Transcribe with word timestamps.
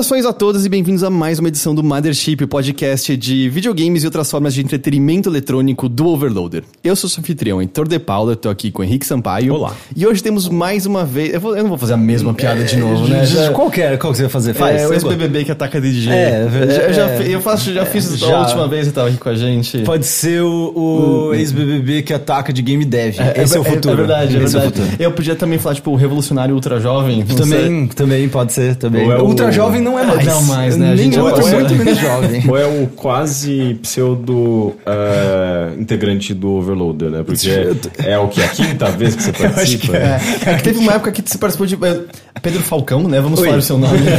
Saudações 0.00 0.24
a 0.24 0.32
todos 0.32 0.64
e 0.64 0.68
bem-vindos 0.70 1.04
a 1.04 1.10
mais 1.10 1.38
uma 1.38 1.48
edição 1.48 1.74
do 1.74 1.82
Mothership, 1.84 2.42
o 2.42 2.48
podcast 2.48 3.14
de 3.18 3.50
videogames 3.50 4.02
e 4.02 4.06
outras 4.06 4.30
formas 4.30 4.54
de 4.54 4.62
entretenimento 4.62 5.28
eletrônico 5.28 5.90
do 5.90 6.06
Overloader. 6.08 6.62
Eu 6.82 6.96
sou 6.96 7.10
o 7.10 7.20
anfitrião, 7.20 7.60
Heitor 7.60 7.86
De 7.86 7.98
Paula, 7.98 8.34
tô 8.34 8.48
aqui 8.48 8.70
com 8.70 8.80
o 8.80 8.84
Henrique 8.84 9.04
Sampaio. 9.04 9.52
Olá. 9.52 9.74
E 9.94 10.06
hoje 10.06 10.22
temos 10.22 10.48
mais 10.48 10.86
uma 10.86 11.04
vez. 11.04 11.34
Eu, 11.34 11.40
vou- 11.40 11.54
eu 11.54 11.62
não 11.62 11.68
vou 11.68 11.76
fazer 11.76 11.92
a 11.92 11.96
mesma 11.98 12.32
piada 12.32 12.64
de 12.64 12.76
novo, 12.76 13.04
É, 13.08 13.10
né? 13.10 13.26
Já- 13.26 13.52
Qual 13.52 13.70
que 13.70 13.82
é? 13.82 13.94
Qual 13.98 14.10
que 14.10 14.16
você 14.16 14.22
vai 14.22 14.30
fazer? 14.30 14.54
Faz. 14.54 14.80
é, 14.80 14.88
o 14.88 14.92
ex-BBB 14.94 15.44
que 15.44 15.52
ataca 15.52 15.78
DJ. 15.78 16.10
É, 16.10 16.48
eu, 16.50 16.64
eu 16.88 16.92
já, 16.94 17.06
é, 17.10 17.28
eu 17.34 17.40
faço, 17.42 17.70
já 17.70 17.84
fiz 17.84 18.06
isso 18.06 18.16
já. 18.26 18.34
a 18.38 18.40
última 18.40 18.66
vez 18.68 18.86
e 18.86 18.92
tava 18.92 19.08
aqui 19.08 19.18
com 19.18 19.28
a 19.28 19.34
gente. 19.34 19.80
Pode 19.80 20.06
ser 20.06 20.40
o, 20.40 21.28
o 21.28 21.34
ex-BBB 21.34 22.02
que 22.04 22.14
ataca 22.14 22.54
de 22.54 22.62
game 22.62 22.86
dev. 22.86 23.16
Esse 23.36 23.54
é, 23.54 23.60
o 23.60 23.64
futuro. 23.64 23.92
É 23.92 23.96
verdade, 23.98 24.36
é 24.38 24.42
Esse 24.44 24.54
verdade. 24.54 24.80
o 24.80 24.82
futuro. 24.82 25.02
eu 25.02 25.12
podia 25.12 25.36
também 25.36 25.58
falar, 25.58 25.74
tipo, 25.74 25.90
o 25.90 25.94
revolucionário 25.96 26.54
ultra 26.54 26.80
jovem. 26.80 27.22
sei. 27.26 27.36
Também, 27.36 27.86
também 27.88 28.28
pode 28.30 28.54
ser, 28.54 28.76
também. 28.76 29.04
Ou 29.04 29.12
é 29.12 29.20
Ultra 29.22 29.52
jovem 29.52 29.82
não 29.82 29.89
é 29.98 30.04
mais. 30.04 30.26
Não 30.26 30.42
mais, 30.42 30.76
né? 30.76 30.86
A 30.92 30.94
Nem 30.94 31.04
gente 31.04 31.14
já 31.16 31.22
outro, 31.22 31.42
pode- 31.42 31.54
muito 31.54 31.74
menos 31.76 31.98
jovem. 31.98 32.44
Ou 32.48 32.56
é 32.58 32.66
o 32.66 32.86
quase 32.88 33.78
pseudo 33.82 34.74
eh, 34.86 35.70
integrante 35.78 36.32
do 36.34 36.50
Overloader, 36.52 37.10
né? 37.10 37.22
Porque 37.24 37.48
é, 37.50 38.12
é 38.12 38.18
o 38.18 38.28
que? 38.28 38.42
A 38.42 38.48
quinta 38.48 38.86
vez 38.92 39.14
que 39.16 39.22
você 39.22 39.32
participa? 39.32 39.96
É, 39.96 40.20
é 40.46 40.54
que 40.54 40.62
teve 40.62 40.78
uma 40.78 40.92
época 40.94 41.12
que 41.12 41.22
você 41.24 41.38
participou 41.38 41.66
de. 41.66 41.74
é, 41.84 42.40
Pedro 42.40 42.62
Falcão, 42.62 43.02
né? 43.06 43.20
Vamos 43.20 43.40
Oi. 43.40 43.46
falar 43.46 43.58
o 43.58 43.62
seu 43.62 43.78
nome. 43.78 43.98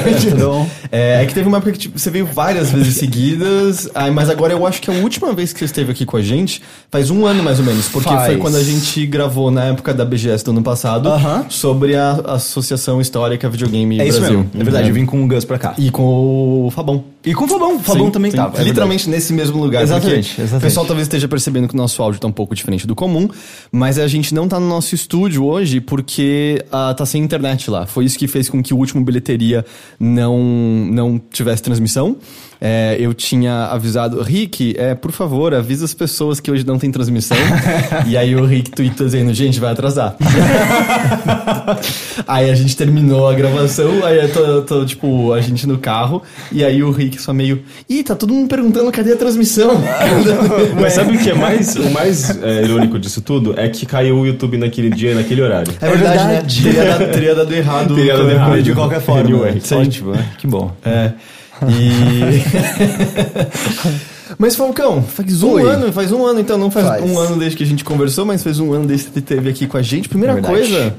É, 0.92 1.24
é 1.24 1.26
que 1.26 1.34
teve 1.34 1.48
uma 1.48 1.58
época 1.58 1.72
que 1.72 1.80
tipo, 1.80 1.98
você 1.98 2.10
veio 2.10 2.26
várias 2.26 2.72
vezes 2.72 2.96
seguidas, 2.96 3.90
ai, 3.96 4.12
mas 4.12 4.30
agora 4.30 4.52
eu 4.54 4.66
acho 4.68 4.82
que 4.82 4.90
a 4.92 4.94
última 4.94 5.32
vez 5.34 5.54
que 5.54 5.60
você 5.60 5.66
esteve 5.66 5.92
aqui 5.92 6.06
com 6.06 6.18
a 6.18 6.22
gente 6.22 6.62
faz 6.92 7.10
um 7.10 7.26
ano 7.26 7.42
mais 7.44 7.60
ou 7.60 7.66
menos, 7.66 7.88
porque 7.88 8.10
Faz. 8.10 8.26
foi 8.28 8.38
quando 8.38 8.58
a 8.58 8.64
gente 8.64 9.06
gravou 9.06 9.50
na 9.50 9.66
época 9.66 9.94
da 9.94 10.04
BGS 10.04 10.44
do 10.44 10.52
ano 10.52 10.62
passado 10.62 11.08
Aham. 11.10 11.46
sobre 11.50 11.96
a 11.96 12.12
Associação 12.26 13.00
Histórica 13.00 13.50
Videogame 13.50 14.00
É 14.00 14.08
isso 14.08 14.20
Brasil. 14.20 14.40
mesmo. 14.40 14.52
É 14.60 14.64
verdade, 14.64 14.90
eu 14.90 14.94
vim 14.94 15.06
com 15.06 15.24
o 15.24 15.28
Gus 15.28 15.46
pra 15.52 15.60
cá. 15.60 15.76
E 15.78 15.92
com 15.92 16.68
o 16.68 16.72
Fabão. 16.72 17.04
E 17.24 17.34
com 17.34 17.46
o 17.46 17.48
Fabão. 17.48 17.76
O 17.76 17.80
Fabão 17.80 18.06
Sim, 18.08 18.12
também 18.12 18.32
sim. 18.32 18.38
tava. 18.38 18.60
é 18.60 18.64
Literalmente 18.64 19.10
nesse 19.10 19.32
mesmo 19.32 19.62
lugar. 19.62 19.84
Exatamente, 19.84 20.42
exatamente. 20.42 20.58
O 20.58 20.62
pessoal 20.62 20.86
talvez 20.86 21.06
esteja 21.08 21.28
percebendo 21.28 21.68
que 21.68 21.74
o 21.74 21.78
nosso 21.78 22.02
áudio 22.02 22.20
tá 22.20 22.28
um 22.28 22.32
pouco 22.32 22.56
diferente 22.56 22.88
do 22.88 22.96
comum, 22.96 23.30
mas 23.72 24.00
a 24.00 24.08
gente 24.08 24.34
não 24.34 24.48
tá 24.48 24.60
no 24.60 24.68
nosso 24.68 24.96
estúdio 24.96 25.46
hoje 25.46 25.80
porque 25.80 26.64
ah, 26.72 26.94
tá 26.96 27.06
sem 27.06 27.22
internet 27.22 27.70
lá. 27.70 27.86
Foi 27.86 28.06
isso 28.06 28.18
que 28.18 28.28
fez 28.28 28.50
com 28.50 28.62
que 28.64 28.74
o 28.74 28.78
último 28.78 29.04
bilheteria 29.04 29.64
não, 30.00 30.40
não 30.40 31.22
tivesse 31.32 31.62
transmissão. 31.62 32.18
É, 32.64 32.96
eu 33.00 33.12
tinha 33.12 33.66
avisado, 33.66 34.22
Rick, 34.22 34.76
é, 34.78 34.94
por 34.94 35.12
favor, 35.12 35.52
avisa 35.52 35.84
as 35.84 35.96
pessoas 35.96 36.40
que 36.40 36.52
hoje 36.52 36.64
não 36.64 36.78
tem 36.78 36.92
transmissão. 36.92 37.36
e 38.06 38.16
aí 38.16 38.36
o 38.36 38.46
Rick 38.46 38.70
tweetou 38.70 39.08
dizendo, 39.08 39.34
gente, 39.34 39.60
vai 39.60 39.72
atrasar. 39.72 40.16
aí 42.28 42.52
a 42.52 42.54
gente 42.54 42.78
terminou 42.78 43.28
a 43.28 43.34
gravação, 43.34 44.06
aí 44.06 44.20
eu 44.20 44.32
tô, 44.32 44.62
tô, 44.62 44.86
tipo, 44.86 45.34
a 45.34 45.42
gente 45.42 45.66
no 45.66 45.80
carro, 45.80 46.22
e 46.52 46.64
aí 46.64 46.84
o 46.84 46.92
Rick 46.92 47.11
só 47.20 47.34
meio, 47.34 47.64
ih, 47.90 48.04
tá 48.04 48.14
todo 48.16 48.32
mundo 48.34 48.48
perguntando 48.48 48.92
cadê 48.92 49.14
a 49.14 49.18
transmissão? 49.18 49.72
Mas 50.80 50.94
sabe 50.94 51.16
o 51.16 51.20
que 51.20 51.32
é 51.32 51.34
mais, 51.34 51.76
o 51.76 51.90
mais 51.92 52.30
eh, 52.44 52.62
irônico 52.64 53.00
disso 53.00 53.22
tudo? 53.22 53.60
É 53.60 53.68
que 53.70 53.86
caiu 53.86 54.18
o 54.20 54.26
YouTube 54.28 54.58
naquele 54.58 54.90
dia, 54.92 55.16
naquele 55.16 55.42
horário. 55.42 55.74
É 55.82 55.90
verdade, 55.90 56.62
verdade. 56.62 56.62
né? 56.64 56.72
Teria 56.72 56.86
dado, 56.86 57.12
teria 57.12 57.36
dado 57.36 57.54
errado. 57.56 57.96
Teria 57.96 58.18
dado 58.18 58.30
errado. 58.32 58.62
De 58.62 58.74
qualquer 58.74 59.02
forma. 59.02 59.22
Anyway. 59.22 59.60
Sim. 59.62 59.76
Ótimo, 59.82 60.12
né? 60.12 60.30
Que 60.38 60.46
bom. 60.48 60.72
É. 60.86 61.12
E. 61.68 62.42
Mas 64.38 64.56
Falcão, 64.56 65.04
faz 65.04 65.44
um 65.44 65.52
Oi. 65.52 65.64
ano, 65.70 65.92
faz 65.92 66.12
um 66.12 66.26
ano, 66.26 66.40
então 66.40 66.58
não 66.58 66.72
faz, 66.72 66.88
Faz. 66.88 67.04
um 67.04 67.20
ano 67.20 67.38
desde 67.38 67.58
que 67.58 67.64
a 67.64 67.68
gente 67.68 67.84
conversou, 67.84 68.26
mas 68.26 68.42
faz 68.42 68.60
um 68.60 68.72
ano 68.74 68.88
desde 68.88 69.08
que 69.08 69.14
você 69.14 69.20
esteve 69.20 69.50
aqui 69.50 69.68
com 69.68 69.78
a 69.78 69.82
gente. 69.82 70.08
Primeira 70.10 70.32
É 70.32 70.36
verdade. 70.36 70.56
coisa, 70.56 70.96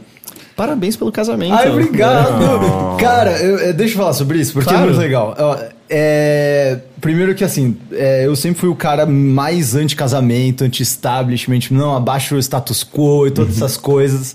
parabéns 0.54 0.97
pelo 0.97 1.10
casamento. 1.10 1.54
Ai, 1.54 1.70
obrigado! 1.70 2.97
Cara, 3.00 3.32
eu- 3.42 3.59
eu- 3.59 3.75
deixa 3.75 3.94
eu 3.94 3.98
falar 3.98 4.12
sobre 4.12 4.38
isso, 4.38 4.53
porque 4.53 4.69
Claro. 4.69 4.84
é 4.84 4.86
muito 4.88 5.00
legal. 5.00 5.34
Ó, 5.38 5.56
é, 5.94 6.78
primeiro 7.03 7.34
que 7.34 7.44
assim, 7.44 7.76
é, 7.92 8.26
eu 8.26 8.34
sempre 8.34 8.58
fui 8.58 8.70
o 8.70 8.75
cara 8.75 9.04
mais 9.04 9.75
anti-casamento, 9.75 10.64
anti-establishment, 10.64 11.70
não, 11.70 11.94
abaixo 11.94 12.34
o 12.34 12.38
status 12.38 12.82
quo 12.82 13.26
e 13.26 13.30
todas 13.30 13.56
essas 13.56 13.76
coisas. 13.76 14.34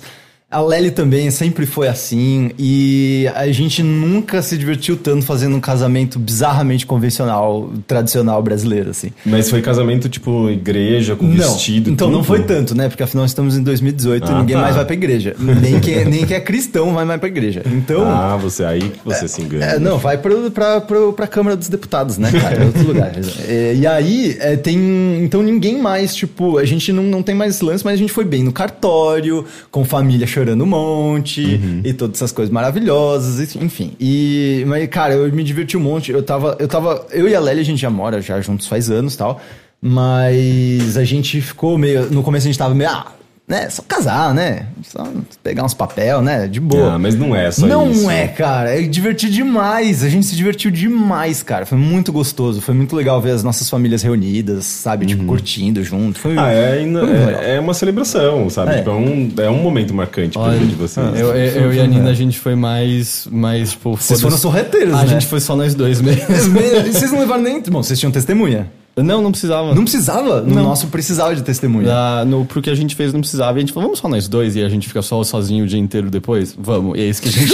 A 0.50 0.62
Lely 0.62 0.92
também 0.92 1.30
sempre 1.30 1.66
foi 1.66 1.90
assim, 1.90 2.52
e 2.58 3.28
a 3.36 3.52
gente 3.52 3.84
nunca 3.84 4.42
se 4.42 4.58
divertiu 4.58 4.96
tanto 4.96 5.26
fazendo 5.26 5.58
um 5.58 5.60
casamento 5.60 6.18
bizarramente 6.18 6.86
convencional, 6.86 7.70
tradicional 7.86 8.42
brasileiro, 8.42 8.92
assim. 8.92 9.12
Mas 9.26 9.50
foi 9.50 9.62
casamento 9.62 10.08
tipo 10.08 10.50
igreja, 10.50 11.18
com 11.18 11.30
vestido. 11.30 11.90
Então 11.90 12.08
não 12.10 12.20
tudo? 12.20 12.28
foi 12.28 12.44
tanto, 12.44 12.74
né? 12.74 12.88
Porque 12.88 13.04
afinal 13.04 13.26
estamos 13.26 13.58
em 13.58 13.62
2018 13.62 14.26
e 14.26 14.32
Ah, 14.32 14.40
ninguém 14.40 14.56
tá. 14.56 14.62
mais 14.62 14.76
vai 14.78 14.86
pra 14.86 14.94
igreja. 14.94 15.36
Nem 15.38 15.82
quem, 15.82 16.06
nem 16.08 16.26
quem 16.26 16.38
é 16.38 16.40
cristão 16.40 16.94
vai 16.94 17.04
mais 17.04 17.20
pra 17.20 17.28
igreja. 17.28 17.62
Então. 17.66 18.10
Ah, 18.10 18.38
você 18.38 18.64
aí 18.64 18.80
que 18.80 19.00
você 19.04 19.28
se 19.28 19.42
engana. 19.42 19.66
É, 19.66 19.80
não, 19.80 19.98
vai 19.98 20.18
pro, 20.18 20.50
pra, 20.50 20.80
pro, 20.80 21.12
pra 21.12 21.28
Câmara 21.28 21.58
dos 21.58 21.68
Deputados, 21.68 22.18
né, 22.18 22.32
cara? 22.32 22.64
É 22.64 22.66
outro 22.66 22.88
lugar. 22.88 23.12
É, 23.50 23.76
e 23.76 23.86
aí, 23.86 24.38
é, 24.40 24.56
tem. 24.56 24.80
Então 25.22 25.44
ninguém 25.44 25.82
mais, 25.82 26.16
tipo, 26.16 26.58
a 26.58 26.64
gente 26.64 26.94
não, 26.94 27.04
não 27.04 27.22
tem 27.22 27.36
mais 27.36 27.60
lance, 27.60 27.84
mas 27.84 27.96
a 27.96 27.98
gente 27.98 28.14
foi 28.14 28.24
bem 28.24 28.44
no 28.44 28.54
cartório, 28.54 29.44
com 29.70 29.84
família 29.84 30.26
chorando 30.38 30.64
um 30.64 30.68
monte, 30.68 31.60
e 31.84 31.94
todas 31.94 32.18
essas 32.18 32.32
coisas 32.32 32.54
maravilhosas, 32.54 33.56
enfim. 33.56 33.94
E. 34.00 34.64
Mas, 34.68 34.88
cara, 34.88 35.16
eu 35.16 35.32
me 35.32 35.44
diverti 35.44 35.76
um 35.76 35.80
monte. 35.80 36.12
Eu 36.12 36.22
tava. 36.22 36.56
Eu 36.60 36.68
tava. 36.68 37.06
Eu 37.12 37.28
e 37.28 37.36
a 37.36 37.40
Lélia, 37.40 37.62
a 37.62 37.66
gente 37.66 37.82
já 37.82 37.90
mora 37.90 38.22
já 38.22 38.40
juntos 38.40 38.68
faz 38.68 38.90
anos 38.92 39.16
e 39.16 39.18
tal. 39.18 39.42
Mas 39.82 40.98
a 40.98 41.04
gente 41.04 41.42
ficou 41.42 41.78
meio. 41.78 42.12
No 42.12 42.22
começo 42.22 42.48
a 42.48 42.50
gente 42.50 42.60
tava 42.60 42.74
meio. 42.76 42.90
Ah, 42.90 43.12
né? 43.48 43.70
Só 43.70 43.82
casar, 43.88 44.34
né? 44.34 44.66
Só 44.84 45.08
pegar 45.42 45.64
uns 45.64 45.74
papel, 45.74 46.22
né? 46.22 46.48
De 46.48 46.60
boa. 46.60 46.96
Ah, 46.96 47.00
mas 47.00 47.16
não 47.16 47.34
é 47.34 47.50
só 47.50 47.66
Não 47.66 47.90
isso. 47.92 48.10
é, 48.10 48.28
cara. 48.28 48.78
É 48.78 48.82
divertido 48.82 49.32
demais. 49.32 50.04
A 50.04 50.10
gente 50.10 50.26
se 50.26 50.36
divertiu 50.36 50.70
demais, 50.70 51.42
cara. 51.44 51.66
Foi 51.66 51.78
muito 51.78 52.12
gostoso. 52.12 52.60
Foi 52.60 52.76
muito 52.76 52.94
legal 52.94 53.22
ver 53.22 53.32
as 53.32 53.44
nossas 53.44 53.70
famílias 53.70 54.02
reunidas, 54.02 54.66
sabe? 54.66 55.06
Tipo, 55.06 55.24
curtindo 55.24 55.82
junto. 55.82 56.20
Foi, 56.20 56.38
Ah, 56.38 56.52
é, 56.52 56.84
é, 56.84 57.56
é 57.56 57.60
uma 57.60 57.74
celebração, 57.74 58.50
sabe? 58.50 58.72
É. 58.74 58.78
Tipo, 58.80 58.90
é, 58.90 58.94
um, 58.94 59.32
é 59.38 59.50
um 59.50 59.62
momento 59.64 59.94
marcante 59.94 60.34
pra 60.34 60.42
Olha, 60.42 60.58
vida 60.58 60.72
de 60.72 60.76
vocês. 60.76 61.08
Eu, 61.18 61.34
eu, 61.34 61.62
eu 61.64 61.74
e 61.74 61.80
a 61.80 61.88
Nina, 61.88 62.10
a 62.10 62.14
gente 62.14 62.38
foi 62.38 62.54
mais, 62.56 63.28
mais 63.32 63.72
tipo, 63.72 63.96
Vocês 63.96 64.20
foram 64.22 64.38
sorreteiros, 64.38 64.94
A 64.94 65.04
né? 65.04 65.08
gente 65.08 65.26
foi 65.26 65.40
só 65.40 65.56
nós 65.56 65.74
dois 65.74 66.02
mesmo. 66.02 66.28
Vocês 66.92 67.12
não 67.12 67.20
levaram 67.20 67.44
nem... 67.44 67.62
Bom, 67.62 67.82
vocês 67.82 67.98
tinham 68.00 68.12
testemunha. 68.12 68.70
Não, 68.98 69.22
não 69.22 69.32
precisava. 69.32 69.74
Não 69.76 69.84
precisava? 69.84 70.42
No 70.42 70.56
Não. 70.56 70.64
nosso 70.64 70.88
precisava 70.88 71.36
de 71.36 71.44
testemunha. 71.44 71.88
Ah, 71.92 72.26
no, 72.26 72.46
pro 72.46 72.62
que 72.62 72.70
a 72.70 72.76
gente 72.76 72.96
fez 72.96 73.14
não 73.14 73.20
precisava. 73.22 73.58
E 73.58 73.58
a 73.58 73.60
gente 73.62 73.74
falou, 73.74 73.88
vamos 73.90 74.00
só 74.00 74.08
nós 74.10 74.28
dois 74.28 74.56
e 74.56 74.64
a 74.64 74.70
gente 74.70 74.88
fica 74.88 75.02
só 75.02 75.24
sozinho 75.24 75.66
o 75.66 75.68
dia 75.68 75.80
inteiro 75.80 76.10
depois? 76.10 76.56
Vamos. 76.58 76.98
E 76.98 77.02
é 77.02 77.06
isso 77.06 77.22
que 77.22 77.30
a 77.30 77.32
gente 77.32 77.54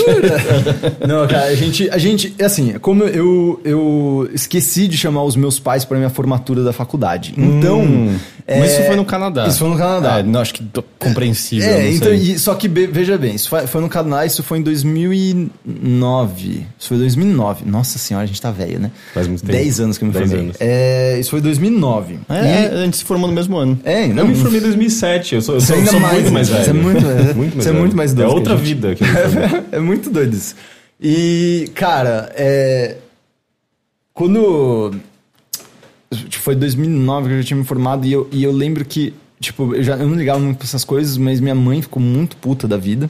Não, 1.08 1.28
cara, 1.28 1.46
a 1.48 1.56
gente, 1.56 1.90
a 1.90 1.98
gente, 1.98 2.34
assim, 2.42 2.74
como 2.80 3.04
eu, 3.04 3.60
eu 3.64 4.30
esqueci 4.34 4.88
de 4.88 4.98
chamar 4.98 5.24
os 5.24 5.36
meus 5.36 5.60
pais 5.60 5.86
para 5.86 5.98
minha 5.98 6.10
formatura 6.10 6.64
da 6.64 6.74
faculdade. 6.74 7.34
Então. 7.38 7.82
Hum. 7.82 8.16
é, 8.48 8.60
Mas 8.60 8.74
isso 8.74 8.84
foi 8.84 8.96
no 8.96 9.06
Canadá. 9.06 9.48
Isso 9.48 9.60
foi 9.60 9.70
no 9.70 9.78
Canadá. 9.78 10.20
É, 10.20 10.24
não, 10.24 10.40
acho 10.40 10.54
que 10.54 10.64
compreensível. 10.98 11.68
É, 11.70 11.84
não 11.84 11.90
então, 11.92 12.14
e- 12.14 12.40
só 12.40 12.56
que 12.56 12.68
be- 12.68 12.88
veja 12.88 13.18
bem, 13.18 13.36
isso 13.36 13.50
foi, 13.50 13.68
foi 13.68 13.82
no 13.82 13.90
Canadá, 13.90 14.26
isso 14.26 14.42
foi 14.44 14.60
em 14.60 14.62
2009. 14.62 16.66
Isso 16.80 16.90
foi 16.90 16.98
2009. 16.98 17.66
Nossa 17.66 17.98
senhora, 18.00 18.24
a 18.24 18.28
gente 18.28 18.42
tá 18.42 18.52
velho, 18.52 18.80
né? 18.80 18.92
Faz 19.14 19.28
muito 19.28 19.42
tempo. 19.42 19.54
10 19.54 19.80
anos 19.80 19.98
que 19.98 20.04
eu 20.04 20.08
me 20.08 20.14
Dez 20.14 20.28
formei. 20.30 20.46
anos. 20.46 20.58
É, 20.60 21.20
isso 21.20 21.30
foi 21.34 21.42
2009. 21.42 22.20
É, 22.30 22.34
E- 22.34 22.48
é, 22.48 22.68
a 22.68 22.86
gente 22.86 22.98
se 22.98 23.04
formou 23.04 23.28
no 23.28 23.34
mesmo 23.34 23.58
ano. 23.58 23.80
é, 23.84 24.06
Eu 24.06 24.14
não, 24.14 24.28
me 24.28 24.36
formei 24.36 24.60
em 24.60 24.64
2007, 24.64 25.34
eu 25.36 25.42
sou, 25.42 25.56
eu 25.56 25.62
Você 25.62 25.68
sou, 25.68 25.76
ainda 25.78 25.90
sou 25.92 26.00
mais, 26.00 26.14
muito 26.22 26.32
mais 26.32 26.48
você 26.48 26.54
velho. 26.58 26.70
é 26.70 26.74
muito- 26.74 27.06
é- 27.08 27.34
muito 27.34 27.56
mais 27.56 27.64
você 27.64 27.70
é 27.70 27.72
velho. 27.72 27.80
muito 27.84 27.96
mais 27.98 28.12
É 28.12 28.16
que 28.16 28.22
a 28.22 28.28
outra 28.30 28.56
gente. 28.58 28.66
vida 28.66 28.96
que 28.96 29.04
eu 29.04 29.08
formei. 29.08 29.64
é 29.72 29.80
muito 29.80 30.10
doido 30.12 30.34
isso. 30.36 30.56
E, 31.02 31.72
cara, 31.74 32.32
é. 32.36 32.98
Quando. 34.14 34.94
tipo, 36.12 36.44
Foi 36.44 36.56
2009 36.56 37.28
que 37.30 37.34
eu 37.34 37.42
já 37.42 37.48
tinha 37.48 37.58
me 37.58 37.64
formado 37.66 38.06
e 38.06 38.12
eu, 38.12 38.28
e 38.32 38.44
eu 38.44 38.52
lembro 38.52 38.86
que, 38.86 39.14
tipo, 39.40 39.74
eu, 39.76 39.84
já, 39.84 39.96
eu 39.96 40.08
não 40.08 40.16
ligava 40.16 40.40
muito 40.40 40.58
pra 40.58 40.66
essas 40.66 40.84
coisas, 40.84 41.18
mas 41.18 41.40
minha 41.40 41.56
mãe 41.56 41.82
ficou 41.82 42.02
muito 42.02 42.38
puta 42.38 42.68
da 42.68 42.78
vida. 42.78 43.10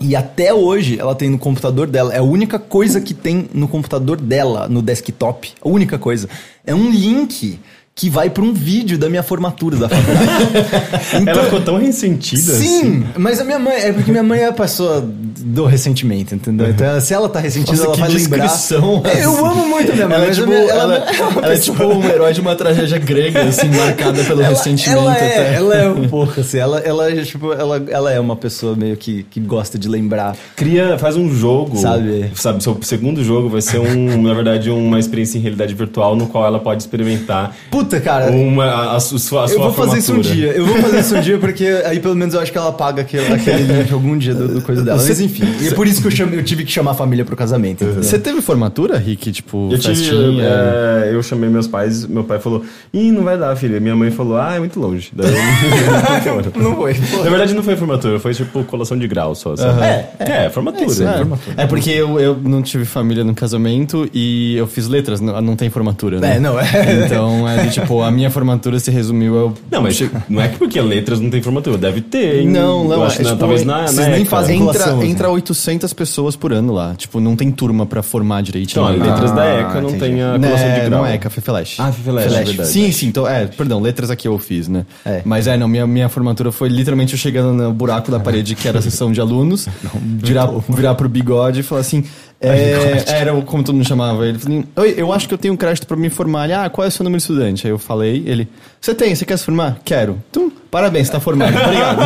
E 0.00 0.14
até 0.14 0.54
hoje 0.54 0.98
ela 0.98 1.14
tem 1.14 1.28
no 1.28 1.38
computador 1.38 1.88
dela, 1.88 2.14
é 2.14 2.18
a 2.18 2.22
única 2.22 2.58
coisa 2.58 3.00
que 3.00 3.12
tem 3.12 3.48
no 3.52 3.66
computador 3.66 4.20
dela, 4.20 4.68
no 4.68 4.80
desktop, 4.80 5.52
a 5.60 5.68
única 5.68 5.98
coisa. 5.98 6.28
É 6.64 6.74
um 6.74 6.90
link 6.90 7.58
que 7.98 8.08
vai 8.08 8.30
pra 8.30 8.44
um 8.44 8.52
vídeo 8.52 8.96
da 8.96 9.08
minha 9.10 9.24
formatura 9.24 9.76
da 9.76 9.88
faculdade. 9.88 11.26
Ela 11.28 11.42
ficou 11.42 11.60
tão 11.60 11.76
ressentida. 11.78 12.52
assim. 12.52 12.80
Sim, 12.80 13.04
mas 13.16 13.40
a 13.40 13.44
minha 13.44 13.58
mãe, 13.58 13.74
é 13.74 13.92
porque 13.92 14.12
minha 14.12 14.22
mãe 14.22 14.38
é 14.38 14.46
a 14.46 14.52
pessoa 14.52 15.04
do 15.04 15.64
ressentimento, 15.66 16.32
entendeu? 16.32 16.68
Então, 16.70 17.00
se 17.00 17.12
ela 17.12 17.28
tá 17.28 17.40
ressentida, 17.40 17.72
Nossa, 17.72 17.86
ela 17.88 17.96
vai 17.96 18.08
lembrar. 18.08 18.44
É, 18.44 19.24
Eu 19.24 19.32
assim. 19.32 19.44
amo 19.44 19.68
muito 19.68 19.90
a 19.90 19.94
minha 19.96 20.08
mãe, 20.08 20.16
Ela 20.16 20.26
é, 20.26 20.30
tipo, 20.30 20.46
minha- 20.46 20.58
ela, 20.60 20.94
ela, 20.94 21.06
ela 21.42 21.54
é 21.54 21.58
tipo 21.58 21.84
um 21.84 22.04
herói 22.04 22.32
de 22.32 22.40
uma 22.40 22.54
tragédia 22.54 22.98
grega, 22.98 23.42
assim, 23.42 23.68
marcada 23.68 24.22
pelo 24.22 24.42
ressentimento 24.42 25.00
ela 25.00 25.16
é, 25.16 25.26
até. 25.26 25.54
ela 25.56 25.74
é 25.74 25.90
um 25.90 26.08
pouco 26.08 26.40
assim, 26.40 26.58
ela, 26.58 26.78
ela, 26.78 27.10
é, 27.10 27.24
tipo, 27.24 27.52
ela, 27.52 27.84
ela 27.90 28.12
é 28.12 28.20
uma 28.20 28.36
pessoa 28.36 28.76
meio 28.76 28.96
que, 28.96 29.24
que 29.24 29.40
gosta 29.40 29.76
de 29.76 29.88
lembrar. 29.88 30.36
Cria, 30.54 30.96
faz 30.98 31.16
um 31.16 31.28
jogo. 31.34 31.76
Sabe? 31.78 32.30
Sabe, 32.36 32.62
seu 32.62 32.78
segundo 32.82 33.24
jogo 33.24 33.48
vai 33.48 33.60
ser 33.60 33.78
um, 33.80 34.22
na 34.22 34.34
verdade, 34.34 34.70
uma 34.70 35.00
experiência 35.00 35.36
em 35.38 35.40
realidade 35.40 35.74
virtual 35.74 36.14
no 36.14 36.28
qual 36.28 36.46
ela 36.46 36.60
pode 36.60 36.80
experimentar 36.82 37.56
Puta, 37.70 37.87
cara. 38.00 38.30
uma, 38.30 38.64
a, 38.64 38.96
a, 38.96 39.00
su- 39.00 39.18
sua, 39.18 39.46
a 39.46 39.50
eu 39.50 39.58
vou 39.60 39.72
fazer 39.72 39.98
isso 39.98 40.12
um 40.14 40.20
dia. 40.20 40.48
Eu 40.52 40.66
vou 40.66 40.76
fazer 40.78 41.00
isso 41.00 41.16
um 41.16 41.20
dia 41.20 41.38
porque 41.40 41.64
aí 41.86 41.98
pelo 42.00 42.14
menos 42.14 42.34
eu 42.34 42.40
acho 42.40 42.52
que 42.52 42.58
ela 42.58 42.72
paga 42.72 43.02
aquele, 43.02 43.32
aquele 43.32 43.62
link 43.72 43.92
algum 43.92 44.16
dia 44.18 44.34
do, 44.34 44.48
do 44.48 44.62
coisa 44.62 44.82
dela. 44.82 44.98
Você, 44.98 45.08
Mas 45.08 45.20
enfim. 45.20 45.44
enfim. 45.44 45.64
E 45.64 45.68
é 45.68 45.74
por 45.74 45.86
isso 45.86 46.00
que 46.00 46.06
eu, 46.06 46.10
chamei, 46.10 46.38
eu 46.38 46.44
tive 46.44 46.64
que 46.64 46.70
chamar 46.72 46.90
a 46.92 46.94
família 46.94 47.24
pro 47.24 47.34
casamento. 47.36 47.82
entendeu? 47.84 48.02
Você 48.02 48.18
teve 48.18 48.40
formatura, 48.42 48.96
Rick? 48.98 49.32
Tipo, 49.32 49.68
Eu, 49.72 49.78
tive, 49.78 50.40
é, 50.40 51.10
eu 51.12 51.22
chamei 51.22 51.48
meus 51.48 51.66
pais, 51.66 52.06
meu 52.06 52.24
pai 52.24 52.38
falou, 52.38 52.64
ih, 52.92 53.10
não 53.10 53.22
vai 53.22 53.38
dar, 53.38 53.54
filha. 53.56 53.80
Minha 53.80 53.96
mãe 53.96 54.10
falou, 54.10 54.36
ah, 54.36 54.54
é 54.54 54.58
muito 54.58 54.78
longe. 54.78 55.10
Daí 55.12 55.26
eu- 55.30 55.38
Não 56.62 56.76
foi. 56.76 56.94
Na 57.24 57.30
verdade 57.30 57.54
não 57.54 57.62
foi 57.62 57.76
formatura, 57.76 58.18
foi 58.18 58.34
tipo 58.34 58.64
colação 58.64 58.98
de 58.98 59.06
grau 59.06 59.34
só, 59.34 59.54
sabe? 59.56 59.82
É, 59.82 60.10
é, 60.18 60.50
formatura. 60.50 60.84
É 60.84 60.86
isso, 60.86 61.04
né? 61.04 61.26
É, 61.56 61.62
é 61.62 61.66
porque 61.66 61.90
eu, 61.90 62.18
eu 62.18 62.36
não 62.42 62.62
tive 62.62 62.84
família 62.84 63.22
no 63.24 63.34
casamento 63.34 64.08
e 64.12 64.56
eu 64.56 64.66
fiz 64.66 64.88
letras, 64.88 65.20
não, 65.20 65.40
não 65.40 65.56
tem 65.56 65.70
formatura, 65.70 66.20
né? 66.20 66.36
É, 66.36 66.40
não, 66.40 66.58
é. 66.58 66.66
Então, 67.04 67.48
é 67.48 67.64
de, 67.64 67.70
tipo, 67.72 67.77
a 68.04 68.10
minha 68.10 68.30
formatura 68.30 68.78
se 68.78 68.90
resumiu 68.90 69.38
ao... 69.38 69.54
Não, 69.70 69.82
mas 69.82 70.02
não 70.28 70.40
é 70.42 70.48
que 70.48 70.58
porque 70.58 70.80
letras 70.80 71.20
não 71.20 71.30
tem 71.30 71.42
formatura, 71.42 71.76
deve 71.78 72.00
ter. 72.00 72.40
hein? 72.40 72.48
Não, 72.48 72.84
não, 72.86 73.02
acho 73.04 73.20
é, 73.20 73.24
tipo, 73.24 73.36
talvez 73.36 73.64
na, 73.64 73.82
vocês 73.86 73.96
na 73.96 74.06
nem 74.12 74.22
ECA. 74.22 74.30
fazem 74.30 74.60
Entra, 74.62 74.84
assim. 74.84 75.10
entra 75.10 75.30
800 75.30 75.92
pessoas 75.92 76.36
por 76.36 76.52
ano 76.52 76.72
lá. 76.72 76.94
Tipo, 76.96 77.20
não 77.20 77.36
tem 77.36 77.50
turma 77.50 77.86
pra 77.86 78.02
formar 78.02 78.42
direitinho. 78.42 78.82
Então, 78.82 78.86
a 78.86 78.90
letras 79.12 79.32
da 79.32 79.42
Ah, 79.42 79.60
ECA 79.60 79.80
não 79.80 79.90
entendi. 79.90 80.04
tem 80.04 80.22
a 80.22 80.38
Né, 80.38 80.48
colação 80.48 80.68
de 80.74 80.80
grau. 80.80 80.90
Não 81.02 81.06
é 81.06 81.14
ECA, 81.14 81.30
Fefeleche. 81.30 81.80
Ah, 81.82 81.92
Fefeleche, 81.92 82.34
é 82.34 82.42
verdade. 82.44 82.68
Sim, 82.68 82.92
sim. 82.92 83.06
Então, 83.06 83.26
é, 83.28 83.46
perdão, 83.46 83.80
letras 83.80 84.10
aqui 84.10 84.26
eu 84.28 84.38
fiz, 84.38 84.68
né? 84.68 84.84
É. 85.04 85.22
Mas 85.24 85.46
é, 85.46 85.56
não, 85.56 85.68
minha, 85.68 85.86
minha 85.86 86.08
formatura 86.08 86.52
foi 86.52 86.68
literalmente 86.68 87.12
eu 87.14 87.18
chegando 87.18 87.52
no 87.52 87.72
buraco 87.72 88.10
da 88.10 88.18
parede 88.20 88.54
que 88.54 88.66
era 88.68 88.78
a 88.78 88.82
sessão 88.82 89.10
de 89.12 89.20
alunos, 89.20 89.68
virar, 90.02 90.48
virar 90.68 90.94
pro 90.94 91.08
bigode 91.08 91.60
e 91.60 91.62
falar 91.62 91.80
assim. 91.82 92.04
É, 92.40 93.02
era 93.08 93.32
como 93.42 93.64
todo 93.64 93.74
mundo 93.74 93.86
chamava 93.86 94.24
ele. 94.26 94.38
Oi, 94.76 94.94
eu 94.96 95.12
acho 95.12 95.26
que 95.26 95.34
eu 95.34 95.38
tenho 95.38 95.54
um 95.54 95.56
crédito 95.56 95.86
pra 95.88 95.96
me 95.96 96.08
formar. 96.08 96.44
Ele, 96.44 96.54
ah, 96.54 96.70
qual 96.70 96.84
é 96.84 96.88
o 96.88 96.90
seu 96.90 97.02
número 97.02 97.18
de 97.18 97.22
estudante? 97.24 97.66
Aí 97.66 97.72
eu 97.72 97.78
falei, 97.78 98.22
ele, 98.26 98.48
você 98.80 98.94
tem, 98.94 99.12
você 99.12 99.24
quer 99.24 99.36
se 99.36 99.44
formar? 99.44 99.78
Quero. 99.84 100.22
Então, 100.30 100.52
parabéns, 100.70 101.08
você 101.08 101.12
tá 101.14 101.20
formado. 101.20 101.50
Obrigado. 101.60 102.00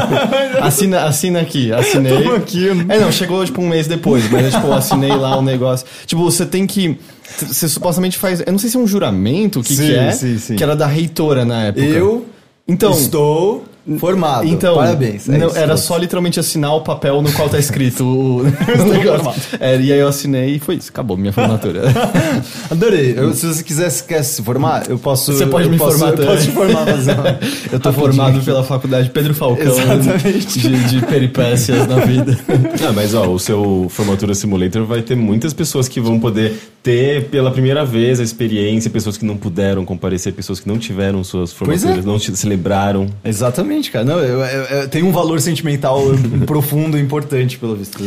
assina, 0.63 1.05
assina 1.05 1.41
aqui, 1.41 1.71
assinei. 1.71 2.27
Aqui. 2.35 2.67
É, 2.89 2.99
não, 2.99 3.13
chegou 3.13 3.45
tipo 3.45 3.61
um 3.61 3.69
mês 3.69 3.87
depois, 3.87 4.31
mas 4.31 4.55
tipo, 4.55 4.67
eu 4.69 4.73
assinei 4.73 5.15
lá 5.15 5.37
o 5.37 5.43
negócio. 5.43 5.87
Tipo, 6.07 6.23
você 6.25 6.47
tem 6.47 6.67
que. 6.67 6.99
Você 7.39 7.69
supostamente 7.69 8.17
faz. 8.17 8.41
Eu 8.41 8.53
não 8.53 8.59
sei 8.59 8.71
se 8.71 8.77
é 8.79 8.81
um 8.81 8.87
juramento, 8.87 9.61
o 9.61 9.63
que, 9.63 9.75
Sim, 9.77 9.87
que 9.87 9.95
é. 9.95 10.13
sim, 10.13 10.39
sim. 10.39 10.57
Que 10.57 10.63
era 10.63 10.75
da 10.75 10.87
reitora 10.87 11.45
na 11.45 11.65
época. 11.65 11.85
Eu 11.85 12.27
Então. 12.67 12.93
estou 12.93 13.65
formado. 13.99 14.47
Então, 14.47 14.77
Parabéns. 14.77 15.29
é 15.29 15.39
não, 15.39 15.49
isso. 15.49 15.57
era 15.59 15.77
só 15.77 15.97
literalmente 15.97 16.39
assinar 16.39 16.75
o 16.75 16.81
papel 16.83 17.21
no 17.23 17.33
qual 17.33 17.49
tá 17.49 17.59
escrito 17.59 18.05
o, 18.05 18.43
negócio. 18.93 19.33
É, 19.61 19.77
e 19.81 19.93
aí 19.93 19.99
eu 19.99 20.09
assinei 20.09 20.57
e 20.57 20.59
foi 20.59 20.77
isso, 20.77 20.91
acabou 20.91 21.17
minha 21.17 21.33
formatura. 21.33 21.83
Adorei. 22.71 23.15
Eu- 23.17 23.33
se 23.35 23.47
você 23.47 23.63
quiser 23.63 23.91
se 23.91 24.05
quer 24.05 24.23
se 24.23 24.43
formar, 24.43 24.89
eu 24.89 24.99
posso. 24.99 25.33
Você 25.33 25.47
pode 25.47 25.67
eu 25.67 25.71
me 25.71 25.79
posso, 25.79 25.99
formar 25.99 26.13
Eu 26.13 26.17
também. 26.17 26.35
posso 26.35 26.47
te 26.47 26.53
formar, 26.53 26.87
mas 26.87 27.07
não. 27.07 27.15
eu 27.73 27.81
tô 27.81 27.93
formado 27.93 28.41
pela 28.45 28.63
faculdade 28.63 29.11
Pedro 29.11 29.35
Falcão 29.35 29.73
Exatamente. 29.73 30.59
de, 30.61 30.85
de 31.01 31.07
peripécias 31.07 31.87
na 31.87 31.97
vida. 32.01 32.39
Ah, 32.87 32.93
mas 32.95 33.15
ó, 33.15 33.27
o 33.29 33.39
seu 33.39 33.87
Formatura 33.91 34.35
Simulator 34.35 34.85
vai 34.85 35.03
ter 35.03 35.17
muitas 35.17 35.53
pessoas 35.53 35.89
que 35.89 36.01
vão 36.01 36.19
poder 36.21 36.55
ter 36.83 37.29
pela 37.29 37.51
primeira 37.51 37.85
vez 37.85 38.19
a 38.21 38.23
experiência, 38.23 38.91
pessoas 38.91 39.17
que 39.17 39.25
não 39.25 39.37
puderam 39.37 39.85
comparecer, 39.85 40.33
pessoas 40.33 40.59
que 40.61 40.69
não 40.69 40.79
tiveram 40.79 41.23
suas 41.23 41.53
Pois 41.53 41.81
formaturas, 41.83 42.05
é. 42.05 42.09
não 42.09 42.19
te- 42.19 42.37
celebraram. 42.37 43.07
Exatamente, 43.25 43.72
cara. 43.91 44.05
Não, 44.05 44.19
eu, 44.19 44.41
eu- 44.41 44.65
eu- 44.81 44.89
tem 44.89 45.03
um 45.03 45.13
valor 45.13 45.41
sentimental 45.41 46.03
profundo 46.47 46.99
e 46.99 47.01
importante, 47.01 47.59
pelo 47.59 47.75
visto. 47.77 47.99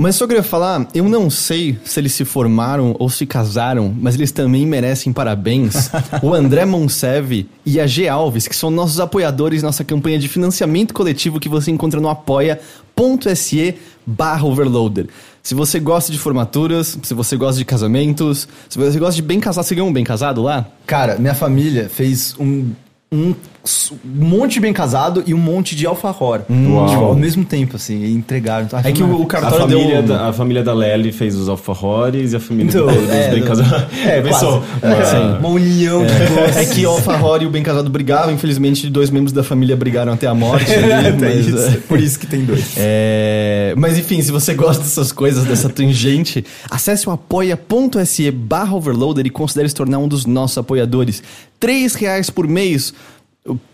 Mas 0.00 0.14
só 0.14 0.28
queria 0.28 0.44
falar, 0.44 0.86
eu 0.94 1.08
não 1.08 1.28
sei 1.28 1.76
se 1.84 1.98
eles 1.98 2.12
se 2.12 2.24
formaram 2.24 2.94
ou 3.00 3.10
se 3.10 3.26
casaram, 3.26 3.92
mas 4.00 4.14
eles 4.14 4.30
também 4.30 4.64
merecem 4.64 5.12
parabéns. 5.12 5.90
o 6.22 6.32
André 6.32 6.64
Monsev 6.64 7.46
e 7.66 7.80
a 7.80 7.86
G 7.86 8.06
Alves, 8.06 8.46
que 8.46 8.54
são 8.54 8.70
nossos 8.70 9.00
apoiadores 9.00 9.60
nossa 9.60 9.82
campanha 9.82 10.16
de 10.18 10.28
financiamento 10.28 10.94
coletivo 10.94 11.40
que 11.40 11.48
você 11.48 11.72
encontra 11.72 12.00
no 12.00 12.08
apoia.se 12.08 13.74
barra 14.06 14.44
overloader. 14.46 15.06
Se 15.42 15.54
você 15.54 15.80
gosta 15.80 16.12
de 16.12 16.18
formaturas, 16.18 16.98
se 17.02 17.14
você 17.14 17.36
gosta 17.36 17.58
de 17.58 17.64
casamentos, 17.64 18.46
se 18.68 18.78
você 18.78 18.98
gosta 18.98 19.14
de 19.16 19.22
bem 19.22 19.40
casado, 19.40 19.64
você 19.64 19.74
ganhou 19.74 19.88
um 19.88 19.92
bem 19.92 20.04
casado 20.04 20.42
lá? 20.42 20.66
Cara, 20.86 21.16
minha 21.18 21.34
família 21.34 21.88
fez 21.88 22.34
um, 22.38 22.70
um 23.10 23.34
s- 23.68 23.92
monte 24.04 24.54
de 24.54 24.60
bem 24.60 24.72
casado 24.72 25.22
e 25.26 25.34
um 25.34 25.38
monte 25.38 25.76
de 25.76 25.86
alfajor. 25.86 26.42
Uau. 26.50 26.86
Tipo, 26.88 27.04
ao 27.04 27.14
mesmo 27.14 27.44
tempo, 27.44 27.76
assim, 27.76 28.02
e 28.02 28.12
entregaram. 28.14 28.66
Ah, 28.72 28.80
É 28.84 28.92
que 28.92 29.02
o, 29.02 29.20
o 29.20 29.22
A 29.22 29.26
cartório 29.26 29.58
família, 29.68 30.02
deu... 30.02 30.16
da, 30.16 30.28
a 30.28 30.32
família 30.32 30.62
da 30.62 30.72
Lely 30.72 31.12
fez 31.12 31.34
os 31.36 31.48
alfajores 31.48 32.32
e 32.32 32.36
a 32.36 32.40
família 32.40 32.70
Então, 32.70 32.86
do 32.86 32.92
Pedro 32.92 33.12
é, 33.14 33.30
bem 33.30 33.42
casados. 33.42 33.96
É, 34.04 34.20
Pensou? 34.22 34.62
quase. 34.80 35.00
É, 35.00 35.04
Sim. 35.04 35.38
uma 35.40 35.48
união 35.48 36.04
de 36.04 36.12
gostos. 36.34 36.56
É 36.56 36.64
que 36.66 36.86
o 36.86 36.90
Alfahor 36.90 37.42
e 37.42 37.46
o 37.46 37.50
Bem 37.50 37.62
Casado 37.62 37.90
brigavam, 37.90 38.32
infelizmente 38.32 38.88
dois 38.88 39.10
membros 39.10 39.32
da 39.32 39.42
família 39.44 39.76
brigaram 39.76 40.12
até 40.12 40.26
a 40.26 40.34
morte. 40.34 40.72
ali, 40.72 40.88
É, 41.08 41.12
mas, 41.12 41.46
isso. 41.46 41.58
é. 41.58 41.70
Por 41.88 42.00
isso 42.00 42.18
que 42.18 42.26
tem 42.26 42.44
dois. 42.44 42.74
É, 42.76 43.74
mas 43.76 43.98
enfim, 43.98 44.20
se 44.22 44.30
você 44.32 44.54
gosta 44.54 44.82
dessas 44.82 45.12
coisas, 45.12 45.44
dessa 45.44 45.68
tangente, 45.68 46.44
acesse 46.70 47.08
o 47.08 47.12
apoia.se 47.12 48.30
barra 48.30 48.74
overloader 48.74 49.26
e 49.26 49.30
considere 49.30 49.68
se 49.68 49.74
tornar 49.74 49.98
um 49.98 50.08
dos 50.08 50.24
nossos 50.26 50.58
apoiadores. 50.58 51.22
Três 51.60 51.94
reais 51.94 52.30
por 52.30 52.46
mês. 52.46 52.94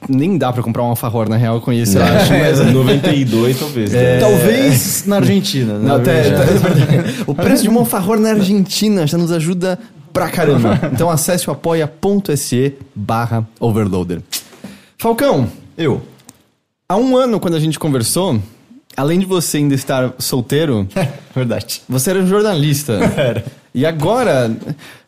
Nem 0.09 0.37
dá 0.37 0.53
pra 0.53 0.63
comprar 0.63 0.83
um 0.83 0.87
alfajor, 0.87 1.29
na 1.29 1.37
real, 1.37 1.61
com 1.61 1.73
isso, 1.73 1.99
eu 1.99 2.05
acho. 2.05 2.33
Mas, 2.33 2.59
92 2.73 3.59
talvez. 3.59 3.93
né? 3.93 4.19
Talvez 4.19 5.05
na 5.07 5.17
Argentina. 5.17 5.79
né? 5.79 5.89
Não, 5.89 5.97
até- 5.97 6.29
até- 6.35 7.23
o 7.27 7.35
preço 7.35 7.63
de 7.63 7.71
um 7.71 7.79
alfajor 7.79 8.19
na 8.19 8.31
Argentina 8.31 9.07
já 9.07 9.17
nos 9.19 9.33
ajuda 9.33 9.79
pra 10.13 10.29
caramba. 10.29 10.79
Então 10.93 11.11
acesse 11.11 11.49
o 11.49 11.53
apoia.se 11.53 12.75
barra 12.95 13.47
overloader. 13.59 14.21
Falcão, 14.99 15.49
Eu. 15.77 16.01
há 16.89 16.97
um 16.97 17.17
ano, 17.17 17.41
quando 17.41 17.55
a 17.55 17.61
gente 17.61 17.79
conversou, 17.79 18.39
além 18.97 19.19
de 19.19 19.27
você 19.27 19.57
ainda 19.59 19.75
estar 19.75 20.15
solteiro, 20.19 20.87
Verdade. 21.35 21.83
você 21.89 22.11
era 22.11 22.25
jornalista. 22.25 22.93
Era. 23.17 23.45
E 23.75 23.85
agora. 23.85 24.51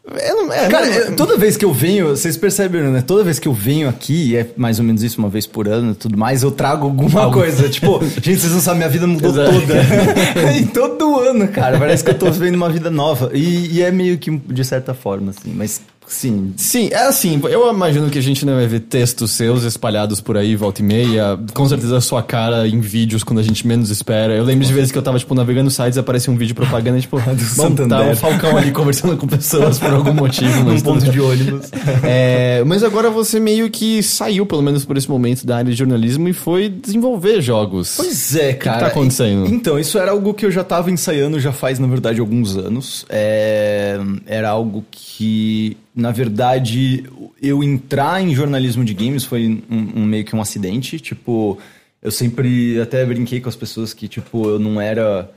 Não, 0.09 0.53
é, 0.53 0.69
Cara, 0.69 0.87
não- 0.87 0.93
eu- 0.95 1.17
toda 1.17 1.37
vez 1.37 1.57
que 1.57 1.65
eu 1.65 1.73
venho, 1.73 2.11
vocês 2.11 2.37
perceberam, 2.37 2.93
né? 2.93 3.03
Toda 3.05 3.25
vez 3.25 3.39
que 3.41 3.49
eu 3.49 3.53
venho 3.53 3.89
aqui, 3.89 4.31
e 4.31 4.37
é 4.37 4.47
mais 4.57 4.79
ou 4.79 4.85
menos 4.85 5.03
isso, 5.03 5.19
uma 5.19 5.29
vez 5.29 5.47
por 5.49 5.67
ano 5.69 5.93
e 5.93 5.95
tudo 5.97 6.17
mais, 6.17 6.45
eu 6.45 6.51
trago 6.53 6.85
alguma 6.87 7.31
coisa. 7.33 7.67
Tipo, 7.71 8.01
gente, 8.23 8.39
vocês 8.39 8.53
não 8.53 8.61
sabem, 8.61 8.79
minha 8.79 8.89
vida 8.91 9.07
mudou 9.07 9.31
Exato. 9.31 9.53
toda. 9.53 9.75
e 10.57 10.67
todo 10.67 11.19
ano, 11.19 11.49
cara, 11.49 11.77
parece 11.79 12.05
que 12.05 12.11
eu 12.11 12.19
tô 12.19 12.31
vivendo 12.31 12.55
uma 12.55 12.71
vida 12.71 12.91
nova. 12.91 13.31
E, 13.35 13.77
e 13.79 13.83
é 13.83 13.91
meio 13.91 14.17
que 14.17 14.31
de 14.31 14.65
certa 14.65 14.95
forma, 14.95 15.31
assim, 15.33 15.53
mas 15.53 15.81
sim. 16.09 16.53
Sim, 16.57 16.89
é 16.93 17.07
assim, 17.07 17.41
eu 17.51 17.71
imagino 17.73 18.09
que 18.11 18.19
a 18.19 18.23
gente 18.23 18.45
não 18.47 18.55
vai 18.55 18.67
ver 18.67 18.81
textos 18.81 19.33
seus 19.33 19.63
espalhados 19.65 20.21
por 20.21 20.37
aí, 20.37 20.55
volta 20.57 20.81
e 20.81 20.85
meia. 20.85 21.39
Com 21.55 21.69
certeza 21.69 21.97
a 21.97 22.01
sua 22.01 22.23
cara 22.23 22.67
em 22.69 22.81
vídeos 22.81 23.23
quando 23.25 23.39
a 23.39 23.43
gente 23.43 23.67
menos 23.67 23.91
espera. 23.91 24.35
Eu 24.35 24.45
lembro 24.45 24.65
de 24.67 24.73
vezes 24.73 24.93
que 24.93 24.99
eu 24.99 25.03
tava, 25.03 25.19
tipo, 25.19 25.35
navegando 25.35 25.71
sites 25.71 25.97
e 25.97 26.01
aparecia 26.01 26.33
um 26.33 26.37
vídeo 26.37 26.55
propaganda, 26.55 26.99
tipo, 27.01 27.19
tá 27.23 27.37
Santander. 27.37 28.13
o 28.13 28.17
Falcão 28.17 28.57
ali 28.57 28.71
conversando 28.71 29.17
com 29.17 29.27
pessoas 29.27 29.79
por 29.79 29.91
algum 29.93 30.13
motivo. 30.13 30.65
Mas 30.65 30.83
ponto 30.83 31.01
tudo- 31.01 31.13
de 31.13 31.21
ônibus. 31.21 31.71
É, 32.03 32.63
mas 32.65 32.83
agora 32.83 33.11
você 33.11 33.39
meio 33.41 33.71
que 33.71 34.03
saiu, 34.03 34.45
pelo 34.47 34.63
menos 34.63 34.85
por 34.85 34.97
esse 34.97 35.09
momento, 35.09 35.47
da 35.47 35.57
área 35.59 35.71
de 35.71 35.77
jornalismo 35.77 36.29
e 36.29 36.33
foi 36.33 36.69
desenvolver 36.69 37.41
jogos. 37.41 37.95
Pois 37.97 38.35
é, 38.37 38.53
cara. 38.53 38.79
tá 38.81 38.87
acontecendo? 38.89 39.47
Então, 39.47 39.79
isso 39.79 39.99
era 39.99 40.11
algo 40.13 40.35
que 40.35 40.45
eu 40.47 40.51
já 40.51 40.63
tava 40.65 40.91
ensaiando 40.91 41.39
já 41.41 41.53
faz, 41.53 41.79
na 41.79 41.87
verdade, 41.87 42.21
alguns 42.21 42.57
anos. 42.57 43.05
É, 43.09 43.99
Era 44.27 44.51
algo 44.51 44.85
que, 44.91 45.77
na 45.97 46.11
verdade, 46.13 47.05
eu 47.43 47.65
entrar 47.65 48.23
em 48.23 48.35
jornalismo 48.35 48.85
de 48.85 48.93
games 48.95 49.25
foi 49.25 49.63
um, 49.71 50.01
um 50.03 50.05
meio 50.05 50.25
que 50.25 50.37
um 50.37 50.41
acidente. 50.43 51.01
Tipo, 51.01 51.59
eu 52.03 52.11
sempre 52.11 52.79
até 52.81 53.05
brinquei 53.07 53.41
com 53.41 53.49
as 53.49 53.57
pessoas 53.57 53.95
que, 53.95 54.07
tipo, 54.07 54.47
eu 54.51 54.59
não 54.59 54.79
era. 54.81 55.31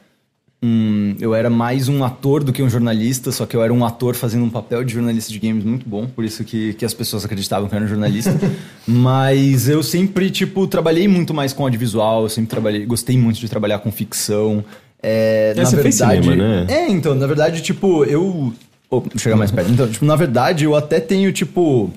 um- 0.62 1.16
eu 1.22 1.34
era 1.34 1.50
mais 1.50 1.88
um 1.88 2.04
ator 2.04 2.44
do 2.44 2.52
que 2.52 2.62
um 2.62 2.70
jornalista, 2.70 3.32
só 3.32 3.46
que 3.46 3.56
eu 3.56 3.64
era 3.64 3.74
um 3.74 3.86
ator 3.86 4.14
fazendo 4.14 4.44
um 4.44 4.50
papel 4.50 4.84
de 4.84 4.94
jornalista 4.94 5.32
de 5.32 5.40
games 5.40 5.64
muito 5.64 5.88
bom, 5.88 6.06
por 6.08 6.26
isso 6.26 6.44
que, 6.44 6.74
que 6.74 6.84
as 6.84 6.94
pessoas 6.94 7.24
acreditavam 7.24 7.70
que 7.70 7.74
eu 7.74 7.78
era 7.78 7.86
um 7.86 7.90
jornalista. 7.90 8.38
Mas 8.86 9.70
eu 9.70 9.82
sempre, 9.82 10.30
tipo, 10.30 10.68
trabalhei 10.68 11.08
muito 11.08 11.34
mais 11.34 11.54
com 11.54 11.64
audiovisual, 11.64 12.24
eu 12.24 12.30
sempre 12.30 12.50
trabalhei, 12.50 12.86
gostei 12.86 13.18
muito 13.18 13.40
de 13.40 13.48
trabalhar 13.48 13.80
com 13.80 13.90
ficção. 13.90 14.62
É, 15.02 15.54
É, 15.56 15.64
na 15.64 15.70
verdade, 15.70 15.96
cinema, 16.26 16.36
né? 16.36 16.66
É, 16.68 16.90
então, 16.90 17.16
na 17.16 17.26
verdade, 17.26 17.62
tipo, 17.62 18.04
eu. 18.04 18.54
Eu 18.92 19.04
chegar 19.18 19.36
mais 19.36 19.52
perto. 19.52 19.72
Então, 19.72 19.88
tipo, 19.90 20.04
na 20.06 20.16
verdade, 20.16 20.64
eu 20.66 20.76
até 20.76 21.00
tenho, 21.00 21.32
tipo. 21.32 21.92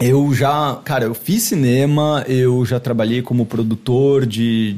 Eu 0.00 0.32
já, 0.34 0.80
cara, 0.84 1.04
eu 1.04 1.14
fiz 1.14 1.42
cinema, 1.42 2.24
eu 2.26 2.64
já 2.64 2.80
trabalhei 2.80 3.20
como 3.22 3.44
produtor 3.44 4.24
de 4.26 4.74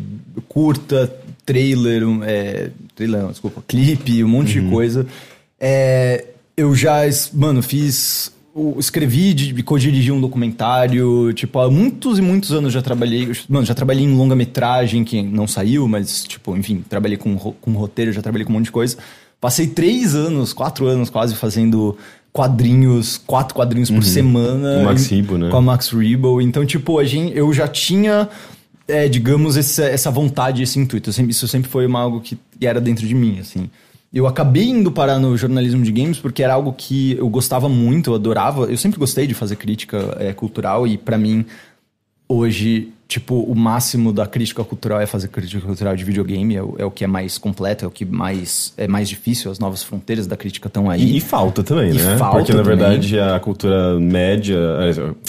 curta, 0.48 1.10
trailer, 1.46 2.02
é, 2.24 2.70
trailer, 2.96 3.22
não, 3.22 3.30
desculpa, 3.30 3.62
clipe, 3.66 4.24
um 4.24 4.28
monte 4.28 4.54
de 4.60 4.68
coisa. 4.68 5.06
É, 5.58 6.26
eu 6.56 6.74
já, 6.74 7.02
mano, 7.32 7.62
fiz, 7.62 8.32
escrevi, 8.76 9.32
de- 9.32 9.62
co-dirigi 9.62 10.10
um 10.10 10.20
documentário, 10.20 11.32
tipo, 11.32 11.60
há 11.60 11.70
muitos 11.70 12.18
e 12.18 12.22
muitos 12.22 12.50
anos 12.52 12.72
já 12.72 12.82
trabalhei, 12.82 13.30
mano, 13.48 13.64
já 13.64 13.72
trabalhei 13.74 14.04
em 14.04 14.14
longa-metragem, 14.16 15.04
que 15.04 15.22
não 15.22 15.46
saiu, 15.46 15.86
mas, 15.86 16.24
tipo, 16.24 16.56
enfim, 16.56 16.84
trabalhei 16.88 17.16
com, 17.16 17.36
com 17.36 17.72
roteiro, 17.72 18.12
já 18.12 18.20
trabalhei 18.20 18.44
com 18.44 18.50
um 18.52 18.56
monte 18.56 18.66
de 18.66 18.72
coisa. 18.72 18.98
Passei 19.44 19.66
três 19.66 20.14
anos, 20.14 20.54
quatro 20.54 20.86
anos 20.86 21.10
quase 21.10 21.34
fazendo 21.34 21.98
quadrinhos, 22.32 23.18
quatro 23.18 23.54
quadrinhos 23.54 23.90
por 23.90 24.02
semana. 24.02 24.76
Com 24.76 24.80
o 24.80 24.84
Max 24.86 25.06
Rebo, 25.06 25.36
né? 25.36 25.50
Com 25.50 25.56
a 25.58 25.60
Max 25.60 25.90
Rebo. 25.90 26.40
Então, 26.40 26.64
tipo, 26.64 26.98
a 26.98 27.04
gente, 27.04 27.36
eu 27.36 27.52
já 27.52 27.68
tinha 27.68 28.26
é, 28.88 29.06
digamos, 29.06 29.58
essa, 29.58 29.84
essa 29.84 30.10
vontade, 30.10 30.62
esse 30.62 30.78
intuito. 30.78 31.12
Sempre- 31.12 31.32
isso 31.32 31.46
sempre 31.46 31.70
foi 31.70 31.84
uma, 31.84 32.00
algo 32.00 32.22
que 32.22 32.38
era 32.58 32.80
dentro 32.80 33.06
de 33.06 33.14
mim, 33.14 33.38
assim. 33.38 33.68
Eu 34.10 34.26
acabei 34.26 34.64
indo 34.70 34.90
parar 34.90 35.18
no 35.18 35.36
jornalismo 35.36 35.82
de 35.82 35.92
games 35.92 36.16
porque 36.16 36.42
era 36.42 36.54
algo 36.54 36.72
que 36.72 37.12
eu 37.18 37.28
gostava 37.28 37.68
muito, 37.68 38.12
eu 38.12 38.14
adorava. 38.14 38.64
Eu 38.64 38.78
sempre 38.78 38.98
gostei 38.98 39.26
de 39.26 39.34
fazer 39.34 39.56
crítica 39.56 40.16
é, 40.18 40.32
cultural 40.32 40.86
e 40.86 40.96
pra 40.96 41.18
mim 41.18 41.44
hoje, 42.26 42.93
tipo, 43.06 43.34
o 43.42 43.54
máximo 43.54 44.12
da 44.12 44.26
crítica 44.26 44.64
cultural 44.64 45.00
é 45.00 45.06
fazer 45.06 45.28
crítica 45.28 45.60
cultural 45.64 45.94
de 45.94 46.04
videogame, 46.04 46.56
é 46.56 46.62
o, 46.62 46.74
é 46.78 46.84
o 46.84 46.90
que 46.90 47.04
é 47.04 47.06
mais 47.06 47.36
completo, 47.38 47.84
é 47.84 47.88
o 47.88 47.90
que 47.90 48.04
mais 48.04 48.72
é 48.76 48.88
mais 48.88 49.08
difícil, 49.08 49.50
as 49.50 49.58
novas 49.58 49.82
fronteiras 49.82 50.26
da 50.26 50.36
crítica 50.36 50.68
estão 50.68 50.88
aí. 50.90 51.02
E, 51.02 51.16
e 51.18 51.20
falta 51.20 51.62
também, 51.62 51.90
E 51.90 51.94
né? 51.94 52.16
falta 52.16 52.38
Porque 52.38 52.52
na 52.52 52.62
também. 52.62 52.76
verdade 52.78 53.20
a 53.20 53.38
cultura 53.38 54.00
média, 54.00 54.58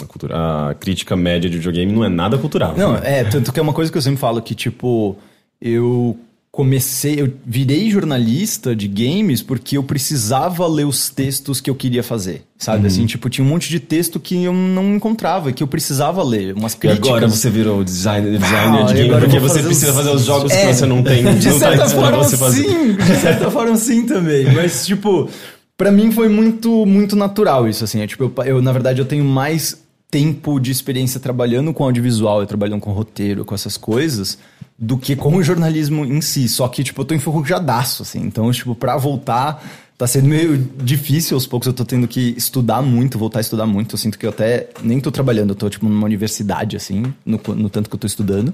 a, 0.02 0.06
cultura, 0.06 0.36
a 0.70 0.74
crítica 0.74 1.16
média 1.16 1.50
de 1.50 1.58
videogame 1.58 1.92
não 1.92 2.04
é 2.04 2.10
nada 2.10 2.38
cultural. 2.38 2.74
Não, 2.78 2.94
né? 2.94 3.02
é, 3.04 3.24
tanto 3.26 3.52
que 3.52 3.60
é 3.60 3.64
uma 3.64 3.74
coisa 3.74 3.92
que 3.92 3.98
eu 3.98 4.02
sempre 4.02 4.20
falo 4.20 4.42
que, 4.42 4.56
tipo, 4.56 5.16
eu 5.62 6.18
comecei, 6.56 7.20
eu 7.20 7.34
virei 7.46 7.92
jornalista 7.92 8.74
de 8.74 8.88
games 8.88 9.42
porque 9.42 9.76
eu 9.78 9.84
precisava 9.84 10.66
ler 10.66 10.86
os 10.88 11.10
textos 11.10 11.60
que 11.60 11.70
eu 11.70 11.76
queria 11.76 12.02
fazer, 12.02 12.44
sabe? 12.58 12.80
Uhum. 12.82 12.88
Assim, 12.88 13.06
tipo, 13.06 13.30
tinha 13.30 13.44
um 13.44 13.48
monte 13.50 13.68
de 13.70 13.78
texto 13.78 14.22
que 14.22 14.42
eu 14.42 14.54
não 14.54 14.96
encontrava, 14.96 15.52
que 15.52 15.62
eu 15.62 15.68
precisava 15.68 16.24
ler, 16.24 16.56
umas 16.56 16.72
E 16.74 16.78
críticas. 16.78 17.10
agora 17.10 17.28
você 17.28 17.50
virou 17.50 17.84
designer, 17.84 18.40
designer 18.40 18.80
Ah, 18.82 18.84
de 18.84 18.94
e 18.94 18.96
game 18.96 19.10
eu 19.10 19.20
porque 19.20 19.38
você 19.40 19.56
fazer 19.56 19.68
precisa 19.68 19.90
os- 19.92 19.98
fazer 19.98 20.10
os 20.12 20.24
jogos 20.24 20.52
É, 20.54 20.68
que 20.68 20.74
você 20.74 20.86
não 20.86 21.04
tem. 21.04 21.24
De 21.36 21.50
não 21.50 21.60
tá 21.60 21.68
certa 21.68 21.84
disponível 21.84 22.12
forma, 22.12 22.24
você 22.24 22.38
fazer. 22.38 22.64
sim. 22.64 22.94
De 22.94 23.16
certa 23.20 23.52
forma, 23.52 23.76
sim 23.76 24.06
também. 24.06 24.46
Mas, 24.56 24.86
tipo, 24.86 25.30
pra 25.78 25.92
mim 25.92 26.10
foi 26.12 26.30
muito, 26.30 26.86
muito 26.86 27.18
natural 27.18 27.68
isso, 27.68 27.84
assim. 27.84 28.00
É, 28.00 28.08
tipo, 28.08 28.24
eu, 28.24 28.44
eu, 28.46 28.62
na 28.62 28.72
verdade, 28.72 29.00
eu 29.02 29.06
tenho 29.06 29.26
mais 29.26 29.84
tempo 30.10 30.58
de 30.60 30.72
experiência 30.72 31.20
trabalhando 31.20 31.74
com 31.74 31.84
audiovisual 31.84 32.42
e 32.42 32.46
trabalhando 32.46 32.80
com 32.80 32.92
roteiro, 32.94 33.44
com 33.44 33.54
essas 33.54 33.76
coisas, 33.76 34.38
do 34.78 34.98
que 34.98 35.16
com 35.16 35.36
o 35.36 35.44
jornalismo 35.44 36.06
em 36.06 36.22
si. 36.22 36.48
Só 36.50 36.68
que, 36.68 36.84
tipo, 36.84 37.02
eu 37.02 37.06
tô 37.06 37.14
enferrujadaço, 37.14 38.04
assim. 38.04 38.22
Então, 38.22 38.52
tipo, 38.52 38.76
pra 38.76 38.98
voltar... 38.98 39.64
Tá 39.98 40.06
sendo 40.06 40.28
meio 40.28 40.58
difícil 40.84 41.36
aos 41.38 41.48
poucos, 41.48 41.68
eu 41.68 41.74
tô 41.74 41.86
tendo 41.86 42.06
que 42.06 42.36
estudar 42.38 42.82
muito, 42.82 43.18
voltar 43.18 43.40
a 43.40 43.42
estudar 43.42 43.66
muito. 43.66 43.96
Eu 43.96 43.98
sinto 43.98 44.20
que 44.20 44.26
eu 44.26 44.30
até 44.30 44.68
nem 44.84 45.00
tô 45.00 45.10
trabalhando, 45.10 45.52
eu 45.52 45.56
tô, 45.56 45.70
tipo, 45.70 45.88
numa 45.88 46.04
universidade, 46.04 46.76
assim, 46.76 47.14
no, 47.26 47.40
no 47.56 47.70
tanto 47.70 47.90
que 47.90 47.96
eu 47.96 48.00
tô 48.00 48.06
estudando. 48.06 48.54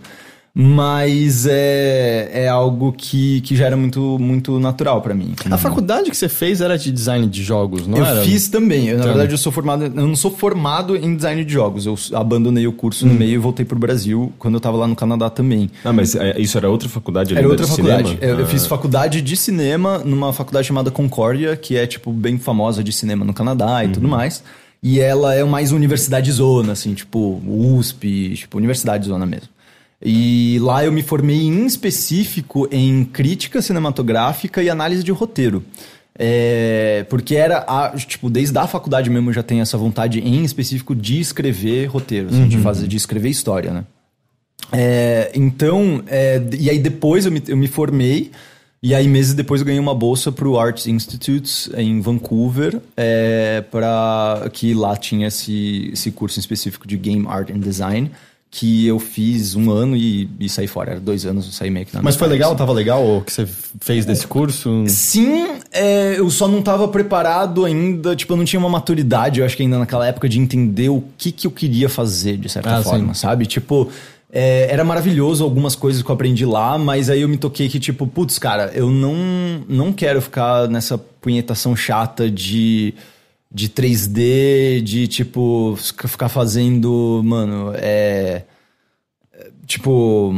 Mas 0.53 1.45
é, 1.49 2.29
é 2.33 2.47
algo 2.49 2.91
que, 2.91 3.39
que 3.41 3.55
já 3.55 3.65
era 3.67 3.77
muito, 3.77 4.17
muito 4.19 4.59
natural 4.59 5.01
pra 5.01 5.13
mim. 5.13 5.33
A 5.49 5.57
faculdade 5.57 6.09
que 6.09 6.17
você 6.17 6.27
fez 6.27 6.59
era 6.59 6.77
de 6.77 6.91
design 6.91 7.25
de 7.27 7.41
jogos, 7.41 7.87
não 7.87 7.97
eu 7.97 8.05
era? 8.05 8.21
fiz 8.21 8.49
também. 8.49 8.87
Eu, 8.87 8.95
na 8.97 9.03
Então. 9.03 9.13
verdade, 9.13 9.31
eu 9.33 9.37
sou 9.37 9.51
formado. 9.51 9.85
Eu 9.85 9.89
não 10.07 10.15
sou 10.15 10.29
formado 10.29 10.95
em 10.97 11.15
design 11.15 11.45
de 11.45 11.53
jogos. 11.53 11.85
Eu 11.85 11.97
abandonei 12.13 12.67
o 12.67 12.73
curso 12.73 13.05
Hum. 13.05 13.09
no 13.09 13.15
meio 13.15 13.35
e 13.35 13.37
voltei 13.37 13.65
pro 13.65 13.79
Brasil 13.79 14.33
quando 14.37 14.55
eu 14.55 14.59
tava 14.59 14.75
lá 14.77 14.87
no 14.87 14.95
Canadá 14.95 15.29
também. 15.29 15.69
Ah, 15.85 15.93
mas 15.93 16.15
é, 16.15 16.37
isso 16.39 16.57
era 16.57 16.69
outra 16.69 16.89
faculdade? 16.89 17.35
Era 17.37 17.47
outra 17.47 17.65
de 17.65 17.71
faculdade. 17.71 18.09
cinema? 18.09 18.25
Eu, 18.25 18.39
eu 18.39 18.45
Ah. 18.45 18.47
fiz 18.47 18.67
faculdade 18.67 19.21
de 19.21 19.37
cinema 19.37 19.99
numa 19.99 20.33
faculdade 20.33 20.67
chamada 20.67 20.91
Concordia, 20.91 21.55
que 21.55 21.77
é, 21.77 21.87
tipo, 21.87 22.11
bem 22.11 22.37
famosa 22.37 22.83
de 22.83 22.91
cinema 22.91 23.23
no 23.23 23.33
Canadá 23.33 23.83
e 23.83 23.87
Uhum. 23.87 23.93
tudo 23.93 24.07
mais. 24.09 24.43
E 24.83 24.99
ela 24.99 25.33
é 25.33 25.43
mais 25.45 25.71
universidade 25.71 26.29
zona, 26.31 26.73
assim, 26.73 26.93
tipo, 26.93 27.41
USP, 27.47 28.33
tipo, 28.35 28.57
universidade 28.57 29.07
zona 29.07 29.25
mesmo. 29.25 29.47
E 30.03 30.57
lá 30.59 30.83
eu 30.83 30.91
me 30.91 31.03
formei 31.03 31.41
em 31.41 31.65
específico 31.65 32.67
em 32.71 33.05
crítica 33.05 33.61
cinematográfica 33.61 34.63
e 34.63 34.69
análise 34.69 35.03
de 35.03 35.11
roteiro. 35.11 35.63
É, 36.17 37.05
porque 37.09 37.35
era, 37.35 37.59
a, 37.59 37.95
tipo, 37.95 38.29
desde 38.29 38.57
a 38.57 38.67
faculdade 38.67 39.09
mesmo 39.09 39.29
eu 39.29 39.33
já 39.33 39.43
tenho 39.43 39.61
essa 39.61 39.77
vontade 39.77 40.19
em 40.19 40.43
específico 40.43 40.93
de 40.93 41.19
escrever 41.19 41.85
roteiro, 41.85 42.29
assim, 42.29 42.47
de, 42.47 42.57
fazer, 42.57 42.87
de 42.87 42.97
escrever 42.97 43.29
história, 43.29 43.71
né? 43.71 43.85
É, 44.71 45.31
então, 45.33 46.03
é, 46.07 46.41
e 46.59 46.69
aí 46.69 46.79
depois 46.79 47.25
eu 47.25 47.31
me, 47.31 47.41
eu 47.47 47.57
me 47.57 47.67
formei, 47.67 48.31
e 48.83 48.93
aí 48.93 49.07
meses 49.07 49.33
depois 49.33 49.61
eu 49.61 49.65
ganhei 49.65 49.79
uma 49.79 49.95
bolsa 49.95 50.31
pro 50.31 50.59
Arts 50.59 50.87
Institute 50.87 51.71
em 51.75 52.01
Vancouver, 52.01 52.79
é, 52.95 53.63
para 53.71 54.49
que 54.53 54.73
lá 54.73 54.95
tinha 54.95 55.27
esse, 55.27 55.89
esse 55.93 56.11
curso 56.11 56.39
em 56.39 56.41
específico 56.41 56.87
de 56.87 56.97
Game 56.97 57.25
Art 57.27 57.49
and 57.49 57.59
Design, 57.59 58.11
que 58.53 58.85
eu 58.85 58.99
fiz 58.99 59.55
um 59.55 59.71
ano 59.71 59.95
e, 59.95 60.29
e 60.37 60.49
saí 60.49 60.67
fora. 60.67 60.91
Era 60.91 60.99
dois 60.99 61.25
anos, 61.25 61.45
eu 61.45 61.51
saí 61.53 61.69
meio 61.71 61.85
que 61.85 61.95
na 61.95 62.01
Mas 62.01 62.17
foi 62.17 62.27
legal? 62.27 62.49
assim. 62.49 62.57
Tava 62.57 62.73
legal 62.73 63.01
o 63.17 63.21
que 63.21 63.31
você 63.31 63.47
fez 63.79 64.05
desse 64.05 64.27
curso? 64.27 64.83
Sim, 64.87 65.51
é, 65.71 66.19
eu 66.19 66.29
só 66.29 66.49
não 66.49 66.61
tava 66.61 66.85
preparado 66.89 67.63
ainda, 67.63 68.13
tipo, 68.13 68.33
eu 68.33 68.37
não 68.37 68.43
tinha 68.43 68.59
uma 68.59 68.67
maturidade, 68.69 69.39
eu 69.39 69.45
acho 69.45 69.55
que 69.55 69.63
ainda 69.63 69.79
naquela 69.79 70.05
época, 70.05 70.27
de 70.27 70.37
entender 70.37 70.89
o 70.89 71.01
que, 71.17 71.31
que 71.31 71.47
eu 71.47 71.51
queria 71.51 71.87
fazer, 71.87 72.35
de 72.35 72.49
certa 72.49 72.77
Ah, 72.79 72.83
forma, 72.83 73.13
sim. 73.13 73.21
sabe? 73.21 73.45
Tipo, 73.45 73.89
é, 74.29 74.67
era 74.69 74.83
maravilhoso 74.83 75.45
algumas 75.45 75.73
coisas 75.73 76.01
que 76.03 76.11
eu 76.11 76.13
aprendi 76.13 76.45
lá, 76.45 76.77
mas 76.77 77.09
aí 77.09 77.21
eu 77.21 77.29
me 77.29 77.37
toquei 77.37 77.69
que, 77.69 77.79
tipo, 77.79 78.05
putz, 78.05 78.37
cara, 78.37 78.69
eu 78.75 78.89
não, 78.89 79.15
não 79.69 79.93
quero 79.93 80.21
ficar 80.21 80.67
nessa 80.67 80.97
punhetação 80.97 81.73
chata 81.73 82.29
de, 82.29 82.93
de 83.53 83.67
3D, 83.69 84.81
de, 84.81 85.07
tipo, 85.07 85.75
fica- 85.77 86.07
ficar 86.07 86.29
fazendo, 86.29 87.21
mano, 87.23 87.71
é. 87.75 88.43
é, 89.33 89.49
Tipo. 89.65 90.33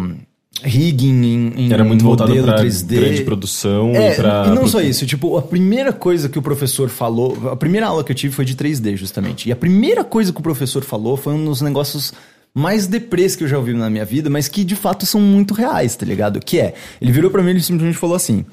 Rigging 0.65 1.23
em, 1.25 1.53
em 1.65 1.73
Era 1.73 1.83
muito 1.83 2.03
voltado 2.05 2.31
pra 2.41 2.63
3D. 2.63 2.95
grande 2.95 3.23
produção 3.23 3.89
É, 3.95 4.13
e 4.13 4.15
pra... 4.15 4.45
e 4.47 4.51
não 4.51 4.65
só 4.67 4.79
isso, 4.79 5.05
tipo, 5.05 5.35
a 5.35 5.41
primeira 5.41 5.91
coisa 5.91 6.29
que 6.29 6.39
o 6.39 6.41
professor 6.41 6.87
falou, 6.89 7.49
a 7.51 7.55
primeira 7.55 7.87
aula 7.87 8.01
que 8.03 8.11
eu 8.11 8.15
tive 8.15 8.33
foi 8.33 8.45
de 8.45 8.55
3D, 8.55 8.95
justamente. 8.95 9.49
E 9.49 9.51
a 9.51 9.55
primeira 9.57 10.03
coisa 10.05 10.31
que 10.31 10.39
o 10.39 10.43
professor 10.43 10.83
falou 10.83 11.17
foi 11.17 11.33
um 11.33 11.43
dos 11.43 11.59
negócios 11.61 12.13
mais 12.53 12.87
deprês 12.87 13.35
que 13.35 13.43
eu 13.43 13.47
já 13.47 13.57
ouvi 13.57 13.73
na 13.73 13.89
minha 13.89 14.05
vida, 14.05 14.29
mas 14.29 14.47
que 14.47 14.63
de 14.63 14.75
fato 14.75 15.05
são 15.05 15.19
muito 15.19 15.53
reais, 15.53 15.95
tá 15.97 16.05
ligado? 16.05 16.39
Que 16.39 16.59
é, 16.59 16.75
ele 17.01 17.11
virou 17.11 17.29
pra 17.31 17.43
mim 17.43 17.51
e 17.55 17.61
simplesmente 17.61 17.97
falou 17.97 18.15
assim: 18.15 18.45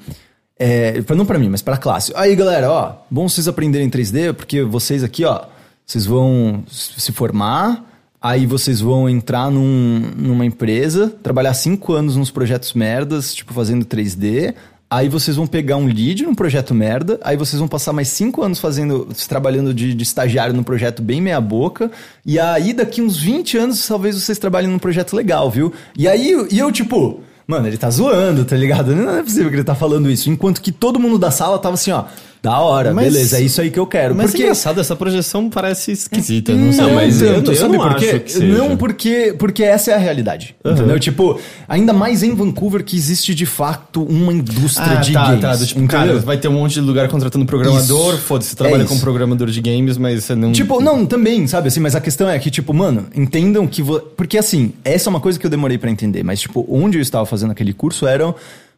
é, 0.59 1.01
pra- 1.01 1.15
não 1.15 1.25
pra 1.25 1.39
mim, 1.39 1.49
mas 1.49 1.61
pra 1.61 1.77
classe. 1.77 2.11
Aí, 2.15 2.35
galera, 2.35 2.69
ó, 2.71 2.93
bom 3.09 3.27
vocês 3.27 3.47
aprenderem 3.47 3.89
3D, 3.89 4.33
porque 4.33 4.61
vocês 4.63 5.03
aqui, 5.03 5.25
ó, 5.25 5.41
vocês 5.85 6.05
vão 6.05 6.63
se 6.69 7.11
formar, 7.11 7.83
aí 8.21 8.45
vocês 8.45 8.79
vão 8.79 9.09
entrar 9.09 9.49
num- 9.49 10.11
numa 10.15 10.45
empresa, 10.45 11.11
trabalhar 11.23 11.53
cinco 11.53 11.93
anos 11.93 12.15
nos 12.15 12.29
projetos 12.29 12.73
merdas, 12.73 13.33
tipo, 13.33 13.53
fazendo 13.53 13.85
3D. 13.85 14.53
Aí 14.93 15.07
vocês 15.07 15.37
vão 15.37 15.47
pegar 15.47 15.77
um 15.77 15.85
lead 15.85 16.23
num 16.23 16.35
projeto 16.35 16.75
merda, 16.75 17.17
aí 17.23 17.37
vocês 17.37 17.57
vão 17.57 17.67
passar 17.67 17.93
mais 17.93 18.09
cinco 18.09 18.43
anos 18.43 18.59
fazendo, 18.59 19.07
trabalhando 19.25 19.73
de, 19.73 19.93
de 19.93 20.03
estagiário 20.03 20.53
num 20.53 20.63
projeto 20.63 21.01
bem 21.01 21.21
meia 21.21 21.39
boca, 21.39 21.89
e 22.25 22.37
aí 22.37 22.73
daqui 22.73 23.01
uns 23.01 23.15
20 23.17 23.57
anos 23.57 23.87
talvez 23.87 24.15
vocês 24.21 24.37
trabalhem 24.37 24.69
num 24.69 24.77
projeto 24.77 25.15
legal, 25.15 25.49
viu? 25.49 25.71
E 25.97 26.09
aí, 26.09 26.35
e 26.51 26.59
eu 26.59 26.69
tipo, 26.73 27.21
Mano, 27.51 27.67
ele 27.67 27.75
tá 27.75 27.89
zoando, 27.89 28.45
tá 28.45 28.55
ligado? 28.55 28.95
Não 28.95 29.13
é 29.13 29.21
possível 29.21 29.49
que 29.49 29.57
ele 29.57 29.63
tá 29.65 29.75
falando 29.75 30.09
isso. 30.09 30.29
Enquanto 30.29 30.61
que 30.61 30.71
todo 30.71 30.97
mundo 30.97 31.19
da 31.19 31.29
sala 31.29 31.59
tava 31.59 31.73
assim, 31.73 31.91
ó. 31.91 32.05
Da 32.41 32.57
hora, 32.59 32.91
Mas- 32.91 33.13
beleza, 33.13 33.37
é 33.37 33.41
isso 33.41 33.61
aí 33.61 33.69
que 33.69 33.77
eu 33.79 33.85
quero. 33.85 34.15
Mas 34.15 34.31
porque 34.31 34.41
é 34.41 34.45
engraçado, 34.47 34.81
essa 34.81 34.95
projeção 34.95 35.47
parece 35.47 35.91
esquisita, 35.91 36.51
não 36.53 36.73
sei. 36.73 36.81
Não, 36.85 36.95
mas 36.95 37.21
eu- 37.21 37.35
tanto, 37.35 37.51
eu 37.51 37.55
sabe 37.55 37.77
não 37.77 37.83
por 37.87 37.95
quê? 37.97 38.05
acho 38.07 38.19
que 38.21 38.31
seja. 38.31 38.57
Não, 38.57 38.75
porque, 38.75 39.35
porque 39.37 39.63
essa 39.63 39.91
é 39.91 39.93
a 39.93 39.97
realidade. 39.99 40.55
Entendeu? 40.65 40.99
Tipo, 40.99 41.39
ainda 41.69 41.93
mais 41.93 42.23
em 42.23 42.33
Vancouver 42.33 42.83
que 42.83 42.95
existe 42.97 43.35
de 43.35 43.45
fato 43.45 44.01
uma 44.03 44.33
indústria 44.33 44.97
Ah, 44.97 45.01
de 45.01 45.13
tá, 45.13 45.25
games. 45.27 45.41
tá. 45.41 45.55
do 45.55 45.67
tipo, 45.67 45.79
entendeu? 45.81 46.07
cara, 46.07 46.19
vai 46.19 46.35
ter 46.37 46.47
um 46.47 46.53
monte 46.53 46.73
de 46.73 46.81
lugar 46.81 47.07
contratando 47.09 47.45
programador, 47.45 48.17
foda-se, 48.17 48.49
você 48.49 48.55
É 48.55 48.57
trabalha 48.57 48.83
isso. 48.85 48.93
com 48.95 48.99
programador 48.99 49.47
de 49.51 49.61
games, 49.61 49.97
mas 49.99 50.23
você 50.23 50.33
não... 50.33 50.51
Tipo, 50.51 50.81
não, 50.81 51.05
também, 51.05 51.45
sabe 51.45 51.67
assim, 51.67 51.79
mas 51.79 51.95
a 51.95 52.01
questão 52.01 52.27
é 52.27 52.39
que, 52.39 52.49
tipo, 52.49 52.73
mano, 52.73 53.05
entendam 53.15 53.67
que. 53.67 53.83
Vo... 53.83 53.99
Porque 54.17 54.39
assim, 54.39 54.73
essa 54.83 55.07
é 55.07 55.11
uma 55.11 55.19
coisa 55.19 55.37
que 55.39 55.45
eu 55.45 55.49
demorei 55.51 55.77
pra 55.77 55.91
entender, 55.91 56.23
mas, 56.23 56.39
tipo, 56.41 56.65
onde 56.67 56.97
eu 56.97 57.01
estava 57.03 57.23
fazendo 57.27 57.51
aquele 57.51 57.71
curso 57.71 58.07
era 58.07 58.33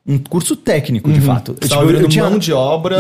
um 0.06 0.18
curso 0.18 0.56
técnico, 0.58 1.10
de 1.10 1.22
fato. 1.22 1.56
Você 1.62 1.70
tava 1.70 1.86
virando 1.86 2.14
mão 2.18 2.38
de 2.38 2.52
obra 2.52 2.98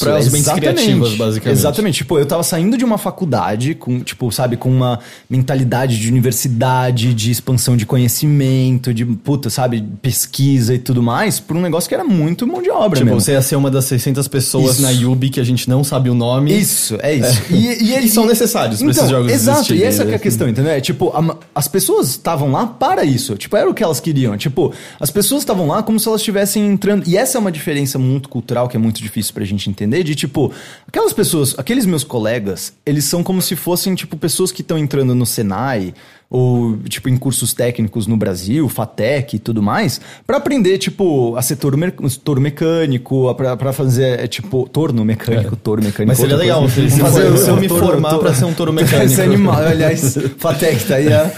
para 0.00 0.16
as 0.16 0.32
mentes 0.32 0.50
criativas, 0.50 1.14
basicamente. 1.14 1.58
Exatamente. 1.58 1.96
Tipo, 1.98 2.18
eu 2.18 2.24
tava 2.24 2.42
saindo 2.42 2.78
de 2.78 2.84
uma 2.84 2.96
faculdade 2.96 3.74
com, 3.74 4.00
tipo, 4.00 4.32
sabe, 4.32 4.56
com 4.56 4.70
uma 4.70 4.98
mentalidade 5.28 6.00
de 6.00 6.08
universidade, 6.08 7.12
de 7.12 7.30
expansão 7.30 7.76
de 7.76 7.84
conhecimento, 7.84 8.94
de, 8.94 9.04
puta, 9.04 9.50
sabe, 9.50 9.84
pesquisa 10.00 10.74
e 10.74 10.78
tudo 10.78 11.02
mais, 11.02 11.38
por 11.38 11.56
um 11.56 11.60
negócio 11.60 11.88
que 11.88 11.94
era 11.94 12.04
muito 12.04 12.46
mão 12.46 12.62
de 12.62 12.70
obra 12.70 13.00
Tipo, 13.00 13.04
mesmo. 13.10 13.20
você 13.20 13.32
ia 13.32 13.42
ser 13.42 13.56
uma 13.56 13.70
das 13.70 13.84
600 13.84 14.26
pessoas 14.26 14.74
Isso. 14.74 14.82
na 14.82 14.90
Yubi 14.90 15.28
que 15.28 15.40
a 15.40 15.44
gente 15.44 15.68
não 15.68 15.84
sabe 15.84 16.08
o 16.08 16.14
nome. 16.14 16.58
Isso, 16.58 16.96
é 17.02 17.14
isso. 17.16 17.42
E, 17.50 17.84
e 17.84 17.92
eles 17.96 18.12
E 18.12 18.14
são 18.14 18.24
necessários 18.24 18.80
pra 18.80 18.90
esses 18.90 19.10
jogos 19.10 19.30
Exato, 19.30 19.58
existirem, 19.58 19.82
e 19.82 19.84
essa 19.84 20.02
é 20.04 20.06
né? 20.06 20.14
a 20.14 20.18
questão, 20.18 20.48
entendeu? 20.48 20.72
É, 20.72 20.80
tipo, 20.80 21.10
a- 21.10 21.36
as 21.54 21.68
pessoas 21.68 22.08
estavam 22.08 22.50
lá 22.50 22.66
para 22.66 23.04
isso. 23.04 23.36
Tipo, 23.36 23.56
era 23.58 23.68
o 23.68 23.74
que 23.74 23.82
elas 23.82 24.00
queriam. 24.00 24.34
Tipo, 24.38 24.72
as 24.98 25.10
pessoas 25.10 25.42
estavam 25.42 25.66
lá 25.66 25.82
como 25.82 26.00
se 26.00 26.08
elas 26.08 26.22
estivessem 26.46 26.66
entrando. 26.66 27.06
E 27.06 27.16
essa 27.16 27.36
é 27.36 27.40
uma 27.40 27.52
diferença 27.52 27.98
muito 27.98 28.28
cultural 28.28 28.68
que 28.68 28.76
é 28.76 28.80
muito 28.80 29.02
difícil 29.02 29.34
pra 29.34 29.44
gente 29.44 29.68
entender. 29.68 30.02
De 30.02 30.14
tipo, 30.14 30.52
aquelas 30.86 31.12
pessoas, 31.12 31.58
aqueles 31.58 31.84
meus 31.84 32.04
colegas, 32.04 32.72
eles 32.86 33.04
são 33.04 33.22
como 33.22 33.42
se 33.42 33.56
fossem, 33.56 33.94
tipo, 33.94 34.16
pessoas 34.16 34.52
que 34.52 34.62
estão 34.62 34.78
entrando 34.78 35.14
no 35.14 35.26
Senai. 35.26 35.92
Ou, 36.28 36.76
tipo, 36.88 37.08
em 37.08 37.16
cursos 37.16 37.54
técnicos 37.54 38.08
no 38.08 38.16
Brasil, 38.16 38.68
FATEC 38.68 39.36
e 39.36 39.38
tudo 39.38 39.62
mais, 39.62 40.00
pra 40.26 40.38
aprender, 40.38 40.76
tipo, 40.76 41.36
a 41.36 41.42
ser 41.42 41.56
mer- 41.76 41.94
touro 42.24 42.40
mecânico, 42.40 43.28
a- 43.28 43.34
pra, 43.34 43.56
pra 43.56 43.72
fazer, 43.72 44.18
é, 44.18 44.26
tipo, 44.26 44.68
torno 44.68 45.04
mecânico, 45.04 45.54
touro 45.54 45.80
mecânico. 45.80 46.08
Mas 46.08 46.18
seria 46.18 46.36
legal 46.36 46.68
se, 46.68 46.90
se, 46.90 47.00
Vamos 47.00 47.14
for- 47.16 47.22
fazer 47.30 47.38
se 47.44 47.48
eu 47.50 47.56
me 47.56 47.68
formar 47.68 48.18
pra 48.18 48.34
ser 48.34 48.44
um 48.44 48.52
touro 48.52 48.72
mecânico. 48.72 49.04
Esse 49.12 49.22
animal, 49.22 49.56
aliás, 49.60 50.18
Fatec, 50.38 50.84
tá 50.84 50.96
aí 50.96 51.12
a, 51.12 51.30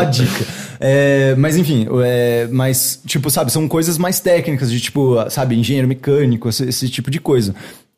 a 0.00 0.04
dica. 0.04 0.44
É, 0.80 1.34
mas 1.36 1.56
enfim, 1.56 1.86
é, 2.02 2.48
mas, 2.50 3.00
tipo, 3.06 3.30
sabe, 3.30 3.52
são 3.52 3.68
coisas 3.68 3.98
mais 3.98 4.20
técnicas, 4.20 4.70
de 4.70 4.80
tipo, 4.80 5.16
sabe, 5.30 5.54
engenheiro 5.54 5.86
mecânico, 5.86 6.48
esse, 6.48 6.64
esse 6.64 6.88
tipo 6.88 7.10
de 7.10 7.20
coisa. 7.20 7.54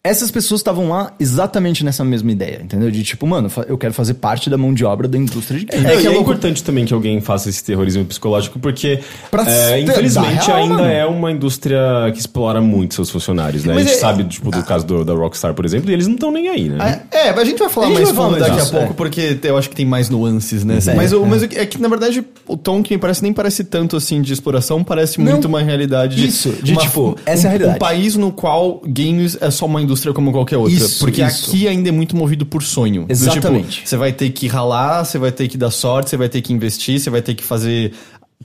Essas 0.06 0.30
pessoas 0.30 0.60
estavam 0.60 0.88
lá 0.90 1.12
exatamente 1.18 1.84
nessa 1.84 2.04
mesma 2.04 2.30
ideia, 2.32 2.60
entendeu? 2.62 2.90
De 2.90 3.02
tipo, 3.02 3.26
mano, 3.26 3.50
eu 3.68 3.76
quero 3.78 3.92
fazer 3.94 4.14
parte 4.14 4.48
da 4.48 4.56
mão 4.56 4.72
de 4.72 4.84
obra 4.84 5.08
da 5.08 5.18
indústria 5.18 5.58
de 5.60 5.66
games. 5.66 5.84
É, 5.86 5.96
que 6.00 6.06
é, 6.06 6.10
louco. 6.10 6.22
importante 6.22 6.62
também 6.62 6.84
que 6.84 6.94
alguém 6.94 7.20
faça 7.20 7.48
esse 7.48 7.62
terrorismo 7.64 8.04
psicológico, 8.04 8.58
porque, 8.58 9.00
Pra 9.30 9.42
é, 9.50 9.80
infelizmente, 9.80 10.46
real, 10.46 10.58
ainda 10.58 10.74
mano. 10.74 10.86
é 10.88 11.04
uma 11.06 11.30
indústria 11.32 11.78
que 12.12 12.18
explora 12.18 12.60
muito 12.60 12.94
seus 12.94 13.10
funcionários, 13.10 13.64
né? 13.64 13.74
Mas 13.74 13.84
a 13.86 13.88
gente 13.88 13.96
é- 13.96 14.00
sabe, 14.00 14.24
tipo, 14.24 14.50
do 14.50 14.62
caso 14.62 14.86
do, 14.86 15.04
da 15.04 15.12
Rockstar, 15.14 15.54
por 15.54 15.64
exemplo, 15.64 15.90
e 15.90 15.94
eles 15.94 16.06
não 16.06 16.14
estão 16.14 16.30
nem 16.30 16.48
aí, 16.48 16.68
né? 16.68 17.02
É, 17.10 17.30
mas 17.30 17.40
a 17.40 17.44
gente 17.44 17.58
vai 17.58 17.68
falar 17.68 17.86
A 17.86 17.88
gente 17.90 17.98
mais 18.02 18.10
vai 18.12 18.16
falar 18.30 18.38
daqui 18.38 18.60
a 18.60 18.66
pouco, 18.66 18.92
é. 18.92 18.94
porque 18.94 19.38
eu 19.42 19.56
acho 19.58 19.68
que 19.70 19.76
tem 19.76 19.86
mais 19.86 20.08
nuances, 20.08 20.64
né? 20.64 20.78
É, 20.86 20.94
mas 20.94 21.12
o, 21.12 21.24
é. 21.24 21.28
mas 21.28 21.42
é 21.42 21.66
que, 21.66 21.80
na 21.80 21.88
verdade, 21.88 22.24
o 22.46 22.56
tom 22.56 22.82
que 22.82 22.94
me 22.94 23.00
parece 23.00 23.22
nem 23.22 23.32
parece 23.32 23.64
tanto 23.64 23.96
assim 23.96 24.20
de 24.22 24.32
exploração, 24.32 24.82
parece 24.84 25.18
Não. 25.20 25.32
muito 25.32 25.46
uma 25.46 25.60
realidade. 25.62 26.16
de- 26.16 26.26
Isso, 26.26 26.50
de, 26.62 26.72
uma- 26.72 26.80
tipo, 26.82 27.16
essa 27.26 27.46
é 27.46 27.50
a 27.50 27.54
um- 27.54 27.56
realidade. 27.56 27.76
Um 27.76 27.78
país 27.78 28.16
no 28.16 28.30
qual 28.32 28.80
games 28.86 29.36
é 29.40 29.50
só 29.50 29.66
uma 29.66 29.80
indústria 29.82 29.95
como 30.14 30.32
qualquer 30.32 30.56
outra. 30.56 30.74
Isso, 30.74 30.98
porque 31.00 31.22
isso. 31.22 31.50
aqui 31.50 31.68
ainda 31.68 31.88
é 31.88 31.92
muito 31.92 32.16
movido 32.16 32.44
por 32.44 32.62
sonho. 32.62 33.04
Do 33.06 33.12
Exatamente. 33.12 33.68
tipo, 33.68 33.88
você 33.88 33.96
vai 33.96 34.12
ter 34.12 34.30
que 34.30 34.46
ralar, 34.46 35.04
você 35.04 35.18
vai 35.18 35.32
ter 35.32 35.48
que 35.48 35.56
dar 35.56 35.70
sorte, 35.70 36.10
você 36.10 36.16
vai 36.16 36.28
ter 36.28 36.40
que 36.42 36.52
investir, 36.52 37.00
você 37.00 37.10
vai 37.10 37.22
ter 37.22 37.34
que 37.34 37.44
fazer. 37.44 37.92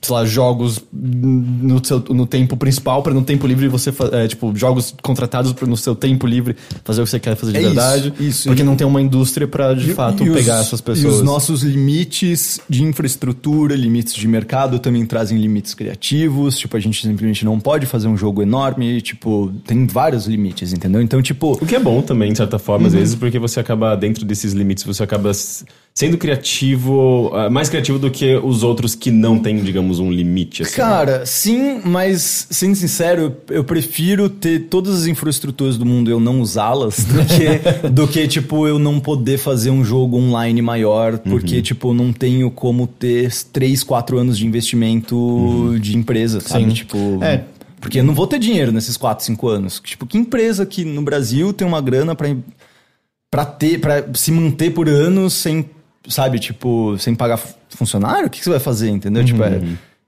Sei 0.03 0.15
lá, 0.15 0.25
jogos 0.25 0.81
no, 0.91 1.84
seu, 1.86 2.00
no 2.10 2.25
tempo 2.25 2.58
principal, 2.58 3.03
para 3.03 3.13
no 3.13 3.22
tempo 3.22 3.46
livre 3.46 3.67
você 3.67 3.91
fa- 3.91 4.10
é, 4.12 4.27
tipo, 4.27 4.51
jogos 4.55 4.96
contratados 5.01 5.53
pra 5.53 5.67
no 5.67 5.77
seu 5.77 5.93
tempo 5.96 6.25
livre 6.25 6.55
fazer 6.84 7.01
o 7.01 7.03
que 7.03 7.12
você 7.12 7.20
quer 7.20 7.36
fazer 7.36 7.51
de 7.51 7.58
É 7.60 7.62
isso, 7.62 7.70
verdade. 7.70 8.13
isso. 8.20 8.50
Porque 8.50 8.63
não 8.63 8.75
tem 8.75 8.88
uma 8.88 9.00
indústria 9.00 9.48
pra 9.48 9.75
de 9.75 9.91
E- 9.91 9.93
fato 9.93 10.24
e 10.24 10.29
os- 10.29 10.36
pegar 10.36 10.60
essas 10.60 10.81
pessoas. 10.81 11.05
E 11.13 11.17
os 11.17 11.22
nossos 11.22 11.62
limites 11.62 12.60
de 12.67 12.84
infraestrutura, 12.84 13.75
limites 13.75 14.15
de 14.15 14.27
mercado 14.27 14.79
também 14.79 15.05
trazem 15.05 15.38
limites 15.38 15.75
criativos. 15.75 16.58
Tipo, 16.58 16.77
a 16.77 16.79
gente 16.79 17.00
simplesmente 17.05 17.46
não 17.46 17.60
pode 17.60 17.86
fazer 17.86 18.08
um 18.08 18.17
jogo 18.17 18.41
enorme. 18.41 19.01
Tipo, 19.01 19.51
tem 19.67 19.86
vários 19.86 20.25
limites, 20.25 20.74
entendeu? 20.74 21.01
Então, 21.01 21.22
tipo. 21.22 21.53
O 21.62 21.65
que 21.65 21.75
é 21.75 21.79
bom 21.79 22.01
também, 22.01 22.31
de 22.31 22.38
certa 22.39 22.58
forma, 22.58 22.84
Uhum. 22.84 22.88
às 22.88 22.93
vezes, 22.93 23.13
porque 23.15 23.38
você 23.38 23.60
acaba, 23.60 23.96
dentro 23.96 24.25
desses 24.25 24.53
limites, 24.53 24.84
você 24.84 25.03
acaba 25.03 25.31
sendo 25.93 26.17
criativo, 26.17 27.31
ah, 27.33 27.50
mais 27.50 27.69
criativo 27.69 28.00
do 28.00 28.10
que 28.10 28.36
os 28.38 28.63
outros 28.63 28.95
que 28.95 29.12
não 29.12 29.38
têm, 29.38 29.57
digamos, 29.57 30.00
um 30.00 30.10
limite. 30.10 30.63
Assim. 30.63 30.75
Cara, 30.75 31.25
sim, 31.25 31.81
mas 31.83 32.48
sendo 32.50 32.75
sincero, 32.75 33.36
eu, 33.50 33.63
prefiro 33.63 34.29
ter 34.29 34.67
todas 34.69 35.01
as 35.01 35.07
infraestruturas 35.07 35.77
do 35.77 35.86
mundo 35.86 36.10
e 36.10 36.13
eu 36.13 36.19
não 36.19 36.39
usá-las 36.41 37.03
do 37.03 37.19
que, 37.27 37.89
do 37.89 38.07
que, 38.07 38.27
tipo, 38.27 38.67
eu 38.67 38.79
não 38.79 39.00
poder 39.00 39.38
fazer 39.38 39.69
um 39.69 39.83
jogo 39.83 40.17
online 40.17 40.62
maior, 40.62 41.17
porque, 41.17 41.62
tipo, 41.62 41.89
eu 41.89 41.93
não 41.93 42.13
tenho 42.13 42.50
como 42.50 42.88
ter 42.88 43.31
3, 43.51 43.83
4 43.83 44.17
anos 44.17 44.38
de 44.38 44.48
investimento 44.48 45.77
de 45.79 45.98
empresa, 45.98 46.39
sabe? 46.39 46.65
Sim. 46.65 46.74
Tipo. 46.74 47.19
É. 47.21 47.43
Porque 47.81 48.00
eu 48.00 48.03
não 48.03 48.13
vou 48.13 48.27
ter 48.27 48.38
dinheiro 48.38 48.71
nesses 48.71 48.95
4, 48.95 49.25
5 49.25 49.48
anos. 49.48 49.81
Tipo, 49.83 50.05
que 50.05 50.15
empresa 50.15 50.67
que 50.67 50.86
no 50.86 51.01
Brasil 51.01 51.51
tem 51.51 51.67
uma 51.67 51.81
grana 51.81 52.15
pra, 52.15 52.27
pra 53.29 53.43
ter, 53.43 53.79
para 53.79 54.05
se 54.13 54.31
manter 54.31 54.71
por 54.71 54.88
anos 54.88 55.33
sem, 55.33 55.67
sabe, 56.08 56.39
tipo, 56.39 56.98
sem 56.98 57.13
pagar 57.15 57.38
fu- 57.38 57.55
funcionário? 57.70 58.27
O 58.27 58.29
que, 58.29 58.39
que 58.39 58.43
você 58.43 58.50
vai 58.51 58.60
fazer, 58.60 58.89
entendeu? 58.89 59.24
Tipo, 59.24 59.43
é, 59.43 59.62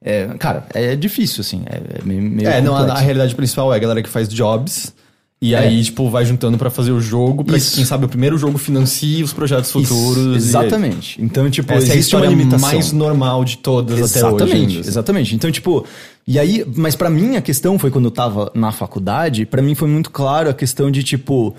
é- 0.03 0.27
Cara, 0.39 0.65
é 0.73 0.95
difícil, 0.95 1.41
assim. 1.41 1.63
É, 1.65 1.99
é 1.99 2.03
meio, 2.03 2.21
meio 2.21 2.47
É, 2.49 2.61
não, 2.61 2.75
a, 2.75 2.81
a 2.93 2.99
realidade 2.99 3.33
principal 3.35 3.73
é 3.73 3.75
a 3.75 3.79
galera 3.79 4.01
que 4.03 4.09
faz 4.09 4.27
jobs. 4.29 4.93
E 5.41 5.53
É. 5.55 5.57
aí, 5.59 5.83
tipo, 5.83 6.09
vai 6.09 6.23
juntando 6.23 6.57
pra 6.57 6.69
fazer 6.69 6.93
o 6.93 7.01
jogo, 7.01 7.43
pra 7.43 7.55
que, 7.55 7.59
Isso. 7.59 7.75
quem 7.75 7.83
sabe, 7.83 8.05
o 8.05 8.07
primeiro 8.07 8.37
jogo 8.37 8.57
financie 8.57 9.21
os 9.21 9.33
projetos 9.33 9.67
Isso, 9.69 9.83
futuros. 9.83 10.35
e- 10.35 10.37
exatamente. 10.37 11.21
Então, 11.21 11.49
tipo, 11.51 11.69
Essa 11.73 11.87
é 11.87 11.91
a 11.91 11.95
existe 11.95 12.15
uma 12.15 12.21
história 12.21 12.27
limitação. 12.29 12.69
mais 12.71 12.91
normal 12.93 13.43
de 13.43 13.57
todas 13.57 13.95
até 13.95 14.25
hoje. 14.25 14.35
Exatamente, 14.35 14.79
assim. 14.79 14.89
exatamente. 14.89 15.35
Então, 15.35 15.51
tipo, 15.51 15.85
e 16.25 16.39
aí, 16.39 16.65
mas 16.77 16.95
pra 16.95 17.09
mim 17.09 17.35
a 17.35 17.41
questão 17.41 17.77
foi 17.77 17.91
quando 17.91 18.05
eu 18.05 18.11
tava 18.11 18.49
na 18.55 18.71
faculdade, 18.71 19.45
pra 19.45 19.61
mim 19.61 19.75
foi 19.75 19.89
muito 19.89 20.11
claro 20.11 20.49
a 20.49 20.53
questão 20.53 20.89
de 20.89 21.03
tipo, 21.03 21.53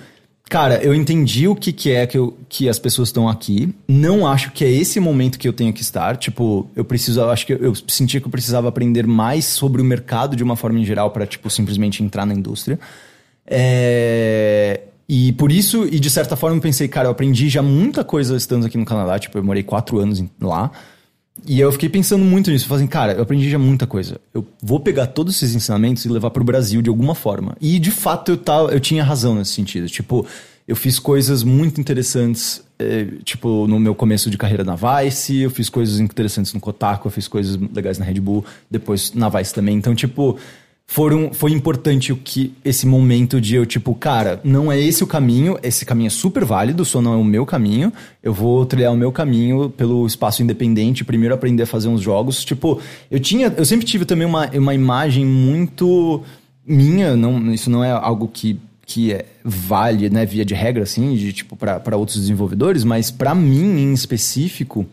cara, 0.48 0.82
eu 0.82 0.94
entendi 0.94 1.48
o 1.48 1.54
que 1.56 1.72
que 1.72 1.90
é 1.90 2.06
que, 2.06 2.16
eu, 2.16 2.38
que 2.48 2.68
as 2.68 2.78
pessoas 2.78 3.08
estão 3.08 3.28
aqui, 3.28 3.74
não 3.88 4.26
acho 4.26 4.52
que 4.52 4.64
é 4.64 4.70
esse 4.70 5.00
momento 5.00 5.38
que 5.38 5.48
eu 5.48 5.52
tenho 5.52 5.72
que 5.72 5.82
estar, 5.82 6.16
tipo, 6.16 6.70
eu 6.76 6.84
preciso, 6.84 7.22
acho 7.24 7.46
que 7.46 7.52
eu, 7.54 7.58
eu 7.58 7.74
senti 7.88 8.20
que 8.20 8.26
eu 8.26 8.30
precisava 8.30 8.68
aprender 8.68 9.06
mais 9.06 9.44
sobre 9.46 9.82
o 9.82 9.84
mercado 9.84 10.36
de 10.36 10.42
uma 10.44 10.54
forma 10.56 10.78
em 10.78 10.84
geral 10.84 11.10
pra, 11.10 11.26
tipo, 11.26 11.50
simplesmente 11.50 12.02
entrar 12.02 12.24
na 12.26 12.34
indústria. 12.34 12.78
É, 13.46 14.80
E 15.08 15.32
por 15.32 15.52
isso, 15.52 15.86
e 15.86 16.00
de 16.00 16.08
certa 16.10 16.34
forma, 16.36 16.56
eu 16.56 16.60
pensei, 16.62 16.88
cara, 16.88 17.08
eu 17.08 17.12
aprendi 17.12 17.48
já 17.48 17.62
muita 17.62 18.02
coisa 18.02 18.36
estando 18.36 18.66
aqui 18.66 18.78
no 18.78 18.84
Canadá. 18.86 19.18
Tipo, 19.18 19.36
eu 19.38 19.44
morei 19.44 19.62
quatro 19.62 19.98
anos 19.98 20.22
lá. 20.40 20.70
E 21.46 21.60
eu 21.60 21.70
fiquei 21.72 21.88
pensando 21.88 22.24
muito 22.24 22.50
nisso. 22.50 22.66
Falei 22.66 22.84
assim, 22.84 22.90
cara, 22.90 23.12
eu 23.12 23.22
aprendi 23.22 23.50
já 23.50 23.58
muita 23.58 23.86
coisa. 23.86 24.20
Eu 24.32 24.46
vou 24.62 24.80
pegar 24.80 25.08
todos 25.08 25.36
esses 25.36 25.54
ensinamentos 25.54 26.04
e 26.04 26.08
levar 26.08 26.30
pro 26.30 26.44
Brasil 26.44 26.80
de 26.80 26.88
alguma 26.88 27.14
forma. 27.14 27.56
E 27.60 27.78
de 27.78 27.90
fato 27.90 28.32
eu, 28.32 28.36
tava, 28.36 28.72
eu 28.72 28.80
tinha 28.80 29.02
razão 29.02 29.34
nesse 29.34 29.52
sentido. 29.52 29.88
Tipo, 29.88 30.26
eu 30.66 30.76
fiz 30.76 30.98
coisas 30.98 31.42
muito 31.42 31.80
interessantes, 31.80 32.62
eh, 32.78 33.06
tipo, 33.24 33.66
no 33.66 33.78
meu 33.78 33.94
começo 33.94 34.30
de 34.30 34.38
carreira 34.38 34.64
na 34.64 34.76
Vice. 34.76 35.40
Eu 35.40 35.50
fiz 35.50 35.68
coisas 35.68 35.98
interessantes 35.98 36.54
no 36.54 36.60
Kotaku. 36.60 37.08
Eu 37.08 37.12
fiz 37.12 37.26
coisas 37.26 37.58
legais 37.74 37.98
na 37.98 38.04
Red 38.04 38.20
Bull. 38.20 38.44
Depois 38.70 39.12
na 39.12 39.28
Vice 39.28 39.52
também. 39.52 39.76
Então, 39.76 39.94
tipo 39.94 40.38
foram, 40.86 41.32
foi 41.32 41.50
importante 41.50 42.12
o 42.12 42.16
que 42.16 42.54
esse 42.64 42.86
momento 42.86 43.40
de 43.40 43.54
eu, 43.54 43.66
tipo, 43.66 43.94
cara, 43.94 44.40
não 44.44 44.70
é 44.70 44.78
esse 44.78 45.02
o 45.02 45.06
caminho, 45.06 45.58
esse 45.62 45.84
caminho 45.84 46.06
é 46.08 46.10
super 46.10 46.44
válido, 46.44 46.84
só 46.84 47.00
não 47.00 47.14
é 47.14 47.16
o 47.16 47.24
meu 47.24 47.44
caminho. 47.44 47.92
Eu 48.22 48.32
vou 48.32 48.64
trilhar 48.64 48.92
o 48.92 48.96
meu 48.96 49.10
caminho 49.10 49.70
pelo 49.70 50.06
espaço 50.06 50.42
independente, 50.42 51.04
primeiro 51.04 51.34
aprender 51.34 51.64
a 51.64 51.66
fazer 51.66 51.88
uns 51.88 52.00
jogos. 52.00 52.44
Tipo, 52.44 52.80
eu 53.10 53.18
tinha, 53.18 53.52
eu 53.56 53.64
sempre 53.64 53.86
tive 53.86 54.04
também 54.04 54.26
uma, 54.26 54.48
uma 54.50 54.74
imagem 54.74 55.24
muito 55.24 56.22
minha, 56.66 57.16
não, 57.16 57.52
isso 57.52 57.70
não 57.70 57.82
é 57.82 57.90
algo 57.90 58.28
que 58.28 58.58
que 58.86 59.14
é, 59.14 59.24
vale, 59.42 60.10
né, 60.10 60.26
via 60.26 60.44
de 60.44 60.52
regra, 60.52 60.82
assim, 60.82 61.14
de 61.14 61.32
tipo, 61.32 61.56
para 61.56 61.96
outros 61.96 62.18
desenvolvedores, 62.18 62.84
mas 62.84 63.10
para 63.10 63.34
mim 63.34 63.80
em 63.80 63.94
específico, 63.94 64.86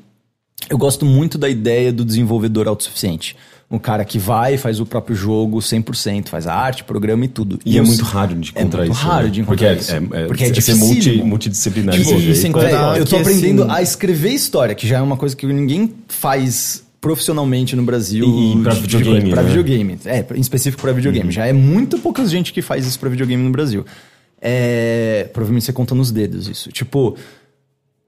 eu 0.69 0.77
gosto 0.77 1.05
muito 1.05 1.37
da 1.37 1.49
ideia 1.49 1.91
do 1.91 2.05
desenvolvedor 2.05 2.69
autossuficiente. 2.69 3.35
Um 3.71 3.79
cara 3.79 4.03
que 4.03 4.19
vai, 4.19 4.57
faz 4.57 4.81
o 4.81 4.85
próprio 4.85 5.15
jogo 5.15 5.59
100%, 5.59 6.27
faz 6.27 6.45
a 6.45 6.53
arte, 6.53 6.83
programa 6.83 7.23
e 7.23 7.27
tudo. 7.29 7.57
E 7.65 7.77
é 7.77 7.79
eu- 7.79 7.85
muito 7.85 8.03
raro 8.03 8.35
de 8.35 8.49
é 8.53 8.59
encontrar 8.61 8.79
muito 8.81 8.93
isso. 8.93 9.01
raro 9.07 9.23
né? 9.25 9.29
de 9.31 9.41
encontrar 9.41 9.67
porque 9.69 9.81
isso. 9.81 9.91
É, 9.93 9.95
é, 9.95 10.25
Porque 10.27 10.43
é 10.43 10.47
ser 10.47 10.51
difícil. 10.53 10.77
multi, 10.85 11.23
multidisciplinar. 11.23 11.95
Tipo, 11.95 12.05
desse 12.09 12.19
e 12.21 12.25
jeito. 12.25 12.39
sem 12.39 12.51
Véi, 12.51 12.63
contar 12.71 12.97
eu 12.97 13.05
tô 13.05 13.15
que, 13.15 13.21
aprendendo 13.21 13.63
assim- 13.63 13.71
a 13.71 13.81
escrever 13.81 14.29
história, 14.33 14.75
que 14.75 14.85
já 14.85 14.97
é 14.97 15.01
uma 15.01 15.15
coisa 15.15 15.35
que 15.35 15.45
ninguém 15.45 15.93
faz 16.09 16.83
profissionalmente 16.99 17.75
no 17.75 17.83
Brasil. 17.83 18.25
E- 18.25 18.59
e 18.59 18.61
pra 18.61 18.73
de- 18.73 18.81
de- 18.81 18.97
videogame, 18.97 19.29
Pra 19.31 19.41
né? 19.41 19.47
videogame. 19.47 19.97
É, 20.05 20.25
em 20.35 20.41
específico 20.41 20.81
pra 20.81 20.91
videogame. 20.91 21.31
Já 21.31 21.47
é 21.47 21.53
muito 21.53 21.97
pouca 21.97 22.25
gente 22.27 22.51
que 22.51 22.61
faz 22.61 22.85
isso 22.85 22.99
pra 22.99 23.09
videogame 23.09 23.41
no 23.41 23.51
Brasil. 23.51 23.85
É, 24.41 25.29
provavelmente 25.31 25.65
você 25.65 25.73
conta 25.73 25.93
nos 25.95 26.11
dedos 26.11 26.47
isso. 26.47 26.71
Tipo, 26.71 27.15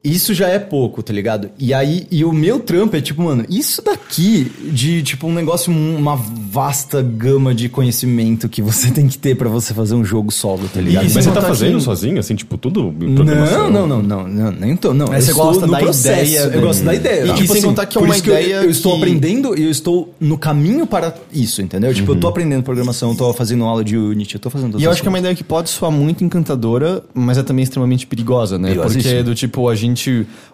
isso 0.03 0.33
já 0.33 0.47
é 0.49 0.59
pouco, 0.59 1.01
tá 1.01 1.13
ligado? 1.13 1.49
E 1.57 1.73
aí, 1.73 2.05
e 2.11 2.25
o 2.25 2.33
meu 2.33 2.59
trampo 2.59 2.95
é 2.95 3.01
tipo, 3.01 3.21
mano, 3.23 3.45
isso 3.49 3.81
daqui 3.81 4.51
de 4.71 5.01
tipo 5.03 5.27
um 5.27 5.33
negócio, 5.33 5.71
uma 5.71 6.15
vasta 6.15 7.01
gama 7.01 7.53
de 7.55 7.69
conhecimento 7.69 8.49
que 8.49 8.61
você 8.61 8.89
tem 8.91 9.07
que 9.07 9.17
ter 9.17 9.35
pra 9.35 9.47
você 9.49 9.73
fazer 9.73 9.95
um 9.95 10.03
jogo 10.03 10.31
solo, 10.31 10.67
tá 10.73 10.81
ligado? 10.81 11.05
Sem 11.05 11.13
mas 11.15 11.23
você 11.23 11.29
tá 11.29 11.35
contar 11.35 11.47
fazendo 11.47 11.77
que- 11.77 11.83
sozinho, 11.83 12.19
assim, 12.19 12.35
tipo, 12.35 12.57
tudo? 12.57 12.93
Não, 12.99 13.69
não, 13.71 13.87
não, 13.87 14.01
não, 14.03 14.27
não, 14.27 14.51
nem 14.51 14.75
tô, 14.75 14.93
não. 14.93 15.07
Mas 15.07 15.29
eu 15.29 15.35
você 15.35 15.41
gosta 15.41 15.67
da 15.67 15.77
processo, 15.79 16.31
ideia 16.31 16.39
Eu 16.53 16.61
gosto 16.61 16.83
da 16.83 16.93
ideia. 16.95 17.23
E- 17.37 17.43
e 17.43 17.47
sem 17.47 17.61
contar 17.61 17.85
que 17.85 17.97
é 17.97 18.01
uma 18.01 18.15
isso 18.15 18.29
eu- 18.29 18.33
ideia 18.39 18.55
eu, 18.63 18.69
estou 18.69 18.91
que- 18.93 18.97
aprendendo 19.03 19.57
e 19.57 19.63
eu 19.63 19.71
estou 19.71 20.13
no 20.19 20.37
caminho 20.37 20.85
para 20.85 21.13
isso, 21.33 21.61
entendeu? 21.61 21.93
Tipo, 21.93 22.11
eu 22.11 22.15
tô 22.19 22.27
aprendendo 22.27 22.61
programação, 22.63 23.11
eu 23.11 23.15
tô 23.17 23.31
fazendo 23.33 23.63
aula 23.63 23.83
de 23.83 23.97
Unity, 23.97 24.35
eu 24.35 24.41
tô 24.41 24.49
fazendo 24.49 24.79
E 24.79 24.83
eu 24.83 24.91
acho 24.91 25.01
que 25.01 25.07
é 25.07 25.09
uma 25.09 25.19
ideia 25.19 25.33
que 25.33 25.43
pode 25.43 25.69
soar 25.69 25.91
muito 25.91 26.23
encantadora, 26.23 27.01
mas 27.13 27.37
é 27.37 27.43
também 27.43 27.63
extremamente 27.63 28.05
perigosa, 28.05 28.57
né? 28.59 28.69
Perigosíssima. 28.69 29.03
Porque 29.13 29.23
do 29.23 29.33
tipo, 29.35 29.69
a 29.69 29.75
gente 29.75 29.92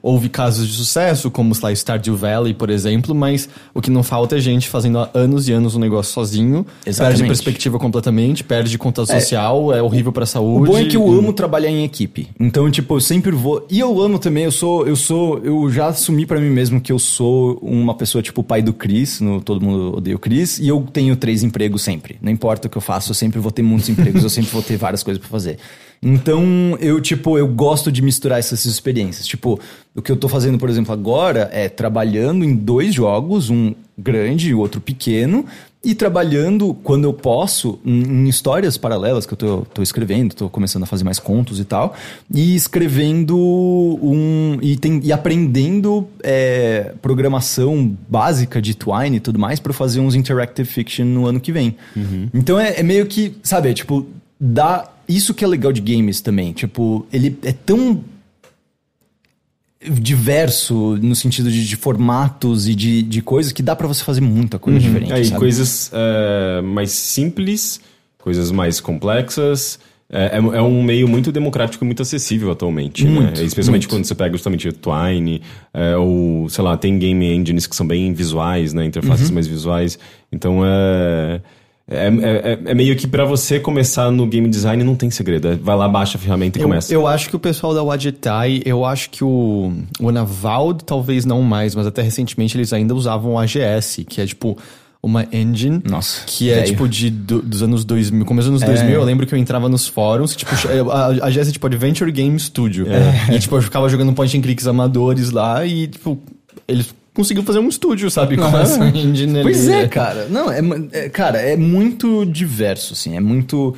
ouve 0.01 0.29
casos 0.29 0.67
de 0.67 0.73
sucesso, 0.73 1.29
como 1.31 1.53
sei 1.55 1.63
lá, 1.69 1.75
Stardew 1.75 2.15
Valley, 2.15 2.53
por 2.53 2.69
exemplo, 2.69 3.13
mas 3.15 3.49
o 3.73 3.81
que 3.81 3.89
não 3.89 4.03
falta 4.03 4.37
é 4.37 4.39
gente 4.39 4.67
fazendo 4.67 4.99
há 4.99 5.09
anos 5.13 5.47
e 5.47 5.51
anos 5.53 5.75
um 5.75 5.79
negócio 5.79 6.13
sozinho, 6.13 6.65
Exatamente. 6.85 7.17
perde 7.17 7.27
perspectiva 7.27 7.79
completamente, 7.79 8.43
perde 8.43 8.77
contato 8.77 9.07
social, 9.07 9.73
é 9.73 9.81
horrível 9.81 10.11
pra 10.11 10.23
O 10.23 10.27
saúde. 10.27 10.71
bom 10.71 10.77
é 10.77 10.85
que 10.85 10.97
eu 10.97 11.09
amo 11.11 11.33
trabalhar 11.33 11.69
em 11.69 11.83
equipe. 11.83 12.27
Então, 12.39 12.69
tipo, 12.69 12.95
eu 12.95 13.01
sempre 13.01 13.31
vou. 13.31 13.65
E 13.69 13.79
eu 13.79 14.01
amo 14.01 14.19
também, 14.19 14.43
eu 14.43 14.51
sou. 14.51 14.87
Eu 14.87 14.95
sou. 14.95 15.39
Eu 15.43 15.69
já 15.71 15.87
assumi 15.87 16.25
pra 16.25 16.39
mim 16.39 16.49
mesmo 16.49 16.79
que 16.81 16.91
eu 16.91 16.99
sou 16.99 17.57
uma 17.61 17.93
pessoa, 17.93 18.21
tipo, 18.21 18.41
o 18.41 18.43
pai 18.43 18.61
do 18.61 18.73
Chris, 18.73 19.19
no 19.21 19.41
Todo 19.41 19.63
Mundo 19.63 19.97
Odeia 19.97 20.15
o 20.15 20.19
Chris, 20.19 20.59
e 20.59 20.67
eu 20.67 20.85
tenho 20.91 21.15
três 21.15 21.43
empregos 21.43 21.81
sempre. 21.81 22.17
Não 22.21 22.31
importa 22.31 22.67
o 22.67 22.71
que 22.71 22.77
eu 22.77 22.81
faço, 22.81 23.11
eu 23.11 23.15
sempre 23.15 23.39
vou 23.39 23.51
ter 23.51 23.61
muitos 23.61 23.89
empregos, 23.89 24.23
eu 24.23 24.29
sempre 24.29 24.51
vou 24.51 24.61
ter 24.61 24.77
várias 24.77 25.03
coisas 25.03 25.19
pra 25.19 25.29
fazer. 25.29 25.57
Então, 26.01 26.77
eu, 26.79 27.01
tipo, 27.01 27.37
eu 27.37 27.47
gosto 27.47 27.91
de 27.91 28.01
misturar 28.01 28.39
essas 28.39 28.65
experiências. 28.65 29.27
Tipo, 29.27 29.59
o 29.95 30.01
que 30.01 30.11
eu 30.11 30.15
tô 30.15 30.29
fazendo, 30.29 30.57
por 30.57 30.69
exemplo, 30.69 30.93
agora 30.93 31.49
é 31.51 31.67
trabalhando 31.67 32.45
em 32.45 32.55
dois 32.55 32.93
jogos, 32.93 33.49
um 33.49 33.73
grande 33.97 34.49
e 34.49 34.53
o 34.53 34.59
outro 34.59 34.79
pequeno, 34.79 35.45
e 35.83 35.95
trabalhando 35.95 36.73
quando 36.83 37.05
eu 37.05 37.13
posso 37.13 37.79
em, 37.85 38.27
histórias 38.27 38.77
paralelas 38.77 39.25
que 39.25 39.33
eu 39.33 39.37
tô, 39.37 39.61
tô 39.73 39.81
escrevendo, 39.81 40.35
tô 40.35 40.49
começando 40.49 40.83
a 40.83 40.85
fazer 40.85 41.05
mais 41.05 41.19
contos 41.19 41.59
e 41.59 41.63
tal, 41.63 41.95
e 42.33 42.53
escrevendo 42.55 43.37
um. 43.37 44.57
e, 44.61 44.75
tem, 44.75 44.99
e 45.03 45.11
aprendendo 45.11 46.07
é, 46.21 46.93
programação 47.01 47.95
básica 48.09 48.61
de 48.61 48.75
Twine 48.75 49.17
e 49.17 49.19
tudo 49.19 49.39
mais 49.39 49.59
para 49.59 49.71
fazer 49.71 50.01
uns 50.01 50.15
interactive 50.15 50.67
fiction 50.67 51.05
no 51.05 51.25
ano 51.25 51.39
que 51.39 51.51
vem. 51.51 51.75
Então 52.33 52.59
é, 52.59 52.79
é 52.79 52.83
meio 52.83 53.05
que, 53.05 53.37
sabe, 53.41 53.69
é 53.69 53.73
tipo, 53.73 54.05
dá. 54.39 54.89
Isso 55.07 55.33
que 55.33 55.43
é 55.43 55.47
legal 55.47 55.71
de 55.71 55.81
games 55.81 56.21
também. 56.21 56.53
Tipo, 56.53 57.05
ele 57.11 57.37
é 57.43 57.51
tão 57.51 58.03
diverso 59.81 60.97
no 61.01 61.15
sentido 61.15 61.49
de, 61.49 61.65
de 61.65 61.75
formatos 61.75 62.67
e 62.67 62.75
de, 62.75 63.01
de 63.01 63.21
coisas 63.21 63.51
que 63.53 63.63
dá 63.63 63.75
pra 63.75 63.87
você 63.87 64.03
fazer 64.03 64.21
muita 64.21 64.59
coisa 64.59 64.77
diferente. 64.79 65.13
Aí, 65.13 65.25
sabe? 65.25 65.39
coisas 65.39 65.89
é, 65.93 66.61
mais 66.61 66.91
simples, 66.91 67.79
coisas 68.17 68.51
mais 68.51 68.79
complexas. 68.79 69.79
É, 70.11 70.37
é- 70.37 70.57
é 70.57 70.61
um 70.61 70.81
meio 70.83 71.07
muito 71.07 71.31
democrático 71.31 71.83
e 71.83 71.85
muito 71.85 72.01
acessível 72.01 72.49
atualmente, 72.51 73.05
Muito, 73.05 73.39
né? 73.39 73.45
Especialmente 73.45 73.83
muito. 73.83 73.89
quando 73.95 74.05
você 74.05 74.15
pega 74.15 74.33
justamente 74.33 74.67
o 74.67 74.73
Twine, 74.73 75.41
é, 75.71 75.95
ou, 75.95 76.49
sei 76.49 76.63
lá, 76.63 76.75
tem 76.75 76.97
game 76.97 77.25
engines 77.31 77.67
que 77.67 77.75
são 77.75 77.85
bem 77.87 78.11
visuais, 78.11 78.73
né? 78.73 78.81
Uhum. 78.81 78.87
Interfaces 78.87 79.29
mais 79.29 79.45
visuais. 79.45 79.99
Então, 80.31 80.61
é... 80.65 81.41
É, 81.91 82.07
é, 82.07 82.59
é 82.65 82.73
meio 82.75 82.95
que 82.95 83.07
pra 83.07 83.25
você 83.25 83.59
começar 83.59 84.11
no 84.11 84.27
game 84.27 84.47
design 84.47 84.83
não 84.83 84.95
tem 84.95 85.09
segredo. 85.09 85.47
É, 85.47 85.55
vai 85.55 85.75
lá, 85.75 85.87
baixa 85.89 86.17
a 86.17 86.21
ferramenta 86.21 86.59
e 86.59 86.61
Eu, 86.61 86.67
começa. 86.67 86.93
eu 86.93 87.07
acho 87.07 87.29
que 87.29 87.35
o 87.35 87.39
pessoal 87.39 87.73
da 87.73 87.81
Wajitai, 87.83 88.61
eu 88.65 88.85
acho 88.85 89.09
que 89.09 89.23
o, 89.23 89.73
o 89.99 90.09
Anavald 90.09 90.83
talvez 90.83 91.25
não 91.25 91.41
mais, 91.41 91.73
mas 91.73 91.87
até 91.87 92.01
recentemente 92.03 92.55
eles 92.55 92.71
ainda 92.73 92.93
usavam 92.93 93.33
o 93.33 93.39
AGS, 93.39 94.05
que 94.07 94.21
é 94.21 94.25
tipo 94.27 94.55
uma 95.01 95.25
engine 95.31 95.81
Nossa, 95.89 96.23
que 96.27 96.51
é 96.51 96.55
velho. 96.55 96.67
tipo 96.67 96.87
de, 96.87 97.09
do- 97.09 97.41
dos 97.41 97.63
anos 97.63 97.85
2000, 97.85 98.25
começo 98.25 98.51
dos 98.51 98.61
anos 98.61 98.75
É. 98.75 98.81
2000, 98.83 98.99
eu 98.99 99.05
lembro 99.05 99.25
que 99.25 99.33
eu 99.33 99.39
entrava 99.39 99.69
nos 99.69 99.87
fóruns, 99.87 100.35
tipo, 100.35 100.51
a, 100.91 101.05
a 101.23 101.27
AGS 101.27 101.49
é 101.49 101.51
tipo 101.53 101.65
Adventure 101.65 102.11
Game 102.11 102.37
Studio. 102.37 102.85
E 103.33 103.39
tipo, 103.39 103.55
eu 103.55 103.61
ficava 103.61 103.87
jogando 103.89 104.11
point 104.13 104.37
and 104.37 104.41
clicks 104.41 104.67
amadores 104.67 105.31
lá 105.31 105.65
e 105.65 105.87
tipo, 105.87 106.19
eles 106.67 106.93
conseguiram 107.19 107.45
fazer 107.45 107.59
um 107.59 107.67
estúdio, 107.67 108.09
sabe, 108.09 108.37
com 108.37 108.43
Aham. 108.43 108.61
essa 108.61 108.85
engine 108.97 109.41
Pois 109.43 109.67
é, 109.67 109.87
cara. 109.87 110.27
Não, 110.29 110.49
é, 110.49 110.61
é- 110.93 111.09
cara, 111.09 111.37
é 111.39 111.57
muito 111.57 112.25
diverso, 112.25 112.93
assim. 112.93 113.15
É 113.17 113.19
muito. 113.19 113.75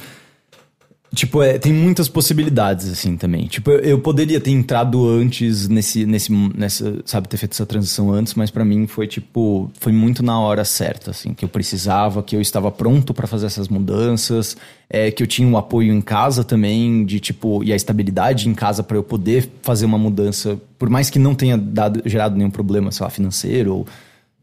Tipo, 1.13 1.43
é, 1.43 1.60
tem 1.60 1.74
muitas 1.74 2.08
possibilidades, 2.08 2.89
assim, 2.89 3.17
também. 3.17 3.45
Tipo, 3.45 3.69
eu, 3.69 3.80
eu 3.80 4.00
poderia 4.00 4.39
ter 4.39 4.52
entrado 4.52 5.10
antes 5.10 5.67
nesse, 5.67 6.06
nesse, 6.06 6.32
nessa, 6.32 7.02
sabe, 7.04 7.28
ter 7.28 7.36
feito 7.36 7.52
essa 7.52 7.65
transição 7.65 8.13
antes, 8.13 8.34
mas 8.34 8.50
pra 8.50 8.63
mim 8.63 8.88
foi, 8.88 9.08
tipo, 9.08 9.69
foi 9.78 9.91
muito 9.91 10.24
na 10.24 10.39
hora 10.39 10.63
certa, 10.63 11.12
assim, 11.12 11.34
que 11.34 11.43
eu 11.43 11.50
precisava, 11.50 12.24
que 12.24 12.34
eu 12.34 12.39
estava 12.39 12.71
pronto 12.71 13.13
pra 13.13 13.28
fazer 13.28 13.47
essas 13.47 13.67
mudanças, 13.67 14.56
é, 14.89 15.12
que 15.12 15.21
eu 15.21 15.28
tinha 15.28 15.45
um 15.45 15.58
apoio 15.58 15.91
em 15.91 16.00
casa 16.00 16.45
também, 16.45 17.04
de, 17.04 17.19
tipo, 17.19 17.62
e 17.62 17.74
a 17.74 17.76
estabilidade 17.76 18.47
em 18.47 18.54
casa 18.54 18.82
pra 18.82 18.95
eu 18.95 19.04
poder 19.04 19.50
fazer 19.62 19.86
uma 19.86 19.97
mudança, 19.97 20.58
por 20.80 20.89
mais 20.89 21.10
que 21.10 21.19
não 21.19 21.36
tenha 21.36 21.58
dado, 21.58 22.02
gerado 22.06 22.38
nenhum 22.38 22.50
problema, 22.50 22.89
sei 22.89 23.04
lá, 23.04 23.10
financeiro 23.10 23.76
ou 23.76 23.88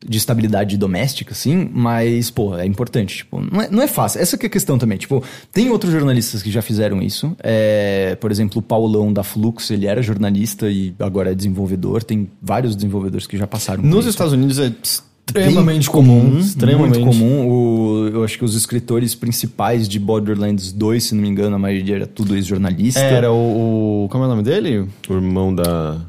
de 0.06 0.16
estabilidade 0.18 0.76
doméstica, 0.76 1.32
assim, 1.32 1.68
mas, 1.72 2.30
pô, 2.30 2.56
é 2.56 2.64
importante, 2.64 3.16
tipo, 3.18 3.40
não 3.40 3.61
é, 3.62 3.68
não 3.70 3.82
é 3.82 3.88
fácil. 3.88 4.20
Essa 4.20 4.38
que 4.38 4.46
é 4.46 4.48
a 4.48 4.50
questão 4.50 4.78
também, 4.78 4.96
tipo, 4.98 5.22
tem 5.52 5.70
outros 5.70 5.92
jornalistas 5.92 6.42
que 6.42 6.50
já 6.50 6.62
fizeram 6.62 7.02
isso, 7.02 7.34
é, 7.42 8.16
por 8.20 8.30
exemplo, 8.30 8.61
o 8.61 8.62
Paulão 8.62 9.12
da 9.12 9.22
Flux, 9.24 9.70
ele 9.70 9.87
era 9.87 10.00
jornalista 10.00 10.70
e 10.70 10.94
agora 11.00 11.32
é 11.32 11.34
desenvolvedor, 11.34 12.02
tem 12.04 12.28
vários 12.40 12.76
desenvolvedores 12.76 13.26
que 13.26 13.37
já 13.37 13.46
passaram 13.46 13.82
por 13.82 13.88
Nos 13.88 14.00
isso. 14.00 14.11
Estados 14.11 14.32
Unidos 14.32 14.58
é 14.61 14.72
extremamente 14.82 15.90
comum, 15.90 16.38
extremamente 16.38 16.98
Muito 17.00 17.18
comum. 17.18 17.48
O, 17.48 18.08
eu 18.08 18.24
acho 18.24 18.38
que 18.38 18.44
os 18.44 18.54
escritores 18.54 19.14
principais 19.14 19.87
de 19.88 19.98
Borderlands 19.98 20.72
2, 20.72 21.04
se 21.04 21.14
não 21.14 21.22
me 21.22 21.28
engano, 21.28 21.54
a 21.56 21.58
maioria 21.58 21.96
era 21.96 22.06
tudo 22.06 22.34
ex-jornalista. 22.34 23.00
Era 23.00 23.30
o, 23.32 24.04
o- 24.04 24.08
Como 24.08 24.24
é 24.24 24.26
o 24.26 24.30
nome 24.30 24.42
dele? 24.42 24.87
O 25.08 25.12
irmão 25.14 25.54
da... 25.54 26.00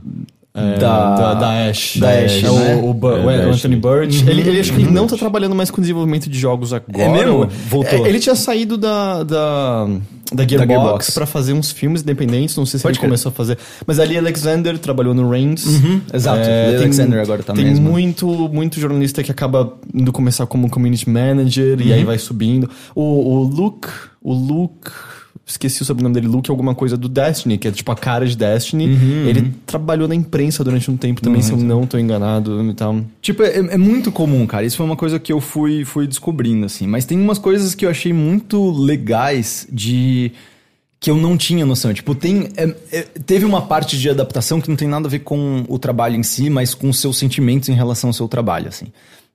É, 0.59 0.77
Da- 0.79 1.15
da, 1.15 1.33
da 1.35 1.69
Ash. 1.69 1.97
da 1.97 2.09
Ash, 2.09 2.43
É 2.43 2.49
né? 2.51 2.75
o, 2.75 2.91
o, 2.91 2.91
É, 2.91 2.93
o 2.93 3.25
da 3.25 3.31
Anthony 3.31 3.49
Ashley. 3.51 3.75
Birch. 3.75 4.29
Ele, 4.29 4.41
ele 4.49 4.59
acho 4.59 4.73
que 4.73 4.81
ele 4.81 4.91
não 4.91 5.07
tá 5.07 5.15
trabalhando 5.17 5.55
mais 5.55 5.71
com 5.71 5.81
desenvolvimento 5.81 6.29
de 6.29 6.37
jogos 6.37 6.73
agora. 6.73 7.01
É 7.03 7.09
mesmo? 7.09 7.37
ou- 7.39 7.47
Voltou. 7.69 8.05
É, 8.05 8.09
ele 8.09 8.19
tinha 8.19 8.35
saído 8.35 8.77
da, 8.77 9.23
da, 9.23 9.87
da 10.33 10.47
Gearbox, 10.47 10.67
Gearbox. 10.67 11.09
pra 11.11 11.25
fazer 11.25 11.53
uns 11.53 11.71
filmes 11.71 12.01
independentes. 12.01 12.55
Não 12.55 12.65
sei 12.65 12.77
se 12.79 12.83
Pode 12.83 12.93
ele 12.93 12.99
crer. 12.99 13.09
começou 13.09 13.29
a 13.29 13.33
fazer. 13.33 13.57
Mas 13.85 13.99
ali 13.99 14.17
Alexander 14.17 14.77
trabalhou 14.77 15.13
no 15.13 15.29
Reigns. 15.29 15.65
exato. 16.13 16.39
É, 16.47 16.67
Lee 16.69 16.75
Alexander 16.77 17.19
agora 17.21 17.43
tá 17.43 17.53
Tem 17.53 17.65
mesmo. 17.65 17.89
muito, 17.89 18.27
muito 18.51 18.79
jornalista 18.79 19.23
que 19.23 19.31
acaba 19.31 19.73
indo 19.93 20.11
começar 20.11 20.45
como 20.45 20.69
community 20.69 21.09
manager 21.09 21.79
e 21.81 21.93
aí 21.93 22.03
vai 22.03 22.17
subindo. 22.17 22.69
O, 22.95 23.01
o 23.03 23.43
Luke, 23.43 23.87
o 24.21 24.33
Luke, 24.33 24.91
esqueci 25.49 25.81
o 25.81 25.85
sobrenome 25.85 26.13
dele, 26.13 26.27
Luke 26.27 26.49
alguma 26.49 26.75
coisa 26.75 26.95
do 26.95 27.09
Destiny, 27.09 27.57
que 27.57 27.67
é 27.67 27.71
tipo 27.71 27.91
a 27.91 27.95
cara 27.95 28.25
de 28.25 28.37
Destiny. 28.37 28.85
Ele 29.27 29.53
trabalhou 29.65 30.07
na 30.07 30.15
imprensa 30.15 30.63
durante 30.63 30.89
um 30.91 30.95
tempo 30.95 31.21
também, 31.21 31.41
se 31.41 31.51
eu 31.51 31.57
não 31.57 31.85
tô 31.85 31.97
enganado. 31.97 32.61
Então, 32.63 33.05
Tipo, 33.21 33.43
é, 33.43 33.57
é 33.57 33.77
muito 33.77 34.11
comum, 34.11 34.45
cara. 34.45 34.65
Isso 34.65 34.77
foi 34.77 34.85
uma 34.85 34.95
coisa 34.95 35.19
que 35.19 35.33
eu 35.33 35.41
fui, 35.41 35.83
fui 35.83 36.07
descobrindo, 36.07 36.65
assim. 36.65 36.85
Mas 36.87 37.03
tem 37.05 37.19
umas 37.19 37.37
coisas 37.39 37.73
que 37.75 37.85
eu 37.85 37.89
achei 37.89 38.13
muito 38.13 38.69
legais 38.71 39.67
de. 39.71 40.31
que 40.99 41.09
eu 41.09 41.15
não 41.15 41.35
tinha 41.37 41.65
noção. 41.65 41.93
Tipo, 41.93 42.13
tem. 42.13 42.49
é- 42.55 42.75
é- 42.91 43.01
teve 43.25 43.45
uma 43.45 43.61
parte 43.63 43.97
de 43.97 44.09
adaptação 44.09 44.59
que 44.61 44.69
não 44.69 44.75
tem 44.75 44.87
nada 44.87 45.07
a 45.07 45.09
ver 45.09 45.19
com 45.19 45.65
o 45.67 45.79
trabalho 45.79 46.15
em 46.15 46.23
si, 46.23 46.49
mas 46.49 46.73
com 46.73 46.89
os 46.89 46.99
seus 46.99 47.17
sentimentos 47.17 47.69
em 47.69 47.73
relação 47.73 48.09
ao 48.09 48.13
seu 48.13 48.27
trabalho, 48.27 48.67
assim. 48.67 48.87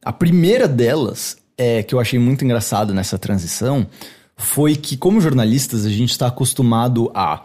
A 0.04 0.12
primeira 0.12 0.68
delas, 0.68 1.38
é, 1.56 1.82
que 1.82 1.94
eu 1.94 2.00
achei 2.00 2.18
muito 2.18 2.44
engraçado 2.44 2.92
nessa 2.92 3.18
transição, 3.18 3.86
foi 4.36 4.76
que, 4.76 4.96
como 4.96 5.20
jornalistas, 5.20 5.84
a 5.84 5.90
gente 5.90 6.10
está 6.10 6.26
acostumado 6.26 7.10
a 7.14 7.42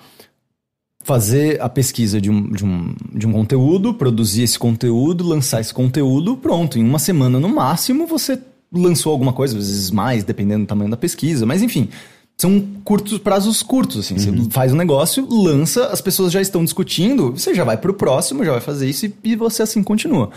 fazer 1.03 1.61
a 1.61 1.69
pesquisa 1.69 2.19
de 2.19 2.29
um, 2.29 2.51
de, 2.51 2.65
um, 2.65 2.95
de 3.13 3.27
um 3.27 3.31
conteúdo, 3.31 3.93
produzir 3.93 4.43
esse 4.43 4.59
conteúdo, 4.59 5.25
lançar 5.25 5.61
esse 5.61 5.73
conteúdo, 5.73 6.37
pronto. 6.37 6.77
Em 6.77 6.83
uma 6.83 6.99
semana 6.99 7.39
no 7.39 7.49
máximo 7.49 8.05
você 8.05 8.39
lançou 8.71 9.11
alguma 9.11 9.33
coisa, 9.33 9.57
às 9.57 9.67
vezes 9.67 9.91
mais, 9.91 10.23
dependendo 10.23 10.65
do 10.65 10.67
tamanho 10.67 10.91
da 10.91 10.97
pesquisa, 10.97 11.45
mas 11.45 11.61
enfim. 11.61 11.89
São 12.37 12.65
curtos 12.85 13.17
prazos 13.17 13.61
curtos, 13.61 13.97
assim. 13.97 14.15
Você 14.17 14.49
faz 14.49 14.71
um 14.71 14.77
negócio, 14.77 15.27
lança, 15.29 15.87
as 15.87 15.99
pessoas 15.99 16.31
já 16.31 16.39
estão 16.39 16.63
discutindo, 16.63 17.31
você 17.31 17.53
já 17.53 17.65
vai 17.65 17.75
pro 17.75 17.93
próximo, 17.93 18.45
já 18.45 18.51
vai 18.51 18.61
fazer 18.61 18.89
isso 18.89 19.07
e, 19.07 19.13
e 19.25 19.35
você 19.35 19.63
assim 19.63 19.83
continua. 19.83 20.29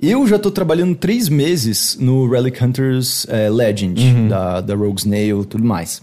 Eu 0.00 0.26
já 0.26 0.38
tô 0.38 0.50
trabalhando 0.50 0.94
três 0.94 1.28
meses 1.28 1.96
no 1.98 2.28
Relic 2.28 2.62
Hunters 2.62 3.26
eh, 3.28 3.48
Legend, 3.48 4.28
da, 4.28 4.60
da 4.60 4.74
Rogue 4.74 4.98
Snail 5.00 5.42
e 5.42 5.46
tudo 5.46 5.64
mais. 5.64 6.02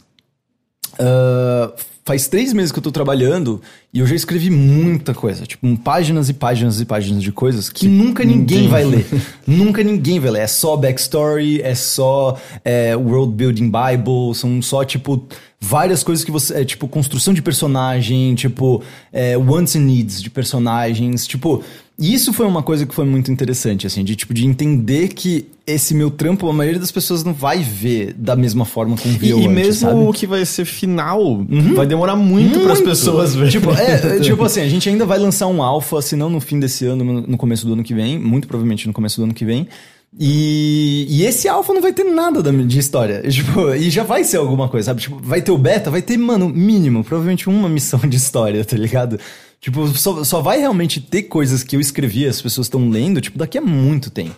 Ah, 0.99 1.73
faz 2.05 2.27
três 2.27 2.51
meses 2.51 2.71
que 2.71 2.79
eu 2.79 2.83
tô 2.83 2.91
trabalhando 2.91 3.61
e 3.93 3.99
eu 3.99 4.05
já 4.05 4.15
escrevi 4.15 4.49
muita 4.49 5.13
coisa. 5.13 5.45
Tipo, 5.45 5.67
um, 5.67 5.75
páginas 5.75 6.29
e 6.29 6.33
páginas 6.33 6.81
e 6.81 6.85
páginas 6.85 7.23
de 7.23 7.31
coisas 7.31 7.69
que, 7.69 7.87
nunca 7.87 8.23
ninguém 8.23 8.67
vai 8.67 8.83
ler. 8.83 9.05
nunca 9.47 9.83
ninguém 9.83 10.19
vai 10.19 10.31
ler. 10.31 10.41
É 10.41 10.47
só 10.47 10.75
backstory, 10.75 11.61
é 11.61 11.75
só 11.75 12.37
é, 12.63 12.95
world 12.95 13.33
building 13.33 13.71
bible, 13.71 14.35
são 14.35 14.61
só, 14.61 14.83
tipo, 14.83 15.25
várias 15.59 16.03
coisas 16.03 16.25
que 16.25 16.31
você... 16.31 16.61
É, 16.61 16.65
tipo, 16.65 16.87
construção 16.87 17.33
de 17.33 17.41
personagem, 17.41 18.35
tipo, 18.35 18.83
é, 19.11 19.37
wants 19.37 19.75
and 19.75 19.81
needs 19.81 20.21
de 20.21 20.29
personagens, 20.29 21.25
tipo... 21.25 21.63
E 21.97 22.11
isso 22.11 22.33
foi 22.33 22.47
uma 22.47 22.63
coisa 22.63 22.87
que 22.87 22.93
foi 22.95 23.05
muito 23.05 23.31
interessante, 23.31 23.85
assim, 23.85 24.03
de 24.03 24.15
tipo, 24.15 24.33
de 24.33 24.45
entender 24.47 25.09
que 25.09 25.45
esse 25.65 25.93
meu 25.93 26.09
trampo, 26.09 26.49
a 26.49 26.53
maioria 26.53 26.79
das 26.79 26.91
pessoas 26.91 27.23
não 27.23 27.33
vai 27.33 27.59
ver 27.59 28.13
da 28.17 28.35
mesma 28.35 28.65
forma 28.65 28.97
como 28.97 29.13
e, 29.13 29.17
viu 29.17 29.37
e 29.37 29.41
antes, 29.43 29.53
mesmo 29.53 29.73
sabe? 29.89 29.93
Uhum. 29.99 30.09
o 30.09 30.13
que 30.13 30.25
vai 30.25 30.43
ser 30.43 30.65
final 30.65 31.45
vai 31.75 31.85
demorar 31.85 32.15
muito, 32.15 32.59
para 32.61 32.73
as 32.73 32.81
pessoas 32.81 33.35
verem. 33.35 33.51
Tipo, 33.51 33.71
é, 33.73 33.93
é, 34.17 34.19
tipo 34.19 34.43
assim, 34.43 34.61
a 34.61 34.67
gente 34.67 34.89
ainda 34.89 35.05
vai 35.05 35.19
lançar 35.19 35.45
um 35.47 35.61
alpha, 35.61 36.01
se 36.01 36.15
não 36.15 36.29
no 36.31 36.41
fim 36.41 36.59
desse 36.59 36.83
ano, 36.85 37.03
no- 37.21 37.37
começo 37.37 37.65
do 37.67 37.73
ano 37.73 37.83
que 37.83 37.93
vem, 37.93 38.17
muito 38.17 38.47
provavelmente 38.47 38.87
no 38.87 38.93
começo 38.93 39.21
do 39.21 39.25
ano 39.25 39.33
que 39.33 39.45
vem. 39.45 39.67
E, 40.19 41.05
e 41.09 41.25
esse 41.25 41.47
alpha 41.47 41.73
não 41.73 41.81
vai 41.81 41.91
ter 41.93 42.03
nada 42.03 42.41
da- 42.41 42.51
de 42.51 42.79
história. 42.79 43.21
Tipo, 43.29 43.73
e 43.73 43.89
já 43.89 44.03
vai 44.03 44.23
ser 44.23 44.37
alguma 44.37 44.67
coisa, 44.67 44.87
sabe? 44.87 45.01
Tipo, 45.01 45.19
vai 45.21 45.41
ter 45.41 45.51
o 45.51 45.57
beta, 45.57 45.91
vai 45.91 46.01
ter, 46.01 46.17
mano, 46.17 46.49
mínimo, 46.49 47.03
provavelmente 47.03 47.47
uma 47.49 47.69
missão 47.69 47.99
de 47.99 48.17
história, 48.17 48.63
tá 48.65 48.75
ligado? 48.77 49.19
Tipo, 49.63 49.87
só, 49.97 50.25
só 50.25 50.41
vai 50.41 50.59
realmente 50.59 50.99
ter 50.99 51.23
coisas 51.23 51.63
que 51.63 51.73
eu 51.73 51.79
escrevi, 51.79 52.27
as 52.27 52.41
pessoas 52.41 52.67
estão 52.67 52.89
lendo, 52.89 53.21
tipo, 53.21 53.37
daqui 53.37 53.57
a 53.57 53.61
muito 53.61 54.09
tempo. 54.09 54.33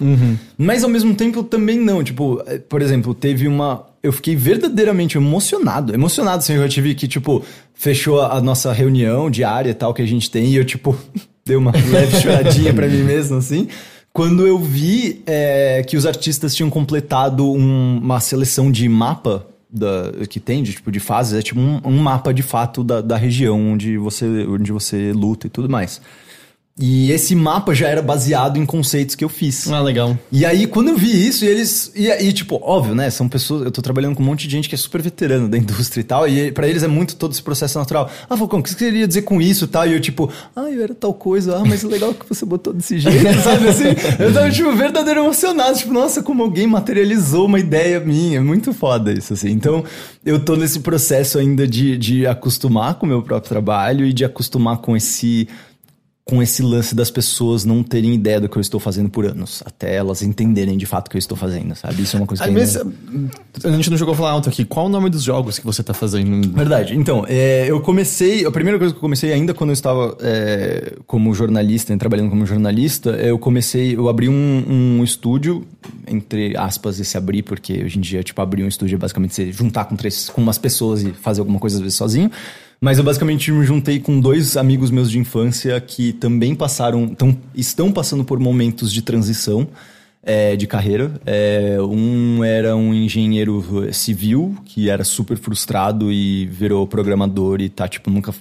Mas 0.56 0.84
ao 0.84 0.90
mesmo 0.90 1.16
tempo 1.16 1.42
também 1.42 1.80
não. 1.80 2.04
Tipo, 2.04 2.44
eh, 2.46 2.60
por 2.60 2.80
exemplo, 2.80 3.12
teve 3.16 3.48
uma. 3.48 3.88
Eu 4.04 4.14
fiquei 4.14 4.36
verdadeiramente 4.36 5.18
emocionado. 5.18 5.96
Emocionado, 5.96 6.38
assim, 6.38 6.54
eu 6.54 6.70
tive 6.70 6.94
que, 6.94 7.08
tipo, 7.08 7.44
fechou 7.74 8.22
a 8.22 8.38
a 8.38 8.42
nossa 8.42 8.72
reunião 8.72 9.28
diária 9.32 9.72
e 9.72 9.74
tal 9.74 9.96
que 9.96 10.02
a 10.04 10.06
gente 10.06 10.30
tem, 10.30 10.46
e 10.46 10.58
eu, 10.58 10.64
tipo, 10.64 10.96
dei 11.44 11.56
uma 11.56 11.72
leve 11.72 12.22
choradinha 12.22 12.72
pra 12.72 12.88
mim 12.88 13.02
mesmo, 13.02 13.38
assim. 13.38 13.68
Quando 14.14 14.46
eu 14.46 14.60
vi 14.60 15.24
eh, 15.26 15.84
que 15.88 15.98
os 15.98 16.06
artistas 16.06 16.54
tinham 16.54 16.70
completado 16.70 17.52
um- 17.52 17.98
uma 17.98 18.20
seleção 18.20 18.72
de 18.72 18.88
mapa 18.88 19.44
da, 19.76 20.26
que 20.28 20.40
tem, 20.40 20.64
de, 20.64 20.74
tipo, 20.74 20.92
de 20.92 21.00
fases, 21.00 21.40
é 21.40 21.42
tipo 21.42 21.60
um, 21.60 21.82
um 21.84 21.98
mapa 22.02 22.34
de 22.34 22.42
fato 22.42 22.84
da, 22.84 23.02
da 23.02 23.18
região 23.18 23.74
onde 23.74 23.98
você, 23.98 24.26
onde 24.48 24.72
você 24.72 25.12
luta 25.14 25.48
e 25.48 25.50
tudo 25.50 25.70
mais. 25.70 26.02
E 26.78 27.10
esse 27.10 27.34
mapa 27.36 27.74
já 27.74 27.88
era 27.88 28.02
baseado 28.02 28.58
em 28.58 28.66
conceitos 28.66 29.16
que 29.16 29.24
eu 29.24 29.30
fiz. 29.30 29.72
Ah, 29.72 29.80
legal. 29.80 30.18
E 30.30 30.46
aí, 30.46 30.68
quando 30.68 30.90
eu 30.90 30.98
vi 30.98 31.26
isso, 31.26 31.46
e 31.46 31.48
eles. 31.48 31.90
E, 31.96 32.10
e, 32.10 32.34
tipo, 32.34 32.60
óbvio, 32.62 32.94
né? 32.94 33.10
São 33.10 33.30
pessoas. 33.30 33.64
Eu 33.64 33.72
tô 33.72 33.82
trabalhando 33.82 34.14
com 34.14 34.22
um 34.22 34.26
monte 34.26 34.46
de 34.46 34.52
gente 34.52 34.68
que 34.68 34.76
é 34.76 34.78
super 34.78 35.02
veterano 35.02 35.48
da 35.48 35.56
indústria 35.58 36.02
e 36.02 36.04
tal. 36.04 36.28
E 36.28 36.52
para 36.52 36.68
eles 36.68 36.84
é 36.84 36.88
muito 36.90 37.16
todo 37.16 37.32
esse 37.32 37.42
processo 37.42 37.80
natural. 37.80 38.12
Ah, 38.30 38.36
Falcão, 38.36 38.60
o 38.60 38.64
que 38.64 38.72
você 38.72 38.76
queria 38.76 39.08
dizer 39.08 39.22
com 39.22 39.42
isso 39.42 39.64
e 39.64 39.68
tal? 39.70 39.88
E 39.88 39.94
eu, 39.94 40.02
tipo, 40.02 40.30
ah, 40.54 40.70
eu 40.70 40.84
era 40.84 40.94
tal 40.94 41.14
coisa. 41.14 41.56
Ah, 41.56 41.64
mas 41.66 41.82
é 41.82 41.88
legal 41.88 42.14
que 42.14 42.28
você 42.28 42.46
botou 42.46 42.74
desse 42.74 43.00
jeito, 43.00 43.24
sabe? 43.42 43.70
Assim, 43.70 43.96
eu 44.20 44.34
tava, 44.34 44.52
tipo, 44.52 44.76
verdadeiro 44.76 45.22
emocionado. 45.22 45.78
Tipo, 45.78 45.94
nossa, 45.94 46.22
como 46.22 46.44
alguém 46.44 46.68
materializou 46.68 47.46
uma 47.46 47.58
ideia 47.58 48.02
minha. 48.02 48.40
É 48.40 48.42
muito 48.42 48.74
foda 48.74 49.14
isso, 49.14 49.32
assim. 49.32 49.50
Então, 49.50 49.82
eu 50.26 50.44
tô 50.44 50.58
nesse 50.58 50.82
processo 50.82 51.40
ainda 51.40 51.66
de, 51.66 51.98
de 51.98 52.28
acostumar 52.28 52.96
com 52.96 53.06
o 53.06 53.10
meu 53.10 53.22
próprio 53.22 53.48
trabalho 53.48 54.06
e 54.06 54.12
de 54.12 54.26
acostumar 54.26 54.80
com 54.80 54.94
esse 54.98 55.48
com 56.26 56.42
esse 56.42 56.64
lance 56.64 56.96
das 56.96 57.12
pessoas 57.12 57.66
não 57.66 57.84
terem 57.84 58.16
ideia 58.16 58.42
do 58.42 58.50
que 58.50 58.58
eu 58.58 58.62
estou 58.62 58.80
fazendo 58.80 59.12
por 59.12 59.28
anos, 59.28 59.62
até 59.64 59.96
elas 59.96 60.24
entenderem 60.24 60.76
de 60.76 60.88
fato 60.88 61.06
o 61.06 61.12
que 61.12 61.18
eu 61.18 61.20
estou 61.20 61.38
fazendo, 61.38 61.76
sabe? 61.76 62.02
Isso 62.02 62.16
é 62.16 62.20
uma 62.20 62.26
coisa 62.26 62.44
que 62.44 62.50
mas, 62.50 62.76
a 62.76 63.70
gente 63.70 63.92
não 63.92 63.98
jogou 63.98 64.16
falar 64.16 64.32
alto 64.32 64.50
aqui. 64.50 64.66
Qual 64.66 64.88
o 64.88 64.90
nome 64.90 65.08
dos 65.12 65.22
jogos 65.22 65.60
que 65.60 65.66
você 65.66 65.82
está 65.82 65.94
fazendo? 65.94 66.52
Verdade. 66.52 66.96
Então, 66.96 67.26
é, 67.30 67.70
eu 67.70 67.80
comecei. 67.80 68.44
A 68.44 68.50
primeira 68.50 68.80
coisa 68.80 68.92
que 68.92 68.98
eu 68.98 69.02
comecei, 69.02 69.32
ainda 69.32 69.54
quando 69.54 69.70
eu 69.70 69.76
estava 69.76 70.18
é, 70.20 70.96
como 71.06 71.32
jornalista, 71.32 71.94
né, 71.94 72.00
trabalhando 72.00 72.32
como 72.32 72.44
jornalista, 72.44 73.12
eu 73.12 73.38
comecei. 73.38 73.96
Eu 73.96 74.10
abri 74.10 74.28
um, 74.28 74.98
um 75.00 75.04
estúdio, 75.04 75.64
entre 76.08 76.58
aspas, 76.58 77.00
esse 77.00 77.16
abrir, 77.16 77.44
porque 77.44 77.84
hoje 77.84 78.00
em 78.00 78.02
dia, 78.02 78.24
tipo, 78.24 78.42
abrir 78.42 78.64
um 78.64 78.68
estúdio 78.68 78.96
é 78.96 78.98
basicamente 78.98 79.36
você 79.36 79.52
juntar 79.52 79.86
com, 79.86 79.96
três, 79.96 80.28
com 80.30 80.42
umas 80.42 80.58
pessoas 80.58 81.04
e 81.04 81.12
fazer 81.12 81.42
alguma 81.42 81.60
coisa 81.60 81.76
às 81.76 81.82
vezes 81.84 81.96
sozinho. 81.96 82.32
Mas 82.80 82.98
eu 82.98 83.04
basicamente 83.04 83.52
me 83.52 83.66
juntei 83.66 84.00
com 84.00 84.20
dois 84.20 84.58
amigos 84.58 84.92
meus 84.92 85.10
de 85.10 85.18
infância 85.18 85.80
que 85.80 86.14
também 86.14 86.54
passaram, 86.54 87.08
tão, 87.08 87.38
estão 87.54 87.92
passando 87.92 88.24
por 88.24 88.40
momentos 88.40 88.92
de 88.92 89.02
transição 89.02 89.68
é, 90.22 90.56
de 90.56 90.68
carreira. 90.68 91.14
É, 91.26 91.78
um 91.82 92.44
era 92.44 92.76
um 92.76 92.94
engenheiro 92.94 93.88
civil 93.94 94.56
que 94.66 94.90
era 94.90 95.04
super 95.04 95.38
frustrado 95.38 96.12
e 96.12 96.46
virou 96.48 96.86
programador 96.88 97.62
e 97.62 97.70
tá, 97.70 97.88
tipo, 97.88 98.10
nunca 98.10 98.34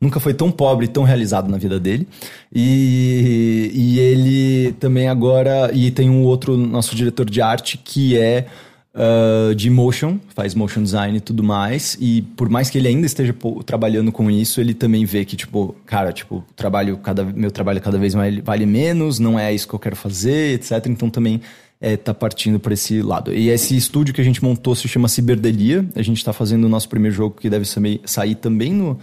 nunca 0.00 0.20
foi 0.20 0.34
tão 0.34 0.50
pobre, 0.50 0.88
tão 0.88 1.04
realizado 1.04 1.48
na 1.48 1.56
vida 1.56 1.78
dele. 1.80 2.06
E, 2.54 3.70
e 3.72 3.98
ele 3.98 4.72
também 4.74 5.08
agora. 5.08 5.70
E 5.72 5.90
tem 5.90 6.10
um 6.10 6.24
outro, 6.24 6.56
nosso 6.56 6.94
diretor 6.94 7.28
de 7.28 7.40
arte, 7.40 7.78
que 7.78 8.18
é 8.18 8.46
uh, 8.94 9.54
de 9.54 9.70
motion, 9.70 10.18
faz 10.34 10.54
motion 10.54 10.82
design 10.82 11.16
e 11.16 11.20
tudo 11.20 11.42
mais. 11.42 11.96
E 12.00 12.22
por 12.36 12.48
mais 12.48 12.70
que 12.70 12.78
ele 12.78 12.88
ainda 12.88 13.06
esteja 13.06 13.32
pô, 13.32 13.62
trabalhando 13.62 14.12
com 14.12 14.30
isso, 14.30 14.60
ele 14.60 14.74
também 14.74 15.04
vê 15.04 15.24
que, 15.24 15.36
tipo, 15.36 15.74
cara, 15.86 16.12
tipo, 16.12 16.44
trabalho 16.54 16.96
cada, 16.98 17.24
meu 17.24 17.50
trabalho 17.50 17.80
cada 17.80 17.98
vez 17.98 18.14
mais 18.14 18.38
vale 18.38 18.66
menos, 18.66 19.18
não 19.18 19.38
é 19.38 19.52
isso 19.52 19.66
que 19.66 19.74
eu 19.74 19.78
quero 19.78 19.96
fazer, 19.96 20.54
etc. 20.54 20.86
Então 20.86 21.10
também 21.10 21.40
é, 21.80 21.96
tá 21.96 22.14
partindo 22.14 22.60
para 22.60 22.74
esse 22.74 23.02
lado. 23.02 23.32
E 23.32 23.48
esse 23.48 23.76
estúdio 23.76 24.14
que 24.14 24.20
a 24.20 24.24
gente 24.24 24.42
montou 24.42 24.74
se 24.74 24.86
chama 24.88 25.08
Ciberdelia. 25.08 25.84
A 25.94 26.02
gente 26.02 26.18
está 26.18 26.32
fazendo 26.32 26.64
o 26.64 26.68
nosso 26.68 26.88
primeiro 26.88 27.14
jogo 27.14 27.36
que 27.40 27.50
deve 27.50 27.66
sair 28.04 28.34
também 28.36 28.72
no 28.72 28.98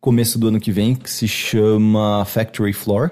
começo 0.00 0.38
do 0.38 0.48
ano 0.48 0.58
que 0.58 0.72
vem, 0.72 0.96
que 0.96 1.08
se 1.08 1.28
chama 1.28 2.24
Factory 2.24 2.72
Floor 2.72 3.10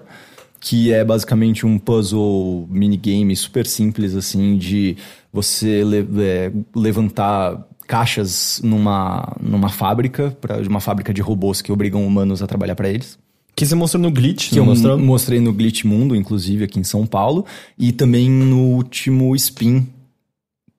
que 0.60 0.92
é 0.92 1.02
basicamente 1.02 1.64
um 1.64 1.78
puzzle 1.78 2.68
minigame 2.70 3.34
super 3.34 3.66
simples, 3.66 4.14
assim, 4.14 4.58
de 4.58 4.96
você 5.32 5.82
le 5.82 6.06
é, 6.22 6.52
levantar 6.76 7.66
caixas 7.88 8.60
numa, 8.62 9.36
numa 9.40 9.70
fábrica, 9.70 10.36
pra, 10.40 10.60
de 10.60 10.68
uma 10.68 10.78
fábrica 10.78 11.12
de 11.12 11.22
robôs 11.22 11.62
que 11.62 11.72
obrigam 11.72 12.06
humanos 12.06 12.42
a 12.42 12.46
trabalhar 12.46 12.76
para 12.76 12.90
eles. 12.90 13.18
Que 13.56 13.66
você 13.66 13.74
mostrou 13.74 14.02
no 14.02 14.10
Glitch, 14.10 14.50
que 14.50 14.58
eu 14.58 14.64
mostrou? 14.64 14.98
mostrei 14.98 15.40
no 15.40 15.52
Glitch 15.52 15.84
Mundo, 15.84 16.14
inclusive, 16.14 16.64
aqui 16.64 16.78
em 16.78 16.84
São 16.84 17.06
Paulo, 17.06 17.44
e 17.78 17.90
também 17.90 18.30
no 18.30 18.60
último 18.74 19.34
Spin 19.34 19.88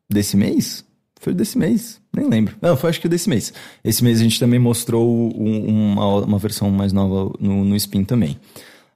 desse 0.10 0.38
mês. 0.38 0.86
Foi 1.20 1.34
desse 1.34 1.58
mês, 1.58 2.00
nem 2.16 2.28
lembro. 2.28 2.56
Não, 2.62 2.78
foi 2.78 2.90
acho 2.90 3.02
que 3.02 3.10
desse 3.10 3.30
mês. 3.30 3.54
Esse 3.84 4.04
mês 4.04 4.20
a 4.20 4.24
gente 4.24 4.40
também 4.40 4.60
mostrou 4.60 5.32
um, 5.38 5.94
uma, 5.94 6.06
uma 6.22 6.40
versão 6.40 6.72
mais 6.72 6.94
nova 6.94 7.32
no, 7.40 7.66
no 7.66 7.76
Spin 7.76 8.04
também. 8.04 8.38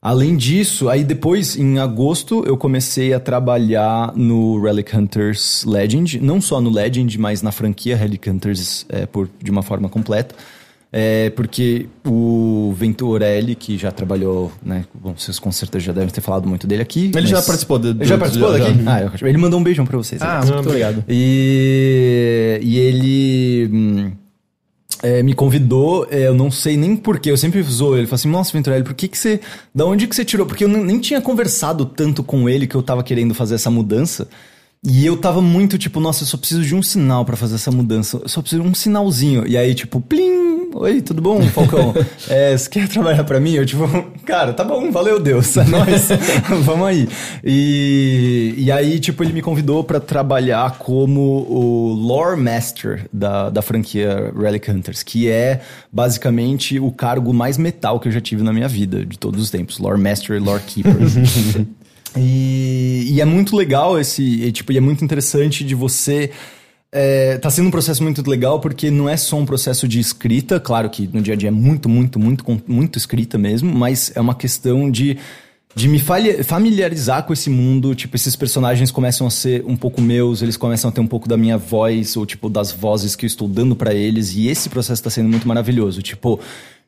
Além 0.06 0.36
disso, 0.36 0.88
aí 0.88 1.02
depois, 1.02 1.56
em 1.56 1.80
agosto, 1.80 2.44
eu 2.46 2.56
comecei 2.56 3.12
a 3.12 3.18
trabalhar 3.18 4.12
no 4.14 4.62
Relic 4.62 4.96
Hunters 4.96 5.64
Legend. 5.64 6.20
Não 6.20 6.40
só 6.40 6.60
no 6.60 6.70
Legend, 6.70 7.18
mas 7.18 7.42
na 7.42 7.50
franquia 7.50 7.96
Relic 7.96 8.30
Hunters 8.30 8.86
é, 8.88 9.04
por, 9.04 9.28
de 9.42 9.50
uma 9.50 9.64
forma 9.64 9.88
completa. 9.88 10.32
É, 10.92 11.30
porque 11.30 11.88
o 12.06 12.72
Venturelli, 12.76 13.56
que 13.56 13.76
já 13.76 13.90
trabalhou, 13.90 14.52
né? 14.62 14.84
Bom, 14.94 15.12
vocês 15.18 15.40
com 15.40 15.50
certeza 15.50 15.86
já 15.86 15.92
devem 15.92 16.08
ter 16.08 16.20
falado 16.20 16.48
muito 16.48 16.68
dele 16.68 16.82
aqui. 16.82 17.10
Ele 17.12 17.26
já 17.26 17.42
participou 17.42 17.76
do, 17.76 17.92
do, 17.92 18.02
Ele 18.04 18.08
já 18.08 18.16
participou 18.16 18.52
daqui? 18.52 18.84
Já. 18.84 18.98
Ah, 18.98 19.10
ele 19.22 19.38
mandou 19.38 19.58
um 19.58 19.64
beijão 19.64 19.84
pra 19.84 19.96
vocês. 19.96 20.22
Ah, 20.22 20.40
muito 20.44 20.68
obrigado. 20.68 21.02
E, 21.08 22.60
e 22.62 22.78
ele. 22.78 23.70
Hum, 23.72 24.12
é, 25.02 25.22
me 25.22 25.34
convidou, 25.34 26.06
é, 26.10 26.26
eu 26.28 26.34
não 26.34 26.50
sei 26.50 26.76
nem 26.76 26.96
porquê, 26.96 27.30
eu 27.30 27.36
sempre 27.36 27.62
zoou 27.62 27.96
ele, 27.96 28.06
falou 28.06 28.16
assim, 28.16 28.28
nossa, 28.28 28.52
Venturelli, 28.52 28.84
por 28.84 28.94
que 28.94 29.08
que 29.08 29.18
você, 29.18 29.40
da 29.74 29.84
onde 29.84 30.06
que 30.06 30.14
você 30.14 30.24
tirou? 30.24 30.46
Porque 30.46 30.64
eu 30.64 30.68
nem 30.68 30.98
tinha 30.98 31.20
conversado 31.20 31.84
tanto 31.84 32.22
com 32.22 32.48
ele 32.48 32.66
que 32.66 32.74
eu 32.74 32.82
tava 32.82 33.02
querendo 33.02 33.34
fazer 33.34 33.56
essa 33.56 33.70
mudança, 33.70 34.28
e 34.84 35.04
eu 35.04 35.16
tava 35.16 35.42
muito 35.42 35.76
tipo, 35.78 36.00
nossa, 36.00 36.22
eu 36.22 36.26
só 36.26 36.36
preciso 36.36 36.62
de 36.62 36.74
um 36.74 36.82
sinal 36.82 37.24
para 37.24 37.36
fazer 37.36 37.56
essa 37.56 37.70
mudança, 37.70 38.18
eu 38.22 38.28
só 38.28 38.40
preciso 38.40 38.62
de 38.62 38.68
um 38.68 38.74
sinalzinho, 38.74 39.46
e 39.46 39.56
aí 39.56 39.74
tipo, 39.74 40.00
plim, 40.00 40.55
Oi, 40.78 41.00
tudo 41.00 41.22
bom, 41.22 41.40
Falcão? 41.48 41.94
é, 42.28 42.56
você 42.56 42.68
quer 42.68 42.86
trabalhar 42.86 43.24
para 43.24 43.40
mim? 43.40 43.54
Eu, 43.54 43.64
tipo, 43.64 43.88
cara, 44.26 44.52
tá 44.52 44.62
bom, 44.62 44.92
valeu 44.92 45.18
Deus, 45.18 45.56
é 45.56 45.64
nóis, 45.64 46.08
vamos 46.64 46.86
aí. 46.86 47.08
E, 47.42 48.54
e 48.58 48.70
aí, 48.70 49.00
tipo, 49.00 49.24
ele 49.24 49.32
me 49.32 49.40
convidou 49.40 49.82
para 49.82 49.98
trabalhar 49.98 50.76
como 50.78 51.46
o 51.48 51.94
lore 51.94 52.38
master 52.38 53.08
da, 53.10 53.48
da 53.48 53.62
franquia 53.62 54.30
Relic 54.38 54.70
Hunters, 54.70 55.02
que 55.02 55.30
é 55.30 55.62
basicamente 55.90 56.78
o 56.78 56.92
cargo 56.92 57.32
mais 57.32 57.56
metal 57.56 57.98
que 57.98 58.08
eu 58.08 58.12
já 58.12 58.20
tive 58.20 58.42
na 58.42 58.52
minha 58.52 58.68
vida, 58.68 59.06
de 59.06 59.18
todos 59.18 59.42
os 59.42 59.50
tempos. 59.50 59.78
Lore 59.78 59.98
master 59.98 60.36
e 60.36 60.40
lore 60.40 60.62
keeper. 60.62 60.94
e, 62.14 63.12
e 63.12 63.20
é 63.22 63.24
muito 63.24 63.56
legal 63.56 63.98
esse, 63.98 64.22
e, 64.22 64.52
tipo, 64.52 64.72
e 64.72 64.76
é 64.76 64.80
muito 64.80 65.02
interessante 65.02 65.64
de 65.64 65.74
você 65.74 66.30
é, 66.92 67.36
tá 67.38 67.50
sendo 67.50 67.68
um 67.68 67.70
processo 67.70 68.02
muito 68.02 68.28
legal 68.28 68.60
porque 68.60 68.90
não 68.90 69.08
é 69.08 69.16
só 69.16 69.36
um 69.36 69.44
processo 69.44 69.86
de 69.88 69.98
escrita, 70.00 70.60
claro 70.60 70.88
que 70.88 71.08
no 71.12 71.20
dia 71.20 71.34
a 71.34 71.36
dia 71.36 71.48
é 71.48 71.52
muito, 71.52 71.88
muito, 71.88 72.18
muito, 72.18 72.62
muito 72.66 72.98
escrita 72.98 73.36
mesmo, 73.36 73.74
mas 73.74 74.12
é 74.14 74.20
uma 74.20 74.34
questão 74.34 74.90
de, 74.90 75.18
de 75.74 75.88
me 75.88 75.98
familiarizar 75.98 77.24
com 77.24 77.32
esse 77.32 77.50
mundo. 77.50 77.94
Tipo, 77.94 78.16
esses 78.16 78.34
personagens 78.36 78.90
começam 78.90 79.26
a 79.26 79.30
ser 79.30 79.64
um 79.66 79.76
pouco 79.76 80.00
meus, 80.00 80.42
eles 80.42 80.56
começam 80.56 80.88
a 80.88 80.92
ter 80.92 81.00
um 81.00 81.06
pouco 81.06 81.28
da 81.28 81.36
minha 81.36 81.58
voz, 81.58 82.16
ou 82.16 82.24
tipo, 82.24 82.48
das 82.48 82.72
vozes 82.72 83.14
que 83.14 83.26
eu 83.26 83.28
estou 83.28 83.46
dando 83.48 83.76
para 83.76 83.92
eles, 83.92 84.34
e 84.34 84.48
esse 84.48 84.68
processo 84.68 85.02
tá 85.02 85.10
sendo 85.10 85.28
muito 85.28 85.46
maravilhoso. 85.46 86.00
Tipo, 86.00 86.40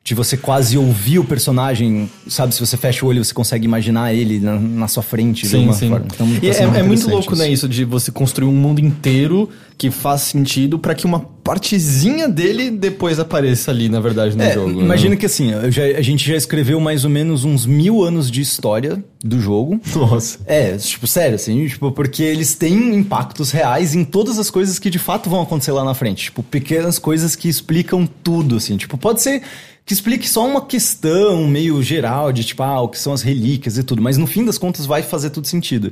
de 0.03 0.15
você 0.15 0.35
quase 0.35 0.77
ouvir 0.77 1.19
o 1.19 1.23
personagem, 1.23 2.09
sabe? 2.27 2.53
Se 2.55 2.59
você 2.59 2.75
fecha 2.77 3.05
o 3.05 3.09
olho, 3.09 3.23
você 3.23 3.33
consegue 3.33 3.65
imaginar 3.65 4.13
ele 4.13 4.39
na, 4.39 4.57
na 4.57 4.87
sua 4.87 5.03
frente 5.03 5.45
sim, 5.45 5.59
de 5.59 5.63
uma 5.65 5.73
sim. 5.73 5.89
forma. 5.89 6.07
Então, 6.11 6.27
e 6.41 6.49
é, 6.49 6.79
é 6.79 6.83
muito 6.83 7.07
louco, 7.07 7.33
isso. 7.33 7.41
né? 7.41 7.49
Isso 7.49 7.69
de 7.69 7.85
você 7.85 8.11
construir 8.11 8.47
um 8.47 8.53
mundo 8.53 8.79
inteiro 8.79 9.49
que 9.77 9.91
faz 9.91 10.21
sentido 10.21 10.79
para 10.79 10.95
que 10.95 11.05
uma 11.05 11.19
partezinha 11.19 12.27
dele 12.27 12.71
depois 12.71 13.19
apareça 13.19 13.71
ali, 13.71 13.87
na 13.87 13.99
verdade, 13.99 14.35
no 14.35 14.43
é, 14.43 14.53
jogo. 14.53 14.81
Imagina 14.81 15.11
né? 15.11 15.15
que 15.15 15.25
assim, 15.25 15.51
já, 15.69 15.83
a 15.83 16.01
gente 16.01 16.27
já 16.27 16.35
escreveu 16.35 16.79
mais 16.79 17.03
ou 17.03 17.09
menos 17.09 17.45
uns 17.45 17.65
mil 17.65 18.03
anos 18.03 18.31
de 18.31 18.41
história 18.41 19.03
do 19.23 19.39
jogo. 19.39 19.79
Nossa. 19.95 20.39
É, 20.45 20.75
tipo, 20.77 21.05
sério, 21.07 21.35
assim, 21.35 21.67
tipo, 21.67 21.91
porque 21.91 22.23
eles 22.23 22.55
têm 22.55 22.95
impactos 22.95 23.51
reais 23.51 23.93
em 23.93 24.03
todas 24.03 24.39
as 24.39 24.49
coisas 24.49 24.79
que 24.79 24.89
de 24.89 24.99
fato 24.99 25.29
vão 25.29 25.41
acontecer 25.41 25.71
lá 25.71 25.83
na 25.83 25.93
frente. 25.93 26.25
Tipo, 26.25 26.41
pequenas 26.41 26.97
coisas 26.97 27.35
que 27.35 27.47
explicam 27.47 28.07
tudo, 28.23 28.57
assim. 28.57 28.75
Tipo, 28.75 28.97
pode 28.97 29.21
ser 29.21 29.43
que 29.89 29.93
explique 29.95 30.29
só 30.29 30.45
uma 30.45 30.61
questão 30.61 31.47
meio 31.47 31.81
geral 31.81 32.31
de 32.31 32.43
tipo, 32.43 32.61
ah, 32.61 32.79
o 32.79 32.89
que 32.89 32.99
são 32.99 33.11
as 33.11 33.23
relíquias 33.23 33.75
e 33.75 33.83
tudo, 33.83 34.03
mas 34.03 34.17
no 34.17 34.27
fim 34.27 34.45
das 34.45 34.55
contas 34.55 34.85
vai 34.85 35.01
fazer 35.01 35.31
tudo 35.31 35.47
sentido. 35.47 35.91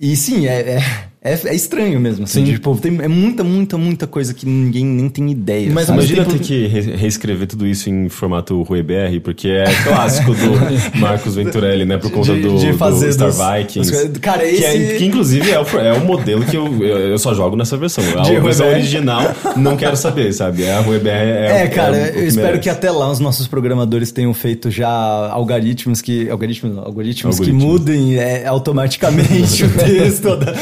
E 0.00 0.16
sim, 0.16 0.48
é, 0.48 0.78
é, 0.78 1.08
é, 1.26 1.40
é 1.46 1.54
estranho 1.54 1.98
mesmo. 1.98 2.24
Assim, 2.24 2.46
sim. 2.46 2.52
tipo, 2.52 2.76
tem, 2.76 2.96
é 3.02 3.08
muita, 3.08 3.42
muita, 3.42 3.76
muita 3.76 4.06
coisa 4.06 4.32
que 4.32 4.46
ninguém 4.46 4.84
nem 4.84 5.08
tem 5.08 5.30
ideia. 5.30 5.70
Mas 5.72 5.86
sabe? 5.86 5.98
imagina 5.98 6.24
ter 6.24 6.38
que 6.38 6.66
reescrever 6.66 7.46
tudo 7.46 7.66
isso 7.66 7.90
em 7.90 8.08
formato 8.08 8.62
RueBR, 8.62 9.20
porque 9.22 9.48
é 9.48 9.64
clássico 9.84 10.34
do 10.34 10.56
Marcos 11.00 11.34
Venturelli, 11.34 11.84
né? 11.84 11.98
Por 11.98 12.10
conta 12.10 12.34
de, 12.34 12.42
do, 12.42 12.58
de 12.58 12.72
fazer 12.74 13.08
do 13.08 13.12
Star 13.12 13.28
dos, 13.28 13.38
Vikings. 13.38 14.18
cara, 14.20 14.44
esse... 14.44 14.58
que, 14.58 14.64
é, 14.64 14.96
que 14.98 15.04
inclusive 15.04 15.50
é 15.50 15.60
o, 15.60 15.66
é 15.78 15.92
o 15.92 16.04
modelo 16.04 16.44
que 16.44 16.56
eu, 16.56 16.82
eu 16.82 17.18
só 17.18 17.34
jogo 17.34 17.56
nessa 17.56 17.76
versão. 17.76 18.04
A 18.18 18.22
de 18.22 18.38
versão 18.38 18.68
original, 18.68 19.34
não 19.56 19.76
quero 19.76 19.96
saber, 19.96 20.32
sabe? 20.32 20.64
É 20.64 20.74
a 20.74 20.80
RueBR. 20.80 21.08
É, 21.08 21.62
é 21.62 21.68
cara, 21.68 21.96
é 21.96 22.12
eu 22.16 22.26
espero 22.26 22.60
que 22.60 22.70
até 22.70 22.90
lá 22.90 23.10
os 23.10 23.18
nossos 23.18 23.46
programadores 23.46 24.12
tenham 24.12 24.32
feito 24.32 24.70
já 24.70 24.88
algoritmos 24.88 26.00
que. 26.00 26.28
Algoritmos, 26.30 26.76
algoritmos, 26.78 27.38
algoritmos. 27.38 27.40
que 27.40 27.52
mudem 27.52 28.16
é, 28.16 28.46
automaticamente 28.46 29.64
o 29.64 29.70
texto, 29.76 30.36
da, 30.36 30.54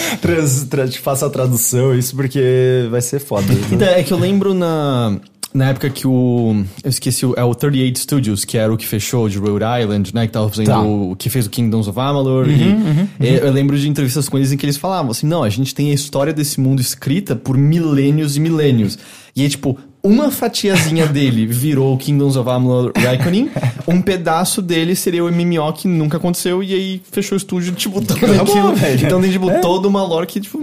trans, 0.61 0.69
trans, 0.69 0.97
faça 0.97 1.27
a 1.27 1.31
tradução, 1.31 1.95
isso 1.95 2.15
porque 2.17 2.87
vai 2.91 3.01
ser 3.01 3.19
foda. 3.19 3.47
Então, 3.73 3.89
é 3.89 4.03
que 4.03 4.13
eu 4.13 4.19
lembro 4.19 4.55
na 4.55 5.19
na 5.53 5.69
época 5.69 5.89
que 5.89 6.05
o. 6.05 6.65
Eu 6.83 6.91
esqueci, 6.91 7.25
o- 7.25 7.33
é 7.37 7.45
o 7.45 7.55
38 7.55 7.99
Studios, 8.01 8.45
que 8.45 8.59
era 8.59 8.73
o 8.73 8.77
que 8.77 8.85
fechou 8.87 9.29
de 9.29 9.39
Rhode 9.39 9.65
Island, 9.83 10.13
né? 10.13 10.27
Que 10.27 10.33
tava 10.33 10.49
fazendo 10.49 10.67
Tá. 10.67 10.81
o. 10.83 11.15
que 11.17 11.31
fez 11.31 11.47
o 11.47 11.51
Kingdoms 11.51 11.87
of 11.87 11.97
Amalur. 12.01 12.49
e, 12.49 13.25
e 13.25 13.35
Eu 13.37 13.53
lembro 13.53 13.79
de 13.79 13.89
entrevistas 13.89 14.29
com 14.29 14.37
eles 14.37 14.51
em 14.51 14.57
que 14.57 14.67
eles 14.67 14.77
falavam 14.77 15.13
assim: 15.13 15.29
não, 15.29 15.45
a 15.45 15.49
gente 15.49 15.73
tem 15.73 15.91
a 15.93 15.95
história 15.95 16.33
desse 16.33 16.59
mundo 16.61 16.81
escrita 16.81 17.37
por 17.37 17.57
milênios 17.57 18.37
e 18.37 18.41
milênios. 18.41 18.99
E 19.37 19.43
aí, 19.43 19.49
tipo, 19.49 19.79
uma 20.05 20.31
fatiazinha 20.31 21.07
dele 21.07 21.47
virou 21.47 21.95
o 21.95 21.97
Kingdoms 21.99 22.37
of 22.37 22.49
Amalur 22.49 22.93
Reckoning, 22.95 23.51
um 23.89 24.03
pedaço 24.03 24.61
dele 24.61 24.95
seria 24.95 25.25
o 25.25 25.33
MMO 25.33 25.73
que 25.73 25.89
nunca 25.89 26.19
aconteceu, 26.19 26.63
e 26.63 26.75
aí 26.75 27.03
fechou 27.11 27.35
o 27.35 27.39
estúdio, 27.39 27.73
tipo, 27.73 28.01
tudo 28.01 28.25
Acabou, 28.27 28.43
aquilo. 28.59 28.75
velho. 28.75 29.07
Então 29.07 29.21
tem, 29.21 29.31
tipo, 29.33 29.51
É. 29.51 29.59
toda 29.61 29.89
uma 29.89 30.03
lore 30.05 30.27
que, 30.27 30.41
tipo, 30.41 30.59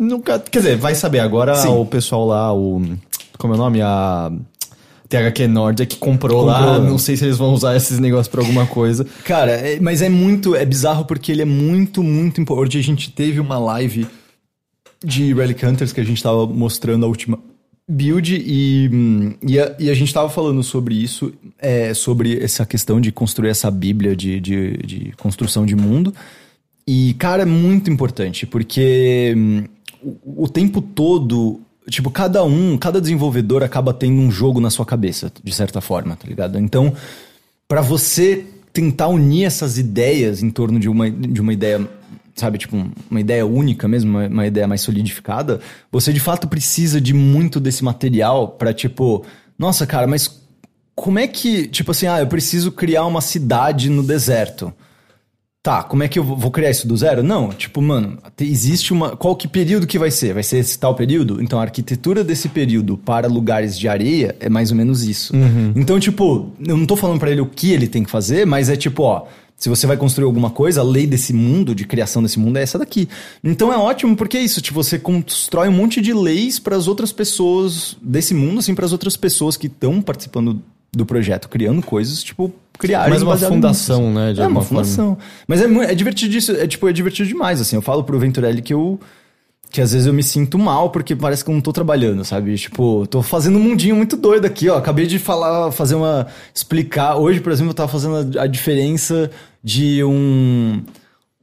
nunca. 0.00 0.38
Quer 0.38 0.58
dizer, 0.60 0.76
vai 0.78 0.94
saber. 0.94 1.20
Agora 1.20 1.54
Sim. 1.54 1.68
o 1.68 1.84
pessoal 1.84 2.26
lá, 2.26 2.52
o. 2.54 2.82
Como 3.38 3.52
é 3.52 3.56
o 3.56 3.58
nome? 3.60 3.82
A. 3.82 4.32
THQ 5.08 5.46
Nordic 5.46 5.96
comprou, 5.98 6.44
Comprou, 6.44 6.44
lá. 6.46 6.80
né? 6.80 6.90
Não 6.90 6.98
sei 6.98 7.16
se 7.16 7.24
eles 7.24 7.36
vão 7.36 7.54
usar 7.54 7.76
esses 7.76 8.00
negócios 8.00 8.26
pra 8.26 8.40
alguma 8.40 8.66
coisa. 8.66 9.06
Cara, 9.24 9.52
é- 9.52 9.78
mas 9.78 10.02
é 10.02 10.08
muito. 10.08 10.56
É 10.56 10.64
bizarro 10.64 11.04
porque 11.04 11.30
ele 11.30 11.42
é 11.42 11.44
muito, 11.44 12.02
muito 12.02 12.40
importante. 12.40 12.76
A 12.78 12.82
gente 12.82 13.12
teve 13.12 13.38
uma 13.38 13.56
live 13.56 14.04
de 15.04 15.32
Relic 15.32 15.64
Hunters 15.64 15.92
que 15.92 16.00
a 16.00 16.04
gente 16.04 16.20
tava 16.20 16.44
mostrando 16.46 17.04
a 17.06 17.08
última 17.08 17.38
build 17.88 18.34
e, 18.34 18.90
hum, 18.92 19.34
e, 19.46 19.58
a, 19.58 19.76
e 19.78 19.90
a 19.90 19.94
gente 19.94 20.12
tava 20.12 20.28
falando 20.28 20.62
sobre 20.62 20.94
isso, 20.94 21.32
é, 21.58 21.94
sobre 21.94 22.42
essa 22.42 22.66
questão 22.66 23.00
de 23.00 23.12
construir 23.12 23.50
essa 23.50 23.70
bíblia 23.70 24.16
de, 24.16 24.40
de, 24.40 24.76
de 24.78 25.12
construção 25.16 25.64
de 25.64 25.76
mundo. 25.76 26.14
E, 26.86 27.14
cara, 27.14 27.42
é 27.42 27.46
muito 27.46 27.90
importante, 27.90 28.46
porque 28.46 29.34
hum, 29.36 29.64
o, 30.02 30.44
o 30.44 30.48
tempo 30.48 30.80
todo, 30.80 31.60
tipo, 31.88 32.10
cada 32.10 32.44
um, 32.44 32.76
cada 32.78 33.00
desenvolvedor 33.00 33.62
acaba 33.62 33.92
tendo 33.92 34.20
um 34.20 34.30
jogo 34.30 34.60
na 34.60 34.70
sua 34.70 34.86
cabeça, 34.86 35.32
de 35.42 35.52
certa 35.52 35.80
forma, 35.80 36.16
tá 36.16 36.26
ligado? 36.28 36.58
Então, 36.58 36.94
Pra 37.68 37.80
você 37.80 38.46
tentar 38.72 39.08
unir 39.08 39.44
essas 39.44 39.76
ideias 39.76 40.42
em 40.42 40.50
torno 40.50 40.78
de 40.78 40.88
uma, 40.88 41.10
de 41.10 41.40
uma 41.40 41.52
ideia, 41.52 41.88
sabe, 42.36 42.58
tipo, 42.58 42.76
um- 42.76 42.90
uma 43.10 43.20
ideia 43.20 43.44
única 43.46 43.88
mesmo, 43.88 44.10
uma, 44.10 44.26
uma 44.28 44.46
ideia 44.46 44.68
mais 44.68 44.82
solidificada, 44.82 45.58
você 45.90 46.12
de 46.12 46.20
fato 46.20 46.46
precisa 46.46 47.00
de 47.00 47.12
muito 47.14 47.58
desse 47.58 47.82
material 47.82 48.48
pra, 48.48 48.72
tipo, 48.74 49.24
nossa, 49.58 49.86
cara, 49.86 50.06
mas 50.06 50.40
como 50.94 51.18
é 51.18 51.26
que, 51.26 51.66
tipo 51.66 51.90
assim, 51.90 52.06
ah, 52.06 52.20
eu 52.20 52.26
preciso 52.26 52.70
criar 52.70 53.06
uma 53.06 53.20
cidade 53.20 53.88
no 53.90 54.02
deserto. 54.02 54.72
Tá, 55.62 55.82
como 55.82 56.04
é 56.04 56.08
que 56.08 56.16
eu 56.16 56.22
vou 56.22 56.50
criar 56.52 56.70
isso 56.70 56.86
do 56.86 56.96
zero? 56.96 57.24
Não, 57.24 57.48
tipo, 57.48 57.82
mano, 57.82 58.18
te- 58.36 58.44
existe 58.44 58.92
uma. 58.92 59.16
Qual 59.16 59.34
que 59.34 59.48
período 59.48 59.84
que 59.84 59.98
vai 59.98 60.12
ser? 60.12 60.32
Vai 60.32 60.44
ser 60.44 60.58
esse 60.58 60.78
tal 60.78 60.94
período? 60.94 61.42
Então 61.42 61.58
a 61.58 61.62
arquitetura 61.62 62.22
desse 62.22 62.48
período 62.48 62.96
para 62.96 63.26
lugares 63.26 63.76
de 63.76 63.88
areia 63.88 64.36
é 64.38 64.48
mais 64.48 64.70
ou 64.70 64.76
menos 64.76 65.02
isso. 65.02 65.34
Então, 65.74 65.98
tipo, 65.98 66.52
eu 66.64 66.76
não 66.76 66.86
tô 66.86 66.94
falando 66.94 67.18
pra 67.18 67.32
ele 67.32 67.40
o 67.40 67.46
que 67.46 67.72
ele 67.72 67.88
tem 67.88 68.04
que 68.04 68.10
fazer, 68.10 68.46
mas 68.46 68.68
é 68.68 68.76
tipo, 68.76 69.02
ó. 69.02 69.26
Se 69.56 69.70
você 69.70 69.86
vai 69.86 69.96
construir 69.96 70.26
alguma 70.26 70.50
coisa, 70.50 70.82
a 70.82 70.84
lei 70.84 71.06
desse 71.06 71.32
mundo, 71.32 71.74
de 71.74 71.86
criação 71.86 72.22
desse 72.22 72.38
mundo, 72.38 72.58
é 72.58 72.62
essa 72.62 72.78
daqui. 72.78 73.08
Então 73.42 73.72
é 73.72 73.76
ótimo 73.76 74.14
porque 74.14 74.36
é 74.36 74.42
isso, 74.42 74.60
tipo, 74.60 74.82
você 74.82 74.98
constrói 74.98 75.68
um 75.68 75.72
monte 75.72 76.00
de 76.02 76.12
leis 76.12 76.58
para 76.58 76.76
as 76.76 76.86
outras 76.86 77.10
pessoas 77.10 77.96
desse 78.02 78.34
mundo, 78.34 78.58
assim, 78.58 78.74
para 78.74 78.84
as 78.84 78.92
outras 78.92 79.16
pessoas 79.16 79.56
que 79.56 79.66
estão 79.66 80.02
participando 80.02 80.62
do 80.92 81.06
projeto, 81.06 81.48
criando 81.48 81.82
coisas, 81.82 82.22
tipo, 82.22 82.52
criarem 82.78 83.10
Mais 83.10 83.22
uma 83.22 83.36
fundação, 83.36 84.08
nisso. 84.08 84.14
né, 84.14 84.32
de 84.32 84.40
é, 84.40 84.46
uma 84.46 84.62
forma. 84.62 84.84
fundação. 84.84 85.18
Mas 85.46 85.62
é, 85.62 85.64
é 85.64 85.94
divertidíssimo, 85.94 86.58
é 86.58 86.66
tipo, 86.66 86.88
é 86.88 86.92
divertido 86.92 87.28
demais, 87.28 87.60
assim. 87.60 87.76
Eu 87.76 87.82
falo 87.82 88.04
pro 88.04 88.18
Venturelli 88.18 88.62
que 88.62 88.74
eu. 88.74 89.00
Que 89.76 89.82
às 89.82 89.92
vezes 89.92 90.06
eu 90.06 90.14
me 90.14 90.22
sinto 90.22 90.58
mal 90.58 90.88
porque 90.88 91.14
parece 91.14 91.44
que 91.44 91.50
eu 91.50 91.54
não 91.54 91.60
tô 91.60 91.70
trabalhando, 91.70 92.24
sabe? 92.24 92.56
Tipo, 92.56 93.06
tô 93.08 93.20
fazendo 93.20 93.58
um 93.58 93.60
mundinho 93.60 93.94
muito 93.94 94.16
doido 94.16 94.46
aqui, 94.46 94.70
ó. 94.70 94.78
Acabei 94.78 95.06
de 95.06 95.18
falar, 95.18 95.70
fazer 95.70 95.94
uma. 95.94 96.28
explicar. 96.54 97.16
Hoje, 97.18 97.42
por 97.42 97.52
exemplo, 97.52 97.72
eu 97.72 97.74
tava 97.74 97.92
fazendo 97.92 98.38
a, 98.38 98.44
a 98.44 98.46
diferença 98.46 99.30
de 99.62 100.02
um. 100.02 100.82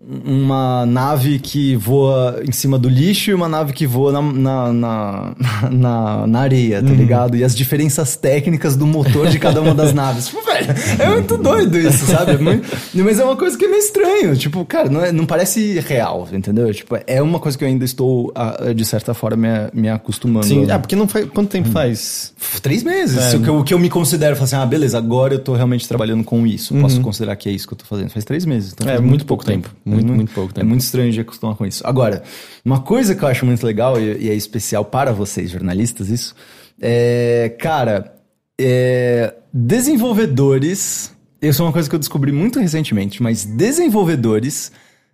Uma 0.07 0.85
nave 0.85 1.39
que 1.39 1.75
voa 1.75 2.41
em 2.47 2.51
cima 2.51 2.77
do 2.77 2.89
lixo 2.89 3.31
e 3.31 3.33
uma 3.33 3.47
nave 3.47 3.71
que 3.73 3.87
voa 3.87 4.11
na, 4.11 4.21
na, 4.21 4.73
na, 4.73 5.35
na, 5.71 6.27
na 6.27 6.39
areia, 6.39 6.81
tá 6.83 6.89
ligado? 6.91 7.37
E 7.37 7.43
as 7.43 7.55
diferenças 7.55 8.15
técnicas 8.15 8.75
do 8.75 8.85
motor 8.85 9.27
de 9.27 9.39
cada 9.39 9.61
uma 9.61 9.73
das 9.73 9.93
naves. 9.95 10.27
Tipo, 10.27 10.41
velho, 10.43 10.67
é 10.99 11.09
muito 11.09 11.37
doido 11.37 11.77
isso, 11.77 12.05
sabe? 12.05 12.31
É 12.33 12.37
muito- 12.37 12.67
Mas 12.93 13.19
é 13.19 13.23
uma 13.23 13.35
coisa 13.35 13.57
que 13.57 13.65
é 13.65 13.67
meio 13.67 13.79
estranho. 13.79 14.35
Tipo, 14.35 14.65
cara, 14.65 14.89
não, 14.89 15.03
é- 15.03 15.11
não 15.11 15.25
parece 15.25 15.79
real, 15.79 16.27
entendeu? 16.33 16.73
Tipo, 16.73 16.97
é 17.07 17.21
uma 17.21 17.39
coisa 17.39 17.57
que 17.57 17.63
eu 17.63 17.67
ainda 17.67 17.85
estou, 17.85 18.31
ah, 18.35 18.73
de 18.75 18.83
certa 18.85 19.13
forma, 19.13 19.37
me, 19.73 19.81
me 19.83 19.89
acostumando. 19.89 20.45
Sim, 20.45 20.69
a- 20.69 20.75
é 20.75 20.77
porque 20.77 20.95
não 20.95 21.07
faz. 21.07 21.25
Quanto 21.29 21.49
tempo 21.49 21.69
faz? 21.69 22.33
Três 22.61 22.83
meses. 22.83 23.33
É. 23.33 23.37
O, 23.37 23.41
que 23.41 23.47
eu, 23.49 23.57
o 23.59 23.63
que 23.63 23.73
eu 23.73 23.79
me 23.79 23.89
considero, 23.89 24.41
assim, 24.41 24.55
ah, 24.55 24.65
beleza, 24.65 24.97
agora 24.97 25.33
eu 25.35 25.39
tô 25.39 25.53
realmente 25.53 25.87
trabalhando 25.87 26.23
com 26.23 26.45
isso. 26.45 26.73
Posso 26.75 26.99
considerar 27.01 27.35
que 27.35 27.47
é 27.47 27.51
isso 27.51 27.67
que 27.67 27.73
eu 27.73 27.77
tô 27.77 27.85
fazendo. 27.85 28.09
Faz 28.09 28.25
três 28.25 28.45
meses. 28.45 28.73
Então 28.73 28.87
É, 28.87 28.95
faz 28.97 29.01
muito 29.07 29.25
pouco 29.25 29.45
tempo. 29.45 29.69
Muito, 29.93 30.13
muito 30.13 30.33
pouco 30.33 30.51
É 30.51 30.55
tempo. 30.55 30.67
muito 30.67 30.81
estranho 30.81 31.11
de 31.11 31.19
acostumar 31.21 31.55
com 31.55 31.65
isso. 31.65 31.85
Agora, 31.85 32.23
uma 32.65 32.79
coisa 32.81 33.13
que 33.15 33.23
eu 33.23 33.27
acho 33.27 33.45
muito 33.45 33.65
legal 33.65 33.99
e, 33.99 34.25
e 34.25 34.29
é 34.29 34.33
especial 34.35 34.83
para 34.85 35.11
vocês, 35.11 35.51
jornalistas, 35.51 36.09
isso, 36.09 36.35
é, 36.81 37.55
cara, 37.59 38.13
é, 38.59 39.33
desenvolvedores. 39.53 41.11
Isso 41.41 41.61
é 41.61 41.65
uma 41.65 41.73
coisa 41.73 41.89
que 41.89 41.95
eu 41.95 41.99
descobri 41.99 42.31
muito 42.31 42.59
recentemente, 42.59 43.21
mas 43.21 43.43
desenvolvedores 43.43 44.71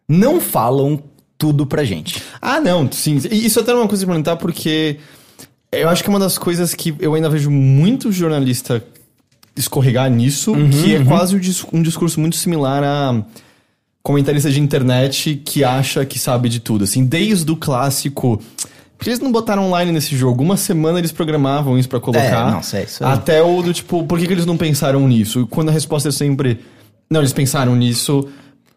não 0.08 0.40
falam 0.40 1.02
tudo 1.38 1.66
pra 1.66 1.84
gente. 1.84 2.22
Ah, 2.42 2.60
não, 2.60 2.92
sim. 2.92 3.20
Isso 3.32 3.60
até 3.60 3.72
é 3.72 3.76
uma 3.76 3.88
coisa 3.88 4.06
pra 4.06 4.14
perguntar, 4.14 4.36
porque 4.36 4.98
eu 5.72 5.88
acho 5.90 6.04
que 6.04 6.10
é 6.10 6.14
uma 6.14 6.20
das 6.20 6.38
coisas 6.38 6.74
que 6.76 6.94
eu 7.00 7.14
ainda 7.16 7.30
vejo 7.30 7.50
muito 7.50 8.12
jornalista 8.12 8.84
escorregar 9.56 10.10
nisso, 10.10 10.54
que 10.84 10.96
é 10.96 11.04
quase 11.04 11.36
um 11.36 11.40
dis- 11.40 11.66
um 11.74 11.82
discurso 11.82 12.20
muito 12.20 12.36
similar 12.36 12.84
a 12.84 13.24
comentarista 14.02 14.50
de 14.50 14.60
internet 14.60 15.42
que 15.44 15.64
acha 15.64 16.06
que 16.06 16.18
sabe 16.18 16.50
de 16.50 16.60
tudo. 16.60 16.84
Assim, 16.84 17.06
desde 17.06 17.52
o 17.52 17.56
clássico. 17.56 18.42
Por 18.98 19.04
que 19.06 19.10
eles 19.12 19.20
não 19.22 19.32
botaram 19.32 19.66
online 19.68 19.94
nesse 19.94 20.16
jogo? 20.16 20.44
Uma 20.44 20.58
semana 20.58 21.00
eles 21.00 21.12
programavam 21.12 21.78
isso 21.78 21.88
pra 21.88 22.00
colocar. 22.02 22.50
É, 22.50 22.52
não, 22.52 22.62
sei, 22.62 22.84
isso 22.84 23.04
aí. 23.04 23.14
Até 23.14 23.42
o 23.42 23.62
do 23.62 23.74
tipo, 23.74 24.04
por 24.04 24.20
que, 24.20 24.28
que 24.28 24.34
eles 24.34 24.46
não 24.46 24.58
pensaram 24.58 25.08
nisso? 25.08 25.42
E 25.42 25.46
Quando 25.48 25.70
a 25.70 25.72
resposta 25.72 26.10
é 26.10 26.12
sempre. 26.12 26.60
Não, 27.10 27.22
eles 27.22 27.32
pensaram 27.32 27.76
nisso. 27.76 28.28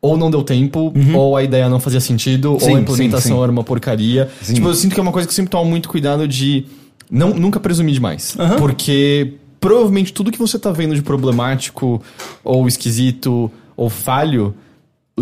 Ou 0.00 0.16
não 0.16 0.30
deu 0.32 0.42
tempo, 0.42 0.92
ou 1.14 1.36
a 1.36 1.44
ideia 1.44 1.68
não 1.68 1.78
fazia 1.78 2.00
sentido, 2.00 2.54
Uhum. 2.54 2.58
Sim, 2.58 2.70
ou 2.70 2.76
a 2.76 2.80
implementação 2.80 3.22
sim, 3.22 3.36
sim. 3.36 3.42
era 3.42 3.52
uma 3.52 3.62
porcaria. 3.62 4.28
Sim. 4.42 4.54
Tipo, 4.54 4.66
eu 4.66 4.74
sinto 4.74 4.94
que 4.94 4.98
é 4.98 5.02
uma 5.02 5.12
coisa 5.12 5.28
que 5.28 5.30
eu 5.30 5.36
sempre 5.36 5.50
tomo 5.50 5.70
muito 5.70 5.88
cuidado 5.88 6.26
de 6.26 6.66
não, 7.08 7.30
nunca 7.30 7.60
presumir 7.60 7.94
demais. 7.94 8.34
Aham. 8.36 8.56
Porque 8.56 9.34
provavelmente 9.60 10.12
tudo 10.12 10.32
que 10.32 10.38
você 10.40 10.58
tá 10.58 10.72
vendo 10.72 10.92
de 10.94 11.02
problemático, 11.02 12.02
ou 12.42 12.66
esquisito, 12.66 13.48
ou 13.76 13.88
falho, 13.88 14.54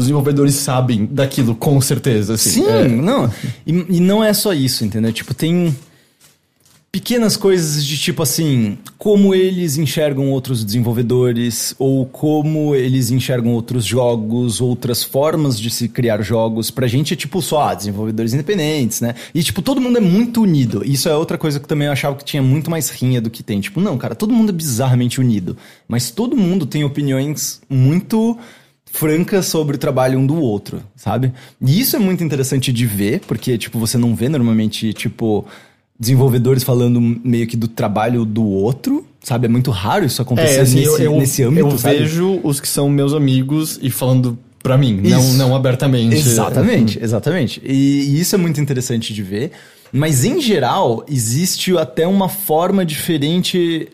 os 0.01 0.07
desenvolvedores 0.07 0.55
sabem 0.55 1.07
daquilo 1.11 1.55
com 1.55 1.81
certeza. 1.81 2.35
Assim. 2.35 2.51
Sim, 2.63 2.67
É. 2.69 2.89
não. 2.89 3.31
E, 3.67 3.97
e 3.97 4.01
não 4.01 4.23
é 4.23 4.33
só 4.33 4.53
isso, 4.53 4.85
entendeu? 4.85 5.13
Tipo, 5.13 5.33
tem 5.35 5.75
pequenas 6.93 7.37
coisas 7.37 7.85
de 7.85 7.97
tipo 7.97 8.21
assim, 8.21 8.77
como 8.99 9.33
eles 9.33 9.79
enxergam 9.79 10.29
outros 10.31 10.65
desenvolvedores, 10.65 11.73
ou 11.79 12.05
como 12.05 12.75
eles 12.75 13.13
enxergam 13.13 13.53
outros 13.53 13.85
jogos, 13.85 14.61
outras 14.61 15.05
formas 15.05 15.59
de 15.61 15.71
se 15.71 15.89
criar 15.89 16.21
jogos. 16.23 16.69
Pra 16.71 16.89
gente 16.89 17.15
é 17.15 17.17
tipo 17.17 17.41
só 17.41 17.69
ah, 17.69 17.75
desenvolvedores 17.75 18.35
independentes, 18.35 19.01
né? 19.01 19.15
E 19.33 19.41
tipo, 19.43 19.63
todo 19.63 19.81
mundo 19.81 19.99
é 19.99 20.01
muito 20.01 20.43
unido. 20.43 20.83
Isso 20.85 21.09
é 21.09 21.15
outra 21.15 21.39
coisa 21.39 21.61
que 21.61 21.69
também 21.69 21.87
eu 21.87 21.93
achava 21.93 22.17
que 22.17 22.25
tinha 22.25 22.43
muito 22.43 22.69
mais 22.69 22.91
rinha 22.91 23.21
do 23.21 23.31
que 23.31 23.43
tem. 23.43 23.61
Tipo, 23.61 23.81
não, 23.81 23.97
cara, 23.97 24.17
todo 24.17 24.35
mundo 24.35 24.49
é 24.51 24.53
bizarramente 24.53 25.21
unido. 25.21 25.57
Mas 25.87 26.11
todo 26.11 26.37
mundo 26.37 26.67
tem 26.67 26.83
opiniões 26.83 27.61
muito 27.71 28.37
francas 28.93 29.47
sobre 29.47 29.77
o 29.77 29.79
trabalho 29.79 30.19
um 30.19 30.27
do 30.27 30.37
outro, 30.37 30.83
sabe? 30.97 31.33
E 31.61 31.81
isso 31.81 31.97
é 31.97 31.99
muito 31.99 32.23
interessante 32.25 32.73
de 32.73 32.87
ver, 32.87 33.21
porque, 33.27 33.57
tipo, 33.57 33.79
você 33.79 33.97
não 33.97 34.15
vê 34.15 34.29
normalmente, 34.29 34.93
tipo, 34.93 35.47
desenvolvedores 35.99 36.63
falando 36.63 37.01
meio 37.01 37.47
que 37.47 37.57
do 37.57 37.69
trabalho 37.69 38.25
do 38.25 38.45
outro, 38.45 39.07
sabe? 39.23 39.47
É 39.47 39.49
muito 39.49 39.71
raro 39.71 40.05
isso 40.05 40.21
acontecer 40.21 40.59
É, 40.59 40.61
assim, 40.61 40.77
nesse, 40.77 40.89
eu, 40.89 40.99
eu, 40.99 41.19
nesse 41.19 41.43
âmbito, 41.43 41.69
eu 41.69 41.79
sabe? 41.79 41.99
vejo 41.99 42.41
os 42.43 42.61
que 42.61 42.69
são 42.69 42.89
meus 42.89 43.13
amigos 43.15 43.79
e 43.83 43.91
falando 43.91 44.39
pra 44.63 44.77
mim, 44.77 45.01
não, 45.03 45.33
não 45.35 45.57
abertamente. 45.57 46.17
Exatamente, 46.17 46.99
exatamente. 47.03 47.63
E, 47.65 47.73
e 47.73 48.21
isso 48.21 48.35
é 48.35 48.39
muito 48.39 48.61
interessante 48.61 49.15
de 49.15 49.23
ver. 49.23 49.53
Mas, 49.93 50.25
em 50.25 50.41
geral, 50.41 51.05
existe 51.09 51.77
até 51.77 52.07
uma 52.07 52.29
forma 52.29 52.85
diferente 52.85 53.89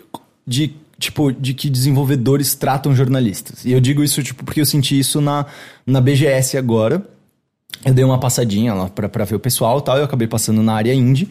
de, 0.46 0.74
tipo, 0.98 1.32
de 1.32 1.54
que 1.54 1.68
desenvolvedores 1.68 2.54
tratam 2.54 2.94
jornalistas. 2.94 3.64
E 3.64 3.72
eu 3.72 3.80
digo 3.80 4.02
isso, 4.02 4.22
tipo, 4.22 4.44
porque 4.44 4.60
eu 4.60 4.66
senti 4.66 4.98
isso 4.98 5.20
na, 5.20 5.46
na 5.86 6.00
BGS 6.00 6.56
agora. 6.56 7.06
Eu 7.84 7.92
dei 7.92 8.04
uma 8.04 8.18
passadinha 8.18 8.72
lá 8.74 8.88
pra, 8.88 9.08
pra 9.08 9.24
ver 9.24 9.34
o 9.34 9.40
pessoal 9.40 9.78
e 9.78 9.82
tal. 9.82 9.98
Eu 9.98 10.04
acabei 10.04 10.26
passando 10.26 10.62
na 10.62 10.74
área 10.74 10.94
indie. 10.94 11.28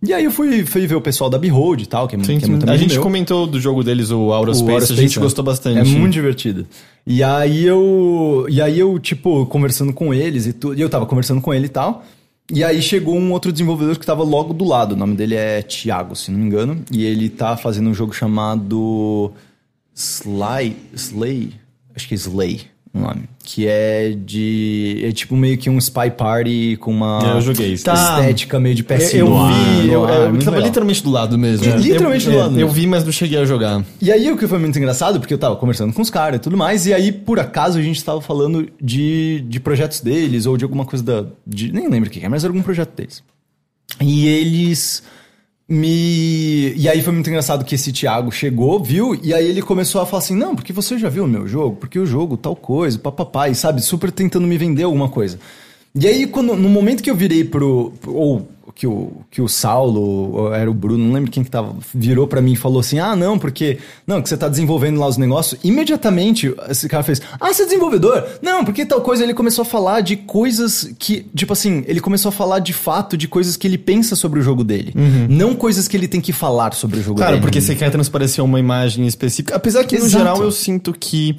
E 0.00 0.14
aí 0.14 0.24
eu 0.24 0.30
fui, 0.30 0.64
fui 0.64 0.86
ver 0.86 0.94
o 0.94 1.00
pessoal 1.00 1.28
da 1.28 1.36
Behold 1.36 1.82
e 1.82 1.86
tal, 1.86 2.06
que 2.06 2.14
é, 2.14 2.18
Sim, 2.22 2.38
que 2.38 2.44
é 2.44 2.48
muito 2.48 2.70
A 2.70 2.76
gente 2.76 2.94
meu. 2.94 3.02
comentou 3.02 3.48
do 3.48 3.60
jogo 3.60 3.82
deles, 3.82 4.10
o 4.12 4.28
O 4.28 4.54
Space, 4.54 4.92
a 4.92 4.96
gente 4.96 5.18
é. 5.18 5.20
gostou 5.20 5.44
bastante. 5.44 5.80
É 5.80 5.84
muito 5.84 6.12
divertido. 6.12 6.66
E 7.04 7.20
aí 7.22 7.64
eu. 7.66 8.46
E 8.48 8.62
aí 8.62 8.78
eu, 8.78 8.96
tipo, 9.00 9.44
conversando 9.46 9.92
com 9.92 10.14
eles 10.14 10.46
e 10.46 10.52
tudo. 10.52 10.78
E 10.78 10.80
eu 10.80 10.88
tava 10.88 11.04
conversando 11.04 11.40
com 11.40 11.52
ele 11.52 11.66
e 11.66 11.70
tal. 11.70 12.04
E 12.50 12.64
aí 12.64 12.80
chegou 12.80 13.14
um 13.16 13.30
outro 13.32 13.52
desenvolvedor 13.52 13.98
que 13.98 14.06
tava 14.06 14.22
logo 14.22 14.54
do 14.54 14.64
lado. 14.64 14.92
O 14.92 14.96
nome 14.96 15.14
dele 15.14 15.34
é 15.34 15.60
Thiago, 15.62 16.16
se 16.16 16.30
não 16.30 16.38
me 16.38 16.46
engano. 16.46 16.82
E 16.90 17.04
ele 17.04 17.28
tá 17.28 17.56
fazendo 17.56 17.90
um 17.90 17.94
jogo 17.94 18.14
chamado 18.14 19.32
Sly. 19.94 20.76
Slay? 20.94 21.52
Acho 21.94 22.08
que 22.08 22.14
é 22.14 22.16
Slay 22.16 22.62
o 22.98 23.02
nome. 23.02 23.22
Que 23.42 23.66
é 23.66 24.10
de. 24.14 25.00
É 25.04 25.12
tipo 25.12 25.34
meio 25.36 25.56
que 25.56 25.70
um 25.70 25.78
spy 25.78 26.10
party 26.16 26.76
com 26.80 26.90
uma 26.90 27.20
É, 27.24 27.36
eu 27.36 27.40
joguei 27.40 27.72
isso. 27.72 27.84
Tá. 27.84 27.94
estética 28.20 28.60
meio 28.60 28.74
de 28.74 28.82
PS 28.84 29.14
Eu, 29.14 29.26
eu 29.28 29.46
vi, 29.46 29.88
eu, 29.90 30.08
eu, 30.08 30.28
muito 30.30 30.44
tava 30.44 30.56
legal. 30.56 30.68
literalmente 30.68 31.02
do 31.02 31.10
lado 31.10 31.38
mesmo. 31.38 31.64
É, 31.66 31.76
literalmente 31.76 32.26
Eu- 32.26 32.32
do 32.32 32.36
é, 32.38 32.40
lado 32.42 32.50
Eu 32.52 32.66
mesmo. 32.66 32.72
vi, 32.72 32.86
mas 32.86 33.04
não 33.04 33.12
cheguei 33.12 33.38
a 33.38 33.44
jogar. 33.46 33.82
E 34.02 34.12
aí 34.12 34.30
o 34.30 34.36
que 34.36 34.46
foi 34.46 34.58
muito 34.58 34.78
engraçado, 34.78 35.18
porque 35.18 35.32
eu 35.32 35.38
tava 35.38 35.56
conversando 35.56 35.92
com 35.94 36.02
os 36.02 36.10
caras 36.10 36.36
e 36.36 36.40
tudo 36.40 36.56
mais, 36.56 36.86
e 36.86 36.92
aí 36.92 37.10
por 37.10 37.40
acaso 37.40 37.78
a 37.78 37.82
gente 37.82 38.04
tava 38.04 38.20
falando 38.20 38.68
de, 38.80 39.42
de 39.48 39.58
projetos 39.60 40.00
deles, 40.00 40.44
ou 40.44 40.56
de 40.58 40.64
alguma 40.64 40.84
coisa 40.84 41.02
da. 41.04 41.24
De, 41.46 41.72
nem 41.72 41.88
lembro 41.88 42.10
o 42.10 42.12
que 42.12 42.22
é, 42.22 42.28
mas 42.28 42.44
era 42.44 42.52
algum 42.52 42.62
projeto 42.62 42.94
deles. 42.94 43.22
E 44.00 44.26
eles 44.28 45.02
me. 45.68 46.72
E 46.74 46.88
aí 46.88 47.02
foi 47.02 47.12
muito 47.12 47.28
engraçado 47.28 47.64
que 47.64 47.74
esse 47.74 47.92
Thiago 47.92 48.32
chegou, 48.32 48.82
viu? 48.82 49.18
E 49.22 49.34
aí 49.34 49.46
ele 49.46 49.60
começou 49.60 50.00
a 50.00 50.06
falar 50.06 50.22
assim: 50.22 50.34
não, 50.34 50.56
porque 50.56 50.72
você 50.72 50.98
já 50.98 51.08
viu 51.08 51.24
o 51.24 51.28
meu 51.28 51.46
jogo? 51.46 51.76
Porque 51.76 51.98
o 51.98 52.06
jogo, 52.06 52.36
tal 52.36 52.56
coisa, 52.56 52.98
papapá, 52.98 53.48
e 53.48 53.54
sabe, 53.54 53.82
super 53.82 54.10
tentando 54.10 54.46
me 54.46 54.56
vender 54.56 54.84
alguma 54.84 55.08
coisa. 55.08 55.38
E 55.94 56.06
aí, 56.06 56.26
quando, 56.26 56.54
no 56.54 56.68
momento 56.68 57.02
que 57.02 57.10
eu 57.10 57.14
virei 57.14 57.44
pro. 57.44 57.92
ou 58.06 58.48
que 58.78 58.86
o, 58.86 59.10
que 59.28 59.42
o 59.42 59.48
Saulo, 59.48 60.00
ou 60.32 60.54
era 60.54 60.70
o 60.70 60.72
Bruno, 60.72 61.04
não 61.04 61.12
lembro 61.12 61.32
quem 61.32 61.42
que 61.42 61.50
tava, 61.50 61.74
virou 61.92 62.28
pra 62.28 62.40
mim 62.40 62.52
e 62.52 62.56
falou 62.56 62.78
assim: 62.78 63.00
ah, 63.00 63.16
não, 63.16 63.36
porque. 63.36 63.78
Não, 64.06 64.22
que 64.22 64.28
você 64.28 64.36
tá 64.36 64.48
desenvolvendo 64.48 65.00
lá 65.00 65.08
os 65.08 65.16
negócios. 65.16 65.60
Imediatamente, 65.64 66.54
esse 66.70 66.88
cara 66.88 67.02
fez: 67.02 67.20
ah, 67.40 67.52
você 67.52 67.62
é 67.62 67.64
desenvolvedor? 67.64 68.24
Não, 68.40 68.64
porque 68.64 68.86
tal 68.86 69.00
coisa. 69.00 69.24
Ele 69.24 69.34
começou 69.34 69.62
a 69.62 69.64
falar 69.64 70.00
de 70.00 70.14
coisas 70.14 70.94
que. 70.96 71.26
Tipo 71.34 71.54
assim, 71.54 71.82
ele 71.88 71.98
começou 72.00 72.28
a 72.28 72.32
falar 72.32 72.60
de 72.60 72.72
fato 72.72 73.16
de 73.16 73.26
coisas 73.26 73.56
que 73.56 73.66
ele 73.66 73.78
pensa 73.78 74.14
sobre 74.14 74.38
o 74.38 74.42
jogo 74.44 74.62
dele. 74.62 74.94
Não 75.28 75.56
coisas 75.56 75.88
que 75.88 75.96
ele 75.96 76.06
tem 76.06 76.20
que 76.20 76.32
falar 76.32 76.72
sobre 76.72 77.00
o 77.00 77.02
jogo 77.02 77.16
Claro, 77.18 77.32
dele. 77.32 77.42
porque 77.42 77.60
você 77.60 77.74
quer 77.74 77.90
transparecer 77.90 78.44
uma 78.44 78.60
imagem 78.60 79.08
específica. 79.08 79.56
Apesar 79.56 79.82
que, 79.82 79.98
no 79.98 80.04
Exato. 80.04 80.24
geral, 80.24 80.40
eu 80.40 80.52
sinto 80.52 80.92
que 80.92 81.36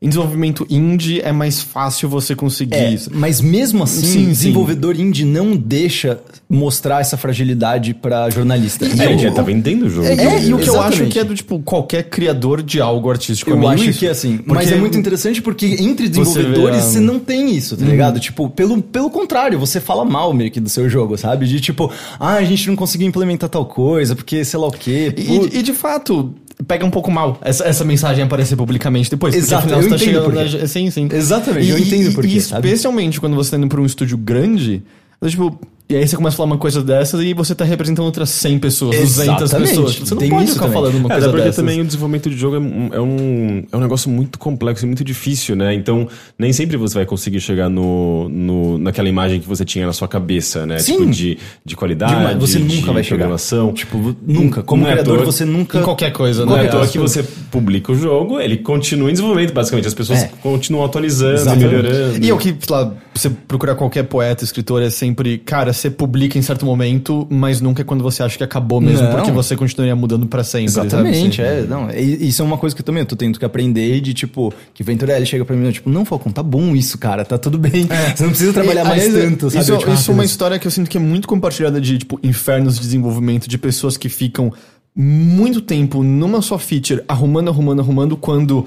em 0.00 0.08
desenvolvimento 0.08 0.64
indie 0.70 1.20
é 1.20 1.32
mais 1.32 1.60
fácil 1.60 2.08
você 2.08 2.32
conseguir 2.36 2.76
É, 2.76 2.90
isso. 2.92 3.10
mas 3.12 3.40
mesmo 3.40 3.82
assim, 3.82 4.06
Sim, 4.06 4.12
sim. 4.24 4.28
desenvolvedor 4.28 4.94
indie 4.98 5.24
não 5.24 5.56
deixa 5.56 6.20
mostrar 6.48 7.00
essa 7.00 7.16
fragilidade 7.16 7.92
pra 7.94 8.30
jornalista. 8.30 8.86
É, 8.86 9.06
ele 9.06 9.18
já 9.18 9.32
tá 9.32 9.42
vendendo 9.42 9.86
o 9.86 9.90
jogo. 9.90 10.06
É, 10.06 10.14
dele. 10.14 10.46
e 10.50 10.54
o 10.54 10.58
que 10.58 10.68
eu 10.70 10.80
acho 10.80 11.04
que 11.06 11.18
é 11.18 11.24
do 11.24 11.34
tipo 11.34 11.58
qualquer 11.58 12.04
criador 12.04 12.62
de 12.62 12.80
algo 12.80 13.10
artístico. 13.10 13.50
é 13.50 13.54
Eu 13.54 13.58
meio 13.58 13.72
acho 13.72 13.90
isso. 13.90 13.98
que 13.98 14.06
é 14.06 14.10
assim. 14.10 14.36
Porque 14.36 14.54
Mas 14.54 14.70
é 14.70 14.76
muito 14.76 14.96
interessante 14.96 15.42
porque 15.42 15.66
entre 15.80 16.08
desenvolvedores 16.08 16.76
vê 16.76 16.82
a- 16.82 16.84
você 16.84 17.00
não 17.00 17.18
tem 17.18 17.54
isso, 17.56 17.76
tá 17.76 17.84
ligado? 17.84 18.20
Tipo, 18.20 18.48
pelo, 18.48 18.80
pelo 18.80 19.10
contrário, 19.10 19.58
você 19.58 19.80
fala 19.80 20.04
mal 20.04 20.32
meio 20.32 20.50
que 20.50 20.60
do 20.60 20.68
seu 20.68 20.88
jogo, 20.88 21.18
sabe? 21.18 21.44
De 21.46 21.60
tipo, 21.60 21.90
ah, 22.20 22.34
a 22.34 22.44
gente 22.44 22.68
não 22.68 22.76
conseguiu 22.76 23.08
implementar 23.08 23.50
tal 23.50 23.66
coisa, 23.66 24.14
porque 24.14 24.44
sei 24.44 24.60
lá 24.60 24.68
o 24.68 24.72
quê. 24.72 25.12
E, 25.18 25.58
e, 25.58 25.62
de 25.62 25.72
fato, 25.72 26.32
pega 26.66 26.84
um 26.84 26.90
pouco 26.90 27.10
mal 27.10 27.38
essa, 27.42 27.64
essa 27.64 27.84
mensagem 27.84 28.24
aparecer 28.24 28.56
publicamente 28.56 29.10
depois. 29.10 29.34
Exato, 29.34 29.64
afinal 29.66 29.80
eu 29.80 29.82
você 29.84 29.88
tá 29.90 29.94
entendo 29.96 30.04
chegando 30.06 30.24
por 30.24 30.34
quê. 30.50 30.58
na- 30.58 30.66
Sim, 30.66 30.90
sim. 30.90 31.08
Exatamente, 31.12 31.68
eu 31.68 31.78
E- 31.78 31.82
entendo 31.82 32.10
e- 32.10 32.14
por 32.14 32.24
quê, 32.24 32.36
E 32.36 32.40
sabe? 32.40 32.66
especialmente 32.68 33.20
quando 33.20 33.36
você 33.36 33.52
tá 33.52 33.56
indo 33.56 33.68
pra 33.68 33.80
um 33.80 33.86
estúdio 33.86 34.16
grande, 34.18 34.82
tipo. 35.26 35.58
E 35.90 35.96
aí 35.96 36.06
você 36.06 36.16
começa 36.16 36.34
a 36.34 36.36
falar 36.36 36.48
uma 36.50 36.58
coisa 36.58 36.82
dessas 36.82 37.18
e 37.22 37.32
você 37.32 37.54
tá 37.54 37.64
representando 37.64 38.04
outras 38.04 38.28
100 38.28 38.58
pessoas, 38.58 38.94
200 38.94 39.42
Exatamente, 39.42 39.68
pessoas. 39.70 39.94
Você 39.96 40.14
não 40.14 40.20
tem 40.20 40.28
pode 40.28 40.44
isso 40.44 40.52
ficar 40.52 40.66
também. 40.66 40.80
falando 40.82 40.94
uma 40.98 41.06
É, 41.08 41.12
coisa 41.12 41.28
porque 41.30 41.42
dessas. 41.44 41.56
também 41.56 41.80
o 41.80 41.84
desenvolvimento 41.86 42.28
de 42.28 42.36
jogo 42.36 42.56
é 42.56 42.58
um, 42.58 42.90
é, 42.92 43.00
um, 43.00 43.64
é 43.72 43.76
um 43.76 43.80
negócio 43.80 44.10
muito 44.10 44.38
complexo 44.38 44.84
e 44.84 44.86
muito 44.86 45.02
difícil, 45.02 45.56
né? 45.56 45.72
Então, 45.74 46.06
nem 46.38 46.52
sempre 46.52 46.76
você 46.76 46.94
vai 46.94 47.06
conseguir 47.06 47.40
chegar 47.40 47.70
no, 47.70 48.28
no, 48.28 48.76
naquela 48.76 49.08
imagem 49.08 49.40
que 49.40 49.48
você 49.48 49.64
tinha 49.64 49.86
na 49.86 49.94
sua 49.94 50.06
cabeça, 50.06 50.66
né? 50.66 50.78
Sim. 50.78 50.98
Tipo, 50.98 51.10
de, 51.10 51.38
de 51.64 51.74
qualidade, 51.74 52.14
Demais, 52.16 52.36
você 52.36 52.58
de 52.60 52.76
nunca 52.76 52.92
vai 52.92 53.02
chegar. 53.02 53.16
programação. 53.16 53.72
Tipo, 53.72 54.14
nunca. 54.26 54.62
Como 54.62 54.82
Não 54.82 54.90
é 54.90 54.92
criador, 54.92 55.24
você 55.24 55.46
nunca. 55.46 55.78
Em 55.78 55.82
qualquer 55.82 56.12
coisa, 56.12 56.44
Não 56.44 56.54
né? 56.54 56.64
é 56.64 56.68
à 56.68 56.70
toa 56.70 56.82
Acho 56.82 56.92
que 56.92 56.98
você 56.98 57.22
publica 57.50 57.92
o 57.92 57.94
jogo, 57.94 58.38
ele 58.38 58.58
continua 58.58 59.08
em 59.08 59.12
desenvolvimento, 59.14 59.54
basicamente. 59.54 59.88
As 59.88 59.94
pessoas 59.94 60.24
É. 60.24 60.30
continuam 60.42 60.84
atualizando, 60.84 61.32
Exatamente. 61.36 61.66
melhorando. 61.66 62.22
E 62.22 62.28
é 62.28 62.34
o 62.34 62.36
que, 62.36 62.48
sei 62.60 62.76
lá, 62.76 62.92
você 63.18 63.30
procurar 63.30 63.74
qualquer 63.74 64.04
poeta, 64.04 64.44
escritor, 64.44 64.82
é 64.82 64.90
sempre, 64.90 65.38
cara, 65.38 65.72
você 65.72 65.90
publica 65.90 66.38
em 66.38 66.42
certo 66.42 66.64
momento, 66.64 67.26
mas 67.30 67.60
nunca 67.60 67.82
é 67.82 67.84
quando 67.84 68.02
você 68.02 68.22
acha 68.22 68.36
que 68.36 68.44
acabou 68.44 68.80
mesmo, 68.80 69.02
Não. 69.02 69.12
porque 69.16 69.30
você 69.30 69.56
continuaria 69.56 69.94
mudando 69.96 70.26
pra 70.26 70.44
sempre. 70.44 70.66
Exatamente, 70.66 71.36
sabe? 71.36 71.48
é. 71.48 71.62
Não, 71.62 71.90
isso 71.90 72.42
é 72.42 72.44
uma 72.44 72.56
coisa 72.58 72.74
que 72.74 72.82
eu 72.82 72.86
também 72.86 73.00
eu 73.00 73.06
tô 73.06 73.16
tendo 73.16 73.38
que 73.38 73.44
aprender 73.44 74.00
de 74.00 74.14
tipo, 74.14 74.52
que 74.72 74.82
Venturelli 74.82 75.26
chega 75.26 75.44
pra 75.44 75.56
mim 75.56 75.70
tipo, 75.70 75.90
não, 75.90 76.04
Falcon, 76.04 76.30
tá 76.30 76.42
bom 76.42 76.74
isso, 76.74 76.96
cara, 76.98 77.24
tá 77.24 77.36
tudo 77.36 77.58
bem. 77.58 77.88
Você 78.14 78.22
não 78.22 78.30
precisa 78.30 78.52
trabalhar 78.52 78.84
E, 78.84 78.88
mais 78.88 79.04
aliás, 79.04 79.24
tanto, 79.30 79.50
sabe? 79.50 79.62
Isso, 79.62 79.78
tipo, 79.78 79.92
isso 79.92 80.10
é 80.10 80.12
ah, 80.12 80.14
uma 80.14 80.16
beleza. 80.18 80.32
história 80.32 80.58
que 80.58 80.66
eu 80.66 80.70
sinto 80.70 80.88
que 80.88 80.96
é 80.96 81.00
muito 81.00 81.26
compartilhada 81.28 81.80
de, 81.80 81.98
tipo, 81.98 82.18
infernos 82.22 82.76
de 82.76 82.80
desenvolvimento, 82.80 83.48
de 83.48 83.58
pessoas 83.58 83.96
que 83.96 84.08
ficam 84.08 84.52
muito 84.94 85.60
tempo 85.60 86.02
numa 86.02 86.42
só 86.42 86.58
feature, 86.58 87.02
arrumando, 87.06 87.48
arrumando, 87.48 87.80
arrumando, 87.80 88.16
quando 88.16 88.66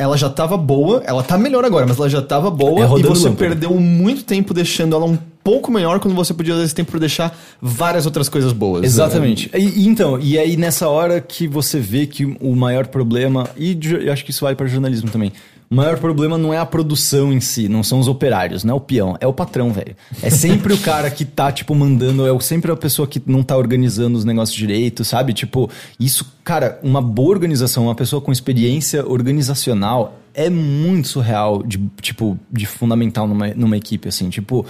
ela 0.00 0.16
já 0.16 0.30
tava 0.30 0.56
boa, 0.56 1.02
ela 1.04 1.22
tá 1.22 1.36
melhor 1.36 1.62
agora, 1.62 1.86
mas 1.86 1.98
ela 1.98 2.08
já 2.08 2.22
tava 2.22 2.50
boa, 2.50 2.80
É 2.80 2.98
e 2.98 3.02
você 3.02 3.28
lâmpada. 3.28 3.36
perdeu 3.36 3.74
muito 3.74 4.24
tempo 4.24 4.54
deixando 4.54 4.96
ela 4.96 5.04
um 5.04 5.18
pouco 5.44 5.70
melhor 5.70 6.00
quando 6.00 6.14
você 6.14 6.32
podia 6.32 6.54
usar 6.54 6.64
esse 6.64 6.74
tempo 6.74 6.90
pra 6.90 7.00
deixar 7.00 7.38
várias 7.60 8.06
outras 8.06 8.26
coisas 8.26 8.50
boas. 8.54 8.82
Exatamente. 8.82 9.50
E, 9.54 9.82
e 9.82 9.86
então, 9.86 10.18
e 10.18 10.38
aí 10.38 10.56
nessa 10.56 10.88
hora 10.88 11.20
que 11.20 11.46
você 11.46 11.78
vê 11.78 12.06
que 12.06 12.24
o 12.40 12.56
maior 12.56 12.86
problema, 12.86 13.46
e 13.58 13.78
eu 14.02 14.10
acho 14.10 14.24
que 14.24 14.30
isso 14.30 14.42
vale 14.42 14.56
para 14.56 14.66
jornalismo 14.66 15.10
também, 15.10 15.32
o 15.70 15.76
maior 15.76 15.98
problema 15.98 16.36
não 16.36 16.52
é 16.52 16.58
a 16.58 16.66
produção 16.66 17.32
em 17.32 17.38
si, 17.38 17.68
não 17.68 17.84
são 17.84 18.00
os 18.00 18.08
operários, 18.08 18.64
não 18.64 18.74
é 18.74 18.76
o 18.76 18.80
peão, 18.80 19.16
é 19.20 19.26
o 19.28 19.32
patrão, 19.32 19.72
velho. 19.72 19.96
É 20.20 20.28
sempre 20.28 20.74
o 20.74 20.78
cara 20.78 21.08
que 21.12 21.24
tá, 21.24 21.52
tipo, 21.52 21.72
mandando, 21.76 22.26
é 22.26 22.40
sempre 22.40 22.72
a 22.72 22.76
pessoa 22.76 23.06
que 23.06 23.22
não 23.24 23.40
tá 23.40 23.56
organizando 23.56 24.18
os 24.18 24.24
negócios 24.24 24.56
direito, 24.56 25.04
sabe? 25.04 25.32
Tipo, 25.32 25.70
isso, 25.98 26.36
cara, 26.42 26.80
uma 26.82 27.00
boa 27.00 27.30
organização, 27.30 27.84
uma 27.84 27.94
pessoa 27.94 28.20
com 28.20 28.32
experiência 28.32 29.06
organizacional 29.06 30.18
é 30.34 30.50
muito 30.50 31.06
surreal, 31.06 31.62
de, 31.62 31.78
tipo, 32.00 32.36
de 32.50 32.66
fundamental 32.66 33.28
numa, 33.28 33.54
numa 33.54 33.76
equipe, 33.76 34.08
assim, 34.08 34.28
tipo... 34.28 34.66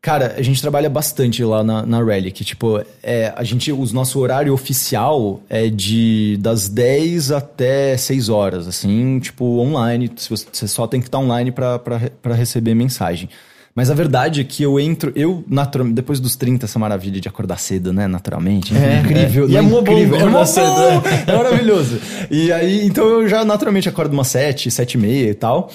Cara, 0.00 0.36
a 0.38 0.42
gente 0.42 0.60
trabalha 0.60 0.88
bastante 0.88 1.42
lá 1.42 1.64
na, 1.64 1.84
na 1.84 2.02
Relic. 2.04 2.44
Tipo, 2.44 2.80
é, 3.02 3.32
a 3.36 3.42
gente, 3.42 3.72
o 3.72 3.84
nosso 3.92 4.18
horário 4.20 4.52
oficial 4.54 5.40
é 5.50 5.68
de 5.68 6.38
das 6.40 6.68
10 6.68 7.32
até 7.32 7.96
6 7.96 8.28
horas, 8.28 8.68
assim, 8.68 9.18
tipo, 9.18 9.44
online. 9.58 10.10
Se 10.16 10.30
Você 10.30 10.68
só 10.68 10.86
tem 10.86 11.00
que 11.00 11.08
estar 11.08 11.18
online 11.18 11.50
pra- 11.50 11.78
pra 11.80 11.96
re- 11.96 12.12
pra 12.22 12.34
receber 12.34 12.74
mensagem. 12.74 13.28
Mas 13.74 13.90
a 13.90 13.94
verdade 13.94 14.40
é 14.40 14.44
que 14.44 14.62
eu 14.62 14.78
entro, 14.80 15.12
eu, 15.14 15.44
natural, 15.48 15.86
depois 15.88 16.18
dos 16.18 16.34
30, 16.34 16.66
essa 16.66 16.78
maravilha 16.80 17.20
de 17.20 17.28
acordar 17.28 17.58
cedo, 17.58 17.92
né? 17.92 18.06
Naturalmente. 18.08 18.76
É, 18.76 19.00
incrível. 19.00 19.46
é. 19.46 19.50
E 19.50 19.56
é 19.56 19.62
bom 19.62 19.80
incrível. 19.80 20.14
É, 20.16 20.18
acordar 20.18 20.38
mó 20.38 20.44
cedo, 20.44 20.66
bom, 20.74 21.02
é 21.32 21.36
maravilhoso. 21.36 22.00
E 22.30 22.50
aí, 22.52 22.86
então 22.86 23.04
eu 23.04 23.28
já 23.28 23.44
naturalmente 23.44 23.88
acordo 23.88 24.12
umas 24.14 24.28
7, 24.28 24.68
7 24.70 24.94
e 24.94 24.98
meia 24.98 25.30
e 25.30 25.34
tal. 25.34 25.70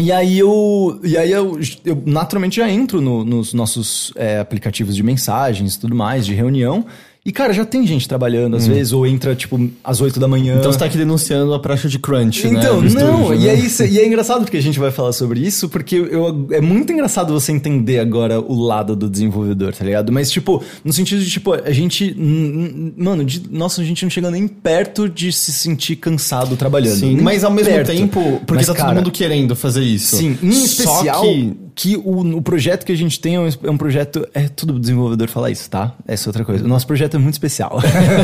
E 0.00 0.12
aí 0.12 0.38
eu, 0.38 1.00
e 1.02 1.16
aí 1.16 1.32
eu, 1.32 1.58
eu 1.84 2.00
naturalmente 2.06 2.56
já 2.56 2.70
entro 2.70 3.00
no- 3.00 3.24
nos 3.24 3.52
nossos 3.52 4.12
é, 4.14 4.38
aplicativos 4.38 4.94
de 4.94 5.02
mensagens 5.02 5.76
tudo 5.76 5.94
mais, 5.94 6.24
de 6.24 6.34
reunião. 6.34 6.86
E, 7.28 7.32
cara, 7.32 7.52
já 7.52 7.62
tem 7.66 7.86
gente 7.86 8.08
trabalhando 8.08 8.56
às 8.56 8.66
vezes, 8.66 8.90
ou 8.90 9.06
entra, 9.06 9.36
tipo, 9.36 9.68
às 9.84 10.00
8 10.00 10.18
da 10.18 10.26
manhã. 10.26 10.56
Então 10.58 10.72
você 10.72 10.78
tá 10.78 10.86
aqui 10.86 10.96
denunciando 10.96 11.52
a 11.52 11.58
praxe 11.60 11.86
de 11.86 11.98
crunch, 11.98 12.48
né? 12.48 12.58
Então, 12.58 12.80
não, 12.80 13.34
e, 13.34 13.40
né? 13.40 13.50
aí, 13.50 13.68
cê- 13.68 13.86
e 13.86 13.98
é 13.98 14.06
engraçado 14.06 14.40
porque 14.44 14.56
a 14.56 14.62
gente 14.62 14.78
vai 14.78 14.90
falar 14.90 15.12
sobre 15.12 15.38
isso, 15.40 15.68
porque 15.68 15.94
eu, 15.96 16.46
é 16.50 16.62
muito 16.62 16.90
engraçado 16.90 17.30
você 17.34 17.52
entender 17.52 17.98
agora 17.98 18.40
o 18.40 18.58
lado 18.58 18.96
do 18.96 19.10
desenvolvedor, 19.10 19.74
tá 19.74 19.84
ligado? 19.84 20.10
Mas, 20.10 20.30
tipo, 20.30 20.64
no 20.82 20.90
sentido 20.90 21.22
de, 21.22 21.30
tipo, 21.30 21.52
a 21.52 21.70
gente. 21.70 22.16
hum, 22.18 22.64
hum, 22.74 22.92
Mano, 22.96 23.22
de, 23.26 23.42
nossa, 23.50 23.82
a 23.82 23.84
gente 23.84 24.02
não 24.04 24.10
chega 24.10 24.30
nem 24.30 24.48
perto 24.48 25.06
de 25.06 25.30
se 25.30 25.52
sentir 25.52 25.96
cansado 25.96 26.56
trabalhando. 26.56 26.96
Sim, 26.96 27.20
mas 27.20 27.44
ao 27.44 27.50
mesmo 27.50 27.74
perto. 27.74 27.88
tempo, 27.88 28.20
porque 28.46 28.54
Mas, 28.54 28.66
tá 28.68 28.74
cara, 28.74 28.88
todo 28.88 28.96
mundo 28.96 29.10
querendo 29.10 29.54
fazer 29.54 29.82
isso. 29.82 30.16
Sim, 30.16 30.38
em 30.42 30.50
Só 30.52 30.64
especial 30.64 31.20
que 31.22 31.54
que, 31.78 31.96
o, 31.96 32.36
o 32.36 32.42
projeto 32.42 32.84
que 32.84 32.90
a 32.90 32.96
gente 32.96 33.20
tem 33.20 33.36
é 33.36 33.40
um, 33.40 33.46
é 33.46 33.70
um 33.70 33.78
projeto. 33.78 34.28
É 34.34 34.48
tudo 34.48 34.80
desenvolvedor 34.80 35.28
falar 35.28 35.52
isso, 35.52 35.70
tá? 35.70 35.94
Essa 36.08 36.26
é 36.26 36.28
outra 36.28 36.44
coisa. 36.44 36.64
O 36.64 36.68
nosso 36.68 36.84
projeto 36.84 37.14
é 37.14 37.18
muito 37.18 37.34
especial. 37.34 37.78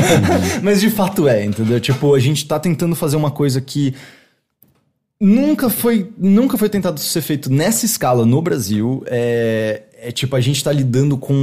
Mas 0.61 0.81
de 0.81 0.89
fato 0.89 1.25
é, 1.25 1.45
entendeu? 1.45 1.79
Tipo, 1.79 2.13
a 2.13 2.19
gente 2.19 2.45
tá 2.45 2.59
tentando 2.59 2.93
fazer 2.97 3.15
uma 3.15 3.31
coisa 3.31 3.61
que 3.61 3.95
nunca 5.17 5.69
foi, 5.69 6.11
nunca 6.17 6.57
foi 6.57 6.67
tentado 6.67 6.99
ser 6.99 7.21
feito 7.21 7.49
nessa 7.49 7.85
escala 7.85 8.25
no 8.25 8.41
Brasil. 8.41 9.05
É, 9.07 9.83
é 10.07 10.11
tipo, 10.11 10.35
a 10.35 10.41
gente 10.41 10.63
tá 10.63 10.71
lidando 10.71 11.17
com 11.17 11.33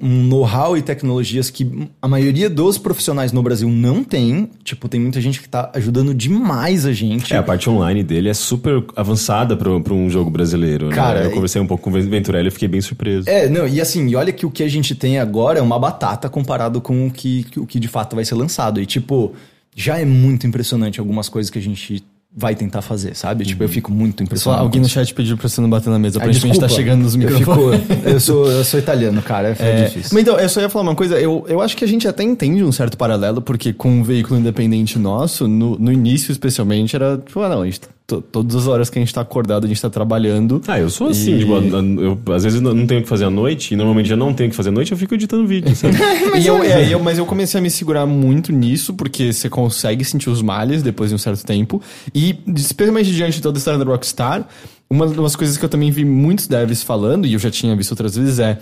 um 0.00 0.22
know-how 0.24 0.76
e 0.76 0.82
tecnologias 0.82 1.50
que 1.50 1.88
a 2.00 2.08
maioria 2.08 2.48
dos 2.48 2.78
profissionais 2.78 3.32
no 3.32 3.42
Brasil 3.42 3.68
não 3.68 4.02
tem. 4.04 4.48
Tipo, 4.64 4.88
tem 4.88 5.00
muita 5.00 5.20
gente 5.20 5.40
que 5.40 5.48
tá 5.48 5.70
ajudando 5.74 6.14
demais 6.14 6.86
a 6.86 6.92
gente. 6.92 7.34
É, 7.34 7.36
a 7.36 7.42
parte 7.42 7.68
online 7.68 8.02
dele 8.02 8.28
é 8.28 8.34
super 8.34 8.84
avançada 8.96 9.56
pra, 9.56 9.78
pra 9.80 9.94
um 9.94 10.08
jogo 10.08 10.30
brasileiro. 10.30 10.88
né? 10.88 10.94
Cara, 10.94 11.24
eu 11.24 11.30
e- 11.30 11.34
conversei 11.34 11.60
um 11.60 11.66
pouco 11.66 11.84
com 11.84 11.90
o 11.90 12.02
Venturelli 12.02 12.48
e 12.48 12.50
fiquei 12.50 12.68
bem 12.68 12.80
surpreso. 12.80 13.28
É, 13.28 13.48
não, 13.48 13.66
e 13.66 13.80
assim, 13.80 14.08
e 14.08 14.16
olha 14.16 14.32
que 14.32 14.46
o 14.46 14.50
que 14.50 14.62
a 14.62 14.68
gente 14.68 14.94
tem 14.94 15.18
agora 15.18 15.58
é 15.58 15.62
uma 15.62 15.78
batata 15.78 16.28
comparado 16.28 16.80
com 16.80 17.06
o 17.06 17.10
que, 17.10 17.44
que- 17.44 17.60
o 17.60 17.66
que 17.66 17.78
de 17.80 17.88
fato 17.88 18.14
vai 18.16 18.24
ser 18.24 18.34
lançado. 18.34 18.80
E, 18.80 18.86
tipo, 18.86 19.32
já 19.74 19.98
é 19.98 20.04
muito 20.04 20.46
impressionante 20.46 21.00
algumas 21.00 21.28
coisas 21.28 21.50
que 21.50 21.58
a 21.58 21.62
gente 21.62 22.02
vai 22.34 22.54
tentar 22.54 22.80
fazer, 22.80 23.14
sabe? 23.14 23.44
Tipo, 23.44 23.62
eu 23.62 23.68
fico 23.68 23.92
muito 23.92 24.18
Só 24.20 24.24
impressionado. 24.24 24.62
alguém 24.62 24.80
com 24.80 24.84
no 24.86 24.88
chat 24.88 25.12
pediu 25.12 25.36
pra 25.36 25.48
você 25.48 25.60
não 25.60 25.68
bater 25.68 25.90
na 25.90 25.98
mesa. 25.98 26.18
Ah, 26.18 26.22
Aparentemente 26.22 26.58
tá 26.58 26.66
desculpa. 26.66 26.82
chegando 26.90 27.02
nos 27.02 27.14
Eu, 27.14 27.20
microfones. 27.20 27.80
fico, 27.86 28.08
eu, 28.08 28.20
sou, 28.20 28.50
eu 28.50 28.64
sou 28.64 28.80
italiano, 28.80 29.20
cara. 29.20 29.54
É, 29.58 29.82
É, 29.82 29.84
difícil. 29.84 30.10
mas 30.14 30.22
então, 30.22 30.38
eu 30.38 30.48
só 30.48 30.60
ia 30.62 30.68
falar 30.70 30.84
uma 30.88 30.94
coisa, 30.94 31.18
eu, 31.20 31.44
eu 31.46 31.60
acho 31.60 31.76
que 31.76 31.84
a 31.84 31.88
gente 31.88 32.08
até 32.08 32.22
entende 32.22 32.64
um 32.64 32.72
certo 32.72 32.96
paralelo, 32.96 33.42
porque 33.42 33.72
com 33.74 33.90
um 33.90 34.02
veículo 34.02 34.40
independente 34.40 34.98
nosso, 34.98 35.46
no, 35.46 35.78
no 35.78 35.92
início 35.92 36.32
especialmente, 36.32 36.96
era 36.96 37.18
tipo, 37.18 37.38
ah, 37.40 37.48
não, 37.50 37.62
a 37.62 37.64
gente, 37.66 37.80
to- 37.80 37.88
todas 38.20 38.54
as 38.56 38.66
horas 38.66 38.90
que 38.90 38.98
a 38.98 39.02
gente 39.02 39.14
tá 39.14 39.20
acordado, 39.20 39.64
a 39.64 39.68
gente 39.68 39.80
tá 39.80 39.88
trabalhando. 39.88 40.60
Ah, 40.68 40.78
eu 40.78 40.90
sou 40.90 41.08
assim, 41.08 41.36
E- 41.36 41.38
tipo, 41.40 41.52
eu, 41.54 42.18
às 42.34 42.44
vezes 42.44 42.60
não 42.60 42.86
tenho 42.86 43.00
o 43.00 43.02
que 43.04 43.08
fazer 43.08 43.24
à 43.24 43.30
noite, 43.30 43.72
e 43.72 43.76
normalmente 43.76 44.08
já 44.08 44.16
não 44.16 44.34
tenho 44.34 44.48
o 44.48 44.50
que 44.50 44.56
fazer 44.56 44.68
à 44.68 44.72
noite, 44.72 44.92
eu 44.92 44.98
fico 44.98 45.14
editando 45.14 45.46
vídeo, 45.46 45.74
sabe? 45.74 45.96
e 46.38 46.46
eu, 46.46 46.62
é, 46.62 46.92
eu- 46.92 47.00
mas 47.00 47.16
eu 47.18 47.24
comecei 47.24 47.58
a 47.58 47.62
me 47.62 47.70
segurar 47.70 48.04
muito 48.06 48.52
nisso, 48.52 48.92
porque 48.94 49.32
você 49.32 49.48
consegue 49.48 50.04
sentir 50.04 50.28
os 50.28 50.42
males 50.42 50.82
depois 50.82 51.08
de 51.10 51.14
um 51.14 51.18
certo 51.18 51.44
tempo. 51.46 51.80
E, 52.14 52.36
especialmente 52.56 53.10
diante 53.12 53.36
de 53.36 53.42
toda 53.42 53.56
a 53.56 53.60
história 53.60 53.78
da 53.78 53.84
Rockstar, 53.90 54.46
uma 54.90 55.06
das 55.06 55.34
coisas 55.36 55.56
que 55.56 55.64
eu 55.64 55.68
também 55.68 55.90
vi 55.90 56.04
muitos 56.04 56.46
devs 56.46 56.82
falando, 56.82 57.26
e 57.26 57.32
eu 57.32 57.38
já 57.38 57.50
tinha 57.50 57.74
visto 57.76 57.92
outras 57.92 58.16
vezes, 58.16 58.38
é. 58.38 58.58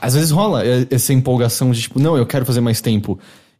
Às 0.00 0.14
vezes 0.14 0.30
rola 0.30 0.64
é, 0.64 0.86
essa 0.90 1.12
empolgação 1.12 1.70
de 1.70 1.80
tipo, 1.82 1.98
não, 1.98 2.16
eu 2.16 2.26
quero 2.26 2.44
fazer 2.44 2.60
mais 2.60 2.80
tempo. 2.80 3.18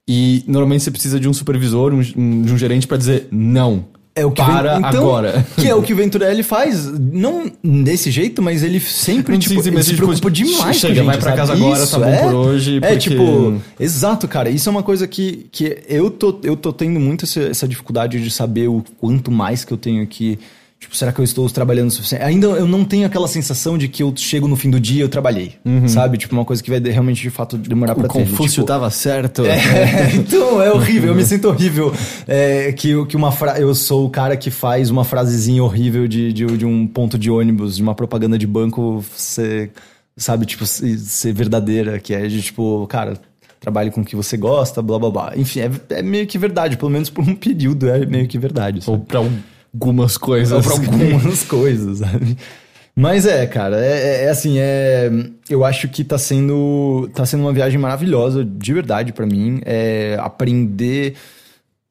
E 0.09 0.45
normalmente 0.47 0.85
você 0.85 0.91
precisa 0.91 1.19
de 1.19 1.29
um 1.29 1.33
supervisor, 1.33 1.93
um, 1.93 2.01
de 2.01 2.53
um 2.53 2.57
gerente 2.59 2.87
pra 2.87 2.97
dizer 2.97 3.27
não. 3.31 3.85
É 4.17 4.25
o 4.25 4.31
que 4.31 4.43
para 4.43 4.79
Ven- 4.79 4.89
então, 4.89 5.03
agora. 5.05 5.47
Que 5.57 5.69
é 5.69 5.75
o 5.75 5.83
que 5.83 5.93
o 5.93 5.97
Venturelli 5.97 6.43
faz, 6.43 6.87
não 6.99 7.53
desse 7.63 8.11
jeito, 8.11 8.41
mas 8.41 8.63
ele 8.63 8.81
sempre 8.81 9.35
Sim, 9.35 9.41
tipo, 9.41 9.63
sim, 9.63 9.71
mas, 9.71 9.85
se 9.85 9.91
tipo, 9.93 10.07
preocupa 10.07 10.31
demais 10.31 10.77
chega, 10.79 10.95
com 10.95 11.01
a 11.01 11.05
gente, 11.05 11.05
vai 11.05 11.19
pra 11.19 11.25
sabe? 11.31 11.37
casa 11.37 11.53
agora, 11.53 11.87
tá 11.87 11.99
bom 11.99 12.05
é, 12.07 12.19
por 12.23 12.35
hoje, 12.35 12.77
É 12.79 12.81
porque- 12.81 12.97
tipo, 12.99 13.63
exato, 13.79 14.27
cara. 14.27 14.49
Isso 14.49 14.69
é 14.69 14.73
uma 14.73 14.83
coisa 14.83 15.07
que, 15.07 15.47
que 15.53 15.79
eu 15.87 16.11
tô 16.11 16.41
eu 16.43 16.57
tô 16.57 16.73
tendo 16.73 16.99
muito 16.99 17.27
essa, 17.27 17.41
essa 17.43 17.69
dificuldade 17.69 18.19
de 18.23 18.31
saber 18.31 18.69
o 18.69 18.83
quanto 18.99 19.31
mais 19.31 19.65
que 19.67 19.73
eu 19.73 19.77
tenho 19.77 20.07
que 20.07 20.39
Tipo, 20.79 20.95
será 20.95 21.11
que 21.11 21.19
eu 21.19 21.25
estou 21.25 21.49
trabalhando 21.49 21.89
o 21.89 21.91
suficiente? 21.91 22.23
Ainda 22.23 22.49
eu 22.49 22.67
não 22.67 22.85
tenho 22.85 23.07
aquela 23.07 23.27
sensação 23.27 23.79
de 23.79 23.89
que 23.89 24.03
eu 24.03 24.13
chego 24.15 24.47
no 24.47 24.55
fim 24.57 24.69
do 24.71 24.79
dia 24.79 24.99
e 24.99 25.01
eu 25.01 25.09
trabalhei, 25.09 25.55
sabe? 25.89 26.19
Tipo, 26.19 26.35
uma 26.35 26.45
coisa 26.45 26.63
que 26.63 26.69
vai 26.71 26.79
de- 26.79 26.91
realmente, 26.91 27.23
de 27.23 27.31
fato, 27.31 27.57
demorar 27.57 27.95
Uhum. 27.97 28.05
O 28.05 28.09
pra 28.09 28.13
ter. 28.13 28.19
Confúcio 28.29 28.55
tipo, 28.57 28.67
tava 28.67 28.91
certo. 28.91 29.45
é, 29.47 29.57
então 30.15 30.61
é 30.63 30.71
horrível, 30.71 31.09
eu 31.11 31.15
me 31.15 31.25
sinto 31.25 31.49
horrível. 31.49 31.93
É, 32.29 32.73
que, 32.73 32.91
eu- 32.91 33.07
que 33.07 33.17
uma 33.17 33.33
fra... 33.33 33.59
Eu 33.59 33.75
sou 33.75 34.07
o 34.07 34.11
cara 34.11 34.37
que 34.37 34.51
faz 34.51 34.91
uma 34.91 35.03
frasezinha 35.03 35.65
horrível 35.65 36.07
de, 36.07 36.31
de, 36.33 36.45
de 36.45 36.67
um 36.67 36.87
ponto 36.87 37.19
de 37.19 37.31
ônibus, 37.31 37.77
de 37.77 37.83
uma 37.83 37.95
propaganda 37.95 38.37
de 38.39 38.47
banco 38.47 39.03
ser, 39.17 39.71
sabe, 40.15 40.45
tipo, 40.45 40.67
ser 40.67 41.33
verdadeira, 41.33 41.99
que 41.99 42.13
é 42.15 42.27
de 42.27 42.43
tipo, 42.43 42.87
cara, 42.87 43.19
trabalhe 43.59 43.91
com 43.91 44.03
o 44.03 44.05
que 44.05 44.15
você 44.15 44.37
gosta, 44.37 44.83
blá 44.83 44.99
blá 44.99 45.11
blá. 45.11 45.33
Enfim, 45.37 45.61
é, 45.61 45.71
é 45.89 46.03
meio 46.03 46.27
que 46.27 46.37
verdade, 46.37 46.77
pelo 46.77 46.91
menos 46.91 47.09
por 47.09 47.25
um 47.27 47.35
período 47.35 47.89
é 47.89 48.05
meio 48.05 48.29
que 48.29 48.39
verdade. 48.39 48.85
sabe? 48.85 48.99
Ou 48.99 49.03
pra 49.03 49.21
algumas 49.81 50.17
coisas. 50.17 50.65
Pra 50.65 50.75
algumas 50.75 51.43
coisas, 51.45 51.99
sabe? 51.99 52.37
Mas 52.99 53.27
é, 53.27 53.47
cara, 53.47 53.77
é, 53.79 53.91
é- 53.91 54.25
é 54.25 54.31
assim, 54.31 54.57
é, 54.59 55.11
eu 55.51 55.65
acho 55.65 55.87
que 55.89 56.03
tá 56.03 56.17
sendo, 56.17 57.11
tá 57.15 57.27
sendo 57.27 57.43
uma 57.43 57.53
viagem 57.53 57.79
maravilhosa, 57.79 58.43
de 58.43 58.73
verdade, 58.73 59.13
pra 59.13 59.27
mim. 59.27 59.61
É 59.67 60.17
aprender 60.19 61.15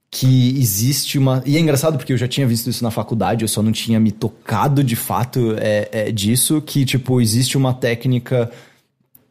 que 0.09 0.57
existe 0.57 1.19
uma. 1.19 1.43
E 1.45 1.57
é 1.57 1.59
engraçado 1.59 1.97
porque 1.97 2.13
eu 2.13 2.17
já 2.17 2.27
tinha 2.27 2.47
visto 2.47 2.69
isso 2.69 2.83
na 2.83 2.89
faculdade, 2.89 3.43
eu 3.43 3.47
só 3.47 3.61
não 3.61 3.71
tinha 3.71 3.99
me 3.99 4.11
tocado 4.11 4.83
de 4.83 4.95
fato 4.95 5.53
é, 5.59 5.89
é, 5.91 6.11
disso, 6.11 6.61
que, 6.61 6.85
tipo, 6.85 7.21
existe 7.21 7.55
uma 7.57 7.73
técnica 7.73 8.49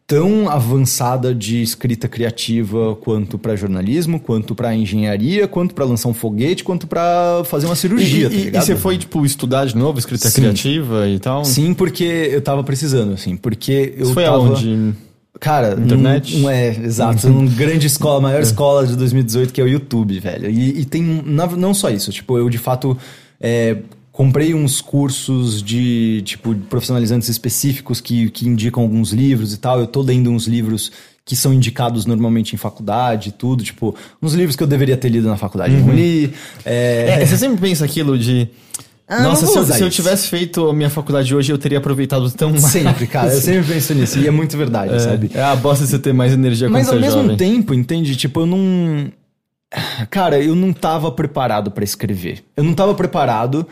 tão 0.07 0.49
avançada 0.51 1.35
de 1.35 1.63
escrita 1.63 2.07
criativa 2.09 2.95
quanto 2.97 3.39
pra 3.39 3.57
jornalismo, 3.57 4.21
quanto 4.21 4.55
pra 4.55 4.75
engenharia, 4.75 5.49
quanto 5.49 5.75
pra 5.75 5.85
lançar 5.87 6.09
um 6.11 6.15
foguete, 6.15 6.63
quanto 6.63 6.87
pra 6.87 7.43
fazer 7.47 7.65
uma 7.67 7.75
cirurgia, 7.75 8.27
E, 8.27 8.51
tá 8.51 8.59
e- 8.59 8.63
e 8.63 8.67
você 8.67 8.77
foi, 8.77 8.99
tipo, 8.99 9.25
estudar 9.25 9.65
de 9.65 9.75
novo, 9.77 9.99
escrita 9.99 10.29
Sim. 10.29 10.43
criativa 10.43 11.09
e 11.09 11.19
tal? 11.19 11.45
Sim, 11.45 11.73
porque 11.73 12.05
eu 12.05 12.43
tava 12.43 12.63
precisando, 12.63 13.15
assim, 13.15 13.35
porque 13.37 13.95
eu 13.97 14.05
Isso 14.05 14.13
foi 14.15 14.25
tava... 14.25 14.37
aonde? 14.37 14.93
Cara, 15.41 15.73
Internet? 15.81 16.37
Um, 16.37 16.45
um- 16.45 16.51
é, 16.51 16.69
exato. 16.69 17.27
uma 17.27 17.51
grande 17.51 17.87
escola, 17.87 18.19
a 18.19 18.21
maior 18.21 18.41
escola 18.43 18.87
de 18.87 18.95
2018, 18.97 19.53
que 19.55 19.61
é 19.61 19.65
o 19.65 19.69
YouTube, 19.69 20.21
velho. 20.21 20.51
E, 20.51 20.81
e 20.81 20.85
tem, 20.85 21.03
na- 21.25 21.47
não 21.47 21.73
só 21.75 21.89
isso, 21.91 22.13
tipo, 22.13 22.37
eu 22.39 22.49
de 22.51 22.59
fato 22.59 22.97
é, 23.41 23.79
comprei 24.15 24.55
uns 24.55 24.81
cursos 24.81 25.61
de, 25.61 26.23
tipo, 26.25 26.55
profissionalizantes 26.55 27.29
específicos 27.29 28.01
que, 28.01 28.31
que 28.31 28.47
indicam 28.49 28.81
alguns 28.85 29.13
livros 29.13 29.53
e 29.53 29.59
tal. 29.59 29.81
Eu 29.81 29.89
tô 29.89 30.03
lendo 30.03 30.31
uns 30.31 30.47
livros 30.47 30.93
que 31.25 31.35
são 31.35 31.53
indicados 31.53 32.07
normalmente 32.07 32.55
em 32.55 32.57
faculdade 32.57 33.31
e 33.31 33.33
tudo, 33.33 33.65
tipo, 33.65 33.93
uns 34.23 34.33
livros 34.35 34.55
que 34.55 34.63
eu 34.63 34.69
deveria 34.69 34.97
ter 34.97 35.09
lido 35.09 35.27
na 35.27 35.37
faculdade, 35.37 35.75
não 35.77 35.93
li. 35.93 36.33
É, 36.65 37.19
É, 37.23 37.27
você 37.27 37.37
sempre 37.37 37.61
pensa 37.61 37.85
aquilo 37.85 38.17
de... 38.17 38.49
Ah, 39.09 39.21
não 39.21 39.31
Nossa, 39.31 39.47
se 39.49 39.59
eu, 39.59 39.65
se 39.67 39.73
eu 39.83 39.89
isso." 39.89 39.97
tivesse 39.97 40.29
feito 40.29 40.69
a 40.69 40.73
minha 40.73 40.89
faculdade 40.89 41.35
hoje, 41.35 41.53
eu 41.53 41.59
teria 41.59 41.79
aproveitado 41.79 42.31
tão 42.31 42.51
mais. 42.51 42.63
Sempre, 42.63 43.09
cara, 43.09 43.35
eu 43.35 43.41
sempre 43.43 43.73
penso 43.75 43.95
nisso. 43.95 44.19
E 44.21 44.29
é 44.29 44.31
muito 44.31 44.57
verdade, 44.57 45.03
sabe? 45.03 45.29
É, 45.35 45.41
é 45.41 45.43
a 45.43 45.57
bosta 45.57 45.85
de 45.85 45.91
você 45.91 45.99
ter 45.99 46.13
mais 46.15 46.33
energia 46.33 46.71
Mas 46.71 46.89
ao 46.89 46.97
é 46.97 47.01
mesmo 47.01 47.23
jovem. 47.23 47.37
tempo, 47.37 47.75
entende? 47.75 48.15
Tipo, 48.15 48.41
eu 48.41 48.47
não. 48.47 49.11
Cara, 50.09 50.41
eu 50.41 50.55
não 50.55 50.73
tava 50.73 51.11
preparado 51.11 51.71
pra 51.71 51.83
escrever. 51.83 52.45
Eu 52.57 52.63
não 52.65 52.75
tava 52.75 52.95
preparado 52.95 53.67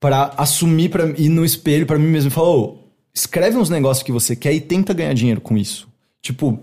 pra 0.00 0.32
assumir 0.36 0.88
para 0.88 1.08
ir 1.18 1.28
no 1.28 1.44
espelho 1.44 1.86
pra 1.86 1.98
mim 1.98 2.08
mesmo 2.08 2.28
e 2.28 2.32
falar: 2.32 2.50
ô, 2.50 2.78
escreve 3.14 3.56
uns 3.56 3.70
negócios 3.70 4.02
que 4.04 4.12
você 4.12 4.36
quer 4.36 4.52
e 4.52 4.60
tenta 4.60 4.94
ganhar 4.94 5.14
dinheiro 5.14 5.40
com 5.40 5.56
isso. 5.56 5.88
Tipo, 6.20 6.58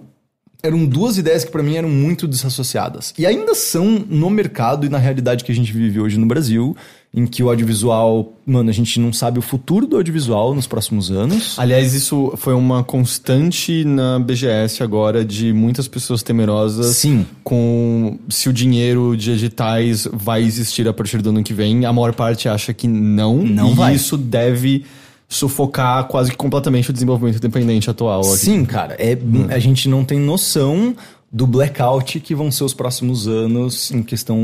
eram 0.62 0.86
duas 0.86 1.18
ideias 1.18 1.44
que 1.44 1.52
pra 1.52 1.64
mim 1.64 1.76
eram 1.76 1.90
muito 1.90 2.28
desassociadas. 2.28 3.14
E 3.18 3.26
ainda 3.26 3.54
são 3.54 3.86
no 4.08 4.30
mercado 4.30 4.86
e 4.86 4.90
na 4.90 4.98
realidade 4.98 5.44
que 5.44 5.52
a 5.52 5.56
gente 5.56 5.74
vive 5.74 6.00
hoje 6.00 6.18
no 6.18 6.26
Brasil, 6.26 6.76
em 7.16 7.28
que 7.28 7.44
o 7.44 7.50
audiovisual, 7.50 8.34
mano, 8.44 8.72
a 8.72 8.74
gente 8.74 9.00
não 9.00 9.14
sabe 9.14 9.38
o 9.38 9.42
futuro 9.42 9.86
do 9.86 9.98
audiovisual 9.98 10.56
nos 10.56 10.66
próximos 10.66 11.12
anos. 11.12 11.60
Aliás, 11.60 11.94
isso 11.94 12.34
foi 12.38 12.56
uma 12.56 12.84
constante 12.84 13.86
na 13.86 14.18
BGS 14.18 14.82
agora 14.82 15.24
de 15.24 15.54
muitas 15.54 15.88
pessoas 15.88 16.24
temerosas 16.24 16.96
Sim. 16.96 17.24
com 17.44 18.18
se 18.30 18.50
o 18.50 18.54
dinheiro 18.54 19.16
de 19.16 19.32
editais 19.32 20.08
vai 20.12 20.42
existir 20.42 20.88
a 20.88 20.94
partir 20.94 21.22
do 21.22 21.30
ano 21.30 21.44
que 21.44 21.54
vem. 21.54 21.86
A 21.86 21.94
maior 21.94 22.14
parte 22.16 22.50
acha 22.50 22.74
que 22.74 22.88
não. 22.88 23.38
Não 23.44 23.72
e 23.72 23.76
vai. 23.76 23.94
isso 23.94 24.18
deve 24.18 24.84
sufocar 25.30 26.06
quase 26.06 26.32
que 26.32 26.38
completamente 26.38 26.90
o 26.90 26.94
desenvolvimento 26.94 27.38
independente 27.38 27.90
atual. 27.90 28.22
aqui. 28.22 28.38
Sim, 28.38 28.66
cara. 28.66 28.96
É, 29.00 29.18
A 29.50 29.60
gente 29.60 29.88
não 29.88 30.04
tem 30.04 30.20
noção 30.20 30.96
do 31.36 31.48
blackout 31.48 32.20
que 32.20 32.36
vão 32.36 32.52
ser 32.52 32.64
os 32.64 32.76
próximos 32.76 33.28
anos 33.28 33.90
em 33.90 34.04
questão 34.04 34.38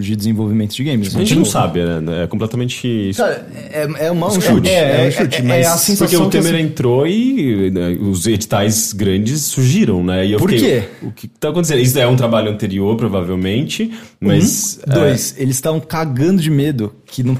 de 0.00 0.16
desenvolvimento 0.16 0.74
de 0.74 0.82
games. 0.82 1.14
A 1.14 1.20
gente 1.20 1.36
não 1.36 1.44
sabe, 1.44 1.80
né? 2.00 2.24
É 2.24 2.26
completamente. 2.26 3.12
Cara, 3.16 3.46
é, 3.54 4.06
é 4.06 4.10
uma- 4.10 4.26
um 4.32 4.36
É, 4.36 4.40
chute. 4.40 4.68
é, 4.68 5.04
É, 5.04 5.08
um 5.08 5.10
chute, 5.12 5.36
é- 5.36 5.42
mas... 5.42 5.64
é 5.64 5.68
a 5.68 5.76
sensação 5.76 6.06
Porque 6.08 6.16
o 6.16 6.24
que 6.28 6.36
Temer 6.44 6.54
assim- 6.60 6.64
entrou 6.64 7.06
e 7.06 7.70
né, 7.70 7.90
os 8.00 8.26
editais 8.26 8.92
grandes 8.92 9.42
surgiram, 9.44 10.02
né? 10.02 10.26
E 10.26 10.32
eu 10.32 10.38
Por 10.40 10.50
fiquei, 10.50 10.80
quê? 10.80 10.88
O 11.00 11.12
que 11.12 11.28
tá 11.28 11.50
acontecendo? 11.50 11.78
Isso 11.78 11.96
é 11.96 12.08
um 12.08 12.16
trabalho 12.16 12.50
anterior, 12.50 12.96
provavelmente, 12.96 13.92
mas. 14.20 14.80
Um, 14.84 14.94
dois, 14.94 15.32
eles 15.38 15.54
estavam 15.54 15.78
cagando 15.78 16.42
de 16.42 16.50
medo 16.50 16.92
que 17.06 17.22
não... 17.22 17.38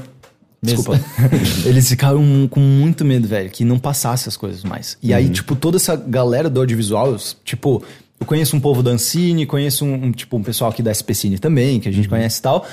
Desculpa. 0.63 0.99
eles 1.67 1.87
ficaram 1.89 2.47
com 2.49 2.59
muito 2.59 3.03
medo, 3.05 3.27
velho, 3.27 3.49
que 3.49 3.63
não 3.65 3.77
passasse 3.77 4.27
as 4.29 4.35
coisas 4.37 4.63
mais. 4.63 4.97
E 5.03 5.13
aí, 5.13 5.29
tipo, 5.29 5.55
toda 5.55 5.77
essa 5.77 5.95
galera 5.95 6.49
do 6.49 6.59
audiovisual, 6.59 7.15
tipo, 7.43 7.83
eu 8.19 8.25
conheço 8.25 8.55
um 8.55 8.59
povo 8.59 8.81
da 8.83 8.91
Ancine, 8.91 9.45
conheço 9.45 9.85
um, 9.85 10.05
um, 10.05 10.11
tipo, 10.11 10.37
um 10.37 10.43
pessoal 10.43 10.71
aqui 10.71 10.81
da 10.81 10.91
SPCine 10.91 11.37
também, 11.39 11.79
que 11.79 11.87
a 11.89 11.91
gente 11.91 12.07
conhece 12.09 12.39
e 12.39 12.41
tal. 12.41 12.65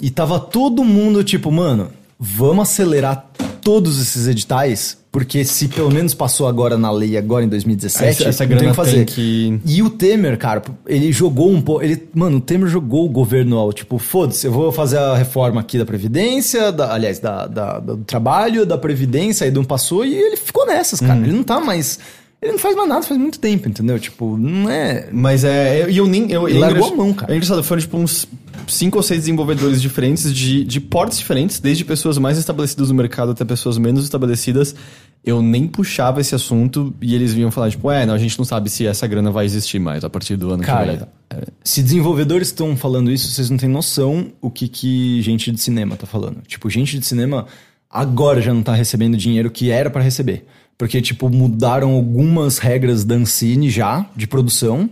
E 0.00 0.10
tava 0.10 0.38
todo 0.40 0.82
mundo, 0.84 1.22
tipo, 1.22 1.50
mano, 1.52 1.90
vamos 2.18 2.68
acelerar 2.68 3.26
todos 3.62 4.00
esses 4.00 4.26
editais, 4.26 4.96
porque 5.12 5.44
se 5.44 5.68
pelo 5.68 5.90
menos 5.92 6.14
passou 6.14 6.46
agora 6.48 6.78
na 6.78 6.90
lei, 6.90 7.16
agora 7.18 7.44
em 7.44 7.48
2017, 7.48 8.08
Essa- 8.22 8.28
essa 8.30 8.46
tem 8.46 8.56
que 8.70 8.74
fazer. 8.74 9.04
tem 9.04 9.04
que- 9.04 9.60
E 9.66 9.82
o 9.82 9.90
Temer, 9.90 10.38
cara, 10.38 10.62
ele 10.86 11.12
jogou 11.12 11.50
um 11.50 11.60
pouco. 11.60 11.82
Ele, 11.82 12.08
mano, 12.14 12.38
o 12.38 12.40
Temer 12.40 12.68
jogou 12.70 13.04
o 13.04 13.08
governo 13.10 13.58
ao 13.58 13.70
tipo, 13.72 13.98
foda-se, 13.98 14.46
eu 14.46 14.52
vou 14.52 14.72
fazer 14.72 14.96
a 14.98 15.14
reforma 15.14 15.60
aqui 15.60 15.76
da 15.76 15.84
Previdência, 15.84 16.72
da- 16.72 16.94
aliás, 16.94 17.18
da, 17.18 17.46
da- 17.46 17.78
do 17.78 17.98
trabalho, 17.98 18.64
da 18.64 18.78
Previdência, 18.78 19.44
aí 19.44 19.50
não 19.50 19.62
passou, 19.64 20.06
e 20.06 20.14
ele 20.14 20.36
ficou 20.38 20.66
nessas, 20.66 21.00
cara. 21.00 21.20
Ele 21.20 21.32
não 21.32 21.42
tá 21.42 21.60
mais. 21.60 21.98
Ele 22.42 22.52
não 22.52 22.58
faz 22.58 22.74
mais 22.74 22.88
nada 22.88 23.02
faz 23.02 23.20
muito 23.20 23.38
tempo, 23.38 23.68
entendeu? 23.68 23.98
Tipo, 23.98 24.36
não 24.38 24.70
é. 24.70 25.08
Mas 25.12 25.44
é. 25.44 25.90
E 25.90 25.98
eu 25.98 26.06
nem. 26.06 26.30
Eu, 26.32 26.48
Ele 26.48 26.56
é 26.56 26.60
largou 26.60 26.92
a 26.92 26.96
mão, 26.96 27.12
cara. 27.12 27.32
É 27.32 27.36
engraçado, 27.36 27.62
foram 27.62 27.80
tipo 27.82 27.98
uns 27.98 28.26
cinco 28.66 28.96
ou 28.96 29.02
seis 29.02 29.20
desenvolvedores 29.20 29.82
diferentes, 29.82 30.32
de, 30.32 30.64
de 30.64 30.80
portes 30.80 31.18
diferentes, 31.18 31.60
desde 31.60 31.84
pessoas 31.84 32.16
mais 32.16 32.38
estabelecidas 32.38 32.88
no 32.88 32.94
mercado 32.94 33.32
até 33.32 33.44
pessoas 33.44 33.76
menos 33.76 34.04
estabelecidas. 34.04 34.74
Eu 35.22 35.42
nem 35.42 35.66
puxava 35.66 36.18
esse 36.22 36.34
assunto 36.34 36.94
e 37.02 37.14
eles 37.14 37.34
vinham 37.34 37.50
falar, 37.50 37.70
tipo, 37.70 37.90
é, 37.90 38.06
não, 38.06 38.14
a 38.14 38.18
gente 38.18 38.38
não 38.38 38.44
sabe 38.46 38.70
se 38.70 38.86
essa 38.86 39.06
grana 39.06 39.30
vai 39.30 39.44
existir 39.44 39.78
mais 39.78 40.02
a 40.02 40.08
partir 40.08 40.34
do 40.36 40.48
ano 40.50 40.62
que 40.62 40.66
Cara, 40.66 41.10
vem. 41.30 41.44
se 41.62 41.82
desenvolvedores 41.82 42.48
estão 42.48 42.74
falando 42.74 43.10
isso, 43.10 43.30
vocês 43.30 43.50
não 43.50 43.58
têm 43.58 43.68
noção 43.68 44.32
o 44.40 44.50
que, 44.50 44.66
que 44.66 45.20
gente 45.20 45.52
de 45.52 45.60
cinema 45.60 45.94
tá 45.94 46.06
falando. 46.06 46.38
Tipo, 46.46 46.70
gente 46.70 46.98
de 46.98 47.04
cinema 47.04 47.46
agora 47.90 48.40
já 48.40 48.54
não 48.54 48.62
tá 48.62 48.72
recebendo 48.72 49.14
dinheiro 49.14 49.50
que 49.50 49.70
era 49.70 49.90
pra 49.90 50.00
receber. 50.00 50.46
Porque, 50.80 51.02
tipo, 51.02 51.28
mudaram 51.28 51.90
algumas 51.90 52.56
regras 52.56 53.04
da 53.04 53.14
Ancine 53.14 53.68
já, 53.68 54.06
de 54.16 54.26
produção, 54.26 54.88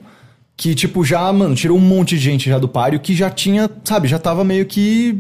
que, 0.54 0.74
tipo, 0.74 1.02
já, 1.02 1.32
mano, 1.32 1.54
tirou 1.54 1.78
um 1.78 1.80
monte 1.80 2.10
de 2.10 2.18
gente 2.18 2.50
já 2.50 2.58
do 2.58 2.68
páreo 2.68 3.00
que 3.00 3.14
já 3.14 3.30
tinha, 3.30 3.70
sabe, 3.82 4.06
já 4.06 4.18
tava 4.18 4.44
meio 4.44 4.66
que. 4.66 5.18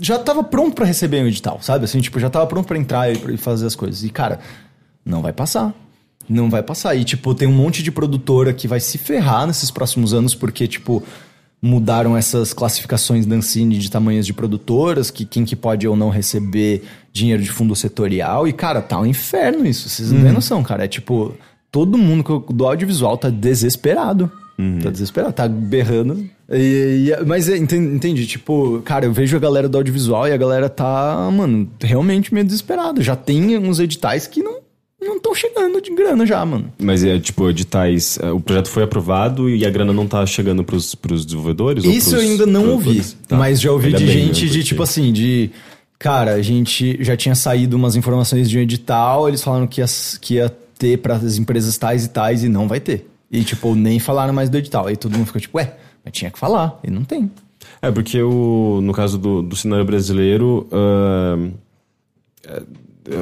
já 0.00 0.18
tava 0.18 0.42
pronto 0.42 0.74
pra 0.74 0.84
receber 0.84 1.22
um 1.22 1.28
edital, 1.28 1.60
sabe? 1.62 1.84
Assim, 1.84 2.00
tipo, 2.00 2.18
já 2.18 2.28
tava 2.28 2.48
pronto 2.48 2.66
pra 2.66 2.76
entrar 2.76 3.12
e 3.12 3.36
fazer 3.36 3.64
as 3.64 3.76
coisas. 3.76 4.02
E, 4.02 4.10
cara, 4.10 4.40
não 5.06 5.22
vai 5.22 5.32
passar. 5.32 5.72
Não 6.28 6.50
vai 6.50 6.64
passar. 6.64 6.96
E, 6.96 7.04
tipo, 7.04 7.32
tem 7.32 7.46
um 7.46 7.52
monte 7.52 7.80
de 7.80 7.92
produtora 7.92 8.52
que 8.52 8.66
vai 8.66 8.80
se 8.80 8.98
ferrar 8.98 9.46
nesses 9.46 9.70
próximos 9.70 10.12
anos, 10.12 10.34
porque, 10.34 10.66
tipo, 10.66 11.00
mudaram 11.60 12.16
essas 12.16 12.52
classificações 12.52 13.24
da 13.24 13.36
Ancine 13.36 13.78
de 13.78 13.90
tamanhos 13.90 14.26
de 14.26 14.32
produtoras, 14.34 15.10
que 15.10 15.24
quem 15.24 15.44
que 15.44 15.56
pode 15.56 15.88
ou 15.88 15.96
não 15.96 16.10
receber 16.10 16.82
dinheiro 17.12 17.42
de 17.42 17.50
fundo 17.50 17.74
setorial. 17.74 18.46
E, 18.46 18.52
cara, 18.52 18.82
tá 18.82 19.00
um 19.00 19.06
inferno 19.06 19.66
isso. 19.66 19.88
Vocês 19.88 20.12
não 20.12 20.22
têm 20.22 20.32
noção, 20.32 20.62
cara. 20.62 20.84
É 20.84 20.88
tipo, 20.88 21.32
todo 21.72 21.96
mundo 21.96 22.44
do 22.50 22.66
audiovisual 22.66 23.16
tá 23.16 23.30
desesperado. 23.30 24.30
Tá 24.82 24.90
desesperado, 24.90 25.32
tá 25.32 25.48
berrando. 25.48 26.28
E- 26.50 27.10
e- 27.10 27.24
mas 27.26 27.48
é, 27.48 27.56
enten- 27.56 27.94
entendi, 27.96 28.26
tipo, 28.26 28.80
cara, 28.84 29.06
eu 29.06 29.12
vejo 29.12 29.36
a 29.36 29.40
galera 29.40 29.68
do 29.68 29.76
audiovisual 29.78 30.28
e 30.28 30.32
a 30.32 30.36
galera 30.36 30.68
tá, 30.68 31.28
mano, 31.32 31.68
realmente 31.82 32.32
meio 32.32 32.44
desesperada. 32.46 33.02
Já 33.02 33.16
tem 33.16 33.58
uns 33.58 33.80
editais 33.80 34.26
que 34.26 34.42
não 34.42 34.58
não 35.04 35.16
estão 35.16 35.34
chegando 35.34 35.80
de 35.80 35.94
grana 35.94 36.24
já, 36.26 36.44
mano. 36.44 36.72
Mas 36.82 37.04
é 37.04 37.18
tipo, 37.18 37.48
editais. 37.48 38.18
é, 38.22 38.30
O 38.32 38.40
projeto 38.40 38.68
foi 38.68 38.82
aprovado 38.82 39.48
e 39.48 39.64
a 39.66 39.70
grana 39.70 39.92
não 39.92 40.06
tá 40.06 40.24
chegando 40.26 40.64
pros, 40.64 40.94
pros 40.94 41.24
desenvolvedores? 41.24 41.84
ou 41.84 41.90
Isso 41.90 42.10
eu 42.14 42.18
pros 42.18 42.30
ainda 42.30 42.46
não 42.46 42.70
ouvi? 42.70 43.02
Tá. 43.28 43.36
mas 43.36 43.60
já 43.60 43.70
ouvi 43.72 43.86
Ainda 43.86 43.98
de 43.98 44.04
né, 44.06 44.12
gente 44.12 44.40
de 44.42 44.46
porque- 44.48 44.62
tipo 44.64 44.82
assim, 44.82 45.12
de 45.12 45.50
cara, 45.98 46.34
a 46.34 46.42
gente 46.42 46.98
já 47.02 47.16
tinha 47.16 47.34
saído 47.34 47.76
umas 47.76 47.96
informações 47.96 48.50
de 48.50 48.58
um 48.58 48.60
edital, 48.60 49.28
eles 49.28 49.42
falaram 49.42 49.66
que 49.66 49.80
ia, 49.80 49.86
que 50.20 50.34
ia 50.34 50.48
ter 50.78 50.98
para 50.98 51.14
as 51.14 51.38
empresas 51.38 51.78
tais 51.78 52.04
e 52.04 52.08
tais 52.10 52.42
e 52.44 52.48
não 52.48 52.66
vai 52.68 52.80
ter. 52.80 53.08
E 53.30 53.42
tipo, 53.42 53.74
nem 53.74 53.98
falaram 53.98 54.32
mais 54.34 54.48
do 54.50 54.56
edital. 54.58 54.86
Aí 54.86 54.96
todo 54.96 55.16
mundo 55.16 55.26
ficou 55.26 55.40
tipo, 55.40 55.56
ué, 55.58 55.74
mas 56.04 56.12
tinha 56.12 56.30
que 56.30 56.38
falar, 56.38 56.78
e 56.84 56.90
não 56.90 57.04
tem. 57.04 57.30
É, 57.80 57.90
porque 57.90 58.20
o, 58.22 58.80
no 58.82 58.92
caso 58.92 59.16
do, 59.18 59.40
do 59.42 59.56
cenário 59.56 59.84
brasileiro, 59.84 60.66
é, 62.46 62.62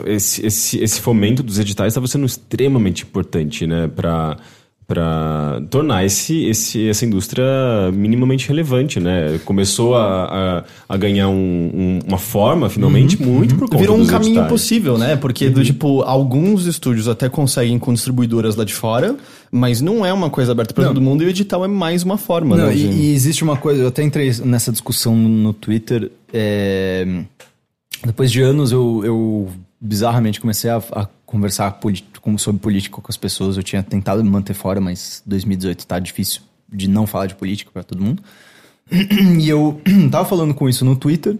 esse, 0.06 0.44
esse, 0.46 0.78
esse 0.78 1.00
fomento 1.00 1.42
dos 1.42 1.58
editais 1.58 1.88
estava 1.92 2.06
sendo 2.06 2.26
extremamente 2.26 3.02
importante, 3.04 3.66
né? 3.66 3.88
Para 3.88 4.36
para 4.84 5.62
tornar 5.70 6.04
esse, 6.04 6.44
esse, 6.44 6.86
essa 6.86 7.06
indústria 7.06 7.44
minimamente 7.94 8.46
relevante, 8.46 9.00
né? 9.00 9.40
Começou 9.42 9.94
a, 9.94 10.24
a, 10.58 10.64
a 10.86 10.96
ganhar 10.98 11.28
um- 11.30 11.70
um- 11.72 11.98
uma 12.06 12.18
forma, 12.18 12.68
finalmente, 12.68 13.16
muito 13.22 13.54
por 13.54 13.68
conta 13.70 13.78
Virou 13.78 13.96
um 13.96 14.00
dos 14.00 14.10
caminho 14.10 14.32
editais. 14.32 14.48
possível, 14.50 14.98
né? 14.98 15.16
Porque, 15.16 15.48
do 15.48 15.64
tipo, 15.64 16.02
alguns 16.02 16.66
estúdios 16.66 17.08
até 17.08 17.30
conseguem 17.30 17.78
com 17.78 17.94
distribuidoras 17.94 18.54
lá 18.54 18.64
de 18.64 18.74
fora, 18.74 19.16
mas 19.50 19.80
não 19.80 20.04
é 20.04 20.12
uma 20.12 20.28
coisa 20.28 20.52
aberta 20.52 20.74
Não. 20.78 20.88
todo 20.88 21.00
mundo 21.00 21.22
e 21.22 21.26
o 21.26 21.30
edital 21.30 21.64
é 21.64 21.68
mais 21.68 22.02
uma 22.02 22.18
forma, 22.18 22.54
Não, 22.54 22.66
né? 22.66 22.76
e, 22.76 22.84
e 22.84 23.14
existe 23.14 23.42
uma 23.42 23.56
coisa, 23.56 23.82
eu 23.82 23.88
até 23.88 24.02
entrei 24.02 24.30
nessa 24.44 24.70
discussão 24.70 25.16
no, 25.16 25.28
no 25.28 25.52
Twitter. 25.54 26.10
é, 26.34 27.22
depois 28.04 28.30
de 28.30 28.42
anos, 28.42 28.72
eu, 28.72 29.00
eu 29.04 29.48
bizarramente 29.82 30.40
comecei 30.40 30.70
a, 30.70 30.76
a 30.92 31.08
conversar 31.26 31.80
sobre 32.38 32.60
política 32.60 33.00
com 33.00 33.10
as 33.10 33.16
pessoas. 33.16 33.56
Eu 33.56 33.64
tinha 33.64 33.82
tentado 33.82 34.22
me 34.22 34.30
manter 34.30 34.54
fora, 34.54 34.80
mas 34.80 35.22
2018 35.26 35.86
tá 35.86 35.98
difícil 35.98 36.42
de 36.72 36.88
não 36.88 37.06
falar 37.06 37.26
de 37.26 37.34
política 37.34 37.70
pra 37.72 37.82
todo 37.82 38.02
mundo. 38.02 38.22
E 39.40 39.48
eu 39.48 39.80
tava 40.10 40.28
falando 40.28 40.54
com 40.54 40.68
isso 40.68 40.84
no 40.84 40.94
Twitter. 40.94 41.36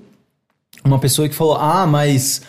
Uma 0.84 0.99
pessoa 0.99 1.28
que 1.28 1.34
falou: 1.34 1.57
Ah, 1.57 1.86
mas 1.86 2.43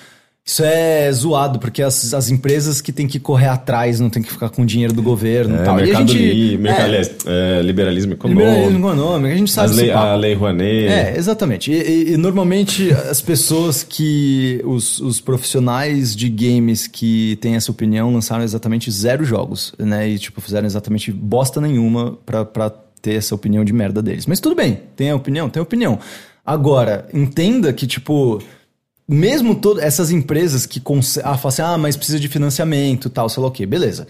isso 0.46 0.62
é 0.64 1.10
zoado, 1.14 1.58
porque 1.58 1.82
as, 1.82 2.14
as 2.14 2.30
empresas 2.30 2.82
que 2.82 2.92
tem 2.92 3.08
que 3.08 3.18
correr 3.18 3.48
atrás 3.48 4.02
não 4.02 4.10
tem 4.10 4.22
que 4.22 4.30
ficar 4.30 4.50
com 4.50 4.64
o 4.64 4.66
dinheiro 4.66 4.92
do 4.92 5.02
governo 5.02 5.56
e 5.56 5.60
É, 5.60 5.64
tal. 5.64 5.80
e 5.80 5.84
a 5.84 5.86
mercado 5.86 6.08
gente. 6.12 6.18
li, 6.34 6.58
mercado, 6.58 6.94
é, 6.94 7.02
é, 7.28 7.62
liberalismo 7.62 8.14
econômico, 8.14 8.46
Liberalismo 8.50 8.80
econômico, 8.90 9.34
a 9.34 9.38
gente 9.38 9.52
sabe 9.52 9.74
lei, 9.74 9.92
a 9.92 10.16
lei 10.16 10.34
Rouanet. 10.34 10.88
É, 10.88 11.14
exatamente. 11.18 11.72
E, 11.72 11.76
e- 11.76 12.14
e 12.14 12.18
normalmente 12.18 12.92
as 12.92 13.22
pessoas 13.22 13.84
que. 13.84 14.62
Os, 14.66 15.00
os 15.00 15.22
profissionais 15.22 16.14
de 16.14 16.28
games 16.28 16.88
que 16.88 17.38
têm 17.40 17.56
essa 17.56 17.72
opinião 17.72 18.12
lançaram 18.14 18.44
exatamente 18.44 18.92
zero 18.92 19.24
jogos, 19.24 19.74
né? 19.80 20.10
E, 20.10 20.20
tipo, 20.20 20.42
fizeram 20.42 20.66
exatamente 20.66 21.10
bosta 21.12 21.62
nenhuma 21.62 22.18
pra, 22.26 22.44
pra 22.44 22.70
ter 23.02 23.14
essa 23.16 23.34
opinião 23.34 23.64
de 23.64 23.72
merda 23.72 24.02
deles. 24.02 24.26
Mas 24.26 24.42
tudo 24.42 24.56
bem, 24.56 24.80
tem 24.96 25.10
a 25.10 25.16
opinião? 25.16 25.50
Tem 25.50 25.60
a 25.62 25.64
opinião. 25.64 25.98
Agora, 26.46 27.08
entenda 27.14 27.72
que, 27.72 27.88
tipo. 27.88 28.42
Mesmo 29.08 29.56
todas 29.56 29.84
essas 29.84 30.12
empresas 30.12 30.66
que 30.66 30.82
ah, 31.24 31.38
falam 31.38 31.48
assim, 31.48 31.62
ah, 31.62 31.78
mas 31.78 31.98
precisa 31.98 32.20
de 32.20 32.28
financiamento 32.28 33.08
e 33.08 33.12
tal, 33.12 33.28
sei 33.28 33.42
lá 33.44 33.50
o 33.50 33.52
quê, 33.52 33.66
beleza. 33.66 34.08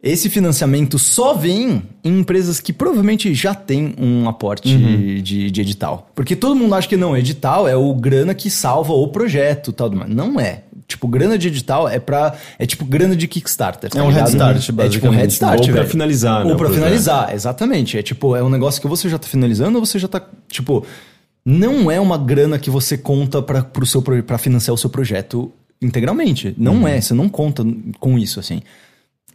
Esse 0.00 0.30
financiamento 0.30 0.96
só 0.96 1.34
vem 1.34 1.82
em 2.04 2.20
empresas 2.20 2.60
que 2.60 2.72
provavelmente 2.72 3.34
já 3.34 3.52
têm 3.52 3.96
um 3.98 4.28
aporte 4.28 4.68
de, 5.20 5.50
de 5.50 5.60
edital. 5.60 6.08
Porque 6.14 6.36
todo 6.36 6.54
mundo 6.54 6.72
acha 6.76 6.86
que 6.86 6.96
não, 6.96 7.16
edital 7.16 7.66
é 7.66 7.74
o 7.74 7.92
grana 7.94 8.32
que 8.32 8.48
salva 8.48 8.92
o 8.92 9.08
projeto 9.08 9.72
tal. 9.72 9.90
Mas 9.90 10.08
não 10.08 10.38
é. 10.38 10.62
Tipo, 10.86 11.08
grana 11.08 11.36
de 11.36 11.48
edital 11.48 11.88
é 11.88 11.98
pra. 11.98 12.34
É 12.60 12.64
tipo 12.64 12.84
grana 12.84 13.16
de 13.16 13.26
Kickstarter. 13.26 13.90
tá 13.90 13.98
É 13.98 14.02
um 14.02 14.08
ligado? 14.08 14.26
head 14.28 14.36
start, 14.36 14.56
É 14.56 14.60
tipo 14.60 14.72
um 14.72 14.76
basicamente. 14.84 15.18
head 15.18 15.32
start. 15.32 15.58
Ou 15.58 15.64
pra 15.66 15.74
velho. 15.74 15.88
finalizar, 15.88 16.44
né, 16.44 16.50
Ou 16.52 16.56
pra 16.56 16.70
finalizar, 16.70 17.34
exatamente. 17.34 17.98
É 17.98 18.02
tipo, 18.02 18.36
é 18.36 18.42
um 18.42 18.48
negócio 18.48 18.80
que 18.80 18.86
você 18.86 19.08
já 19.08 19.18
tá 19.18 19.26
finalizando 19.26 19.78
ou 19.80 19.84
você 19.84 19.98
já 19.98 20.06
tá. 20.06 20.22
Tipo, 20.48 20.86
não 21.44 21.90
é 21.90 21.98
uma 22.00 22.18
grana 22.18 22.58
que 22.58 22.70
você 22.70 22.96
conta 22.98 23.40
pra 23.42 24.38
financiar 24.38 24.74
o 24.74 24.78
seu 24.78 24.90
projeto 24.90 25.50
integralmente. 25.80 26.54
Não 26.58 26.86
é, 26.86 27.00
você 27.00 27.14
não 27.14 27.28
conta 27.28 27.64
com 28.00 28.18
isso, 28.18 28.38
assim. 28.40 28.60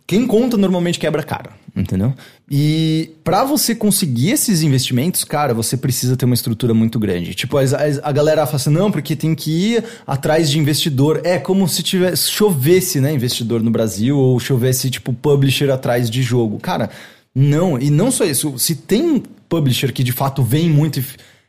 Quem 0.06 0.28
conta 0.28 0.58
normalmente 0.58 1.00
quebra 1.00 1.22
a 1.22 1.24
cara, 1.24 1.52
entendeu? 1.74 2.14
E 2.52 3.12
pra 3.24 3.46
você 3.46 3.74
conseguir 3.74 4.32
esses 4.32 4.62
investimentos, 4.62 5.24
cara, 5.24 5.54
você 5.54 5.78
precisa 5.78 6.18
ter 6.18 6.26
uma 6.26 6.34
estrutura 6.34 6.74
muito 6.74 7.00
grande. 7.00 7.34
Tipo, 7.34 7.58
as- 7.58 7.74
as- 7.74 8.00
a, 8.04 8.12
galera 8.12 8.46
fala 8.46 8.58
assim, 8.58 8.70
não, 8.70 8.92
porque 8.92 9.16
tem 9.16 9.34
que 9.34 9.50
ir 9.50 9.84
atrás 10.06 10.52
de 10.52 10.60
investidor. 10.60 11.22
É 11.24 11.40
como 11.40 11.68
se 11.70 11.82
tivesse 11.82 12.30
chovesse, 12.30 13.00
né, 13.00 13.14
investidor 13.14 13.64
no 13.64 13.72
Brasil 13.72 14.18
ou 14.18 14.38
chovesse 14.42 14.90
tipo 14.90 15.14
publisher 15.14 15.72
atrás 15.72 16.10
de 16.10 16.22
jogo. 16.22 16.60
Cara, 16.60 16.90
não, 17.34 17.80
e 17.80 17.90
não 17.90 18.12
só 18.12 18.26
isso, 18.26 18.60
se 18.60 18.76
tem 18.76 19.24
publisher 19.48 19.94
que 19.94 20.04
de 20.04 20.12
fato 20.12 20.44
vem 20.44 20.70
muito 20.70 21.00
e, 21.00 21.06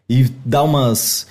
e 0.09 0.27
dá 0.45 0.63
umas 0.63 1.27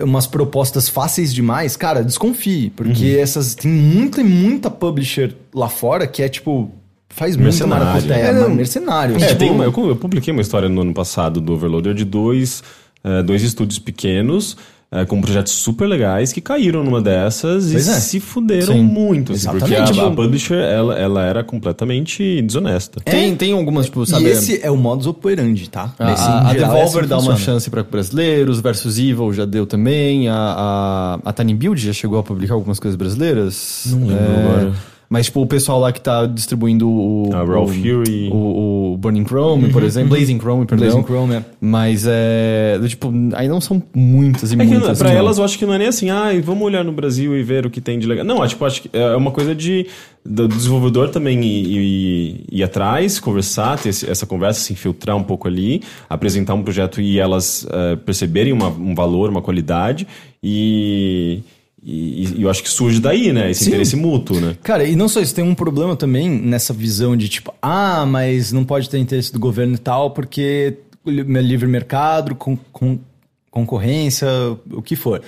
umas 0.00 0.28
propostas 0.28 0.88
fáceis 0.88 1.34
demais, 1.34 1.76
cara, 1.76 2.04
desconfie, 2.04 2.70
porque 2.70 3.16
Uhum. 3.16 3.20
essas 3.20 3.56
tem 3.56 3.68
muita 3.70 4.20
e 4.20 4.24
muita 4.24 4.70
publisher 4.70 5.34
lá 5.52 5.68
fora 5.68 6.06
que 6.06 6.22
é 6.22 6.28
tipo 6.28 6.70
faz 7.08 7.34
muita 7.34 7.50
Mercenário. 7.50 7.84
maracoteia, 7.86 8.14
É, 8.14 8.32
mas 8.32 8.42
não. 8.42 8.54
mercenário. 8.54 9.16
É, 9.16 9.26
Tipo, 9.26 9.38
tem 9.40 9.50
uma- 9.50 9.64
eu, 9.64 9.72
eu 9.88 9.96
publiquei 9.96 10.32
uma 10.32 10.40
história 10.42 10.68
no 10.68 10.82
ano 10.82 10.94
passado 10.94 11.40
do 11.40 11.52
Overloader 11.52 11.94
de 11.94 12.04
dois, 12.04 12.62
eh, 13.02 13.22
dois 13.24 13.42
estúdios 13.42 13.80
pequenos 13.80 14.56
eh, 14.90 15.04
com 15.04 15.20
projetos 15.20 15.52
super 15.52 15.86
legais 15.86 16.32
que 16.32 16.40
caíram 16.40 16.82
numa 16.82 17.00
dessas 17.02 17.70
Pois 17.70 17.86
e 17.86 17.90
é. 17.90 17.94
se 18.00 18.20
fuderam 18.20 18.74
Sim. 18.74 18.82
muito. 18.82 19.32
assim, 19.32 19.48
porque 19.50 19.74
a, 19.74 19.84
a 19.84 20.10
publisher 20.10 20.54
ela, 20.58 20.98
ela 20.98 21.22
era 21.24 21.44
completamente 21.44 22.40
desonesta. 22.42 23.00
Tem, 23.04 23.34
tem 23.36 23.52
algumas, 23.52 23.86
tipo, 23.86 24.04
sabe... 24.06 24.24
e 24.24 24.28
esse 24.28 24.60
é 24.62 24.70
o 24.70 24.76
modus 24.76 25.06
operandi, 25.06 25.68
tá? 25.68 25.92
A, 25.98 26.12
Esse, 26.12 26.22
a- 26.22 26.26
em 26.26 26.46
a 26.46 26.52
geral, 26.52 26.52
é 26.52 26.54
Devolver 26.78 27.00
assim 27.00 27.08
dá 27.08 27.18
uma 27.18 27.36
chance 27.36 27.70
para 27.70 27.82
brasileiros, 27.82 28.60
versus 28.60 28.98
Evil 28.98 29.32
já 29.32 29.44
deu 29.44 29.66
também. 29.66 30.28
A, 30.28 30.34
a, 31.24 31.28
a 31.30 31.32
Tiny 31.32 31.54
Build 31.54 31.80
já 31.80 31.92
chegou 31.92 32.18
a 32.18 32.22
publicar 32.22 32.54
algumas 32.54 32.80
coisas 32.80 32.96
brasileiras. 32.96 33.84
Não 33.86 34.06
lembro 34.06 34.24
agora. 34.40 34.72
Mas, 35.10 35.24
tipo, 35.26 35.40
o 35.40 35.46
pessoal 35.46 35.80
lá 35.80 35.90
que 35.90 36.00
tá 36.02 36.26
distribuindo 36.26 36.86
o. 36.86 37.30
A 37.32 37.42
Raw 37.42 37.64
o, 37.64 37.68
Fury. 37.68 38.28
O, 38.30 38.92
o 38.92 38.96
Burning 38.98 39.24
Chrome, 39.24 39.70
por 39.72 39.82
exemplo. 39.82 40.10
Blazing 40.14 40.38
Chrome, 40.38 40.66
perdão. 40.66 40.86
Blazing 40.86 41.06
Chrome, 41.06 41.34
é. 41.36 41.44
Mas 41.60 42.04
é. 42.06 42.78
Tipo, 42.86 43.10
aí 43.32 43.48
não 43.48 43.58
são 43.60 43.82
muitas 43.94 44.52
e 44.52 44.54
É 44.54 44.58
que 44.58 44.66
muitas. 44.66 44.98
pra 44.98 45.08
não. 45.08 45.16
elas 45.16 45.38
eu 45.38 45.44
acho 45.44 45.58
que 45.58 45.64
não 45.64 45.72
é 45.72 45.78
nem 45.78 45.88
assim, 45.88 46.10
ah, 46.10 46.28
vamos 46.44 46.62
olhar 46.62 46.84
no 46.84 46.92
Brasil 46.92 47.34
e 47.34 47.42
ver 47.42 47.64
o 47.64 47.70
que 47.70 47.80
tem 47.80 47.98
de 47.98 48.06
legal. 48.06 48.22
Não, 48.24 48.46
tipo, 48.46 48.62
acho 48.66 48.82
que 48.82 48.90
é 48.92 49.16
uma 49.16 49.30
coisa 49.30 49.54
de 49.54 49.86
do 50.30 50.46
desenvolvedor 50.46 51.08
também 51.08 51.40
ir, 51.42 51.78
ir- 51.78 52.44
ir 52.52 52.62
atrás, 52.62 53.18
conversar, 53.18 53.78
ter 53.78 53.88
esse- 53.88 54.10
essa 54.10 54.26
conversa, 54.26 54.60
se 54.60 54.74
infiltrar 54.74 55.16
um 55.16 55.22
pouco 55.22 55.48
ali, 55.48 55.80
apresentar 56.10 56.52
um 56.52 56.62
projeto 56.62 57.00
e 57.00 57.18
elas 57.18 57.66
eh, 57.70 57.96
perceberem 57.96 58.52
uma- 58.52 58.68
um 58.68 58.94
valor, 58.94 59.30
uma 59.30 59.40
qualidade 59.40 60.06
e, 60.42 61.40
e, 61.82 62.38
e 62.38 62.42
eu 62.42 62.50
acho 62.50 62.62
que 62.62 62.68
surge 62.68 63.00
daí, 63.00 63.32
né? 63.32 63.50
Esse 63.50 63.64
Sim. 63.64 63.70
interesse 63.70 63.96
mútuo, 63.96 64.40
né? 64.40 64.56
Cara, 64.62 64.84
e 64.84 64.96
não 64.96 65.08
só 65.08 65.20
isso, 65.20 65.34
tem 65.34 65.44
um 65.44 65.54
problema 65.54 65.96
também 65.96 66.28
nessa 66.28 66.72
visão 66.72 67.16
de 67.16 67.28
tipo, 67.28 67.52
ah, 67.62 68.04
mas 68.06 68.52
não 68.52 68.64
pode 68.64 68.90
ter 68.90 68.98
interesse 68.98 69.32
do 69.32 69.38
governo 69.38 69.74
e 69.74 69.78
tal, 69.78 70.10
porque 70.10 70.76
livre 71.06 71.66
mercado, 71.68 72.34
com, 72.34 72.56
com- 72.72 72.98
concorrência, 73.50 74.28
o 74.72 74.82
que 74.82 74.96
for. 74.96 75.22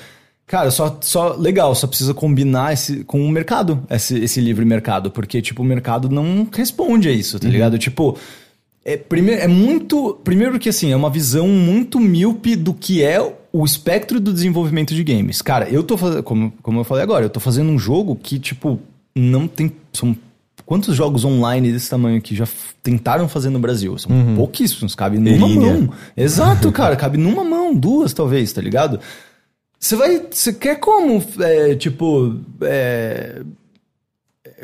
Cara, 0.47 0.71
só, 0.73 0.99
só 1.01 1.35
legal, 1.37 1.75
só 1.77 1.87
precisa 1.87 2.13
combinar 2.13 2.73
esse, 2.73 3.05
com 3.05 3.25
o 3.25 3.31
mercado, 3.31 3.83
esse, 3.89 4.19
esse 4.19 4.41
livre 4.41 4.65
mercado, 4.65 5.11
porque, 5.11 5.41
tipo, 5.41 5.63
o 5.63 5.65
mercado 5.65 6.09
não 6.09 6.47
responde 6.53 7.09
a 7.09 7.13
isso, 7.13 7.39
tá 7.39 7.49
ligado? 7.49 7.79
Tipo, 7.79 8.19
é, 8.85 8.97
primeiro, 8.97 9.43
é 9.43 9.47
muito. 9.47 10.19
Primeiro 10.25 10.59
que 10.59 10.69
assim, 10.69 10.91
é 10.91 10.97
uma 10.97 11.11
visão 11.11 11.49
muito 11.49 12.01
míope 12.01 12.57
do 12.57 12.73
que 12.73 13.03
é 13.03 13.21
o 13.53 13.65
espectro 13.65 14.19
do 14.19 14.33
desenvolvimento 14.33 14.95
de 14.95 15.05
games. 15.05 15.43
Cara, 15.43 15.69
eu 15.69 15.83
tô 15.83 15.97
fazendo. 15.99 16.23
Como, 16.23 16.53
como 16.63 16.81
eu 16.81 16.85
falei 16.85 17.03
agora, 17.03 17.25
eu 17.25 17.31
tô 17.31 17.41
fazendo 17.41 17.71
um 17.71 17.79
jogo 17.79 18.17
que, 18.17 18.39
tipo, 18.39 18.81
não 19.15 19.47
tem. 19.47 19.73
São 19.93 20.17
quantos 20.65 20.97
jogos 20.97 21.25
online 21.25 21.73
desse 21.73 21.91
tamanho 21.91 22.23
que 22.23 22.35
já 22.35 22.49
tentaram 22.83 23.29
fazer 23.29 23.51
no 23.51 23.59
Brasil? 23.59 23.99
São 23.99 24.11
pouquíssimos, 24.35 24.95
cabe 24.95 25.19
numa 25.19 25.49
mão. 25.49 25.91
Exato, 26.17 26.73
cara, 26.73 26.97
cabe 26.97 27.19
numa 27.19 27.45
mão, 27.45 27.75
duas 27.75 28.15
talvez, 28.15 28.51
tá 28.53 28.63
ligado? 28.63 28.99
Você 29.79 29.95
vai. 29.95 30.23
Você 30.31 30.55
quer 30.55 30.77
como, 30.77 31.23
é, 31.41 31.75
tipo. 31.75 32.37
é, 32.63 33.43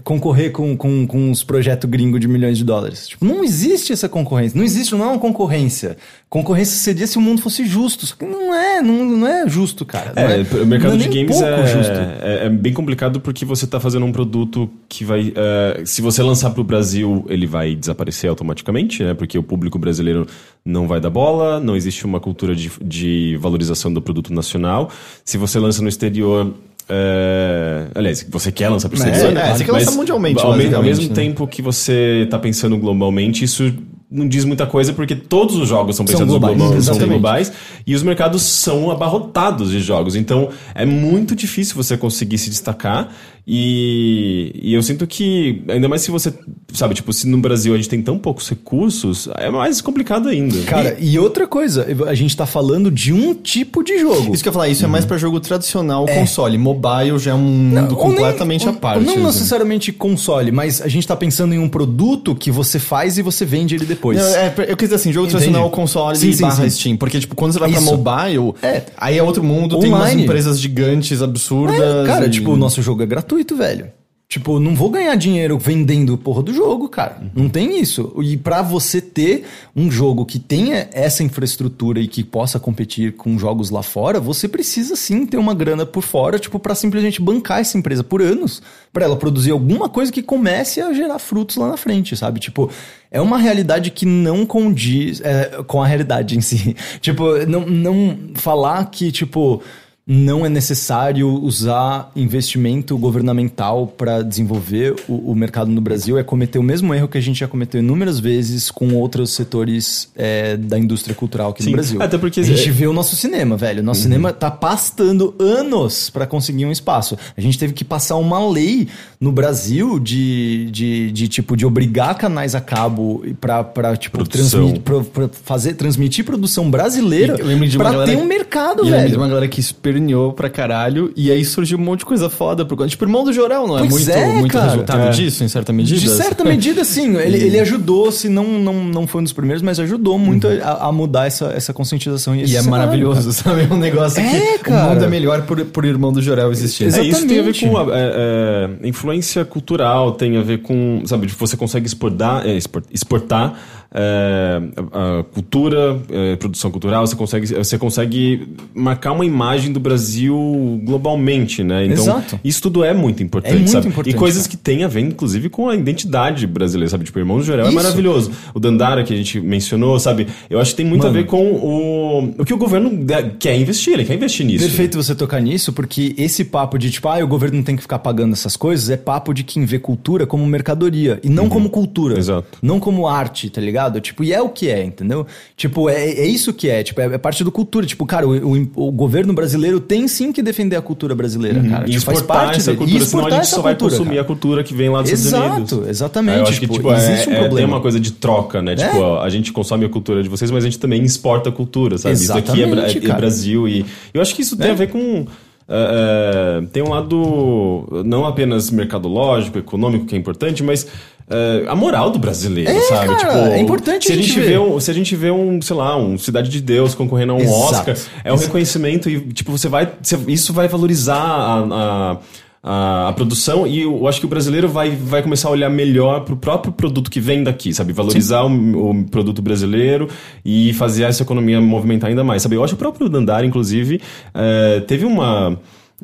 concorrer 0.04 0.52
com, 0.52 0.76
com, 0.76 1.06
com 1.06 1.30
os 1.30 1.42
projetos 1.42 1.88
gringos 1.88 2.20
de 2.20 2.28
milhões 2.28 2.58
de 2.58 2.64
dólares. 2.64 3.08
Tipo, 3.08 3.24
não 3.24 3.42
existe 3.42 3.92
essa 3.92 4.08
concorrência. 4.08 4.56
Não 4.56 4.64
existe, 4.64 4.94
não 4.94 5.04
é 5.04 5.08
uma 5.08 5.18
concorrência. 5.18 5.96
Concorrência 6.28 6.76
seria 6.78 7.06
se 7.06 7.16
o 7.16 7.20
mundo 7.20 7.40
fosse 7.40 7.64
justo. 7.64 8.06
Só 8.06 8.14
que 8.14 8.24
não 8.24 8.54
é, 8.54 8.82
não, 8.82 9.04
não 9.04 9.26
é 9.26 9.48
justo, 9.48 9.84
cara. 9.84 10.12
É, 10.14 10.40
é, 10.40 10.62
o 10.62 10.66
mercado 10.66 10.94
é 10.94 10.98
de 10.98 11.08
games 11.08 11.40
é, 11.40 12.18
é, 12.22 12.46
é 12.46 12.48
bem 12.50 12.72
complicado 12.72 13.20
porque 13.20 13.44
você 13.44 13.64
está 13.64 13.80
fazendo 13.80 14.04
um 14.04 14.12
produto 14.12 14.68
que 14.88 15.04
vai. 15.04 15.32
é, 15.34 15.82
se 15.84 16.02
você 16.02 16.22
lançar 16.22 16.50
para 16.50 16.60
o 16.60 16.64
Brasil, 16.64 17.24
ele 17.28 17.46
vai 17.46 17.74
desaparecer 17.74 18.28
automaticamente, 18.28 19.02
né? 19.02 19.14
Porque 19.14 19.38
o 19.38 19.42
público 19.42 19.78
brasileiro 19.78 20.26
não 20.64 20.86
vai 20.86 21.00
dar 21.00 21.10
bola, 21.10 21.58
não 21.60 21.74
existe 21.74 22.04
uma 22.04 22.20
cultura 22.20 22.54
de, 22.54 22.70
de 22.82 23.36
valorização 23.40 23.92
do 23.92 24.02
produto 24.02 24.32
nacional. 24.32 24.90
Se 25.24 25.38
você 25.38 25.58
lança 25.58 25.80
no 25.82 25.88
exterior. 25.88 26.52
É... 26.88 27.86
Aliás, 27.94 28.24
você 28.28 28.52
quer 28.52 28.68
lançar 28.68 28.88
para 28.88 28.98
o 28.98 29.02
É, 29.02 29.10
exterior, 29.10 29.36
é, 29.36 29.54
você 29.54 29.64
quer 29.64 29.72
lançar 29.72 29.92
mundialmente, 29.92 30.40
Ao, 30.42 30.56
me- 30.56 30.74
ao 30.74 30.82
mesmo 30.82 31.08
né? 31.08 31.14
tempo 31.14 31.46
que 31.46 31.60
você 31.62 32.22
está 32.24 32.38
pensando 32.38 32.76
globalmente, 32.78 33.44
isso 33.44 33.72
não 34.08 34.28
diz 34.28 34.44
muita 34.44 34.66
coisa 34.66 34.92
porque 34.92 35.16
todos 35.16 35.56
os 35.56 35.68
jogos 35.68 35.96
são 35.96 36.06
São 36.06 36.12
pensados 36.14 36.30
globais, 36.30 36.56
global- 36.56 36.80
são 36.82 36.96
globais 37.08 37.52
e 37.84 37.94
os 37.94 38.02
mercados 38.04 38.42
são 38.42 38.90
abarrotados 38.90 39.70
de 39.72 39.80
jogos. 39.80 40.14
Então 40.14 40.48
é 40.74 40.86
muito 40.86 41.34
difícil 41.34 41.74
você 41.74 41.96
conseguir 41.96 42.38
se 42.38 42.48
destacar. 42.50 43.08
E, 43.48 44.50
e 44.60 44.74
eu 44.74 44.82
sinto 44.82 45.06
que, 45.06 45.62
ainda 45.68 45.88
mais 45.88 46.02
se 46.02 46.10
você, 46.10 46.34
sabe, 46.72 46.94
tipo, 46.94 47.12
se 47.12 47.28
no 47.28 47.38
Brasil 47.38 47.72
a 47.74 47.76
gente 47.76 47.88
tem 47.88 48.02
tão 48.02 48.18
poucos 48.18 48.48
recursos, 48.48 49.28
é 49.36 49.48
mais 49.48 49.80
complicado 49.80 50.28
ainda. 50.28 50.60
Cara, 50.64 50.96
e 50.98 51.16
outra 51.18 51.46
coisa, 51.46 51.86
a 52.08 52.14
gente 52.14 52.36
tá 52.36 52.44
falando 52.44 52.90
de 52.90 53.12
um 53.12 53.34
tipo 53.34 53.84
de 53.84 53.98
jogo. 53.98 54.34
Isso 54.34 54.42
que 54.42 54.48
eu 54.48 54.50
ia 54.50 54.54
falar, 54.54 54.68
isso 54.68 54.84
é 54.84 54.88
mais 54.88 55.04
pra 55.04 55.16
jogo 55.16 55.38
tradicional, 55.38 56.06
console. 56.06 56.58
Mobile 56.58 57.18
já 57.18 57.30
é 57.30 57.34
um 57.34 57.38
mundo 57.38 57.74
nem- 57.74 57.86
completamente 57.94 58.64
ou- 58.66 58.72
à 58.72 58.76
parte. 58.76 59.04
Não 59.04 59.12
assim. 59.14 59.22
necessariamente 59.26 59.92
console, 59.92 60.50
mas 60.50 60.82
a 60.82 60.88
gente 60.88 61.06
tá 61.06 61.14
pensando 61.14 61.54
em 61.54 61.58
um 61.58 61.68
produto 61.68 62.34
que 62.34 62.50
você 62.50 62.78
faz 62.80 63.16
e 63.16 63.22
você 63.22 63.44
vende 63.44 63.76
ele 63.76 63.86
depois. 63.86 64.18
Não, 64.18 64.26
é, 64.36 64.52
eu 64.68 64.76
quis 64.76 64.88
dizer 64.88 64.96
assim, 64.96 65.12
jogo 65.12 65.26
Entende? 65.28 65.42
tradicional, 65.44 65.70
console 65.70 66.16
Sim, 66.16 66.30
e 66.30 66.34
sim, 66.34 66.42
barra 66.42 66.64
sim. 66.64 66.70
Steam. 66.70 66.96
Porque, 66.96 67.20
tipo, 67.20 67.36
quando 67.36 67.52
você 67.52 67.58
vai 67.60 67.70
pra 67.70 67.80
Isso. 67.80 67.90
mobile, 67.96 68.54
É. 68.60 68.82
aí 68.96 69.16
é 69.16 69.22
outro 69.22 69.44
mundo, 69.44 69.78
tem 69.78 69.88
umas 69.88 70.02
Online. 70.02 70.24
empresas 70.24 70.58
gigantes, 70.60 71.22
absurdas. 71.22 71.80
É, 71.80 72.06
cara, 72.06 72.26
e- 72.26 72.30
tipo, 72.30 72.50
o 72.50 72.56
nosso 72.56 72.82
jogo 72.82 73.02
é 73.02 73.06
gratuito, 73.06 73.35
velho. 73.56 73.92
Tipo, 74.28 74.58
não 74.58 74.74
vou 74.74 74.90
ganhar 74.90 75.14
dinheiro 75.14 75.56
vendendo 75.56 76.18
porra 76.18 76.42
do 76.42 76.52
jogo, 76.52 76.88
cara. 76.88 77.22
Não 77.32 77.48
tem 77.48 77.80
isso. 77.80 78.12
E 78.20 78.36
pra 78.36 78.60
você 78.60 79.00
ter 79.00 79.44
um 79.74 79.88
jogo 79.88 80.26
que 80.26 80.40
tenha 80.40 80.88
essa 80.92 81.22
infraestrutura 81.22 82.00
e 82.00 82.08
que 82.08 82.24
possa 82.24 82.58
competir 82.58 83.12
com 83.12 83.38
jogos 83.38 83.70
lá 83.70 83.84
fora, 83.84 84.18
você 84.18 84.48
precisa 84.48 84.96
sim 84.96 85.24
ter 85.24 85.36
uma 85.36 85.54
grana 85.54 85.86
por 85.86 86.02
fora, 86.02 86.40
tipo, 86.40 86.58
pra 86.58 86.74
simplesmente 86.74 87.22
bancar 87.22 87.60
essa 87.60 87.78
empresa 87.78 88.02
por 88.02 88.20
anos, 88.20 88.60
pra 88.92 89.04
ela 89.04 89.16
produzir 89.16 89.52
alguma 89.52 89.88
coisa 89.88 90.10
que 90.10 90.24
comece 90.24 90.80
a 90.80 90.92
gerar 90.92 91.20
frutos 91.20 91.56
lá 91.56 91.68
na 91.68 91.76
frente, 91.76 92.16
sabe? 92.16 92.40
Tipo, 92.40 92.68
é 93.12 93.20
uma 93.20 93.38
realidade 93.38 93.92
que 93.92 94.04
não 94.04 94.44
condiz 94.44 95.20
é, 95.20 95.62
com 95.68 95.80
a 95.80 95.86
realidade 95.86 96.36
em 96.36 96.40
si. 96.40 96.74
tipo, 97.00 97.46
não, 97.46 97.64
não 97.64 98.18
falar 98.34 98.90
que, 98.90 99.12
tipo, 99.12 99.62
não 100.08 100.46
é 100.46 100.48
necessário 100.48 101.28
usar 101.28 102.12
investimento 102.14 102.96
governamental 102.96 103.88
para 103.88 104.22
desenvolver 104.22 104.94
o, 105.08 105.32
o 105.32 105.34
mercado 105.34 105.68
no 105.68 105.80
Brasil 105.80 106.16
é 106.16 106.22
cometer 106.22 106.60
o 106.60 106.62
mesmo 106.62 106.94
erro 106.94 107.08
que 107.08 107.18
a 107.18 107.20
gente 107.20 107.40
já 107.40 107.48
cometeu 107.48 107.80
inúmeras 107.80 108.20
vezes 108.20 108.70
com 108.70 108.94
outros 108.94 109.34
setores 109.34 110.08
é, 110.14 110.56
da 110.56 110.78
indústria 110.78 111.12
cultural 111.12 111.50
aqui 111.50 111.64
Sim, 111.64 111.70
no 111.70 111.76
Brasil. 111.76 112.00
até 112.00 112.16
porque- 112.16 112.38
a 112.38 112.42
gente 112.44 112.70
vê 112.70 112.86
o 112.86 112.92
nosso 112.92 113.16
cinema, 113.16 113.56
velho. 113.56 113.82
Nosso 113.82 114.00
Uhum. 114.00 114.02
cinema 114.04 114.32
tá 114.32 114.48
pastando 114.48 115.34
anos 115.40 116.08
para 116.08 116.24
conseguir 116.24 116.66
um 116.66 116.70
espaço. 116.70 117.18
A 117.36 117.40
gente 117.40 117.58
teve 117.58 117.72
que 117.72 117.82
passar 117.84 118.14
uma 118.16 118.48
lei 118.48 118.86
no 119.20 119.32
Brasil 119.32 119.98
de, 119.98 120.70
de, 120.70 121.10
de 121.10 121.26
tipo 121.26 121.56
de 121.56 121.66
obrigar 121.66 122.14
canais 122.16 122.54
a 122.54 122.60
cabo 122.60 123.24
para 123.40 123.96
tipo 123.96 124.22
transmitir, 124.28 124.80
pra, 124.82 125.00
pra 125.00 125.28
fazer 125.42 125.74
transmitir 125.74 126.24
produção 126.24 126.70
brasileira 126.70 127.36
para 127.76 128.04
ter 128.06 128.16
um 128.16 128.24
mercado, 128.24 128.80
eu 128.80 128.84
lembro 128.84 128.98
de 129.00 129.06
velho. 129.08 129.16
uma 129.20 129.28
galera 129.28 129.48
que 129.48 129.60
esperneou 129.96 130.32
pra 130.32 130.48
caralho, 130.50 131.10
e 131.16 131.30
aí 131.30 131.44
surgiu 131.44 131.78
um 131.78 131.80
monte 131.80 132.00
de 132.00 132.04
coisa 132.06 132.28
foda. 132.28 132.64
Por... 132.64 132.76
conta- 132.76 132.86
Tipo, 132.90 133.04
Irmão 133.04 133.24
do 133.24 133.32
Jorel 133.32 133.66
não 133.66 133.76
é 133.76 133.80
Pois 133.80 133.92
muito, 133.92 134.10
é, 134.10 134.26
muito 134.34 134.52
cara. 134.52 134.66
resultado 134.70 135.00
É. 135.06 135.10
disso, 135.10 135.42
em 135.42 135.48
certa 135.48 135.72
medida? 135.72 135.98
De 136.00 136.08
certa 136.08 136.44
medida, 136.44 136.84
sim. 136.84 137.16
Ele, 137.26 137.38
ele 137.38 137.58
ajudou, 137.60 138.12
se 138.12 138.28
não, 138.28 138.44
não, 138.58 138.84
não 138.84 139.06
foi 139.06 139.20
um 139.20 139.24
dos 139.24 139.32
primeiros, 139.32 139.62
mas 139.62 139.80
ajudou 139.80 140.18
muito 140.18 140.46
a, 140.46 140.86
a 140.88 140.92
mudar 140.92 141.26
essa, 141.26 141.46
essa 141.46 141.72
conscientização. 141.72 142.34
Uhum. 142.34 142.40
E 142.40 142.42
esse 142.44 142.56
é 142.56 142.62
maravilhoso, 142.62 143.32
sabe? 143.32 143.66
É 143.68 143.72
um 143.72 143.78
negócio 143.78 144.20
É, 144.20 144.58
que 144.58 144.64
cara. 144.64 144.86
o 144.86 144.90
mundo 144.94 145.04
é 145.04 145.08
melhor 145.08 145.42
por, 145.42 145.64
por 145.66 145.84
Irmão 145.84 146.12
do 146.12 146.20
Jorel 146.22 146.50
existir. 146.52 146.84
É, 146.84 147.02
isso 147.02 147.26
tem 147.26 147.38
a 147.38 147.42
ver 147.42 147.50
Exatamente. 147.50 147.68
com 147.68 147.76
a, 147.78 147.82
é, 147.98 148.70
é, 148.82 148.88
influência 148.88 149.44
cultural, 149.44 150.12
tem 150.12 150.36
a 150.36 150.42
ver 150.42 150.58
com, 150.62 151.02
sabe, 151.06 151.26
tipo, 151.26 151.44
você 151.44 151.56
consegue 151.56 151.86
exportar, 151.86 152.46
é, 152.46 152.54
expor- 152.56 152.82
exportar 152.92 153.58
é, 153.96 154.60
a, 154.92 155.20
a 155.20 155.24
cultura, 155.24 155.98
é, 156.10 156.36
produção 156.36 156.70
cultural, 156.70 157.06
você 157.06 157.16
consegue, 157.16 157.46
você 157.46 157.78
consegue 157.78 158.46
marcar 158.74 159.12
uma 159.12 159.24
imagem 159.24 159.72
do 159.72 159.80
Brasil 159.80 160.36
globalmente, 160.84 161.64
né? 161.64 161.86
Então, 161.86 162.04
Exato. 162.04 162.38
isso 162.44 162.60
tudo 162.60 162.84
é 162.84 162.92
muito 162.92 163.22
importante, 163.22 163.54
É 163.54 163.56
muito 163.56 163.70
sabe? 163.70 163.88
importante, 163.88 164.14
e 164.14 164.18
coisas 164.18 164.46
cara. 164.46 164.50
que 164.50 164.62
têm 164.62 164.84
a 164.84 164.88
ver, 164.88 165.00
inclusive, 165.00 165.48
com 165.48 165.70
a 165.70 165.74
identidade 165.74 166.46
brasileira, 166.46 166.90
sabe? 166.90 167.04
Tipo, 167.04 167.18
Irmãos 167.18 167.38
do 167.38 167.44
Jorel 167.44 167.66
é 167.66 167.70
maravilhoso. 167.70 168.30
O 168.52 168.60
Dandara, 168.60 169.02
que 169.02 169.14
a 169.14 169.16
gente 169.16 169.40
mencionou, 169.40 169.98
sabe? 169.98 170.26
Eu 170.50 170.60
acho 170.60 170.72
que 170.72 170.76
tem 170.76 170.86
muito 170.86 171.06
Mano. 171.06 171.18
a 171.18 171.22
ver 171.22 171.26
com 171.26 171.42
o, 171.52 172.34
o 172.38 172.44
que 172.44 172.52
o 172.52 172.58
governo 172.58 172.90
quer 173.38 173.58
investir, 173.58 173.94
ele 173.94 174.04
quer 174.04 174.14
investir 174.14 174.44
nisso. 174.44 174.66
Perfeito 174.66 175.02
você 175.02 175.14
tocar 175.14 175.40
nisso, 175.40 175.72
porque 175.72 176.14
esse 176.18 176.44
papo 176.44 176.78
de 176.78 176.90
tipo, 176.90 177.08
ah, 177.08 177.24
o 177.24 177.26
governo 177.26 177.56
não 177.56 177.64
tem 177.64 177.76
que 177.76 177.82
ficar 177.82 177.98
pagando 178.00 178.34
essas 178.34 178.56
coisas, 178.56 178.90
é 178.90 178.96
papo 178.96 179.32
de 179.32 179.42
quem 179.42 179.64
vê 179.64 179.78
cultura 179.78 180.26
como 180.26 180.44
mercadoria 180.46 181.18
e 181.22 181.30
não 181.30 181.48
como 181.48 181.70
cultura. 181.70 182.14
Uhum. 182.14 182.20
Exato. 182.20 182.58
Não 182.60 182.78
como 182.78 183.06
arte, 183.08 183.48
tá 183.48 183.60
ligado? 183.60 183.85
Tipo, 184.00 184.24
e 184.24 184.32
é 184.32 184.40
o 184.42 184.48
que 184.48 184.68
é, 184.68 184.84
entendeu? 184.84 185.26
Tipo, 185.56 185.88
é, 185.88 186.04
é 186.10 186.26
isso 186.26 186.52
que 186.52 186.68
é, 186.68 186.82
tipo, 186.82 187.00
é, 187.00 187.04
é 187.14 187.18
parte 187.18 187.42
do 187.44 187.50
cultura. 187.52 187.86
Tipo, 187.86 188.04
cara, 188.04 188.26
o, 188.28 188.54
o- 188.54 188.68
o 188.88 188.92
governo 188.92 189.32
brasileiro 189.32 189.80
tem 189.80 190.06
sim 190.08 190.32
que 190.32 190.42
defender 190.42 190.76
a 190.76 190.82
cultura 190.82 191.14
brasileira, 191.14 191.62
cara. 191.62 191.88
E 191.88 191.92
Tipo, 191.92 192.04
faz 192.04 192.18
exportar 192.18 192.44
parte 192.46 192.58
essa 192.58 192.74
cultura, 192.74 192.90
E 192.90 192.92
senão 192.92 193.24
a 193.24 193.28
exportar 193.28 193.44
gente 193.44 193.50
só 193.54 193.62
vai 193.62 193.74
cultura, 193.74 193.90
consumir 193.92 194.10
cara. 194.16 194.20
a 194.20 194.24
cultura 194.24 194.64
que 194.64 194.74
vem 194.74 194.88
lá 194.88 195.02
dos 195.02 195.10
Estados 195.12 195.50
Unidos. 195.56 195.72
Exato, 195.72 195.88
exatamente. 195.90 196.36
É, 196.36 196.40
eu 196.40 196.42
acho 196.44 196.52
que, 196.60 196.66
tipo, 196.66 196.74
tipo, 196.74 196.92
é, 196.92 196.96
existe 196.96 197.28
um 197.28 197.32
é- 197.32 197.38
problema. 197.38 197.56
tem 197.56 197.64
uma 197.66 197.80
coisa 197.80 198.00
de 198.00 198.12
troca, 198.12 198.60
né? 198.62 198.74
Tipo, 198.76 198.98
ó, 198.98 199.20
a 199.22 199.28
gente 199.30 199.52
consome 199.52 199.84
a 199.84 199.88
cultura 199.88 200.22
de 200.22 200.28
vocês, 200.28 200.50
mas 200.50 200.64
a 200.64 200.66
gente 200.66 200.78
também 200.78 201.02
exporta 201.02 201.48
a 201.48 201.52
cultura, 201.52 201.98
sabe? 201.98 202.14
isso 202.14 202.32
aqui 202.32 202.62
é, 202.62 202.66
Bra- 202.66 202.82
Exatamente, 202.82 202.98
é 202.98 203.00
cara. 203.02 203.18
Brasil 203.20 203.68
e 203.68 203.84
eu 204.12 204.20
acho 204.20 204.34
que 204.34 204.42
isso 204.42 204.56
tem 204.56 204.68
É. 204.68 204.70
a 204.70 204.74
ver 204.74 204.88
com... 204.88 205.26
é, 205.68 206.60
é, 206.62 206.66
tem 206.72 206.82
um 206.82 206.90
lado 206.90 208.02
não 208.04 208.24
apenas 208.24 208.70
mercadológico, 208.70 209.58
econômico 209.58 210.06
que 210.06 210.14
é 210.14 210.18
importante, 210.18 210.62
mas 210.62 210.86
é, 211.28 211.64
a 211.68 211.74
moral 211.74 212.10
do 212.10 212.18
brasileiro, 212.18 212.70
É, 212.70 212.80
sabe? 212.82 213.06
cara, 213.08 213.18
tipo, 213.18 213.32
é 213.54 213.60
importante 213.60 214.06
se 214.06 214.12
a 214.12 214.16
gente 214.16 214.28
gente 214.28 214.40
ver. 214.40 214.58
um, 214.60 214.78
se 214.80 214.90
a 214.90 214.94
gente 214.94 215.16
vê 215.16 215.30
um, 215.30 215.60
sei 215.60 215.76
lá, 215.76 215.96
um 215.96 216.16
Cidade 216.16 216.48
de 216.48 216.60
Deus 216.60 216.94
concorrendo 216.94 217.32
a 217.32 217.36
um 217.36 217.40
Exato. 217.40 217.90
Oscar, 217.90 217.96
é 218.24 218.32
um 218.32 218.36
reconhecimento 218.36 219.10
e 219.10 219.20
tipo 219.32 219.50
você 219.50 219.68
vai, 219.68 219.88
você- 220.00 220.18
isso 220.28 220.52
vai 220.52 220.68
valorizar 220.68 221.16
a, 221.16 221.58
a, 221.58 222.16
a, 222.62 223.08
a 223.08 223.12
produção 223.12 223.66
e 223.66 223.82
eu 223.82 224.06
acho 224.08 224.18
que 224.20 224.26
o 224.26 224.28
brasileiro 224.28 224.68
vai, 224.68 224.90
vai 224.90 225.22
começar 225.22 225.48
a 225.48 225.52
olhar 225.52 225.68
melhor 225.70 226.20
pro 226.24 226.36
próprio 226.36 226.72
produto 226.72 227.10
que 227.10 227.20
vem 227.20 227.42
daqui, 227.44 227.72
sabe? 227.74 227.92
Valorizar 227.92 228.42
o, 228.44 228.90
o 228.90 229.04
produto 229.04 229.40
brasileiro 229.42 230.08
e 230.44 230.72
fazer 230.74 231.04
essa 231.04 231.22
economia 231.22 231.60
movimentar 231.60 232.08
ainda 232.10 232.22
mais, 232.24 232.42
sabe? 232.42 232.54
Eu 232.56 232.62
acho 232.64 232.72
que 232.74 232.76
o 232.76 232.78
próprio 232.78 233.08
Dandara, 233.08 233.44
inclusive, 233.46 234.00
eh, 234.34 234.80
teve 234.86 235.04
uma 235.04 235.58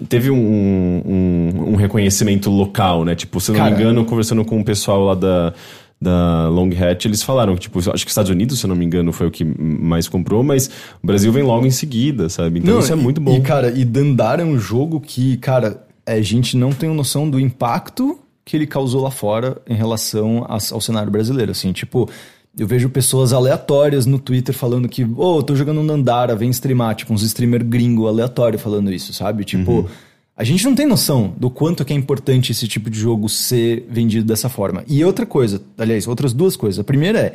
teve 0.09 0.31
um, 0.31 0.37
um, 0.37 1.73
um 1.73 1.77
reconhecimento 1.77 2.51
local, 2.51 3.05
né? 3.05 3.15
Tipo, 3.15 3.41
se 3.41 3.51
eu 3.51 3.55
não 3.55 3.61
Cara. 3.61 3.75
me 3.75 3.81
engano, 3.81 4.05
conversando 4.05 4.45
com 4.45 4.61
o 4.61 4.65
pessoal 4.65 5.05
lá 5.05 5.15
da 5.15 5.55
da 6.03 6.49
Long 6.49 6.71
Hat, 6.71 7.07
eles 7.07 7.23
falaram 7.23 7.55
que, 7.55 7.61
tipo, 7.61 7.79
acho 7.79 7.91
que 7.91 8.09
os 8.09 8.11
Estados 8.11 8.29
Unidos, 8.29 8.59
se 8.59 8.67
eu 8.67 8.69
não 8.69 8.75
me 8.75 8.85
engano, 8.85 9.13
foi 9.13 9.29
o 9.29 9.31
que 9.31 9.45
mais 9.45 10.09
comprou, 10.09 10.43
mas 10.43 10.69
o 11.01 11.07
Brasil 11.07 11.33
vem 11.33 11.45
logo 11.45 11.65
em 11.65 11.71
seguida, 11.71 12.29
sabe? 12.29 12.59
Então 12.59 12.75
Não, 12.75 12.81
isso 12.81 12.93
é 12.93 12.97
muito 12.97 13.21
bom. 13.21 13.37
E, 13.37 13.41
cara, 13.41 13.71
e 13.71 13.85
Dandara 13.85 14.43
é 14.43 14.45
um 14.45 14.59
jogo 14.59 15.01
que, 15.01 15.37
cara, 15.37 15.87
a 16.05 16.21
gente 16.21 16.57
não 16.57 16.73
tem 16.73 16.93
noção 16.93 17.31
do 17.31 17.39
impacto 17.39 18.19
que 18.45 18.57
ele 18.57 18.67
causou 18.67 19.01
lá 19.01 19.11
fora 19.11 19.63
em 19.69 19.75
relação 19.75 20.45
ao 20.49 20.81
cenário 20.81 21.13
brasileiro. 21.13 21.53
Assim, 21.53 21.73
tipo, 21.73 22.11
eu 22.59 22.67
vejo 22.67 22.89
pessoas 22.91 23.33
aleatórias 23.33 24.07
no 24.07 24.19
Twitter 24.19 24.55
falando 24.55 24.89
que, 24.89 25.05
ô, 25.05 25.43
tô 25.43 25.55
jogando 25.57 25.87
Dandara, 25.87 26.37
vem 26.37 26.51
streamar, 26.51 26.95
tipo, 26.95 27.13
uns 27.13 27.23
streamer 27.23 27.65
gringo 27.65 28.07
aleatório 28.07 28.59
falando 28.59 28.93
isso, 28.93 29.13
sabe? 29.13 29.45
Tipo. 29.45 29.89
A 30.35 30.45
gente 30.45 30.65
não 30.65 30.75
tem 30.75 30.87
noção 30.87 31.35
do 31.37 31.51
quanto 31.51 31.85
que 31.85 31.93
é 31.93 31.97
importante 31.97 32.53
esse 32.53 32.67
tipo 32.67 32.89
de 32.89 32.99
jogo 32.99 33.29
ser 33.29 33.87
vendido 33.89 34.25
dessa 34.25 34.49
forma. 34.49 34.83
E 34.89 35.05
outra 35.05 35.27
coisa, 35.27 35.63
aliás, 35.77 36.09
outras 36.09 36.33
duas 36.33 36.57
coisas. 36.57 36.81
A 36.81 36.85
primeira 36.85 37.19
é, 37.19 37.35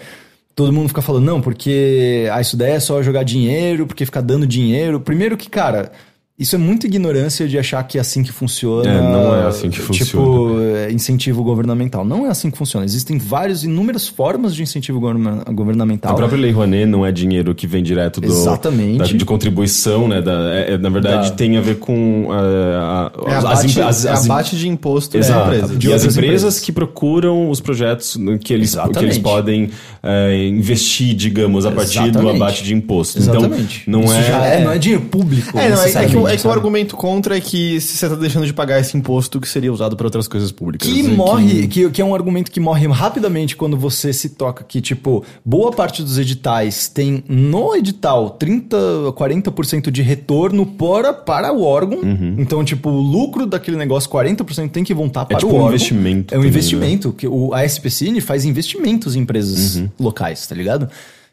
todo 0.55 0.74
mundo 0.74 0.88
fica 0.88 1.03
falando, 1.03 1.24
não, 1.24 1.39
porque 1.39 2.28
ah, 2.34 2.41
isso 2.41 2.57
daí 2.57 2.72
é 2.72 2.80
só 2.80 3.03
jogar 3.03 3.22
dinheiro, 3.22 3.86
porque 3.86 4.03
fica 4.03 4.22
dando 4.22 4.47
dinheiro. 4.47 4.99
Primeiro 4.99 5.38
que, 5.38 5.47
cara, 5.47 5.91
Isso 6.39 6.53
é 6.55 6.59
muita 6.59 6.85
ignorância 6.85 7.47
de 7.47 7.57
achar 7.57 7.81
que 7.81 7.97
é 7.97 8.01
assim 8.01 8.21
que 8.21 8.31
funciona. 8.31 8.88
É, 8.88 9.01
não 9.01 9.35
é 9.35 9.47
assim 9.47 9.71
que 9.71 9.77
Tipo, 9.81 9.88
funciona. 9.88 10.63
é, 10.81 10.91
incentivo 10.91 11.43
governamental. 11.43 12.05
Não 12.05 12.27
é 12.27 12.29
assim 12.29 12.51
que 12.51 12.57
funciona. 12.59 12.85
Existem 12.85 13.17
várias, 13.17 13.63
inúmeras 13.63 14.07
formas 14.07 14.53
de 14.53 14.61
incentivo 14.61 14.99
governa- 14.99 15.43
governamental. 15.51 16.11
A 16.11 16.15
própria 16.15 16.38
Lei 16.39 16.51
Rouanet 16.51 16.85
não 16.85 17.03
é 17.03 17.11
dinheiro 17.11 17.55
que 17.55 17.65
vem 17.65 17.81
direto 17.81 18.21
do, 18.21 18.27
Exatamente. 18.27 18.99
da- 18.99 19.05
de 19.05 19.25
contribuição, 19.25 20.07
né? 20.07 20.21
Da, 20.21 20.53
é- 20.53 20.73
é, 20.73 20.77
na 20.77 20.89
verdade, 20.89 21.29
Da- 21.31 21.35
tem 21.35 21.57
a 21.57 21.61
ver 21.61 21.79
com 21.79 22.27
a- 22.31 23.11
É 23.25 23.33
as, 23.33 23.43
abate, 23.43 23.65
em- 23.65 23.81
as- 23.81 24.05
é 24.05 24.09
as 24.11 24.21
em- 24.27 24.29
abate 24.31 24.55
de 24.55 24.67
imposto 24.69 25.17
Exato. 25.17 25.39
das 25.39 25.47
empresas. 25.57 25.79
de 25.79 25.88
e 25.88 25.93
as 25.93 26.01
empresas, 26.03 26.17
empresas. 26.17 26.59
que 26.59 26.71
procuram 26.71 27.49
os 27.49 27.59
projetos 27.59 28.15
que 28.43 28.53
eles, 28.53 28.75
que 28.93 28.99
eles 29.03 29.17
podem 29.17 29.71
eh, 30.03 30.47
investir, 30.49 31.15
digamos, 31.15 31.65
a 31.65 31.71
partir 31.71 31.99
do 31.99 32.05
Exatamente. 32.19 32.35
abate 32.35 32.63
de 32.63 32.73
imposto. 32.75 33.17
Exatamente. 33.17 33.81
Então, 33.88 33.99
não 34.01 34.05
Isso 34.07 34.13
é. 34.15 34.23
já 34.23 34.45
é, 34.45 34.63
não 34.63 34.71
é 34.71 34.77
dinheiro 34.77 35.03
público. 35.05 35.57
É, 35.57 35.67
não, 35.69 35.81
é, 35.83 35.89
é 35.91 36.05
que, 36.05 36.15
é 36.34 36.38
que 36.38 36.47
o 36.47 36.51
argumento 36.51 36.95
contra 36.95 37.38
é 37.38 37.41
que 37.41 37.80
você 37.80 38.07
tá 38.07 38.15
deixando 38.15 38.45
de 38.45 38.53
pagar 38.53 38.80
esse 38.80 38.97
imposto 38.97 39.39
que 39.39 39.47
seria 39.47 39.71
usado 39.71 39.95
para 39.95 40.07
outras 40.07 40.28
coisas 40.28 40.51
públicas. 40.51 40.88
Que 40.88 40.99
E 40.99 41.03
morre, 41.03 41.67
que... 41.67 41.89
Que, 41.89 42.01
é 42.01 42.05
um 42.05 42.13
argumento 42.13 42.51
que 42.51 42.59
morre 42.59 42.88
rapidamente 42.88 43.55
quando 43.55 43.78
você 43.78 44.11
se 44.11 44.30
toca 44.30 44.63
que, 44.63 44.82
tipo, 44.82 45.23
boa 45.43 45.71
parte 45.71 46.01
dos 46.01 46.17
editais 46.17 46.88
tem 46.88 47.23
no 47.28 47.75
edital 47.75 48.32
30, 48.32 48.78
40% 49.15 49.91
de 49.91 50.01
retorno 50.01 50.65
para, 50.65 51.13
para 51.13 51.51
o 51.51 51.63
órgão. 51.63 51.99
Então, 52.38 52.63
tipo, 52.63 52.89
o 52.89 53.01
lucro 53.01 53.45
daquele 53.45 53.78
negócio, 53.78 54.09
40% 54.09 54.69
tem 54.69 54.84
que 54.84 54.93
voltar 54.93 55.25
para 55.25 55.38
tipo 55.38 55.51
o 55.51 55.55
um 55.55 55.57
órgão. 55.57 55.69
investimento 55.69 56.34
É 56.34 56.38
um 56.38 56.41
também, 56.41 56.51
né? 56.51 56.57
investimento. 56.57 57.13
que 57.13 57.28
o, 57.28 57.53
a 57.53 57.65
SPCine 57.65 58.21
faz 58.21 58.45
investimentos 58.45 59.15
em 59.15 59.28
empresas 59.28 59.84
locais, 59.99 60.47
tá 60.47 60.55
ligado? 60.55 60.89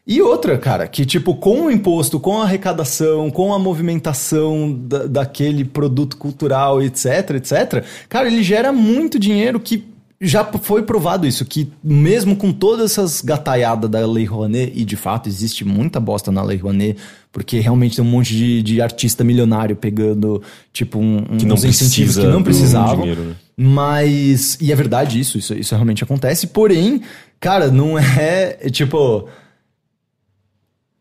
E 0.06 0.20
outra, 0.20 0.58
cara, 0.58 0.86
que 0.86 1.06
tipo, 1.06 1.34
com 1.34 1.66
o 1.66 1.70
imposto, 1.70 2.20
com 2.20 2.38
a 2.38 2.44
arrecadação, 2.44 3.30
com 3.30 3.54
a 3.54 3.58
movimentação 3.58 4.70
da, 4.72 5.06
daquele 5.06 5.64
produto 5.64 6.18
cultural, 6.18 6.82
etc, 6.82 7.30
etc, 7.36 7.84
cara, 8.08 8.28
ele 8.28 8.42
gera 8.42 8.70
muito 8.70 9.18
dinheiro 9.18 9.58
que 9.58 9.82
já 10.20 10.44
foi 10.44 10.82
provado 10.82 11.26
isso, 11.26 11.44
que 11.44 11.70
mesmo 11.82 12.36
com 12.36 12.52
todas 12.52 12.92
essas 12.92 13.20
gataiadas 13.20 13.90
da 13.90 14.06
Lei 14.06 14.24
Rouanet, 14.24 14.72
e 14.74 14.84
de 14.84 14.96
fato 14.96 15.28
existe 15.28 15.64
muita 15.64 15.98
bosta 15.98 16.30
na 16.30 16.42
Lei 16.42 16.58
Rouanet, 16.58 16.98
porque 17.32 17.58
realmente 17.58 17.96
tem 17.96 18.04
um 18.04 18.08
monte 18.08 18.34
de, 18.34 18.62
de 18.62 18.80
artista 18.80 19.24
milionário 19.24 19.74
pegando, 19.74 20.42
tipo, 20.72 20.98
um, 20.98 21.24
Que 21.36 21.46
uns 21.46 21.64
incentivos 21.64 22.16
que 22.16 22.26
não 22.26 22.42
precisavam. 22.42 23.00
dinheiro, 23.00 23.22
né? 23.22 23.34
Mas. 23.56 24.58
E 24.60 24.72
é 24.72 24.74
verdade 24.74 25.18
isso, 25.18 25.38
isso, 25.38 25.54
isso 25.54 25.74
realmente 25.74 26.02
acontece. 26.02 26.46
Porém, 26.46 27.02
cara, 27.40 27.70
não 27.70 27.98
é. 27.98 28.56
é 28.60 28.70
tipo. 28.70 29.28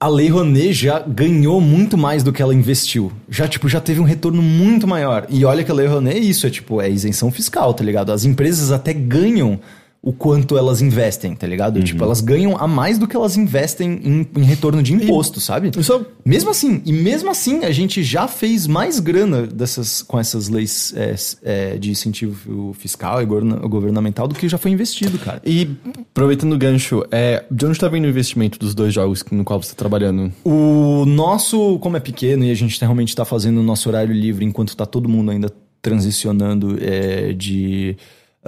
A 0.04 0.08
Lei 0.10 0.28
Rouanet 0.28 0.74
já 0.74 1.00
ganhou 1.00 1.62
muito 1.62 1.98
mais 1.98 2.24
do 2.24 2.34
que 2.34 2.42
ela 2.42 2.54
investiu. 2.54 3.10
Já, 3.30 3.48
tipo, 3.48 3.70
já 3.70 3.80
teve 3.80 4.02
um 4.02 4.04
retorno 4.04 4.42
muito 4.42 4.86
maior. 4.86 5.26
E 5.30 5.46
olha 5.46 5.64
que 5.64 5.72
a 5.72 5.74
Lei 5.74 5.88
Rouanet 5.88 6.18
é 6.18 6.20
isso, 6.20 6.46
é 6.46 6.50
tipo, 6.50 6.82
é 6.82 6.90
isenção 6.90 7.32
fiscal, 7.32 7.74
tá 7.74 7.86
ligado? 7.86 8.12
As 8.12 8.26
empresas 8.26 8.70
até 8.74 8.92
ganham 8.92 9.62
o 10.06 10.12
quanto 10.12 10.58
elas 10.58 10.82
investem, 10.82 11.34
tá 11.34 11.48
ligado? 11.48 11.78
Uhum. 11.78 11.84
Tipo, 11.84 12.04
elas 12.04 12.20
ganham 12.20 12.58
a 12.58 12.68
mais 12.68 12.98
do 12.98 13.08
que 13.08 13.16
elas 13.16 13.38
investem 13.38 14.02
em, 14.04 14.28
em 14.38 14.44
retorno 14.44 14.84
de 14.84 14.94
imposto, 14.94 15.40
sabe? 15.40 15.72
Isso 15.80 16.06
Mesmo 16.26 16.50
assim, 16.50 16.82
e 16.86 16.92
mesmo 16.92 17.32
assim, 17.32 17.64
a 17.64 17.72
gente 17.72 18.04
já 18.04 18.28
fez 18.28 18.68
mais 18.68 19.00
grana 19.00 19.48
dessas, 19.48 20.02
com 20.02 20.20
essas 20.20 20.50
leis 20.50 20.94
é, 20.98 21.16
é, 21.44 21.78
de 21.78 21.90
incentivo 21.90 22.74
fiscal 22.74 23.22
e 23.22 23.26
governa- 23.26 23.56
governamental 23.66 24.28
do 24.28 24.36
que 24.36 24.50
já 24.50 24.58
foi 24.58 24.72
investido, 24.72 25.18
cara. 25.18 25.42
E 25.46 25.70
aproveitando 26.12 26.52
o 26.52 26.58
gancho, 26.58 27.06
é, 27.10 27.46
de 27.50 27.66
onde 27.66 27.80
tá 27.80 27.88
vindo 27.88 28.04
o 28.04 28.10
investimento 28.10 28.60
dos 28.60 28.76
dois 28.76 28.94
jogos 28.94 29.24
no 29.32 29.46
qual 29.46 29.64
você 29.64 29.70
tá 29.70 29.78
trabalhando? 29.78 30.34
O 30.44 31.06
nosso, 31.08 31.80
como 31.80 31.96
é 31.96 32.02
pequeno 32.02 32.44
e 32.44 32.52
a 32.52 32.56
gente 32.56 32.78
tá- 32.78 32.86
realmente 32.86 33.08
está 33.10 33.24
fazendo 33.24 33.62
o 33.62 33.64
nosso 33.64 33.88
horário 33.88 34.14
livre 34.14 34.44
enquanto 34.44 34.76
tá 34.76 34.86
todo 34.86 35.08
mundo 35.08 35.32
ainda 35.32 35.50
transicionando 35.82 36.78
é, 36.82 37.32
de, 37.34 37.96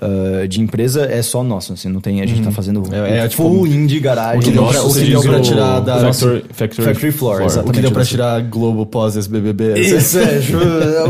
ah, 0.01 0.45
de 0.47 0.59
empresa, 0.61 1.05
é 1.05 1.21
só 1.21 1.43
nosso, 1.43 1.73
assim, 1.73 1.87
não 1.89 2.01
tem, 2.01 2.21
a 2.21 2.25
gente 2.25 2.41
tá 2.41 2.51
fazendo 2.51 2.83
É, 2.93 3.25
é, 3.25 3.29
full 3.29 3.65
indie 3.65 3.99
garagem. 3.99 4.39
o 4.39 4.43
que 4.43 4.51
deu 4.51 4.65
pra- 4.65 4.83
o 4.83 4.93
que 4.93 5.05
deu 5.05 5.21
pra 5.21 5.37
o- 5.37 5.41
tirar 5.41 5.79
da- 5.79 5.99
Factory, 6.13 6.45
Factory, 6.51 6.87
Factory 6.87 7.11
Floor, 7.11 7.41
O 7.41 7.45
exatamente. 7.45 7.75
que 7.75 7.81
deu 7.81 7.91
pra 7.91 8.03
tirar 8.05 8.41
Globo 8.41 8.85
pós 8.85 9.15
SBBB? 9.15 9.79
Isso, 9.79 10.19
é, 10.19 10.41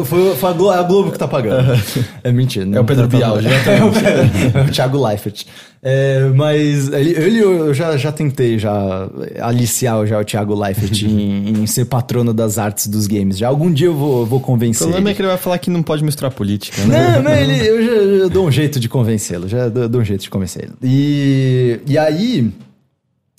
foi, 0.05 0.35
foi 0.35 0.49
a 0.49 0.53
Glo- 0.53 0.69
a 0.71 0.83
Globo 0.83 1.11
que 1.11 1.17
tá 1.19 1.27
pagando. 1.27 1.65
É 2.23 2.31
mentira. 2.31 2.67
É 2.75 2.79
o 2.79 2.83
Pedro 2.85 3.07
Bial, 3.07 3.41
já 3.41 3.49
é, 3.53 3.83
o 3.83 4.59
é 4.59 4.61
o 4.67 4.71
Thiago 4.71 5.03
Leifert. 5.05 5.45
É, 5.87 6.31
mas 6.33 6.91
ele, 6.91 7.11
ele 7.11 7.39
eu 7.39 7.71
já, 7.71 7.95
já 7.95 8.11
tentei 8.11 8.57
já 8.57 9.07
aliciar 9.39 10.03
já 10.07 10.19
o 10.19 10.25
Thiago 10.25 10.59
Leifert 10.59 10.99
em, 11.05 11.49
em 11.61 11.67
ser 11.67 11.85
patrono 11.85 12.33
das 12.33 12.57
artes 12.57 12.87
dos 12.87 13.05
games. 13.05 13.37
Já 13.37 13.49
algum 13.49 13.71
dia 13.71 13.85
eu 13.85 13.93
vou, 13.93 14.25
vou 14.25 14.39
O 14.39 14.41
convencer 14.41 14.79
problema 14.87 15.09
ele. 15.09 15.11
é 15.11 15.15
que 15.15 15.21
ele 15.21 15.27
vai 15.29 15.37
falar 15.37 15.59
que 15.59 15.69
não 15.69 15.83
pode 15.83 16.03
misturar 16.03 16.31
política, 16.31 16.83
né? 16.85 17.17
Não, 17.17 17.23
não, 17.23 17.31
ele, 17.35 17.53
eu 17.67 18.23
já 18.23 18.27
dou 18.29 18.47
um 18.47 18.51
jeito 18.51 18.79
de 18.79 18.89
convencê-lo, 18.89 19.47
já 19.47 19.69
dou, 19.69 19.87
dou 19.87 20.01
um 20.01 20.03
jeito 20.05 20.21
de 20.21 20.29
convencer 20.31 20.63
ele. 20.63 20.73
E, 20.81 21.79
e 21.87 21.97
aí, 21.99 22.51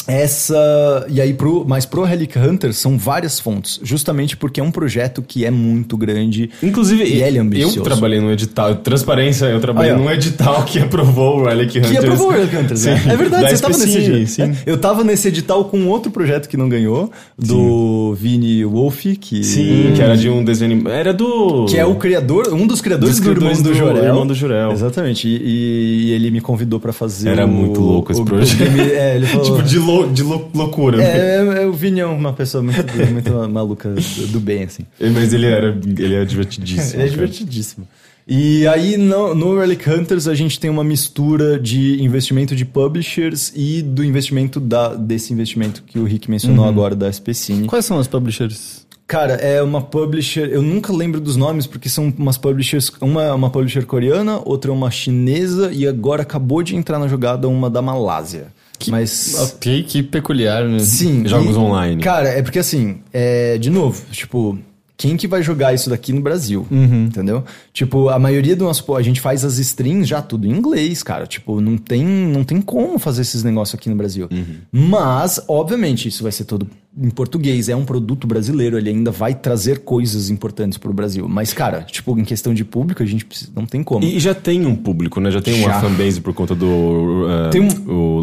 essa. 0.07 1.07
E 1.09 1.21
aí, 1.21 1.33
pro, 1.35 1.65
mas 1.67 1.85
pro 1.87 2.03
Relic 2.05 2.39
Hunter 2.39 2.73
são 2.73 2.97
várias 2.99 3.39
fontes, 3.41 3.81
justamente 3.83 4.37
porque 4.37 4.61
é 4.61 4.63
um 4.63 4.71
projeto 4.71 5.23
que 5.27 5.45
é 5.45 5.51
muito 5.51 5.97
grande. 5.97 6.51
Inclusive, 6.63 7.05
E 7.05 7.23
ele 7.23 7.37
é 7.37 7.41
eu 7.41 7.43
ambicioso. 7.45 7.83
trabalei 7.83 8.21
num 8.21 8.31
edital, 8.31 8.75
transparência, 8.77 9.47
eu 9.47 9.61
trabalhei 9.61 9.93
Aí, 9.93 9.97
ó. 9.97 10.01
num 10.01 10.11
edital 10.11 10.65
que 10.65 10.79
aprovou 10.79 11.41
o 11.41 11.45
Relic 11.45 11.79
Hunters. 11.79 11.91
Que 11.93 11.99
aprovou 11.99 12.29
o 12.29 12.31
Relic 12.31 12.57
Hunters, 12.57 12.81
Sim, 12.81 12.91
né? 12.91 13.03
É 13.09 13.17
verdade, 13.17 13.43
da 13.45 13.51
você 13.51 13.63
tava 13.63 13.79
nesse. 13.79 14.27
Sim. 14.27 14.55
Eu 14.65 14.79
tava 14.79 15.05
nesse 15.05 15.29
edital 15.29 15.65
com 15.67 15.87
outro 15.89 16.11
projeto 16.11 16.49
que 16.49 16.57
não 16.57 16.69
ganhou, 16.69 17.11
do 17.39 18.15
Vini 18.19 18.65
Wolf, 18.65 19.05
que. 19.21 19.43
Sim, 19.45 19.93
que 19.95 20.03
era 20.03 20.17
de 20.17 20.29
um 20.29 20.43
desenho. 20.45 20.89
Era 20.89 21.13
do. 21.13 21.67
Que 21.67 21.77
é 21.79 21.85
o 21.85 21.95
criador, 21.97 22.53
um 22.53 22.67
dos 22.67 22.81
criadores 22.81 23.17
Dos 23.17 23.25
do 23.25 23.31
Irmão 23.31 23.53
criadores 23.53 23.63
do, 23.63 23.71
do 23.71 23.75
Jorel. 23.77 24.05
Irmão 24.05 24.27
do 24.27 24.35
Jorel. 24.35 24.73
Exatamente. 24.73 25.29
E, 25.29 26.07
e 26.07 26.13
ele 26.13 26.31
me 26.31 26.41
convidou 26.41 26.81
pra 26.81 26.93
fazer. 26.93 27.31
Era 27.31 27.45
o- 27.45 27.49
muito 27.49 27.81
louco 27.81 28.13
esse 28.13 28.21
o- 28.21 28.25
o 28.25 28.27
projeto. 28.27 28.59
game- 28.59 28.81
é, 28.91 29.17
ele 29.17 29.27
falou. 29.27 29.45
tipo 29.47 29.63
de, 29.63 29.79
lou- 29.97 30.11
de 30.13 30.23
lou- 30.23 30.51
loucura. 30.55 30.97
né? 30.99 31.05
É, 31.05 31.63
é, 31.63 31.67
o 31.67 31.73
Vini 31.73 32.01
é 32.01 32.07
uma 32.07 32.33
pessoa 32.33 32.63
muito, 32.63 32.85
muito 33.13 33.33
maluca 33.51 33.89
do, 33.91 34.27
do 34.29 34.41
bem, 34.41 34.65
assim. 34.65 34.85
Mas 35.01 35.33
ele 35.33 35.47
era, 35.47 35.69
ele 35.85 36.15
era 36.15 36.27
divertidíssimo. 36.27 36.95
Ele 37.01 37.03
é 37.03 37.07
cara. 37.07 37.11
divertidíssimo. 37.11 37.89
E 38.29 38.67
aí, 38.67 38.97
no, 38.97 39.37
no 39.37 39.57
Relic 39.59 39.89
Hunters, 39.89 40.27
a 40.27 40.35
gente 40.35 40.59
tem 40.59 40.69
uma 40.69 40.83
mistura 40.83 41.61
de 41.61 42.03
investimento 42.03 42.57
de 42.57 42.65
publishers 42.65 43.53
e 43.55 43.81
do 43.83 44.03
investimento 44.03 44.59
da, 44.59 44.95
desse 44.95 45.33
investimento 45.33 45.83
que 45.87 45.97
o 45.99 46.05
Rick 46.05 46.29
mencionou 46.29 46.65
Uhum. 46.65 46.69
agora, 46.71 46.97
da 46.97 47.09
SPCine. 47.09 47.69
Quais 47.69 47.85
são 47.85 48.01
as 48.01 48.09
publishers? 48.09 48.85
Cara, 49.07 49.35
é 49.35 49.63
uma 49.63 49.81
publisher. 49.81 50.49
Eu 50.51 50.61
nunca 50.61 50.93
lembro 50.93 51.21
dos 51.21 51.37
nomes 51.37 51.65
porque 51.69 51.89
são 51.89 52.13
umas 52.19 52.37
publishers. 52.37 52.91
Uma 53.01 53.23
é 53.23 53.33
uma 53.33 53.49
publisher 53.49 53.85
coreana, 53.87 54.41
outra 54.45 54.73
é 54.73 54.75
uma 54.75 54.91
chinesa 54.91 55.71
e 55.73 55.87
agora 55.87 56.23
acabou 56.23 56.61
de 56.65 56.75
entrar 56.75 56.99
na 56.99 57.07
jogada 57.07 57.47
uma 57.49 57.71
da 57.71 57.81
Malásia. 57.81 58.49
Mas. 58.89 59.35
Ok, 59.39 59.83
que 59.85 60.03
peculiar, 60.03 60.65
né? 60.65 60.79
Sim. 60.81 61.27
Jogos 61.27 61.57
e- 61.57 61.59
online. 61.59 62.03
Cara, 62.03 62.29
é 62.29 62.43
porque 62.43 62.59
assim, 62.59 62.99
é, 63.13 63.57
de 63.59 63.71
novo, 63.71 64.03
tipo, 64.11 64.59
quem 64.97 65.17
que 65.17 65.27
vai 65.29 65.43
jogar 65.43 65.75
isso 65.75 65.91
daqui 65.91 66.13
no 66.13 66.21
Brasil? 66.21 66.67
Entendeu? 66.71 67.45
Tipo, 67.73 68.09
a 68.09 68.19
maioria 68.19 68.57
do 68.57 68.65
nosso. 68.65 68.95
A 68.95 69.03
gente 69.03 69.21
faz 69.21 69.45
as 69.45 69.59
streams 69.59 70.09
já 70.09 70.23
tudo 70.23 70.47
em 70.47 70.51
inglês, 70.51 71.03
cara. 71.03 71.27
Tipo, 71.27 71.61
não 71.61 71.77
tem, 71.77 72.05
não 72.05 72.45
tem 72.45 72.61
como 72.63 72.99
fazer 72.99 73.23
esses 73.23 73.43
negócios 73.43 73.75
aqui 73.75 73.89
no 73.91 73.97
Brasil. 73.97 74.29
Mas, 74.73 75.41
obviamente, 75.49 76.09
isso 76.09 76.23
vai 76.23 76.33
ser 76.33 76.45
todo 76.45 76.67
em 76.99 77.11
português. 77.11 77.69
É 77.69 77.77
um 77.77 77.85
produto 77.85 78.27
brasileiro, 78.27 78.79
ele 78.79 78.89
ainda 78.91 79.11
vai 79.11 79.35
trazer 79.35 79.81
coisas 79.81 80.31
importantes 80.31 80.79
pro 80.79 80.93
Brasil. 80.93 81.29
Mas, 81.29 81.53
cara, 81.53 81.83
tipo, 81.83 82.19
em 82.19 82.25
questão 82.25 82.55
de 82.55 82.65
público, 82.65 83.03
a 83.03 83.07
gente 83.07 83.25
precisa- 83.25 83.51
não 83.55 83.67
tem 83.67 83.83
como. 83.83 84.05
E 84.05 84.19
já 84.19 84.35
tem 84.35 84.65
um 84.65 84.75
público, 84.75 85.21
né? 85.21 85.31
Já 85.31 85.43
tem 85.43 85.55
uma 85.61 85.69
Já. 85.75 85.81
fanbase 85.81 86.21
por 86.21 86.33
conta 86.33 86.55
do. 86.55 87.27
eh, 87.29 87.51
Tem 87.51 87.61
um- 87.61 87.67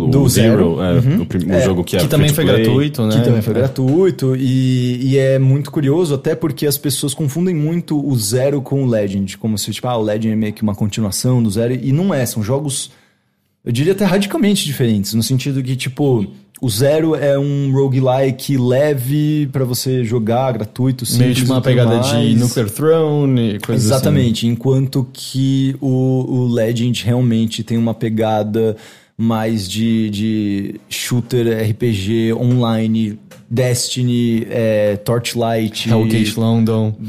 o, 0.06 0.08
do 0.08 0.22
o 0.24 0.30
Zero. 0.30 0.78
Zero, 0.78 0.82
é, 0.82 1.22
o, 1.22 1.26
prim- 1.26 1.46
o 1.46 1.54
É, 1.54 1.62
jogo 1.62 1.84
que 1.84 1.96
é 1.98 2.00
Que 2.00 2.08
também 2.08 2.30
foi 2.34 2.44
play. 2.46 2.58
gratuito, 2.64 3.06
né? 3.06 3.16
Que 3.20 3.24
também 3.24 3.42
foi 3.42 3.54
É. 3.54 3.58
gratuito 3.58 4.36
e, 4.36 5.00
e 5.12 5.18
é 5.18 5.38
muito 5.38 5.70
curioso, 5.72 6.16
até 6.16 6.34
porque 6.36 6.66
as 6.66 6.78
pessoas 6.78 7.14
confundem 7.14 7.54
muito 7.56 8.00
o 8.04 8.16
Zero 8.18 8.62
com 8.62 8.84
o 8.84 8.88
Legend, 8.88 9.38
como 9.38 9.58
se, 9.58 9.72
tipo, 9.72 9.88
ah, 9.88 9.98
o 9.98 10.02
Legend 10.02 10.30
é 10.34 10.36
meio 10.36 10.54
que 10.54 10.64
uma 10.64 10.74
continuação 10.76 11.42
do 11.44 11.50
Zero, 11.52 11.74
e 11.74 11.92
não 11.92 12.14
é, 12.14 12.26
são 12.26 12.42
jogos, 12.42 12.90
eu 13.64 13.72
diria 13.72 13.94
até 13.94 14.04
radicalmente 14.06 14.66
diferentes, 14.66 15.14
no 15.14 15.22
sentido 15.24 15.62
que, 15.64 15.76
tipo, 15.76 16.26
o 16.64 16.70
Zero 16.70 17.14
é 17.14 17.38
um 17.38 17.74
roguelike 17.74 18.56
leve 18.56 19.50
pra 19.52 19.66
você 19.66 20.02
jogar, 20.06 20.54
gratuito, 20.54 21.06
simples 21.06 21.26
Meio 21.26 21.36
tipo 21.36 21.52
uma 21.52 21.62
pegada 21.62 22.00
de 22.00 22.14
mais. 22.14 22.40
Nuclear 22.40 22.70
Throne 22.70 23.56
e 23.56 23.60
coisas 23.60 23.86
assim. 23.86 23.94
Exatamente, 23.94 24.48
enquanto 24.48 25.06
que 25.12 25.76
o, 25.82 26.26
o 26.26 26.48
Legend 26.48 27.04
realmente 27.04 27.66
tem 27.66 27.78
uma 27.78 27.94
pegada 27.94 28.78
mais 29.18 29.70
de, 29.70 30.10
de 30.10 30.82
shooter 30.88 31.70
RPG 31.70 32.32
online 32.32 33.20
Destiny, 33.50 34.48
é, 34.50 34.96
Torchlight. 34.98 35.90
Hellgate 35.90 36.40
London. 36.40 36.96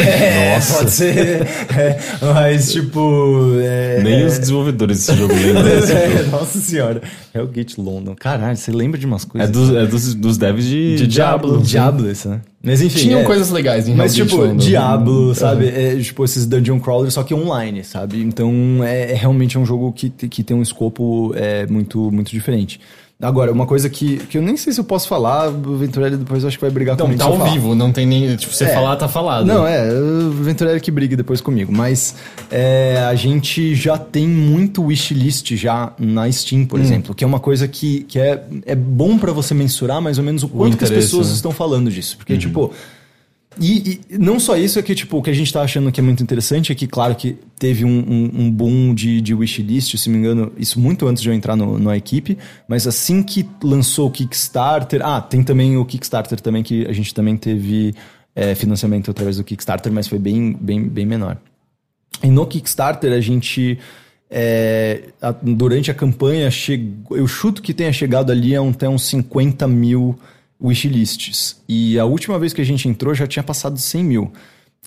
É, 0.00 0.58
pode 0.60 0.90
ser. 0.90 1.42
É, 1.76 1.98
mas, 2.22 2.72
tipo. 2.72 3.54
é, 3.60 4.02
Nem 4.02 4.22
é, 4.22 4.26
os 4.26 4.38
desenvolvedores 4.38 4.98
desse 4.98 5.18
jogo 5.18 5.34
lembram 5.34 5.62
desse 5.62 5.92
é. 5.92 6.22
Nossa 6.30 6.58
senhora. 6.58 7.02
Hellgate 7.34 7.80
London. 7.80 8.14
Caralho, 8.14 8.56
você 8.56 8.70
lembra 8.72 8.98
de 8.98 9.06
umas 9.06 9.24
É, 9.24 9.26
coisas? 9.26 9.50
dos, 9.50 9.74
é 9.74 9.86
dos, 9.86 10.14
dos 10.14 10.38
devs 10.38 10.64
de, 10.64 10.96
De 10.96 11.06
Diablo. 11.06 11.60
Diablo, 11.62 12.10
isso, 12.10 12.28
né? 12.28 12.40
Mas 12.62 12.82
enfim. 12.82 12.98
Tinham 12.98 13.20
é. 13.20 13.24
coisas 13.24 13.50
legais 13.50 13.88
em 13.88 13.94
Mas, 13.94 14.16
Hellgate 14.16 14.30
tipo, 14.30 14.42
London. 14.46 14.56
Diablo, 14.56 15.34
sabe? 15.34 15.68
É, 15.68 15.96
tipo, 15.96 16.24
esses 16.24 16.46
dungeon 16.46 16.78
crawlers, 16.80 17.14
só 17.14 17.22
que 17.22 17.32
online, 17.34 17.84
sabe? 17.84 18.20
Então, 18.22 18.52
é, 18.82 19.12
é 19.12 19.14
realmente 19.14 19.58
um 19.58 19.64
jogo 19.64 19.92
que, 19.92 20.10
que 20.10 20.42
tem 20.42 20.56
um 20.56 20.62
escopo 20.62 21.32
é, 21.36 21.66
muito, 21.66 22.10
muito 22.10 22.30
diferente. 22.30 22.80
Agora, 23.22 23.52
uma 23.52 23.66
coisa 23.66 23.90
que, 23.90 24.16
que 24.16 24.38
eu 24.38 24.42
nem 24.42 24.56
sei 24.56 24.72
se 24.72 24.80
eu 24.80 24.84
posso 24.84 25.06
falar, 25.06 25.48
o 25.50 25.76
Venturelli 25.76 26.16
depois 26.16 26.42
eu 26.42 26.48
acho 26.48 26.56
que 26.56 26.62
vai 26.64 26.70
brigar 26.70 26.94
Então, 26.94 27.04
comigo. 27.06 27.18
tá 27.18 27.26
se 27.26 27.30
eu 27.30 27.34
ao 27.34 27.38
falar. 27.40 27.52
vivo, 27.52 27.74
não 27.74 27.92
tem 27.92 28.06
nem. 28.06 28.34
Tipo, 28.36 28.54
você 28.54 28.64
É. 28.64 28.68
falar, 28.74 28.96
tá 28.96 29.08
falado. 29.08 29.44
Não, 29.44 29.66
é, 29.66 29.92
o 29.92 30.30
Venturelli 30.30 30.80
que 30.80 30.90
brigue 30.90 31.16
depois 31.16 31.40
comigo. 31.42 31.70
Mas 31.70 32.14
é, 32.50 33.04
a 33.06 33.14
gente 33.14 33.74
já 33.74 33.98
tem 33.98 34.26
muito 34.26 34.82
wishlist 34.84 35.54
já 35.54 35.92
na 35.98 36.30
Steam, 36.32 36.62
Hum. 36.62 36.66
por 36.66 36.80
exemplo, 36.80 37.14
que 37.14 37.22
é 37.22 37.26
uma 37.26 37.40
coisa 37.40 37.68
que, 37.68 38.04
que 38.04 38.18
é, 38.18 38.42
é 38.64 38.74
bom 38.74 39.18
pra 39.18 39.32
você 39.32 39.52
mensurar 39.52 40.00
mais 40.00 40.16
ou 40.16 40.24
menos 40.24 40.42
o 40.42 40.48
quanto 40.48 40.78
que 40.78 40.84
as 40.84 40.90
pessoas 40.90 41.28
né? 41.28 41.34
estão 41.34 41.52
falando 41.52 41.90
disso. 41.90 42.16
Porque, 42.16 42.38
tipo. 42.38 42.72
E, 43.58 44.00
e 44.08 44.18
não 44.18 44.38
só 44.38 44.56
isso, 44.56 44.78
é 44.78 44.82
que, 44.82 44.94
tipo, 44.94 45.18
o 45.18 45.22
que 45.22 45.28
a 45.30 45.34
gente 45.34 45.52
tá 45.52 45.60
achando 45.62 45.90
que 45.90 45.98
é 45.98 46.02
muito 46.02 46.22
interessante 46.22 46.70
é 46.70 46.74
que, 46.74 46.86
claro, 46.86 47.14
que 47.16 47.36
teve 47.58 47.84
um, 47.84 47.98
um, 47.98 48.30
um 48.44 48.50
boom 48.50 48.94
de, 48.94 49.20
de 49.20 49.34
wishlist, 49.34 49.96
se 49.96 50.08
me 50.08 50.18
engano, 50.18 50.52
isso 50.56 50.78
muito 50.78 51.06
antes 51.08 51.20
de 51.22 51.28
eu 51.28 51.34
entrar 51.34 51.56
no, 51.56 51.78
na 51.78 51.96
equipe, 51.96 52.38
mas 52.68 52.86
assim 52.86 53.22
que 53.22 53.44
lançou 53.62 54.06
o 54.08 54.10
Kickstarter. 54.10 55.00
Ah, 55.04 55.20
tem 55.20 55.42
também 55.42 55.76
o 55.76 55.84
Kickstarter 55.84 56.40
também, 56.40 56.62
que 56.62 56.86
a 56.86 56.92
gente 56.92 57.12
também 57.12 57.36
teve 57.36 57.92
é, 58.36 58.54
financiamento 58.54 59.10
através 59.10 59.36
do 59.36 59.44
Kickstarter, 59.44 59.92
mas 59.92 60.06
foi 60.06 60.18
bem, 60.20 60.56
bem, 60.58 60.88
bem 60.88 61.04
menor. 61.04 61.36
E 62.22 62.28
no 62.28 62.46
Kickstarter 62.46 63.12
a 63.12 63.20
gente. 63.20 63.78
é, 64.30 65.08
a- 65.20 65.32
durante 65.32 65.90
a 65.90 65.94
campanha, 65.94 66.48
chegou, 66.52 67.16
eu 67.18 67.26
chuto 67.26 67.60
que 67.60 67.74
tenha 67.74 67.92
chegado 67.92 68.30
ali 68.30 68.54
até 68.54 68.88
uns 68.88 69.02
50 69.08 69.66
mil 69.66 70.16
wishlists. 70.62 71.56
E 71.68 71.98
a 71.98 72.04
última 72.04 72.38
vez 72.38 72.52
que 72.52 72.60
a 72.60 72.64
gente 72.64 72.88
entrou 72.88 73.14
já 73.14 73.26
tinha 73.26 73.42
passado 73.42 73.78
100 73.78 74.04
mil. 74.04 74.32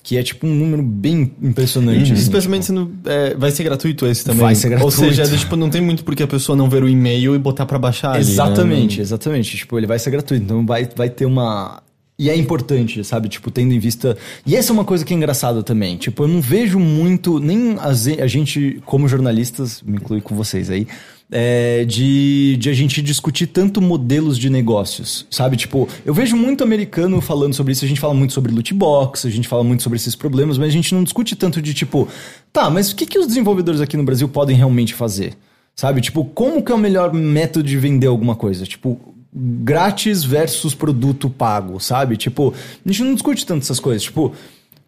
Que 0.02 0.18
é 0.18 0.22
tipo 0.22 0.46
um 0.46 0.54
número 0.54 0.82
bem 0.82 1.32
impressionante. 1.42 2.12
assim, 2.12 2.20
Especialmente 2.22 2.66
sendo. 2.66 2.92
é, 3.06 3.34
vai 3.34 3.50
ser 3.50 3.64
gratuito 3.64 4.06
esse 4.06 4.22
também. 4.22 4.40
Vai 4.40 4.54
ser 4.54 4.66
Ou 4.66 4.70
gratuito. 4.72 4.96
seja, 4.98 5.22
é 5.22 5.26
do 5.26 5.38
tipo, 5.38 5.56
não 5.56 5.70
tem 5.70 5.80
muito 5.80 6.04
porque 6.04 6.22
a 6.22 6.26
pessoa 6.26 6.54
não 6.54 6.68
ver 6.68 6.82
o 6.84 6.88
e-mail 6.88 7.34
e 7.34 7.38
botar 7.38 7.64
pra 7.64 7.78
baixar 7.78 8.10
ali, 8.10 8.22
né? 8.24 8.30
Exatamente, 8.30 9.00
exatamente. 9.00 9.56
Tipo, 9.56 9.78
ele 9.78 9.86
vai 9.86 9.98
ser 9.98 10.10
gratuito, 10.10 10.44
então 10.44 10.66
vai, 10.66 10.86
vai 10.94 11.08
ter 11.08 11.24
uma. 11.24 11.82
E 12.18 12.28
é 12.28 12.36
importante, 12.36 13.02
sabe? 13.02 13.30
Tipo, 13.30 13.50
tendo 13.50 13.72
em 13.72 13.78
vista. 13.78 14.14
E 14.46 14.54
essa 14.54 14.72
é 14.72 14.74
uma 14.74 14.84
coisa 14.84 15.06
que 15.06 15.14
é 15.14 15.16
engraçada 15.16 15.62
também. 15.62 15.96
Tipo, 15.96 16.24
eu 16.24 16.28
não 16.28 16.40
vejo 16.42 16.78
muito, 16.78 17.40
nem 17.40 17.78
a, 17.80 18.26
gente, 18.26 18.82
como 18.84 19.08
jornalistas, 19.08 19.80
me 19.80 19.96
inclui 19.96 20.20
com 20.20 20.34
vocês 20.36 20.68
aí, 20.68 20.86
é, 21.30 21.84
de, 21.84 22.56
de 22.58 22.70
a 22.70 22.72
gente 22.72 23.02
discutir 23.02 23.46
tanto 23.46 23.80
modelos 23.80 24.38
de 24.38 24.50
negócios, 24.50 25.26
sabe? 25.30 25.56
Tipo, 25.56 25.88
eu 26.04 26.14
vejo 26.14 26.36
muito 26.36 26.62
americano 26.62 27.20
falando 27.20 27.54
sobre 27.54 27.72
isso, 27.72 27.84
a 27.84 27.88
gente 27.88 28.00
fala 28.00 28.14
muito 28.14 28.32
sobre 28.32 28.52
loot 28.52 28.72
box, 28.74 29.26
a 29.26 29.30
gente 29.30 29.48
fala 29.48 29.64
muito 29.64 29.82
sobre 29.82 29.96
esses 29.96 30.14
problemas, 30.14 30.58
mas 30.58 30.68
a 30.68 30.72
gente 30.72 30.94
não 30.94 31.02
discute 31.02 31.34
tanto 31.34 31.60
de 31.60 31.74
tipo, 31.74 32.08
tá, 32.52 32.70
mas 32.70 32.92
o 32.92 32.96
que, 32.96 33.06
que 33.06 33.18
os 33.18 33.26
desenvolvedores 33.26 33.80
aqui 33.80 33.96
no 33.96 34.04
Brasil 34.04 34.28
podem 34.28 34.56
realmente 34.56 34.94
fazer? 34.94 35.34
Sabe? 35.74 36.00
Tipo, 36.00 36.24
como 36.24 36.62
que 36.62 36.70
é 36.70 36.74
o 36.74 36.78
melhor 36.78 37.12
método 37.12 37.68
de 37.68 37.76
vender 37.76 38.06
alguma 38.06 38.36
coisa? 38.36 38.64
Tipo, 38.64 39.00
grátis 39.34 40.22
versus 40.22 40.72
produto 40.72 41.28
pago, 41.28 41.80
sabe? 41.80 42.16
Tipo, 42.16 42.54
a 42.54 42.88
gente 42.88 43.02
não 43.02 43.14
discute 43.14 43.44
tanto 43.44 43.62
essas 43.62 43.80
coisas. 43.80 44.04
Tipo, 44.04 44.32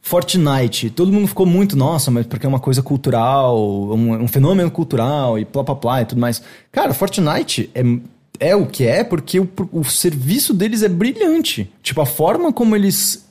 Fortnite, 0.09 0.89
todo 0.89 1.11
mundo 1.13 1.27
ficou 1.27 1.45
muito, 1.45 1.77
nossa, 1.77 2.13
mas 2.13 2.25
porque 2.27 2.47
é 2.47 2.49
uma 2.49 2.61
coisa 2.61 2.81
cultural, 2.81 3.61
um, 3.93 4.13
um 4.23 4.29
fenômeno 4.29 4.71
cultural 4.71 5.37
e 5.37 5.45
plá 5.45 5.65
plá 5.65 5.75
plá 5.75 6.03
e 6.03 6.05
tudo 6.05 6.21
mais. 6.21 6.41
Cara, 6.71 6.95
Fortnite 6.95 7.69
é, 7.75 7.83
é 8.51 8.55
o 8.55 8.67
que 8.67 8.87
é 8.87 9.03
porque 9.03 9.41
o, 9.41 9.49
o 9.73 9.83
serviço 9.83 10.55
deles 10.55 10.85
é 10.85 10.89
brilhante. 10.89 11.69
Tipo, 11.83 12.03
a 12.03 12.07
forma 12.07 12.53
como 12.53 12.77
eles 12.77 13.27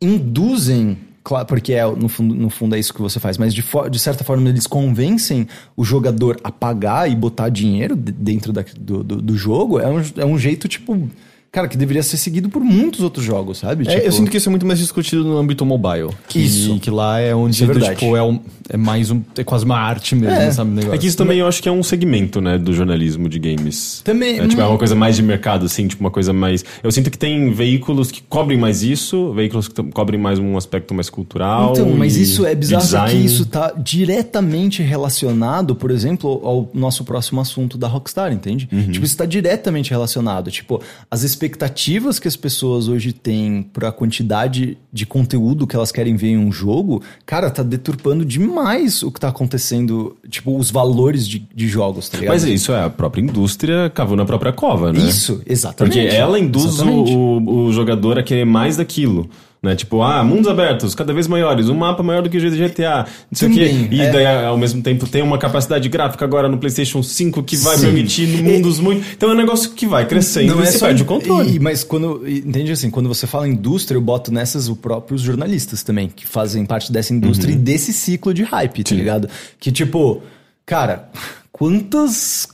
induzem, 0.00 0.96
claro, 1.24 1.44
porque 1.44 1.72
é, 1.72 1.84
no, 1.84 2.08
fundo, 2.08 2.36
no 2.36 2.50
fundo 2.50 2.76
é 2.76 2.78
isso 2.78 2.94
que 2.94 3.02
você 3.02 3.18
faz, 3.18 3.36
mas 3.36 3.52
de, 3.52 3.64
de 3.90 3.98
certa 3.98 4.22
forma 4.22 4.48
eles 4.48 4.68
convencem 4.68 5.48
o 5.76 5.84
jogador 5.84 6.38
a 6.44 6.52
pagar 6.52 7.10
e 7.10 7.16
botar 7.16 7.48
dinheiro 7.48 7.96
de- 7.96 8.12
dentro 8.12 8.52
da- 8.52 8.64
do, 8.78 9.02
do, 9.02 9.20
do 9.20 9.36
jogo, 9.36 9.80
é 9.80 9.88
um, 9.88 10.02
é 10.18 10.24
um 10.24 10.38
jeito, 10.38 10.68
tipo, 10.68 11.10
cara, 11.56 11.68
que 11.68 11.76
deveria 11.76 12.02
ser 12.02 12.18
seguido 12.18 12.50
por 12.50 12.60
muitos 12.62 13.00
outros 13.00 13.24
jogos, 13.24 13.58
sabe? 13.58 13.88
É, 13.88 13.94
Tipo, 13.94 14.06
eu 14.06 14.12
sinto 14.12 14.30
que 14.30 14.36
isso 14.36 14.48
é 14.48 14.50
muito 14.50 14.66
mais 14.66 14.78
discutido 14.78 15.24
no 15.24 15.38
âmbito 15.38 15.64
mobile. 15.64 16.10
Que, 16.28 16.38
Isso. 16.38 16.78
Que 16.78 16.90
lá 16.90 17.18
é 17.18 17.34
onde, 17.34 17.62
é 17.64 17.66
verdade. 17.66 17.98
tipo, 17.98 18.14
é, 18.14 18.22
um- 18.22 18.38
é 18.68 18.76
mais 18.76 19.10
um... 19.10 19.22
É 19.38 19.42
quase 19.42 19.64
uma 19.64 19.78
arte 19.78 20.14
mesmo, 20.14 20.36
É. 20.36 20.50
sabe? 20.50 20.70
negócio. 20.70 20.94
É 20.94 20.98
que 20.98 21.06
isso 21.06 21.16
também 21.16 21.38
eu 21.38 21.46
acho 21.46 21.62
que 21.62 21.68
é 21.68 21.72
um 21.72 21.82
segmento, 21.82 22.40
né, 22.42 22.58
do 22.58 22.74
jornalismo 22.74 23.26
de 23.28 23.38
games. 23.38 24.02
Também- 24.04 24.38
É, 24.38 24.46
tipo, 24.46 24.60
é 24.60 24.66
uma 24.66 24.76
coisa 24.76 24.94
mais 24.94 25.16
de 25.16 25.22
mercado, 25.22 25.64
assim, 25.64 25.86
tipo, 25.88 26.02
uma 26.04 26.10
coisa 26.10 26.32
mais... 26.32 26.62
Eu 26.82 26.92
sinto 26.92 27.10
que 27.10 27.16
tem 27.16 27.50
veículos 27.52 28.10
que 28.10 28.20
cobrem 28.22 28.58
mais 28.58 28.82
isso, 28.82 29.32
veículos 29.32 29.66
que 29.68 29.82
cobrem 29.92 30.20
mais 30.20 30.38
um 30.38 30.56
aspecto 30.58 30.92
mais 30.92 31.08
cultural 31.08 31.72
Então, 31.72 31.88
mas 31.96 32.16
isso 32.16 32.44
é 32.44 32.54
bizarro 32.54 32.82
design. 32.84 33.10
que 33.20 33.26
isso 33.26 33.46
tá 33.46 33.72
diretamente 34.10 34.82
relacionado, 34.82 35.74
por 35.74 35.90
exemplo, 35.90 36.40
ao 36.44 36.70
nosso 36.74 37.02
próximo 37.04 37.40
assunto 37.40 37.78
da 37.78 37.88
Rockstar, 37.88 38.32
entende? 38.32 38.68
Uhum. 38.70 38.90
Tipo, 38.92 39.06
isso 39.06 39.16
tá 39.16 39.24
diretamente 39.24 39.90
relacionado. 39.90 40.50
Tipo, 40.50 40.80
as 41.10 41.24
expectativas 41.46 42.18
que 42.18 42.26
as 42.26 42.36
pessoas 42.36 42.88
hoje 42.88 43.12
têm 43.12 43.62
pra 43.62 43.92
quantidade 43.92 44.76
de 44.92 45.06
conteúdo 45.06 45.66
que 45.66 45.76
elas 45.76 45.92
querem 45.92 46.16
ver 46.16 46.28
em 46.28 46.38
um 46.38 46.50
jogo, 46.50 47.02
cara, 47.24 47.50
tá 47.50 47.62
deturpando 47.62 48.24
demais 48.24 49.02
o 49.02 49.10
que 49.10 49.20
tá 49.20 49.28
acontecendo, 49.28 50.16
tipo, 50.28 50.56
os 50.58 50.70
valores 50.70 51.26
de, 51.26 51.38
de 51.54 51.68
jogos, 51.68 52.08
tá 52.08 52.18
ligado? 52.18 52.34
Mas 52.34 52.44
isso 52.44 52.72
é 52.72 52.82
a 52.82 52.90
própria 52.90 53.22
indústria 53.22 53.90
cavou 53.90 54.16
na 54.16 54.24
própria 54.24 54.52
cova, 54.52 54.92
né? 54.92 54.98
Isso, 54.98 55.40
exatamente. 55.46 55.98
Porque 55.98 56.14
ela 56.14 56.38
induz 56.38 56.80
o, 56.80 57.38
o 57.38 57.72
jogador 57.72 58.18
a 58.18 58.22
querer 58.22 58.44
mais 58.44 58.76
daquilo. 58.76 59.30
Né? 59.66 59.74
Tipo, 59.74 60.00
ah, 60.02 60.22
mundos 60.22 60.48
abertos, 60.48 60.94
cada 60.94 61.12
vez 61.12 61.26
maiores, 61.26 61.68
um 61.68 61.74
mapa 61.74 62.02
maior 62.02 62.22
do 62.22 62.30
que 62.30 62.38
o 62.38 62.40
GTA, 62.40 63.04
não 63.30 63.36
sei 63.36 63.48
o 63.48 63.52
quê. 63.52 63.88
E 63.90 64.00
é. 64.00 64.10
daí, 64.12 64.46
ao 64.46 64.56
mesmo 64.56 64.80
tempo, 64.80 65.08
tem 65.08 65.22
uma 65.22 65.38
capacidade 65.38 65.88
gráfica 65.88 66.24
agora 66.24 66.48
no 66.48 66.56
PlayStation 66.58 67.02
5 67.02 67.42
que 67.42 67.56
vai 67.56 67.76
Sim. 67.76 67.86
permitir 67.86 68.42
mundos 68.42 68.78
muito. 68.78 69.04
Então 69.14 69.30
é 69.30 69.32
um 69.32 69.36
negócio 69.36 69.72
que 69.72 69.86
vai 69.86 70.06
crescendo 70.06 70.54
Não 70.54 70.60
e 70.60 70.62
é 70.62 70.66
você 70.66 70.78
só 70.78 70.86
perde 70.86 71.02
o 71.02 71.06
controle. 71.06 71.56
E, 71.56 71.58
mas 71.58 71.82
quando. 71.82 72.26
Entende 72.26 72.70
assim, 72.72 72.90
quando 72.90 73.08
você 73.08 73.26
fala 73.26 73.48
indústria, 73.48 73.96
eu 73.96 74.00
boto 74.02 74.32
nessas 74.32 74.68
os 74.68 74.78
próprios 74.78 75.20
jornalistas 75.20 75.82
também, 75.82 76.08
que 76.08 76.26
fazem 76.26 76.64
parte 76.64 76.92
dessa 76.92 77.12
indústria 77.12 77.52
Uhum. 77.52 77.60
e 77.60 77.62
desse 77.62 77.92
ciclo 77.92 78.32
de 78.32 78.42
hype, 78.44 78.84
tá 78.84 78.94
ligado? 78.94 79.28
Que 79.58 79.72
tipo, 79.72 80.22
cara, 80.64 81.08
quantas 81.50 82.48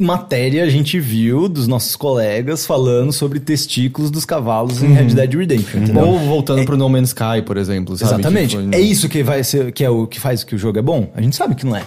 matéria 0.00 0.64
a 0.64 0.68
gente 0.70 0.98
viu 0.98 1.48
dos 1.48 1.66
nossos 1.68 1.94
colegas 1.94 2.64
falando 2.64 3.12
sobre 3.12 3.38
testículos 3.38 4.10
dos 4.10 4.24
cavalos 4.24 4.82
em 4.82 4.92
Red 4.94 5.14
Dead 5.14 5.34
Redemption, 5.34 5.82
entendeu? 5.82 6.04
Ou 6.06 6.18
voltando 6.18 6.64
pro 6.64 6.76
No 6.76 6.88
Man's 6.88 7.10
Sky, 7.10 7.42
por 7.44 7.56
exemplo, 7.56 7.96
sabe? 7.96 8.14
Exatamente. 8.14 8.56
Foi- 8.56 8.68
É 8.72 8.80
isso 8.80 9.08
que 9.08 9.22
vai 9.22 9.44
ser, 9.44 9.70
que 9.72 9.84
é 9.84 9.90
o 9.90 10.06
que 10.06 10.18
faz 10.18 10.42
que 10.42 10.54
o 10.54 10.58
jogo 10.58 10.78
é 10.78 10.82
bom? 10.82 11.10
A 11.14 11.20
gente 11.20 11.36
sabe 11.36 11.54
que 11.54 11.66
não 11.66 11.76
é. 11.76 11.82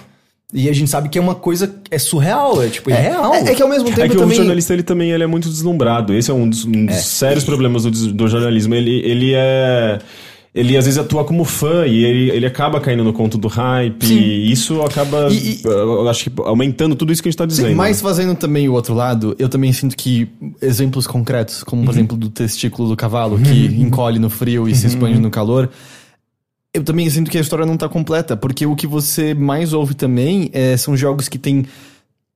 E 0.53 0.69
a 0.69 0.73
gente 0.73 0.87
sabe 0.87 1.09
que 1.09 1.17
é 1.17 1.21
uma 1.21 1.33
coisa 1.33 1.73
é 1.89 1.97
surreal, 1.97 2.61
é 2.61 2.69
tipo, 2.69 2.91
é, 2.91 2.93
real. 2.93 3.33
É, 3.33 3.39
é 3.39 3.55
que 3.55 3.63
ao 3.63 3.67
mesmo 3.67 3.85
tempo 3.89 4.01
É 4.01 4.07
que 4.07 4.15
também... 4.15 4.33
o 4.33 4.35
jornalista 4.35 4.71
ele 4.71 4.83
também 4.83 5.09
ele 5.11 5.23
é 5.23 5.27
muito 5.27 5.49
deslumbrado. 5.49 6.13
Esse 6.13 6.29
é 6.29 6.33
um 6.33 6.47
dos, 6.47 6.63
um 6.65 6.85
dos 6.85 6.95
sérios 6.97 7.43
problemas 7.43 7.83
do, 7.83 7.89
do 8.13 8.27
jornalismo. 8.27 8.75
Ele, 8.75 9.01
ele 9.03 9.33
é. 9.33 9.97
Ele 10.55 10.77
às 10.77 10.85
vezes 10.85 10.99
atua 10.99 11.25
como 11.25 11.43
fã 11.43 11.87
e 11.87 12.03
ele, 12.05 12.29
ele 12.29 12.45
acaba 12.45 12.79
caindo 12.79 13.03
no 13.03 13.11
conto 13.11 13.39
do 13.39 13.47
hype. 13.47 14.05
Sim. 14.05 14.19
E 14.19 14.51
isso 14.51 14.81
acaba, 14.83 15.27
E- 15.31 15.55
e- 15.55 15.61
eu 15.63 16.07
acho 16.07 16.29
que 16.29 16.41
aumentando 16.41 16.95
tudo 16.95 17.11
isso 17.11 17.23
que 17.23 17.27
a 17.27 17.31
gente 17.31 17.37
tá 17.39 17.45
dizendo. 17.45 17.69
Sim, 17.69 17.75
mas 17.75 17.99
fazendo 18.01 18.35
também 18.35 18.69
o 18.69 18.73
outro 18.73 18.93
lado, 18.93 19.35
eu 19.39 19.49
também 19.49 19.73
sinto 19.73 19.97
que 19.97 20.27
exemplos 20.61 21.07
concretos, 21.07 21.63
como 21.63 21.83
por 21.83 21.91
exemplo 21.91 22.15
do 22.15 22.29
testículo 22.29 22.87
do 22.87 22.95
cavalo, 22.95 23.39
que 23.39 23.65
encolhe 23.81 24.19
no 24.19 24.29
frio 24.29 24.69
e 24.69 24.75
se 24.75 24.85
expande 24.85 25.19
no 25.19 25.31
calor, 25.31 25.71
eu 26.71 26.83
também 26.83 27.09
sinto 27.09 27.31
que 27.31 27.37
a 27.37 27.41
história 27.41 27.65
não 27.65 27.75
tá 27.75 27.89
completa, 27.89 28.37
porque 28.37 28.65
o 28.67 28.75
que 28.75 28.85
você 28.85 29.33
mais 29.33 29.73
ouve 29.73 29.95
também 29.95 30.51
é, 30.53 30.77
são 30.77 30.95
jogos 30.95 31.27
que 31.27 31.39
têm 31.39 31.65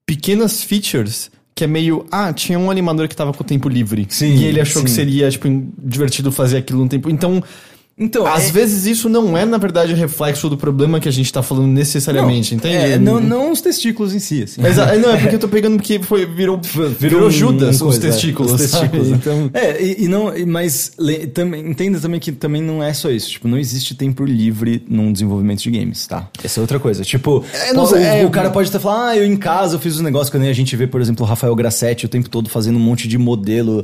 pequenas 0.07 0.63
features 0.63 1.29
que 1.53 1.63
é 1.63 1.67
meio, 1.67 2.05
ah, 2.11 2.31
tinha 2.31 2.57
um 2.59 2.69
animador 2.69 3.07
que 3.07 3.15
tava 3.15 3.33
com 3.33 3.41
o 3.43 3.45
tempo 3.45 3.67
livre. 3.67 4.05
Sim, 4.09 4.35
e 4.35 4.45
ele 4.45 4.61
achou 4.61 4.83
que 4.83 4.89
sim. 4.91 4.95
seria, 4.95 5.27
tipo, 5.31 5.47
divertido 5.83 6.31
fazer 6.31 6.57
aquilo 6.57 6.83
no 6.83 6.87
tempo. 6.87 7.09
Então, 7.09 7.43
Então, 7.99 8.27
às 8.27 8.49
é- 8.49 8.51
vezes 8.51 8.85
isso 8.85 9.09
não 9.09 9.35
é, 9.35 9.43
na 9.43 9.57
verdade, 9.57 9.91
reflexo 9.95 10.47
do 10.49 10.55
problema 10.55 10.99
que 10.99 11.09
a 11.09 11.11
gente 11.11 11.33
tá 11.33 11.41
falando 11.41 11.65
necessariamente, 11.67 12.53
entende? 12.53 12.75
É, 12.75 12.97
não, 12.99 13.19
não 13.19 13.51
os 13.51 13.59
testículos 13.59 14.13
em 14.13 14.19
si, 14.19 14.43
assim. 14.43 14.63
Exa- 14.63 14.95
não, 14.97 15.09
é 15.11 15.17
porque 15.17 15.33
eu 15.35 15.39
tô 15.39 15.47
pegando 15.47 15.77
porque 15.77 15.99
foi, 16.03 16.25
virou, 16.27 16.61
virou, 16.99 17.27
um- 17.27 17.31
Judas 17.31 17.81
os 17.81 17.97
é, 17.97 17.99
testículos. 17.99 18.51
os 18.51 18.61
testículos, 18.69 19.09
né? 19.09 19.17
Então, 19.19 19.49
É, 19.51 19.81
e, 19.83 20.03
e 20.03 20.07
não, 20.07 20.31
mas 20.45 20.91
também, 21.33 21.67
entenda 21.71 21.99
também 21.99 22.19
que 22.19 22.31
também 22.31 22.61
não 22.61 22.83
é 22.83 22.93
só 22.93 23.09
isso. 23.09 23.31
Tipo, 23.31 23.47
não 23.47 23.57
existe 23.57 23.95
tempo 23.95 24.23
livre 24.23 24.85
num 24.87 25.11
desenvolvimento 25.11 25.63
de 25.63 25.71
games, 25.71 26.05
tá? 26.05 26.29
Essa 26.43 26.59
é 26.59 26.61
outra 26.61 26.79
coisa. 26.79 27.03
Tipo, 27.03 27.43
É, 27.51 27.73
não 27.73 27.83
o, 27.83 27.95
é- 27.95 28.23
o 28.23 28.29
cara 28.29 28.51
pode 28.51 28.69
até 28.69 28.77
falar, 28.77 29.09
ah, 29.09 29.17
eu 29.17 29.25
em 29.25 29.35
casa 29.35 29.75
eu 29.75 29.79
fiz 29.79 29.99
um 29.99 30.03
negócio 30.03 30.31
que 30.31 30.37
nem 30.37 30.49
a 30.49 30.53
gente 30.53 30.75
vê, 30.75 30.85
por 30.85 31.01
exemplo, 31.01 31.25
o 31.25 31.27
Rafael 31.27 31.55
Grassetti 31.55 32.05
o 32.05 32.09
tempo 32.09 32.29
todo 32.29 32.47
fazendo 32.47 32.75
um 32.75 32.79
monte 32.79 33.07
de 33.07 33.17
modelo 33.17 33.83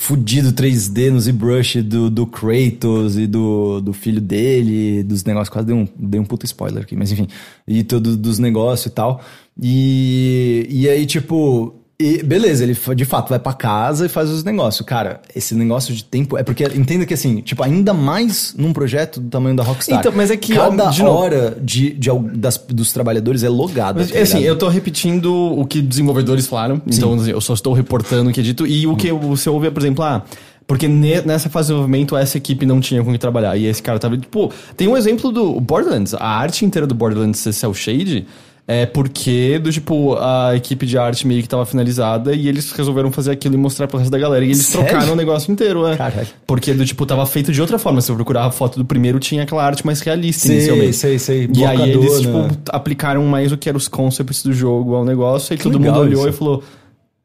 fudido 0.00 0.50
3D 0.50 1.10
no 1.10 1.20
ZBrush 1.20 1.82
do, 1.82 2.08
do 2.08 2.26
Kratos 2.26 3.18
e 3.18 3.26
do, 3.26 3.82
do 3.82 3.92
filho 3.92 4.18
dele, 4.18 5.02
dos 5.02 5.24
negócios. 5.24 5.50
Quase 5.50 5.66
dei 5.66 5.76
um, 5.76 5.86
dei 5.94 6.18
um 6.18 6.24
puto 6.24 6.46
spoiler 6.46 6.82
aqui, 6.82 6.96
mas 6.96 7.12
enfim. 7.12 7.28
E 7.68 7.84
todo 7.84 8.16
dos 8.16 8.38
negócios 8.38 8.86
e 8.86 8.94
tal. 8.94 9.20
E, 9.62 10.66
e 10.70 10.88
aí, 10.88 11.04
tipo, 11.04 11.79
e 12.00 12.22
beleza, 12.22 12.64
ele 12.64 12.76
de 12.96 13.04
fato 13.04 13.28
vai 13.28 13.38
pra 13.38 13.52
casa 13.52 14.06
e 14.06 14.08
faz 14.08 14.30
os 14.30 14.42
negócios. 14.42 14.86
Cara, 14.86 15.20
esse 15.36 15.54
negócio 15.54 15.94
de 15.94 16.02
tempo 16.02 16.38
é 16.38 16.42
porque 16.42 16.64
entenda 16.64 17.04
que 17.04 17.12
assim, 17.14 17.42
tipo, 17.42 17.62
ainda 17.62 17.92
mais 17.92 18.54
num 18.56 18.72
projeto 18.72 19.20
do 19.20 19.28
tamanho 19.28 19.54
da 19.54 19.62
Rockstar. 19.62 20.00
Então, 20.00 20.10
mas 20.14 20.30
é 20.30 20.36
que 20.36 20.54
cada 20.54 20.86
de 20.90 21.02
novo- 21.02 21.18
hora 21.18 21.56
de, 21.62 21.90
de, 21.90 22.10
das, 22.34 22.56
dos 22.56 22.92
trabalhadores 22.92 23.42
é 23.42 23.48
logada. 23.48 24.00
Mas, 24.00 24.10
tá 24.10 24.18
assim, 24.18 24.38
ligado? 24.38 24.48
eu 24.54 24.58
tô 24.58 24.68
repetindo 24.68 25.32
o 25.32 25.66
que 25.66 25.82
desenvolvedores 25.82 26.46
falaram, 26.46 26.80
então 26.86 27.12
assim, 27.14 27.30
eu 27.30 27.40
só 27.40 27.52
estou 27.54 27.72
reportando 27.74 28.30
o 28.30 28.32
que 28.32 28.40
é 28.40 28.42
dito. 28.42 28.66
E 28.66 28.86
o 28.86 28.96
que 28.96 29.12
você 29.12 29.50
ouve 29.50 29.66
é, 29.66 29.70
por 29.70 29.80
exemplo, 29.82 30.02
ah, 30.02 30.24
porque 30.66 30.88
ne- 30.88 31.20
nessa 31.22 31.50
fase 31.50 31.66
de 31.66 31.72
desenvolvimento 31.74 32.16
essa 32.16 32.38
equipe 32.38 32.64
não 32.64 32.80
tinha 32.80 33.02
com 33.04 33.12
que 33.12 33.18
trabalhar. 33.18 33.56
E 33.56 33.66
esse 33.66 33.82
cara 33.82 33.98
tava. 33.98 34.16
Tipo, 34.16 34.50
tem 34.76 34.88
um 34.88 34.96
exemplo 34.96 35.30
do 35.30 35.60
Borderlands. 35.60 36.14
A 36.14 36.26
arte 36.26 36.64
inteira 36.64 36.86
do 36.86 36.94
Borderlands 36.94 37.40
ser 37.40 37.52
cel 37.52 37.74
shade. 37.74 38.26
É 38.68 38.86
porque, 38.86 39.58
do 39.58 39.72
tipo, 39.72 40.14
a 40.16 40.54
equipe 40.54 40.86
de 40.86 40.96
arte 40.96 41.26
meio 41.26 41.42
que 41.42 41.48
tava 41.48 41.66
finalizada 41.66 42.32
e 42.34 42.46
eles 42.46 42.70
resolveram 42.70 43.10
fazer 43.10 43.32
aquilo 43.32 43.54
e 43.56 43.58
mostrar 43.58 43.88
pro 43.88 43.98
resto 43.98 44.12
da 44.12 44.18
galera. 44.18 44.44
E 44.44 44.48
eles 44.48 44.66
Sério? 44.66 44.86
trocaram 44.86 45.12
o 45.14 45.16
negócio 45.16 45.50
inteiro, 45.50 45.86
é. 45.88 45.96
Caralho. 45.96 46.28
Porque, 46.46 46.72
do 46.72 46.84
tipo, 46.84 47.04
tava 47.04 47.26
feito 47.26 47.50
de 47.50 47.60
outra 47.60 47.78
forma. 47.80 48.00
Se 48.00 48.12
eu 48.12 48.14
procurar 48.16 48.44
a 48.44 48.50
foto 48.52 48.78
do 48.78 48.84
primeiro, 48.84 49.18
tinha 49.18 49.42
aquela 49.42 49.64
arte 49.64 49.84
mais 49.84 50.00
realista 50.00 50.46
Sei, 50.46 50.56
inicialmente. 50.56 50.96
sei, 50.96 51.18
sei. 51.18 51.50
E 51.52 51.64
aí 51.64 51.90
eles, 51.90 52.20
tipo, 52.20 52.48
aplicaram 52.70 53.24
mais 53.24 53.50
o 53.50 53.56
que 53.58 53.68
eram 53.68 53.76
os 53.78 53.88
concepts 53.88 54.42
do 54.44 54.52
jogo 54.52 54.94
ao 54.94 55.04
negócio, 55.04 55.52
e 55.52 55.58
todo 55.58 55.80
mundo 55.80 55.98
olhou 55.98 56.20
isso. 56.20 56.28
e 56.28 56.32
falou: 56.32 56.62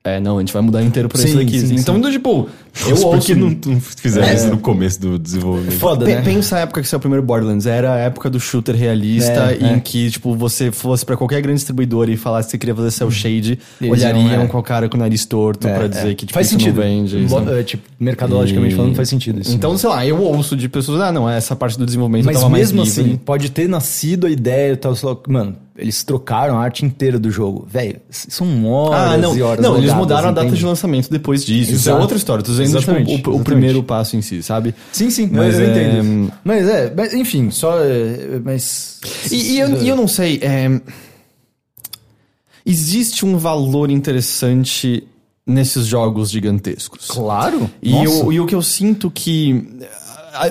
É, 0.03 0.19
não, 0.19 0.37
a 0.37 0.39
gente 0.39 0.51
vai 0.53 0.61
mudar 0.63 0.81
inteiro 0.83 1.07
pra 1.09 1.19
Sim, 1.19 1.27
isso 1.27 1.37
daqui. 1.37 1.59
sim, 1.59 1.75
então, 1.75 1.95
sim. 1.95 2.01
do 2.01 2.11
tipo, 2.11 2.49
eu 2.87 2.95
Por 2.97 3.15
ouço. 3.15 3.27
que 3.27 3.35
não, 3.35 3.49
não 3.65 3.79
fizeram 3.81 4.33
isso 4.33 4.47
no 4.47 4.57
começo 4.57 4.99
do 4.99 5.17
desenvolvimento? 5.17 5.77
Foda, 5.79 6.05
Pe- 6.05 6.15
né? 6.15 6.21
Pensa 6.21 6.57
a 6.57 6.59
época 6.59 6.81
que 6.81 6.87
saiu 6.87 6.97
o 6.97 7.01
primeiro 7.01 7.23
Borderlands, 7.25 7.65
era 7.65 7.93
a 7.93 7.97
época 7.97 8.29
do 8.29 8.39
shooter 8.39 8.75
realista, 8.75 9.51
É, 9.51 9.57
em 9.59 9.73
é. 9.75 9.79
que, 9.79 10.09
tipo, 10.11 10.35
você 10.35 10.71
fosse 10.71 11.05
pra 11.05 11.15
qualquer 11.15 11.41
grande 11.41 11.57
distribuidor 11.57 12.09
e 12.09 12.17
falasse 12.17 12.47
que 12.47 12.51
você 12.51 12.57
queria 12.57 12.75
fazer 12.75 12.91
cel 12.91 13.09
shade, 13.11 13.59
Eles 13.79 13.91
olhariam 14.01 14.27
iam, 14.29 14.41
é. 14.43 14.47
com 14.47 14.57
o 14.57 14.63
cara 14.63 14.89
com 14.89 14.97
o 14.97 14.99
nariz 14.99 15.25
torto 15.25 15.67
pra 15.67 15.87
dizer 15.87 16.15
que, 16.15 16.25
tipo, 16.25 16.33
faz 16.33 16.47
isso 16.47 16.57
sentido. 16.59 16.75
não 16.75 16.83
vende. 16.83 17.17
Bo- 17.27 17.49
é, 17.49 17.63
tipo, 17.63 17.83
mercadologicamente 17.99 18.73
E- 18.73 18.77
falando, 18.77 18.95
faz 18.95 19.09
sentido 19.09 19.41
isso. 19.41 19.53
Então, 19.53 19.77
sei 19.77 19.89
lá, 19.89 20.05
eu 20.05 20.21
ouço 20.21 20.55
de 20.55 20.67
pessoas, 20.69 21.01
ah, 21.01 21.11
não, 21.11 21.29
essa 21.29 21.55
parte 21.55 21.77
do 21.77 21.85
desenvolvimento 21.85 22.25
Mas 22.25 22.35
tava 22.37 22.49
mesmo 22.49 22.77
mais 22.79 22.95
livre. 22.97 23.11
assim, 23.13 23.17
pode 23.17 23.49
ter 23.51 23.67
nascido 23.69 24.27
a 24.27 24.29
ideia 24.29 24.73
e 24.73 24.75
tal. 24.75 24.95
sei 24.95 25.09
lá, 25.09 25.15
Mano, 25.27 25.55
eles 25.77 26.03
trocaram 26.03 26.57
a 26.57 26.61
arte 26.63 26.85
inteira 26.85 27.19
do 27.19 27.29
jogo. 27.29 27.67
Velho, 27.69 27.97
são 28.09 28.65
horas 28.65 29.13
Ah, 29.13 29.17
não. 29.17 29.35
e 29.37 29.41
horas 29.41 29.61
Não, 29.63 29.77
eles 29.77 29.93
mudaram 29.93 30.29
a 30.29 30.31
data 30.31 30.47
entende? 30.47 30.59
de 30.59 30.65
lançamento 30.65 31.09
depois 31.09 31.43
disso. 31.43 31.71
Isso 31.73 31.89
é 31.89 31.91
Exato. 31.91 32.01
outra 32.01 32.15
história. 32.17 32.43
Tô 32.43 32.51
dizendo 32.51 32.64
tipo, 32.67 32.77
Exatamente, 32.77 33.29
o, 33.29 33.35
o 33.35 33.43
primeiro 33.43 33.81
passo 33.83 34.15
em 34.17 34.21
si, 34.21 34.41
sabe? 34.43 34.73
Sim, 34.91 35.09
sim, 35.09 35.27
Mas 35.31 35.55
mas 35.55 35.59
eu 35.59 35.65
é- 35.65 35.69
entendo. 35.71 36.33
Mas 36.43 36.67
é, 36.67 36.93
mas, 36.95 37.13
enfim, 37.13 37.49
só. 37.51 37.79
é, 37.83 38.39
Mas. 38.43 38.99
E, 39.31 39.53
e 39.53 39.59
eu, 39.59 39.81
e 39.83 39.87
eu 39.89 39.95
não 39.95 40.07
sei. 40.07 40.39
é, 40.41 40.81
Existe 42.65 43.25
um 43.25 43.37
valor 43.37 43.91
interessante 43.91 45.07
nesses 45.45 45.85
jogos 45.85 46.31
gigantescos. 46.31 47.05
Claro! 47.07 47.69
E, 47.81 47.93
eu- 48.03 48.31
e 48.33 48.39
o 48.39 48.45
que 48.47 48.55
eu 48.55 48.61
sinto 48.61 49.11
que. 49.11 49.63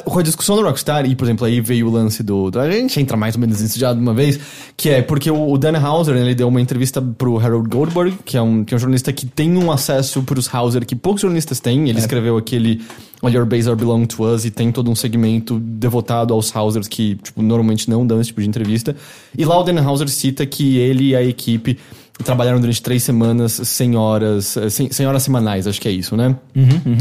Com 0.04 0.18
a 0.18 0.22
discussão 0.22 0.56
da 0.56 0.62
Rockstar, 0.62 1.04
e 1.06 1.14
por 1.14 1.24
exemplo, 1.24 1.46
aí 1.46 1.60
veio 1.60 1.88
o 1.88 1.90
lance 1.90 2.22
do, 2.22 2.50
do- 2.50 2.58
A 2.60 2.70
gente 2.70 2.98
entra 3.00 3.16
mais 3.16 3.34
ou 3.34 3.40
menos 3.40 3.60
nisso 3.60 3.78
já 3.78 3.92
de 3.92 4.00
uma 4.00 4.14
vez, 4.14 4.38
que 4.76 4.88
é 4.88 5.02
porque 5.02 5.30
o, 5.30 5.50
o 5.52 5.58
Dan 5.58 5.78
Hauser, 5.78 6.14
né, 6.14 6.22
ele 6.22 6.34
deu 6.34 6.48
uma 6.48 6.60
entrevista 6.60 7.02
pro 7.02 7.38
Harold 7.38 7.68
Goldberg, 7.68 8.16
que 8.24 8.36
é 8.36 8.42
um, 8.42 8.64
que 8.64 8.72
é 8.72 8.76
um 8.76 8.80
jornalista 8.80 9.12
que 9.12 9.26
tem 9.26 9.56
um 9.56 9.70
acesso 9.70 10.22
pros 10.22 10.52
Hauser 10.54 10.86
que 10.86 10.96
poucos 10.96 11.22
jornalistas 11.22 11.60
têm. 11.60 11.88
Ele 11.88 11.98
escreveu 11.98 12.36
aquele 12.36 12.80
All 13.22 13.30
Your 13.30 13.46
Base 13.46 13.68
Are 13.68 13.76
Belong 13.78 14.06
to 14.06 14.24
Us 14.24 14.44
e 14.44 14.50
tem 14.50 14.70
todo 14.72 14.90
um 14.90 14.94
segmento 14.94 15.58
devotado 15.60 16.32
aos 16.34 16.54
Hausers 16.54 16.88
que, 16.88 17.16
tipo, 17.16 17.42
normalmente 17.42 17.88
não 17.90 18.06
dão 18.06 18.20
esse 18.20 18.28
tipo 18.28 18.40
de 18.40 18.48
entrevista. 18.48 18.94
E 19.36 19.44
lá 19.44 19.58
o 19.58 19.62
Dan 19.62 19.80
Hauser 19.82 20.08
cita 20.08 20.44
que 20.46 20.76
ele 20.78 21.10
e 21.10 21.16
a 21.16 21.22
equipe 21.22 21.78
trabalharam 22.22 22.60
durante 22.60 22.80
três 22.80 23.02
semanas, 23.02 23.52
100 23.52 23.96
horas, 23.96 24.56
100, 24.70 24.92
100 24.92 25.06
horas 25.06 25.22
semanais, 25.22 25.66
acho 25.66 25.80
que 25.80 25.88
é 25.88 25.90
isso, 25.90 26.16
né? 26.16 26.36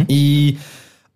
E 0.09 0.57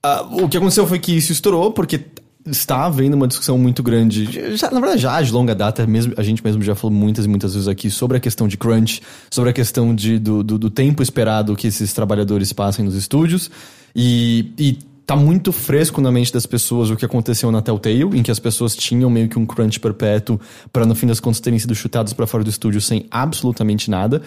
ah, 0.07 0.27
o 0.31 0.47
que 0.47 0.57
aconteceu 0.57 0.85
foi 0.87 0.99
que 0.99 1.15
isso 1.15 1.31
estourou, 1.31 1.71
porque 1.71 2.01
está 2.45 2.85
havendo 2.85 3.15
uma 3.15 3.27
discussão 3.27 3.57
muito 3.57 3.83
grande, 3.83 4.55
já, 4.55 4.71
na 4.71 4.79
verdade 4.79 5.01
já 5.01 5.21
de 5.21 5.31
longa 5.31 5.53
data, 5.53 5.85
mesmo, 5.85 6.13
a 6.17 6.23
gente 6.23 6.43
mesmo 6.43 6.61
já 6.61 6.75
falou 6.75 6.95
muitas 6.95 7.25
e 7.25 7.27
muitas 7.27 7.53
vezes 7.53 7.67
aqui 7.67 7.89
sobre 7.89 8.17
a 8.17 8.19
questão 8.19 8.47
de 8.47 8.57
crunch, 8.57 9.01
sobre 9.29 9.49
a 9.49 9.53
questão 9.53 9.93
de, 9.93 10.17
do, 10.17 10.43
do, 10.43 10.57
do 10.57 10.69
tempo 10.69 11.03
esperado 11.03 11.55
que 11.55 11.67
esses 11.67 11.91
trabalhadores 11.93 12.53
passem 12.53 12.85
nos 12.85 12.95
estúdios, 12.95 13.51
e, 13.95 14.53
e 14.57 14.79
tá 15.05 15.15
muito 15.15 15.53
fresco 15.53 16.01
na 16.01 16.11
mente 16.11 16.33
das 16.33 16.45
pessoas 16.45 16.89
o 16.89 16.95
que 16.95 17.05
aconteceu 17.05 17.49
na 17.51 17.61
Telltale, 17.61 18.03
em 18.17 18.21
que 18.21 18.29
as 18.29 18.39
pessoas 18.39 18.75
tinham 18.75 19.09
meio 19.09 19.29
que 19.29 19.39
um 19.39 19.45
crunch 19.45 19.79
perpétuo 19.79 20.39
para 20.71 20.85
no 20.85 20.93
fim 20.93 21.07
das 21.07 21.21
contas 21.21 21.39
terem 21.39 21.57
sido 21.57 21.73
chutados 21.73 22.11
para 22.11 22.27
fora 22.27 22.43
do 22.43 22.49
estúdio 22.49 22.81
sem 22.81 23.05
absolutamente 23.09 23.89
nada. 23.89 24.21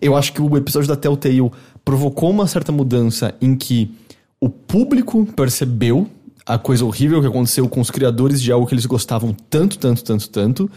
Eu 0.00 0.16
acho 0.16 0.32
que 0.32 0.42
o 0.42 0.56
episódio 0.56 0.88
da 0.88 0.96
Telltale 0.96 1.52
provocou 1.84 2.30
uma 2.30 2.48
certa 2.48 2.72
mudança 2.72 3.32
em 3.40 3.54
que 3.54 3.94
o 4.40 4.48
público 4.48 5.26
percebeu 5.36 6.08
a 6.46 6.58
coisa 6.58 6.84
horrível 6.84 7.20
que 7.20 7.26
aconteceu 7.26 7.68
com 7.68 7.80
os 7.80 7.90
criadores 7.90 8.40
de 8.42 8.52
algo 8.52 8.66
que 8.66 8.74
eles 8.74 8.84
gostavam 8.86 9.34
tanto, 9.48 9.78
tanto, 9.78 10.04
tanto, 10.04 10.28
tanto. 10.28 10.70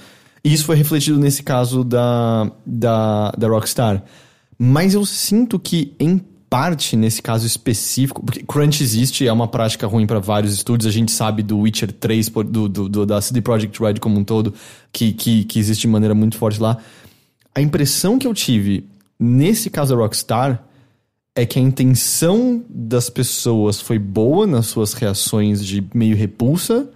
E 0.43 0.53
isso 0.53 0.63
foi 0.65 0.75
refletido 0.77 1.19
nesse 1.19 1.43
caso 1.43 1.83
da, 1.83 2.49
da, 2.65 3.31
da 3.31 3.47
Rockstar. 3.49 4.03
Mas 4.57 4.93
eu 4.93 5.05
sinto 5.05 5.59
que, 5.59 5.93
em 5.99 6.21
parte, 6.49 6.95
nesse 6.95 7.21
caso 7.21 7.45
específico, 7.45 8.23
porque 8.23 8.41
crunch 8.47 8.81
existe, 8.81 9.27
é 9.27 9.33
uma 9.33 9.49
prática 9.49 9.85
ruim 9.85 10.07
para 10.07 10.19
vários 10.19 10.53
estúdios, 10.53 10.87
a 10.87 10.91
gente 10.97 11.11
sabe 11.11 11.43
do 11.43 11.59
Witcher 11.59 11.91
3, 11.91 12.29
por- 12.29 12.45
do, 12.45 12.69
do, 12.69 12.87
do- 12.87 13.05
da 13.05 13.19
CD 13.19 13.41
Projekt 13.41 13.77
Red 13.81 13.95
como 13.95 14.17
um 14.17 14.23
todo, 14.23 14.53
que, 14.93 15.11
que, 15.11 15.43
que 15.43 15.59
existe 15.59 15.81
de 15.81 15.87
maneira 15.89 16.15
muito 16.15 16.37
forte 16.37 16.61
lá. 16.61 16.77
A 17.53 17.59
impressão 17.61 18.17
que 18.17 18.25
eu 18.25 18.33
tive 18.33 18.87
nesse 19.19 19.69
caso 19.69 19.93
da 19.93 20.01
Rockstar 20.01 20.63
é 21.37 21.45
que 21.45 21.59
a 21.59 21.61
intenção 21.61 22.65
das 22.67 23.11
pessoas 23.11 23.79
foi 23.79 23.99
boa 23.99 24.47
nas 24.47 24.65
suas 24.65 24.93
reações 24.93 25.63
de 25.63 25.87
meio 25.93 26.17
repulsa, 26.17 26.89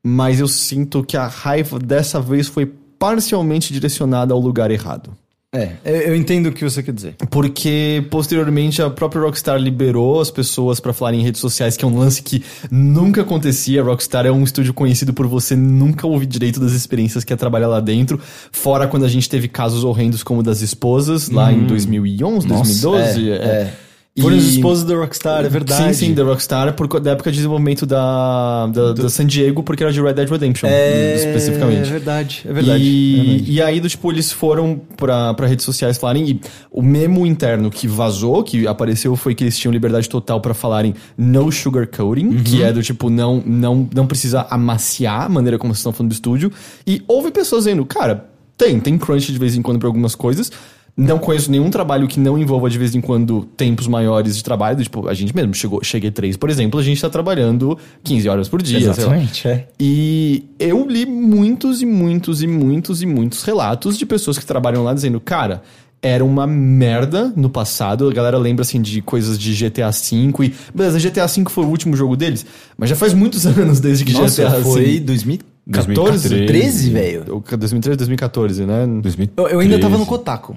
mas 0.00 0.38
eu 0.38 0.46
sinto 0.46 1.02
que 1.02 1.16
a 1.16 1.26
raiva 1.26 1.76
dessa 1.76 2.20
vez 2.20 2.46
foi 2.46 2.66
parcialmente 2.66 3.72
direcionada 3.72 4.32
ao 4.32 4.38
lugar 4.38 4.70
errado. 4.70 5.10
É, 5.50 5.78
eu 5.82 6.14
entendo 6.14 6.46
o 6.46 6.52
que 6.52 6.62
você 6.62 6.82
quer 6.82 6.92
dizer. 6.92 7.14
Porque 7.30 8.04
posteriormente 8.10 8.82
a 8.82 8.90
própria 8.90 9.22
Rockstar 9.22 9.58
liberou 9.58 10.20
as 10.20 10.30
pessoas 10.30 10.78
pra 10.78 10.92
falarem 10.92 11.20
em 11.20 11.22
redes 11.22 11.40
sociais, 11.40 11.74
que 11.74 11.84
é 11.84 11.88
um 11.88 11.98
lance 11.98 12.22
que 12.22 12.44
nunca 12.70 13.22
acontecia. 13.22 13.80
A 13.80 13.84
Rockstar 13.84 14.26
é 14.26 14.30
um 14.30 14.44
estúdio 14.44 14.74
conhecido 14.74 15.14
por 15.14 15.26
você 15.26 15.56
nunca 15.56 16.06
ouvir 16.06 16.26
direito 16.26 16.60
das 16.60 16.72
experiências 16.72 17.24
que 17.24 17.32
é 17.32 17.36
trabalhar 17.36 17.68
lá 17.68 17.80
dentro. 17.80 18.20
Fora 18.52 18.86
quando 18.86 19.04
a 19.04 19.08
gente 19.08 19.26
teve 19.26 19.48
casos 19.48 19.84
horrendos 19.84 20.22
como 20.22 20.40
o 20.40 20.42
das 20.42 20.60
esposas, 20.60 21.30
lá 21.30 21.50
em 21.50 21.64
2011, 21.66 22.46
2012. 22.46 23.30
é, 23.30 23.32
é. 23.32 23.36
é. 23.36 23.87
Foram 24.20 24.36
E- 24.36 24.38
os 24.38 24.46
esposos 24.54 24.84
da 24.84 24.94
Rockstar, 24.96 25.44
é 25.44 25.48
verdade. 25.48 25.94
Sim, 25.94 26.06
sim, 26.06 26.14
da 26.14 26.22
Rockstar, 26.24 26.74
por, 26.74 27.00
da 27.00 27.12
época 27.12 27.30
de 27.30 27.36
desenvolvimento 27.36 27.86
da, 27.86 28.66
da, 28.66 28.92
da 28.92 29.08
San 29.08 29.26
Diego, 29.26 29.62
porque 29.62 29.82
era 29.82 29.92
de 29.92 30.00
Red 30.00 30.14
Dead 30.14 30.28
Redemption, 30.28 30.68
É, 30.68 31.14
especificamente. 31.16 31.88
É 31.88 31.92
verdade, 31.92 32.42
é 32.48 32.52
verdade. 32.52 32.82
E, 32.84 33.14
é 33.14 33.24
verdade. 33.24 33.52
e 33.52 33.62
aí, 33.62 33.80
do, 33.80 33.88
tipo, 33.88 34.10
eles 34.12 34.30
foram 34.32 34.80
pra, 34.96 35.34
pra 35.34 35.46
redes 35.46 35.64
sociais 35.64 35.96
falarem. 35.98 36.28
E 36.28 36.40
o 36.70 36.82
memo 36.82 37.26
interno 37.26 37.70
que 37.70 37.86
vazou, 37.86 38.42
que 38.42 38.66
apareceu, 38.66 39.14
foi 39.16 39.34
que 39.34 39.44
eles 39.44 39.58
tinham 39.58 39.72
liberdade 39.72 40.08
total 40.08 40.40
pra 40.40 40.54
falarem 40.54 40.94
no 41.16 41.50
sugarcoating, 41.52 42.26
Uhum. 42.28 42.42
que 42.42 42.62
é 42.62 42.72
do 42.72 42.82
tipo, 42.82 43.08
não, 43.10 43.42
não, 43.46 43.88
não 43.94 44.06
precisa 44.06 44.46
amaciar 44.50 45.22
a 45.22 45.28
maneira 45.28 45.58
como 45.58 45.72
vocês 45.72 45.80
estão 45.80 45.92
falando 45.92 46.10
do 46.10 46.14
estúdio. 46.14 46.52
E 46.86 47.02
houve 47.06 47.30
pessoas 47.30 47.64
dizendo, 47.64 47.84
cara, 47.84 48.26
tem, 48.56 48.80
tem 48.80 48.98
crunch 48.98 49.32
de 49.32 49.38
vez 49.38 49.54
em 49.56 49.62
quando 49.62 49.78
pra 49.78 49.88
algumas 49.88 50.14
coisas. 50.14 50.50
Não 50.98 51.16
conheço 51.16 51.48
nenhum 51.48 51.70
trabalho 51.70 52.08
que 52.08 52.18
não 52.18 52.36
envolva 52.36 52.68
de 52.68 52.76
vez 52.76 52.92
em 52.92 53.00
quando 53.00 53.44
tempos 53.56 53.86
maiores 53.86 54.36
de 54.36 54.42
trabalho. 54.42 54.82
Tipo, 54.82 55.06
a 55.08 55.14
gente 55.14 55.34
mesmo 55.34 55.54
chegou, 55.54 55.82
cheguei 55.84 56.10
três, 56.10 56.36
por 56.36 56.50
exemplo, 56.50 56.80
a 56.80 56.82
gente 56.82 57.00
tá 57.00 57.08
trabalhando 57.08 57.78
15 58.02 58.28
horas 58.28 58.48
por 58.48 58.60
dia. 58.60 58.80
sei 58.80 58.88
lá. 58.88 58.94
Exatamente, 58.94 59.46
é. 59.46 59.68
E 59.78 60.44
eu 60.58 60.84
li 60.88 61.06
muitos 61.06 61.80
e 61.80 61.86
muitos 61.86 62.42
e 62.42 62.48
muitos 62.48 63.00
e 63.00 63.06
muitos 63.06 63.44
relatos 63.44 63.96
de 63.96 64.04
pessoas 64.04 64.36
que 64.38 64.44
trabalham 64.44 64.82
lá 64.82 64.92
dizendo, 64.92 65.20
cara, 65.20 65.62
era 66.02 66.24
uma 66.24 66.48
merda 66.48 67.32
no 67.36 67.48
passado. 67.48 68.08
A 68.08 68.12
galera 68.12 68.36
lembra 68.36 68.62
assim 68.62 68.82
de 68.82 69.00
coisas 69.00 69.38
de 69.38 69.54
GTA 69.54 69.90
V 69.90 70.46
e. 70.46 70.54
Beleza, 70.74 70.98
GTA 70.98 71.26
V 71.28 71.44
foi 71.48 71.64
o 71.64 71.68
último 71.68 71.96
jogo 71.96 72.16
deles, 72.16 72.44
mas 72.76 72.90
já 72.90 72.96
faz 72.96 73.14
muitos 73.14 73.46
anos 73.46 73.78
desde 73.78 74.04
que 74.04 74.12
Nossa, 74.12 74.44
GTA 74.44 74.62
foi 74.62 74.84
V. 74.84 75.00
2014, 75.00 76.28
2013. 76.28 76.46
13, 76.46 76.90
velho. 76.90 77.24
2013, 77.24 77.96
2014, 77.98 78.66
né? 78.66 78.86
2013. 79.00 79.30
Eu, 79.36 79.48
eu 79.48 79.60
ainda 79.60 79.78
tava 79.78 79.96
no 79.96 80.04
Kotaku. 80.04 80.56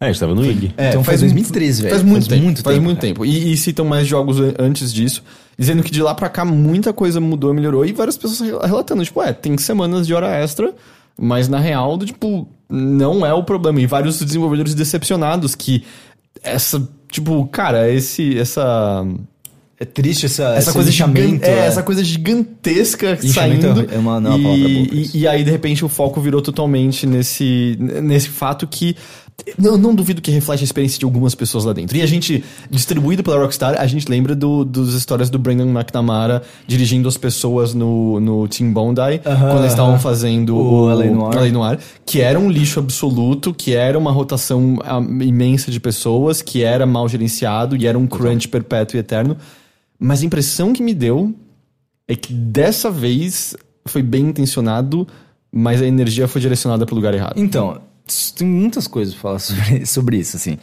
É, 0.00 0.04
a 0.06 0.08
gente 0.12 0.20
tava 0.20 0.34
no 0.34 0.44
IG. 0.44 0.72
Então 0.78 1.02
faz 1.02 1.20
2013, 1.20 1.82
velho. 1.82 1.90
Faz 1.94 2.02
muito 2.04 2.14
Faz 2.22 2.28
tempo. 2.28 2.44
muito 2.44 2.62
faz 2.62 2.76
tempo, 2.76 2.84
muito 2.84 3.00
tempo. 3.00 3.26
E, 3.26 3.52
e 3.52 3.56
citam 3.56 3.84
mais 3.84 4.06
jogos 4.06 4.38
an- 4.40 4.54
antes 4.58 4.92
disso, 4.92 5.24
dizendo 5.58 5.82
que 5.82 5.90
de 5.90 6.00
lá 6.02 6.14
pra 6.14 6.28
cá 6.28 6.44
muita 6.44 6.92
coisa 6.92 7.20
mudou 7.20 7.50
e 7.50 7.54
melhorou. 7.54 7.84
E 7.84 7.92
várias 7.92 8.16
pessoas 8.16 8.40
rel- 8.48 8.60
relatando, 8.60 9.04
tipo, 9.04 9.20
é, 9.22 9.32
tem 9.32 9.58
semanas 9.58 10.06
de 10.06 10.14
hora 10.14 10.28
extra, 10.36 10.72
mas 11.20 11.48
na 11.48 11.58
real, 11.58 11.98
tipo, 11.98 12.48
não 12.70 13.26
é 13.26 13.34
o 13.34 13.42
problema. 13.42 13.80
E 13.80 13.86
vários 13.86 14.20
desenvolvedores 14.22 14.72
decepcionados 14.72 15.56
que 15.56 15.82
essa, 16.44 16.80
tipo, 17.10 17.44
cara, 17.48 17.90
esse, 17.90 18.38
essa 18.38 19.04
É 19.80 19.84
triste 19.84 20.26
essa, 20.26 20.54
essa 20.54 20.72
coisa 20.72 20.92
gigante, 20.92 21.44
é, 21.44 21.50
é. 21.50 21.58
essa 21.66 21.82
coisa 21.82 22.04
gigantesca 22.04 23.18
Lixamento 23.20 23.62
saindo. 23.62 23.92
é 23.92 23.98
uma- 23.98 24.20
não 24.20 24.32
é 24.32 24.34
uma 24.36 24.42
palavra 24.44 24.68
e, 24.68 25.10
e, 25.14 25.18
e 25.20 25.26
aí, 25.28 25.42
de 25.42 25.50
repente, 25.50 25.84
o 25.84 25.88
foco 25.88 26.20
virou 26.20 26.40
totalmente 26.40 27.04
nesse, 27.04 27.76
nesse 27.80 28.28
fato 28.28 28.64
que. 28.64 28.94
Eu 29.62 29.78
não 29.78 29.94
duvido 29.94 30.20
que 30.20 30.30
reflete 30.30 30.60
a 30.60 30.64
experiência 30.64 30.98
de 30.98 31.04
algumas 31.04 31.34
pessoas 31.34 31.64
lá 31.64 31.72
dentro. 31.72 31.96
E 31.96 32.02
a 32.02 32.06
gente, 32.06 32.44
distribuído 32.70 33.22
pela 33.22 33.38
Rockstar, 33.38 33.76
a 33.78 33.86
gente 33.86 34.08
lembra 34.08 34.34
do, 34.34 34.64
dos 34.64 34.94
histórias 34.94 35.30
do 35.30 35.38
Brandon 35.38 35.68
McNamara 35.68 36.42
dirigindo 36.66 37.08
as 37.08 37.16
pessoas 37.16 37.72
no, 37.72 38.18
no 38.20 38.48
Team 38.48 38.72
Bondi, 38.72 39.20
quando 39.22 39.60
eles 39.60 39.70
estavam 39.70 39.98
fazendo 39.98 40.56
O 40.56 40.86
LA. 40.86 41.04
LA 41.04 41.48
Noire, 41.50 41.78
que 42.04 42.20
era 42.20 42.38
um 42.38 42.50
lixo 42.50 42.80
absoluto, 42.80 43.54
que 43.54 43.74
era 43.74 43.96
uma 43.96 44.10
rotação 44.10 44.76
ah, 44.84 45.00
imensa 45.00 45.70
de 45.70 45.78
pessoas, 45.78 46.42
que 46.42 46.62
era 46.62 46.84
mal 46.84 47.08
gerenciado 47.08 47.76
e 47.76 47.86
era 47.86 47.98
um 47.98 48.06
crunch 48.06 48.48
perpétuo 48.48 48.96
e 48.96 49.00
eterno. 49.00 49.36
Mas 49.98 50.22
a 50.22 50.26
impressão 50.26 50.72
que 50.72 50.82
me 50.82 50.94
deu 50.94 51.34
é 52.06 52.14
que 52.14 52.32
dessa 52.32 52.90
vez 52.90 53.56
foi 53.86 54.02
bem 54.02 54.26
intencionado, 54.26 55.06
mas 55.50 55.80
a 55.80 55.86
energia 55.86 56.28
foi 56.28 56.40
direcionada 56.40 56.84
para 56.84 56.92
o 56.92 56.96
lugar 56.96 57.14
errado. 57.14 57.34
Então, 57.36 57.80
tem 58.36 58.46
muitas 58.46 58.86
coisas 58.86 59.14
pra 59.14 59.22
falar 59.22 59.38
sobre, 59.40 59.86
sobre 59.86 60.16
isso, 60.18 60.36
assim. 60.36 60.58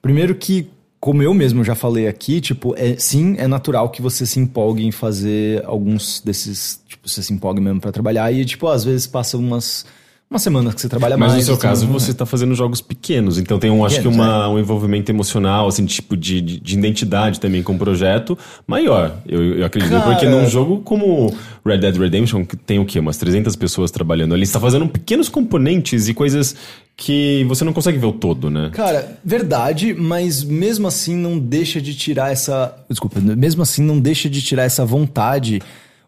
Primeiro 0.00 0.34
que, 0.34 0.68
como 1.00 1.22
eu 1.22 1.32
mesmo 1.34 1.64
já 1.64 1.74
falei 1.74 2.06
aqui, 2.08 2.40
tipo, 2.40 2.74
é, 2.76 2.96
sim, 2.96 3.36
é 3.38 3.46
natural 3.46 3.90
que 3.90 4.02
você 4.02 4.26
se 4.26 4.38
empolgue 4.40 4.84
em 4.84 4.92
fazer 4.92 5.64
alguns 5.64 6.20
desses, 6.20 6.82
tipo, 6.86 7.08
você 7.08 7.22
se 7.22 7.32
empolgue 7.32 7.60
mesmo 7.60 7.80
pra 7.80 7.92
trabalhar 7.92 8.32
e, 8.32 8.44
tipo, 8.44 8.68
às 8.68 8.84
vezes 8.84 9.06
passa 9.06 9.36
umas, 9.36 9.86
umas 10.34 10.42
semanas 10.42 10.74
que 10.74 10.80
você 10.80 10.88
trabalha 10.88 11.16
Mas 11.16 11.32
mais. 11.32 11.42
no 11.42 11.46
seu 11.46 11.54
então, 11.54 11.68
caso, 11.70 11.86
né? 11.86 11.92
você 11.92 12.10
está 12.10 12.26
fazendo 12.26 12.54
jogos 12.54 12.80
pequenos, 12.80 13.38
então 13.38 13.58
tem 13.58 13.70
um, 13.70 13.84
acho 13.84 14.00
que 14.00 14.08
uma, 14.08 14.48
um 14.48 14.58
envolvimento 14.58 15.10
emocional, 15.10 15.68
assim, 15.68 15.86
tipo 15.86 16.16
de, 16.16 16.40
de, 16.40 16.60
de 16.60 16.78
identidade 16.78 17.38
também 17.40 17.62
com 17.62 17.74
o 17.74 17.78
projeto 17.78 18.36
maior. 18.66 19.16
Eu, 19.26 19.58
eu 19.58 19.66
acredito, 19.66 19.90
Cara- 19.92 20.02
porque 20.10 20.26
num 20.26 20.48
jogo 20.48 20.80
como 20.80 21.32
Red 21.64 21.78
Dead 21.78 21.96
Redemption, 21.96 22.44
que 22.44 22.56
tem 22.56 22.78
o 22.78 22.84
quê? 22.84 22.98
Umas 22.98 23.16
300 23.16 23.54
pessoas 23.56 23.90
trabalhando 23.90 24.34
ali, 24.34 24.44
você 24.44 24.50
está 24.50 24.60
fazendo 24.60 24.86
pequenos 24.88 25.28
componentes 25.28 26.08
e 26.08 26.14
coisas 26.14 26.54
que 26.96 27.44
você 27.48 27.64
não 27.64 27.72
consegue 27.72 27.98
ver 27.98 28.06
o 28.06 28.12
todo, 28.12 28.50
né? 28.50 28.70
Cara, 28.72 29.18
verdade, 29.24 29.94
mas 29.94 30.44
mesmo 30.44 30.86
assim 30.86 31.16
não 31.16 31.38
deixa 31.38 31.80
de 31.80 31.94
tirar 31.94 32.30
essa. 32.30 32.74
Desculpa, 32.88 33.20
mesmo 33.20 33.62
assim 33.62 33.82
não 33.82 33.98
deixa 33.98 34.28
de 34.28 34.40
tirar 34.42 34.62
essa 34.64 34.84
vontade. 34.84 35.60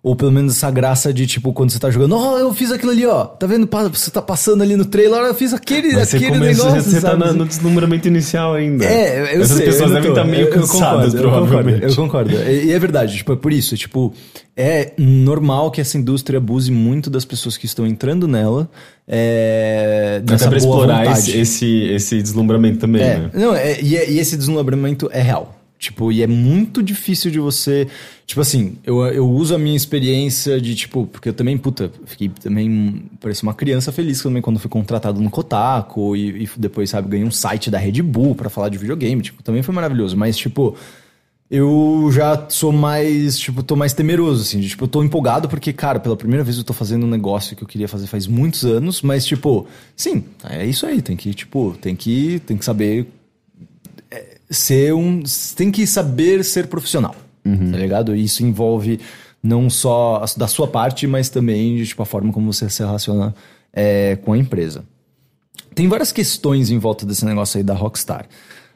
Ou 0.06 0.14
pelo 0.14 0.30
menos 0.30 0.54
essa 0.54 0.70
graça 0.70 1.12
de, 1.12 1.26
tipo, 1.26 1.52
quando 1.52 1.70
você 1.72 1.80
tá 1.80 1.90
jogando, 1.90 2.14
ó, 2.16 2.38
eu 2.38 2.54
fiz 2.54 2.70
aquilo 2.70 2.92
ali, 2.92 3.04
ó. 3.04 3.24
Tá 3.24 3.44
vendo? 3.44 3.68
Você 3.92 4.08
tá 4.08 4.22
passando 4.22 4.62
ali 4.62 4.76
no 4.76 4.84
trailer, 4.84 5.18
eu 5.22 5.34
fiz 5.34 5.52
aquele, 5.52 5.92
Mas 5.94 6.14
aquele 6.14 6.30
começou, 6.30 6.66
negócio. 6.66 6.90
você 6.92 7.00
tá 7.00 7.08
sabe? 7.08 7.24
na- 7.24 7.32
no 7.32 7.44
deslumbramento 7.44 8.06
inicial 8.06 8.54
ainda. 8.54 8.84
É, 8.84 9.34
eu 9.34 9.42
Essas 9.42 9.56
sei, 9.56 9.66
pessoas 9.66 9.90
eu 9.90 9.96
devem 9.96 10.10
estar 10.10 10.24
meio 10.24 10.42
eu- 10.42 10.46
eu 10.46 10.52
cansadas, 10.60 11.12
eu 11.12 11.20
provavelmente. 11.22 11.80
concordo, 11.80 11.92
Eu 11.92 11.96
concordo. 11.96 12.30
E, 12.52 12.66
e 12.66 12.72
é 12.72 12.78
verdade, 12.78 13.16
tipo, 13.16 13.32
é 13.32 13.36
por 13.36 13.52
isso. 13.52 13.76
Tipo, 13.76 14.14
é 14.56 14.92
normal 14.96 15.72
que 15.72 15.80
essa 15.80 15.98
indústria 15.98 16.36
abuse 16.38 16.70
muito 16.70 17.10
das 17.10 17.24
pessoas 17.24 17.56
que 17.56 17.66
estão 17.66 17.84
entrando 17.84 18.28
nela. 18.28 18.70
É, 19.08 20.22
Até 20.24 20.46
pra 20.48 20.56
explorar 20.58 21.10
esse, 21.12 21.36
esse, 21.36 21.66
esse 21.90 22.22
deslumbramento 22.22 22.78
também, 22.78 23.02
É, 23.02 23.18
né? 23.18 23.30
não, 23.34 23.54
é, 23.56 23.80
e, 23.80 23.96
é- 23.96 24.08
e 24.08 24.18
esse 24.20 24.36
deslumbramento 24.36 25.08
é 25.12 25.20
real. 25.20 25.54
Tipo, 25.78 26.10
e 26.10 26.22
é 26.22 26.26
muito 26.26 26.82
difícil 26.82 27.30
de 27.30 27.38
você. 27.38 27.86
Tipo 28.27 28.40
assim, 28.40 28.77
eu, 28.82 29.07
eu 29.07 29.31
uso 29.31 29.55
a 29.55 29.59
minha 29.59 29.77
experiência 29.77 30.61
de, 30.61 30.74
tipo, 30.74 31.07
porque 31.07 31.28
eu 31.28 31.32
também, 31.32 31.57
puta, 31.57 31.93
fiquei 32.07 32.28
também. 32.28 33.05
Parecia 33.20 33.47
uma 33.47 33.55
criança 33.55 33.93
feliz 33.93 34.20
também 34.20 34.43
quando 34.43 34.59
fui 34.59 34.69
contratado 34.69 35.20
no 35.20 35.31
Kotaku 35.31 36.16
e, 36.16 36.43
e 36.43 36.51
depois, 36.57 36.90
sabe, 36.90 37.09
ganhei 37.09 37.24
um 37.24 37.31
site 37.31 37.70
da 37.70 37.78
Red 37.78 38.03
Bull 38.03 38.35
pra 38.35 38.51
falar 38.51 38.69
de 38.69 38.78
videogame. 38.78 39.23
Tipo, 39.23 39.44
também 39.44 39.62
foi 39.62 39.73
maravilhoso. 39.73 40.16
Mas, 40.16 40.36
tipo, 40.36 40.77
eu 41.48 42.11
já 42.12 42.47
sou 42.48 42.73
mais, 42.73 43.39
tipo, 43.39 43.62
tô 43.62 43.77
mais 43.77 43.93
temeroso, 43.93 44.43
assim. 44.43 44.59
De, 44.59 44.70
tipo, 44.70 44.85
eu 44.85 44.89
tô 44.89 45.05
empolgado 45.05 45.48
porque, 45.48 45.73
cara, 45.73 46.01
pela 46.01 46.16
primeira 46.16 46.43
vez 46.43 46.59
eu 46.59 46.65
tô 46.65 46.73
fazendo 46.73 47.07
um 47.07 47.11
negócio 47.11 47.55
que 47.55 47.62
eu 47.62 47.69
queria 47.69 47.86
fazer 47.86 48.09
faz 48.09 48.27
muitos 48.27 48.65
anos, 48.65 49.03
mas, 49.03 49.24
tipo, 49.24 49.69
sim, 49.94 50.24
é 50.51 50.66
isso 50.66 50.85
aí. 50.85 51.01
Tem 51.01 51.16
que, 51.16 51.32
tipo, 51.32 51.77
tem 51.81 51.94
que, 51.94 52.40
tem 52.40 52.57
que 52.57 52.65
saber 52.65 53.07
é, 54.11 54.39
ser 54.51 54.93
um. 54.94 55.23
Tem 55.55 55.70
que 55.70 55.86
saber 55.86 56.44
ser 56.44 56.66
profissional, 56.66 57.15
tá 57.70 57.78
ligado? 57.78 58.14
Isso 58.14 58.44
envolve 58.44 59.01
não 59.43 59.70
só 59.70 60.24
da 60.36 60.48
sua 60.48 60.66
parte, 60.66 61.06
mas 61.06 61.28
também 61.28 61.77
de, 61.77 61.86
tipo, 61.86 62.02
a 62.02 62.06
forma 62.06 62.32
como 62.32 62.52
você 62.52 62.68
se 62.68 62.82
relaciona 62.82 63.35
é, 63.73 64.16
com 64.16 64.32
a 64.32 64.39
empresa. 64.39 64.85
Tem 65.74 65.89
várias 65.89 66.10
questões 66.10 66.70
em 66.70 66.78
volta 66.78 67.05
desse 67.05 67.24
negócio 67.24 67.59
aí 67.59 67.64
da 67.64 67.74
Rockstar. 67.74 68.27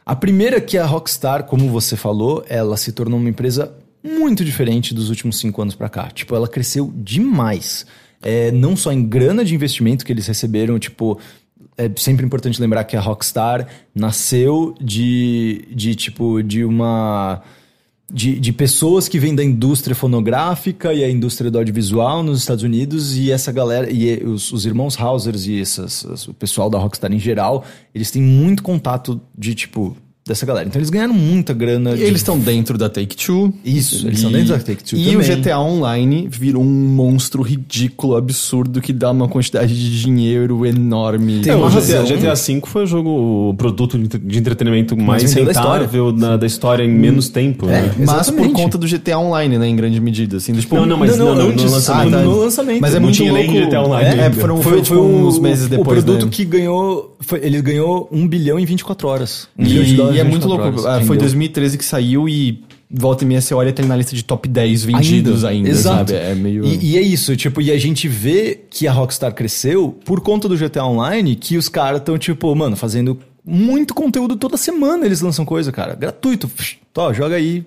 A 0.05 0.15
primeira 0.15 0.59
é 0.59 0.61
que 0.61 0.77
a 0.77 0.85
Rockstar, 0.85 1.45
como 1.45 1.69
você 1.69 1.97
falou, 1.97 2.45
ela 2.49 2.77
se 2.77 2.93
tornou 2.93 3.19
uma 3.19 3.29
empresa 3.29 3.73
muito 4.03 4.45
diferente 4.45 4.95
dos 4.95 5.09
últimos 5.09 5.39
cinco 5.39 5.61
anos 5.63 5.75
pra 5.75 5.89
cá. 5.89 6.11
Tipo, 6.11 6.35
ela 6.35 6.49
cresceu 6.49 6.93
demais. 6.95 7.87
É, 8.23 8.51
não 8.51 8.77
só 8.77 8.93
em 8.93 9.03
grana 9.03 9.45
de 9.45 9.55
investimento 9.55 10.05
que 10.05 10.13
eles 10.13 10.27
receberam, 10.27 10.79
tipo, 10.79 11.19
é 11.77 11.91
sempre 11.97 12.25
importante 12.27 12.61
lembrar 12.61 12.85
que 12.85 12.97
a 12.97 13.01
Rockstar 13.01 13.67
nasceu 13.95 14.75
de, 14.81 15.67
de 15.71 15.95
tipo, 15.95 16.43
de 16.43 16.65
uma 16.65 17.43
de, 18.13 18.39
de 18.41 18.53
pessoas 18.53 19.09
que 19.09 19.19
vêm 19.19 19.35
da 19.35 19.45
indústria 19.45 19.95
fonográfica 19.95 20.93
e 20.93 21.05
a 21.05 21.11
indústria 21.11 21.51
do 21.51 21.59
audiovisual 21.59 22.23
nos 22.23 22.41
Estados 22.41 22.65
Unidos 22.65 23.17
e 23.17 23.31
essa 23.31 23.53
galera, 23.53 23.91
e 23.91 24.23
os, 24.25 24.53
os 24.53 24.67
irmãos 24.67 24.99
Hausers 25.01 25.47
e 25.47 25.61
essas, 25.61 26.05
as- 26.07 26.27
o 26.29 26.35
pessoal 26.35 26.69
da 26.69 26.79
Rockstar 26.79 27.13
em 27.13 27.19
geral, 27.19 27.65
eles 27.95 28.11
têm 28.11 28.21
muito 28.23 28.63
contato 28.63 29.21
de, 29.37 29.55
tipo, 29.55 29.97
dessa 30.31 30.47
galera. 30.47 30.67
Então 30.69 30.79
eles 30.81 30.91
ganharam 30.91 31.13
muita 31.15 31.53
grana. 31.53 31.93
E 31.93 31.97
de- 31.99 32.03
eles 32.05 32.21
estão 32.21 32.39
dentro 32.39 32.79
da 32.79 32.89
Take-Two. 32.89 33.53
Isso, 33.65 34.07
eles 34.07 34.19
estão 34.19 34.33
dentro 34.33 34.49
da 34.49 34.59
Take-Two 34.59 34.99
E 34.99 35.05
também. 35.13 35.17
o 35.19 35.37
GTA 35.37 35.59
Online 35.61 36.29
virou 36.31 36.63
um 36.63 36.67
monstro 36.67 37.43
ridículo, 37.43 38.17
absurdo, 38.17 38.81
que 38.81 38.93
dá 38.93 39.11
uma 39.11 39.29
quantidade 39.29 39.75
de 39.75 40.01
dinheiro 40.01 40.65
enorme. 40.65 41.41
Tem 41.41 41.53
É, 41.53 41.57
uma 41.57 41.67
o 41.67 41.69
razão. 41.69 42.05
GTA, 42.05 42.17
GTA 42.17 42.35
V 42.35 42.63
foi 42.67 42.85
o 42.85 42.87
jogo, 42.87 43.51
o 43.51 43.55
produto 43.55 43.99
de 43.99 44.09
de 44.21 44.39
entretenimento 44.39 44.97
mais 44.97 45.23
vendeu 45.23 45.45
da 45.47 45.51
história. 45.53 45.81
rentável 45.87 46.13
da, 46.13 46.47
história 46.47 46.85
em 46.85 46.89
menos 46.91 47.29
tempo. 47.29 47.69
É. 47.69 47.83
né? 47.83 47.95
Mas 48.07 48.31
por 48.31 48.51
conta 48.53 48.77
do 48.79 48.87
GTA 48.87 49.19
Online, 49.19 49.59
né, 49.59 49.67
em 49.69 49.77
grande 49.77 50.01
medida. 50.01 50.37
Assim, 50.37 50.53
tipo, 50.53 50.75
Não, 50.77 50.87
não, 50.87 50.97
mas 50.97 51.17
não, 51.17 51.35
não, 51.35 51.49
antes, 51.49 51.65
no 51.65 51.71
lançamento. 51.71 52.15
ah, 52.15 52.19
tá. 52.19 52.25
no 52.25 52.39
lançamento. 52.41 52.81
Mas 52.81 52.93
é 52.93 52.95
Não 52.95 53.03
muito 53.03 53.17
tinha 53.17 53.33
louco. 53.33 53.53
nem 53.53 53.65
GTA 53.65 53.81
Online 53.83 54.21
É, 54.21 54.31
foram, 54.31 54.61
foi, 54.63 54.83
tipo, 54.83 54.99
uns 55.01 55.39
meses 55.39 55.69
depois, 55.69 55.87
o 55.87 55.91
produto 56.05 56.25
né? 56.27 56.31
que 56.31 56.45
ganhou, 56.45 57.17
foi- 57.21 57.41
ele 57.43 57.61
ganhou 57.63 58.09
1 58.13 58.27
bilhão 58.29 58.59
em 58.59 58.65
24 58.65 59.09
horas. 59.09 59.49
Um 59.59 59.63
E, 59.65 59.69
bilhão 59.69 59.85
de 59.85 59.95
dólares 59.95 60.17
e 60.19 60.20
é 60.21 60.25
muito 60.25 60.43
24 60.49 60.65
louco. 60.73 60.89
Ah, 60.89 60.97
Foi 60.99 61.17
Rendeu. 61.17 61.21
2013 61.23 61.79
que 61.79 61.85
saiu 61.85 62.29
e 62.29 62.63
volta 62.91 63.25
e 63.25 63.27
meia 63.27 63.41
você 63.41 63.55
olha 63.55 63.73
tem 63.73 63.87
na 63.87 63.97
lista 63.97 64.15
de 64.17 64.25
top 64.25 64.49
10 64.49 64.85
vendidos 64.85 65.45
ainda, 65.45 65.69
Exato. 65.69 66.13
sabe? 66.13 66.15
É 66.15 66.35
meio... 66.35 66.65
E, 66.65 66.93
e 66.93 66.97
é 66.97 67.01
isso, 67.01 67.37
tipo, 67.37 67.61
e 67.61 67.71
a 67.71 67.79
gente 67.79 68.09
vê 68.09 68.61
que 68.69 68.89
a 68.89 68.93
Rockstar 68.93 69.33
cresceu 69.35 69.97
por 70.05 70.21
conta 70.21 70.49
do 70.49 70.57
GTA 70.57 70.85
Online, 70.85 71.37
que 71.37 71.57
os 71.57 71.69
caras 71.69 72.01
estão, 72.01 72.19
tipo, 72.19 72.55
mano, 72.55 72.77
fazendo 72.77 73.19
muito 73.45 73.95
conteúdo 73.95 74.37
toda 74.37 74.57
semana 74.57 75.07
eles 75.07 75.21
lançam 75.21 75.45
coisa, 75.45 75.73
cara. 75.73 75.95
Gratuito. 75.95 76.49
Psh, 76.49 76.79
Tó, 76.93 77.13
joga 77.13 77.37
aí. 77.37 77.65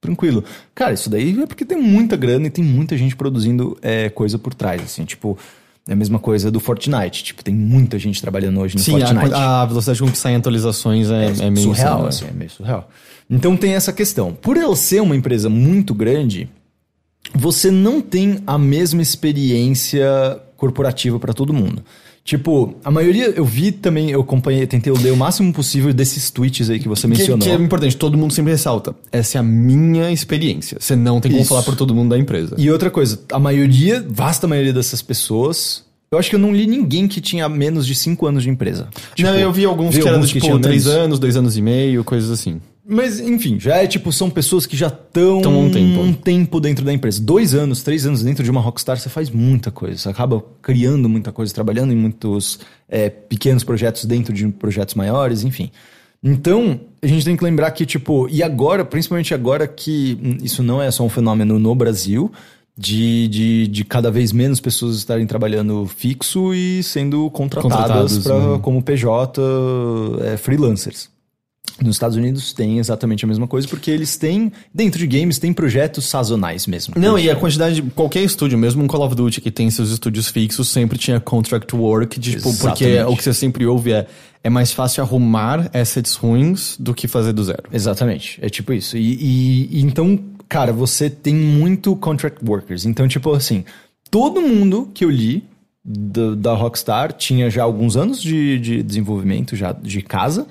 Tranquilo. 0.00 0.44
Cara, 0.74 0.92
isso 0.92 1.08
daí 1.08 1.40
é 1.40 1.46
porque 1.46 1.64
tem 1.64 1.80
muita 1.80 2.16
grana 2.16 2.46
e 2.46 2.50
tem 2.50 2.64
muita 2.64 2.96
gente 2.96 3.16
produzindo 3.16 3.76
é, 3.82 4.08
coisa 4.08 4.38
por 4.38 4.54
trás, 4.54 4.82
assim, 4.82 5.04
tipo. 5.04 5.38
É 5.88 5.92
a 5.92 5.96
mesma 5.96 6.18
coisa 6.18 6.50
do 6.50 6.58
Fortnite. 6.58 7.22
Tipo, 7.22 7.44
tem 7.44 7.54
muita 7.54 7.98
gente 7.98 8.20
trabalhando 8.20 8.58
hoje 8.60 8.76
no 8.76 8.82
Sim, 8.82 8.98
Fortnite. 8.98 9.34
a, 9.34 9.62
a 9.62 9.66
velocidade 9.66 10.00
com 10.00 10.10
que 10.10 10.18
saem 10.18 10.36
atualizações 10.36 11.10
é, 11.10 11.26
é, 11.26 11.50
meio 11.50 11.68
surreal, 11.68 11.94
insano, 11.94 12.08
assim, 12.08 12.26
é 12.26 12.32
meio 12.32 12.50
surreal. 12.50 12.90
Então 13.30 13.56
tem 13.56 13.74
essa 13.74 13.92
questão. 13.92 14.32
Por 14.32 14.56
ela 14.56 14.74
ser 14.74 15.00
uma 15.00 15.14
empresa 15.14 15.48
muito 15.48 15.94
grande, 15.94 16.48
você 17.34 17.70
não 17.70 18.00
tem 18.00 18.42
a 18.46 18.58
mesma 18.58 19.00
experiência 19.00 20.40
corporativa 20.56 21.18
para 21.20 21.32
todo 21.32 21.52
mundo. 21.52 21.82
Tipo, 22.26 22.74
a 22.84 22.90
maioria 22.90 23.32
eu 23.36 23.44
vi 23.44 23.70
também, 23.70 24.10
eu 24.10 24.20
acompanhei, 24.20 24.66
tentei 24.66 24.92
ler 24.92 25.12
o 25.12 25.16
máximo 25.16 25.52
possível 25.52 25.94
desses 25.94 26.28
tweets 26.28 26.68
aí 26.68 26.80
que 26.80 26.88
você 26.88 27.02
Que, 27.02 27.16
mencionou. 27.16 27.38
que 27.38 27.48
é 27.48 27.54
importante, 27.54 27.96
todo 27.96 28.18
mundo 28.18 28.32
sempre 28.32 28.50
ressalta. 28.50 28.96
Essa 29.12 29.38
é 29.38 29.40
a 29.40 29.44
minha 29.44 30.10
experiência. 30.10 30.76
Você 30.80 30.96
não 30.96 31.20
tem 31.20 31.30
como 31.30 31.42
Isso. 31.42 31.48
falar 31.50 31.62
por 31.62 31.76
todo 31.76 31.94
mundo 31.94 32.10
da 32.10 32.18
empresa. 32.18 32.56
E 32.58 32.68
outra 32.68 32.90
coisa, 32.90 33.20
a 33.30 33.38
maioria, 33.38 34.04
vasta 34.08 34.48
maioria 34.48 34.72
dessas 34.72 35.00
pessoas, 35.00 35.84
eu 36.10 36.18
acho 36.18 36.28
que 36.28 36.34
eu 36.34 36.40
não 36.40 36.52
li 36.52 36.66
ninguém 36.66 37.06
que 37.06 37.20
tinha 37.20 37.48
menos 37.48 37.86
de 37.86 37.94
5 37.94 38.26
anos 38.26 38.42
de 38.42 38.50
empresa. 38.50 38.88
Tipo, 39.14 39.30
não, 39.30 39.38
eu 39.38 39.52
vi 39.52 39.64
alguns 39.64 39.94
vi 39.94 40.02
que 40.02 40.08
eram 40.08 40.20
tipo 40.26 40.40
tinham 40.40 40.60
3 40.60 40.84
menos. 40.84 41.00
anos, 41.00 41.18
2 41.20 41.36
anos 41.36 41.56
e 41.56 41.62
meio, 41.62 42.02
coisas 42.02 42.30
assim. 42.32 42.60
Mas, 42.88 43.18
enfim, 43.18 43.58
já 43.58 43.76
é 43.76 43.86
tipo, 43.86 44.12
são 44.12 44.30
pessoas 44.30 44.64
que 44.64 44.76
já 44.76 44.86
estão 44.86 45.42
há 45.44 45.48
um 45.48 45.70
tempo. 45.70 46.00
um 46.00 46.12
tempo 46.12 46.60
dentro 46.60 46.84
da 46.84 46.92
empresa. 46.92 47.20
Dois 47.20 47.52
anos, 47.52 47.82
três 47.82 48.06
anos 48.06 48.22
dentro 48.22 48.44
de 48.44 48.50
uma 48.50 48.60
Rockstar, 48.60 48.96
você 48.96 49.08
faz 49.08 49.28
muita 49.28 49.72
coisa. 49.72 49.98
Você 49.98 50.08
acaba 50.08 50.44
criando 50.62 51.08
muita 51.08 51.32
coisa, 51.32 51.52
trabalhando 51.52 51.92
em 51.92 51.96
muitos 51.96 52.60
é, 52.88 53.08
pequenos 53.10 53.64
projetos 53.64 54.04
dentro 54.04 54.32
de 54.32 54.46
projetos 54.48 54.94
maiores, 54.94 55.42
enfim. 55.42 55.70
Então, 56.22 56.80
a 57.02 57.06
gente 57.08 57.24
tem 57.24 57.36
que 57.36 57.42
lembrar 57.42 57.72
que, 57.72 57.84
tipo, 57.84 58.28
e 58.28 58.42
agora, 58.42 58.84
principalmente 58.84 59.34
agora 59.34 59.66
que 59.66 60.38
isso 60.42 60.62
não 60.62 60.80
é 60.80 60.90
só 60.90 61.02
um 61.02 61.08
fenômeno 61.08 61.58
no 61.58 61.74
Brasil, 61.74 62.30
de, 62.78 63.26
de, 63.28 63.66
de 63.66 63.84
cada 63.84 64.10
vez 64.10 64.32
menos 64.32 64.60
pessoas 64.60 64.96
estarem 64.96 65.26
trabalhando 65.26 65.86
fixo 65.86 66.54
e 66.54 66.82
sendo 66.82 67.28
contratadas 67.30 68.18
pra, 68.18 68.36
uhum. 68.36 68.58
como 68.60 68.82
PJ 68.82 69.40
é, 70.24 70.36
freelancers. 70.36 71.15
Nos 71.82 71.96
Estados 71.96 72.16
Unidos 72.16 72.54
tem 72.54 72.78
exatamente 72.78 73.24
a 73.24 73.28
mesma 73.28 73.46
coisa, 73.46 73.68
porque 73.68 73.90
eles 73.90 74.16
têm, 74.16 74.50
dentro 74.72 74.98
de 74.98 75.06
games, 75.06 75.38
tem 75.38 75.52
projetos 75.52 76.06
sazonais 76.06 76.66
mesmo. 76.66 76.94
Não, 76.96 77.18
e 77.18 77.28
a 77.30 77.36
quantidade 77.36 77.74
de 77.76 77.82
qualquer 77.90 78.22
estúdio, 78.22 78.56
mesmo 78.56 78.82
um 78.82 78.86
Call 78.86 79.04
of 79.04 79.14
Duty 79.14 79.42
que 79.42 79.50
tem 79.50 79.70
seus 79.70 79.90
estúdios 79.90 80.28
fixos, 80.28 80.68
sempre 80.68 80.96
tinha 80.98 81.20
contract 81.20 81.76
work, 81.76 82.18
de, 82.18 82.32
tipo, 82.32 82.56
porque 82.56 82.98
o 83.02 83.14
que 83.14 83.22
você 83.22 83.34
sempre 83.34 83.66
ouve 83.66 83.92
é 83.92 84.06
é 84.42 84.48
mais 84.48 84.70
fácil 84.72 85.02
arrumar 85.02 85.68
assets 85.74 86.14
ruins 86.14 86.76
do 86.78 86.94
que 86.94 87.08
fazer 87.08 87.32
do 87.32 87.42
zero. 87.42 87.64
Exatamente, 87.72 88.38
é 88.40 88.48
tipo 88.48 88.72
isso. 88.72 88.96
E, 88.96 89.00
e- 89.14 89.68
e 89.72 89.80
então, 89.82 90.18
cara, 90.48 90.72
você 90.72 91.10
tem 91.10 91.34
muito 91.34 91.96
contract 91.96 92.38
workers. 92.48 92.86
Então, 92.86 93.08
tipo 93.08 93.32
assim, 93.34 93.64
todo 94.08 94.40
mundo 94.40 94.88
que 94.94 95.04
eu 95.04 95.10
li 95.10 95.42
do- 95.84 96.36
da 96.36 96.54
Rockstar 96.54 97.12
tinha 97.12 97.50
já 97.50 97.64
alguns 97.64 97.96
anos 97.96 98.22
de, 98.22 98.58
de 98.60 98.82
desenvolvimento 98.84 99.56
já 99.56 99.72
de 99.72 100.00
casa 100.00 100.46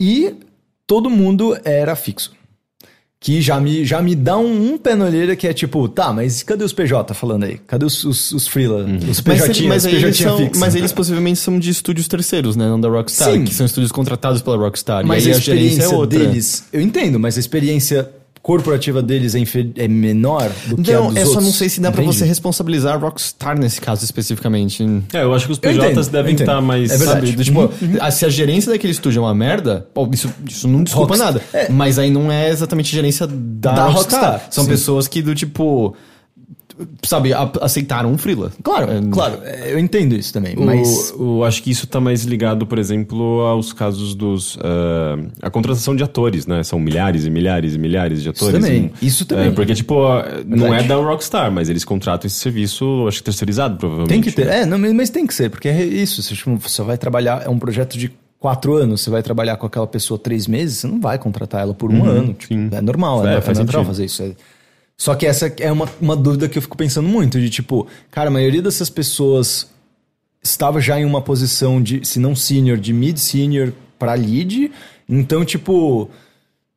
e 0.00 0.34
todo 0.86 1.10
mundo 1.10 1.58
era 1.64 1.96
fixo. 1.96 2.32
Que 3.18 3.40
já 3.40 3.58
me, 3.58 3.84
já 3.84 4.00
me 4.02 4.14
dá 4.14 4.36
um, 4.36 4.74
um 4.74 4.78
pé 4.78 4.94
na 4.94 5.06
orelha 5.06 5.34
que 5.34 5.48
é 5.48 5.52
tipo, 5.52 5.88
tá, 5.88 6.12
mas 6.12 6.42
cadê 6.42 6.62
os 6.62 6.72
PJ 6.72 7.12
falando 7.14 7.44
aí? 7.44 7.58
Cadê 7.66 7.84
os, 7.84 8.04
os, 8.04 8.30
os 8.32 8.46
freela? 8.46 8.84
Os 9.10 9.20
PJ, 9.20 9.66
mas, 9.66 9.84
os 9.84 9.86
aí 9.86 9.96
eles 9.96 10.16
são, 10.16 10.50
mas 10.56 10.74
eles 10.74 10.92
possivelmente 10.92 11.38
são 11.38 11.58
de 11.58 11.70
estúdios 11.70 12.06
terceiros, 12.06 12.56
né? 12.56 12.68
Não 12.68 12.78
da 12.78 12.88
Rockstar, 12.88 13.32
Sim. 13.32 13.44
que 13.44 13.54
são 13.54 13.64
estúdios 13.64 13.90
contratados 13.90 14.42
pela 14.42 14.56
Rockstar. 14.58 15.04
Mas 15.04 15.24
e 15.24 15.28
aí 15.28 15.34
a 15.34 15.38
a 15.38 15.40
gerência 15.40 15.64
experiência 15.64 15.94
é 15.94 15.98
outra. 15.98 16.18
deles, 16.18 16.64
eu 16.72 16.80
entendo, 16.80 17.18
mas 17.18 17.36
a 17.36 17.40
experiência 17.40 18.08
corporativa 18.46 19.02
deles 19.02 19.34
é, 19.34 19.40
é 19.76 19.88
menor 19.88 20.48
do 20.68 20.76
que 20.80 20.92
a 20.92 21.00
Não, 21.00 21.08
dos 21.08 21.16
é 21.16 21.22
só 21.22 21.26
outros, 21.30 21.44
não 21.46 21.52
sei 21.52 21.68
se 21.68 21.80
dá 21.80 21.90
pra 21.90 22.00
entende? 22.00 22.16
você 22.18 22.24
responsabilizar 22.24 22.94
a 22.94 22.96
Rockstar 22.96 23.58
nesse 23.58 23.80
caso 23.80 24.04
especificamente. 24.04 24.84
É, 25.12 25.24
eu 25.24 25.34
acho 25.34 25.46
que 25.46 25.52
os 25.52 25.58
Eu 25.60 25.72
entendo, 25.72 25.88
PJs 25.88 26.06
eu 26.06 26.12
devem 26.12 26.34
entendo. 26.34 26.48
estar 26.48 26.60
mais. 26.60 26.92
É 26.92 26.96
verdade. 26.96 27.26
Sabe? 27.32 27.44
Tipo, 27.44 27.70
a- 28.00 28.10
se 28.12 28.24
a 28.24 28.28
gerência 28.28 28.70
daquele 28.70 28.92
estúdio 28.92 29.18
é 29.18 29.22
uma 29.24 29.34
merda, 29.34 29.88
pô, 29.92 30.08
isso, 30.12 30.32
isso 30.48 30.68
não 30.68 30.84
desculpa 30.84 31.16
Rockstar- 31.16 31.32
nada. 31.34 31.44
é. 31.52 31.68
Mas 31.72 31.98
aí 31.98 32.08
não 32.08 32.30
é 32.30 32.48
exatamente 32.48 32.92
a 32.92 32.94
gerência 32.94 33.26
da, 33.26 33.72
Da 33.72 33.86
Rockstar. 33.88 34.20
Rockstar, 34.32 34.48
São 34.52 34.62
sim. 34.62 34.70
pessoas 34.70 35.08
que 35.08 35.20
do 35.20 35.34
tipo. 35.34 35.96
Sabe, 37.04 37.32
a- 37.32 37.50
aceitaram 37.62 38.12
um 38.12 38.18
freela. 38.18 38.52
Claro, 38.62 38.90
É, 38.92 39.00
claro, 39.10 39.38
é, 39.42 39.72
eu 39.72 39.78
entendo 39.78 40.14
isso 40.14 40.32
também, 40.32 40.54
O- 40.56 40.64
mas... 40.64 41.14
o- 41.16 41.42
acho 41.44 41.62
que 41.62 41.70
isso 41.70 41.86
tá 41.86 42.00
mais 42.00 42.24
ligado, 42.24 42.66
por 42.66 42.78
exemplo, 42.78 43.40
aos 43.42 43.72
casos 43.72 44.14
dos. 44.14 44.58
ah, 44.62 45.16
a 45.42 45.50
contratação 45.50 45.96
de 45.96 46.02
atores, 46.04 46.46
né? 46.46 46.62
São 46.62 46.78
milhares 46.78 47.24
e 47.24 47.30
milhares 47.30 47.74
e 47.74 47.78
milhares 47.78 48.22
de 48.22 48.28
atores. 48.28 48.54
também, 48.54 48.92
em- 49.02 49.06
isso 49.06 49.24
também. 49.24 49.48
É, 49.48 49.50
porque, 49.52 49.74
tipo, 49.74 49.94
não 50.46 50.74
é 50.74 50.82
da 50.82 50.96
Rockstar, 50.96 51.50
mas 51.50 51.68
eles 51.68 51.84
contratam 51.84 52.26
esse 52.26 52.36
serviço, 52.36 53.06
acho 53.08 53.18
que 53.18 53.24
terceirizado, 53.24 53.76
provavelmente. 53.76 54.10
Tem 54.12 54.20
que 54.20 54.32
ter, 54.32 54.46
é, 54.46 54.66
não, 54.66 54.78
mas 54.94 55.08
tem 55.10 55.26
que 55.26 55.34
ser, 55.34 55.50
porque 55.50 55.68
é 55.68 55.82
isso, 55.84 56.22
você, 56.22 56.34
tipo, 56.34 56.54
você 56.56 56.82
vai 56.82 56.98
trabalhar, 56.98 57.42
é 57.44 57.48
um 57.48 57.58
projeto 57.58 57.96
de 57.96 58.12
quatro 58.38 58.74
anos, 58.74 59.00
você 59.00 59.10
vai 59.10 59.22
trabalhar 59.22 59.56
com 59.56 59.66
aquela 59.66 59.86
pessoa 59.86 60.18
três 60.18 60.46
meses, 60.46 60.78
você 60.78 60.86
não 60.86 61.00
vai 61.00 61.18
contratar 61.18 61.62
ela 61.62 61.72
por 61.74 61.90
um 61.90 62.04
ano, 62.04 62.34
tipo, 62.34 62.52
é 62.74 62.80
normal, 62.82 63.26
É, 63.26 63.36
é, 63.36 63.40
faz 63.40 63.58
é 63.58 63.62
natural 63.62 63.82
sentido. 63.84 63.86
fazer 63.86 64.04
isso. 64.04 64.22
é. 64.22 64.32
Só 64.96 65.14
que 65.14 65.26
essa 65.26 65.52
é 65.60 65.70
uma, 65.70 65.88
uma 66.00 66.16
dúvida 66.16 66.48
que 66.48 66.56
eu 66.56 66.62
fico 66.62 66.76
pensando 66.76 67.08
muito, 67.08 67.38
de 67.38 67.50
tipo, 67.50 67.86
cara, 68.10 68.28
a 68.28 68.32
maioria 68.32 68.62
dessas 68.62 68.88
pessoas 68.88 69.68
estava 70.42 70.80
já 70.80 70.98
em 70.98 71.04
uma 71.04 71.20
posição 71.20 71.82
de, 71.82 72.04
se 72.06 72.18
não 72.18 72.34
senior, 72.34 72.78
de 72.78 72.92
mid-senior 72.92 73.72
pra 73.98 74.14
lead, 74.14 74.70
então, 75.08 75.44
tipo, 75.44 76.08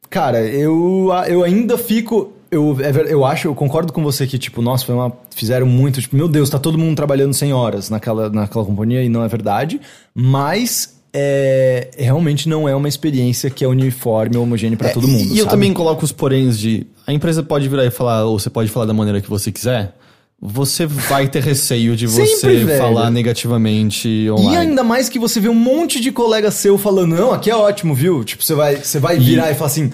cara, 0.09 0.41
eu, 0.41 1.09
eu 1.27 1.43
ainda 1.43 1.77
fico... 1.77 2.33
Eu, 2.51 2.75
é 2.81 3.13
eu 3.13 3.23
acho, 3.23 3.47
eu 3.47 3.53
concordo 3.53 3.93
com 3.93 4.01
você 4.03 4.25
que, 4.25 4.39
tipo, 4.39 4.59
nossa, 4.59 4.83
foi 4.83 4.95
uma, 4.95 5.13
fizeram 5.35 5.67
muito, 5.67 6.01
tipo, 6.01 6.15
meu 6.15 6.27
Deus, 6.27 6.49
tá 6.49 6.57
todo 6.57 6.79
mundo 6.79 6.95
trabalhando 6.95 7.31
100 7.31 7.53
horas 7.53 7.89
naquela, 7.91 8.27
naquela 8.29 8.65
companhia 8.65 9.03
e 9.03 9.07
não 9.07 9.23
é 9.23 9.27
verdade, 9.27 9.79
mas 10.15 10.99
é, 11.13 11.89
realmente 11.95 12.49
não 12.49 12.67
é 12.67 12.75
uma 12.75 12.87
experiência 12.87 13.51
que 13.51 13.63
é 13.63 13.67
uniforme 13.67 14.35
ou 14.35 14.43
homogênea 14.43 14.75
pra 14.77 14.89
todo 14.89 15.07
mundo, 15.07 15.25
E 15.25 15.37
eu 15.37 15.45
sabe? 15.45 15.49
também 15.51 15.73
coloco 15.73 16.03
os 16.03 16.11
poréns 16.11 16.57
de. 16.57 16.87
A 17.09 17.11
empresa 17.11 17.41
pode 17.41 17.67
virar 17.67 17.83
e 17.87 17.89
falar, 17.89 18.25
ou 18.25 18.37
você 18.37 18.51
pode 18.51 18.69
falar 18.69 18.85
da 18.85 18.93
maneira 18.93 19.19
que 19.19 19.27
você 19.27 19.51
quiser. 19.51 19.95
Você 20.39 20.85
vai 20.85 21.27
ter 21.27 21.41
receio 21.41 21.95
de 21.95 22.07
Sempre, 22.07 22.29
você 22.29 22.65
velho. 22.65 22.77
falar 22.77 23.09
negativamente 23.09 24.07
E 24.07 24.29
online. 24.29 24.57
ainda 24.57 24.83
mais 24.83 25.09
que 25.09 25.17
você 25.17 25.39
vê 25.39 25.49
um 25.49 25.55
monte 25.55 25.99
de 25.99 26.11
colega 26.11 26.51
seu 26.51 26.77
falando, 26.77 27.15
não, 27.15 27.31
aqui 27.31 27.49
é 27.49 27.55
ótimo, 27.55 27.95
viu? 27.95 28.23
Tipo, 28.23 28.43
você 28.43 28.53
vai, 28.53 28.75
você 28.75 28.99
vai 28.99 29.17
virar 29.17 29.49
e 29.49 29.55
falar 29.55 29.65
assim, 29.65 29.91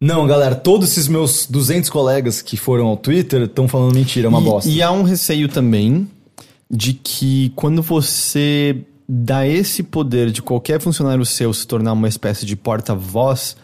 não, 0.00 0.26
galera, 0.26 0.54
todos 0.54 0.88
esses 0.88 1.06
meus 1.06 1.44
200 1.46 1.90
colegas 1.90 2.40
que 2.40 2.56
foram 2.56 2.86
ao 2.86 2.96
Twitter 2.96 3.42
estão 3.42 3.68
falando 3.68 3.94
mentira, 3.94 4.26
é 4.26 4.30
uma 4.30 4.40
e, 4.40 4.44
bosta. 4.44 4.70
E 4.70 4.80
há 4.80 4.90
um 4.90 5.02
receio 5.02 5.48
também 5.48 6.08
de 6.70 6.94
que 6.94 7.52
quando 7.54 7.82
você 7.82 8.74
dá 9.06 9.46
esse 9.46 9.82
poder 9.82 10.30
de 10.30 10.40
qualquer 10.40 10.80
funcionário 10.80 11.26
seu 11.26 11.52
se 11.52 11.66
tornar 11.66 11.92
uma 11.92 12.08
espécie 12.08 12.46
de 12.46 12.56
porta-voz, 12.56 13.54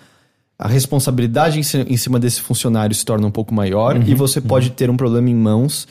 a 0.63 0.69
responsabilidade 0.69 1.59
em, 1.59 1.63
ci- 1.63 1.87
em 1.89 1.97
cima 1.97 2.19
desse 2.21 2.41
funcionário 2.43 2.95
se 2.95 3.05
torna 3.05 3.27
um 3.27 3.31
pouco 3.31 3.55
maior 3.55 3.97
Uhum, 3.97 4.03
e 4.07 4.15
você 4.15 4.41
pode 4.41 4.71
ter 4.71 4.91
um 4.91 4.97
problema 4.97 5.31
em 5.31 5.35
mãos. 5.35 5.89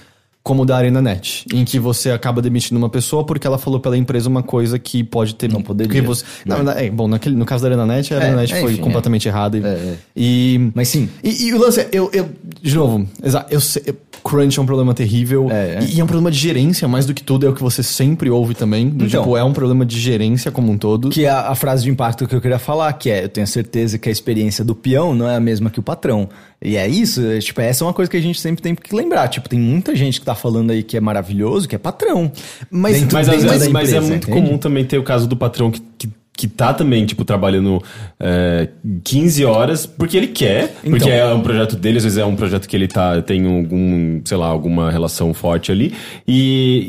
Como 0.49 0.63
o 0.63 0.65
da 0.65 0.77
ArenaNet, 0.77 1.45
em 1.53 1.63
que 1.63 1.77
você 1.77 2.09
acaba 2.09 2.41
demitindo 2.41 2.75
uma 2.79 2.89
pessoa 2.89 3.23
porque 3.23 3.45
ela 3.45 3.59
falou 3.59 3.79
pela 3.79 3.95
empresa 3.95 4.27
uma 4.27 4.41
coisa 4.41 4.79
que 4.79 5.03
pode 5.03 5.35
ter. 5.35 5.47
Não 5.47 5.61
poderia, 5.61 5.93
Que 5.93 6.01
você, 6.01 6.25
na 6.43 6.55
verdade, 6.55 6.85
é, 6.85 6.89
bom, 6.89 7.07
naquele, 7.07 7.35
no 7.35 7.45
caso 7.45 7.61
da 7.61 7.67
ArenaNet, 7.69 8.11
a 8.11 8.17
É, 8.17 8.19
ArenaNet 8.23 8.51
é, 8.55 8.59
foi 8.61 8.73
enfim, 8.73 8.81
completamente 8.81 9.27
errada. 9.27 9.59
E, 9.59 9.63
É, 9.63 9.67
é. 9.67 9.97
e 10.17 10.71
Mas 10.73 10.87
sim, 10.87 11.07
e, 11.23 11.45
e 11.49 11.53
o 11.53 11.59
lance 11.59 11.81
é, 11.81 11.89
eu, 11.91 12.09
eu, 12.11 12.27
de 12.63 12.73
novo, 12.75 13.07
exa- 13.23 13.45
eu 13.51 13.59
eu- 13.85 13.95
crunch 14.23 14.57
é 14.57 14.61
um 14.61 14.65
problema 14.65 14.91
terrível. 14.95 15.49
É, 15.51 15.75
é. 15.75 15.79
E, 15.83 15.97
e 15.97 15.99
é 15.99 16.03
um 16.03 16.07
problema 16.07 16.31
de 16.31 16.37
gerência, 16.39 16.87
mais 16.87 17.05
do 17.05 17.13
que 17.13 17.21
tudo, 17.23 17.45
é 17.45 17.49
o 17.49 17.53
que 17.53 17.61
você 17.61 17.83
sempre 17.83 18.27
ouve 18.31 18.55
também. 18.55 18.89
Do 18.89 19.05
Então. 19.05 19.21
tipo, 19.21 19.37
é 19.37 19.43
um 19.43 19.53
problema 19.53 19.85
de 19.85 19.99
gerência 19.99 20.49
como 20.51 20.71
um 20.71 20.77
todo. 20.79 21.09
que 21.09 21.25
é 21.25 21.29
a, 21.29 21.49
a 21.49 21.55
frase 21.55 21.83
de 21.83 21.91
impacto 21.91 22.27
que 22.27 22.33
eu 22.35 22.41
queria 22.41 22.57
falar, 22.59 22.91
que 22.93 23.09
é, 23.11 23.23
eu 23.25 23.29
tenho 23.29 23.45
certeza 23.47 23.97
que 23.99 24.09
a 24.09 24.11
experiência 24.11 24.65
do 24.65 24.73
peão 24.73 25.13
não 25.13 25.29
é 25.29 25.35
a 25.35 25.39
mesma 25.39 25.69
que 25.69 25.79
o 25.79 25.83
patrão. 25.83 26.27
E 26.61 26.75
é 26.75 26.85
isso, 26.87 27.25
é, 27.25 27.39
tipo, 27.39 27.61
essa 27.61 27.83
é 27.83 27.87
uma 27.87 27.93
coisa 27.93 28.11
que 28.11 28.17
a 28.17 28.21
gente 28.21 28.39
sempre 28.41 28.61
tem 28.61 28.75
que 28.75 28.93
lembrar. 28.93 29.29
Tipo, 29.29 29.47
tem 29.47 29.57
muita 29.59 29.95
gente 29.95 30.19
que 30.19 30.25
tá 30.25 30.35
falando 30.35 30.71
aí 30.71 30.83
que 30.83 30.97
é 30.97 30.99
maravilhoso, 30.99 31.67
que 31.69 31.75
é 31.75 31.77
patrão. 31.77 32.29
Mas- 32.69 33.01
Mas, 33.13 33.27
vezes, 33.27 33.43
da 33.45 33.51
mas 33.51 33.61
é 33.93 33.97
empresa, 33.97 34.01
muito 34.01 34.29
entende? 34.29 34.47
comum 34.47 34.57
também 34.57 34.83
ter 34.83 34.97
o 34.97 35.03
caso 35.03 35.25
do 35.25 35.37
patrão 35.37 35.71
que, 35.71 35.79
que, 35.97 36.09
que 36.39 36.47
tá 36.47 36.73
também, 36.73 37.05
tipo, 37.05 37.25
trabalhando 37.25 37.83
é, 38.17 38.69
15 39.03 39.43
horas 39.43 39.85
porque 39.85 40.15
ele 40.15 40.27
quer, 40.27 40.73
Então. 40.81 40.91
porque 40.97 41.09
é 41.09 41.25
um 41.33 41.41
projeto 41.41 41.75
dele, 41.75 41.97
às 41.97 42.05
vezes 42.05 42.17
é 42.17 42.23
um 42.23 42.33
projeto 42.33 42.65
que 42.65 42.77
ele 42.77 42.87
tá, 42.87 43.21
tem 43.21 43.45
algum, 43.45 44.21
sei 44.23 44.37
lá, 44.37 44.47
alguma 44.47 44.89
relação 44.89 45.33
forte 45.33 45.69
ali, 45.69 45.93
e, 46.25 46.85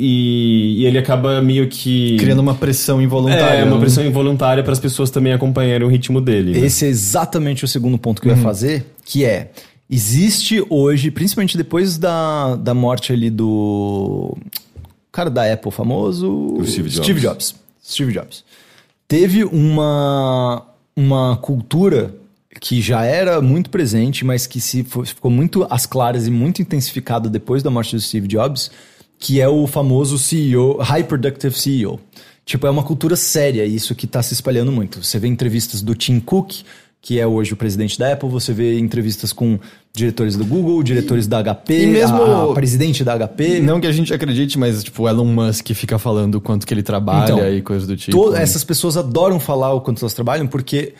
e, 0.78 0.82
e 0.82 0.86
ele 0.86 0.98
acaba 0.98 1.42
meio 1.42 1.66
que... 1.66 2.16
Criando 2.18 2.38
uma 2.38 2.54
pressão 2.54 3.02
involuntária. 3.02 3.58
É, 3.58 3.64
uma 3.64 3.74
né? 3.74 3.80
pressão 3.80 4.06
involuntária 4.06 4.62
para 4.62 4.72
as 4.72 4.78
pessoas 4.78 5.10
também 5.10 5.32
acompanharem 5.32 5.84
o 5.84 5.90
ritmo 5.90 6.20
dele. 6.20 6.52
né? 6.52 6.64
Esse 6.64 6.84
é 6.86 6.88
exatamente 6.88 7.64
o 7.64 7.68
segundo 7.68 7.98
ponto 7.98 8.22
que 8.22 8.28
eu 8.28 8.36
ia 8.36 8.40
fazer, 8.40 8.86
que 9.04 9.24
é 9.24 9.50
existe 9.90 10.64
hoje, 10.70 11.10
principalmente 11.10 11.56
depois 11.56 11.98
da, 11.98 12.54
da 12.54 12.72
morte 12.72 13.12
ali 13.12 13.28
do 13.28 14.38
cara 15.10 15.28
da 15.28 15.52
Apple 15.52 15.72
famoso, 15.72 16.56
Steve 16.64 16.88
Jobs. 16.88 17.04
Steve 17.04 17.20
Jobs. 17.20 17.54
Steve 17.84 18.12
Jobs. 18.12 18.44
Teve 19.10 19.42
uma 19.42 20.64
uma 20.94 21.36
cultura 21.38 22.14
que 22.60 22.80
já 22.80 23.04
era 23.04 23.42
muito 23.42 23.68
presente, 23.68 24.24
mas 24.24 24.46
que 24.46 24.60
se 24.60 24.84
ficou 24.84 25.28
muito 25.28 25.66
às 25.68 25.84
claras 25.84 26.28
e 26.28 26.30
muito 26.30 26.62
intensificada 26.62 27.28
depois 27.28 27.60
da 27.60 27.70
morte 27.70 27.96
do 27.96 28.00
Steve 28.00 28.28
Jobs, 28.28 28.70
que 29.18 29.40
é 29.40 29.48
o 29.48 29.66
famoso 29.66 30.16
CEO, 30.16 30.76
High 30.76 31.02
Productive 31.02 31.58
CEO. 31.58 31.98
Tipo, 32.44 32.68
é 32.68 32.70
uma 32.70 32.84
cultura 32.84 33.16
séria 33.16 33.64
isso 33.66 33.96
que 33.96 34.06
está 34.06 34.22
se 34.22 34.32
espalhando 34.32 34.70
muito. 34.70 35.02
Você 35.02 35.18
vê 35.18 35.26
entrevistas 35.26 35.82
do 35.82 35.96
Tim 35.96 36.20
Cook, 36.20 36.62
que 37.02 37.18
é 37.18 37.26
hoje 37.26 37.52
o 37.52 37.56
presidente 37.56 37.98
da 37.98 38.12
Apple, 38.12 38.28
você 38.28 38.52
vê 38.52 38.78
entrevistas 38.78 39.32
com 39.32 39.58
diretores 39.94 40.36
do 40.36 40.44
Google, 40.44 40.82
diretores 40.82 41.26
da 41.26 41.42
HP, 41.42 41.82
e 41.84 41.86
mesmo- 41.86 42.22
a, 42.22 42.50
a 42.50 42.54
presidente 42.54 43.02
da 43.02 43.14
HP. 43.16 43.60
Não 43.60 43.80
que 43.80 43.86
a 43.86 43.92
gente 43.92 44.12
acredite, 44.12 44.58
mas 44.58 44.84
tipo, 44.84 45.02
o 45.04 45.08
Elon 45.08 45.24
Musk 45.24 45.68
fica 45.72 45.98
falando 45.98 46.34
o 46.36 46.40
quanto 46.40 46.66
que 46.66 46.74
ele 46.74 46.82
trabalha 46.82 47.32
Então, 47.32 47.52
e 47.54 47.62
coisas 47.62 47.88
do 47.88 47.96
tipo. 47.96 48.16
To- 48.16 48.36
essas 48.36 48.62
pessoas 48.62 48.96
adoram 48.96 49.40
falar 49.40 49.72
o 49.72 49.80
quanto 49.80 50.02
elas 50.02 50.12
trabalham 50.14 50.46
porque 50.46 50.92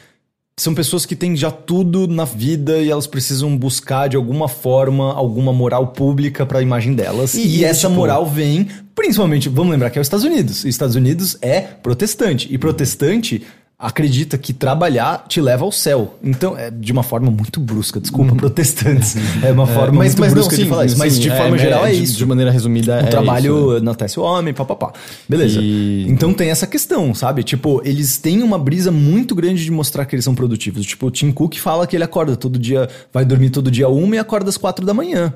são 0.58 0.74
pessoas 0.74 1.06
que 1.06 1.14
têm 1.16 1.34
já 1.36 1.50
tudo 1.50 2.06
na 2.06 2.24
vida 2.24 2.78
e 2.78 2.90
elas 2.90 3.06
precisam 3.06 3.56
buscar 3.56 4.08
de 4.08 4.16
alguma 4.16 4.46
forma 4.48 5.12
alguma 5.14 5.52
moral 5.52 5.88
pública 5.88 6.44
para 6.44 6.58
a 6.58 6.62
imagem 6.62 6.94
delas. 6.94 7.34
E- 7.34 7.42
E, 7.46 7.56
e, 7.58 7.64
essa 7.64 7.88
tipo- 7.88 7.94
moral 7.98 8.26
vem, 8.26 8.66
principalmente, 8.94 9.48
vamos 9.48 9.70
lembrar 9.72 9.90
que 9.90 9.98
é 9.98 10.00
os 10.00 10.06
Estados 10.06 10.24
Unidos. 10.24 10.64
E 10.64 10.68
os 10.68 10.74
Estados 10.74 10.96
Unidos 10.96 11.36
é 11.40 11.60
protestante. 11.60 12.48
E 12.52 12.58
protestante 12.58 13.42
acredita 13.80 14.36
que 14.36 14.52
trabalhar 14.52 15.24
te 15.26 15.40
leva 15.40 15.64
ao 15.64 15.72
céu. 15.72 16.18
Então, 16.22 16.56
é 16.56 16.70
de 16.70 16.92
uma 16.92 17.02
forma 17.02 17.30
muito 17.30 17.58
brusca, 17.58 17.98
desculpa, 18.00 18.34
protestantes. 18.34 19.16
É 19.42 19.50
uma 19.52 19.66
forma 19.66 19.98
mas, 19.98 20.08
muito 20.14 20.20
mas 20.20 20.28
não, 20.28 20.34
brusca 20.34 20.54
sim, 20.56 20.64
de 20.64 20.68
falar 20.68 20.84
isso. 20.84 20.98
Mas 20.98 21.14
sim, 21.14 21.20
de 21.20 21.30
forma 21.30 21.56
geral 21.56 21.86
é 21.86 21.92
de- 21.92 22.02
isso. 22.02 22.16
De 22.18 22.26
maneira 22.26 22.50
resumida, 22.50 22.96
O 22.96 22.98
é 22.98 23.02
trabalho 23.04 23.68
isso. 23.72 23.76
enaltece 23.78 24.20
o 24.20 24.22
homem, 24.22 24.52
papapá. 24.52 24.92
Beleza. 25.28 25.58
E- 25.62 26.06
Então 26.08 26.34
tem 26.34 26.50
essa 26.50 26.66
questão, 26.66 27.14
sabe? 27.14 27.42
Tipo, 27.42 27.80
eles 27.84 28.18
têm 28.18 28.42
uma 28.42 28.58
brisa 28.58 28.90
muito 28.90 29.34
grande 29.34 29.64
de 29.64 29.70
mostrar 29.70 30.04
que 30.04 30.14
eles 30.14 30.24
são 30.24 30.34
produtivos. 30.34 30.84
Tipo, 30.84 31.06
o 31.06 31.10
Tim 31.10 31.32
Cook 31.32 31.56
fala 31.56 31.86
que 31.86 31.96
ele 31.96 32.04
acorda 32.04 32.36
todo 32.36 32.58
dia, 32.58 32.88
vai 33.12 33.24
dormir 33.24 33.50
todo 33.50 33.70
dia 33.70 33.88
uma 33.88 34.16
e 34.16 34.18
acorda 34.18 34.50
às 34.50 34.56
quatro 34.58 34.84
da 34.84 34.92
manhã. 34.92 35.32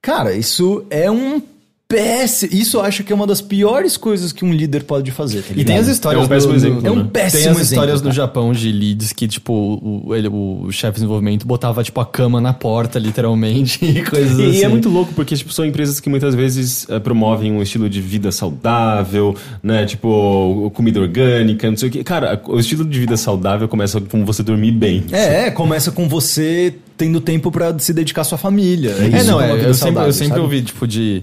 Cara, 0.00 0.32
isso 0.34 0.84
é 0.90 1.10
um 1.10 1.42
péssimo. 1.88 2.52
Isso 2.52 2.76
eu 2.76 2.82
acho 2.82 3.02
que 3.02 3.10
é 3.10 3.16
uma 3.16 3.26
das 3.26 3.40
piores 3.40 3.96
coisas 3.96 4.30
que 4.30 4.44
um 4.44 4.52
líder 4.52 4.84
pode 4.84 5.10
fazer. 5.10 5.42
tá 5.42 5.54
E 5.56 5.64
tem 5.64 5.78
as 5.78 5.88
histórias 5.88 6.22
É 6.22 6.24
um 6.26 6.28
péssimo 6.28 6.52
do- 6.52 6.56
exemplo, 6.56 6.86
É 6.86 6.90
um 6.90 6.96
né? 6.96 7.08
péssimo 7.10 7.42
Tem 7.44 7.50
as 7.52 7.60
histórias 7.62 8.00
cara. 8.00 8.08
no 8.08 8.14
Japão 8.14 8.52
de 8.52 8.70
leads 8.70 9.12
que, 9.14 9.26
tipo, 9.26 9.52
o, 10.04 10.14
ele- 10.14 10.28
o 10.28 10.68
chefe 10.70 10.92
de 10.92 11.00
desenvolvimento 11.00 11.46
botava, 11.46 11.82
tipo, 11.82 11.98
a 12.00 12.04
cama 12.04 12.40
na 12.42 12.52
porta, 12.52 12.98
literalmente, 12.98 13.82
e 13.84 14.02
coisas 14.04 14.38
E, 14.38 14.42
assim. 14.42 14.58
e 14.58 14.64
é 14.64 14.68
muito 14.68 14.90
louco 14.90 15.14
porque 15.14 15.34
tipo, 15.34 15.50
são 15.50 15.64
empresas 15.64 15.98
que 15.98 16.10
muitas 16.10 16.34
vezes 16.34 16.86
eh, 16.90 16.98
promovem 16.98 17.50
um 17.52 17.62
estilo 17.62 17.88
de 17.88 18.02
vida 18.02 18.30
saudável, 18.30 19.34
né? 19.62 19.86
Tipo, 19.86 20.70
comida 20.74 21.00
orgânica, 21.00 21.70
não 21.70 21.76
sei 21.78 21.88
o 21.88 21.92
que. 21.92 22.04
Cara, 22.04 22.40
o 22.46 22.58
estilo 22.60 22.84
de 22.84 22.98
vida 23.00 23.16
saudável 23.16 23.66
começa 23.66 23.98
com 23.98 24.26
você 24.26 24.42
dormir 24.42 24.72
bem. 24.72 25.04
É, 25.10 25.46
é, 25.46 25.50
começa 25.50 25.90
com 25.90 26.06
você 26.06 26.74
tendo 26.98 27.18
tempo 27.20 27.50
pra 27.50 27.78
se 27.78 27.94
dedicar 27.94 28.20
à 28.20 28.24
sua 28.24 28.36
família. 28.36 28.90
É, 28.98 29.16
isso 29.18 29.30
não, 29.30 29.40
é, 29.40 29.46
vida 29.54 29.68
eu 29.68 29.74
sempre, 29.74 29.74
saudável, 29.74 30.08
eu 30.08 30.12
sempre 30.12 30.40
ouvi, 30.40 30.62
tipo, 30.62 30.86
de... 30.86 31.22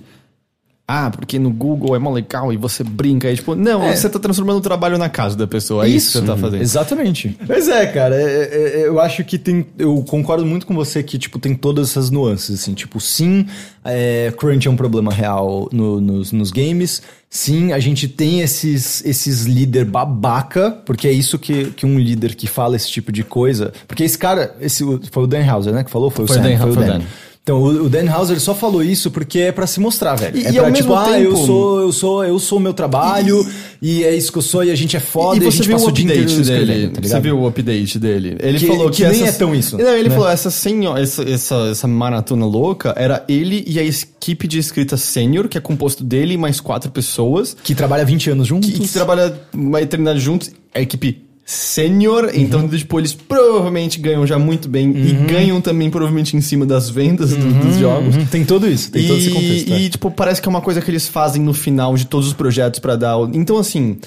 Ah, 0.87 1.09
porque 1.09 1.39
no 1.39 1.49
Google 1.49 1.95
é 1.95 1.99
mó 1.99 2.11
legal 2.11 2.53
e 2.53 2.57
você 2.57 2.83
brinca 2.83 3.27
aí, 3.27 3.35
tipo... 3.35 3.55
Não, 3.55 3.81
É. 3.83 3.95
você 3.95 4.07
tá 4.07 4.19
transformando 4.19 4.57
o 4.57 4.61
trabalho 4.61 4.99
na 4.99 5.09
casa 5.09 5.35
da 5.35 5.47
pessoa, 5.47 5.83
é 5.85 5.89
isso, 5.89 6.11
que 6.11 6.19
você 6.19 6.25
tá 6.31 6.37
fazendo. 6.37 6.61
Exatamente. 6.61 7.35
Mas 7.49 7.67
é, 7.67 7.87
cara, 7.87 8.15
é- 8.15 8.21
é- 8.21 8.81
é- 8.81 8.87
eu 8.87 8.99
acho 8.99 9.23
que 9.23 9.39
tem. 9.39 9.65
Eu 9.79 10.03
concordo 10.07 10.45
muito 10.45 10.67
com 10.67 10.75
você 10.75 11.01
que, 11.01 11.17
tipo, 11.17 11.39
tem 11.39 11.55
todas 11.55 11.89
essas 11.89 12.11
nuances, 12.11 12.59
assim. 12.61 12.75
Tipo, 12.75 13.01
sim, 13.01 13.47
é, 13.83 14.31
crunch 14.37 14.67
é 14.67 14.69
um 14.71 14.75
problema 14.75 15.11
real 15.11 15.67
no- 15.71 15.99
nos, 15.99 16.31
nos 16.31 16.51
games. 16.51 17.01
Sim, 17.31 17.73
a 17.73 17.79
gente 17.79 18.07
tem 18.07 18.41
esses, 18.41 19.03
esses 19.03 19.45
líder 19.45 19.85
babaca, 19.85 20.69
porque 20.85 21.07
é 21.07 21.11
isso 21.11 21.39
que, 21.39 21.71
que 21.71 21.83
um 21.85 21.97
líder 21.97 22.35
que 22.35 22.45
fala 22.45 22.75
esse 22.75 22.89
tipo 22.91 23.11
de 23.11 23.23
coisa. 23.23 23.73
Porque 23.87 24.03
esse 24.03 24.17
cara, 24.19 24.55
esse, 24.61 24.83
foi 25.11 25.23
o 25.23 25.27
Dan 25.27 25.43
Hauser, 25.49 25.73
né, 25.73 25.83
que 25.83 25.89
falou? 25.89 26.11
Foi, 26.11 26.27
Foi 26.27 26.35
o 26.37 26.39
Sam, 26.43 26.47
Dan, 26.49 26.57
foi 26.59 26.69
o 26.69 26.73
foi 26.75 26.83
o 26.83 26.87
Dan. 26.87 27.01
Então, 27.45 27.61
o, 27.61 27.87
Dan 27.87 28.09
Hauser 28.09 28.39
só 28.41 28.55
falou 28.55 28.81
isso 28.81 29.11
porque 29.11 29.37
é 29.37 29.51
pra 29.51 29.67
se 29.67 29.79
mostrar, 29.79 30.15
velho. 30.15 30.35
E- 30.35 30.47
é 30.47 30.49
e 30.49 30.53
pra, 30.53 30.71
tipo, 30.71 30.89
mesmo 30.89 30.95
ah, 30.95 31.19
eu 31.19 31.31
tempo- 31.35 31.45
sou, 31.45 31.79
eu 31.79 31.91
sou, 31.91 32.25
eu 32.25 32.39
sou 32.39 32.57
o 32.57 32.61
meu 32.61 32.73
trabalho 32.73 33.45
e, 33.79 34.03
é 34.03 34.15
isso 34.15 34.31
que 34.31 34.39
eu 34.39 34.41
sou 34.41 34.63
e 34.63 34.71
a 34.71 34.75
gente 34.75 34.97
é 34.97 34.99
foda 34.99 35.35
e, 35.43 35.45
E 35.45 35.47
a 35.47 35.51
gente 35.51 35.69
passa 35.69 35.85
o 35.85 35.89
o 35.89 35.91
dia 35.91 36.05
inteiro 36.05 36.23
update 36.23 36.43
dele? 36.65 36.87
tá 36.89 37.07
você 37.07 37.19
viu 37.19 37.37
o 37.39 37.47
update 37.47 37.99
dele? 37.99 38.35
Ele 38.39 38.57
Que- 38.57 38.65
falou 38.65 38.89
que 38.89 38.97
que, 38.97 39.03
nem 39.03 39.21
essas- 39.21 39.35
é 39.35 39.37
tão 39.37 39.53
isso, 39.53 39.77
Não, 39.77 39.93
ele 39.95 40.09
né? 40.09 40.15
falou 40.15 40.27
essa 40.27 40.49
senhora, 40.49 40.99
essa, 40.99 41.21
essa, 41.21 41.55
essa 41.69 41.87
maratona 41.87 42.47
louca 42.47 42.95
era 42.97 43.23
ele 43.29 43.63
e 43.67 43.77
a 43.77 43.83
equipe 43.83 44.47
de 44.47 44.57
escrita 44.57 44.97
sênior, 44.97 45.47
que 45.47 45.55
é 45.55 45.61
composto 45.61 46.03
dele 46.03 46.33
e 46.33 46.37
mais 46.39 46.59
quatro 46.59 46.89
pessoas, 46.89 47.55
Que 47.63 47.75
trabalha 47.75 48.03
20 48.03 48.27
anos 48.31 48.47
juntos. 48.47 48.71
que, 48.71 48.79
que 48.79 48.87
trabalha 48.87 49.39
uma 49.53 49.79
eternidade 49.83 50.19
juntos, 50.19 50.49
a 50.73 50.81
equipe 50.81 51.24
sênior, 51.47 52.31
então, 52.33 52.67
tipo, 52.67 52.99
eles 52.99 53.13
provavelmente 53.13 53.99
ganham 53.99 54.25
já 54.25 54.39
muito 54.39 54.67
bem 54.67 54.89
e 54.97 55.13
ganham 55.27 55.61
também 55.61 55.91
provavelmente 55.91 56.35
em 56.35 56.41
cima 56.41 56.65
das 56.65 56.89
vendas 56.89 57.29
do- 57.37 57.53
dos 57.65 57.77
jogos. 57.77 58.15
Uhum, 58.15 58.25
Tem 58.25 58.43
todo 58.43 58.67
isso, 58.67 58.91
tem 58.91 59.07
todo 59.07 59.17
esse 59.19 59.29
contexto. 59.29 59.71
é. 59.73 59.79
E, 59.79 59.89
tipo, 59.89 60.09
parece 60.09 60.41
que 60.41 60.47
é 60.47 60.49
uma 60.49 60.61
coisa 60.61 60.81
que 60.81 60.89
eles 60.89 61.07
fazem 61.07 61.43
no 61.43 61.53
final 61.53 61.95
de 61.95 62.05
todos 62.07 62.27
os 62.27 62.33
projetos 62.33 62.79
pra 62.79 62.95
dar. 62.95 63.15
Então, 63.33 63.59
assim. 63.59 63.97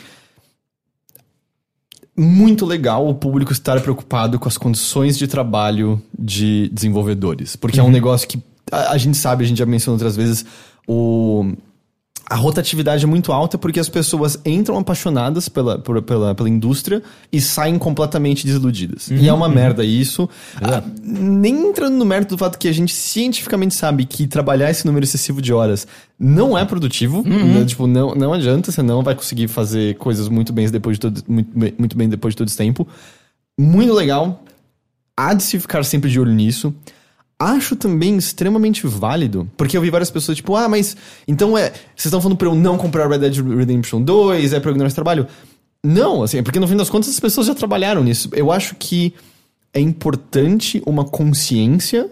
Muito 2.16 2.66
legal 2.66 3.06
o 3.09 3.15
público 3.15 3.52
estar 3.52 3.81
preocupado 3.81 4.40
com 4.40 4.48
as 4.48 4.59
condições 4.59 5.16
de 5.16 5.28
trabalho 5.28 6.02
de 6.19 6.69
desenvolvedores. 6.73 7.55
Porque 7.55 7.78
é 7.78 7.82
Uhum. 7.82 7.89
um 7.90 7.93
negócio 7.93 8.27
que 8.27 8.43
a, 8.73 8.90
a 8.93 8.98
gente 8.98 9.16
sabe, 9.16 9.44
a 9.44 9.47
gente 9.47 9.59
já 9.59 9.66
mencionou 9.66 9.94
outras 9.94 10.16
vezes, 10.16 10.44
o. 10.86 11.52
A 12.30 12.36
rotatividade 12.36 13.05
é 13.05 13.06
muito 13.06 13.32
alta 13.32 13.56
porque 13.56 13.80
as 13.80 13.88
pessoas 13.88 14.38
entram 14.44 14.76
apaixonadas 14.76 15.48
pela, 15.48 15.78
por- 15.78 16.02
pela, 16.02 16.34
pela 16.34 16.48
indústria 16.48 17.02
e 17.32 17.40
saem 17.40 17.78
completamente 17.78 18.44
desiludidas. 18.44 19.10
E 19.10 19.26
é 19.26 19.32
uma 19.32 19.48
merda 19.48 19.82
isso. 19.82 20.28
Ah, 20.60 20.82
nem 21.02 21.68
entrando 21.68 21.96
no 21.96 22.05
mérito 22.05 22.34
do 22.34 22.38
fato 22.38 22.59
que 22.59 22.68
a 22.68 22.72
gente 22.72 22.94
cientificamente 22.94 23.74
sabe 23.74 24.05
que 24.05 24.26
trabalhar 24.26 24.70
esse 24.70 24.84
número 24.86 25.05
excessivo 25.05 25.40
de 25.40 25.55
horas 25.55 25.86
não 26.18 26.56
é 26.59 26.64
produtivo. 26.66 27.22
né? 27.26 27.64
Tipo, 27.64 27.86
não, 27.86 28.14
não 28.14 28.34
adianta, 28.34 28.70
você 28.70 28.82
não 28.82 29.02
vai 29.02 29.14
conseguir 29.14 29.48
fazer 29.48 29.96
coisas 29.96 30.28
muito 30.28 30.52
bem 30.52 30.68
depois 30.70 30.96
de 30.96 31.00
todo, 31.00 31.22
muito, 31.26 31.50
muito 31.78 31.96
bem 31.96 32.09
depois 32.10 32.34
de 32.34 32.38
todo 32.38 32.48
esse 32.48 32.56
tempo. 32.59 32.86
Muito 33.59 33.94
legal. 33.94 34.42
Há 35.16 35.32
de 35.32 35.42
se 35.42 35.59
ficar 35.59 35.82
sempre 35.84 36.10
de 36.10 36.20
olho 36.20 36.32
nisso. 36.32 36.74
Acho 37.40 37.77
também 37.77 38.16
extremamente 38.16 38.85
válido, 38.86 39.48
porque 39.56 39.77
eu 39.77 39.81
vi 39.81 39.90
várias 39.90 40.10
pessoas 40.10 40.36
tipo, 40.36 40.56
ah, 40.56 40.69
mas 40.69 40.97
então 41.27 41.56
é. 41.56 41.70
Vocês 41.94 42.06
estão 42.06 42.20
falando 42.20 42.36
pra 42.36 42.48
eu 42.48 42.55
não 42.55 42.77
comprar 42.77 43.09
Red 43.09 43.19
Dead 43.19 43.36
Redemption 43.36 44.02
2, 44.02 44.52
é 44.52 44.59
pra 44.60 44.70
eu 44.70 44.73
ignorar 44.73 44.89
esse 44.89 44.97
trabalho? 44.97 45.27
Não, 45.85 46.24
assim, 46.24 46.39
é 46.39 46.43
porque 46.43 46.59
no 46.59 46.66
fim 46.66 46.77
das 46.77 46.90
contas 46.90 47.10
as 47.10 47.20
pessoas 47.20 47.47
já 47.47 47.55
trabalharam 47.55 48.02
nisso. 48.02 48.28
Eu 48.32 48.51
acho 48.51 48.74
que 48.74 49.15
é 49.73 49.78
importante 49.81 50.82
uma 50.85 51.05
consciência 51.05 52.10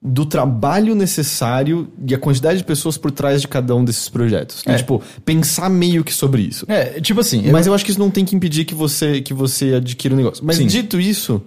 do 0.00 0.24
trabalho 0.24 0.94
necessário 0.94 1.88
e 2.08 2.14
a 2.14 2.18
quantidade 2.18 2.58
de 2.58 2.64
pessoas 2.64 2.96
por 2.96 3.10
trás 3.10 3.42
de 3.42 3.48
cada 3.48 3.76
um 3.76 3.84
desses 3.84 4.08
projetos. 4.08 4.62
É. 4.66 4.76
Tipo, 4.76 5.02
pensar 5.24 5.68
meio 5.68 6.02
que 6.02 6.12
sobre 6.14 6.42
isso. 6.42 6.64
É, 6.66 6.98
tipo 7.00 7.20
assim, 7.20 7.44
eu- 7.46 7.52
Mas 7.52 7.66
eu 7.66 7.74
acho 7.74 7.84
que 7.84 7.90
isso 7.90 8.00
não 8.00 8.10
tem 8.10 8.24
que 8.24 8.34
impedir 8.34 8.64
que 8.64 8.74
você, 8.74 9.20
que 9.20 9.34
você 9.34 9.74
adquira 9.74 10.14
o 10.14 10.16
negócio. 10.16 10.42
Mas 10.44 10.56
Sim. 10.56 10.66
dito 10.66 10.98
isso, 10.98 11.42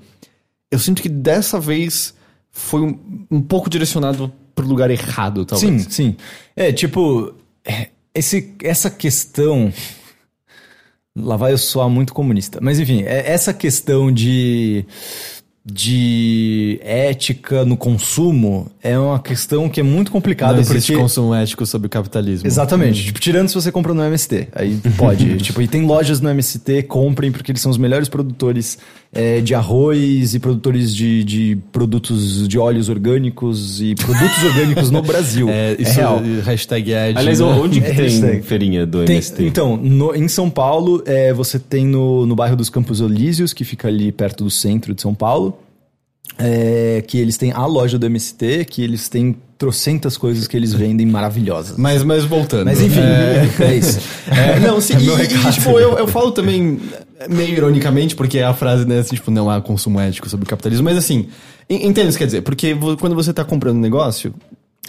eu 0.72 0.78
sinto 0.80 1.02
que 1.02 1.10
dessa 1.10 1.60
vez 1.60 2.14
foi 2.58 2.82
um, 2.82 2.98
um 3.30 3.42
pouco 3.42 3.70
direcionado 3.70 4.32
pro 4.56 4.66
lugar 4.66 4.90
errado, 4.90 5.46
talvez. 5.46 5.84
Sim, 5.84 5.90
sim. 5.90 6.16
É, 6.56 6.72
tipo, 6.72 7.34
é, 7.66 7.90
esse, 8.14 8.54
essa 8.64 8.90
questão. 8.90 9.72
Lá 11.18 11.36
vai 11.36 11.52
eu 11.52 11.58
soar 11.58 11.90
muito 11.90 12.14
comunista. 12.14 12.60
Mas 12.62 12.80
enfim, 12.80 13.04
é- 13.04 13.30
essa 13.30 13.54
questão 13.54 14.10
de. 14.12 14.86
de 15.66 16.80
ética 16.84 17.66
no 17.66 17.76
consumo 17.76 18.70
é 18.84 18.98
uma 18.98 19.20
questão 19.20 19.68
que 19.68 19.80
é 19.80 19.84
muito 19.84 20.12
complicada 20.12 20.54
Não 20.54 20.60
existe 20.62 20.92
porque. 20.92 21.02
consumo 21.02 21.34
ético 21.34 21.66
sobre 21.66 21.88
o 21.88 21.90
capitalismo. 21.90 22.48
Exatamente. 22.48 23.04
Tipo, 23.06 23.20
tirando 23.20 23.50
se 23.50 23.56
você 23.56 23.72
compra 23.72 23.94
no 23.94 24.02
MST. 24.04 24.48
Aí 24.54 24.80
pode. 24.98 25.38
tipo, 25.38 25.62
e 25.62 25.68
tem 25.68 25.86
lojas 25.86 26.22
no 26.22 26.30
MST, 26.30 26.84
comprem, 26.84 27.32
porque 27.32 27.52
eles 27.52 27.62
são 27.62 27.72
os 27.72 27.78
melhores 27.78 28.08
produtores 28.08 28.78
é, 29.18 29.40
de 29.40 29.56
arroz 29.56 30.34
e 30.36 30.40
produtores 30.40 30.94
de, 30.94 31.24
de 31.24 31.58
produtos 31.72 32.46
de 32.48 32.60
óleos 32.60 32.90
orgânicos 32.90 33.80
e 33.82 33.96
produtos 33.96 34.44
orgânicos 34.44 34.92
no 34.92 35.02
Brasil. 35.02 35.48
É, 35.50 35.76
isso, 35.80 35.94
real. 35.96 36.22
hashtag 36.44 36.94
ad. 36.94 37.18
Aliás, 37.18 37.40
né? 37.40 37.46
onde 37.46 37.80
que 37.80 37.88
É, 37.88 37.94
tem 37.94 38.04
hashtag. 38.04 38.42
feirinha 38.44 38.86
do 38.86 39.06
Tem- 39.06 39.16
MST? 39.16 39.46
então, 39.46 39.78
no- 39.78 40.14
em 40.14 40.28
São 40.28 40.50
Paulo, 40.50 41.02
é, 41.06 41.34
você 41.34 41.58
tem 41.58 41.86
no, 41.86 42.26
no 42.26 42.36
bairro 42.36 42.58
dos 42.58 42.70
Campos 42.70 43.00
Elíseos, 43.00 43.54
que 43.54 43.64
fica 43.64 43.88
ali 43.88 44.12
perto 44.12 44.44
do 44.44 44.52
centro 44.52 44.94
de 44.94 45.02
São 45.02 45.16
Paulo, 45.16 45.58
é, 46.38 47.02
que 47.08 47.18
eles 47.18 47.38
têm 47.38 47.52
a 47.52 47.66
loja 47.66 47.98
do 47.98 48.06
MST, 48.06 48.66
que 48.66 48.82
eles 48.84 49.08
têm 49.08 49.38
trocentas 49.58 50.18
coisas 50.18 50.48
que 50.48 50.58
eles 50.58 50.74
vendem 50.74 51.06
maravilhosas. 51.08 51.78
Mas, 51.78 52.04
mas 52.04 52.26
voltando. 52.26 52.66
Mas 52.66 52.82
enfim, 52.82 53.00
É, 53.00 53.50
é, 53.64 53.76
isso. 53.76 54.00
é, 54.30 54.60
não, 54.60 54.82
sim, 54.82 54.96
É 54.96 54.98
e, 55.00 55.48
e, 55.48 55.52
tipo, 55.54 55.80
eu, 55.80 55.98
eu 55.98 56.08
falo 56.08 56.32
também 56.34 56.78
meio 57.30 57.54
ironicamente, 57.58 58.16
porque 58.16 58.38
é 58.40 58.44
a 58.44 58.54
frase, 58.54 58.86
né, 58.86 59.00
assim, 59.00 59.16
tipo, 59.16 59.32
não 59.32 59.50
há 59.50 59.62
consumo 59.62 60.00
ético 60.00 60.28
sobre 60.30 60.46
o 60.46 60.50
capitalismo, 60.50 60.84
mas 60.86 60.98
assim, 60.98 61.28
en- 61.70 61.88
entende 61.88 62.10
o 62.10 62.12
que 62.12 62.18
quer 62.18 62.26
dizer? 62.26 62.42
Porque 62.42 62.76
quando 63.00 63.16
você 63.16 63.32
tá 63.34 63.44
comprando 63.46 63.78
um 63.78 63.82
negócio, 63.82 64.34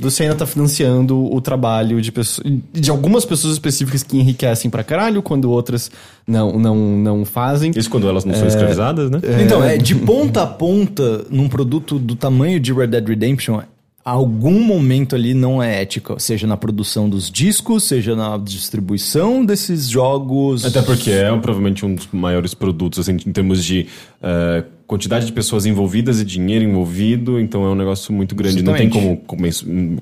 você 0.01 0.25
ainda 0.25 0.35
tá 0.35 0.45
financiando 0.45 1.17
o 1.33 1.41
trabalho 1.41 2.03
de 2.03 2.13
pessoas, 2.13 2.47
de 2.73 2.91
algumas 2.91 3.25
pessoas 3.25 3.55
específicas 3.55 4.03
que 4.03 4.19
enriquecem 4.19 4.71
pra 4.71 4.85
caralho, 4.85 5.23
quando 5.23 5.51
outras 5.51 5.91
não, 6.27 6.59
não, 6.59 6.77
não 6.77 7.25
fazem. 7.25 7.71
Isso 7.75 7.89
quando 7.89 8.07
elas 8.09 8.25
não 8.25 8.35
são 8.35 8.47
escravizadas, 8.47 9.11
né? 9.11 9.21
Então, 9.43 9.65
é 9.65 9.79
de 9.79 9.95
ponta 9.95 10.43
a 10.43 10.47
ponta, 10.47 11.25
num 11.31 11.49
produto 11.49 11.99
do 11.99 12.15
tamanho 12.15 12.61
de 12.61 12.73
Red 12.75 12.89
Dead 12.89 13.09
Redemption, 13.09 13.61
algum 14.11 14.61
momento 14.61 15.17
ali 15.17 15.35
não 15.35 15.61
é 15.61 15.83
ético. 15.83 16.19
Seja 16.21 16.47
na 16.47 16.57
produção 16.57 17.09
dos 17.09 17.29
discos, 17.29 17.85
seja 17.85 18.15
na 18.15 18.39
distribuição 18.39 19.45
desses 19.45 19.89
jogos. 19.89 20.65
Até 20.65 20.81
porque 20.81 21.11
é 21.11 21.29
provavelmente 21.39 21.85
um 21.85 21.95
dos 21.95 22.09
maiores 22.13 22.55
produtos, 22.55 23.01
assim, 23.01 23.17
em 23.27 23.33
termos 23.33 23.65
de 23.65 23.89
eh, 24.23 24.65
quantidade 24.87 25.27
de 25.27 25.33
pessoas 25.33 25.67
envolvidas 25.67 26.21
e 26.21 26.25
dinheiro 26.25 26.65
envolvido, 26.65 27.41
então 27.41 27.65
é 27.65 27.69
um 27.69 27.75
negócio 27.75 28.13
muito 28.13 28.37
grande. 28.37 28.63
Não 28.63 28.75
tem 28.75 28.89
como 28.89 29.21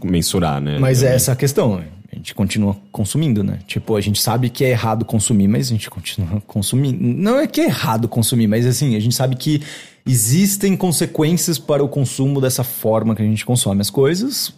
mensurar, 0.04 0.60
né? 0.60 0.78
Mas 0.78 1.02
é 1.02 1.14
essa 1.14 1.32
a 1.32 1.36
questão. 1.36 1.82
A 2.12 2.16
gente 2.16 2.34
continua 2.34 2.76
consumindo, 2.92 3.42
né? 3.42 3.58
Tipo, 3.66 3.96
a 3.96 4.00
gente 4.00 4.20
sabe 4.20 4.50
que 4.50 4.64
é 4.64 4.70
errado 4.70 5.04
consumir, 5.04 5.48
mas 5.48 5.68
a 5.68 5.70
gente 5.70 5.88
continua 5.88 6.42
consumindo. 6.46 6.98
Não 7.02 7.40
é 7.40 7.46
que 7.46 7.62
é 7.62 7.64
errado 7.64 8.06
consumir, 8.06 8.46
mas 8.46 8.66
assim, 8.66 8.94
a 8.96 9.00
gente 9.00 9.14
sabe 9.14 9.34
que 9.34 9.62
existem 10.06 10.76
consequências 10.76 11.58
para 11.58 11.82
o 11.82 11.88
consumo 11.88 12.40
dessa 12.40 12.62
forma 12.64 13.14
que 13.14 13.22
a 13.22 13.24
gente 13.24 13.44
consome 13.44 13.80
as 13.80 13.90
coisas, 13.90 14.52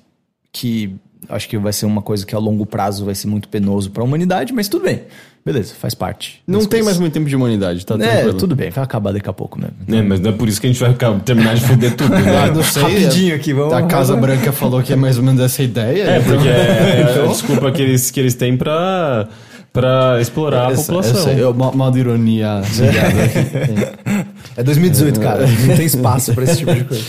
que 0.52 0.94
acho 1.28 1.48
que 1.48 1.56
vai 1.58 1.72
ser 1.72 1.86
uma 1.86 2.02
coisa 2.02 2.24
que 2.26 2.34
a 2.34 2.38
longo 2.38 2.64
prazo 2.66 3.04
vai 3.04 3.14
ser 3.14 3.26
muito 3.26 3.48
penoso 3.48 3.90
para 3.90 4.02
a 4.02 4.04
humanidade, 4.06 4.52
mas 4.52 4.68
tudo 4.68 4.84
bem. 4.84 5.02
Beleza, 5.44 5.74
faz 5.78 5.94
parte. 5.94 6.42
Não 6.44 6.58
tem 6.66 6.80
mais 6.80 6.84
coisas. 6.96 7.00
muito 7.00 7.12
tempo 7.12 7.28
de 7.28 7.36
humanidade, 7.36 7.86
tá 7.86 7.94
É, 7.94 7.98
tranquilo. 7.98 8.34
tudo 8.34 8.56
bem, 8.56 8.70
vai 8.70 8.82
acabar 8.82 9.12
daqui 9.12 9.28
a 9.30 9.32
pouco, 9.32 9.60
né? 9.60 9.68
É, 9.88 10.02
mas 10.02 10.18
não 10.18 10.30
é 10.30 10.32
por 10.32 10.48
isso 10.48 10.60
que 10.60 10.66
a 10.66 10.70
gente 10.72 10.80
vai 10.80 10.92
terminar 11.20 11.54
de 11.54 11.60
foder 11.60 11.94
tudo, 11.94 12.10
né? 12.10 12.22
Ah, 12.42 12.46
não 12.52 12.64
sei. 12.64 12.82
Rapidinho 12.82 13.32
é- 13.32 13.36
aqui, 13.36 13.52
vamos- 13.52 13.72
A 13.72 13.82
Casa 13.84 14.16
Branca 14.16 14.50
falou 14.50 14.82
que 14.82 14.92
é 14.92 14.96
mais 14.96 15.16
ou 15.18 15.22
menos 15.22 15.40
essa 15.40 15.62
ideia. 15.62 16.02
É, 16.02 16.18
então- 16.18 16.32
porque 16.34 16.48
é 16.48 17.22
a 17.22 17.26
desculpa 17.28 17.70
que 17.70 17.80
eles, 17.80 18.10
que 18.10 18.18
eles 18.18 18.34
têm 18.34 18.56
pra, 18.56 19.28
pra 19.72 20.18
explorar 20.20 20.66
a 20.68 20.72
Essa- 20.72 20.82
população. 20.92 21.16
essa- 21.30 21.32
eu- 21.32 21.54
mal, 21.54 21.72
mal 21.76 21.92
de 21.92 22.00
ironia. 22.00 22.62
É 24.56 24.62
2018, 24.62 25.20
cara. 25.20 25.46
Não 25.46 25.76
tem 25.76 25.86
espaço 25.86 26.32
para 26.34 26.44
esse 26.44 26.58
tipo 26.58 26.74
de 26.74 26.84
coisa. 26.84 27.04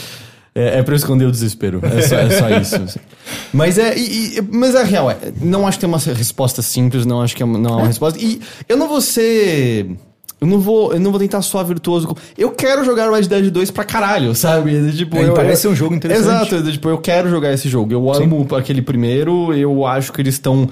É, 0.54 0.80
é 0.80 0.84
pra 0.84 0.94
eu 0.94 0.98
esconder 0.98 1.26
o 1.26 1.32
desespero. 1.32 1.80
É 1.84 2.02
só, 2.02 2.16
é 2.16 2.30
só 2.32 2.50
isso. 2.50 2.76
assim. 2.76 3.00
Mas 3.54 3.78
é. 3.78 3.96
e- 3.98 4.38
e- 4.38 4.42
mas 4.52 4.76
a 4.76 4.84
real 4.84 5.10
é. 5.12 5.18
Não 5.40 5.68
acho 5.68 5.78
que 5.78 5.82
tem 5.86 5.88
uma 5.90 6.00
resposta 6.00 6.62
simples, 6.64 7.06
não 7.06 7.22
acho 7.22 7.36
que 7.36 7.44
é 7.44 7.46
uma- 7.46 7.60
não 7.60 7.72
é 7.72 7.78
uma 7.84 7.88
resposta. 7.88 8.20
E 8.20 8.42
eu 8.68 8.76
não 8.76 8.88
vou 8.88 9.00
ser. 9.00 9.88
Eu 10.40 10.46
não 10.48 10.60
vou, 10.60 10.94
eu 10.94 11.00
não 11.00 11.10
vou 11.10 11.20
tentar 11.20 11.42
soar 11.42 11.66
virtuoso. 11.66 12.16
Eu 12.38 12.52
quero 12.52 12.84
jogar 12.86 13.10
Red 13.12 13.24
Dead 13.24 13.50
2 13.52 13.72
pra 13.72 13.84
caralho, 13.84 14.36
sabe? 14.36 14.92
Tipo, 14.96 15.18
É, 15.18 15.28
eu, 15.30 15.34
parece 15.34 15.54
eu- 15.54 15.58
ser 15.62 15.68
um 15.70 15.76
jogo 15.76 15.96
interessante. 15.96 16.28
Exato, 16.54 16.72
tipo, 16.72 16.90
eu 16.90 16.98
quero 17.00 17.28
jogar 17.30 17.52
esse 17.54 17.68
jogo. 17.68 17.92
Eu 17.92 18.12
amo 18.14 18.48
aquele 18.56 18.82
primeiro, 18.84 19.52
eu 19.54 19.84
acho 19.86 20.14
que 20.14 20.22
eles 20.22 20.36
estão 20.36 20.70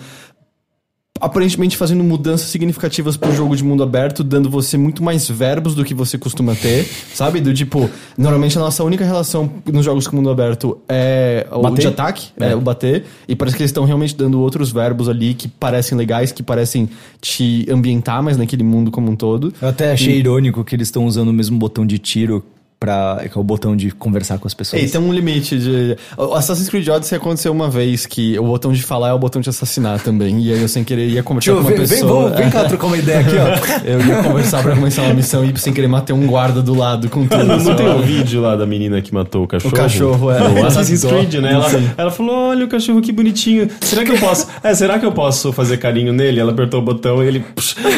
aparentemente 1.25 1.75
fazendo 1.75 2.03
mudanças 2.03 2.49
significativas 2.49 3.17
pro 3.17 3.33
jogo 3.33 3.55
de 3.55 3.63
mundo 3.63 3.81
aberto, 3.81 4.23
dando 4.23 4.49
você 4.49 4.77
muito 4.77 5.03
mais 5.03 5.27
verbos 5.27 5.73
do 5.73 5.83
que 5.83 5.93
você 5.93 6.17
costuma 6.17 6.53
ter, 6.53 6.87
sabe? 7.13 7.41
Do 7.41 7.53
tipo, 7.53 7.89
normalmente 8.17 8.57
a 8.57 8.61
nossa 8.61 8.83
única 8.83 9.03
relação 9.03 9.51
nos 9.65 9.83
jogos 9.83 10.07
com 10.07 10.15
mundo 10.15 10.29
aberto 10.29 10.77
é 10.87 11.47
o 11.51 11.61
Bater? 11.61 11.79
de 11.79 11.87
ataque, 11.87 12.27
é. 12.39 12.55
o 12.55 12.61
bater, 12.61 13.05
e 13.27 13.35
parece 13.35 13.57
que 13.57 13.63
eles 13.63 13.69
estão 13.69 13.85
realmente 13.85 14.15
dando 14.15 14.39
outros 14.39 14.71
verbos 14.71 15.09
ali 15.09 15.33
que 15.33 15.47
parecem 15.47 15.97
legais, 15.97 16.31
que 16.31 16.43
parecem 16.43 16.87
te 17.19 17.65
ambientar 17.69 18.21
mais 18.21 18.37
naquele 18.37 18.63
mundo 18.63 18.91
como 18.91 19.11
um 19.11 19.15
todo. 19.15 19.51
Eu 19.61 19.69
até 19.69 19.91
achei 19.91 20.19
irônico 20.19 20.63
que 20.63 20.75
eles 20.75 20.87
estão 20.87 21.05
usando 21.05 21.29
o 21.29 21.33
mesmo 21.33 21.57
botão 21.57 21.85
de 21.85 21.97
tiro 21.97 22.43
pra. 22.85 23.27
que 23.31 23.37
é 23.37 23.41
o 23.41 23.43
botão 23.43 23.75
de 23.75 23.91
conversar 23.91 24.37
com 24.37 24.47
as 24.47 24.53
pessoas. 24.53 24.81
Ei, 24.81 24.87
tem 24.89 25.01
um 25.01 25.11
limite 25.11 25.57
de. 25.57 25.97
O 26.17 26.33
Assassin's 26.33 26.69
Creed 26.69 26.87
Odyssey 26.87 27.17
aconteceu 27.17 27.51
uma 27.51 27.69
vez 27.69 28.05
que 28.05 28.37
o 28.39 28.43
botão 28.43 28.71
de 28.71 28.81
falar 28.83 29.09
é 29.09 29.13
o 29.13 29.19
botão 29.19 29.41
de 29.41 29.49
assassinar 29.49 29.99
também. 30.01 30.39
E 30.41 30.53
aí 30.53 30.61
eu 30.61 30.67
sem 30.67 30.83
querer 30.83 31.07
ia 31.07 31.23
conversar 31.23 31.51
Tio, 31.51 31.55
com 31.55 31.61
uma 31.61 31.69
vem, 31.69 31.77
vem, 31.85 31.87
pessoa. 31.99 32.23
vamos- 32.23 32.37
vem 32.37 32.49
cá 32.49 32.63
trocar 32.65 32.87
uma 32.87 32.97
ideia 32.97 33.19
aqui, 33.19 33.35
ó. 33.37 33.55
Eu 33.85 33.99
ia 34.01 34.23
conversar 34.23 34.61
pra 34.63 34.75
começar 34.75 35.03
uma 35.03 35.13
missão 35.13 35.43
e 35.45 35.57
sem 35.59 35.73
querer 35.73 35.87
matei 35.87 36.15
um 36.15 36.25
guarda 36.27 36.61
do 36.61 36.73
lado 36.75 37.09
com 37.09 37.25
tudo. 37.27 37.43
Não, 37.43 37.57
não 37.57 37.75
tem 37.75 37.87
o 37.87 38.01
vídeo 38.01 38.41
lá 38.41 38.55
da 38.55 38.65
menina 38.65 39.01
que 39.01 39.13
matou 39.13 39.43
o 39.43 39.47
cachorro? 39.47 39.73
O 39.73 39.75
cachorro, 39.77 40.31
é. 40.31 40.39
No 40.39 40.65
Assassin's. 40.65 41.03
Creed, 41.05 41.35
né? 41.35 41.53
Ela, 41.53 41.67
ela 41.97 42.11
falou: 42.11 42.49
olha 42.49 42.65
o 42.65 42.67
cachorro 42.67 43.01
que 43.01 43.11
bonitinho. 43.11 43.69
Será 43.81 44.03
que 44.03 44.11
eu 44.11 44.17
posso? 44.17 44.47
É, 44.63 44.73
será 44.73 44.97
que 44.99 45.05
eu 45.05 45.11
posso 45.11 45.51
fazer 45.53 45.77
carinho 45.77 46.11
nele? 46.13 46.39
Ela 46.39 46.51
apertou 46.51 46.79
o 46.79 46.83
botão 46.83 47.23
e 47.23 47.27
ele. 47.27 47.45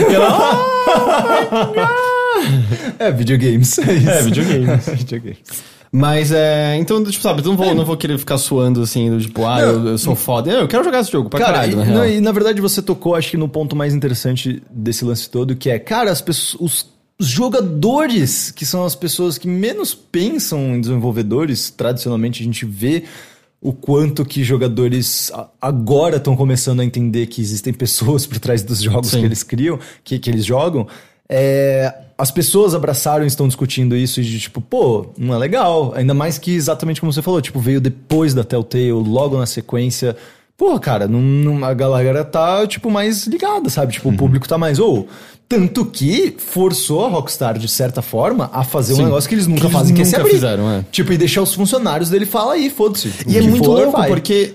e 0.09 0.13
ela. 0.13 0.57
É, 2.99 3.11
videogames. 3.11 3.77
É, 3.79 3.93
isso. 3.93 4.09
É, 4.09 4.21
videogame. 4.21 4.65
videogames. 4.95 5.37
Mas 5.91 6.31
é. 6.31 6.75
Então, 6.77 7.03
tipo, 7.03 7.21
sabe, 7.21 7.41
eu 7.41 7.45
não 7.45 7.55
vou, 7.55 7.73
não 7.73 7.85
vou 7.85 7.97
querer 7.97 8.17
ficar 8.17 8.37
suando 8.37 8.81
assim, 8.81 9.09
do 9.09 9.21
tipo, 9.21 9.45
ah, 9.45 9.61
eu, 9.61 9.87
eu 9.87 9.97
sou 9.97 10.15
foda. 10.15 10.51
Eu 10.51 10.67
quero 10.67 10.83
jogar 10.83 10.99
esse 10.99 11.11
jogo 11.11 11.29
pra 11.29 11.39
Cara, 11.39 11.53
caralho, 11.53 11.73
e, 11.73 11.75
na 11.75 11.85
não, 11.85 12.01
real. 12.01 12.09
e 12.09 12.21
na 12.21 12.31
verdade 12.31 12.61
você 12.61 12.81
tocou, 12.81 13.15
acho 13.15 13.31
que 13.31 13.37
no 13.37 13.47
ponto 13.47 13.75
mais 13.75 13.93
interessante 13.93 14.61
desse 14.69 15.05
lance 15.05 15.29
todo, 15.29 15.55
que 15.55 15.69
é, 15.69 15.79
cara, 15.79 16.11
as 16.11 16.21
pessoas, 16.21 16.61
os, 16.61 16.87
os 17.19 17.27
jogadores, 17.27 18.51
que 18.51 18.65
são 18.65 18.85
as 18.85 18.95
pessoas 18.95 19.37
que 19.37 19.47
menos 19.47 19.95
pensam 19.95 20.75
em 20.75 20.81
desenvolvedores, 20.81 21.69
tradicionalmente 21.69 22.41
a 22.41 22.45
gente 22.45 22.65
vê 22.65 23.05
o 23.59 23.73
quanto 23.73 24.23
que 24.23 24.43
jogadores 24.43 25.31
agora 25.59 26.17
estão 26.17 26.35
começando 26.35 26.79
a 26.81 26.85
entender 26.85 27.25
que 27.27 27.41
existem 27.41 27.73
pessoas 27.73 28.27
por 28.27 28.39
trás 28.39 28.61
dos 28.61 28.81
jogos 28.81 29.09
Sim. 29.09 29.21
que 29.21 29.25
eles 29.25 29.41
criam, 29.41 29.79
que, 30.03 30.19
que 30.19 30.29
eles 30.29 30.45
jogam. 30.45 30.87
É, 31.29 31.93
as 32.17 32.31
pessoas 32.31 32.73
abraçaram 32.73 33.23
e 33.23 33.27
estão 33.27 33.47
discutindo 33.47 33.95
isso 33.95 34.19
e 34.21 34.23
de 34.23 34.39
tipo, 34.39 34.61
pô, 34.61 35.07
não 35.17 35.33
é 35.35 35.37
legal. 35.37 35.93
Ainda 35.95 36.13
mais 36.13 36.37
que 36.37 36.51
exatamente 36.55 36.99
como 36.99 37.11
você 37.13 37.21
falou, 37.21 37.41
tipo, 37.41 37.59
veio 37.59 37.79
depois 37.81 38.33
da 38.33 38.43
Telltale, 38.43 38.91
logo 38.91 39.37
na 39.37 39.45
sequência. 39.45 40.15
Pô, 40.57 40.79
cara, 40.79 41.07
não, 41.07 41.21
não- 41.21 41.63
a 41.65 41.73
galera 41.73 42.23
tá, 42.25 42.65
tipo, 42.65 42.89
mais 42.89 43.27
ligada, 43.27 43.69
sabe? 43.69 43.93
Tipo, 43.93 44.09
o 44.09 44.17
público 44.17 44.47
tá 44.47 44.57
mais. 44.57 44.79
Ou. 44.79 45.07
tanto 45.49 45.85
que 45.85 46.35
forçou 46.37 47.05
a 47.05 47.09
Rockstar, 47.09 47.57
de 47.57 47.67
certa 47.69 48.01
forma, 48.01 48.49
a 48.51 48.63
fazer 48.65 48.95
Sim. 48.95 49.03
um 49.03 49.05
negócio 49.05 49.29
que 49.29 49.35
eles 49.35 49.47
nunca 49.47 49.61
Que 49.61 49.67
eles 49.67 49.77
fazem, 49.77 49.95
que 49.95 50.01
é 50.01 50.05
se 50.05 50.11
nunca 50.11 50.21
abrir. 50.23 50.33
fizeram, 50.33 50.69
é. 50.71 50.83
Tipo, 50.91 51.13
e 51.13 51.17
deixar 51.17 51.41
os 51.41 51.53
funcionários 51.53 52.09
dele 52.09 52.25
falar 52.25 52.53
aí, 52.53 52.69
foda-se. 52.69 53.13
E 53.25 53.37
é 53.37 53.41
que 53.41 53.47
muito 53.47 53.63
for, 53.63 53.77
louco, 53.83 53.91
vai. 53.97 54.09
porque 54.09 54.53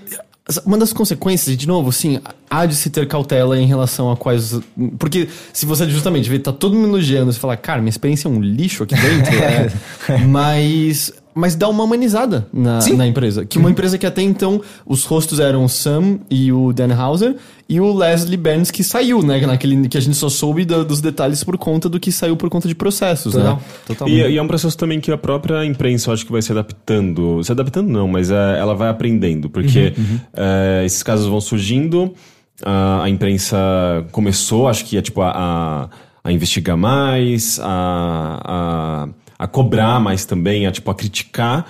uma 0.65 0.77
das 0.77 0.91
consequências, 0.91 1.55
de 1.55 1.65
novo, 1.65 1.89
assim, 1.89 2.19
há 2.49 2.65
de 2.65 2.75
se 2.75 2.89
ter 2.89 3.07
cautela 3.07 3.57
em 3.57 3.65
relação 3.65 4.11
a 4.11 4.17
quais. 4.17 4.59
Porque 4.99 5.29
se 5.53 5.65
você 5.65 5.89
justamente 5.89 6.29
vê, 6.29 6.37
tá 6.37 6.51
todo 6.51 6.75
mundo 6.75 6.89
elogiando, 6.89 7.31
você 7.31 7.39
fala, 7.39 7.55
cara, 7.55 7.81
minha 7.81 7.89
experiência 7.89 8.27
é 8.27 8.31
um 8.31 8.41
lixo 8.41 8.83
aqui 8.83 8.95
dentro. 8.95 9.33
é. 10.11 10.17
Mas. 10.27 11.13
Mas 11.35 11.55
dá 11.55 11.67
uma 11.67 11.83
humanizada 11.83 12.47
na, 12.53 12.79
na 12.95 13.07
empresa. 13.07 13.43
Que 13.45 13.57
uma 13.57 13.69
empresa 13.71 13.97
que 13.97 14.05
até 14.05 14.21
então 14.21 14.61
os 14.85 15.03
rostos 15.03 15.39
eram 15.39 15.65
o 15.65 15.69
Sam 15.69 16.19
e 16.29 16.51
o 16.51 16.71
Dan 16.71 16.93
Hauser 16.93 17.35
e 17.67 17.79
o 17.81 17.91
Leslie 17.91 18.37
Burns 18.37 18.69
que 18.69 18.83
saiu, 18.83 19.23
né? 19.23 19.43
Naquele, 19.45 19.87
que 19.87 19.97
a 19.97 20.01
gente 20.01 20.15
só 20.15 20.29
soube 20.29 20.63
da- 20.63 20.83
dos 20.83 21.01
detalhes 21.01 21.43
por 21.43 21.57
conta 21.57 21.89
do 21.89 21.99
que 21.99 22.11
saiu 22.11 22.37
por 22.37 22.49
conta 22.49 22.67
de 22.67 22.75
processos, 22.75 23.33
Total, 23.33 23.55
né? 23.55 23.61
totalmente. 23.87 24.17
E, 24.19 24.31
e 24.33 24.37
é 24.37 24.41
um 24.41 24.47
processo 24.47 24.77
também 24.77 24.99
que 25.01 25.11
a 25.11 25.17
própria 25.17 25.65
imprensa 25.65 26.09
eu 26.09 26.13
acho 26.13 26.25
que 26.25 26.31
vai 26.31 26.41
se 26.41 26.51
adaptando. 26.51 27.43
Se 27.43 27.51
adaptando 27.51 27.87
não, 27.89 28.07
mas 28.07 28.29
é, 28.29 28.59
ela 28.59 28.75
vai 28.75 28.89
aprendendo. 28.89 29.49
Porque 29.49 29.93
é, 30.35 30.83
esses 30.85 31.01
casos 31.01 31.25
vão 31.25 31.41
surgindo, 31.41 32.13
a, 32.63 33.03
a 33.03 33.09
imprensa 33.09 33.57
começou, 34.11 34.67
acho 34.67 34.85
que 34.85 34.97
é 34.97 35.01
tipo 35.01 35.21
a, 35.21 35.31
a, 35.31 35.89
a 36.23 36.31
investigar 36.31 36.77
mais, 36.77 37.59
a, 37.63 39.07
a, 39.43 39.47
cobrar 39.47 39.99
mais 39.99 40.25
também, 40.25 40.65
a, 40.67 40.71
tipo, 40.71 40.89
a 40.89 40.95
criticar. 40.95 41.65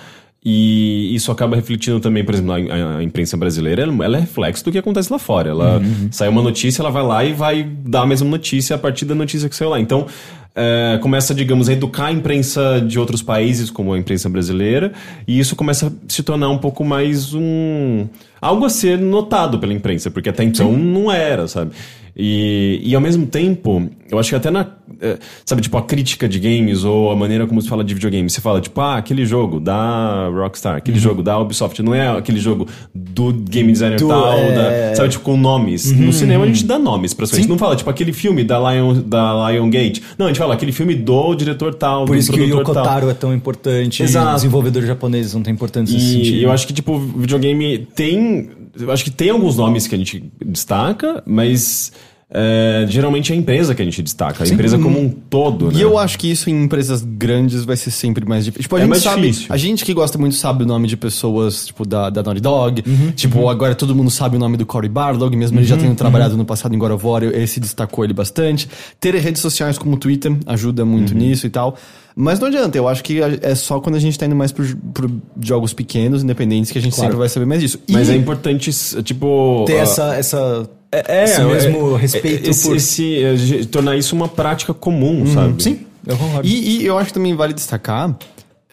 E 0.46 1.14
isso 1.14 1.32
acaba 1.32 1.56
refletindo 1.56 1.98
também, 2.00 2.22
por 2.22 2.34
exemplo, 2.34 2.52
a, 2.52 3.02
imprensa 3.02 3.34
brasileira, 3.34 3.82
ela, 3.82 4.04
ela 4.04 4.16
é 4.18 4.20
reflexo 4.20 4.62
do 4.64 4.70
que 4.70 4.76
acontece 4.76 5.10
lá 5.10 5.18
fora. 5.18 5.50
Ela 5.50 5.80
sai 6.10 6.28
uma 6.28 6.42
notícia, 6.42 6.82
ela 6.82 6.90
vai 6.90 7.02
lá 7.02 7.24
e 7.24 7.32
vai 7.32 7.62
dar 7.62 8.02
a 8.02 8.06
mesma 8.06 8.28
notícia 8.28 8.76
a 8.76 8.78
partir 8.78 9.06
da 9.06 9.14
notícia 9.14 9.48
que 9.48 9.56
saiu 9.56 9.70
lá. 9.70 9.80
Então, 9.80 10.06
é, 10.54 10.98
começa, 11.02 11.34
digamos, 11.34 11.68
a 11.68 11.72
educar 11.72 12.06
a 12.06 12.12
imprensa 12.12 12.80
de 12.80 12.98
outros 12.98 13.22
países, 13.22 13.70
como 13.70 13.92
a 13.92 13.98
imprensa 13.98 14.28
brasileira, 14.28 14.92
e 15.26 15.40
isso 15.40 15.56
começa 15.56 15.88
a 15.88 15.90
se 16.08 16.22
tornar 16.22 16.48
um 16.48 16.58
pouco 16.58 16.84
mais 16.84 17.34
um. 17.34 18.06
algo 18.40 18.64
a 18.64 18.70
ser 18.70 18.98
notado 18.98 19.58
pela 19.58 19.72
imprensa, 19.72 20.10
porque 20.10 20.28
até 20.28 20.44
então 20.44 20.72
não 20.72 21.10
era, 21.10 21.48
sabe? 21.48 21.72
E, 22.16 22.80
e 22.84 22.94
ao 22.94 23.00
mesmo 23.00 23.26
tempo, 23.26 23.90
eu 24.10 24.18
acho 24.18 24.30
que 24.30 24.36
até 24.36 24.50
na. 24.50 24.66
eh, 25.00 25.18
Sabe, 25.44 25.62
tipo, 25.62 25.76
a 25.76 25.82
crítica 25.82 26.28
de 26.28 26.38
games 26.38 26.84
ou 26.84 27.10
a 27.10 27.16
maneira 27.16 27.46
como 27.46 27.60
se 27.60 27.68
fala 27.68 27.82
de 27.82 27.92
videogame. 27.92 28.30
Você 28.30 28.40
fala, 28.40 28.60
tipo, 28.60 28.80
ah, 28.80 28.96
aquele 28.96 29.26
jogo 29.26 29.58
da 29.58 30.28
Rockstar, 30.28 30.76
aquele 30.76 30.98
jogo 30.98 31.22
da 31.22 31.38
Ubisoft, 31.38 31.82
não 31.82 31.94
é 31.94 32.08
aquele 32.16 32.38
jogo 32.38 32.68
do 32.94 33.32
game 33.32 33.72
designer 33.72 33.98
Do, 33.98 34.08
tal, 34.08 34.32
é, 34.32 34.90
da, 34.90 34.94
sabe, 34.96 35.08
tipo, 35.08 35.24
com 35.24 35.36
nomes. 35.36 35.90
No 35.92 36.12
cinema 36.12 36.44
a 36.44 36.46
gente 36.46 36.64
dá 36.64 36.78
nomes 36.78 37.12
pra 37.12 37.24
A 37.24 37.28
gente 37.36 37.48
não 37.48 37.58
fala, 37.58 37.74
tipo, 37.74 37.90
aquele 37.90 38.12
filme 38.12 38.44
da 38.44 38.58
Lion, 38.72 38.94
da 39.04 39.50
Lion 39.50 39.68
Gate. 39.68 40.00
Não, 40.16 40.26
a 40.26 40.28
gente 40.28 40.38
fala 40.38 40.54
aquele 40.54 40.70
filme 40.72 40.94
do 40.94 41.34
diretor 41.34 41.74
tal, 41.74 42.04
Por 42.04 42.14
do 42.14 42.18
isso 42.18 42.30
que 42.30 42.38
o 42.40 42.48
produtor 42.48 42.60
Yoko 42.60 42.74
tal. 42.74 42.84
Taro 42.84 43.10
é 43.10 43.14
tão 43.14 43.34
importante. 43.34 44.02
Exato. 44.02 44.30
E 44.30 44.34
desenvolvedores 44.34 44.86
japoneses 44.86 45.34
não 45.34 45.42
têm 45.42 45.52
importância 45.52 45.92
nesse 45.92 46.12
sentido. 46.12 46.36
E 46.36 46.42
eu 46.44 46.52
acho 46.52 46.66
que, 46.66 46.72
tipo, 46.72 46.96
videogame 46.98 47.88
tem. 47.94 48.48
Eu 48.78 48.90
acho 48.90 49.04
que 49.04 49.10
tem 49.10 49.30
alguns 49.30 49.56
nomes 49.56 49.86
que 49.86 49.94
a 49.94 49.98
gente 49.98 50.24
destaca, 50.44 51.22
mas. 51.26 51.92
é, 52.36 52.84
geralmente 52.88 53.32
é 53.32 53.36
a 53.36 53.38
empresa 53.38 53.74
que 53.74 53.82
a 53.82 53.84
gente 53.84 54.02
destaca, 54.02 54.42
a 54.42 54.48
empresa 54.48 54.76
como 54.78 54.98
um 55.00 55.08
todo, 55.08 55.70
né? 55.70 55.78
E 55.78 55.82
eu 55.82 55.96
acho 55.96 56.18
que 56.18 56.28
isso 56.28 56.50
em 56.50 56.64
empresas 56.64 57.02
grandes 57.04 57.64
vai 57.64 57.76
ser 57.76 57.92
sempre 57.92 58.26
mais 58.26 58.44
difícil. 58.44 58.62
Tipo, 58.62 58.74
a 58.76 58.78
É 58.78 58.82
gente 58.82 58.90
mais 58.90 59.02
sabe, 59.02 59.20
difícil. 59.22 59.46
A 59.50 59.56
gente 59.56 59.84
que 59.84 59.94
gosta 59.94 60.18
muito 60.18 60.34
sabe 60.34 60.64
o 60.64 60.66
nome 60.66 60.88
de 60.88 60.96
pessoas, 60.96 61.66
tipo, 61.66 61.86
da, 61.86 62.10
da 62.10 62.22
Naughty 62.24 62.40
Dog. 62.40 62.82
tipo, 63.14 63.48
agora 63.48 63.74
todo 63.74 63.94
mundo 63.94 64.10
sabe 64.10 64.34
o 64.36 64.38
nome 64.38 64.56
do 64.56 64.66
Cory 64.66 64.88
Barlog, 64.88 65.36
mesmo 65.36 65.58
ele 65.60 65.66
já 65.66 65.76
tendo 65.76 65.94
trabalhado 65.94 66.36
no 66.36 66.44
passado 66.44 66.74
em 66.74 66.78
God 66.78 66.92
of 66.92 67.06
War, 67.06 67.22
esse 67.22 67.60
destacou 67.60 68.04
ele 68.04 68.14
bastante. 68.14 68.68
Ter 68.98 69.14
redes 69.14 69.40
sociais 69.40 69.78
como 69.78 69.94
o 69.94 69.98
Twitter 69.98 70.36
ajuda 70.46 70.84
muito 70.84 71.14
nisso 71.14 71.46
e 71.46 71.50
tal. 71.50 71.76
Mas 72.16 72.38
não 72.38 72.46
adianta, 72.46 72.78
eu 72.78 72.86
acho 72.86 73.02
que 73.02 73.20
é 73.20 73.54
só 73.56 73.80
quando 73.80 73.96
a 73.96 73.98
gente 73.98 74.16
tá 74.18 74.24
indo 74.26 74.36
mais 74.36 74.52
pro, 74.52 74.64
pro 74.94 75.10
jogos 75.40 75.72
pequenos, 75.72 76.22
independentes, 76.22 76.70
que 76.70 76.78
a 76.78 76.80
gente 76.80 76.94
Claro. 76.94 77.06
sempre 77.10 77.18
vai 77.18 77.28
saber 77.28 77.46
mais 77.46 77.60
disso. 77.60 77.80
Mas 77.90 78.08
E- 78.08 78.12
é 78.12 78.16
importante, 78.16 78.70
tipo. 79.02 79.64
Ter 79.66 79.78
ah, 79.78 79.82
essa, 79.82 80.14
essa, 80.14 80.70
é, 80.92 81.24
esse 81.24 81.40
é, 81.40 81.44
mesmo 81.44 81.96
é, 81.96 82.00
respeito 82.00 82.50
esse, 82.50 82.66
por... 82.68 82.76
esse, 82.76 83.22
é, 83.24 83.64
tornar 83.64 83.96
isso 83.96 84.14
uma 84.14 84.28
prática 84.28 84.72
comum, 84.72 85.26
sabe? 85.26 85.60
Sim, 85.60 85.80
eu 86.06 86.16
concordo. 86.16 86.46
E, 86.48 86.82
e 86.82 86.86
eu 86.86 86.96
acho 86.96 87.08
que 87.08 87.14
também 87.14 87.34
vale 87.34 87.52
destacar 87.52 88.16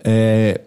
é, 0.04 0.62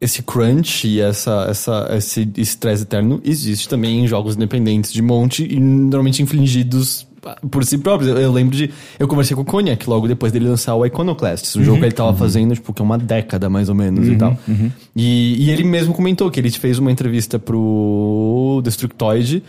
esse 0.00 0.22
crunch 0.22 0.88
e 0.88 1.00
essa, 1.00 1.46
essa, 1.48 1.88
esse 1.96 2.28
estresse 2.38 2.82
eterno 2.82 3.20
existe 3.24 3.68
também 3.68 4.02
em 4.02 4.08
jogos 4.08 4.34
independentes 4.34 4.92
de 4.92 5.02
monte 5.02 5.44
e 5.44 5.60
normalmente 5.60 6.22
infligidos 6.22 7.06
por 7.50 7.64
si 7.64 7.78
próprios. 7.78 8.10
Eu 8.16 8.32
lembro 8.32 8.56
de. 8.56 8.70
Eu 8.98 9.06
conversei 9.06 9.34
com 9.34 9.42
o 9.42 9.44
Cognac 9.44 9.88
logo 9.88 10.08
depois 10.08 10.32
dele 10.32 10.48
lançar 10.48 10.74
o 10.74 10.84
Iconoclasts, 10.84 11.54
um 11.56 11.64
jogo 11.64 11.78
que 11.78 11.84
ele 11.84 11.94
tava 11.94 12.14
fazendo, 12.16 12.54
tipo, 12.54 12.72
que 12.72 12.80
é 12.80 12.84
uma 12.84 12.98
década 12.98 13.48
mais 13.48 13.68
ou 13.68 13.74
menos 13.74 14.06
e 14.06 14.16
tal. 14.16 14.36
E, 14.94 15.44
e 15.44 15.50
ele 15.50 15.64
mesmo 15.64 15.94
comentou 15.94 16.30
que 16.30 16.40
ele 16.40 16.50
fez 16.50 16.78
uma 16.78 16.90
entrevista 16.90 17.38
pro 17.38 18.60
Destructoid. 18.64 19.42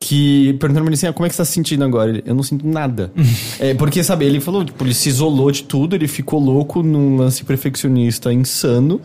Que 0.00 0.52
perguntaram 0.60 0.84
pra 0.84 0.90
ele 0.90 0.94
assim: 0.94 1.08
ah, 1.08 1.12
como 1.12 1.26
é 1.26 1.28
que 1.28 1.34
você 1.34 1.42
tá 1.42 1.44
se 1.44 1.52
sentindo 1.52 1.82
agora? 1.82 2.10
Ele, 2.10 2.22
eu 2.24 2.32
não 2.32 2.44
sinto 2.44 2.64
nada. 2.64 3.12
é, 3.58 3.74
porque, 3.74 4.04
sabe, 4.04 4.26
ele 4.26 4.38
falou, 4.38 4.64
tipo, 4.64 4.84
ele 4.84 4.94
se 4.94 5.08
isolou 5.08 5.50
de 5.50 5.64
tudo, 5.64 5.96
ele 5.96 6.06
ficou 6.06 6.38
louco 6.38 6.84
num 6.84 7.16
lance 7.16 7.44
perfeccionista 7.44 8.32
insano, 8.32 9.00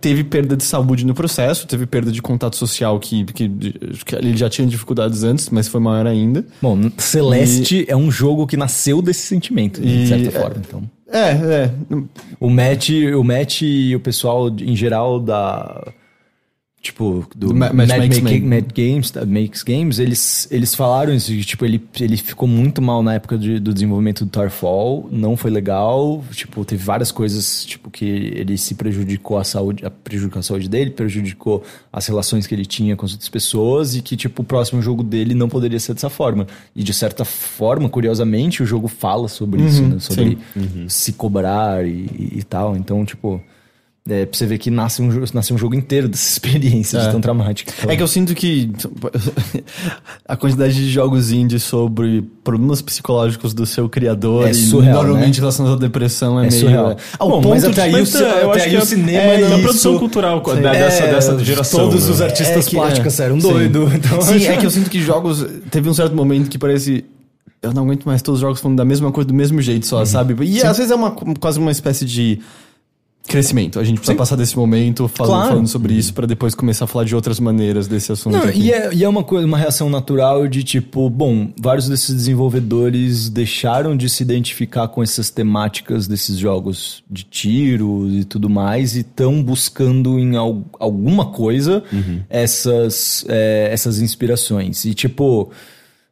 teve 0.00 0.24
perda 0.24 0.56
de 0.56 0.64
saúde 0.64 1.04
no 1.04 1.14
processo, 1.14 1.66
teve 1.66 1.86
perda 1.86 2.10
de 2.12 2.22
contato 2.22 2.56
social 2.56 2.98
que, 3.00 3.24
que, 3.24 3.48
que 3.48 4.14
ele 4.16 4.36
já 4.36 4.48
tinha 4.48 4.66
dificuldades 4.66 5.22
antes, 5.24 5.50
mas 5.50 5.68
foi 5.68 5.80
maior 5.80 6.06
ainda. 6.06 6.44
Bom, 6.62 6.90
Celeste 6.96 7.84
é 7.88 7.96
um 7.96 8.10
jogo 8.10 8.46
que 8.46 8.56
nasceu 8.56 9.02
desse 9.02 9.22
sentimento, 9.22 9.80
E- 9.82 10.02
de 10.04 10.06
certa 10.08 10.28
é- 10.28 10.40
forma. 10.40 10.56
Então. 10.66 10.82
É, 11.10 11.30
é. 11.30 11.70
O 12.38 12.50
Matt, 12.50 12.90
o 12.90 13.24
Matt 13.24 13.62
e 13.62 13.96
o 13.96 14.00
pessoal 14.00 14.48
em 14.50 14.76
geral 14.76 15.18
da 15.18 15.82
tipo 16.80 17.26
do 17.34 17.48
Ma- 17.52 17.72
Matt, 17.72 17.88
Matt 17.88 17.98
Makes 17.98 18.20
Make- 18.20 18.38
Game. 18.38 18.46
Matt 18.46 18.72
Games, 18.72 19.10
da 19.10 19.26
Makes 19.26 19.62
Games, 19.64 19.98
eles 19.98 20.46
eles 20.50 20.74
falaram 20.76 21.12
isso, 21.12 21.32
que, 21.32 21.44
tipo, 21.44 21.64
ele 21.64 21.82
ele 22.00 22.16
ficou 22.16 22.46
muito 22.48 22.80
mal 22.80 23.02
na 23.02 23.14
época 23.14 23.36
de- 23.36 23.58
do 23.58 23.74
desenvolvimento 23.74 24.24
do 24.24 24.28
Starfall, 24.28 25.08
não 25.10 25.36
foi 25.36 25.50
legal, 25.50 26.22
tipo, 26.32 26.64
teve 26.64 26.82
várias 26.84 27.10
coisas, 27.10 27.64
tipo 27.64 27.90
que 27.90 28.04
ele 28.04 28.56
se 28.56 28.76
prejudicou 28.76 29.38
a 29.38 29.44
saúde, 29.44 29.84
a 29.84 29.90
prejudicou 29.90 30.38
a 30.38 30.42
saúde 30.42 30.68
dele, 30.68 30.90
prejudicou 30.92 31.64
as 31.92 32.06
relações 32.06 32.46
que 32.46 32.54
ele 32.54 32.64
tinha 32.64 32.94
com 32.96 33.04
as 33.04 33.10
outras 33.12 33.28
pessoas 33.28 33.96
e 33.96 34.00
que 34.00 34.16
tipo 34.16 34.42
o 34.42 34.44
próximo 34.44 34.80
jogo 34.80 35.02
dele 35.02 35.34
não 35.34 35.48
poderia 35.48 35.80
ser 35.80 35.94
dessa 35.94 36.08
forma. 36.08 36.46
E 36.76 36.84
de 36.84 36.94
certa 36.94 37.24
forma, 37.24 37.88
curiosamente, 37.88 38.62
o 38.62 38.66
jogo 38.66 38.86
fala 38.86 39.26
sobre 39.26 39.62
isso, 39.62 39.82
né? 39.82 39.96
sobre 39.98 40.38
se 40.88 41.12
cobrar 41.12 41.84
e, 41.84 41.90
e- 41.90 42.38
e 42.38 42.42
tal. 42.44 42.76
Então, 42.76 43.04
tipo, 43.04 43.42
é, 44.08 44.24
pra 44.26 44.38
você 44.38 44.46
ver 44.46 44.58
que 44.58 44.70
nasce 44.70 45.02
um, 45.02 45.08
nasce 45.34 45.52
um 45.52 45.58
jogo 45.58 45.74
inteiro 45.74 46.08
dessa 46.08 46.28
experiência 46.32 46.98
de 46.98 47.06
É. 47.06 47.10
tão 47.10 47.20
dramática. 47.20 47.72
É 47.86 47.96
que 47.96 48.02
eu 48.02 48.06
sinto 48.08 48.34
que 48.34 48.70
a 50.26 50.36
quantidade 50.36 50.74
de 50.74 50.90
jogos 50.90 51.30
indie 51.30 51.58
sobre 51.58 52.22
problemas 52.42 52.80
psicológicos 52.82 53.52
do 53.54 53.66
seu 53.66 53.88
criador 53.88 54.46
É 54.46 54.50
e 54.50 54.54
surreal, 54.54 55.02
normalmente 55.04 55.34
né? 55.36 55.40
relacionados 55.40 55.78
à 55.78 55.80
depressão 55.86 56.40
é, 56.40 56.46
É 56.46 56.50
meio. 56.50 56.60
surreal. 56.62 56.96
Ao 57.18 57.28
Bom, 57.28 57.36
ponto 57.40 57.48
mas 57.50 57.62
de- 57.62 57.68
até 57.70 57.82
aí 57.82 57.92
o, 57.94 57.98
eu 57.98 58.02
até 58.50 58.60
acho 58.60 58.68
aí 58.70 58.76
o 58.76 58.78
é- 58.78 58.84
cinema 58.84 59.18
é 59.18 59.34
é 59.34 59.40
isso. 59.50 59.62
produção 59.62 59.98
cultural 59.98 60.42
Sim. 60.44 60.60
da- 60.62 60.72
dessa, 60.72 61.04
É, 61.04 61.12
dessa 61.14 61.44
geração. 61.44 61.80
Todos 61.80 62.06
né? 62.06 62.10
os 62.12 62.20
artistas 62.20 62.66
que- 62.66 62.76
plásticos 62.76 63.20
é, 63.20 63.24
eram 63.24 63.40
sim. 63.40 63.48
doidos. 63.48 63.92
Então, 63.98 64.20
Sim, 64.22 64.46
é 64.46 64.56
que 64.56 64.64
eu 64.66 64.70
sinto 64.70 64.88
que 64.90 65.00
jogos. 65.00 65.44
Teve 65.70 65.88
um 65.88 65.94
certo 65.94 66.14
momento 66.14 66.48
que 66.48 66.58
parece. 66.58 67.04
Eu 67.60 67.72
não 67.74 67.82
aguento 67.84 68.04
mais 68.04 68.22
todos 68.22 68.38
os 68.38 68.42
jogos 68.42 68.60
falando 68.60 68.78
da 68.78 68.84
mesma 68.84 69.10
coisa, 69.10 69.26
do 69.26 69.34
mesmo 69.34 69.60
jeito 69.60 69.82
Uhum. 69.84 69.88
só, 69.88 70.04
sabe? 70.04 70.34
E 70.44 70.62
às 70.62 70.76
vezes 70.76 70.92
é 70.92 70.94
uma, 70.94 71.10
quase 71.10 71.58
uma 71.58 71.72
espécie 71.72 72.04
de 72.04 72.38
crescimento. 73.28 73.78
A 73.78 73.84
gente 73.84 73.98
precisa 73.98 74.16
passar 74.16 74.36
desse 74.36 74.56
momento 74.56 75.06
falando, 75.08 75.32
Claro. 75.32 75.48
falando 75.50 75.68
sobre 75.68 75.94
isso 75.94 76.12
pra 76.14 76.26
depois 76.26 76.54
começar 76.54 76.84
a 76.86 76.88
falar 76.88 77.04
de 77.04 77.14
outras 77.14 77.38
maneiras 77.38 77.86
desse 77.86 78.10
assunto. 78.10 78.36
Não, 78.36 78.44
aqui. 78.44 78.58
e 78.60 78.72
é, 78.72 78.92
e 78.94 79.04
é 79.04 79.08
uma 79.08 79.22
coisa, 79.22 79.46
uma 79.46 79.58
reação 79.58 79.88
natural 79.90 80.48
de 80.48 80.64
tipo, 80.64 81.08
bom, 81.10 81.50
vários 81.60 81.88
desses 81.88 82.14
desenvolvedores 82.14 83.28
deixaram 83.28 83.96
de 83.96 84.08
se 84.08 84.22
identificar 84.22 84.88
com 84.88 85.02
essas 85.02 85.30
temáticas 85.30 86.06
desses 86.08 86.36
jogos 86.38 87.02
de 87.10 87.22
tiro 87.24 88.08
e 88.10 88.24
tudo 88.24 88.48
mais 88.50 88.96
e 88.96 89.00
estão 89.00 89.42
buscando 89.42 90.18
em 90.18 90.36
al- 90.36 90.64
alguma 90.78 91.26
coisa 91.26 91.82
essas, 92.28 93.24
é, 93.28 93.68
essas 93.72 94.00
inspirações. 94.00 94.84
E 94.84 94.94
tipo, 94.94 95.50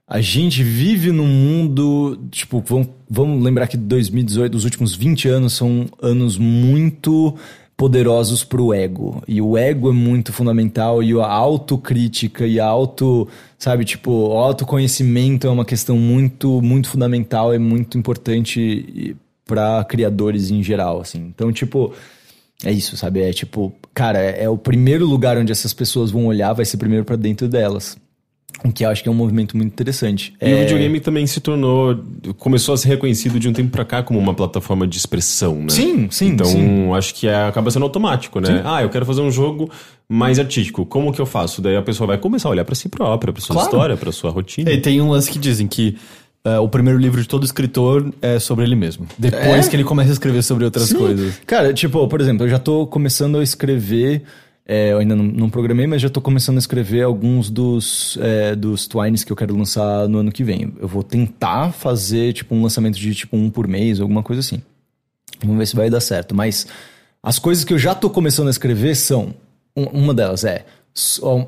a 0.09 0.21
gente 0.21 0.63
vive 0.63 1.11
num 1.11 1.27
mundo, 1.27 2.17
tipo, 2.31 2.63
vamos, 2.65 2.89
vamos 3.11 3.43
lembrar 3.43 3.67
que 3.67 3.77
2018, 3.77 4.55
os 4.55 4.65
últimos 4.65 4.95
20 4.95 5.29
anos 5.29 5.55
são 5.55 5.87
anos 6.01 6.39
muito 6.39 7.37
poderosos 7.77 8.45
pro 8.45 8.73
ego. 8.73 9.23
E 9.27 9.43
o 9.43 9.59
ego 9.59 9.91
é 9.91 9.93
muito 9.93 10.33
fundamental 10.33 11.03
e 11.03 11.13
a 11.13 11.27
autocrítica 11.27 12.47
e 12.47 12.61
a 12.61 12.67
auto, 12.67 13.29
sabe, 13.59 13.85
tipo, 13.85 14.11
o 14.11 14.39
autoconhecimento 14.39 15.47
é 15.47 15.51
uma 15.51 15.65
questão 15.65 15.99
muito 15.99 16.63
muito 16.63 16.89
fundamental, 16.89 17.53
é 17.53 17.59
muito 17.59 17.99
importante 17.99 19.17
para 19.45 19.85
criadores 19.85 20.51
em 20.51 20.63
geral, 20.63 21.01
assim. 21.01 21.19
Então, 21.35 21.53
tipo, 21.53 21.93
é 22.65 22.73
isso, 22.73 22.97
sabe? 22.97 23.23
É 23.23 23.33
tipo, 23.33 23.73
cara, 23.93 24.21
é, 24.21 24.45
é 24.45 24.49
o 24.49 24.57
primeiro 24.57 25.05
lugar 25.05 25.37
onde 25.37 25.53
essas 25.53 25.75
pessoas 25.75 26.11
vão 26.11 26.27
olhar, 26.27 26.53
vai 26.53 26.65
ser 26.65 26.77
primeiro 26.77 27.05
pra 27.05 27.17
dentro 27.17 27.49
delas. 27.49 27.99
O 28.65 28.73
que 28.73 28.85
eu 28.85 28.89
acho 28.89 29.03
que 29.03 29.09
é 29.09 29.13
um 29.13 29.15
movimento 29.15 29.55
muito 29.57 29.71
interessante. 29.73 30.33
E 30.41 30.45
o 30.47 30.49
É, 30.49 30.61
videogame 30.61 30.99
também 30.99 31.27
se 31.27 31.41
tornou. 31.41 31.99
começou 32.39 32.75
a 32.75 32.77
ser 32.79 32.89
reconhecido 32.89 33.39
de 33.39 33.49
um 33.49 33.53
tempo 33.53 33.71
pra 33.71 33.85
cá 33.85 34.03
como 34.03 34.19
uma 34.19 34.33
plataforma 34.33 34.87
de 34.87 34.97
expressão, 34.97 35.57
né? 35.57 35.69
Sim, 35.69 36.09
sim, 36.11 36.29
Então, 36.29 36.47
sim. 36.47 36.91
acho 36.95 37.15
que 37.15 37.29
é- 37.29 37.45
acaba 37.47 37.71
sendo 37.71 37.83
automático, 37.83 38.41
né? 38.41 38.63
Ah, 38.65 38.83
eu 38.83 38.89
quero 38.89 39.05
fazer 39.05 39.21
um 39.21 39.31
jogo 39.31 39.71
mais 40.09 40.39
artístico. 40.39 40.87
Como 40.87 41.13
que 41.13 41.21
eu 41.21 41.27
faço? 41.27 41.61
Daí 41.61 41.77
a 41.77 41.83
pessoa 41.83 42.07
vai 42.07 42.19
começar 42.19 42.49
a 42.49 42.53
olhar 42.53 42.65
pra 42.65 42.75
si 42.75 42.89
própria, 42.89 43.31
pra 43.33 43.43
sua 43.43 43.55
Claro. 43.55 43.69
história, 43.69 43.97
pra 43.97 44.11
sua 44.11 44.31
rotina. 44.31 44.71
E 44.73 44.81
tem 44.81 45.01
um 45.03 45.11
lance 45.11 45.31
que 45.31 45.39
dizem 45.39 45.67
que 45.69 45.97
eh, 46.45 46.59
o 46.61 46.69
primeiro 46.69 46.97
livro 46.99 47.21
de 47.21 47.27
todo 47.27 47.45
escritor 47.45 48.11
é 48.23 48.39
sobre 48.39 48.65
ele 48.65 48.77
mesmo. 48.77 49.05
Depois 49.19 49.67
É? 49.67 49.69
que 49.69 49.75
ele 49.77 49.83
começa 49.83 50.11
a 50.11 50.13
escrever 50.13 50.43
sobre 50.45 50.65
outras 50.65 50.89
Sim. 50.91 50.97
coisas. 50.97 51.41
Cara, 51.45 51.75
tipo, 51.75 52.07
por 52.07 52.21
exemplo, 52.21 52.47
eu 52.47 52.51
já 52.51 52.59
tô 52.61 52.87
começando 52.87 53.37
a 53.39 53.43
escrever. 53.43 54.23
É, 54.69 54.93
eu 54.93 54.99
ainda 54.99 55.15
não, 55.15 55.25
não 55.25 55.49
programei, 55.51 55.87
mas 55.87 56.03
já 56.03 56.09
tô 56.09 56.21
começando 56.21 56.57
a 56.57 56.59
escrever 56.59 57.03
alguns 57.03 57.49
dos, 57.51 58.19
é, 58.21 58.55
dos 58.57 58.87
Twines 58.87 59.23
que 59.23 59.31
eu 59.33 59.37
quero 59.37 59.57
lançar 59.57 60.09
no 60.09 60.19
ano 60.19 60.33
que 60.33 60.43
vem. 60.43 60.73
Eu 60.81 60.89
vou 60.89 61.03
tentar 61.03 61.73
fazer, 61.73 62.33
tipo, 62.33 62.55
um 62.55 62.63
lançamento 62.63 62.99
de 62.99 63.15
tipo 63.15 63.37
um 63.37 63.49
por 63.49 63.69
mês, 63.69 64.01
alguma 64.01 64.23
coisa 64.23 64.41
assim. 64.41 64.61
Vamos 65.41 65.59
ver 65.59 65.67
se 65.67 65.77
vai 65.77 65.89
dar 65.89 66.01
certo. 66.01 66.35
Mas 66.35 66.67
as 67.23 67.39
coisas 67.39 67.65
que 67.65 67.73
eu 67.73 67.79
já 67.79 67.95
tô 67.95 68.11
começando 68.11 68.49
a 68.49 68.51
escrever 68.51 68.95
são. 68.97 69.35
um- 69.77 69.85
uma 69.85 70.15
delas 70.15 70.43
é 70.45 70.65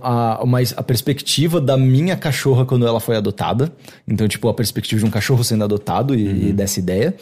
a, 0.03 0.43
mas 0.47 0.75
a 0.77 0.83
perspectiva 0.83 1.59
da 1.61 1.77
minha 1.77 2.15
cachorra 2.17 2.67
quando 2.67 2.87
ela 2.87 3.01
foi 3.01 3.17
adotada. 3.17 3.73
Então, 4.07 4.29
tipo, 4.29 4.47
a 4.49 4.55
perspectiva 4.55 5.01
de 5.01 5.07
um 5.07 5.11
cachorro 5.11 5.43
sendo 5.43 5.65
adotado 5.65 6.15
e, 6.15 6.51
e 6.51 6.53
dessa 6.53 6.79
ideia. 6.79 7.15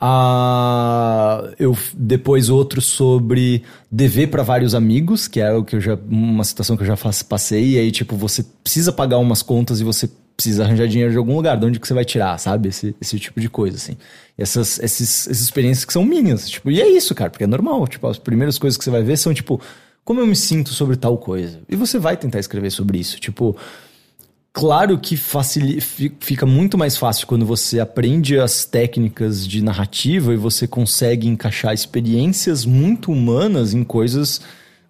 Ah, 0.00 1.50
eu 1.58 1.76
depois 1.92 2.48
outro 2.48 2.80
sobre 2.80 3.64
dever 3.90 4.28
para 4.28 4.44
vários 4.44 4.72
amigos, 4.72 5.26
que 5.26 5.40
é 5.40 5.52
o 5.52 5.64
que 5.64 5.74
eu 5.74 5.80
já 5.80 5.98
uma 6.08 6.44
situação 6.44 6.76
que 6.76 6.84
eu 6.84 6.86
já 6.86 6.94
faço, 6.94 7.26
passei 7.26 7.70
e 7.70 7.78
aí 7.78 7.90
tipo 7.90 8.14
você 8.16 8.44
precisa 8.62 8.92
pagar 8.92 9.18
umas 9.18 9.42
contas 9.42 9.80
e 9.80 9.84
você 9.84 10.08
precisa 10.36 10.62
arranjar 10.62 10.86
dinheiro 10.86 11.10
de 11.10 11.18
algum 11.18 11.34
lugar, 11.34 11.56
de 11.58 11.66
onde 11.66 11.80
que 11.80 11.88
você 11.88 11.94
vai 11.94 12.04
tirar, 12.04 12.38
sabe? 12.38 12.68
Esse, 12.68 12.94
esse 13.00 13.18
tipo 13.18 13.40
de 13.40 13.48
coisa 13.48 13.76
assim. 13.76 13.96
Essas 14.36 14.78
esses, 14.78 15.26
essas 15.26 15.40
experiências 15.40 15.84
que 15.84 15.92
são 15.92 16.04
minhas, 16.04 16.48
tipo, 16.48 16.70
e 16.70 16.80
é 16.80 16.88
isso, 16.88 17.12
cara, 17.12 17.28
porque 17.28 17.42
é 17.42 17.48
normal, 17.48 17.88
tipo, 17.88 18.06
as 18.06 18.18
primeiras 18.18 18.56
coisas 18.56 18.78
que 18.78 18.84
você 18.84 18.90
vai 18.90 19.02
ver 19.02 19.16
são 19.16 19.34
tipo 19.34 19.60
como 20.04 20.20
eu 20.20 20.26
me 20.26 20.36
sinto 20.36 20.70
sobre 20.70 20.96
tal 20.96 21.18
coisa. 21.18 21.60
E 21.68 21.76
você 21.76 21.98
vai 21.98 22.16
tentar 22.16 22.38
escrever 22.38 22.70
sobre 22.70 22.98
isso, 22.98 23.18
tipo, 23.20 23.54
Claro 24.52 24.98
que 24.98 25.16
fica 25.16 26.44
muito 26.44 26.76
mais 26.76 26.96
fácil 26.96 27.26
quando 27.26 27.46
você 27.46 27.78
aprende 27.78 28.38
as 28.40 28.64
técnicas 28.64 29.46
de 29.46 29.62
narrativa 29.62 30.32
e 30.32 30.36
você 30.36 30.66
consegue 30.66 31.28
encaixar 31.28 31.72
experiências 31.72 32.64
muito 32.64 33.12
humanas 33.12 33.72
em 33.72 33.84
coisas 33.84 34.40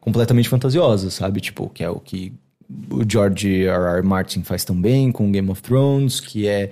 completamente 0.01 0.49
fantasiosas, 0.49 1.15
sabe? 1.15 1.41
Tipo, 1.41 1.69
que 1.69 1.85
é 1.85 1.91
o 1.91 2.01
que 2.01 2.33
o 2.91 3.03
George 3.07 3.65
R. 3.65 3.99
R. 3.99 4.03
Martin 4.03 4.43
faz 4.43 4.65
também 4.65 5.13
com 5.13 5.31
Game 5.31 5.51
of 5.51 5.61
Thrones, 5.61 6.21
que 6.21 6.47
é 6.47 6.71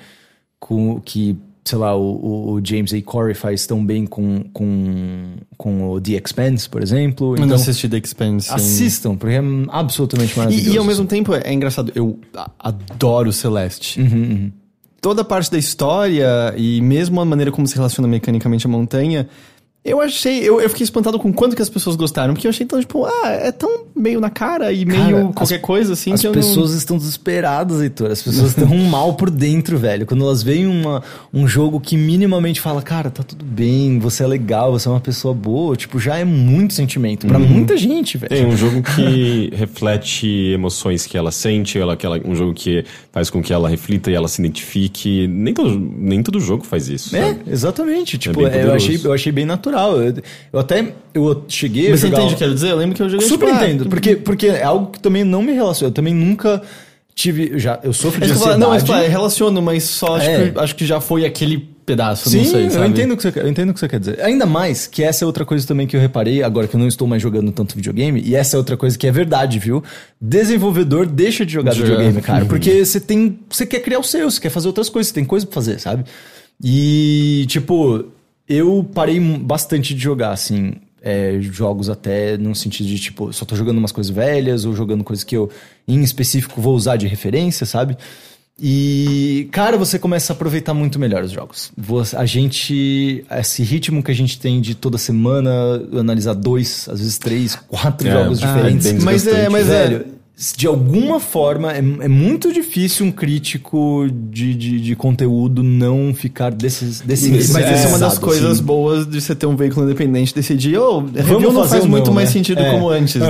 com 0.58 1.00
que, 1.00 1.36
sei 1.68 1.78
lá, 1.78 1.96
o, 1.96 2.52
o 2.54 2.60
James 2.64 2.92
A. 2.94 3.02
Corey 3.02 3.34
faz 3.34 3.66
tão 3.66 3.84
bem 3.84 4.06
com, 4.06 4.44
com, 4.52 5.34
com 5.56 5.90
o 5.90 6.00
The 6.00 6.12
Expanse, 6.12 6.68
por 6.68 6.82
exemplo. 6.82 7.36
Eu 7.36 7.44
não 7.44 7.56
assisti 7.56 7.88
The 7.88 7.98
Expanse. 7.98 8.52
assistam, 8.52 9.16
porque 9.16 9.34
é 9.34 9.42
absolutamente 9.68 10.38
maravilhoso. 10.38 10.70
E, 10.70 10.74
e 10.74 10.78
ao 10.78 10.84
mesmo 10.84 11.06
tempo 11.06 11.34
é 11.34 11.52
engraçado, 11.52 11.90
eu 11.94 12.18
adoro 12.58 13.32
Celeste. 13.32 14.00
Uhum, 14.00 14.52
Toda 15.00 15.22
a 15.22 15.24
parte 15.24 15.50
da 15.50 15.58
história 15.58 16.54
e 16.56 16.80
mesmo 16.80 17.20
a 17.20 17.24
maneira 17.24 17.52
como 17.52 17.66
se 17.66 17.76
relaciona 17.76 18.08
mecanicamente 18.08 18.66
a 18.66 18.70
montanha, 18.70 19.28
eu 19.86 20.00
achei. 20.00 20.40
Eu, 20.40 20.60
eu 20.60 20.68
fiquei 20.68 20.84
espantado 20.84 21.18
com 21.18 21.32
quanto 21.32 21.54
que 21.54 21.62
as 21.62 21.68
pessoas 21.68 21.94
gostaram, 21.94 22.34
porque 22.34 22.46
eu 22.46 22.50
achei 22.50 22.66
tão, 22.66 22.80
tipo, 22.80 23.06
ah, 23.06 23.28
é 23.28 23.52
tão 23.52 23.84
meio 23.94 24.20
na 24.20 24.28
cara 24.28 24.72
e 24.72 24.84
meio 24.84 24.98
Cara, 24.98 25.32
qualquer 25.32 25.60
coisa 25.60 25.92
assim 25.92 26.12
As 26.12 26.20
que 26.20 26.26
eu 26.26 26.32
pessoas 26.32 26.72
estão 26.72 26.98
desesperadas, 26.98 27.80
Heitor. 27.80 28.10
As 28.10 28.20
pessoas 28.20 28.50
estão 28.50 28.76
mal 28.90 29.14
por 29.14 29.30
dentro, 29.30 29.78
velho. 29.78 30.04
Quando 30.04 30.24
elas 30.24 30.42
veem 30.42 30.66
uma, 30.66 31.02
um 31.32 31.46
jogo 31.46 31.80
que 31.80 31.96
minimamente 31.96 32.60
fala, 32.60 32.82
cara, 32.82 33.10
tá 33.10 33.22
tudo 33.22 33.44
bem, 33.44 33.98
você 33.98 34.24
é 34.24 34.26
legal, 34.26 34.72
você 34.72 34.88
é 34.88 34.90
uma 34.90 35.00
pessoa 35.00 35.32
boa, 35.32 35.76
tipo, 35.76 36.00
já 36.00 36.18
é 36.18 36.24
muito 36.24 36.74
sentimento 36.74 37.26
pra 37.26 37.38
muita 37.38 37.76
gente, 37.76 38.18
velho. 38.18 38.28
Tem 38.28 38.44
um 38.44 38.56
jogo 38.56 38.82
que 38.82 39.50
reflete 39.54 40.26
emoções 40.52 41.06
que 41.06 41.16
ela 41.16 41.30
sente, 41.30 41.78
ela, 41.78 41.96
que 41.96 42.04
ela, 42.04 42.20
um 42.24 42.34
jogo 42.34 42.52
que 42.52 42.84
faz 43.12 43.30
com 43.30 43.40
que 43.40 43.52
ela 43.52 43.68
reflita 43.68 44.10
e 44.10 44.14
ela 44.14 44.28
se 44.28 44.40
identifique. 44.40 45.28
Nem 45.28 45.54
todo, 45.54 45.78
nem 45.78 46.22
todo 46.22 46.40
jogo 46.40 46.64
faz 46.64 46.88
isso. 46.88 47.14
É, 47.16 47.28
sabe? 47.28 47.40
exatamente. 47.46 48.18
Tipo, 48.18 48.40
bem 48.40 48.48
é, 48.48 48.64
eu, 48.64 48.74
achei, 48.74 49.00
eu 49.02 49.12
achei 49.12 49.32
bem 49.32 49.44
natural. 49.44 49.75
Eu, 49.80 50.14
eu 50.52 50.58
até 50.58 50.92
eu 51.14 51.44
cheguei 51.48 51.90
Mas 51.90 51.98
a 52.04 52.06
você 52.06 52.12
entende 52.12 52.24
o 52.24 52.28
que 52.28 52.34
eu 52.34 52.38
quero 52.38 52.54
dizer? 52.54 52.70
Eu 52.70 52.76
lembro 52.76 52.96
que 52.96 53.02
eu 53.02 53.08
joguei 53.08 53.26
Super 53.28 53.46
tipo, 53.48 53.58
entendo, 53.64 53.88
porque, 53.88 54.16
porque 54.16 54.46
é 54.48 54.62
algo 54.62 54.92
que 54.92 55.00
também 55.00 55.24
não 55.24 55.42
me 55.42 55.52
relaciona. 55.52 55.90
Eu 55.90 55.94
também 55.94 56.14
nunca 56.14 56.62
tive... 57.14 57.50
Eu, 57.52 57.58
já, 57.58 57.78
eu 57.82 57.92
sofro 57.92 58.22
É 58.22 58.26
de 58.26 58.32
eu 58.32 58.36
ansiedade. 58.36 58.60
não, 58.60 58.68
mas 58.70 58.82
tipo, 58.82 58.94
é, 58.96 59.06
relaciono, 59.08 59.62
mas 59.62 59.84
só 59.84 60.16
acho, 60.16 60.28
É. 60.28 60.50
que, 60.50 60.58
acho 60.58 60.74
que 60.76 60.84
já 60.86 61.00
foi 61.00 61.24
aquele 61.24 61.74
pedaço, 61.86 62.28
Sim, 62.28 62.38
não 62.38 62.44
sei, 62.46 62.68
sabe? 62.68 62.84
eu 62.84 62.88
entendo, 62.90 63.12
o 63.14 63.16
que 63.16 63.22
você, 63.22 63.32
eu 63.40 63.48
entendo 63.48 63.70
o 63.70 63.72
que 63.74 63.78
você 63.78 63.88
quer 63.88 64.00
dizer. 64.00 64.20
Ainda 64.20 64.44
mais 64.44 64.88
que 64.88 65.04
essa 65.04 65.24
é 65.24 65.26
outra 65.26 65.44
coisa 65.44 65.64
também 65.64 65.86
que 65.86 65.94
eu 65.96 66.00
reparei, 66.00 66.42
agora 66.42 66.66
que 66.66 66.74
eu 66.74 66.80
não 66.80 66.88
estou 66.88 67.06
mais 67.06 67.22
jogando 67.22 67.52
tanto 67.52 67.76
videogame, 67.76 68.20
e 68.20 68.34
essa 68.34 68.56
é 68.56 68.58
outra 68.58 68.76
coisa 68.76 68.98
que 68.98 69.06
é 69.06 69.12
verdade, 69.12 69.56
viu? 69.60 69.84
Desenvolvedor 70.20 71.06
deixa 71.06 71.46
de 71.46 71.52
jogar 71.52 71.72
De 71.72 71.80
videogame, 71.82 72.14
jogar. 72.14 72.26
cara. 72.26 72.44
Porque 72.44 72.84
você 72.84 72.98
tem. 72.98 73.38
Você 73.48 73.64
quer 73.64 73.78
criar 73.80 74.00
o 74.00 74.02
seu, 74.02 74.28
você 74.28 74.40
quer 74.40 74.50
fazer 74.50 74.66
outras 74.66 74.88
coisas, 74.88 75.08
você 75.10 75.14
tem 75.14 75.24
coisa 75.24 75.46
pra 75.46 75.54
fazer, 75.54 75.78
sabe? 75.78 76.04
E, 76.62 77.44
tipo, 77.48 78.06
eu 78.48 78.88
parei 78.94 79.18
bastante 79.20 79.94
de 79.94 80.00
jogar, 80.02 80.32
assim. 80.32 80.74
é, 81.02 81.38
jogos 81.40 81.88
até 81.88 82.36
no 82.36 82.52
sentido 82.52 82.86
de, 82.88 82.98
tipo, 82.98 83.32
só 83.32 83.44
tô 83.44 83.54
jogando 83.54 83.78
umas 83.78 83.92
coisas 83.92 84.10
velhas 84.12 84.64
ou 84.64 84.74
jogando 84.74 85.04
coisas 85.04 85.22
que 85.22 85.36
eu, 85.36 85.48
em 85.86 86.02
específico, 86.02 86.60
vou 86.60 86.74
usar 86.74 86.96
de 86.96 87.06
referência, 87.06 87.64
sabe? 87.64 87.96
E, 88.60 89.48
cara, 89.52 89.76
você 89.76 89.98
começa 89.98 90.32
a 90.32 90.34
aproveitar 90.34 90.72
muito 90.74 90.98
melhor 90.98 91.22
os 91.22 91.30
jogos. 91.30 91.70
Você- 91.76 92.16
a 92.16 92.24
gente. 92.24 93.24
Esse 93.30 93.62
ritmo 93.62 94.02
que 94.02 94.10
a 94.10 94.14
gente 94.14 94.40
tem 94.40 94.60
de 94.60 94.74
toda 94.74 94.96
semana 94.98 95.50
analisar 95.92 96.32
dois, 96.34 96.88
às 96.88 96.98
vezes 96.98 97.18
três, 97.18 97.54
quatro 97.54 98.08
É, 98.08 98.12
jogos 98.12 98.42
ah, 98.42 98.46
diferentes. 98.46 98.90
bem 98.92 99.00
Mas 99.02 99.26
é, 99.26 99.48
mas 99.50 99.68
é. 99.68 99.88
Velho, 99.88 100.06
de 100.54 100.66
alguma 100.66 101.18
forma, 101.18 101.72
é, 101.72 101.78
é 101.78 102.08
muito 102.08 102.52
difícil 102.52 103.06
um 103.06 103.10
crítico 103.10 104.06
de, 104.30 104.54
de, 104.54 104.80
de 104.82 104.94
conteúdo 104.94 105.62
não 105.62 106.12
ficar 106.12 106.50
desses, 106.52 107.00
desse 107.00 107.30
Mas 107.30 107.44
isso 107.46 107.56
é 107.56 107.60
uma 107.60 107.70
das 107.70 107.78
interessado, 107.78 108.20
coisas 108.20 108.50
assim. 108.52 108.62
boas 108.62 109.06
de 109.06 109.18
você 109.18 109.34
ter 109.34 109.46
um 109.46 109.56
veículo 109.56 109.86
independente 109.86 110.34
decidir, 110.34 110.76
ô, 110.78 110.98
review 111.00 111.40
não 111.40 111.62
fazer 111.62 111.76
faz 111.78 111.86
muito 111.86 112.08
não, 112.08 112.12
mais 112.14 112.28
né? 112.28 112.32
sentido 112.34 112.60
É. 112.60 112.70
como 112.70 112.90
antes, 112.90 113.14
né? 113.16 113.28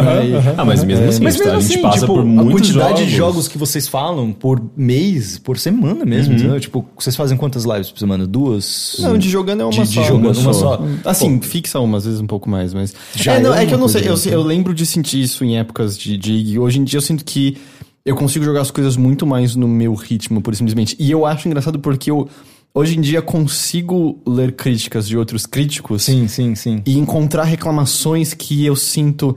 Ah, 0.59 0.65
mas 0.65 0.83
mesmo 0.83 1.05
assim, 1.09 1.23
Mas 1.23 1.41
a 1.41 1.45
mesmo 1.45 1.61
gente 1.61 1.73
assim, 1.75 1.83
passa 1.83 2.01
tipo, 2.01 2.13
por 2.15 2.21
a 2.23 2.25
muitos 2.25 2.53
quantidade 2.73 3.05
de 3.05 3.11
jogos. 3.11 3.17
jogos 3.35 3.49
que 3.49 3.57
vocês 3.57 3.87
falam 3.87 4.33
por 4.33 4.61
mês, 4.77 5.39
por 5.39 5.59
semana 5.59 6.05
mesmo, 6.05 6.35
entendeu? 6.35 6.59
Tipo, 6.59 6.85
vocês 6.99 7.15
fazem 7.15 7.37
quantas 7.37 7.65
lives 7.65 7.89
por 7.89 8.01
semana? 8.01 8.27
Duas? 8.27 8.97
Não, 8.99 9.17
de 9.17 9.29
jogando 9.31 9.61
é 9.61 9.65
uma 9.65 9.71
De- 9.71 9.87
só. 9.87 10.01
de 10.03 10.09
jogando 10.09 10.39
uma 10.41 10.53
só. 10.53 10.83
Assim, 11.05 11.41
fixa 11.41 11.79
uma, 11.79 11.99
às 11.99 12.05
vezes 12.05 12.21
um 12.21 12.27
pouco 12.27 12.51
mais, 12.51 12.75
mas... 12.75 12.93
Já 13.15 13.35
é, 13.35 13.41
não, 13.41 13.55
é 13.55 13.63
é 13.63 13.67
que 13.67 13.75
eu 13.75 13.79
não 13.79 13.87
sei, 13.87 14.03
eu, 14.09 14.15
né? 14.17 14.21
eu 14.27 14.43
lembro 14.43 14.75
de 14.75 14.85
sentir 14.85 15.23
isso 15.23 15.45
em 15.45 15.57
épocas 15.57 15.97
de, 15.97 16.17
de... 16.19 16.59
Hoje 16.59 16.81
em 16.81 16.85
dia 16.85 16.96
eu 16.97 17.01
sinto 17.01 17.25
que 17.25 17.57
eu 18.05 18.15
consigo 18.15 18.45
jogar 18.45 18.61
as 18.61 18.71
coisas 18.71 18.97
muito 18.97 19.27
mais 19.27 19.55
no 19.57 19.67
meu 19.69 19.95
ritmo, 19.95 20.41
por 20.41 20.55
simplesmente. 20.55 20.97
E 20.99 21.11
eu 21.11 21.27
acho 21.27 21.49
engraçado 21.49 21.79
porque 21.81 22.11
eu, 22.11 22.29
hoje 22.75 22.97
em 22.97 23.01
dia, 23.01 23.21
consigo 23.23 24.21
ler 24.27 24.53
críticas 24.53 25.09
de 25.09 25.17
outros 25.19 25.45
críticos 25.47 26.05
Sim, 26.05 26.29
sim, 26.29 26.55
sim. 26.55 26.83
e 26.87 26.99
encontrar 26.99 27.45
reclamações 27.45 28.33
que 28.35 28.65
eu 28.65 28.77
sinto... 28.77 29.37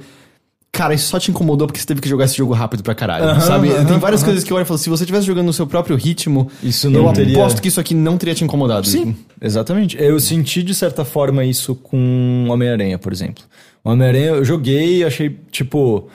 Cara, 0.72 0.94
isso 0.94 1.08
só 1.08 1.20
te 1.20 1.32
incomodou 1.32 1.66
porque 1.66 1.80
você 1.80 1.86
teve 1.88 2.00
que 2.00 2.08
jogar 2.08 2.26
esse 2.26 2.38
jogo 2.38 2.54
rápido 2.54 2.84
pra 2.84 2.94
caralho, 2.94 3.42
sabe? 3.42 3.72
aham, 3.72 3.86
Tem 3.86 3.98
várias 3.98 4.22
coisas 4.24 4.44
que 4.44 4.54
eu 4.54 4.56
olho 4.56 4.62
e 4.64 4.68
falo, 4.68 4.78
se 4.78 4.88
você 4.88 5.04
estivesse 5.04 5.26
jogando 5.26 5.48
no 5.48 5.52
seu 5.54 5.66
próprio 5.66 5.96
ritmo, 5.98 6.48
Isso 6.62 6.88
não 6.92 7.08
eu 7.08 7.12
teria- 7.14 7.36
aposto 7.40 7.60
que 7.60 7.70
isso 7.70 7.80
aqui 7.80 7.96
não 7.96 8.20
teria 8.20 8.36
te 8.36 8.44
incomodado. 8.44 8.88
Sim, 8.88 9.16
exatamente. 9.42 9.98
Eu 10.00 10.20
senti 10.20 10.62
de 10.62 10.76
certa 10.76 11.04
forma 11.04 11.44
isso 11.44 11.74
com 11.74 12.46
Homem-Aranha, 12.52 13.00
por 13.00 13.12
exemplo. 13.12 13.44
Homem-Aranha 13.84 14.26
eu 14.28 14.46
joguei 14.46 14.98
e 14.98 15.04
achei, 15.04 15.36
tipo. 15.52 16.08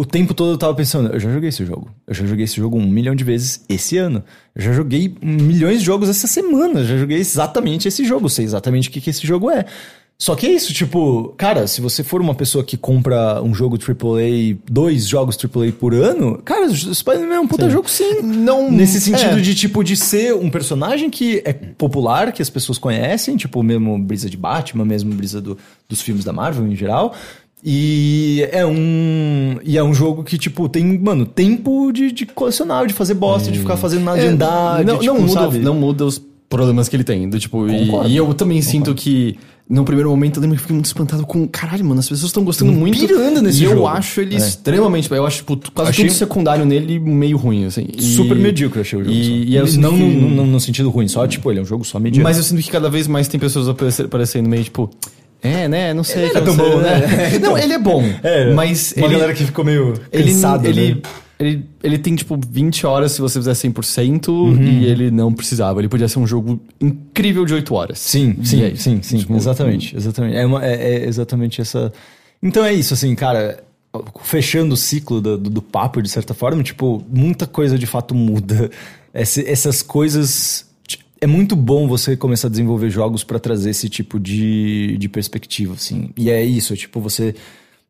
O 0.00 0.04
tempo 0.06 0.32
todo 0.32 0.52
eu 0.52 0.56
tava 0.56 0.74
pensando, 0.74 1.12
eu 1.12 1.20
já 1.20 1.30
joguei 1.30 1.50
esse 1.50 1.62
jogo. 1.62 1.90
Eu 2.06 2.14
já 2.14 2.24
joguei 2.24 2.44
esse 2.46 2.56
jogo 2.56 2.78
um 2.78 2.86
milhão 2.86 3.14
de 3.14 3.22
vezes 3.22 3.62
esse 3.68 3.98
ano. 3.98 4.24
Eu 4.54 4.62
já 4.62 4.72
joguei 4.72 5.14
milhões 5.20 5.80
de 5.80 5.84
jogos 5.84 6.08
essa 6.08 6.26
semana. 6.26 6.80
Eu 6.80 6.86
já 6.86 6.96
joguei 6.96 7.18
exatamente 7.18 7.86
esse 7.86 8.02
jogo. 8.04 8.28
Sei 8.30 8.44
exatamente 8.46 8.88
o 8.88 8.92
que, 8.92 8.98
que 9.00 9.10
esse 9.10 9.26
jogo 9.26 9.50
é. 9.50 9.66
Só 10.18 10.34
que 10.34 10.46
é 10.46 10.52
isso, 10.52 10.72
tipo, 10.74 11.34
cara, 11.38 11.66
se 11.66 11.80
você 11.80 12.02
for 12.04 12.20
uma 12.20 12.34
pessoa 12.34 12.62
que 12.62 12.76
compra 12.76 13.42
um 13.42 13.54
jogo 13.54 13.78
AAA, 13.78 14.58
dois 14.70 15.06
jogos 15.06 15.34
AAA 15.42 15.72
por 15.72 15.94
ano, 15.94 16.36
cara, 16.44 16.68
Spider-Man 16.74 17.34
é 17.36 17.40
um 17.40 17.46
puta 17.46 17.70
jogo 17.70 17.88
sim. 17.88 18.20
Não- 18.22 18.70
Nesse 18.70 19.00
sentido 19.00 19.38
é. 19.38 19.40
de, 19.40 19.54
tipo, 19.54 19.82
de 19.82 19.96
ser 19.96 20.34
um 20.34 20.50
personagem 20.50 21.08
que 21.08 21.40
é 21.42 21.54
popular, 21.54 22.32
que 22.32 22.42
as 22.42 22.50
pessoas 22.50 22.76
conhecem, 22.76 23.34
tipo, 23.36 23.62
mesmo 23.62 23.98
brisa 23.98 24.28
de 24.28 24.36
Batman, 24.36 24.84
mesmo 24.84 25.14
brisa 25.14 25.40
do- 25.40 25.56
dos 25.88 26.02
filmes 26.02 26.22
da 26.22 26.34
Marvel 26.34 26.66
em 26.66 26.76
geral. 26.76 27.14
E 27.62 28.46
é 28.52 28.64
um. 28.64 29.58
E 29.62 29.76
é 29.76 29.84
um 29.84 29.92
jogo 29.92 30.24
que, 30.24 30.38
tipo, 30.38 30.68
tem, 30.68 30.98
mano, 30.98 31.26
tempo 31.26 31.92
de, 31.92 32.10
de 32.10 32.26
colecionar, 32.26 32.86
de 32.86 32.94
fazer 32.94 33.14
bosta, 33.14 33.50
de 33.50 33.58
ficar 33.58 33.76
fazendo 33.76 34.04
nada 34.04 34.18
de 34.18 34.26
É, 34.26 34.28
andar. 34.30 34.84
não, 34.84 34.94
de, 34.94 35.00
tipo, 35.02 35.14
não, 35.14 35.20
muda, 35.20 35.32
sabe? 35.40 35.58
não 35.58 35.74
muda 35.74 36.06
os 36.06 36.20
problemas 36.48 36.88
que 36.88 36.96
ele 36.96 37.04
tem. 37.04 37.28
Do, 37.28 37.38
tipo, 37.38 37.68
e, 37.68 37.86
Concordo. 37.86 38.08
e 38.08 38.16
eu 38.16 38.32
também 38.32 38.62
sinto 38.62 38.94
que, 38.94 39.36
no 39.68 39.84
primeiro 39.84 40.08
momento, 40.08 40.38
eu 40.38 40.40
lembro 40.40 40.56
que 40.56 40.62
fiquei 40.62 40.74
muito 40.74 40.86
espantado 40.86 41.26
com. 41.26 41.46
Caralho, 41.46 41.84
mano, 41.84 42.00
as 42.00 42.08
pessoas 42.08 42.30
estão 42.30 42.42
gostando 42.42 42.72
muito. 42.72 42.98
pirando 42.98 43.42
nesse 43.42 43.60
e 43.60 43.64
eu 43.64 43.72
jogo. 43.72 43.86
acho 43.88 44.20
ele 44.22 44.34
É. 44.36 44.38
extremamente. 44.38 45.12
Eu 45.12 45.26
acho, 45.26 45.36
tipo, 45.38 45.58
quase 45.74 45.90
Achei- 45.90 46.06
tudo 46.06 46.16
secundário 46.16 46.64
nele 46.64 46.98
meio 46.98 47.36
ruim, 47.36 47.66
assim. 47.66 47.86
E- 47.94 48.02
Super 48.02 48.36
medíocre, 48.38 48.78
eu 48.78 48.82
achei 48.82 48.98
o 48.98 49.04
jogo. 49.04 49.14
E, 49.14 49.50
e 49.50 49.56
eu 49.56 49.66
não, 49.74 49.92
que- 49.94 50.02
no, 50.02 50.30
no, 50.30 50.46
no 50.46 50.60
sentido 50.60 50.88
ruim, 50.88 51.06
só, 51.08 51.26
tipo, 51.26 51.50
ele 51.50 51.58
é 51.58 51.62
um 51.62 51.66
jogo 51.66 51.84
só 51.84 52.00
medíocre. 52.00 52.24
Mas 52.24 52.38
eu 52.38 52.42
sinto 52.42 52.62
que 52.62 52.70
cada 52.70 52.88
vez 52.88 53.06
mais 53.06 53.28
tem 53.28 53.38
pessoas 53.38 53.68
aparece- 53.68 54.02
aparecendo 54.02 54.48
meio, 54.48 54.64
tipo. 54.64 54.88
É, 55.42 55.66
né? 55.68 55.94
Não 55.94 56.04
sei. 56.04 56.24
Ele 56.24 56.38
é 56.38 56.40
tão 56.40 56.54
sei, 56.54 56.64
bom, 56.70 56.80
né? 56.80 57.38
Não, 57.40 57.56
ele 57.58 57.72
é 57.72 57.78
bom. 57.78 58.02
É, 58.22 58.52
mas 58.52 58.92
uma 58.96 59.06
ele, 59.06 59.14
galera 59.14 59.32
que 59.34 59.44
ficou 59.44 59.64
meio 59.64 59.94
ele, 60.12 60.32
cansada, 60.32 60.68
ele, 60.68 60.94
né? 60.96 61.00
ele, 61.38 61.64
ele 61.82 61.98
tem, 61.98 62.14
tipo, 62.14 62.38
20 62.50 62.86
horas 62.86 63.12
se 63.12 63.20
você 63.22 63.38
fizer 63.38 63.52
100% 63.52 64.28
Uhum. 64.28 64.62
e 64.62 64.84
ele 64.84 65.10
não 65.10 65.32
precisava. 65.32 65.80
Ele 65.80 65.88
podia 65.88 66.08
ser 66.08 66.18
um 66.18 66.26
jogo 66.26 66.60
incrível 66.80 67.46
de 67.46 67.54
8 67.54 67.74
horas. 67.74 67.98
Sim, 67.98 68.36
sim, 68.44 68.62
é 68.62 68.74
sim, 68.74 69.00
sim, 69.02 69.18
Tipo, 69.18 69.34
exatamente, 69.36 69.96
exatamente. 69.96 70.36
É, 70.36 70.44
uma- 70.44 70.64
é- 70.64 70.74
é 71.04 71.08
exatamente 71.08 71.60
essa. 71.60 71.90
Então 72.42 72.64
é 72.64 72.72
isso, 72.74 72.92
assim, 72.94 73.14
cara. 73.14 73.62
Fechando 74.22 74.74
o 74.74 74.76
ciclo 74.76 75.20
do, 75.20 75.36
do, 75.36 75.50
do 75.50 75.62
papo, 75.62 76.00
de 76.00 76.08
certa 76.08 76.32
forma, 76.32 76.62
tipo, 76.62 77.02
muita 77.12 77.44
coisa 77.46 77.76
de 77.78 77.86
fato 77.86 78.14
muda. 78.14 78.70
Esse- 79.12 79.44
essas 79.48 79.82
coisas. 79.82 80.66
É 81.20 81.26
muito 81.26 81.54
bom 81.54 81.86
você 81.86 82.16
começar 82.16 82.48
a 82.48 82.50
desenvolver 82.50 82.88
jogos 82.88 83.22
pra 83.22 83.38
trazer 83.38 83.70
esse 83.70 83.90
tipo 83.90 84.18
de, 84.18 84.96
de 84.96 85.08
perspectiva, 85.08 85.74
assim. 85.74 86.10
E 86.16 86.30
é 86.30 86.42
isso, 86.42 86.74
tipo, 86.74 86.98
você. 86.98 87.34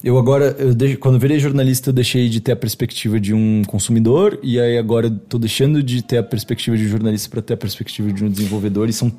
Eu 0.03 0.19
agora, 0.19 0.57
eu 0.59 0.99
quando 0.99 1.19
virei 1.19 1.39
jornalista, 1.39 1.91
eu 1.91 1.93
deixei 1.93 2.29
de 2.29 2.41
ter 2.41 2.53
a 2.53 2.57
perspectiva 2.57 3.21
de 3.21 3.33
um 3.33 3.63
consumidor, 3.67 4.41
e 4.43 4.59
aí 4.59 4.77
agora 4.79 5.07
eu 5.07 5.17
tô 5.17 5.39
deixando 5.39 5.83
de 5.83 6.03
ter 6.03 6.17
a 6.17 6.23
perspectiva 6.23 6.77
de 6.77 6.89
jornalista 6.89 7.29
pra 7.29 7.43
ter 7.43 7.55
a 7.55 7.57
perspectiva 7.57 8.11
de 8.11 8.25
um 8.25 8.29
desenvolvedor, 8.29 8.89
e 8.89 8.93
são 8.93 9.13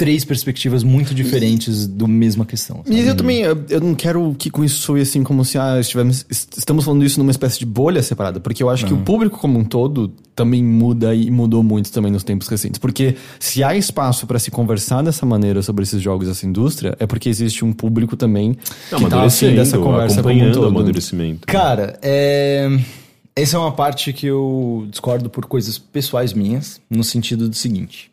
três 0.00 0.24
perspectivas 0.24 0.82
muito 0.82 1.14
diferentes 1.14 1.86
do 1.86 2.08
mesma 2.08 2.46
questão. 2.46 2.78
sabe? 2.82 2.96
E 2.96 3.06
eu 3.06 3.14
também, 3.14 3.40
eu, 3.42 3.64
eu 3.68 3.80
não 3.82 3.94
quero 3.94 4.34
que 4.38 4.48
com 4.48 4.64
isso 4.64 4.80
soe 4.80 5.02
assim 5.02 5.22
como 5.22 5.44
se 5.44 5.58
ah, 5.58 5.78
estivemos, 5.78 6.24
est- 6.30 6.56
estamos 6.56 6.86
falando 6.86 7.04
isso 7.04 7.18
numa 7.18 7.30
espécie 7.30 7.58
de 7.58 7.66
bolha 7.66 8.02
separada, 8.02 8.40
porque 8.40 8.62
eu 8.62 8.70
acho 8.70 8.86
que 8.86 8.94
o 8.94 8.96
público 8.96 9.38
como 9.38 9.58
um 9.58 9.64
todo 9.64 10.10
também 10.34 10.64
muda 10.64 11.14
e 11.14 11.30
mudou 11.30 11.62
muito 11.62 11.92
também 11.92 12.10
nos 12.10 12.24
tempos 12.24 12.48
recentes. 12.48 12.78
Porque 12.78 13.14
se 13.38 13.62
há 13.62 13.76
espaço 13.76 14.26
para 14.26 14.38
se 14.38 14.50
conversar 14.50 15.02
dessa 15.02 15.26
maneira 15.26 15.60
sobre 15.60 15.82
esses 15.82 16.00
jogos, 16.00 16.28
essa 16.30 16.46
indústria, 16.46 16.96
é 16.98 17.06
porque 17.06 17.28
existe 17.28 17.62
um 17.62 17.70
público 17.74 18.16
também 18.16 18.54
que 18.54 19.04
tá 19.10 19.22
afim 19.24 19.54
dessa 19.54 19.76
conversa 19.76 20.22
como 20.22 20.28
um 20.28 20.30
acompanhando 20.32 20.56
o 20.56 20.60
todo. 20.60 20.68
amadurecimento. 20.68 21.46
Cara, 21.46 21.98
é... 22.00 22.74
essa 23.36 23.58
é 23.58 23.60
uma 23.60 23.72
parte 23.72 24.14
que 24.14 24.26
eu 24.28 24.86
discordo 24.90 25.28
por 25.28 25.44
coisas 25.44 25.76
pessoais 25.76 26.32
minhas, 26.32 26.80
no 26.88 27.04
sentido 27.04 27.46
do 27.46 27.54
seguinte. 27.54 28.09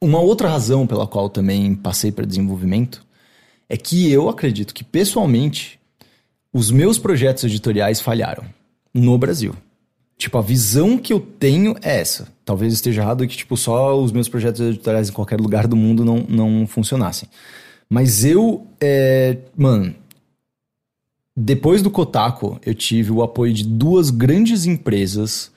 Uma 0.00 0.20
outra 0.20 0.48
razão 0.48 0.86
pela 0.86 1.06
qual 1.06 1.28
também 1.28 1.74
passei 1.74 2.12
para 2.12 2.24
desenvolvimento 2.24 3.04
é 3.68 3.76
que 3.76 4.10
eu 4.10 4.28
acredito 4.28 4.72
que, 4.72 4.84
pessoalmente, 4.84 5.78
os 6.52 6.70
meus 6.70 6.98
projetos 6.98 7.44
editoriais 7.44 8.00
falharam 8.00 8.44
no 8.94 9.18
Brasil. 9.18 9.54
Tipo, 10.16 10.38
a 10.38 10.42
visão 10.42 10.98
que 10.98 11.12
eu 11.12 11.20
tenho 11.20 11.76
é 11.82 12.00
essa. 12.00 12.28
Talvez 12.44 12.72
esteja 12.72 13.02
errado 13.02 13.26
que, 13.26 13.36
tipo, 13.36 13.56
só 13.56 14.00
os 14.00 14.10
meus 14.10 14.28
projetos 14.28 14.60
editoriais 14.60 15.08
em 15.08 15.12
qualquer 15.12 15.40
lugar 15.40 15.66
do 15.66 15.76
mundo 15.76 16.04
não, 16.04 16.24
não 16.28 16.66
funcionassem. 16.66 17.28
Mas 17.88 18.24
eu, 18.24 18.66
é, 18.80 19.38
mano, 19.56 19.94
depois 21.36 21.82
do 21.82 21.90
Kotaku, 21.90 22.58
eu 22.66 22.74
tive 22.74 23.12
o 23.12 23.22
apoio 23.22 23.52
de 23.52 23.64
duas 23.64 24.10
grandes 24.10 24.66
empresas 24.66 25.52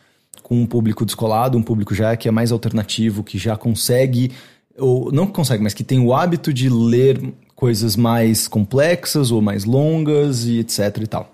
com 0.52 0.64
um 0.64 0.66
público 0.66 1.06
descolado, 1.06 1.58
um 1.58 1.64
público 1.64 1.96
já 1.96 2.18
que 2.18 2.28
é 2.28 2.32
mais 2.32 2.52
alternativo, 2.52 3.24
que 3.24 3.38
já 3.38 3.56
consegue, 3.56 4.34
ou 4.78 5.10
não 5.10 5.26
consegue, 5.26 5.64
mas 5.64 5.74
que 5.74 5.82
tem 5.82 5.98
o 5.98 6.14
hábito 6.14 6.54
de 6.54 6.68
ler 6.68 7.34
coisas 7.56 7.96
mais 7.96 8.50
complexas 8.50 9.32
ou 9.32 9.42
mais 9.42 9.64
longas 9.64 10.44
e 10.44 10.60
etc 10.60 10.98
e 11.04 11.08
tal. 11.08 11.34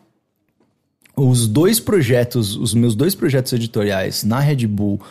Os 1.15 1.47
dois 1.47 1.79
projetos, 1.79 2.55
os 2.55 2.75
meus 2.75 2.93
dois 2.93 3.15
projetos 3.15 3.51
editoriais 3.53 4.23
na 4.23 4.39
Red 4.39 4.67
Bull 4.67 5.01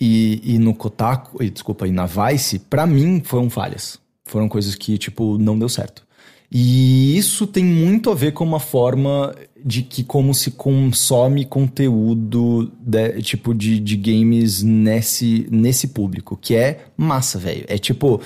e, 0.00 0.40
e 0.42 0.58
no 0.58 0.74
Kotaku, 0.74 1.42
e, 1.42 1.50
desculpa, 1.50 1.86
e 1.86 1.92
na 1.92 2.06
Vice, 2.06 2.58
pra 2.58 2.86
mim 2.86 3.20
foram 3.22 3.50
falhas. 3.50 3.98
Foram 4.24 4.48
coisas 4.48 4.74
que, 4.74 4.96
tipo, 4.96 5.36
não 5.36 5.58
deu 5.58 5.68
certo. 5.68 6.02
E 6.50 7.14
isso 7.18 7.46
tem 7.46 7.62
muito 7.62 8.10
a 8.10 8.14
ver 8.14 8.32
com 8.32 8.42
uma 8.42 8.60
forma 8.60 9.34
de 9.64 9.82
que 9.82 10.04
como 10.04 10.34
se 10.34 10.50
consome 10.50 11.46
conteúdo 11.46 12.70
de- 12.80 13.22
tipo 13.22 13.54
de, 13.54 13.80
de 13.80 13.96
games 13.96 14.62
nesse, 14.62 15.46
nesse 15.50 15.88
público, 15.88 16.36
que 16.40 16.54
é 16.54 16.84
massa, 16.96 17.38
velho. 17.38 17.64
É 17.66 17.78
tipo, 17.78 18.20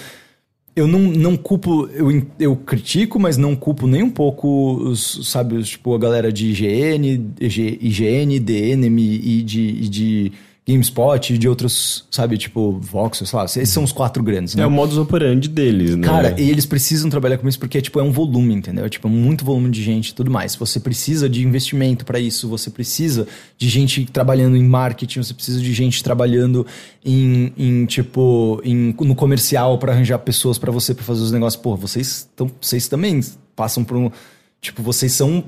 eu 0.74 0.88
não, 0.88 0.98
não 0.98 1.36
culpo, 1.36 1.86
eu, 1.92 2.26
eu 2.40 2.56
critico, 2.56 3.20
mas 3.20 3.36
não 3.36 3.54
culpo 3.54 3.86
nem 3.86 4.02
um 4.02 4.10
pouco 4.10 4.74
os, 4.74 5.28
sabe, 5.30 5.54
os, 5.56 5.68
tipo, 5.68 5.94
a 5.94 5.98
galera 5.98 6.32
de 6.32 6.48
IGN, 6.50 7.32
IG, 7.40 7.78
IGN, 7.82 8.38
DNM 8.40 8.98
e 9.00 9.42
de, 9.42 9.60
e 9.60 9.88
de 9.88 10.32
GameSpot 10.68 11.32
e 11.32 11.38
de 11.38 11.48
outros, 11.48 12.04
sabe, 12.10 12.36
tipo, 12.36 12.72
Voxel, 12.78 13.26
sei 13.26 13.38
lá. 13.38 13.44
Esses 13.46 13.70
são 13.70 13.82
os 13.82 13.90
quatro 13.90 14.22
grandes, 14.22 14.54
né? 14.54 14.62
É 14.62 14.66
o 14.66 14.70
modus 14.70 14.98
operandi 14.98 15.48
deles, 15.48 15.96
né? 15.96 16.06
Cara, 16.06 16.38
e 16.38 16.50
eles 16.50 16.66
precisam 16.66 17.08
trabalhar 17.08 17.38
com 17.38 17.48
isso 17.48 17.58
porque 17.58 17.80
tipo, 17.80 17.98
é 17.98 18.02
um 18.02 18.12
volume, 18.12 18.54
entendeu? 18.54 18.84
É, 18.84 18.88
tipo, 18.90 19.08
muito 19.08 19.46
volume 19.46 19.70
de 19.70 19.82
gente 19.82 20.10
e 20.10 20.14
tudo 20.14 20.30
mais. 20.30 20.54
Você 20.56 20.78
precisa 20.78 21.26
de 21.26 21.42
investimento 21.42 22.04
para 22.04 22.20
isso, 22.20 22.46
você 22.46 22.68
precisa 22.68 23.26
de 23.56 23.66
gente 23.66 24.04
trabalhando 24.04 24.56
em 24.56 24.62
marketing, 24.62 25.22
você 25.22 25.32
precisa 25.32 25.58
de 25.58 25.72
gente 25.72 26.04
trabalhando 26.04 26.66
em, 27.02 27.50
em 27.56 27.86
tipo, 27.86 28.60
em, 28.62 28.94
no 29.00 29.14
comercial 29.14 29.78
para 29.78 29.92
arranjar 29.92 30.18
pessoas 30.18 30.58
para 30.58 30.70
você 30.70 30.92
para 30.92 31.04
fazer 31.04 31.22
os 31.22 31.32
negócios. 31.32 31.62
Pô, 31.62 31.76
vocês, 31.76 32.28
tão, 32.36 32.50
vocês 32.60 32.86
também 32.88 33.22
passam 33.56 33.82
por 33.82 33.96
um. 33.96 34.10
Tipo, 34.60 34.82
vocês 34.82 35.12
são. 35.12 35.44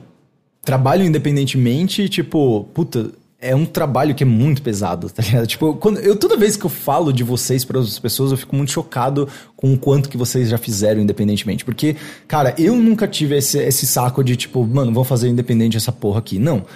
Trabalham 0.62 1.06
independentemente 1.06 2.02
e, 2.02 2.08
tipo, 2.08 2.64
puta. 2.72 3.10
É 3.40 3.56
um 3.56 3.64
trabalho 3.64 4.14
que 4.14 4.22
é 4.22 4.26
muito 4.26 4.60
pesado, 4.60 5.08
tá 5.08 5.22
ligado? 5.22 5.46
Tipo, 5.46 5.74
quando, 5.74 5.98
eu, 6.00 6.14
toda 6.14 6.36
vez 6.36 6.56
que 6.56 6.64
eu 6.66 6.70
falo 6.70 7.12
de 7.12 7.24
vocês 7.24 7.64
para 7.64 7.80
as 7.80 7.98
pessoas, 7.98 8.30
eu 8.30 8.36
fico 8.36 8.54
muito 8.54 8.70
chocado 8.70 9.26
com 9.56 9.72
o 9.72 9.78
quanto 9.78 10.08
que 10.08 10.16
vocês 10.16 10.50
já 10.50 10.58
fizeram 10.58 11.00
independentemente. 11.00 11.64
Porque, 11.64 11.96
cara, 12.28 12.54
eu 12.58 12.76
nunca 12.76 13.08
tive 13.08 13.36
esse, 13.36 13.58
esse 13.58 13.86
saco 13.86 14.22
de, 14.22 14.36
tipo, 14.36 14.64
mano, 14.66 14.92
vou 14.92 15.04
fazer 15.04 15.28
independente 15.28 15.76
essa 15.76 15.90
porra 15.90 16.18
aqui. 16.18 16.38
Não. 16.38 16.66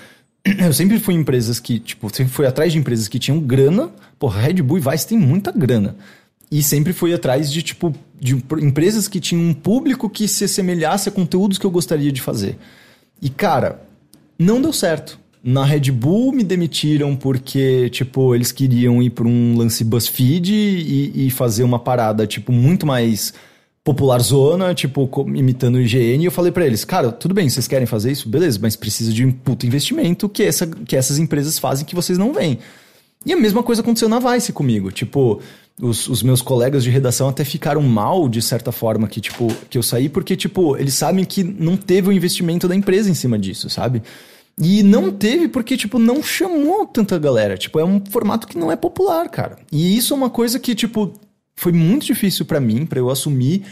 Eu 0.58 0.72
sempre 0.72 0.98
fui 0.98 1.14
em 1.14 1.18
empresas 1.18 1.60
que, 1.60 1.78
tipo, 1.78 2.14
sempre 2.14 2.32
fui 2.32 2.46
atrás 2.46 2.72
de 2.72 2.78
empresas 2.78 3.08
que 3.08 3.18
tinham 3.18 3.40
grana. 3.40 3.90
Porra, 4.18 4.40
Red 4.40 4.62
Bull 4.62 4.78
e 4.78 4.80
Vice 4.80 5.06
tem 5.06 5.18
muita 5.18 5.52
grana. 5.52 5.96
E 6.50 6.62
sempre 6.62 6.92
fui 6.94 7.12
atrás 7.12 7.52
de, 7.52 7.62
tipo, 7.62 7.94
de 8.18 8.42
empresas 8.62 9.06
que 9.06 9.20
tinham 9.20 9.42
um 9.42 9.52
público 9.52 10.08
que 10.08 10.26
se 10.26 10.44
assemelhasse 10.44 11.08
a 11.10 11.12
conteúdos 11.12 11.58
que 11.58 11.66
eu 11.66 11.70
gostaria 11.70 12.12
de 12.12 12.22
fazer. 12.22 12.56
E, 13.20 13.28
cara, 13.28 13.82
não 14.38 14.62
deu 14.62 14.72
certo 14.72 15.23
na 15.44 15.62
Red 15.62 15.90
Bull 15.90 16.32
me 16.32 16.42
demitiram 16.42 17.14
porque, 17.14 17.90
tipo, 17.90 18.34
eles 18.34 18.50
queriam 18.50 19.02
ir 19.02 19.10
para 19.10 19.28
um 19.28 19.58
lance 19.58 19.84
BuzzFeed 19.84 20.54
e, 20.54 21.26
e, 21.26 21.30
fazer 21.30 21.62
uma 21.64 21.78
parada, 21.78 22.26
tipo, 22.26 22.50
muito 22.50 22.86
mais 22.86 23.34
popular 23.84 24.18
zona, 24.20 24.74
tipo, 24.74 25.06
imitando 25.34 25.74
o 25.74 25.80
IGN. 25.82 26.22
E 26.22 26.24
eu 26.24 26.32
falei 26.32 26.50
para 26.50 26.64
eles, 26.64 26.82
cara, 26.82 27.12
tudo 27.12 27.34
bem, 27.34 27.46
vocês 27.50 27.68
querem 27.68 27.86
fazer 27.86 28.10
isso? 28.10 28.26
Beleza, 28.26 28.58
mas 28.62 28.74
precisa 28.74 29.12
de 29.12 29.22
um 29.22 29.30
puto 29.30 29.66
investimento 29.66 30.30
que, 30.30 30.42
essa, 30.42 30.66
que 30.66 30.96
essas 30.96 31.18
empresas 31.18 31.58
fazem 31.58 31.84
que 31.84 31.94
vocês 31.94 32.16
não 32.16 32.32
veem. 32.32 32.58
E 33.26 33.32
a 33.34 33.36
mesma 33.36 33.62
coisa 33.62 33.82
aconteceu 33.82 34.08
na 34.08 34.18
Vice 34.18 34.50
comigo. 34.50 34.90
Tipo, 34.90 35.42
os, 35.78 36.08
os, 36.08 36.22
meus 36.22 36.40
colegas 36.40 36.82
de 36.82 36.88
redação 36.88 37.28
até 37.28 37.44
ficaram 37.44 37.82
mal, 37.82 38.30
de 38.30 38.40
certa 38.40 38.72
forma, 38.72 39.06
que, 39.06 39.20
tipo, 39.20 39.48
que 39.68 39.76
eu 39.76 39.82
saí, 39.82 40.08
porque, 40.08 40.36
tipo, 40.36 40.74
eles 40.78 40.94
sabem 40.94 41.22
que 41.22 41.44
não 41.44 41.76
teve 41.76 42.08
o 42.08 42.12
investimento 42.12 42.66
da 42.66 42.74
empresa 42.74 43.10
em 43.10 43.14
cima 43.14 43.38
disso, 43.38 43.68
sabe? 43.68 44.02
E 44.56 44.82
não 44.82 45.10
teve 45.10 45.48
porque, 45.48 45.76
tipo, 45.76 45.98
não 45.98 46.22
chamou 46.22 46.86
tanta 46.86 47.18
galera. 47.18 47.56
Tipo, 47.56 47.80
é 47.80 47.84
um 47.84 48.00
formato 48.08 48.46
que 48.46 48.56
não 48.56 48.70
é 48.70 48.76
popular, 48.76 49.28
cara. 49.28 49.58
E 49.70 49.96
isso 49.96 50.14
é 50.14 50.16
uma 50.16 50.30
coisa 50.30 50.58
que, 50.58 50.74
tipo, 50.74 51.12
foi 51.56 51.72
muito 51.72 52.06
difícil 52.06 52.44
para 52.44 52.60
mim, 52.60 52.86
para 52.86 52.98
eu 52.98 53.10
assumir 53.10 53.62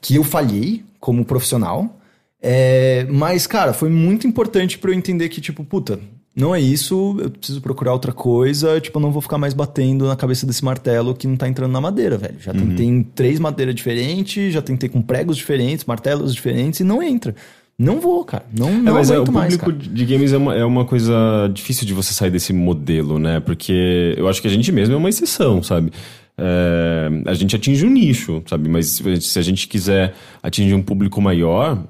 que 0.00 0.16
eu 0.16 0.24
falhei 0.24 0.84
como 0.98 1.24
profissional. 1.24 2.00
É, 2.42 3.06
mas, 3.08 3.46
cara, 3.46 3.72
foi 3.72 3.88
muito 3.88 4.26
importante 4.26 4.76
para 4.76 4.90
eu 4.90 4.94
entender 4.94 5.28
que, 5.28 5.40
tipo, 5.40 5.64
puta, 5.64 5.98
não 6.36 6.52
é 6.52 6.60
isso, 6.60 7.16
eu 7.20 7.30
preciso 7.30 7.60
procurar 7.60 7.92
outra 7.92 8.12
coisa, 8.12 8.80
tipo, 8.80 8.98
eu 8.98 9.02
não 9.02 9.12
vou 9.12 9.22
ficar 9.22 9.38
mais 9.38 9.54
batendo 9.54 10.06
na 10.06 10.16
cabeça 10.16 10.44
desse 10.44 10.64
martelo 10.64 11.14
que 11.14 11.28
não 11.28 11.36
tá 11.36 11.48
entrando 11.48 11.70
na 11.70 11.80
madeira, 11.80 12.18
velho. 12.18 12.40
Já 12.40 12.52
uhum. 12.52 12.58
tentei 12.58 12.86
em 12.86 13.02
três 13.02 13.38
madeiras 13.38 13.74
diferentes, 13.74 14.52
já 14.52 14.60
tentei 14.60 14.88
com 14.88 15.00
pregos 15.00 15.36
diferentes, 15.36 15.84
martelos 15.84 16.34
diferentes 16.34 16.80
e 16.80 16.84
não 16.84 17.02
entra. 17.02 17.34
Não 17.78 18.00
vou, 18.00 18.24
cara. 18.24 18.44
Não, 18.56 18.72
não 18.72 18.92
é, 18.92 18.94
mas 18.94 19.10
é, 19.10 19.18
o 19.18 19.24
público 19.24 19.70
mais, 19.70 19.88
de 19.88 20.04
games 20.04 20.32
é 20.32 20.36
uma, 20.36 20.54
é 20.54 20.64
uma 20.64 20.84
coisa 20.84 21.50
difícil 21.52 21.86
de 21.86 21.92
você 21.92 22.14
sair 22.14 22.30
desse 22.30 22.52
modelo, 22.52 23.18
né? 23.18 23.40
Porque 23.40 24.14
eu 24.16 24.28
acho 24.28 24.40
que 24.40 24.46
a 24.46 24.50
gente 24.50 24.70
mesmo 24.70 24.94
é 24.94 24.96
uma 24.96 25.08
exceção, 25.08 25.62
sabe? 25.62 25.92
É, 26.38 27.08
a 27.26 27.34
gente 27.34 27.56
atinge 27.56 27.84
um 27.84 27.90
nicho, 27.90 28.42
sabe? 28.46 28.68
Mas 28.68 29.02
se 29.20 29.38
a 29.38 29.42
gente 29.42 29.66
quiser 29.66 30.14
atingir 30.42 30.74
um 30.74 30.82
público 30.82 31.20
maior, 31.20 31.82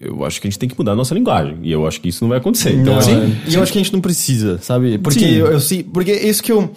eu 0.00 0.24
acho 0.24 0.40
que 0.40 0.46
a 0.46 0.50
gente 0.50 0.58
tem 0.58 0.68
que 0.68 0.76
mudar 0.78 0.92
a 0.92 0.96
nossa 0.96 1.14
linguagem. 1.14 1.58
E 1.62 1.70
eu 1.70 1.86
acho 1.86 2.00
que 2.00 2.08
isso 2.08 2.24
não 2.24 2.28
vai 2.28 2.38
acontecer. 2.38 2.72
Então, 2.72 2.94
não, 2.94 2.98
assim, 2.98 3.12
é. 3.12 3.50
E 3.50 3.54
eu 3.54 3.62
acho 3.62 3.72
que 3.72 3.78
a 3.78 3.82
gente 3.82 3.92
não 3.92 4.00
precisa, 4.00 4.58
sabe? 4.58 4.98
Porque 4.98 5.20
Sim. 5.20 5.34
eu, 5.34 5.46
eu 5.48 5.60
sei. 5.60 5.82
Porque 5.82 6.12
isso 6.12 6.42
que 6.42 6.50
eu. 6.52 6.70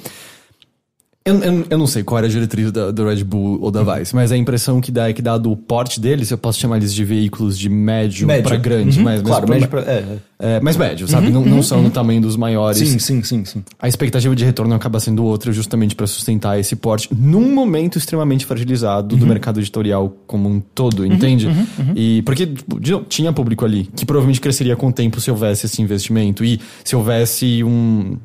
Eu, 1.26 1.36
eu, 1.36 1.66
eu, 1.70 1.78
não 1.78 1.88
sei 1.88 2.04
qual 2.04 2.18
era 2.18 2.28
a 2.28 2.30
diretriz 2.30 2.70
da, 2.70 2.92
do 2.92 3.08
Red 3.08 3.24
Bull 3.24 3.58
ou 3.62 3.72
da 3.72 3.82
uhum. 3.82 3.96
Vice, 3.96 4.14
mas 4.14 4.30
a 4.30 4.36
impressão 4.36 4.82
que 4.82 4.92
dá 4.92 5.10
é 5.10 5.14
que, 5.14 5.22
dado 5.22 5.50
o 5.50 5.56
porte 5.56 5.98
deles, 5.98 6.30
eu 6.32 6.38
posso 6.38 6.60
chamar 6.60 6.78
eles 6.78 6.94
de 6.94 7.06
veículos 7.06 7.58
de 7.58 7.70
médio, 7.70 8.28
médio. 8.28 8.44
para 8.44 8.58
grande. 8.58 8.98
Uhum. 8.98 9.06
Mas, 9.06 9.22
claro, 9.22 9.50
médio 9.50 9.70
pra, 9.70 9.82
é. 9.82 10.18
É, 10.38 10.60
mas 10.60 10.76
médio, 10.76 11.08
sabe? 11.08 11.28
Uhum, 11.28 11.34
não, 11.34 11.46
não 11.46 11.58
uhum, 11.58 11.64
são 11.64 11.78
no 11.78 11.86
uhum. 11.86 11.90
tamanho 11.90 12.20
dos 12.20 12.36
maiores. 12.36 12.78
Sim, 12.78 13.00
sim, 13.00 13.24
sim, 13.24 13.46
sim. 13.46 13.64
A 13.80 13.88
expectativa 13.88 14.36
de 14.36 14.44
retorno 14.44 14.76
acaba 14.76 15.00
sendo 15.00 15.24
outra, 15.24 15.54
justamente 15.54 15.96
para 15.96 16.06
sustentar 16.06 16.60
esse 16.60 16.76
porte 16.76 17.08
num 17.18 17.54
momento 17.54 17.98
extremamente 17.98 18.46
fragilizado 18.46 19.16
do 19.16 19.22
uhum. 19.22 19.30
mercado 19.30 19.62
editorial 19.62 20.14
como 20.28 20.50
um 20.50 20.60
todo, 20.60 21.06
entende? 21.06 21.48
E 21.96 22.22
porque 22.24 22.48
tipo, 22.48 22.82
tinha 23.08 23.32
público 23.32 23.64
ali 23.64 23.90
que 23.96 24.06
provavelmente 24.06 24.42
cresceria 24.42 24.76
com 24.76 24.88
o 24.88 24.92
tempo 24.92 25.22
se 25.22 25.32
houvesse 25.32 25.68
esse 25.68 25.82
investimento 25.82 26.44
e 26.44 26.60
se 26.84 26.96
houvesse 26.96 27.64
um 27.64 28.18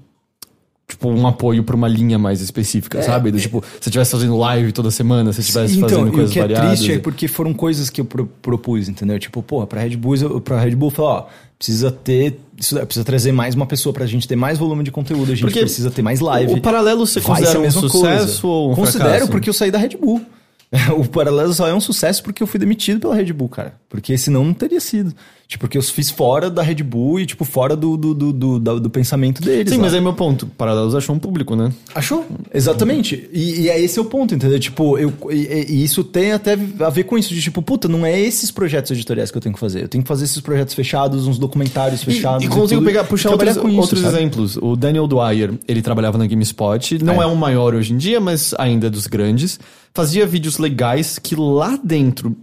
tipo, 0.88 1.10
um 1.10 1.26
apoio 1.26 1.62
pra 1.62 1.76
uma 1.76 1.86
linha 1.86 2.18
mais 2.18 2.40
específica, 2.40 2.98
é, 2.98 3.02
sabe? 3.02 3.30
Do, 3.30 3.38
tipo, 3.38 3.62
se 3.62 3.70
você 3.72 3.90
estivesse 3.90 4.10
fazendo 4.10 4.36
live 4.38 4.72
toda 4.72 4.90
semana, 4.90 5.32
se 5.34 5.40
estivesse 5.40 5.76
então, 5.76 5.88
fazendo 5.88 6.10
coisas 6.10 6.30
variadas. 6.30 6.30
o 6.30 6.32
que 6.32 6.38
é 6.38 6.42
variadas. 6.42 6.78
triste 6.78 6.92
é 6.92 6.98
porque 6.98 7.28
foram 7.28 7.52
coisas 7.52 7.90
que 7.90 8.00
eu 8.00 8.06
pro, 8.06 8.26
propus, 8.26 8.88
entendeu? 8.88 9.18
Tipo, 9.18 9.42
porra, 9.42 9.66
pra 9.66 9.82
Red 9.82 9.96
Bull, 9.96 10.16
eu, 10.16 10.40
pra 10.40 10.58
Red 10.58 10.74
Bull, 10.74 10.90
falar, 10.90 11.10
ó, 11.10 11.26
precisa 11.58 11.92
ter, 11.92 12.40
precisa 12.56 13.04
trazer 13.04 13.32
mais 13.32 13.54
uma 13.54 13.66
pessoa 13.66 13.92
pra 13.92 14.06
gente 14.06 14.26
ter 14.26 14.36
mais 14.36 14.58
volume 14.58 14.82
de 14.82 14.90
conteúdo, 14.90 15.32
a 15.32 15.34
gente 15.34 15.42
porque 15.42 15.60
precisa 15.60 15.90
ter 15.90 16.00
mais 16.00 16.20
live. 16.20 16.54
O, 16.54 16.60
paralelo 16.60 17.06
você 17.06 17.20
considera 17.20 17.60
um 17.60 17.70
sucesso 17.70 17.90
coisa. 17.90 18.46
ou 18.46 18.72
um 18.72 18.74
Considero 18.74 19.08
fracasso? 19.08 19.30
porque 19.30 19.50
eu 19.50 19.54
saí 19.54 19.70
da 19.70 19.78
Red 19.78 19.96
Bull. 20.00 20.24
o 20.96 21.04
paralelo 21.06 21.52
só 21.52 21.66
é 21.66 21.74
um 21.74 21.80
sucesso 21.80 22.22
porque 22.22 22.42
eu 22.42 22.46
fui 22.46 22.58
demitido 22.58 23.00
pela 23.00 23.14
Red 23.14 23.32
Bull, 23.32 23.48
cara. 23.48 23.74
Porque 23.88 24.16
senão 24.16 24.44
não 24.44 24.54
teria 24.54 24.80
sido. 24.80 25.14
Tipo, 25.48 25.62
porque 25.62 25.78
eu 25.78 25.82
fiz 25.82 26.10
fora 26.10 26.50
da 26.50 26.60
Red 26.60 26.82
Bull 26.82 27.20
e, 27.20 27.24
tipo, 27.24 27.42
fora 27.42 27.74
do, 27.74 27.96
do, 27.96 28.12
do, 28.12 28.32
do, 28.34 28.80
do, 28.80 28.90
pensamento 28.90 29.40
deles. 29.40 29.70
Sim, 29.70 29.78
lá. 29.78 29.84
mas 29.84 29.94
é 29.94 30.00
meu 30.00 30.12
ponto. 30.12 30.46
Paralelos 30.46 30.94
achou 30.94 31.16
um 31.16 31.18
público, 31.18 31.56
né? 31.56 31.72
Achou? 31.94 32.26
Exatamente. 32.52 33.30
E, 33.32 33.62
e 33.62 33.70
é 33.70 33.80
esse 33.80 33.98
é 33.98 34.02
o 34.02 34.04
ponto, 34.04 34.34
entendeu? 34.34 34.60
Tipo, 34.60 34.98
eu, 34.98 35.10
e, 35.30 35.66
e, 35.70 35.82
isso 35.82 36.04
tem 36.04 36.32
até 36.32 36.52
a 36.52 36.90
ver 36.90 37.04
com 37.04 37.16
isso, 37.16 37.32
de 37.32 37.40
tipo, 37.40 37.62
puta, 37.62 37.88
não 37.88 38.04
é 38.04 38.20
esses 38.20 38.50
projetos 38.50 38.90
editoriais 38.90 39.30
que 39.30 39.38
eu 39.38 39.40
tenho 39.40 39.54
que 39.54 39.58
fazer. 39.58 39.84
Eu 39.84 39.88
tenho 39.88 40.04
que 40.04 40.08
fazer 40.08 40.26
esses 40.26 40.40
projetos 40.42 40.74
fechados, 40.74 41.26
uns 41.26 41.38
documentários 41.38 42.04
fechados. 42.04 42.44
E, 42.44 42.46
e 42.46 42.50
consigo 42.50 42.84
pegar, 42.84 43.04
puxar 43.04 43.30
outros, 43.30 43.56
isso, 43.56 43.66
outros 43.66 44.04
exemplos. 44.04 44.58
O 44.58 44.76
Daniel 44.76 45.06
Dwyer, 45.06 45.54
ele 45.66 45.80
trabalhava 45.80 46.18
na 46.18 46.26
GameSpot. 46.26 47.02
Não 47.02 47.22
é. 47.22 47.24
é 47.24 47.26
um 47.26 47.36
maior 47.36 47.74
hoje 47.74 47.94
em 47.94 47.96
dia, 47.96 48.20
mas 48.20 48.52
ainda 48.58 48.88
é 48.88 48.90
dos 48.90 49.06
grandes 49.06 49.58
fazia 49.98 50.24
vídeos 50.24 50.58
legais 50.58 51.18
que 51.18 51.34
lá 51.34 51.76
dentro 51.82 52.36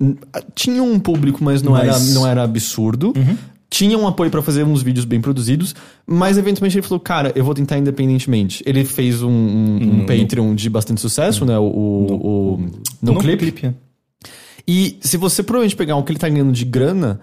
tinham 0.54 0.92
um 0.92 1.00
público, 1.00 1.42
mas 1.42 1.62
não, 1.62 1.72
mas... 1.72 2.10
Era, 2.10 2.14
não 2.14 2.28
era 2.28 2.44
absurdo. 2.44 2.95
Uhum. 3.16 3.38
Tinha 3.70 3.98
um 3.98 4.08
apoio 4.08 4.32
para 4.32 4.42
fazer 4.42 4.64
uns 4.64 4.82
vídeos 4.82 5.06
bem 5.06 5.20
produzidos, 5.20 5.76
mas 6.06 6.38
eventualmente 6.38 6.78
ele 6.78 6.86
falou, 6.86 7.00
cara, 7.00 7.32
eu 7.36 7.44
vou 7.44 7.54
tentar 7.54 7.78
independentemente. 7.78 8.64
Ele 8.66 8.86
fez 8.86 9.22
um, 9.22 9.30
um, 9.30 9.76
um 9.76 9.98
no, 9.98 10.06
Patreon 10.06 10.50
no... 10.50 10.56
de 10.56 10.70
bastante 10.70 11.02
sucesso, 11.02 11.46
no, 11.46 11.52
né? 11.52 11.60
O, 11.60 11.64
o, 11.64 12.58
no, 13.02 13.12
o, 13.12 13.16
no, 13.16 13.20
clip. 13.20 13.52
clip 13.52 13.66
é. 13.68 13.74
E 14.68 14.98
se 15.02 15.18
você 15.18 15.44
provavelmente 15.44 15.76
pegar 15.76 15.96
o 15.96 16.04
que 16.04 16.12
ele 16.12 16.20
tá 16.20 16.30
ganhando 16.30 16.52
de 16.52 16.64
grana, 16.64 17.20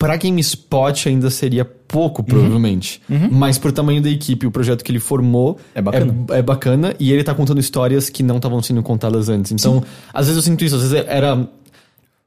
Pra 0.00 0.16
GameSpot 0.16 1.06
ainda 1.10 1.28
seria 1.28 1.62
pouco, 1.62 2.22
provavelmente. 2.24 3.02
Uhum. 3.06 3.24
Uhum. 3.24 3.28
Mas 3.32 3.58
pro 3.58 3.70
tamanho 3.70 4.00
da 4.00 4.08
equipe, 4.08 4.46
o 4.46 4.50
projeto 4.50 4.82
que 4.82 4.90
ele 4.90 4.98
formou 4.98 5.58
é 5.74 5.82
bacana. 5.82 6.16
É, 6.30 6.38
é 6.38 6.42
bacana 6.42 6.94
e 6.98 7.12
ele 7.12 7.22
tá 7.22 7.34
contando 7.34 7.60
histórias 7.60 8.08
que 8.08 8.22
não 8.22 8.36
estavam 8.36 8.62
sendo 8.62 8.82
contadas 8.82 9.28
antes. 9.28 9.52
Então, 9.52 9.80
Sim. 9.80 9.86
às 10.14 10.24
vezes 10.24 10.38
eu 10.38 10.42
sinto 10.42 10.64
isso, 10.64 10.76
às 10.76 10.80
vezes 10.84 11.04
era. 11.06 11.46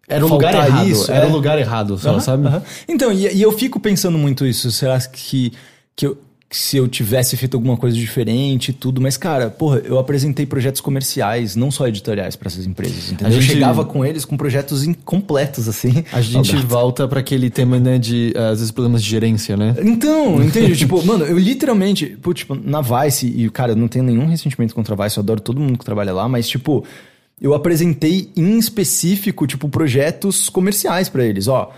Era 0.07 0.25
o 0.25 0.29
lugar 0.29 0.53
errado. 0.53 0.87
Isso, 0.87 1.11
era 1.11 1.25
o 1.25 1.29
é. 1.29 1.31
lugar 1.31 1.57
errado 1.57 1.97
só, 1.97 2.13
uhum, 2.13 2.19
sabe? 2.19 2.49
Então, 2.87 3.11
e, 3.11 3.27
e, 3.35 3.41
eu 3.41 3.51
fico 3.51 3.79
pensando 3.79 4.17
muito 4.17 4.45
isso. 4.45 4.69
Será 4.71 4.99
que, 4.99 5.53
que 5.95 6.05
eu, 6.05 6.17
se 6.55 6.77
eu 6.77 6.87
tivesse 6.87 7.35
feito 7.37 7.55
alguma 7.55 7.77
coisa 7.77 7.95
diferente 7.95 8.69
e 8.69 8.73
tudo, 8.73 9.01
mas 9.01 9.17
cara, 9.17 9.49
porra, 9.49 9.79
eu 9.79 9.97
apresentei 9.97 10.45
projetos 10.45 10.81
comerciais, 10.81 11.55
não 11.55 11.71
só 11.71 11.87
editoriais 11.87 12.35
para 12.35 12.47
essas 12.47 12.65
empresas, 12.65 13.11
entendeu? 13.11 13.33
Gente, 13.33 13.49
eu 13.49 13.53
chegava 13.55 13.85
com 13.85 14.05
eles 14.05 14.23
com 14.25 14.37
projetos 14.37 14.83
incompletos 14.83 15.67
assim. 15.67 16.03
A 16.11 16.21
gente 16.21 16.55
volta 16.57 17.07
para 17.07 17.21
aquele 17.21 17.49
tema, 17.49 17.79
né, 17.79 17.97
de 17.97 18.33
às 18.35 18.59
vezes 18.59 18.71
problemas 18.71 19.01
de 19.01 19.09
gerência, 19.09 19.57
né? 19.57 19.73
Então, 19.81 20.41
entende? 20.43 20.75
tipo, 20.75 21.03
mano, 21.03 21.25
eu 21.25 21.39
literalmente, 21.39 22.17
pô, 22.21 22.33
tipo, 22.33 22.55
na 22.55 22.81
Vice 22.81 23.25
e 23.25 23.49
cara, 23.49 23.71
eu 23.71 23.75
não 23.77 23.87
tenho 23.87 24.05
nenhum 24.05 24.27
ressentimento 24.27 24.75
contra 24.75 24.93
a 24.93 25.03
Vice, 25.03 25.17
eu 25.17 25.21
adoro 25.21 25.39
todo 25.39 25.59
mundo 25.59 25.79
que 25.79 25.85
trabalha 25.85 26.13
lá, 26.13 26.27
mas 26.27 26.47
tipo, 26.47 26.83
eu 27.43 27.53
apresentei 27.53 28.31
em 28.37 28.57
específico, 28.57 29.45
tipo, 29.45 29.67
projetos 29.67 30.49
comerciais 30.49 31.09
para 31.09 31.25
eles, 31.25 31.49
ó. 31.49 31.73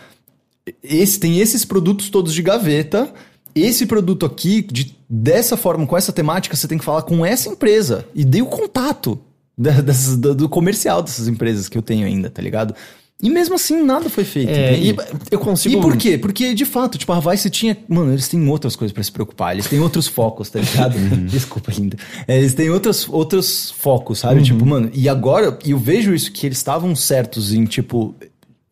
Esse 0.84 1.20
tem 1.20 1.40
esses 1.40 1.66
produtos 1.66 2.12
todos 2.12 2.36
de 2.36 2.44
gaveta, 2.44 3.12
esse 3.56 3.88
produto 3.88 4.28
aqui, 4.28 4.62
de, 4.62 4.96
dessa 5.10 5.58
forma, 5.58 5.88
com 5.88 5.98
essa 5.98 6.14
temática, 6.14 6.56
você 6.56 6.68
tem 6.68 6.78
que 6.78 6.86
falar 6.86 7.02
com 7.02 7.26
essa 7.26 7.50
empresa. 7.50 8.06
E 8.14 8.24
dei 8.24 8.44
o 8.44 8.46
contato 8.46 9.20
da, 9.58 9.72
do, 9.82 10.36
do 10.36 10.50
comercial 10.50 11.02
dessas 11.02 11.28
empresas 11.28 11.68
que 11.68 11.78
eu 11.78 11.82
tenho 11.82 12.06
ainda, 12.06 12.30
tá 12.30 12.44
ligado? 12.44 12.76
E 13.22 13.30
mesmo 13.30 13.56
assim, 13.56 13.82
nada 13.82 14.10
foi 14.10 14.26
feito. 14.26 14.50
É, 14.50 14.78
e 14.78 14.96
eu 15.32 15.40
consigo. 15.40 15.78
E 15.78 15.82
por 15.82 15.96
quê? 15.96 16.18
Porque, 16.18 16.54
de 16.54 16.66
fato, 16.66 16.98
tipo, 16.98 17.12
a 17.14 17.20
Vice 17.20 17.50
tinha. 17.50 17.78
Mano, 17.88 18.12
eles 18.12 18.28
têm 18.28 18.48
outras 18.50 18.76
coisas 18.76 18.94
para 18.94 19.02
se 19.02 19.12
preocupar. 19.12 19.54
Eles 19.54 19.68
têm 19.68 19.80
outros 19.80 20.08
focos, 20.08 20.50
tá 20.50 20.60
ligado? 20.60 20.96
Uhum. 21.06 21.26
Desculpa, 21.28 21.72
linda. 21.72 21.98
É, 22.28 22.38
eles 22.38 22.54
têm 22.54 22.70
outros, 22.70 23.08
outros 23.10 23.72
focos, 23.72 24.20
sabe? 24.20 24.40
Uhum. 24.40 24.44
Tipo, 24.44 24.66
mano, 24.66 24.90
e 24.94 25.08
agora, 25.08 25.58
e 25.66 25.72
eu 25.72 25.78
vejo 25.78 26.14
isso 26.14 26.32
que 26.32 26.46
eles 26.46 26.58
estavam 26.58 26.96
certos 26.96 27.54
em, 27.54 27.66
tipo. 27.66 28.16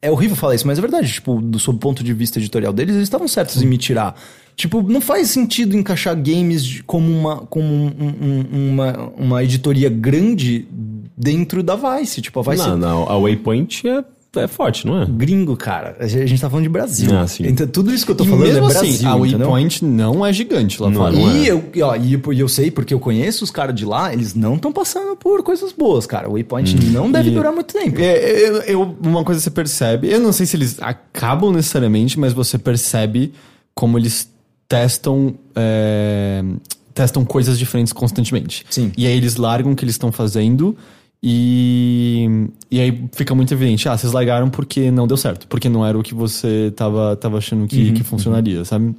É 0.02 0.12
horrível 0.12 0.36
falar 0.36 0.56
isso, 0.56 0.68
mas 0.68 0.78
é 0.78 0.82
verdade. 0.82 1.12
Tipo, 1.12 1.42
do, 1.42 1.58
sob 1.60 1.78
o 1.78 1.80
ponto 1.80 2.04
de 2.04 2.14
vista 2.14 2.40
editorial 2.40 2.74
deles, 2.74 2.96
eles 2.96 3.08
estavam 3.08 3.28
certos 3.28 3.58
uhum. 3.58 3.64
em 3.64 3.68
me 3.68 3.78
tirar. 3.78 4.16
Tipo, 4.56 4.82
não 4.84 5.02
faz 5.02 5.30
sentido 5.30 5.76
encaixar 5.76 6.16
games 6.16 6.82
como 6.86 7.10
uma, 7.12 7.38
como 7.38 7.68
um, 7.68 7.92
um, 8.22 8.72
uma, 8.72 9.12
uma 9.18 9.44
editoria 9.44 9.90
grande 9.90 10.68
dentro 11.18 11.64
da 11.64 11.76
Vice. 11.76 12.22
Tipo, 12.22 12.40
a 12.40 12.52
Vice. 12.52 12.68
Não, 12.68 12.78
não. 12.78 13.10
A 13.10 13.18
Waypoint 13.18 13.88
é 13.88 14.04
é 14.36 14.48
forte, 14.48 14.86
não 14.88 15.02
é? 15.02 15.06
Gringo, 15.06 15.56
cara. 15.56 15.96
A 16.00 16.08
gente 16.08 16.40
tá 16.42 16.50
falando 16.50 16.64
de 16.64 16.70
Brasil. 16.70 17.10
Ah, 17.18 17.28
sim. 17.28 17.46
Então, 17.48 17.68
tudo 17.68 17.94
isso 17.94 18.06
que 18.06 18.12
eu 18.12 18.16
tô 18.16 18.24
E 18.24 18.28
falando 18.28 18.46
mesmo 18.46 18.64
é 18.64 18.68
assim, 18.68 18.80
Brasil, 18.80 19.10
a 19.10 19.18
entendeu? 19.28 19.38
Waypoint 19.50 19.86
não 19.86 20.26
é 20.26 20.34
gigante 20.34 20.82
lá 20.82 20.90
Não, 20.90 20.98
fora. 21.02 21.12
não 21.16 21.30
é. 21.32 21.34
E 21.38 21.48
eu, 21.48 21.64
e, 21.74 21.82
ó, 21.82 21.96
e, 21.96 22.14
eu- 22.14 22.34
e 22.34 22.40
eu 22.40 22.48
sei, 22.48 22.72
porque 22.72 22.94
eu 22.94 23.00
conheço 23.00 23.44
os 23.44 23.52
caras 23.52 23.76
de 23.76 23.86
lá, 23.86 24.12
eles 24.14 24.34
não 24.34 24.56
estão 24.56 24.72
passando 24.72 25.16
por 25.16 25.44
coisas 25.44 25.72
boas, 25.72 26.06
cara. 26.08 26.28
O 26.30 26.34
Waypoint 26.34 26.76
não 26.92 27.12
deve 27.12 27.30
E- 27.30 27.34
durar 27.34 27.52
muito 27.54 27.74
tempo. 27.74 28.00
É, 28.00 28.50
eu- 28.50 28.62
eu- 28.64 28.98
uma 29.04 29.24
coisa 29.24 29.40
você 29.40 29.52
percebe, 29.52 30.10
eu 30.12 30.20
não 30.20 30.32
sei 30.32 30.46
se 30.46 30.56
eles 30.58 30.78
acabam 30.82 31.52
necessariamente, 31.52 32.20
mas 32.20 32.34
você 32.34 32.58
percebe 32.58 33.34
como 33.76 33.98
eles 33.98 34.28
testam 34.68 35.36
é, 35.56 36.44
testam 36.94 37.24
coisas 37.26 37.58
diferentes 37.60 37.92
constantemente. 37.94 38.66
Sim. 38.70 38.92
E 38.98 39.06
aí 39.08 39.16
eles 39.18 39.36
largam 39.36 39.72
o 39.72 39.76
que 39.76 39.84
eles 39.84 39.96
estão 39.96 40.12
fazendo 40.12 40.76
e, 41.26 42.48
e 42.70 42.80
aí 42.82 43.04
fica 43.14 43.34
muito 43.34 43.54
evidente, 43.54 43.88
ah, 43.88 43.98
vocês 43.98 44.12
largaram 44.12 44.50
porque 44.50 44.92
não 44.92 45.08
deu 45.08 45.16
certo, 45.18 45.48
porque 45.48 45.70
não 45.70 45.86
era 45.86 45.98
o 45.98 46.04
que 46.04 46.14
você 46.14 46.72
tava, 46.76 47.16
tava 47.16 47.38
achando 47.38 47.66
que, 47.68 47.88
Uhum, 47.90 47.94
que 47.94 48.04
funcionaria, 48.04 48.66
sabe? 48.66 48.94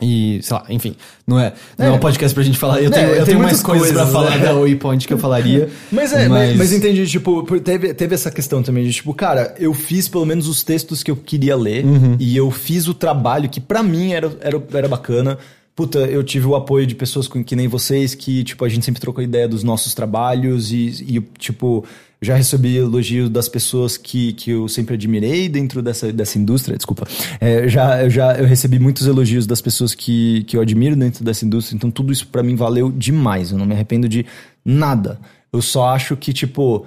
E, 0.00 0.40
sei 0.42 0.56
lá, 0.56 0.64
enfim, 0.70 0.96
não 1.26 1.38
é, 1.38 1.52
não 1.78 1.86
é, 1.86 1.88
É. 1.88 1.92
um 1.92 1.98
podcast 1.98 2.34
pra 2.34 2.42
gente 2.42 2.58
falar. 2.58 2.80
Eu 2.80 2.88
É, 2.88 2.90
tenho, 2.90 3.06
eu 3.08 3.14
tem 3.16 3.24
tenho 3.26 3.38
mais 3.38 3.52
muitas 3.52 3.62
coisas 3.62 3.88
pra 3.92 4.04
coisas, 4.06 4.12
falar 4.12 4.38
né? 4.38 4.44
da 4.46 4.54
Waypoint 4.54 5.06
que 5.06 5.12
eu 5.14 5.18
falaria. 5.18 5.68
Mas 5.92 6.12
é, 6.12 6.28
mas, 6.28 6.56
mas 6.56 6.72
entendi, 6.72 7.06
tipo, 7.06 7.42
teve, 7.60 7.94
teve 7.94 8.14
essa 8.14 8.30
questão 8.30 8.62
também 8.62 8.84
de, 8.84 8.92
tipo, 8.92 9.12
cara, 9.14 9.54
eu 9.58 9.72
fiz 9.74 10.08
pelo 10.08 10.24
menos 10.26 10.48
os 10.48 10.64
textos 10.64 11.02
que 11.02 11.10
eu 11.10 11.16
queria 11.16 11.54
ler 11.56 11.84
Uhum. 11.84 12.16
e 12.18 12.36
eu 12.36 12.50
fiz 12.50 12.88
o 12.88 12.94
trabalho 12.94 13.48
que 13.48 13.60
pra 13.60 13.82
mim 13.82 14.12
era, 14.12 14.32
era, 14.40 14.60
era 14.74 14.88
bacana. 14.88 15.38
Puta, 15.74 16.00
eu 16.00 16.22
tive 16.22 16.46
o 16.46 16.54
apoio 16.54 16.86
de 16.86 16.94
pessoas 16.94 17.26
com, 17.26 17.42
que 17.42 17.56
nem 17.56 17.66
vocês, 17.66 18.14
que, 18.14 18.44
tipo, 18.44 18.62
a 18.64 18.68
gente 18.68 18.84
sempre 18.84 19.00
trocou 19.00 19.24
ideia 19.24 19.48
dos 19.48 19.62
nossos 19.62 19.94
trabalhos 19.94 20.70
e, 20.70 21.16
e 21.16 21.20
tipo, 21.38 21.82
já 22.20 22.36
recebi 22.36 22.76
elogio 22.76 23.28
das 23.28 23.48
pessoas 23.48 23.96
que, 23.96 24.34
que 24.34 24.50
eu 24.50 24.68
sempre 24.68 24.94
admirei 24.94 25.48
dentro 25.48 25.82
dessa, 25.82 26.12
dessa 26.12 26.38
indústria, 26.38 26.76
desculpa. 26.76 27.06
É, 27.40 27.66
já, 27.68 28.06
já 28.08 28.34
eu 28.34 28.46
recebi 28.46 28.78
muitos 28.78 29.06
elogios 29.06 29.46
das 29.46 29.62
pessoas 29.62 29.94
que, 29.94 30.44
que 30.44 30.58
eu 30.58 30.60
admiro 30.60 30.94
dentro 30.94 31.24
dessa 31.24 31.44
indústria, 31.44 31.74
então 31.74 31.90
tudo 31.90 32.12
isso 32.12 32.26
pra 32.26 32.42
mim 32.42 32.54
valeu 32.54 32.90
demais. 32.90 33.50
Eu 33.50 33.56
não 33.56 33.64
me 33.64 33.72
arrependo 33.72 34.08
de 34.08 34.26
nada. 34.62 35.18
Eu 35.50 35.62
só 35.62 35.88
acho 35.88 36.16
que, 36.16 36.34
tipo, 36.34 36.86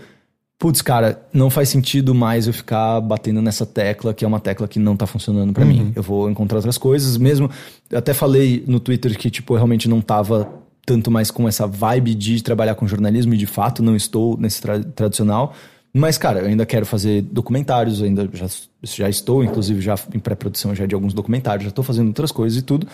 putz, 0.57 0.81
cara, 0.81 1.21
não 1.33 1.49
faz 1.49 1.69
sentido 1.69 2.15
mais 2.15 2.47
eu 2.47 2.53
ficar 2.53 2.99
batendo 3.01 3.41
nessa 3.41 3.65
tecla, 3.65 4.13
que 4.13 4.23
é 4.23 4.27
uma 4.27 4.39
tecla 4.39 4.67
que 4.67 4.79
não 4.79 4.95
tá 4.95 5.05
funcionando 5.05 5.51
pra 5.53 5.65
mim. 5.65 5.91
Eu 5.95 6.03
vou 6.03 6.29
encontrar 6.29 6.57
outras 6.57 6.77
coisas, 6.77 7.17
mesmo. 7.17 7.49
Eu 7.89 7.99
até 7.99 8.13
falei 8.13 8.63
no 8.67 8.79
Twitter 8.79 9.17
que, 9.17 9.29
tipo, 9.29 9.53
eu 9.53 9.57
realmente 9.57 9.89
não 9.89 10.01
tava 10.01 10.49
tanto 10.85 11.09
mais 11.09 11.31
com 11.31 11.47
essa 11.47 11.65
vibe 11.65 12.13
de 12.15 12.41
trabalhar 12.43 12.75
com 12.75 12.87
jornalismo, 12.87 13.33
e 13.33 13.37
de 13.37 13.47
fato 13.47 13.81
não 13.83 13.95
estou 13.95 14.37
nesse 14.37 14.61
tra- 14.61 14.79
tradicional. 14.83 15.53
Mas, 15.91 16.17
cara, 16.17 16.41
eu 16.41 16.47
ainda 16.47 16.65
quero 16.65 16.85
fazer 16.85 17.21
documentários, 17.21 18.03
ainda 18.03 18.29
já, 18.33 18.47
já 18.83 19.09
estou, 19.09 19.43
inclusive, 19.43 19.81
já 19.81 19.95
em 20.13 20.19
pré-produção 20.19 20.75
já 20.75 20.85
de 20.85 20.93
alguns 20.93 21.13
documentários, 21.13 21.63
já 21.63 21.69
estou 21.69 21.83
fazendo 21.83 22.07
outras 22.07 22.31
coisas 22.31 22.59
e 22.59 22.61
tudo. 22.61 22.85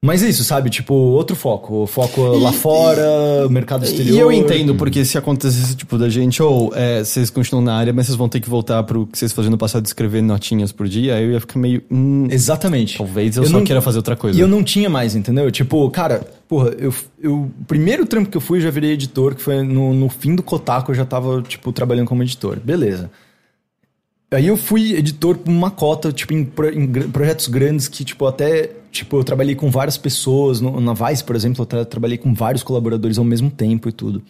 Mas 0.00 0.22
é 0.22 0.28
isso, 0.28 0.44
sabe? 0.44 0.70
Tipo, 0.70 0.94
outro 0.94 1.34
foco. 1.34 1.82
O 1.82 1.86
foco 1.88 2.22
lá 2.22 2.52
fora, 2.52 3.44
o 3.44 3.50
mercado 3.50 3.84
exterior. 3.84 4.14
E 4.16 4.18
eu 4.20 4.30
entendo, 4.30 4.76
porque 4.76 5.04
se 5.04 5.18
acontecesse 5.18 5.74
tipo 5.74 5.98
da 5.98 6.08
gente, 6.08 6.40
ou 6.40 6.72
é, 6.72 7.02
vocês 7.02 7.30
continuam 7.30 7.64
na 7.64 7.74
área, 7.74 7.92
mas 7.92 8.06
vocês 8.06 8.16
vão 8.16 8.28
ter 8.28 8.38
que 8.38 8.48
voltar 8.48 8.80
pro 8.84 9.06
que 9.08 9.18
vocês 9.18 9.32
faziam 9.32 9.50
no 9.50 9.58
passado 9.58 9.82
de 9.82 9.88
escrever 9.88 10.22
notinhas 10.22 10.70
por 10.70 10.86
dia, 10.86 11.16
aí 11.16 11.24
eu 11.24 11.32
ia 11.32 11.40
ficar 11.40 11.58
meio. 11.58 11.82
Hum, 11.90 12.28
Exatamente. 12.30 12.96
talvez 12.96 13.36
eu, 13.36 13.42
Eu 13.42 13.48
só 13.48 13.56
não- 13.58 13.64
queira 13.64 13.82
fazer 13.82 13.96
outra 13.98 14.14
coisa. 14.14 14.38
E 14.38 14.40
eu 14.40 14.46
não 14.46 14.62
tinha 14.62 14.88
mais, 14.88 15.16
entendeu? 15.16 15.50
Tipo, 15.50 15.90
cara, 15.90 16.20
porra, 16.46 16.68
eu, 16.78 16.94
eu, 17.20 17.34
o 17.34 17.50
primeiro 17.66 18.06
trampo 18.06 18.30
que 18.30 18.36
eu 18.36 18.40
fui, 18.40 18.58
eu 18.58 18.62
já 18.62 18.70
virei 18.70 18.92
editor, 18.92 19.34
que 19.34 19.42
foi 19.42 19.64
no, 19.64 19.92
no 19.92 20.08
fim 20.08 20.36
do 20.36 20.44
Kotaku, 20.44 20.92
eu 20.92 20.94
já 20.94 21.04
tava, 21.04 21.42
tipo, 21.42 21.72
trabalhando 21.72 22.06
como 22.06 22.22
editor. 22.22 22.60
Beleza. 22.62 23.10
Aí 24.30 24.46
eu 24.46 24.56
fui 24.58 24.92
editor 24.94 25.38
por 25.38 25.50
uma 25.50 25.70
cota, 25.70 26.12
tipo, 26.12 26.34
em, 26.34 26.44
pro- 26.44 26.68
em 26.72 26.86
projetos 27.10 27.48
grandes 27.48 27.88
que, 27.88 28.04
tipo, 28.04 28.26
até, 28.26 28.70
tipo, 28.98 29.16
eu 29.16 29.24
trabalhei 29.24 29.54
com 29.54 29.70
várias 29.70 29.96
pessoas. 29.96 30.60
No, 30.60 30.80
na 30.80 30.92
Vice, 30.94 31.24
por 31.24 31.34
exemplo, 31.36 31.62
eu 31.62 31.66
tra- 31.66 31.84
trabalhei 31.84 32.18
com 32.18 32.32
vários 32.34 32.62
colaboradores 32.62 33.18
ao 33.18 33.24
mesmo 33.24 33.50
tempo 33.50 33.88
e 33.88 33.92
tudo. 33.92 34.22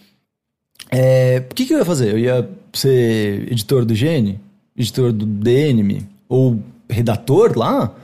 É, 0.90 1.42
o 1.50 1.54
que, 1.54 1.66
que 1.66 1.74
eu 1.74 1.78
ia 1.78 1.84
fazer? 1.84 2.12
Eu 2.12 2.18
ia 2.18 2.48
ser 2.72 3.50
editor 3.52 3.84
do 3.84 3.94
GN? 3.94 4.38
Editor 4.76 5.12
do 5.12 5.26
DNM? 5.26 6.06
Ou 6.28 6.58
redator 6.88 7.58
lá? 7.58 7.94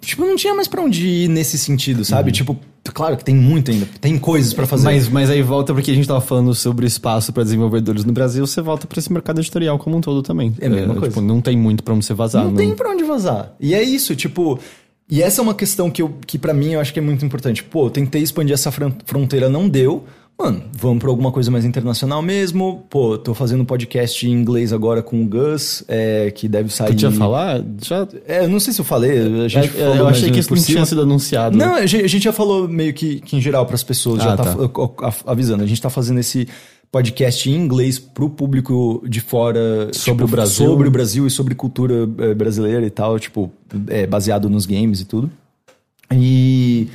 Tipo, 0.00 0.24
não 0.24 0.36
tinha 0.36 0.54
mais 0.54 0.68
pra 0.68 0.80
onde 0.82 1.06
ir 1.06 1.28
nesse 1.28 1.58
sentido, 1.58 2.04
sabe? 2.04 2.30
Tipo, 2.30 2.56
claro 2.94 3.16
que 3.16 3.24
tem 3.24 3.34
muito 3.34 3.70
ainda, 3.70 3.86
tem 4.00 4.18
coisas 4.18 4.52
pra 4.52 4.66
fazer. 4.66 4.84
Mas, 4.84 5.08
mas 5.08 5.30
aí 5.30 5.42
volta 5.42 5.72
porque 5.74 5.90
a 5.90 5.94
gente 5.94 6.06
tava 6.06 6.20
falando 6.20 6.54
sobre 6.54 6.86
espaço 6.86 7.32
pra 7.32 7.42
desenvolvedores 7.42 8.04
no 8.04 8.12
Brasil, 8.12 8.46
você 8.46 8.60
volta 8.60 8.86
pra 8.86 8.98
esse 8.98 9.12
mercado 9.12 9.40
editorial 9.40 9.78
como 9.78 9.96
um 9.96 10.00
todo 10.00 10.22
também. 10.22 10.54
É 10.60 10.66
a 10.66 10.70
mesma 10.70 10.94
coisa. 10.94 11.08
Tipo, 11.08 11.20
não 11.20 11.40
tem 11.40 11.56
muito 11.56 11.82
pra 11.82 11.94
onde 11.94 12.04
você 12.04 12.14
vazar. 12.14 12.44
não 12.44 12.54
tem 12.54 12.74
pra 12.74 12.90
onde 12.90 13.02
vazar. 13.04 13.54
E 13.60 13.74
é 13.74 13.82
isso, 13.82 14.14
tipo. 14.14 14.58
E 15.10 15.22
essa 15.22 15.40
é 15.40 15.42
uma 15.42 15.54
questão 15.54 15.90
que, 15.90 16.02
eu, 16.02 16.14
que 16.26 16.38
para 16.38 16.52
mim 16.52 16.72
eu 16.74 16.80
acho 16.80 16.92
que 16.92 16.98
é 16.98 17.02
muito 17.02 17.24
importante. 17.24 17.64
Pô, 17.64 17.86
eu 17.86 17.90
tentei 17.90 18.22
expandir 18.22 18.52
essa 18.54 18.70
fron- 18.70 18.92
fronteira, 19.06 19.48
não 19.48 19.68
deu. 19.68 20.04
Mano, 20.40 20.62
vamos 20.78 20.98
pra 21.00 21.08
alguma 21.10 21.32
coisa 21.32 21.50
mais 21.50 21.64
internacional 21.64 22.22
mesmo. 22.22 22.84
Pô, 22.88 23.18
tô 23.18 23.34
fazendo 23.34 23.62
um 23.62 23.64
podcast 23.64 24.24
em 24.24 24.30
inglês 24.30 24.72
agora 24.72 25.02
com 25.02 25.20
o 25.20 25.26
Gus, 25.26 25.82
é, 25.88 26.30
que 26.30 26.46
deve 26.46 26.72
sair. 26.72 26.88
Podia 26.88 27.10
falar? 27.10 27.60
Já. 27.82 28.06
É, 28.24 28.44
eu 28.44 28.48
não 28.48 28.60
sei 28.60 28.72
se 28.72 28.80
eu 28.80 28.84
falei. 28.84 29.18
A 29.44 29.48
gente 29.48 29.66
É, 29.66 29.80
falou 29.80 29.96
eu 29.96 30.06
achei 30.06 30.30
que 30.30 30.38
isso 30.38 30.54
não 30.54 30.62
tinha 30.62 30.86
sido 30.86 31.02
anunciado. 31.02 31.56
Não, 31.56 31.74
a 31.74 31.86
gente, 31.86 32.04
a 32.04 32.08
gente 32.08 32.22
já 32.22 32.32
falou 32.32 32.68
meio 32.68 32.94
que, 32.94 33.18
que 33.20 33.36
em 33.36 33.40
geral 33.40 33.66
pras 33.66 33.82
pessoas, 33.82 34.22
já 34.22 34.34
Ah, 34.34 34.36
tá, 34.36 34.54
tá. 34.54 35.06
a- 35.08 35.32
avisando. 35.32 35.64
A 35.64 35.66
gente 35.66 35.82
tá 35.82 35.90
fazendo 35.90 36.20
esse 36.20 36.46
podcast 36.90 37.50
em 37.50 37.54
inglês 37.54 37.98
pro 37.98 38.30
público 38.30 39.02
de 39.06 39.20
fora 39.20 39.90
Sobre 39.92 40.22
tipo, 40.22 40.24
o 40.24 40.28
Brasil. 40.28 40.66
sobre 40.66 40.88
o 40.88 40.90
Brasil 40.90 41.26
e 41.26 41.30
sobre 41.30 41.54
cultura 41.54 42.08
eh, 42.18 42.34
brasileira 42.34 42.84
e 42.86 42.90
tal, 42.90 43.18
tipo, 43.18 43.52
é, 43.88 44.06
baseado 44.06 44.48
nos 44.48 44.64
games 44.64 45.00
e 45.00 45.04
tudo. 45.04 45.30
E 46.12 46.88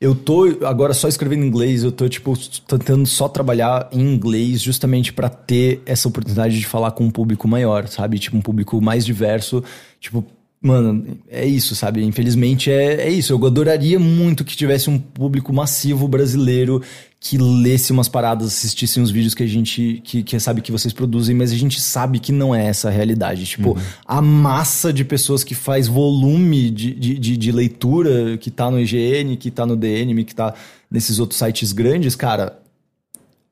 eu 0.00 0.14
tô 0.14 0.44
agora 0.64 0.94
só 0.94 1.08
escrevendo 1.08 1.44
em 1.44 1.48
inglês, 1.48 1.84
eu 1.84 1.92
tô 1.92 2.08
tipo 2.08 2.34
tentando 2.66 3.06
só 3.06 3.28
trabalhar 3.28 3.88
em 3.92 4.00
inglês 4.00 4.60
justamente 4.60 5.12
pra 5.12 5.28
ter 5.28 5.82
essa 5.84 6.08
oportunidade 6.08 6.58
de 6.58 6.66
falar 6.66 6.92
com 6.92 7.04
um 7.04 7.10
público 7.10 7.46
maior, 7.48 7.88
sabe? 7.88 8.18
Tipo 8.18 8.36
um 8.36 8.40
público 8.40 8.80
mais 8.80 9.04
diverso, 9.04 9.62
tipo 9.98 10.24
Mano, 10.62 11.16
é 11.26 11.46
isso, 11.46 11.74
sabe? 11.74 12.04
Infelizmente 12.04 12.70
é, 12.70 13.06
é 13.06 13.10
isso. 13.10 13.32
Eu 13.32 13.46
adoraria 13.46 13.98
muito 13.98 14.44
que 14.44 14.54
tivesse 14.54 14.90
um 14.90 14.98
público 14.98 15.54
massivo 15.54 16.06
brasileiro 16.06 16.82
que 17.18 17.38
lesse 17.38 17.92
umas 17.92 18.08
paradas, 18.08 18.48
assistisse 18.48 19.00
uns 19.00 19.10
vídeos 19.10 19.34
que 19.34 19.42
a 19.42 19.46
gente. 19.46 20.02
que, 20.04 20.22
que 20.22 20.38
sabe 20.38 20.60
que 20.60 20.70
vocês 20.70 20.92
produzem, 20.92 21.34
mas 21.34 21.50
a 21.50 21.56
gente 21.56 21.80
sabe 21.80 22.18
que 22.18 22.30
não 22.30 22.54
é 22.54 22.66
essa 22.66 22.88
a 22.88 22.90
realidade. 22.90 23.44
Tipo, 23.46 23.78
a 24.06 24.20
massa 24.20 24.92
de 24.92 25.02
pessoas 25.02 25.42
que 25.42 25.54
faz 25.54 25.86
volume 25.86 26.70
de, 26.70 26.94
de, 26.94 27.18
de, 27.18 27.36
de 27.38 27.52
leitura 27.52 28.36
que 28.36 28.50
tá 28.50 28.70
no 28.70 28.78
IGN, 28.78 29.36
que 29.38 29.50
tá 29.50 29.64
no 29.64 29.76
DNM, 29.76 30.24
que 30.24 30.34
tá 30.34 30.54
nesses 30.90 31.18
outros 31.18 31.38
sites 31.38 31.72
grandes, 31.72 32.14
cara. 32.14 32.59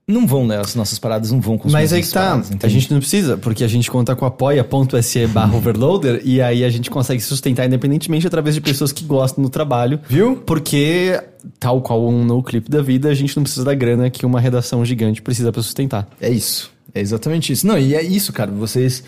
Não 0.09 0.27
vão 0.27 0.47
ler 0.47 0.59
as 0.59 0.75
nossas 0.75 0.99
paradas, 0.99 1.31
não 1.31 1.39
vão 1.39 1.59
consumir 1.59 1.83
Mas 1.83 1.93
aí 1.93 2.01
que 2.01 2.09
tá, 2.09 2.31
paradas, 2.31 2.51
a 2.63 2.69
gente 2.69 2.91
não 2.91 2.99
precisa, 2.99 3.37
porque 3.37 3.63
a 3.63 3.69
gente 3.69 3.91
conta 3.91 4.17
com 4.17 4.25
apoia.se 4.25 5.27
barra 5.27 5.55
overloader 5.55 6.23
e 6.25 6.41
aí 6.41 6.65
a 6.65 6.71
gente 6.71 6.91
consegue 6.91 7.21
sustentar 7.21 7.67
independentemente 7.67 8.27
através 8.27 8.55
de 8.55 8.63
pessoas 8.63 8.91
que 8.91 9.05
gostam 9.05 9.45
do 9.45 9.51
trabalho. 9.51 10.01
Viu? 10.09 10.37
Porque, 10.37 11.23
tal 11.61 11.83
qual 11.83 12.09
um 12.09 12.25
no 12.25 12.43
clipe 12.43 12.71
da 12.71 12.81
vida, 12.81 13.11
a 13.11 13.15
gente 13.15 13.37
não 13.37 13.43
precisa 13.43 13.67
da 13.67 13.75
grana 13.75 14.09
que 14.09 14.25
uma 14.25 14.41
redação 14.41 14.83
gigante 14.83 15.21
precisa 15.21 15.53
pra 15.53 15.63
sustentar. 15.63 16.09
É 16.19 16.31
isso. 16.31 16.71
É 16.95 17.01
exatamente 17.01 17.53
isso. 17.53 17.67
Não, 17.67 17.79
e 17.79 17.95
é 17.95 18.03
isso, 18.03 18.33
cara. 18.33 18.51
Vocês. 18.51 19.05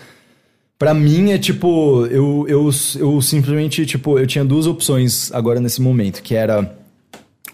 Pra 0.77 0.93
mim 0.93 1.31
é 1.31 1.37
tipo. 1.37 2.05
Eu, 2.07 2.45
eu, 2.47 2.69
eu 2.99 3.21
simplesmente, 3.21 3.85
tipo, 3.85 4.19
eu 4.19 4.27
tinha 4.27 4.45
duas 4.45 4.67
opções 4.67 5.31
agora 5.33 5.59
nesse 5.59 5.81
momento, 5.81 6.21
que 6.21 6.35
era. 6.35 6.75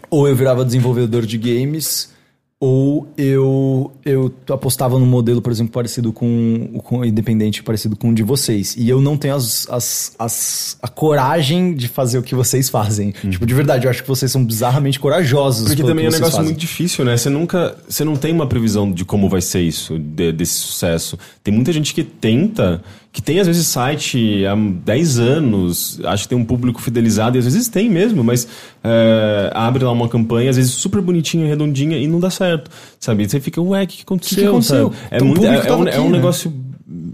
Ou 0.10 0.28
eu 0.28 0.36
virava 0.36 0.64
desenvolvedor 0.64 1.26
de 1.26 1.38
games, 1.38 2.14
ou 2.60 3.08
eu, 3.16 3.92
eu 4.04 4.34
apostava 4.50 4.98
num 4.98 5.06
modelo, 5.06 5.44
por 5.44 5.52
exemplo, 5.52 5.72
parecido 5.72 6.12
com, 6.12 6.80
com 6.84 7.06
independente, 7.06 7.62
parecido 7.62 7.96
com 7.96 8.10
o 8.10 8.16
de 8.16 8.24
vocês. 8.24 8.76
E 8.76 8.90
eu 8.90 9.00
não 9.00 9.16
tenho 9.16 9.36
as, 9.36 9.68
as, 9.70 10.16
as, 10.18 10.78
a 10.82 10.88
coragem 10.88 11.76
de 11.76 11.88
fazer 11.88 12.18
o 12.18 12.24
que 12.24 12.34
vocês 12.34 12.68
fazem. 12.68 13.12
Tipo, 13.30 13.46
de 13.46 13.54
verdade, 13.54 13.86
eu 13.86 13.92
acho 13.92 14.02
que 14.02 14.08
vocês 14.10 14.32
são 14.32 14.44
bizarramente 14.44 15.00
corajosos. 15.00 15.68
Porque 15.68 15.84
também 15.84 16.06
é 16.06 16.10
um 16.10 16.12
negócio 16.12 16.32
fazem. 16.34 16.46
muito 16.46 16.60
difícil, 16.60 17.06
né? 17.06 17.16
Você 17.16 17.30
nunca. 17.30 17.78
Você 17.88 18.04
não 18.04 18.16
tem 18.16 18.34
uma 18.34 18.48
previsão 18.48 18.92
de 18.92 19.06
como 19.06 19.30
vai 19.30 19.42
ser 19.42 19.62
isso, 19.62 20.00
de- 20.00 20.32
desse 20.32 20.54
sucesso. 20.56 21.18
Tem 21.44 21.54
muita 21.54 21.72
gente 21.72 21.94
que 21.94 22.04
tenta, 22.04 22.82
que 23.12 23.22
tem 23.22 23.40
às 23.40 23.48
vezes 23.48 23.68
site 23.68 24.46
há 24.46 24.56
10 24.56 25.20
anos, 25.20 26.00
acho 26.04 26.24
que 26.24 26.30
tem 26.30 26.38
um 26.38 26.46
público 26.46 26.82
fidelizado, 26.82 27.38
e 27.38 27.40
às 27.40 27.46
vezes 27.46 27.68
tem 27.68 27.90
mesmo, 27.90 28.24
mas 28.24 28.48
é, 28.84 29.52
abre 29.54 29.84
lá 29.84 29.92
uma 29.92 30.08
campanha, 30.08 30.50
às 30.50 30.56
vezes 30.58 30.72
super 30.72 31.02
bonitinha, 31.02 31.48
redondinha, 31.48 31.98
e 31.98 32.08
não 32.08 32.20
dá 32.20 32.30
certo. 32.30 32.70
Sabe? 33.00 33.24
E 33.24 33.30
você 33.30 33.40
fica, 33.40 33.62
ué, 33.62 33.84
o 33.84 33.88
que, 33.88 33.98
que 33.98 34.04
aconteceu? 34.04 34.50
aconteceu? 34.50 34.92
sabe? 34.92 35.08
É, 35.12 35.16
Então, 35.18 35.28
o 35.28 35.30
muito, 35.30 35.46
é, 35.46 35.56
é 35.56 35.60
um, 35.60 35.64
tava 35.64 35.90
é 35.90 36.00
um 36.00 36.04
aqui, 36.04 36.10
né? 36.10 36.10
negócio 36.10 36.54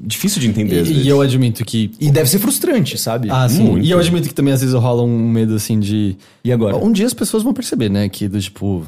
difícil 0.05 0.41
de 0.41 0.47
entender, 0.47 0.79
às 0.79 0.87
E, 0.87 0.91
vezes. 0.93 1.05
e 1.05 1.09
eu 1.09 1.21
admito 1.21 1.63
que. 1.65 1.91
E 1.99 2.11
deve 2.11 2.29
ser 2.29 2.39
frustrante, 2.39 2.97
sabe? 2.97 3.29
Ah, 3.31 3.47
sim. 3.47 3.63
Muito. 3.63 3.85
E 3.85 3.91
eu 3.91 3.99
admito 3.99 4.27
que 4.27 4.33
também 4.33 4.53
às 4.53 4.59
vezes 4.61 4.75
rola 4.75 5.03
um 5.03 5.29
medo 5.29 5.55
assim 5.55 5.79
de. 5.79 6.15
E 6.43 6.51
agora? 6.51 6.75
Um 6.75 6.91
dia 6.91 7.05
as 7.05 7.13
pessoas 7.13 7.41
vão 7.43 7.53
perceber, 7.53 7.89
né? 7.89 8.09
Que 8.09 8.27
do 8.27 8.39
tipo. 8.39 8.85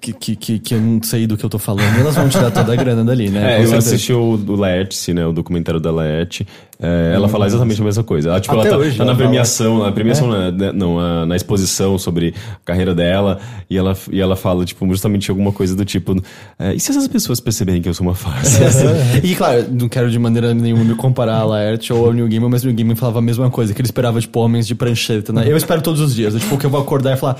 que, 0.00 0.12
que, 0.12 0.36
que, 0.36 0.58
que 0.58 0.74
eu 0.74 0.80
não 0.80 1.02
sei 1.02 1.26
do 1.26 1.36
que 1.36 1.44
eu 1.44 1.50
tô 1.50 1.58
falando, 1.58 1.98
elas 1.98 2.14
vão 2.14 2.28
tirar 2.28 2.50
toda 2.50 2.72
a 2.72 2.76
grana 2.76 3.04
dali, 3.04 3.28
né? 3.28 3.54
É, 3.54 3.56
Com 3.56 3.62
eu 3.62 3.68
certeza. 3.68 3.94
assisti 3.94 4.12
o 4.12 4.36
do 4.36 4.54
Laerte, 4.54 5.12
né? 5.12 5.26
O 5.26 5.32
documentário 5.32 5.80
da 5.80 5.90
Laerte. 5.90 6.46
É, 6.78 7.12
ela 7.14 7.26
fala 7.26 7.46
exatamente 7.46 7.80
a 7.80 7.84
mesma 7.84 8.04
coisa. 8.04 8.28
Ela, 8.28 8.38
tipo, 8.40 8.54
Até 8.54 8.68
ela 8.68 8.76
tá, 8.76 8.82
hoje 8.84 8.98
tá 8.98 9.04
na 9.04 9.10
ela 9.12 9.16
fala. 9.16 9.28
premiação, 9.30 9.78
na 9.78 9.92
premiação, 9.92 10.30
né, 10.30 10.50
né, 10.50 10.72
não, 10.72 10.98
a- 11.00 11.24
na 11.24 11.34
exposição 11.34 11.96
sobre 11.96 12.34
a 12.36 12.66
carreira 12.66 12.94
dela, 12.94 13.40
e 13.70 13.78
ela, 13.78 13.96
e 14.12 14.20
ela 14.20 14.36
fala, 14.36 14.62
tipo, 14.62 14.86
justamente 14.90 15.30
alguma 15.30 15.50
coisa 15.52 15.74
do 15.74 15.86
tipo, 15.86 16.22
é, 16.58 16.74
e 16.74 16.78
se 16.80 16.90
essas 16.90 17.08
pessoas 17.08 17.40
perceberem 17.40 17.80
que 17.80 17.88
eu 17.88 17.94
sou 17.94 18.06
uma 18.06 18.14
farsa? 18.14 18.60
E 19.24 19.34
claro, 19.34 19.64
não 19.72 19.88
quero 19.88 20.10
de 20.10 20.18
maneira 20.18 20.35
nenhuma 20.54 20.84
me 20.84 20.94
comparar 20.94 21.36
a 21.36 21.44
Laerte 21.44 21.92
ou 21.92 22.06
ao 22.06 22.12
New 22.12 22.26
Gamer, 22.28 22.48
mas 22.48 22.62
o 22.62 22.66
New 22.66 22.74
Gamer 22.76 22.96
falava 22.96 23.18
a 23.18 23.22
mesma 23.22 23.50
coisa, 23.50 23.72
que 23.74 23.80
ele 23.80 23.86
esperava, 23.86 24.20
tipo, 24.20 24.38
homens 24.40 24.66
de 24.66 24.74
prancheta, 24.74 25.32
né? 25.32 25.44
Eu 25.46 25.56
espero 25.56 25.80
todos 25.82 26.00
os 26.00 26.14
dias, 26.14 26.34
é, 26.34 26.38
tipo, 26.38 26.56
que 26.58 26.66
eu 26.66 26.70
vou 26.70 26.80
acordar 26.80 27.14
e 27.14 27.16
falar, 27.16 27.36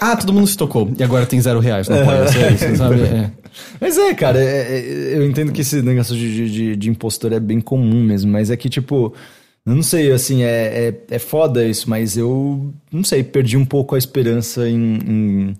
ah, 0.00 0.16
todo 0.16 0.32
mundo 0.32 0.46
se 0.46 0.56
tocou, 0.56 0.90
e 0.98 1.02
agora 1.02 1.26
tem 1.26 1.40
zero 1.40 1.60
reais, 1.60 1.88
não 1.88 2.04
pode 2.04 2.30
ser 2.32 2.52
isso, 2.52 2.76
sabe? 2.76 3.00
É. 3.02 3.30
Mas 3.80 3.98
é, 3.98 4.14
cara, 4.14 4.38
é- 4.40 4.78
é- 4.78 5.16
eu 5.16 5.26
entendo 5.28 5.52
que 5.52 5.60
esse 5.62 5.82
negócio 5.82 6.14
de, 6.16 6.34
de, 6.34 6.50
de, 6.50 6.76
de 6.76 6.90
impostor 6.90 7.32
é 7.32 7.40
bem 7.40 7.60
comum 7.60 8.02
mesmo, 8.02 8.30
mas 8.30 8.50
é 8.50 8.56
que, 8.56 8.68
tipo, 8.68 9.12
eu 9.66 9.74
não 9.74 9.82
sei, 9.82 10.12
assim, 10.12 10.42
é, 10.42 10.94
é, 11.10 11.16
é 11.16 11.18
foda 11.18 11.64
isso, 11.64 11.90
mas 11.90 12.16
eu, 12.16 12.72
não 12.90 13.04
sei, 13.04 13.22
perdi 13.22 13.56
um 13.56 13.64
pouco 13.64 13.94
a 13.94 13.98
esperança 13.98 14.68
em, 14.68 14.98
em, 15.06 15.56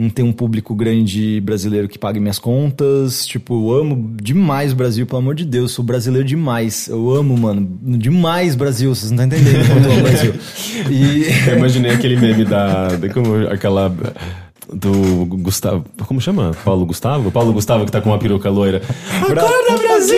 em 0.00 0.08
ter 0.08 0.22
um 0.22 0.32
público 0.32 0.74
grande 0.74 1.42
brasileiro 1.42 1.86
que 1.86 1.98
pague 1.98 2.18
minhas 2.18 2.38
contas. 2.38 3.26
Tipo, 3.26 3.70
eu 3.70 3.80
amo 3.80 4.14
demais 4.20 4.72
o 4.72 4.76
Brasil, 4.76 5.06
pelo 5.06 5.18
amor 5.18 5.34
de 5.34 5.44
Deus, 5.44 5.72
sou 5.72 5.84
brasileiro 5.84 6.26
demais. 6.26 6.88
Eu 6.88 7.10
amo, 7.10 7.36
mano, 7.36 7.78
demais 7.82 8.54
Brasil, 8.54 8.94
vocês 8.94 9.10
não 9.10 9.24
estão 9.24 9.38
entendendo 9.38 9.66
quanto 9.68 9.84
eu 9.84 9.92
amo 9.92 10.00
o 10.00 10.02
Brasil. 10.02 10.34
E. 10.90 11.26
Eu 11.48 11.58
imaginei 11.58 11.90
aquele 11.92 12.16
meme 12.16 12.44
da. 12.44 12.88
da 12.88 13.08
como, 13.12 13.46
aquela. 13.48 13.94
Do 14.72 14.92
Gustavo. 15.26 15.84
Como 16.06 16.20
chama? 16.20 16.52
Paulo 16.64 16.86
Gustavo? 16.86 17.30
Paulo 17.30 17.52
Gustavo 17.52 17.84
que 17.84 17.90
tá 17.92 18.00
com 18.00 18.10
uma 18.10 18.18
peruca 18.18 18.48
loira. 18.50 18.80
Acorda, 19.20 19.78
Brasil! 19.78 20.16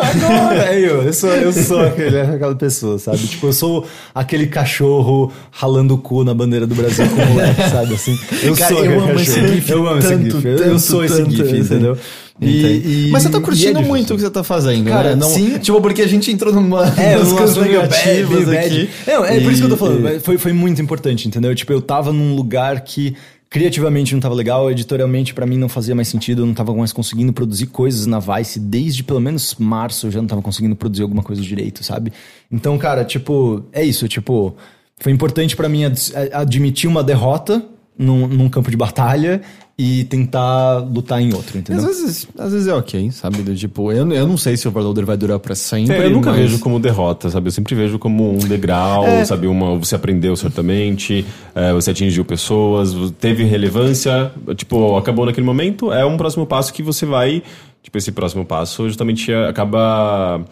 Agora! 0.00 0.72
É 0.72 0.78
eu, 0.78 1.02
eu 1.02 1.12
sou, 1.12 1.30
eu 1.30 1.52
sou 1.52 1.80
aquele, 1.80 2.20
aquela 2.20 2.54
pessoa, 2.54 2.98
sabe? 2.98 3.18
Tipo, 3.18 3.46
eu 3.48 3.52
sou 3.52 3.86
aquele 4.14 4.46
cachorro 4.46 5.32
ralando 5.50 5.94
o 5.94 5.98
cu 5.98 6.22
na 6.24 6.32
bandeira 6.34 6.66
do 6.66 6.74
Brasil 6.74 7.06
com 7.08 7.22
o 7.22 7.26
moleque, 7.26 7.62
sabe? 7.70 7.94
Assim, 7.94 8.18
eu 8.42 8.54
Cara, 8.56 8.74
sou 8.74 8.84
eu 8.84 9.00
amo 9.00 9.18
esse 9.20 9.48
gif 9.48 9.70
Eu 9.70 9.86
amo 9.88 9.98
esse 9.98 10.08
tanto, 10.08 10.24
gif. 10.36 10.44
Eu- 10.46 10.52
eu 10.52 10.58
tanto, 10.58 10.78
sou 10.78 11.04
esse 11.04 11.24
gif, 11.30 11.56
entendeu? 11.56 11.96
E- 12.40 13.06
e- 13.06 13.10
Mas 13.12 13.22
você 13.24 13.28
tá 13.28 13.38
e 13.38 13.40
é 13.40 13.44
curtindo 13.44 13.68
difícil. 13.74 13.88
muito 13.88 14.12
o 14.12 14.16
que 14.16 14.22
você 14.22 14.30
tá 14.30 14.42
fazendo, 14.42 14.88
Cara, 14.88 15.10
né? 15.10 15.16
Não, 15.16 15.28
sim. 15.28 15.58
Tipo, 15.58 15.80
porque 15.80 16.02
a 16.02 16.08
gente 16.08 16.30
entrou 16.32 16.52
numa 16.52 16.86
É, 16.96 17.16
umas 17.18 17.32
coisas 17.32 17.56
meio 17.58 17.80
bad, 17.82 17.92
negativas 17.94 18.46
meio 18.48 18.60
aqui. 18.60 18.68
bad. 18.70 18.90
Não, 19.06 19.24
é 19.24 19.40
por 19.40 19.52
isso 19.52 19.60
que 19.60 19.66
eu 19.66 19.68
tô 19.68 19.74
E- 19.74 19.78
falando. 19.78 20.08
e- 20.08 20.20
Foi, 20.20 20.38
foi 20.38 20.52
muito 20.52 20.80
importante, 20.80 21.28
entendeu? 21.28 21.54
Tipo, 21.54 21.72
eu 21.72 21.80
tava 21.82 22.12
num 22.12 22.34
lugar 22.34 22.80
que 22.80 23.14
criativamente 23.52 24.14
não 24.14 24.20
tava 24.20 24.34
legal, 24.34 24.70
editorialmente 24.70 25.34
pra 25.34 25.44
mim 25.44 25.58
não 25.58 25.68
fazia 25.68 25.94
mais 25.94 26.08
sentido, 26.08 26.40
eu 26.42 26.46
não 26.46 26.54
tava 26.54 26.74
mais 26.74 26.90
conseguindo 26.90 27.34
produzir 27.34 27.66
coisas 27.66 28.06
na 28.06 28.18
Vice 28.18 28.58
desde 28.58 29.04
pelo 29.04 29.20
menos 29.20 29.54
março, 29.58 30.06
eu 30.06 30.10
já 30.10 30.20
não 30.20 30.26
tava 30.26 30.40
conseguindo 30.40 30.74
produzir 30.74 31.02
alguma 31.02 31.22
coisa 31.22 31.42
direito, 31.42 31.84
sabe? 31.84 32.12
Então, 32.50 32.78
cara, 32.78 33.04
tipo, 33.04 33.62
é 33.70 33.84
isso, 33.84 34.08
tipo, 34.08 34.56
foi 34.98 35.12
importante 35.12 35.54
pra 35.54 35.68
mim 35.68 35.84
ad- 35.84 36.00
admitir 36.32 36.88
uma 36.88 37.04
derrota 37.04 37.62
num, 37.98 38.26
num 38.26 38.48
campo 38.48 38.70
de 38.70 38.76
batalha 38.76 39.40
e 39.78 40.04
tentar 40.04 40.78
lutar 40.78 41.20
em 41.20 41.32
outro, 41.32 41.50
Às 41.50 41.56
entendeu? 41.56 41.86
vezes, 41.86 42.28
às 42.38 42.52
vezes 42.52 42.68
é 42.68 42.74
ok, 42.74 43.10
sabe? 43.10 43.42
Do 43.42 43.54
tipo, 43.54 43.90
eu, 43.90 44.10
eu 44.12 44.26
não 44.26 44.36
sei 44.36 44.56
se 44.56 44.66
o 44.66 44.70
Overloader 44.70 45.04
vai 45.06 45.16
durar 45.16 45.38
pra 45.38 45.54
sempre. 45.54 45.94
É, 45.96 46.06
eu 46.06 46.10
nunca 46.10 46.30
mas- 46.30 46.38
vejo 46.40 46.58
como 46.60 46.78
derrota, 46.78 47.30
sabe? 47.30 47.48
Eu 47.48 47.52
sempre 47.52 47.74
vejo 47.74 47.98
como 47.98 48.32
um 48.34 48.38
degrau, 48.38 49.04
sabe? 49.24 49.46
Uma, 49.46 49.76
você 49.78 49.94
aprendeu 49.94 50.36
certamente, 50.36 51.24
é, 51.54 51.72
você 51.72 51.90
atingiu 51.90 52.24
pessoas, 52.24 52.94
teve 53.18 53.44
relevância, 53.44 54.30
tipo, 54.56 54.96
acabou 54.96 55.26
naquele 55.26 55.46
momento, 55.46 55.90
é 55.92 56.04
um 56.04 56.16
próximo 56.16 56.46
passo 56.46 56.72
que 56.72 56.82
você 56.82 57.06
vai. 57.06 57.42
Tipo, 57.82 57.98
esse 57.98 58.12
próximo 58.12 58.44
passo 58.44 58.86
justamente 58.88 59.32
acaba. 59.32 60.44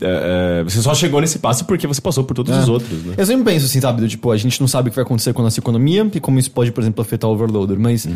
É, 0.00 0.60
é, 0.60 0.64
você 0.64 0.80
só 0.82 0.94
chegou 0.94 1.20
nesse 1.20 1.38
passo 1.38 1.64
porque 1.64 1.86
você 1.86 2.00
passou 2.00 2.24
por 2.24 2.34
todos 2.34 2.56
os 2.56 2.68
outros, 2.68 3.02
né? 3.04 3.14
Eu 3.16 3.26
sempre 3.26 3.44
penso 3.44 3.66
assim, 3.66 3.80
sabe? 3.80 4.00
Do 4.00 4.08
tipo, 4.08 4.30
a 4.30 4.36
gente 4.36 4.60
não 4.60 4.66
sabe 4.68 4.88
o 4.88 4.90
que 4.90 4.96
vai 4.96 5.04
acontecer 5.04 5.32
com 5.32 5.40
a 5.42 5.44
nossa 5.44 5.60
economia 5.60 6.08
e 6.14 6.20
como 6.20 6.38
isso 6.38 6.50
pode, 6.50 6.72
por 6.72 6.80
exemplo, 6.82 7.00
afetar 7.02 7.30
o 7.30 7.32
Overloader, 7.34 7.78
mas. 7.78 8.06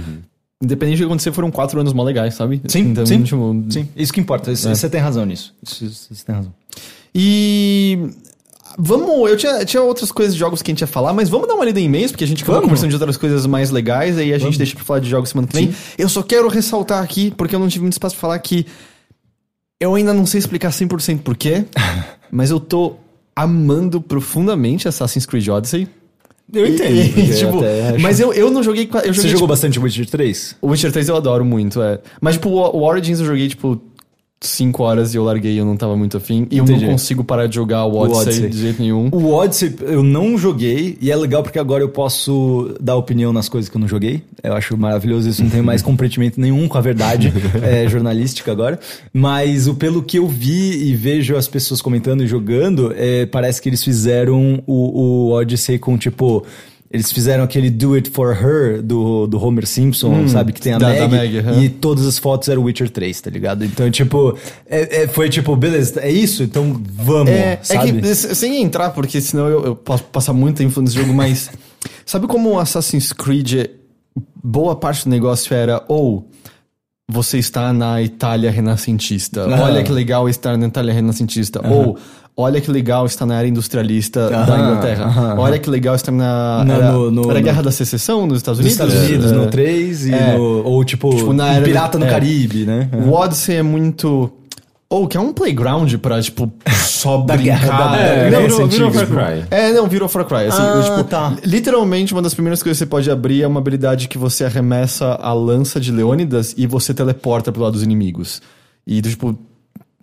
Independente 0.60 0.96
do 0.96 1.00
que 1.02 1.04
acontecer, 1.06 1.30
foram 1.32 1.52
quatro 1.52 1.78
anos 1.80 1.92
mó 1.92 2.02
legais, 2.02 2.34
sabe? 2.34 2.60
Sim, 2.66 2.80
então, 2.90 3.06
sim, 3.06 3.22
tipo, 3.22 3.64
sim. 3.70 3.88
Isso 3.96 4.12
que 4.12 4.20
importa, 4.20 4.50
isso- 4.50 4.68
você 4.68 4.90
tem 4.90 5.00
razão 5.00 5.24
nisso. 5.24 5.54
Isso- 5.62 5.84
isso- 5.84 6.08
Você 6.12 6.24
tem 6.24 6.34
razão. 6.34 6.52
E. 7.14 8.10
Vamos. 8.80 9.28
Eu 9.30 9.36
tinha, 9.36 9.64
tinha 9.64 9.82
outras 9.82 10.12
coisas 10.12 10.34
de 10.34 10.38
jogos 10.40 10.62
que 10.62 10.70
a 10.70 10.72
gente 10.72 10.80
ia 10.82 10.86
falar, 10.86 11.12
mas 11.12 11.28
vamos 11.28 11.48
dar 11.48 11.54
uma 11.54 11.64
lida 11.64 11.80
em 11.80 11.84
e-mails, 11.84 12.12
porque 12.12 12.22
a 12.24 12.26
gente 12.26 12.42
acabou 12.42 12.60
conversando 12.62 12.90
de 12.90 12.96
outras 12.96 13.16
coisas 13.16 13.44
mais 13.46 13.70
legais, 13.70 14.16
aí 14.18 14.32
a 14.32 14.38
gente 14.38 14.56
deixa 14.58 14.74
pra 14.74 14.84
falar 14.84 15.00
de 15.00 15.08
jogos 15.08 15.30
semana 15.30 15.48
que 15.48 15.54
vem. 15.56 15.74
Eu 15.96 16.08
só 16.08 16.22
quero 16.22 16.48
ressaltar 16.48 17.02
aqui, 17.02 17.32
porque 17.36 17.54
eu 17.54 17.58
não 17.60 17.66
tive 17.68 17.82
muito 17.82 17.94
espaço 17.94 18.14
pra 18.14 18.20
falar 18.20 18.38
que. 18.38 18.66
Eu 19.80 19.94
ainda 19.94 20.12
não 20.12 20.26
sei 20.26 20.38
explicar 20.38 20.70
100% 20.70 21.20
por 21.20 21.36
quê, 21.36 21.64
mas 22.30 22.50
eu 22.50 22.58
tô 22.58 22.96
amando 23.34 24.00
profundamente 24.00 24.88
Assassin's 24.88 25.24
Creed 25.24 25.46
Odyssey. 25.48 25.88
Eu 26.52 26.66
entendo. 26.66 26.96
e, 26.96 27.34
tipo, 27.36 27.58
acho- 27.62 28.00
mas 28.00 28.18
eu, 28.18 28.32
eu 28.32 28.50
não 28.50 28.62
joguei. 28.62 28.84
Eu 28.84 28.90
Você 28.90 29.06
joguei, 29.12 29.14
jogou 29.32 29.34
tipo, 29.34 29.46
bastante 29.46 29.78
Witcher 29.78 30.08
3? 30.08 30.56
O 30.62 30.68
Witcher 30.68 30.90
3 30.90 31.08
eu 31.08 31.16
adoro 31.16 31.44
muito, 31.44 31.80
é. 31.82 32.00
Mas, 32.20 32.34
tipo, 32.36 32.48
o 32.48 32.76
o 32.76 32.82
Origins 32.84 33.20
eu 33.20 33.26
joguei, 33.26 33.48
tipo, 33.48 33.80
5 34.40 34.82
horas 34.82 35.14
e 35.14 35.16
eu 35.16 35.24
larguei, 35.24 35.58
eu 35.58 35.64
não 35.64 35.76
tava 35.76 35.96
muito 35.96 36.16
afim. 36.16 36.46
E 36.50 36.58
eu 36.58 36.64
Entendi. 36.64 36.84
não 36.84 36.92
consigo 36.92 37.24
parar 37.24 37.48
de 37.48 37.56
jogar 37.56 37.84
o 37.84 37.96
Odyssey, 37.96 38.22
Odyssey. 38.22 38.48
de 38.48 38.58
jeito 38.58 38.80
nenhum. 38.82 39.08
O 39.10 39.32
Odyssey 39.32 39.74
eu 39.80 40.02
não 40.02 40.38
joguei, 40.38 40.96
e 41.00 41.10
é 41.10 41.16
legal 41.16 41.42
porque 41.42 41.58
agora 41.58 41.82
eu 41.82 41.88
posso 41.88 42.74
dar 42.80 42.94
opinião 42.94 43.32
nas 43.32 43.48
coisas 43.48 43.68
que 43.68 43.76
eu 43.76 43.80
não 43.80 43.88
joguei. 43.88 44.22
Eu 44.42 44.54
acho 44.54 44.76
maravilhoso 44.76 45.28
isso, 45.28 45.42
não 45.42 45.50
tenho 45.50 45.64
mais 45.64 45.82
comprometimento 45.82 46.40
nenhum 46.40 46.68
com 46.68 46.78
a 46.78 46.80
verdade 46.80 47.32
é, 47.62 47.88
jornalística 47.88 48.52
agora. 48.52 48.78
Mas 49.12 49.66
o 49.66 49.74
pelo 49.74 50.02
que 50.02 50.18
eu 50.18 50.28
vi 50.28 50.88
e 50.88 50.94
vejo 50.94 51.36
as 51.36 51.48
pessoas 51.48 51.82
comentando 51.82 52.22
e 52.22 52.26
jogando, 52.26 52.92
é, 52.96 53.26
parece 53.26 53.60
que 53.60 53.68
eles 53.68 53.82
fizeram 53.82 54.62
o, 54.66 55.28
o 55.28 55.32
Odyssey 55.32 55.78
com 55.78 55.98
tipo. 55.98 56.44
Eles 56.90 57.12
fizeram 57.12 57.44
aquele 57.44 57.68
Do 57.68 57.92
It 57.94 58.08
For 58.08 58.32
Her 58.34 58.82
do, 58.82 59.26
do 59.26 59.38
Homer 59.44 59.66
Simpson, 59.66 60.26
sabe? 60.26 60.52
Que 60.54 60.60
tem 60.60 60.72
a 60.72 60.76
Hum, 60.76 60.78
da- 60.78 60.88
Meg. 60.88 60.98
da 61.00 61.08
Meg, 61.08 61.38
aham. 61.38 61.62
E 61.62 61.68
todas 61.68 62.06
as 62.06 62.18
fotos 62.18 62.48
eram 62.48 62.62
Witcher 62.62 62.88
3, 62.88 63.20
tá 63.20 63.28
ligado? 63.30 63.62
Então, 63.64 63.90
tipo, 63.90 64.36
é- 64.64 65.02
é- 65.02 65.06
foi 65.08 65.28
tipo, 65.28 65.54
beleza, 65.54 66.00
é 66.00 66.10
isso? 66.10 66.42
Então 66.42 66.80
vamos, 66.94 67.30
É, 67.30 67.52
é 67.52 67.58
sabe? 67.62 68.00
que, 68.00 68.08
s- 68.08 68.34
sem 68.34 68.62
entrar, 68.62 68.90
porque 68.90 69.20
senão 69.20 69.46
eu, 69.48 69.64
eu 69.66 69.76
posso 69.76 70.04
passar 70.04 70.32
muito 70.32 70.56
tempo 70.56 70.80
nesse 70.80 70.94
jogo, 70.96 71.12
mas. 71.12 71.50
sabe 72.06 72.26
como 72.26 72.58
Assassin's 72.58 73.12
Creed, 73.12 73.66
boa 74.42 74.74
parte 74.74 75.04
do 75.04 75.10
negócio 75.10 75.54
era 75.54 75.84
ou. 75.88 76.26
você 77.10 77.38
está 77.38 77.72
na 77.72 78.02
Itália 78.02 78.50
renascentista. 78.50 79.46
Olha 79.46 79.82
que 79.82 79.90
legal 79.92 80.28
estar 80.28 80.56
na 80.58 80.66
Itália 80.66 80.92
renascentista. 80.92 81.60
Ou 81.66 81.98
olha 82.38 82.60
que 82.60 82.70
legal 82.70 83.04
estar 83.04 83.26
na 83.26 83.36
era 83.38 83.46
industrialista 83.48 84.30
da 84.30 84.58
Inglaterra. 84.58 85.04
aham. 85.04 85.34
Olha 85.38 85.58
que 85.58 85.68
legal 85.68 85.94
estar 85.94 86.12
na. 86.12 86.64
Na- 86.64 86.74
era, 86.74 86.92
no- 86.92 87.10
no- 87.10 87.22
era 87.24 87.32
a 87.32 87.34
no- 87.40 87.44
Guerra 87.44 87.62
da 87.62 87.72
Secessão 87.72 88.26
nos 88.26 88.38
Estados 88.38 88.60
Nos 88.60 88.66
Unidos. 88.78 88.86
Estados 88.94 89.08
Unidos, 89.10 89.32
É. 89.32 89.34
no 89.34 89.46
3 89.50 90.06
e 90.06 90.14
É. 90.14 90.36
no, 90.36 90.62
ou 90.64 90.84
tipo, 90.84 91.10
Tipo, 91.14 91.32
na 91.32 91.54
era- 91.54 91.64
Pirata 91.64 91.98
no 91.98 92.06
é. 92.06 92.08
Caribe, 92.10 92.64
né? 92.64 92.88
O 93.06 93.12
Odyssey 93.12 93.56
é 93.56 93.62
muito. 93.62 94.30
Ou 94.90 95.06
que 95.06 95.18
é 95.18 95.20
um 95.20 95.34
playground 95.34 95.92
pra, 95.96 96.18
tipo, 96.22 96.50
só 96.86 97.18
Da 97.26 97.36
brincar. 97.36 97.60
guerra, 97.60 97.90
da- 97.90 97.96
É, 97.98 98.30
Não, 98.30 98.40
virou, 98.40 98.66
virou 98.68 98.90
Far 98.90 99.06
Cry. 99.06 99.44
É, 99.50 99.72
não, 99.74 99.86
virou 99.86 100.08
Far 100.08 100.24
Cry. 100.24 100.46
Assim, 100.46 100.62
Ah, 100.62 100.80
tipo, 100.82 101.04
tá. 101.04 101.36
Literalmente, 101.44 102.14
uma 102.14 102.22
das 102.22 102.32
primeiras 102.32 102.62
coisas 102.62 102.78
que 102.78 102.84
você 102.84 102.88
pode 102.88 103.10
abrir 103.10 103.42
é 103.42 103.46
uma 103.46 103.60
habilidade 103.60 104.08
que 104.08 104.16
você 104.16 104.46
arremessa 104.46 105.18
a 105.20 105.30
lança 105.34 105.78
de 105.78 105.92
Leônidas 105.92 106.54
e 106.56 106.66
você 106.66 106.94
teleporta 106.94 107.52
pro 107.52 107.62
lado 107.62 107.74
dos 107.74 107.82
inimigos. 107.82 108.40
E, 108.86 109.02
tipo, 109.02 109.38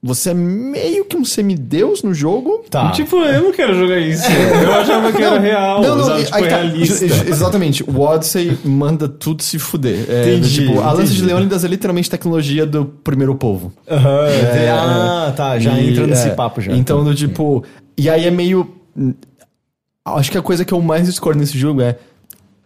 você 0.05 0.29
é 0.29 0.33
meio 0.35 1.03
que 1.05 1.17
um 1.17 1.25
semideus 1.25 2.03
no 2.03 2.13
jogo. 2.13 2.63
Tá. 2.69 2.91
Tipo, 2.91 3.15
eu 3.17 3.41
não 3.45 3.51
quero 3.51 3.73
jogar 3.73 3.97
isso. 3.99 4.23
Eu 4.31 4.71
achava 4.73 5.11
que 5.11 5.21
era 5.23 5.39
real. 5.39 5.81
Não, 5.81 5.95
não, 5.95 6.03
sabe? 6.05 6.21
e- 6.21 6.25
Tipo, 6.25 6.37
tá. 6.39 6.45
realista. 6.45 7.05
Ex- 7.05 7.27
Exatamente. 7.27 7.83
O 7.83 7.99
Odyssey 8.01 8.55
manda 8.63 9.09
tudo 9.09 9.41
se 9.41 9.57
fuder. 9.57 10.05
É, 10.07 10.21
Entendi, 10.35 10.65
tipo, 10.67 10.79
a 10.79 10.91
lança 10.91 11.11
de. 11.11 11.23
Leônidas 11.25 11.65
é 11.65 11.67
literalmente 11.67 12.07
tecnologia 12.07 12.67
do 12.67 12.85
primeiro 12.85 13.33
povo. 13.33 13.73
Aham, 13.89 14.27
ah, 14.71 15.33
tá, 15.35 15.57
já 15.57 15.71
E, 15.73 15.89
entra 15.89 16.05
nesse 16.05 16.27
é, 16.27 16.31
papo 16.35 16.61
já. 16.61 16.71
Então, 16.75 17.03
do 17.03 17.15
tipo. 17.15 17.63
E 17.97 18.07
aí 18.07 18.25
é 18.25 18.31
meio. 18.31 18.75
Acho 20.05 20.31
que 20.31 20.37
a 20.37 20.41
coisa 20.43 20.63
que 20.63 20.71
eu 20.73 20.81
mais 20.81 21.07
discordo 21.07 21.39
nesse 21.39 21.57
jogo 21.57 21.81
é. 21.81 21.97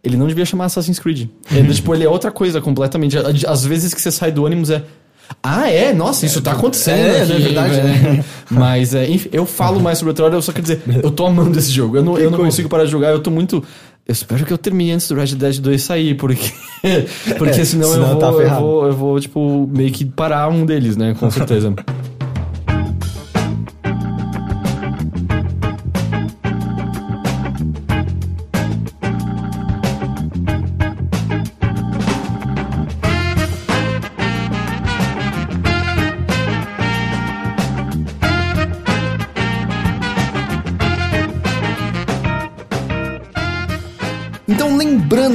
Ele 0.03 0.15
não 0.15 0.27
devia 0.27 0.45
chamar 0.45 0.65
Assassin's 0.65 0.97
Creed. 0.99 1.27
É, 1.53 1.61
tipo, 1.73 1.93
ele 1.93 2.03
é 2.05 2.09
outra 2.09 2.31
coisa 2.31 2.61
completamente. 2.61 3.17
Às 3.47 3.65
vezes 3.65 3.93
que 3.93 4.01
você 4.01 4.11
sai 4.11 4.31
do 4.31 4.43
ônibus 4.45 4.69
é. 4.69 4.83
Ah, 5.41 5.69
é? 5.69 5.93
Nossa, 5.93 6.25
isso 6.25 6.41
tá 6.41 6.51
acontecendo. 6.51 6.97
é, 6.97 7.21
aqui, 7.21 7.31
é 7.33 7.39
verdade, 7.39 7.75
né? 7.77 8.25
Mas, 8.49 8.93
é, 8.93 9.09
enfim, 9.09 9.29
eu 9.31 9.45
falo 9.45 9.79
mais 9.79 9.97
sobre 9.97 10.11
o 10.11 10.23
Outer 10.23 10.37
eu 10.37 10.41
só 10.41 10.51
quero 10.51 10.63
dizer, 10.63 10.81
eu 11.03 11.11
tô 11.11 11.25
amando 11.25 11.57
esse 11.57 11.71
jogo. 11.71 11.97
Eu 11.97 12.03
não, 12.03 12.17
eu 12.17 12.29
não 12.29 12.37
coisa. 12.37 12.51
consigo 12.51 12.69
parar 12.69 12.85
de 12.85 12.91
jogar, 12.91 13.09
eu 13.09 13.19
tô 13.19 13.31
muito. 13.31 13.63
Eu 14.07 14.11
espero 14.11 14.43
que 14.43 14.51
eu 14.51 14.57
termine 14.57 14.91
antes 14.91 15.07
do 15.07 15.15
Red 15.15 15.35
Dead 15.35 15.59
2 15.59 15.81
sair, 15.81 16.15
porque. 16.15 16.51
porque 17.37 17.59
É, 17.61 17.65
senão, 17.65 17.91
senão 17.91 18.07
eu, 18.07 18.07
vou, 18.07 18.19
tá 18.19 18.27
eu, 18.27 18.59
vou, 18.59 18.85
eu 18.87 18.93
vou, 18.93 19.19
tipo, 19.19 19.69
meio 19.71 19.91
que 19.91 20.03
parar 20.03 20.49
um 20.49 20.65
deles, 20.65 20.97
né? 20.97 21.15
Com 21.19 21.29
certeza. 21.29 21.73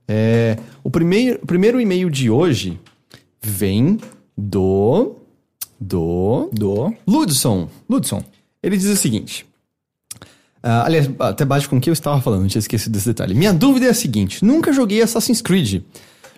É, 0.08 0.58
o 0.84 0.90
primeiro, 0.90 1.40
primeiro 1.46 1.82
e-mail 1.82 2.10
de 2.10 2.30
hoje 2.30 2.80
vem 3.42 4.00
do 4.38 5.18
do 5.80 6.50
Do 6.54 6.94
Ludson. 7.08 7.68
Ludson. 7.90 8.24
Ele 8.64 8.78
diz 8.78 8.88
o 8.88 8.96
seguinte. 8.96 9.46
Ah, 10.64 10.86
aliás, 10.86 11.10
até 11.20 11.44
baixo 11.44 11.70
com 11.70 11.78
o 11.78 11.82
que 11.82 11.90
eu 11.90 11.94
estava 11.94 12.22
falando, 12.22 12.48
tinha 12.48 12.60
esquecido 12.60 12.94
desse 12.94 13.08
detalhe. 13.08 13.34
Minha 13.34 13.54
dúvida 13.54 13.88
é 13.88 13.90
a 13.90 13.94
seguinte: 13.94 14.44
nunca 14.46 14.72
joguei 14.72 15.02
Assassin's 15.02 15.42
Creed. 15.42 15.84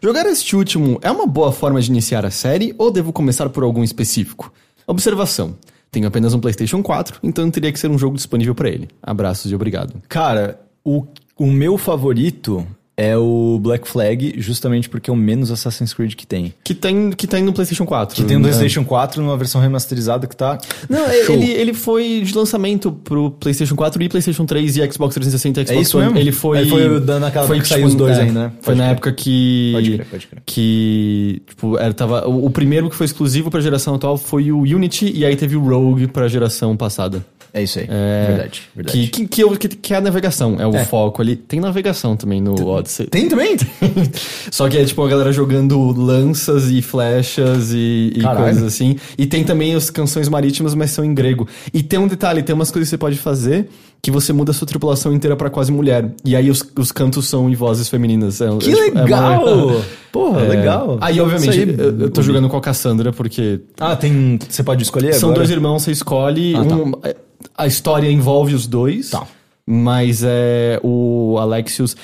Jogar 0.01 0.25
este 0.25 0.55
último 0.55 0.99
é 1.01 1.09
uma 1.09 1.25
boa 1.25 1.51
forma 1.51 1.81
de 1.81 1.89
iniciar 1.89 2.25
a 2.25 2.31
série 2.31 2.73
ou 2.77 2.91
devo 2.91 3.13
começar 3.13 3.49
por 3.49 3.63
algum 3.63 3.83
específico? 3.83 4.51
Observação: 4.87 5.55
tenho 5.91 6.07
apenas 6.07 6.33
um 6.33 6.39
PlayStation 6.39 6.81
4, 6.81 7.19
então 7.23 7.49
teria 7.51 7.71
que 7.71 7.79
ser 7.79 7.89
um 7.89 7.97
jogo 7.97 8.15
disponível 8.15 8.55
para 8.55 8.69
ele. 8.69 8.89
Abraços 9.01 9.51
e 9.51 9.55
obrigado. 9.55 10.01
Cara, 10.07 10.59
o, 10.83 11.05
o 11.37 11.45
meu 11.47 11.77
favorito 11.77 12.65
é 12.95 13.17
o 13.17 13.59
Black 13.61 13.87
Flag, 13.87 14.35
justamente 14.37 14.87
porque 14.87 15.09
é 15.09 15.13
o 15.13 15.15
menos 15.15 15.51
Assassin's 15.51 15.93
Creed 15.93 16.13
que 16.13 16.27
tem. 16.27 16.53
Que 16.63 16.73
tem, 16.73 17.11
que 17.11 17.25
tem 17.25 17.43
no 17.43 17.51
PlayStation 17.51 17.85
4. 17.85 18.15
Que 18.15 18.23
tem 18.23 18.37
no 18.37 18.43
né? 18.43 18.49
PlayStation 18.49 18.85
4 18.85 19.21
numa 19.21 19.35
versão 19.35 19.59
remasterizada 19.59 20.27
que 20.27 20.35
tá. 20.35 20.57
Não, 20.87 20.99
show. 21.25 21.35
ele, 21.35 21.51
ele 21.51 21.73
foi 21.73 22.21
de 22.23 22.35
lançamento 22.35 22.91
pro 22.91 23.31
PlayStation 23.31 23.75
4 23.75 24.01
e 24.03 24.09
PlayStation 24.09 24.45
3 24.45 24.77
e 24.77 24.91
Xbox 24.91 25.15
360 25.15 25.61
e 25.61 25.63
Xbox 25.65 25.77
É 25.77 25.81
isso 25.81 25.97
One. 25.97 26.05
mesmo? 26.07 26.19
Ele 26.19 26.31
foi. 26.31 26.59
Ele 26.59 26.69
foi 26.69 26.99
dando 26.99 27.25
aquela 27.25 27.45
época 27.45 27.61
que 27.61 27.67
saiu 27.67 27.87
os 27.87 27.95
dois 27.95 28.17
é, 28.17 28.21
aí, 28.23 28.31
né? 28.31 28.51
Foi 28.61 28.73
Pode 28.73 28.77
na 28.77 28.83
crer. 28.83 28.91
época 28.91 29.11
que. 29.13 29.71
Pode 29.73 29.91
crer, 29.93 30.05
pode 30.05 30.27
crer. 30.27 30.43
Que. 30.45 31.41
Tipo, 31.47 31.77
era, 31.77 31.93
tava, 31.93 32.27
o, 32.27 32.45
o 32.45 32.49
primeiro 32.51 32.89
que 32.89 32.95
foi 32.95 33.05
exclusivo 33.05 33.49
pra 33.49 33.59
geração 33.59 33.95
atual 33.95 34.17
foi 34.17 34.51
o 34.51 34.59
Unity 34.59 35.11
e 35.13 35.25
aí 35.25 35.35
teve 35.35 35.55
o 35.55 35.61
Rogue 35.61 36.07
pra 36.07 36.27
geração 36.27 36.77
passada. 36.77 37.25
É 37.55 37.61
isso 37.61 37.77
aí. 37.77 37.85
É, 37.87 38.25
verdade, 38.29 38.61
verdade. 38.75 38.97
Que, 38.97 39.07
que, 39.09 39.27
que, 39.27 39.41
é 39.43 39.55
que, 39.57 39.67
que 39.69 39.93
é 39.93 39.97
a 39.97 40.01
navegação, 40.01 40.55
é 40.59 40.65
o 40.65 40.75
É. 40.75 40.83
foco 40.85 41.21
ali. 41.21 41.35
Tem 41.35 41.59
navegação 41.59 42.17
também 42.17 42.41
no 42.41 42.55
Odyssey. 42.67 43.05
Tem 43.05 43.29
também? 43.29 43.55
Só 44.51 44.67
que 44.67 44.77
é 44.77 44.83
tipo 44.85 45.03
a 45.03 45.07
galera 45.07 45.31
jogando 45.31 45.91
lanças 45.91 46.69
e 46.71 46.81
flechas 46.81 47.71
e, 47.71 48.13
e 48.15 48.21
coisas 48.23 48.63
assim. 48.63 48.95
E 49.17 49.25
tem 49.27 49.43
também 49.43 49.75
as 49.75 49.89
canções 49.89 50.27
marítimas, 50.29 50.73
mas 50.73 50.91
são 50.91 51.05
em 51.05 51.13
grego. 51.13 51.47
E 51.73 51.83
tem 51.83 51.99
um 51.99 52.07
detalhe, 52.07 52.41
tem 52.41 52.55
umas 52.55 52.71
coisas 52.71 52.87
que 52.89 52.91
você 52.91 52.97
pode 52.97 53.17
fazer 53.17 53.69
que 54.01 54.11
você 54.11 54.33
muda 54.33 54.51
a 54.51 54.53
sua 54.53 54.67
tripulação 54.67 55.13
inteira 55.13 55.33
pra 55.37 55.49
quase 55.49 55.71
mulher. 55.71 56.11
E 56.25 56.35
aí 56.35 56.49
os, 56.49 56.61
os 56.77 56.91
cantos 56.91 57.25
são 57.25 57.49
em 57.49 57.55
vozes 57.55 57.87
femininas. 57.87 58.41
É, 58.41 58.49
Que 58.57 58.69
é, 58.69 58.85
tipo, 58.85 58.97
é 58.97 59.01
legal! 59.03 59.45
uma- 59.67 59.81
Porra, 60.11 60.41
É. 60.41 60.47
legal. 60.49 60.97
Aí, 61.01 61.19
obviamente, 61.21 61.57
aí, 61.57 61.75
eu, 61.79 61.99
eu 62.01 62.09
tô 62.09 62.21
jogando 62.21 62.49
com 62.49 62.57
a 62.57 62.61
Cassandra 62.61 63.13
porque 63.13 63.61
Ah, 63.79 63.95
tem. 63.95 64.37
Você 64.49 64.61
pode 64.61 64.83
escolher 64.83 65.13
são 65.13 65.29
agora? 65.29 65.39
dois 65.39 65.49
irmãos, 65.51 65.83
você 65.83 65.91
escolhe. 65.91 66.53
Ah, 66.55 66.65
tá. 66.65 67.15
A 67.57 67.67
história 67.67 68.09
envolve 68.09 68.53
os 68.53 68.67
dois. 68.67 69.09
Tá. 69.09 69.25
Mas 69.65 70.23
é 70.23 70.79
o 70.83 71.37
Alexius. 71.39 71.95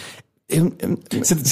Eu- 0.49 0.73
eu- 0.79 0.97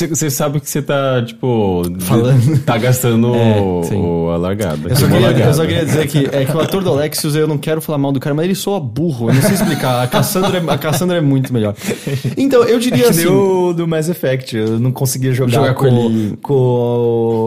Você 0.09 0.29
sabe 0.29 0.59
que 0.59 0.69
você 0.69 0.81
tá, 0.81 1.23
tipo. 1.25 1.83
Falando. 1.99 2.59
Tá 2.63 2.77
gastando 2.77 3.33
É, 3.37 3.59
o- 3.61 4.29
a 4.33 4.37
largada. 4.37 4.89
Eu 4.89 4.95
só, 4.95 5.05
Uma 5.05 5.11
queria, 5.11 5.27
largada. 5.27 5.49
eu 5.51 5.53
só 5.53 5.61
queria 5.65 5.85
dizer 5.85 6.07
que, 6.07 6.25
é 6.31 6.45
que 6.45 6.55
o 6.55 6.59
ator 6.59 6.83
do 6.83 6.89
Alexius, 6.89 7.35
eu 7.35 7.47
não 7.47 7.57
quero 7.57 7.79
falar 7.81 7.97
mal 7.97 8.11
do 8.11 8.19
cara, 8.19 8.33
mas 8.35 8.45
ele 8.45 8.55
soa 8.55 8.79
burro. 8.79 9.29
Eu 9.29 9.35
não 9.35 9.41
sei 9.41 9.53
explicar. 9.53 10.01
A 10.03 10.07
Cassandra, 10.07 10.57
é- 10.57 10.71
a 10.73 10.77
Cassandra 10.77 11.17
é 11.17 11.21
muito 11.21 11.53
melhor. 11.53 11.75
Então, 12.35 12.63
eu 12.63 12.77
É 12.77 12.79
diria 12.79 13.03
que 13.03 13.09
assim. 13.09 13.27
o 13.27 13.73
do 13.73 13.87
Mass 13.87 14.09
Effect. 14.09 14.55
Eu 14.55 14.79
não 14.79 14.91
conseguia 14.91 15.33
jogar, 15.33 15.51
Jogar 15.53 15.73
com, 15.75 15.89
com 15.89 16.05
ele- 16.09 16.37
com 16.41 16.53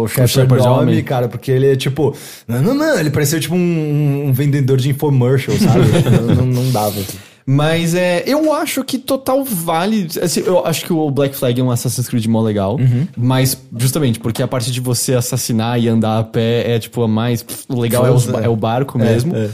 o 0.05 0.09
Shepard 0.27 0.67
Homem, 0.67 1.03
cara, 1.03 1.29
porque 1.29 1.51
ele 1.51 1.67
é 1.73 1.77
tipo. 1.77 2.15
Não, 2.47 2.63
não, 2.63 2.75
não. 2.75 2.99
Ele 2.99 3.11
parecia 3.11 3.41
tipo 3.41 3.55
um, 3.55 4.27
um 4.29 4.33
vendedor 4.33 4.77
de 4.79 4.91
infomercial, 4.91 5.57
sabe? 5.59 5.81
não, 6.37 6.47
não 6.47 6.71
dava. 6.71 6.91
assim. 7.01 7.19
Mas 7.53 7.95
é, 7.97 8.23
eu 8.27 8.53
acho 8.53 8.85
que 8.85 8.97
total 8.97 9.43
vale. 9.45 10.07
assim, 10.23 10.41
eu 10.47 10.65
acho 10.65 10.85
que 10.85 10.93
o 10.93 11.11
Black 11.11 11.35
Flag 11.35 11.61
é 11.61 11.65
um 11.65 11.71
Assassin's 11.71 12.09
Creed 12.09 12.27
mó 12.27 12.41
legal. 12.43 12.77
Uhum. 12.77 13.09
Mas, 13.17 13.59
justamente, 13.77 14.21
porque 14.21 14.41
a 14.43 14.47
parte 14.47 14.71
de 14.71 14.81
você 14.81 15.15
assassinar 15.15 15.81
e 15.81 15.89
andar 15.89 16.19
a 16.19 16.23
pé 16.23 16.71
é 16.71 16.79
tipo 16.79 17.03
a 17.03 17.09
mais. 17.09 17.45
O 17.69 17.81
legal 17.81 18.07
é, 18.07 18.11
os- 18.13 18.29
é 18.29 18.49
o 18.49 18.55
barco 18.55 19.01
É, 19.01 19.05
mesmo. 19.05 19.35
é. 19.35 19.51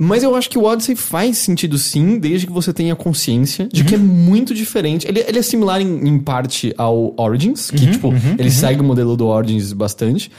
Mas 0.00 0.22
eu 0.22 0.36
acho 0.36 0.48
que 0.50 0.58
o 0.58 0.64
Odyssey 0.64 0.94
faz 0.94 1.38
sentido 1.38 1.76
sim, 1.78 2.18
desde 2.18 2.46
que 2.46 2.52
você 2.52 2.72
tenha 2.72 2.94
consciência 2.94 3.66
de 3.72 3.80
Uhum. 3.80 3.86
que 3.88 3.94
é 3.94 3.98
muito 3.98 4.54
diferente. 4.54 5.08
Ele, 5.08 5.24
ele 5.26 5.38
é 5.38 5.42
similar 5.42 5.80
em, 5.80 6.06
em 6.06 6.18
parte 6.18 6.72
ao 6.78 7.14
Origins, 7.16 7.70
que, 7.70 7.84
Uhum, 7.86 7.90
tipo, 7.92 8.14
ele 8.38 8.50
segue 8.50 8.80
o 8.80 8.84
modelo 8.84 9.16
do 9.16 9.26
Origins 9.26 9.72
bastante. 9.72 10.30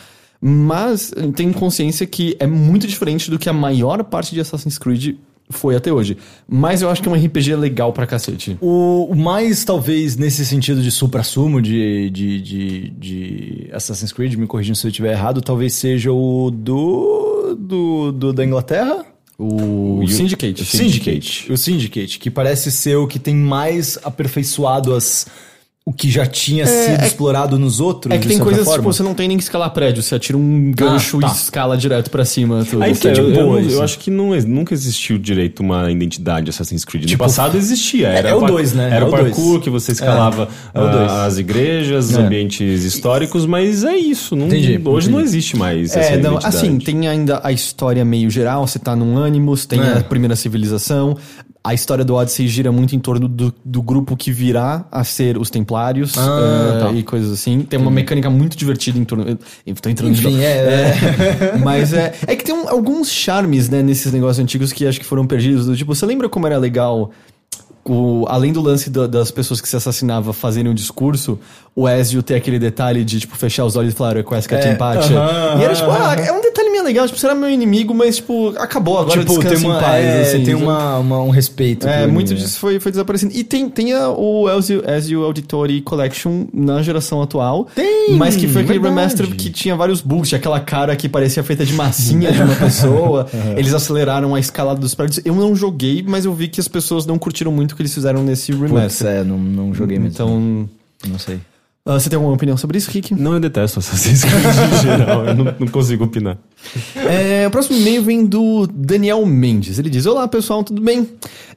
Mas 0.42 1.12
tem 1.36 1.52
consciência 1.52 2.06
que 2.08 2.38
é 2.40 2.48
muito 2.48 2.88
diferente 2.88 3.30
do 3.30 3.38
que 3.38 3.50
a 3.50 3.54
maior 3.54 4.02
parte 4.06 4.34
de 4.34 4.40
Assassin's 4.40 4.78
Creed 4.78 5.16
foi 5.52 5.76
até 5.76 5.92
hoje. 5.92 6.16
Mas 6.48 6.82
eu 6.82 6.90
acho 6.90 7.02
que 7.02 7.10
é 7.10 7.12
um 7.12 7.16
RPG 7.16 7.56
legal 7.56 7.92
pra 7.92 8.06
cacete. 8.06 8.58
O, 8.62 9.08
o 9.10 9.16
mais, 9.16 9.64
talvez, 9.64 10.16
nesse 10.16 10.46
sentido 10.46 10.82
de 10.82 10.92
supra-sumo 10.92 11.62
de, 11.62 12.10
de, 12.12 12.42
de, 12.42 12.90
de 12.92 13.70
Assassin's 13.74 14.14
Creed, 14.14 14.36
me 14.36 14.46
corrigindo 14.46 14.78
se 14.78 14.86
eu 14.86 14.90
estiver 14.90 15.12
errado, 15.12 15.42
talvez 15.42 15.74
seja 15.74 16.12
o 16.12 16.52
do, 16.52 17.56
do, 17.60 18.12
do 18.12 18.34
da 18.34 18.46
Inglaterra? 18.46 19.06
O, 19.38 20.02
Syndicate. 20.08 20.66
Syndicate. 20.66 21.52
O 21.52 21.58
Syndicate, 21.58 22.20
que 22.20 22.30
parece 22.30 22.72
ser 22.72 22.98
o 22.98 23.08
que 23.08 23.18
tem 23.18 23.34
mais 23.34 23.98
aperfeiçoado 24.04 24.94
as, 24.94 25.26
o 25.90 25.94
que 25.94 26.08
já 26.08 26.24
tinha 26.24 26.68
sido 26.68 27.02
é- 27.02 27.08
explorado 27.08 27.58
nos 27.58 27.80
outros. 27.80 28.14
É 28.14 28.18
que 28.18 28.22
de 28.24 28.28
tem 28.28 28.38
certa 28.38 28.46
coisas, 28.46 28.64
forma. 28.64 28.80
tipo, 28.84 28.94
você 28.94 29.02
não 29.02 29.16
tem 29.16 29.28
nem 29.28 29.38
que 29.38 29.44
escalar 29.44 29.72
prédio, 29.72 30.04
você 30.04 30.14
atira 30.14 30.38
um 30.38 30.72
gancho 30.72 31.20
tá. 31.20 31.28
e 31.28 31.32
escala 31.32 31.76
direto 31.76 32.12
pra 32.12 32.24
cima. 32.24 32.64
Tudo. 32.64 32.84
Aí, 32.84 32.94
que 32.96 33.08
é 33.08 33.12
de 33.12 33.20
eu, 33.22 33.30
eu 33.30 33.34
boa 33.34 33.60
não- 33.60 33.68
isso. 33.68 33.76
eu 33.78 33.82
acho 33.84 33.98
que 33.98 34.12
não, 34.12 34.30
nunca 34.42 34.72
existiu 34.74 35.18
direito 35.18 35.62
uma 35.62 35.92
identidade 35.92 36.48
Assassin's 36.52 36.86
Creed. 36.86 37.06
Tipo, 37.06 37.24
no 37.24 37.28
passado 37.28 37.58
existia. 37.58 38.10
Era 38.10 38.30
é 38.30 38.36
o 38.36 38.40
par- 38.42 38.52
dois, 38.52 38.72
né? 38.74 38.88
Era 38.94 39.06
É 39.06 39.08
o 39.08 39.10
parkour 39.12 39.60
que 39.62 39.70
você 39.72 39.92
escalava 39.94 40.48
É, 40.76 40.80
é 40.80 40.82
ah, 40.84 40.88
dois. 40.92 41.12
as 41.12 41.38
igrejas, 41.40 42.10
os 42.12 42.18
É. 42.18 42.22
ambientes 42.22 42.84
históricos, 42.84 43.48
mas 43.48 43.84
é 43.84 43.96
isso. 43.98 44.36
Não, 44.36 44.46
Entendi, 44.46 44.80
hoje 44.86 45.10
não 45.10 45.20
entendi. 45.20 45.30
existe 45.38 45.58
mais 45.58 45.90
essa 45.96 46.00
É, 46.14 46.18
não, 46.18 46.34
identidade. 46.34 46.56
assim, 46.56 46.78
tem 46.78 47.08
ainda 47.08 47.42
a 47.44 47.52
história 47.52 48.06
meio 48.06 48.30
geral, 48.30 48.68
você 48.68 48.78
tá 48.78 48.96
num 48.96 49.18
Animus, 49.24 49.66
tem 49.66 49.82
É. 49.82 49.94
a 49.98 50.04
primeira 50.04 50.36
civilização. 50.36 51.18
A 51.70 51.74
história 51.76 52.04
do 52.04 52.16
Odyssey 52.16 52.48
gira 52.48 52.72
muito 52.72 52.96
em 52.96 53.00
torno 53.00 53.28
do, 53.28 53.54
do 53.64 53.82
grupo 53.84 54.18
que 54.18 54.32
virá 54.32 54.86
a 54.92 55.04
ser 55.04 55.38
os 55.38 55.52
Templários 55.52 56.18
Ah, 56.18 56.76
eh, 56.76 56.80
tá. 56.80 56.92
e 56.94 57.04
coisas 57.04 57.32
assim. 57.32 57.62
Tem 57.62 57.80
uma 57.80 57.92
mecânica 57.92 58.28
muito 58.28 58.58
divertida 58.58 58.98
em 58.98 59.04
torno. 59.04 59.38
Eu 59.68 59.76
tô 59.76 59.88
entrando 59.88 60.14
de 60.14 60.20
Enfim, 60.20 60.32
novo. 60.32 60.44
é, 60.44 60.48
É, 61.54 61.58
mas 61.64 61.94
é, 61.94 62.14
é 62.26 62.36
que 62.36 62.44
tem 62.44 62.56
um- 62.56 62.68
alguns 62.68 63.12
charmes, 63.12 63.70
né, 63.70 63.84
nesses 63.84 64.12
negócios 64.12 64.40
antigos 64.44 64.74
que 64.74 64.88
acho 64.88 65.00
que 65.00 65.06
foram 65.06 65.28
perdidos. 65.28 65.68
Do 65.68 65.78
Tipo, 65.78 65.94
você 65.94 66.08
lembra 66.08 66.28
como 66.28 66.48
era 66.48 66.58
legal, 66.58 67.12
o, 67.86 68.26
além 68.28 68.52
do 68.54 68.62
lance 68.62 68.90
da- 68.90 69.08
das 69.08 69.32
pessoas 69.32 69.60
que 69.62 69.68
se 69.68 69.76
assassinava 69.76 70.34
fazerem 70.34 70.72
um 70.72 70.76
discurso, 70.76 71.40
o 71.76 71.88
Ezio 71.88 72.22
ter 72.22 72.36
aquele 72.36 72.60
detalhe 72.60 73.06
de, 73.06 73.20
tipo, 73.22 73.38
fechar 73.38 73.64
os 73.66 73.76
olhos 73.76 73.94
e 73.94 73.96
falar, 73.96 74.16
request 74.18 74.50
cat 74.50 74.68
É, 74.68 74.74
empate. 74.74 75.14
aham, 75.14 75.60
e 75.60 75.64
era 75.64 75.74
tipo, 75.74 75.90
aham. 75.90 76.10
ah, 76.10 76.14
é 76.16 76.32
um 76.32 76.42
detalhe 76.42 76.70
meio 76.72 76.84
legal, 76.84 77.06
tipo, 77.08 77.18
você 77.18 77.26
era 77.26 77.34
meu 77.36 77.50
inimigo, 77.50 77.94
mas, 77.94 78.18
tipo, 78.18 78.50
acabou, 78.58 78.98
agora 79.00 79.20
tipo, 79.22 79.34
descansa 79.34 79.56
tem, 79.56 79.66
uma, 79.66 79.78
em 79.78 79.82
paz, 79.82 80.06
é, 80.06 80.22
assim. 80.22 80.44
tem 80.44 80.56
uma, 80.56 80.98
uma- 80.98 81.22
um 81.22 81.30
respeito. 81.30 81.88
É, 81.88 82.06
muito 82.06 82.32
anime, 82.32 82.42
disso 82.46 82.60
foi, 82.60 82.80
foi 82.80 82.92
desaparecendo. 82.92 83.34
E 83.34 83.44
tem, 83.44 83.70
tem 83.70 83.94
a- 83.94 84.10
o 84.10 84.50
Ezio, 84.58 84.84
Ezio 84.90 85.24
Auditori 85.24 85.80
Collection 85.82 86.48
na 86.54 86.82
geração 86.82 87.22
atual. 87.22 87.68
Tem, 87.76 88.16
Mas 88.18 88.36
que 88.36 88.48
foi 88.48 88.62
aquele 88.64 88.80
verdade. 88.80 88.96
remaster 89.02 89.28
que 89.36 89.50
tinha 89.50 89.76
vários 89.76 90.02
bugs. 90.02 90.28
Tinha 90.30 90.40
aquela 90.40 90.60
cara 90.60 90.96
que 90.96 91.08
parecia 91.08 91.44
feita 91.44 91.66
de 91.66 91.74
massinha 91.74 92.32
de 92.32 92.42
uma 92.42 92.56
pessoa. 92.58 93.28
Eles 93.56 93.74
aceleraram 93.74 94.36
a 94.36 94.40
escalada 94.40 94.80
dos 94.80 94.94
prédios. 94.96 95.22
Eu 95.24 95.36
não 95.36 95.56
joguei, 95.56 96.04
mas 96.06 96.26
eu 96.26 96.34
vi 96.34 96.48
que 96.50 96.60
as 96.60 96.68
pessoas 96.68 97.06
não 97.06 97.18
curtiram 97.18 97.52
muito 97.52 97.69
o 97.74 97.76
que 97.76 97.82
eles 97.82 97.94
fizeram 97.94 98.24
nesse 98.24 98.52
Putz, 98.52 98.64
remaster. 98.72 99.08
é, 99.08 99.24
não, 99.24 99.38
não 99.38 99.74
joguei 99.74 99.98
mesmo. 100.00 100.14
Então... 100.14 100.70
não 101.08 101.18
sei. 101.20 101.40
ah, 101.86 102.00
você 102.00 102.10
tem 102.10 102.18
alguma 102.18 102.34
opinião 102.36 102.56
sobre 102.58 102.78
isso, 102.78 102.92
Rick? 102.92 103.14
Não, 103.16 103.34
eu 103.34 103.40
detesto 103.40 103.80
Assassin's 103.80 104.24
Creed 104.24 104.44
em 104.46 104.82
geral. 104.82 105.26
Eu 105.26 105.36
não, 105.36 105.56
não 105.60 105.68
consigo 105.68 106.04
opinar. 106.06 106.38
É, 106.96 107.48
o 107.48 107.52
próximo 107.52 107.78
e-mail 107.78 108.04
vem 108.04 108.26
do 108.26 108.68
Daniel 108.68 109.26
Mendes. 109.26 109.80
Ele 109.80 109.90
diz: 109.90 110.06
Olá 110.06 110.28
pessoal, 110.28 110.64
tudo 110.64 110.82
bem? 110.82 111.08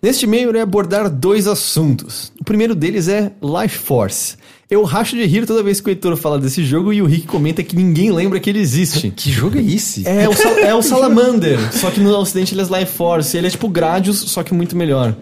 Neste 0.03 0.25
e-mail 0.25 0.45
eu 0.45 0.51
irei 0.51 0.63
abordar 0.63 1.11
dois 1.11 1.47
assuntos. 1.47 2.33
O 2.41 2.45
primeiro 2.45 2.75
deles 2.75 3.09
é 3.09 3.33
Life 3.43 3.79
Force. 3.79 4.37
Eu 4.71 4.85
racho 4.85 5.15
de 5.17 5.27
rir 5.27 5.45
toda 5.45 5.63
vez 5.63 5.83
que 5.83 5.89
o 5.89 5.91
Heitor 5.91 6.17
fala 6.17 6.39
desse 6.39 6.65
jogo 6.65 6.95
e 6.95 7.03
o 7.03 7.05
Rick 7.05 7.27
comenta 7.27 7.63
que 7.63 7.77
ninguém 7.77 8.11
lembra 8.11 8.41
que 8.41 8.49
ele 8.49 8.59
existe. 8.59 9.11
Que 9.15 9.31
jogo 9.31 9.59
é 9.59 9.63
esse? 9.63 10.09
É 10.09 10.27
o, 10.27 10.33
Sal- 10.35 10.59
é 10.59 10.75
o 10.75 10.81
Salamander, 10.81 11.59
só 11.75 11.91
que 11.91 12.01
no 12.01 12.17
ocidente 12.17 12.55
ele 12.55 12.63
é 12.63 12.79
Life 12.81 12.93
Force. 12.97 13.37
Ele 13.37 13.49
é 13.49 13.51
tipo 13.51 13.69
Gradius, 13.69 14.17
só 14.21 14.43
que 14.43 14.55
muito 14.55 14.75
melhor. 14.75 15.15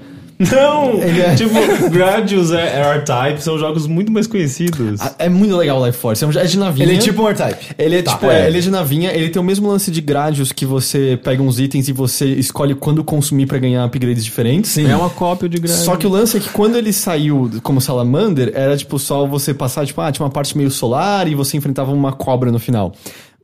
Não! 0.50 0.94
Ele 1.02 1.20
é- 1.20 1.34
Tipo, 1.34 1.90
Gradius 1.90 2.50
é, 2.50 2.78
é 2.80 2.80
R-Type, 2.96 3.42
são 3.42 3.58
jogos 3.58 3.86
muito 3.86 4.10
mais 4.10 4.26
conhecidos. 4.26 5.00
Ah, 5.00 5.14
É 5.18 5.28
muito 5.28 5.54
legal 5.56 5.80
o 5.80 5.86
Life 5.86 5.98
Force. 5.98 6.24
É, 6.24 6.26
um, 6.26 6.30
é 6.30 6.44
de 6.44 6.58
navinha. 6.58 6.86
Ele 6.86 6.96
é 6.96 6.98
tipo 6.98 7.22
um 7.22 7.28
R-Type. 7.28 7.74
Ele 7.78 7.96
é 7.98 8.02
Tá, 8.02 8.12
tipo, 8.12 8.26
é. 8.26 8.42
é, 8.42 8.46
ele 8.46 8.58
é 8.58 8.60
de 8.60 8.70
navinha, 8.70 9.12
ele 9.12 9.28
tem 9.28 9.40
o 9.40 9.44
mesmo 9.44 9.68
lance 9.68 9.90
de 9.90 10.00
gradios 10.00 10.50
que 10.52 10.64
você 10.64 11.18
pega 11.22 11.42
uns 11.42 11.60
itens 11.60 11.88
e 11.88 11.92
você 11.92 12.26
escolhe 12.26 12.74
quando 12.74 13.04
consumir 13.04 13.46
pra 13.46 13.58
ganhar 13.58 13.84
upgrades 13.84 14.24
diferentes. 14.24 14.76
É 14.78 14.96
uma 14.96 15.10
cópia 15.10 15.48
de 15.48 15.58
Gradius. 15.58 15.84
Só 15.84 15.96
que 15.96 16.06
o 16.06 16.10
lance 16.10 16.36
é 16.36 16.40
que 16.40 16.48
quando 16.48 16.76
ele 16.76 16.92
saiu 16.92 17.50
como 17.62 17.80
Salamander, 17.80 18.50
era 18.54 18.76
tipo 18.76 18.98
só 18.98 19.26
você 19.26 19.52
passar, 19.52 19.84
tipo, 19.86 20.00
ah, 20.00 20.10
tinha 20.10 20.24
uma 20.24 20.30
parte 20.32 20.56
meio 20.56 20.70
solar 20.70 21.28
e 21.28 21.34
você 21.34 21.56
enfrentava 21.56 21.92
uma 21.92 22.12
cobra 22.12 22.50
no 22.50 22.58
final. 22.58 22.92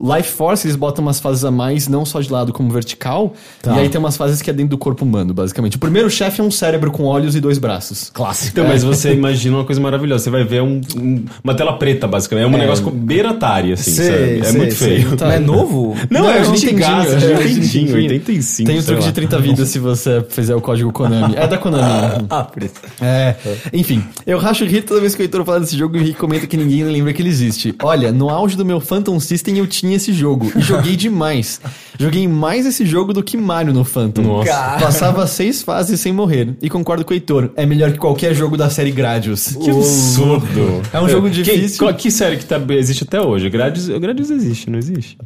Life 0.00 0.28
Force, 0.30 0.66
eles 0.66 0.76
botam 0.76 1.02
umas 1.04 1.18
fases 1.20 1.44
a 1.44 1.50
mais, 1.50 1.88
não 1.88 2.04
só 2.04 2.20
de 2.20 2.30
lado 2.30 2.52
como 2.52 2.70
vertical. 2.70 3.32
Tá. 3.62 3.74
E 3.76 3.80
aí 3.80 3.88
tem 3.88 3.98
umas 3.98 4.16
fases 4.16 4.42
que 4.42 4.50
é 4.50 4.52
dentro 4.52 4.70
do 4.70 4.78
corpo 4.78 5.04
humano, 5.04 5.32
basicamente. 5.32 5.76
O 5.76 5.80
primeiro 5.80 6.10
chefe 6.10 6.40
é 6.40 6.44
um 6.44 6.50
cérebro 6.50 6.90
com 6.90 7.04
olhos 7.04 7.34
e 7.34 7.40
dois 7.40 7.56
braços. 7.58 8.10
Clássico. 8.12 8.50
Então, 8.52 8.68
mas 8.68 8.84
você 8.84 9.12
imagina 9.16 9.56
uma 9.56 9.64
coisa 9.64 9.80
maravilhosa. 9.80 10.24
Você 10.24 10.30
vai 10.30 10.44
ver 10.44 10.62
um- 10.62 10.80
um- 10.96 11.24
uma 11.42 11.54
tela 11.54 11.72
preta, 11.78 12.06
basicamente. 12.06 12.44
É 12.44 12.46
um 12.48 12.58
negócio 12.58 12.84
com 12.84 12.90
beira 12.90 13.30
Atari, 13.30 13.72
assim, 13.72 13.90
Sei, 13.90 14.06
sabe? 14.06 14.38
É 14.40 14.44
sei, 14.44 14.58
muito 14.60 14.74
sei. 14.74 14.88
feio. 14.96 15.10
Mas 15.18 15.34
é 15.34 15.38
novo? 15.38 15.96
Não, 16.10 16.28
é 16.30 16.42
Não, 16.42 16.50
antigaço, 16.52 17.08
é 17.10 17.14
é 17.14 17.16
Nintendinho, 17.16 17.46
Nintendinho. 17.86 17.94
85, 18.04 18.66
Tem 18.66 18.78
o 18.78 18.82
sei 18.82 18.86
truque 18.86 19.02
lá. 19.02 19.08
de 19.08 19.14
30 19.14 19.38
vidas 19.38 19.68
se 19.68 19.78
você 19.78 20.24
fizer 20.28 20.54
o 20.54 20.60
código 20.60 20.92
Konami. 20.92 21.34
É 21.36 21.46
da 21.46 21.56
Konami. 21.58 22.26
Ah, 22.28 22.44
por 22.44 22.62
isso. 22.62 22.74
É, 23.00 23.34
enfim, 23.72 24.04
eu 24.26 24.36
racho 24.38 24.64
o 24.64 24.66
rir 24.66 24.82
toda 24.82 25.00
vez 25.00 25.14
que 25.14 25.22
o 25.22 25.24
Heitor 25.24 25.44
fala 25.44 25.60
desse 25.60 25.76
jogo 25.76 25.96
e 25.96 26.00
o 26.00 26.02
Henrique 26.02 26.18
comenta 26.18 26.46
que 26.46 26.56
ninguém 26.56 26.84
lembra 26.84 27.12
que 27.12 27.22
ele 27.22 27.28
existe. 27.30 27.74
Olha, 27.82 28.10
no 28.12 28.28
auge 28.28 28.56
do 28.56 28.64
meu 28.64 28.80
Phantom 28.80 29.18
System 29.20 29.56
eu 29.58 29.66
tinha 29.66 29.85
esse 29.94 30.12
jogo 30.12 30.50
e 30.56 30.60
joguei 30.60 30.94
demais. 30.96 31.60
Joguei 31.98 32.28
mais 32.28 32.66
esse 32.66 32.84
jogo 32.84 33.12
do 33.12 33.22
que 33.22 33.36
Mario 33.36 33.72
no 33.72 33.84
Phantom. 33.84 34.20
Nossa. 34.22 34.50
Cara. 34.50 34.80
Passava 34.80 35.26
seis 35.26 35.62
fases 35.62 35.98
sem 36.00 36.12
morrer. 36.12 36.54
E 36.60 36.68
concordo 36.68 37.04
com 37.04 37.12
o 37.12 37.14
Heitor, 37.14 37.50
é 37.56 37.64
melhor 37.64 37.90
que 37.92 37.98
qualquer 37.98 38.34
jogo 38.34 38.56
da 38.56 38.68
série 38.68 38.90
Gradius. 38.90 39.56
Que 39.56 39.70
absurdo. 39.70 40.82
É 40.92 41.00
um 41.00 41.08
jogo 41.08 41.28
Que- 41.30 41.42
difícil. 41.42 41.78
qual- 41.78 41.94
Que, 41.94 42.10
série 42.10 42.36
que 42.36 42.44
tá, 42.44 42.60
existe 42.70 43.04
até 43.04 43.20
hoje? 43.20 43.48
Gradius, 43.48 43.88
Gradius 43.88 44.30
existe, 44.30 44.68
não 44.68 44.78
existe? 44.78 45.16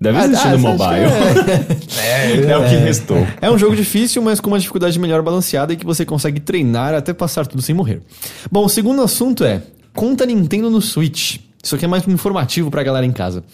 Deve 0.00 0.18
Ah, 0.18 0.24
existir 0.26 0.46
ah, 0.46 0.50
no 0.52 0.58
você 0.58 0.66
acha 0.68 0.78
mobile. 0.78 1.72
É, 2.48 2.56
o 2.56 2.68
que 2.68 2.76
restou. 2.76 3.26
É 3.40 3.50
um 3.50 3.58
jogo 3.58 3.74
difícil, 3.74 4.22
mas 4.22 4.40
com 4.40 4.48
uma 4.48 4.58
dificuldade 4.58 4.98
melhor 4.98 5.22
balanceada 5.22 5.72
e 5.72 5.76
que 5.76 5.84
você 5.84 6.04
consegue 6.04 6.40
treinar 6.40 6.94
até 6.94 7.12
passar 7.12 7.46
tudo 7.46 7.62
sem 7.62 7.74
morrer. 7.74 8.00
Bom, 8.50 8.64
o 8.64 8.68
segundo 8.68 9.02
assunto 9.02 9.44
é 9.44 9.62
conta 9.94 10.24
Nintendo 10.24 10.70
no 10.70 10.80
Switch. 10.80 11.38
Isso 11.62 11.74
aqui 11.76 11.84
é 11.84 11.88
mais 11.88 12.06
informativo 12.08 12.70
pra 12.70 12.82
galera 12.82 13.06
em 13.06 13.12
casa. 13.12 13.44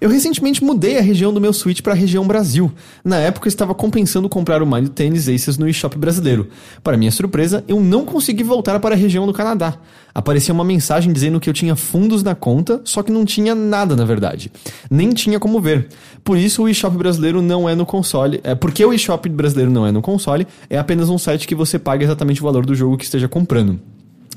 Eu 0.00 0.10
recentemente 0.10 0.62
mudei 0.62 0.98
a 0.98 1.00
região 1.00 1.32
do 1.32 1.40
meu 1.40 1.52
Switch 1.52 1.80
para 1.80 1.92
a 1.92 1.96
região 1.96 2.26
Brasil. 2.26 2.70
Na 3.04 3.16
época 3.16 3.48
estava 3.48 3.74
compensando 3.74 4.28
comprar 4.28 4.62
o 4.62 4.66
Mario 4.66 4.88
Tennis 4.88 5.28
Aces 5.28 5.56
no 5.56 5.68
eShop 5.68 5.96
brasileiro. 5.96 6.48
Para 6.82 6.96
minha 6.96 7.10
surpresa, 7.10 7.64
eu 7.66 7.80
não 7.80 8.04
consegui 8.04 8.42
voltar 8.42 8.78
para 8.80 8.94
a 8.94 8.98
região 8.98 9.26
do 9.26 9.32
Canadá. 9.32 9.78
Aparecia 10.14 10.52
uma 10.52 10.64
mensagem 10.64 11.12
dizendo 11.12 11.40
que 11.40 11.48
eu 11.48 11.54
tinha 11.54 11.76
fundos 11.76 12.22
na 12.22 12.34
conta, 12.34 12.80
só 12.84 13.02
que 13.02 13.12
não 13.12 13.24
tinha 13.24 13.54
nada 13.54 13.96
na 13.96 14.04
verdade. 14.04 14.50
Nem 14.90 15.10
tinha 15.10 15.40
como 15.40 15.60
ver. 15.60 15.88
Por 16.22 16.36
isso 16.36 16.62
o 16.62 16.68
eShop 16.68 16.96
brasileiro 16.96 17.40
não 17.40 17.68
é 17.68 17.74
no 17.74 17.86
console. 17.86 18.40
É 18.42 18.54
porque 18.54 18.84
o 18.84 18.92
eShop 18.92 19.28
brasileiro 19.28 19.70
não 19.70 19.86
é 19.86 19.92
no 19.92 20.02
console, 20.02 20.46
é 20.68 20.78
apenas 20.78 21.08
um 21.08 21.18
site 21.18 21.46
que 21.46 21.54
você 21.54 21.78
paga 21.78 22.04
exatamente 22.04 22.40
o 22.40 22.44
valor 22.44 22.66
do 22.66 22.74
jogo 22.74 22.96
que 22.96 23.04
esteja 23.04 23.28
comprando. 23.28 23.80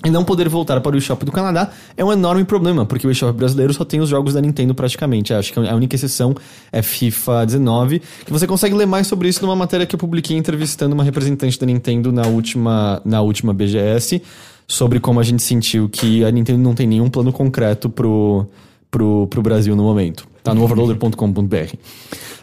E 0.06 0.10
não 0.10 0.24
poder 0.24 0.48
voltar 0.48 0.80
para 0.80 0.96
o 0.96 0.98
eShop 0.98 1.26
do 1.26 1.32
Canadá 1.32 1.72
é 1.98 2.06
um 2.06 2.12
enorme 2.12 2.46
problema, 2.46 2.86
porque 2.86 3.06
o 3.06 3.12
eShop 3.12 3.38
brasileiro 3.38 3.74
só 3.74 3.84
tem 3.84 4.00
os 4.00 4.08
jogos 4.08 4.34
da 4.34 4.40
Nintendo 4.40 4.74
praticamente. 4.74 5.34
Acho 5.34 5.52
que 5.52 5.60
a 5.60 5.76
única 5.76 5.96
exceção 5.96 6.34
é 6.72 6.82
FIFA 6.82 7.46
19, 7.46 8.02
que 8.26 8.32
você 8.32 8.48
consegue 8.48 8.74
ler 8.76 8.86
mais 8.86 9.08
sobre 9.08 9.28
isso 9.28 9.42
numa 9.42 9.58
matéria 9.58 9.86
que 9.86 9.94
eu 9.94 10.00
publiquei 10.00 10.38
entrevistando 10.38 10.94
uma 10.94 11.04
representante 11.04 11.60
da 11.60 11.66
Nintendo 11.66 12.14
na 12.14 12.26
última, 12.28 13.02
na 13.04 13.22
última 13.22 13.54
BGS, 13.54 14.22
sobre 14.66 15.02
como 15.02 15.20
a 15.20 15.24
gente 15.24 15.44
sentiu 15.44 15.90
que 15.90 16.24
a 16.24 16.32
Nintendo 16.32 16.60
não 16.60 16.74
tem 16.74 16.88
nenhum 16.88 17.10
plano 17.10 17.34
concreto 17.34 17.90
pro, 17.90 18.48
pro, 18.90 19.28
pro 19.28 19.42
Brasil 19.42 19.76
no 19.76 19.84
momento. 19.84 20.26
Tá 20.50 20.56
no 20.56 20.64
overloader.com.br. 20.64 21.76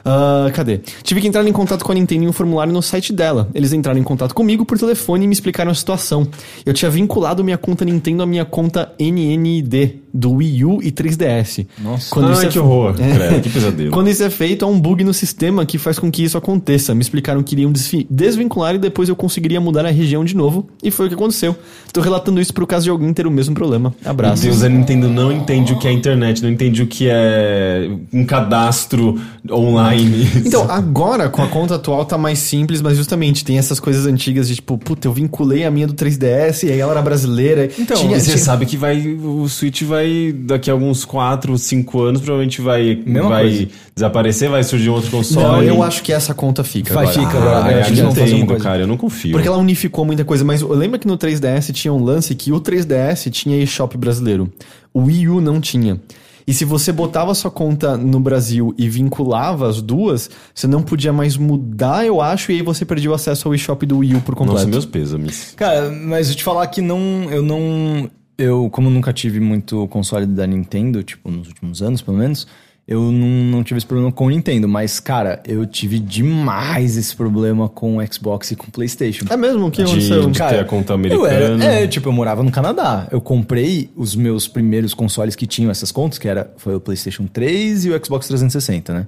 Ah, 0.09 0.49
cadê? 0.55 0.78
Tive 1.03 1.20
que 1.20 1.27
entrar 1.27 1.45
em 1.47 1.53
contato 1.53 1.85
com 1.85 1.91
a 1.91 1.95
Nintendo 1.95 2.24
em 2.24 2.28
um 2.28 2.33
formulário 2.33 2.73
no 2.73 2.81
site 2.81 3.12
dela. 3.12 3.49
Eles 3.53 3.73
entraram 3.73 3.99
em 3.99 4.05
contato 4.05 4.33
comigo 4.35 4.65
por 4.65 4.78
telefone 4.78 5.24
e 5.24 5.27
me 5.27 5.33
explicaram 5.33 5.70
a 5.73 5.74
situação. 5.74 6.28
Eu 6.65 6.73
tinha 6.73 6.89
vinculado 6.91 7.43
minha 7.43 7.59
conta 7.59 7.85
Nintendo 7.85 8.23
à 8.23 8.27
minha 8.27 8.45
conta 8.45 8.93
NNID 9.01 9.97
do 10.15 10.35
Wii 10.35 10.65
U 10.65 10.78
e 10.83 10.93
3DS. 10.93 11.66
Nossa. 11.83 12.09
Quando 12.15 12.28
Ai, 12.39 12.47
é 12.47 12.49
que 12.49 12.59
horror. 12.59 12.95
Credo, 12.97 13.41
que 13.43 13.49
pesadelo. 13.51 13.91
quando 13.91 14.09
isso 14.09 14.23
é 14.23 14.31
feito, 14.31 14.65
há 14.65 14.69
um 14.69 14.81
bug 14.81 15.03
no 15.03 15.12
sistema 15.12 15.66
que 15.66 15.77
faz 15.77 15.99
com 15.99 16.09
que 16.11 16.23
isso 16.23 16.39
aconteça. 16.39 16.95
Me 16.95 17.01
explicaram 17.03 17.43
que 17.43 17.55
iriam 17.57 17.73
desfi- 17.73 18.07
desvincular 18.09 18.77
e 18.77 18.78
depois 18.78 19.09
eu 19.09 19.16
conseguiria 19.16 19.61
mudar 19.61 19.85
a 19.85 19.91
região 19.91 20.24
de 20.24 20.37
novo. 20.37 20.69
E 20.83 20.91
foi 20.93 21.07
o 21.07 21.09
que 21.09 21.15
aconteceu. 21.16 21.57
Tô 21.93 22.01
relatando 22.01 22.41
isso 22.41 22.55
pro 22.55 22.66
caso 22.66 22.85
de 22.85 22.91
alguém 22.91 23.12
ter 23.12 23.27
o 23.27 23.31
mesmo 23.31 23.55
problema. 23.57 23.93
Meu 24.01 24.11
Abraço. 24.11 24.43
Deus, 24.45 24.62
a 24.62 24.69
Nintendo 24.69 25.09
não 25.09 25.33
entende 25.33 25.73
o 25.73 25.78
que 25.78 25.89
é 25.89 25.93
internet, 25.93 26.43
não 26.43 26.49
entende 26.51 26.81
o 26.83 26.87
que 26.87 27.09
é 27.11 27.91
um 28.12 28.24
cadastro 28.24 29.20
online. 29.51 30.27
Então, 30.44 30.70
agora, 30.70 31.28
com 31.28 31.43
a 31.43 31.48
conta 31.48 31.74
atual, 31.77 32.05
tá 32.05 32.16
mais 32.18 32.39
simples, 32.39 32.81
mas 32.81 32.97
justamente 32.97 33.44
tem 33.44 33.59
essas 33.59 33.81
coisas 33.81 34.06
antigas 34.06 34.48
de 34.48 34.56
tipo, 34.56 34.78
puta, 34.78 35.09
eu 35.09 35.12
vinculei 35.12 35.64
a 35.64 35.70
minha 35.70 35.86
do 35.86 35.94
3DS 35.94 36.64
e 36.66 36.73
aí 36.73 36.78
ela 36.78 36.93
era 36.93 37.02
brasileira. 37.02 37.68
Então, 37.78 37.97
tinha, 37.97 38.18
você 38.18 38.27
tinha- 38.32 38.39
sabe 38.39 38.66
que 38.66 38.77
vai, 38.77 39.06
o 39.06 39.48
Switch 39.48 39.82
vai, 39.82 40.32
daqui 40.36 40.70
a 40.70 40.73
alguns 40.73 41.05
4, 41.05 41.56
5 41.59 42.01
anos, 42.02 42.20
provavelmente 42.20 42.60
vai, 42.60 43.02
Mesma 43.05 43.28
vai 43.28 43.43
coisa. 43.48 43.68
desaparecer, 43.94 44.48
vai 44.51 44.62
surgir 44.64 44.90
um 44.90 44.94
outro 44.94 45.10
Não, 45.10 45.18
console. 45.18 45.66
eu 45.66 45.82
acho 45.82 46.02
que 46.02 46.12
essa 46.12 46.35
conta 46.35 46.62
fica. 46.64 46.94
Vai 46.94 47.06
agora. 47.06 47.27
ficar, 47.27 47.39
Ah, 47.43 47.59
agora. 47.59 47.73
é, 47.73 47.81
acho 47.81 47.93
que 47.93 48.02
Nintendo, 48.02 48.47
coisa. 48.47 48.62
cara, 48.62 48.82
eu 48.82 48.86
não 48.86 48.97
confio. 48.97 49.32
Porque 49.32 49.48
ela 49.48 49.56
unificou 49.59 50.05
muita 50.05 50.24
coisa, 50.24 50.44
mas 50.44 50.62
lembra 50.62 50.98
que 50.98 51.06
no 51.06 51.16
3DS 51.16 51.73
tinha 51.73 51.93
um 51.93 52.02
lance 52.02 52.35
que 52.35 52.52
o 52.52 52.60
3DS 52.60 53.31
tinha 53.31 53.56
eShop 53.62 53.97
brasileiro. 53.97 54.51
O 54.93 55.02
Wii 55.05 55.28
U 55.28 55.40
não 55.40 55.60
tinha. 55.60 56.01
E 56.47 56.55
se 56.55 56.64
você 56.64 56.93
botava 56.93 57.35
sua 57.35 57.51
conta 57.51 57.97
no 57.97 58.20
Brasil 58.20 58.73
e 58.78 58.89
vinculava 58.89 59.68
as 59.68 59.82
duas, 59.82 60.31
você 60.55 60.66
não 60.68 60.81
podia 60.81 61.12
mais 61.12 61.36
mudar, 61.36 62.06
eu 62.06 62.20
acho, 62.20 62.52
e 62.52 62.56
aí 62.56 62.62
você 62.62 62.85
perdia 62.85 63.10
o 63.10 63.14
acesso 63.14 63.48
ao 63.48 63.55
eShop 63.55 63.85
do 63.85 63.98
Wii 63.98 64.14
U 64.14 64.20
por 64.20 64.36
completo. 64.36 64.60
Nossa, 64.60 64.70
meus 64.70 64.86
pêsames. 64.86 65.55
Cara, 65.56 65.90
mas 65.90 66.28
eu 66.28 66.36
te 66.36 66.44
falar 66.44 66.66
que 66.68 66.81
não. 66.81 67.28
Eu 67.31 67.43
não. 67.43 68.09
Eu, 68.39 68.68
como 68.70 68.90
nunca 68.90 69.12
tive 69.12 69.40
muito 69.40 69.89
console 69.89 70.27
da 70.27 70.47
Nintendo, 70.47 71.02
tipo, 71.02 71.31
nos 71.31 71.48
últimos 71.48 71.82
anos, 71.82 72.02
pelo 72.02 72.18
menos, 72.18 72.47
eu 72.89 73.11
não, 73.11 73.29
não 73.51 73.65
tive 73.65 73.79
esse 73.79 73.87
problema 73.87 74.13
com 74.13 74.27
o 74.27 74.31
Nintendo. 74.31 74.69
Mas, 74.69 75.01
cara, 75.01 75.43
eu 75.47 75.67
tive 75.67 75.99
demais 75.99 76.97
esse 76.97 77.15
problema 77.17 77.69
com 77.69 77.97
o 77.99 78.13
Xbox 78.13 78.51
e 78.53 78.57
com 78.57 78.67
o 78.69 78.71
PlayStation. 78.71 79.25
É 79.29 79.37
mesmo? 79.37 79.67
O 79.67 79.71
que 79.71 79.83
De- 79.83 79.91
aconteceu? 79.91 80.31
de- 80.31 80.39
ter 80.39 80.61
a 80.61 80.65
conta 80.65 80.93
Eu 80.95 81.27
era, 81.27 81.47
americana. 81.47 81.65
é, 81.65 81.87
tipo, 81.87 82.09
eu 82.09 82.13
morava 82.13 82.43
no 82.43 82.51
Canadá. 82.51 83.09
Eu 83.11 83.21
comprei 83.21 83.91
os 83.97 84.15
meus 84.15 84.47
primeiros 84.47 84.95
consoles 84.95 85.35
que 85.35 85.47
tinham 85.47 85.71
essas 85.71 85.91
contas, 85.91 86.19
que 86.19 86.29
era 86.29 86.53
foi 86.59 86.75
o 86.77 86.81
PlayStation 86.81 87.27
3 87.27 87.85
e 87.87 87.91
o 87.91 88.05
Xbox 88.05 88.27
360, 88.29 88.93
né? 88.95 89.07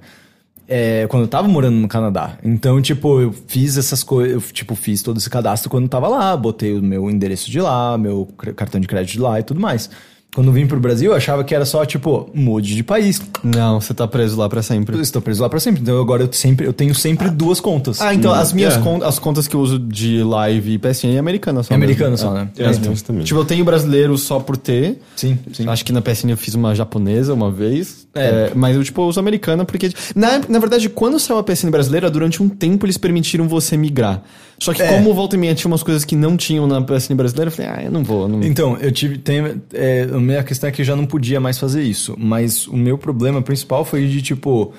É, 0.71 1.07
quando 1.07 1.23
eu 1.23 1.27
tava 1.27 1.47
morando 1.47 1.77
no 1.77 1.87
Canadá. 1.87 2.37
Então, 2.43 2.79
tipo, 2.79 3.19
eu 3.19 3.33
fiz 3.47 3.75
essas 3.75 4.03
coisas, 4.03 4.33
eu, 4.35 4.41
tipo, 4.53 4.75
fiz 4.75 5.01
todo 5.01 5.17
esse 5.17 5.27
cadastro 5.27 5.67
quando 5.67 5.85
eu 5.85 5.89
tava 5.89 6.07
lá, 6.07 6.37
botei 6.37 6.75
o 6.77 6.83
meu 6.83 7.09
endereço 7.09 7.49
de 7.49 7.59
lá, 7.59 7.97
meu 7.97 8.27
cartão 8.55 8.79
de 8.79 8.87
crédito 8.87 9.13
de 9.13 9.19
lá 9.19 9.39
e 9.39 9.43
tudo 9.43 9.59
mais. 9.59 9.89
Quando 10.33 10.47
eu 10.47 10.53
vim 10.53 10.67
pro 10.67 10.79
Brasil, 10.79 11.11
eu 11.11 11.17
achava 11.17 11.43
que 11.43 11.55
era 11.55 11.65
só, 11.65 11.83
tipo, 11.85 12.29
mude 12.35 12.75
de 12.75 12.83
país. 12.83 13.19
Não, 13.43 13.81
você 13.81 13.95
tá 13.95 14.07
preso 14.07 14.37
lá 14.37 14.47
pra 14.47 14.61
sempre. 14.61 14.95
Eu 14.95 15.01
estou 15.01 15.21
preso 15.21 15.41
lá 15.41 15.49
pra 15.49 15.59
sempre. 15.59 15.81
Então 15.81 15.99
agora 15.99 16.23
eu 16.23 16.29
sempre 16.31 16.67
eu 16.67 16.73
tenho 16.73 16.93
sempre 16.93 17.31
duas 17.31 17.59
contas. 17.59 17.99
Ah, 17.99 18.13
então 18.13 18.31
as 18.31 18.53
minhas 18.53 18.75
é. 18.75 18.79
contas, 18.79 19.07
as 19.07 19.17
contas 19.17 19.47
que 19.47 19.55
eu 19.55 19.59
uso 19.59 19.79
de 19.79 20.21
live 20.23 20.73
e 20.73 20.77
PSN 20.77 21.15
é 21.15 21.17
americana 21.17 21.63
só. 21.63 21.73
é 21.73 21.75
americano 21.75 22.11
mesmo. 22.11 22.27
só, 22.27 22.33
né? 22.33 22.47
É, 22.59 22.69
então, 22.69 22.93
isso 22.93 23.05
também. 23.05 23.23
Tipo, 23.23 23.39
eu 23.39 23.45
tenho 23.45 23.65
brasileiro 23.65 24.15
só 24.19 24.39
por 24.39 24.55
ter. 24.55 25.01
Sim, 25.15 25.39
sim. 25.51 25.67
Acho 25.67 25.83
que 25.83 25.91
na 25.91 26.01
PSN 26.01 26.29
eu 26.29 26.37
fiz 26.37 26.53
uma 26.53 26.75
japonesa 26.75 27.33
uma 27.33 27.51
vez. 27.51 28.07
É. 28.13 28.21
É, 28.21 28.51
mas 28.53 28.75
eu, 28.75 28.83
tipo, 28.83 29.01
eu 29.01 29.05
uso 29.07 29.19
americana 29.19 29.65
porque. 29.65 29.91
Na, 30.15 30.39
na 30.47 30.59
verdade, 30.59 30.89
quando 30.89 31.19
saiu 31.19 31.39
a 31.39 31.43
PSN 31.43 31.71
brasileira, 31.71 32.09
durante 32.09 32.43
um 32.43 32.49
tempo 32.49 32.85
eles 32.85 32.97
permitiram 32.97 33.47
você 33.47 33.75
migrar. 33.75 34.21
Só 34.61 34.73
que, 34.73 34.81
É. 34.81 34.87
como 34.97 35.13
volta 35.13 35.35
e 35.35 35.39
meia 35.39 35.55
tinha 35.55 35.69
umas 35.71 35.81
coisas 35.83 36.03
que 36.03 36.15
não 36.15 36.35
tinham 36.35 36.67
na 36.67 36.81
PSN 36.81 37.15
brasileira, 37.15 37.49
eu 37.49 37.55
falei, 37.55 37.71
ah, 37.71 37.83
eu 37.83 37.91
não 37.91 38.03
vou. 38.03 38.27
Não... 38.27 38.43
Então, 38.43 38.77
eu 38.77 38.91
tive. 38.91 39.17
Tem, 39.17 39.61
é, 39.73 40.07
a 40.11 40.19
minha 40.19 40.43
questão 40.43 40.67
é 40.69 40.71
que 40.71 40.81
eu 40.81 40.85
já 40.85 40.95
não 40.95 41.05
podia 41.05 41.39
mais 41.39 41.57
fazer 41.57 41.81
isso. 41.83 42.15
Mas 42.17 42.67
o 42.67 42.75
meu 42.75 42.97
problema 42.97 43.41
principal 43.41 43.85
foi 43.85 44.07
de 44.07 44.21
tipo. 44.21 44.73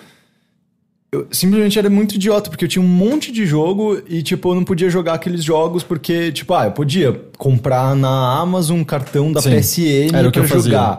Eu 1.13 1.27
simplesmente 1.33 1.77
era 1.77 1.91
muito 1.91 2.15
idiota, 2.15 2.49
porque 2.51 2.65
eu 2.65 2.69
tinha 2.69 2.85
um 2.85 2.87
monte 2.87 3.33
de 3.33 3.45
jogo 3.45 4.01
e, 4.09 4.23
tipo, 4.23 4.51
eu 4.51 4.55
não 4.55 4.63
podia 4.63 4.89
jogar 4.89 5.15
aqueles 5.15 5.43
jogos 5.43 5.83
porque, 5.83 6.31
tipo, 6.31 6.55
ah, 6.55 6.67
eu 6.67 6.71
podia 6.71 7.13
comprar 7.37 7.97
na 7.97 8.39
Amazon 8.39 8.79
um 8.79 8.85
cartão 8.85 9.33
da 9.33 9.43
Sim, 9.43 9.51
PSN 9.57 10.15
era 10.17 10.29
o 10.29 10.31
que 10.31 10.39
pra 10.39 10.47
eu 10.47 10.49
fazia. 10.49 10.99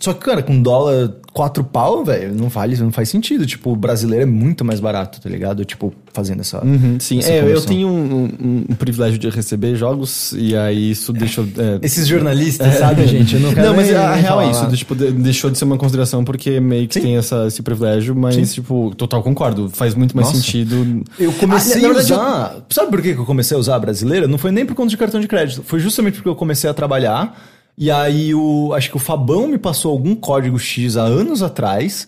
Só 0.00 0.12
que, 0.12 0.20
cara, 0.24 0.42
com 0.42 0.60
dólar 0.60 1.12
quatro 1.32 1.64
pau, 1.64 2.04
velho, 2.04 2.34
não 2.34 2.48
vale, 2.48 2.76
não 2.76 2.92
faz 2.92 3.08
sentido. 3.08 3.46
Tipo, 3.46 3.70
o 3.72 3.76
brasileiro 3.76 4.22
é 4.24 4.26
muito 4.26 4.64
mais 4.64 4.78
barato, 4.78 5.20
tá 5.20 5.30
ligado? 5.30 5.64
Tipo, 5.64 5.94
fazendo 6.12 6.40
essa. 6.40 6.62
Uhum, 6.64 6.98
sim, 7.00 7.20
essa 7.20 7.30
é, 7.30 7.40
eu 7.52 7.60
tenho 7.62 7.88
um, 7.88 8.24
um- 8.24 8.64
um 8.70 8.74
privilégio 8.74 9.18
de 9.18 9.28
receber 9.30 9.76
jogos 9.76 10.32
e 10.36 10.54
aí 10.56 10.90
isso 10.90 11.12
deixou. 11.12 11.44
é, 11.56 11.78
Esses 11.80 12.06
jornalistas, 12.06 12.74
sabe, 12.74 13.06
gente? 13.06 13.34
Eu 13.36 13.40
não 13.40 13.54
quero 13.54 13.68
Não, 13.68 13.76
mas 13.76 13.86
nem- 13.88 13.96
a 13.96 14.12
nem 14.12 14.20
real 14.22 14.40
é 14.40 14.44
falar 14.44 14.50
isso, 14.50 14.62
nada. 14.64 14.76
tipo, 14.76 14.94
de- 14.94 15.12
deixou 15.12 15.50
de 15.50 15.56
ser 15.58 15.64
uma 15.64 15.78
consideração 15.78 16.22
porque 16.24 16.60
meio 16.60 16.86
que 16.86 16.94
Sim. 16.94 17.00
tem 17.00 17.16
essa, 17.16 17.46
esse 17.46 17.62
privilégio, 17.62 18.14
mas, 18.14 18.34
Sim. 18.34 18.42
tipo, 18.44 18.92
total 18.96 19.22
concordo. 19.22 19.70
Faz 19.70 19.94
muito 19.94 20.14
mais 20.14 20.28
Nossa. 20.28 20.40
sentido. 20.40 21.02
Eu 21.18 21.32
comecei 21.34 21.82
Ah, 21.82 21.84
a 21.84 21.92
verdade, 21.92 22.12
usar. 22.12 22.56
Sabe 22.68 22.90
por 22.90 23.00
que 23.00 23.14
que 23.14 23.20
eu 23.20 23.24
comecei 23.24 23.56
a 23.56 23.60
usar 23.60 23.76
a 23.76 23.78
brasileira? 23.78 24.26
Não 24.28 24.38
foi 24.38 24.50
nem 24.50 24.66
por 24.66 24.74
conta 24.74 24.90
de 24.90 24.96
cartão 24.98 25.20
de 25.20 25.28
crédito. 25.28 25.62
Foi 25.64 25.78
justamente 25.80 26.16
porque 26.16 26.28
eu 26.28 26.34
comecei 26.36 26.68
a 26.68 26.74
trabalhar. 26.74 27.52
E 27.76 27.90
aí 27.90 28.34
o. 28.34 28.72
Acho 28.72 28.90
que 28.90 28.96
o 28.96 29.00
Fabão 29.00 29.48
me 29.48 29.58
passou 29.58 29.90
algum 29.92 30.14
código 30.14 30.58
X 30.58 30.96
há 30.96 31.02
anos 31.02 31.42
atrás. 31.42 32.06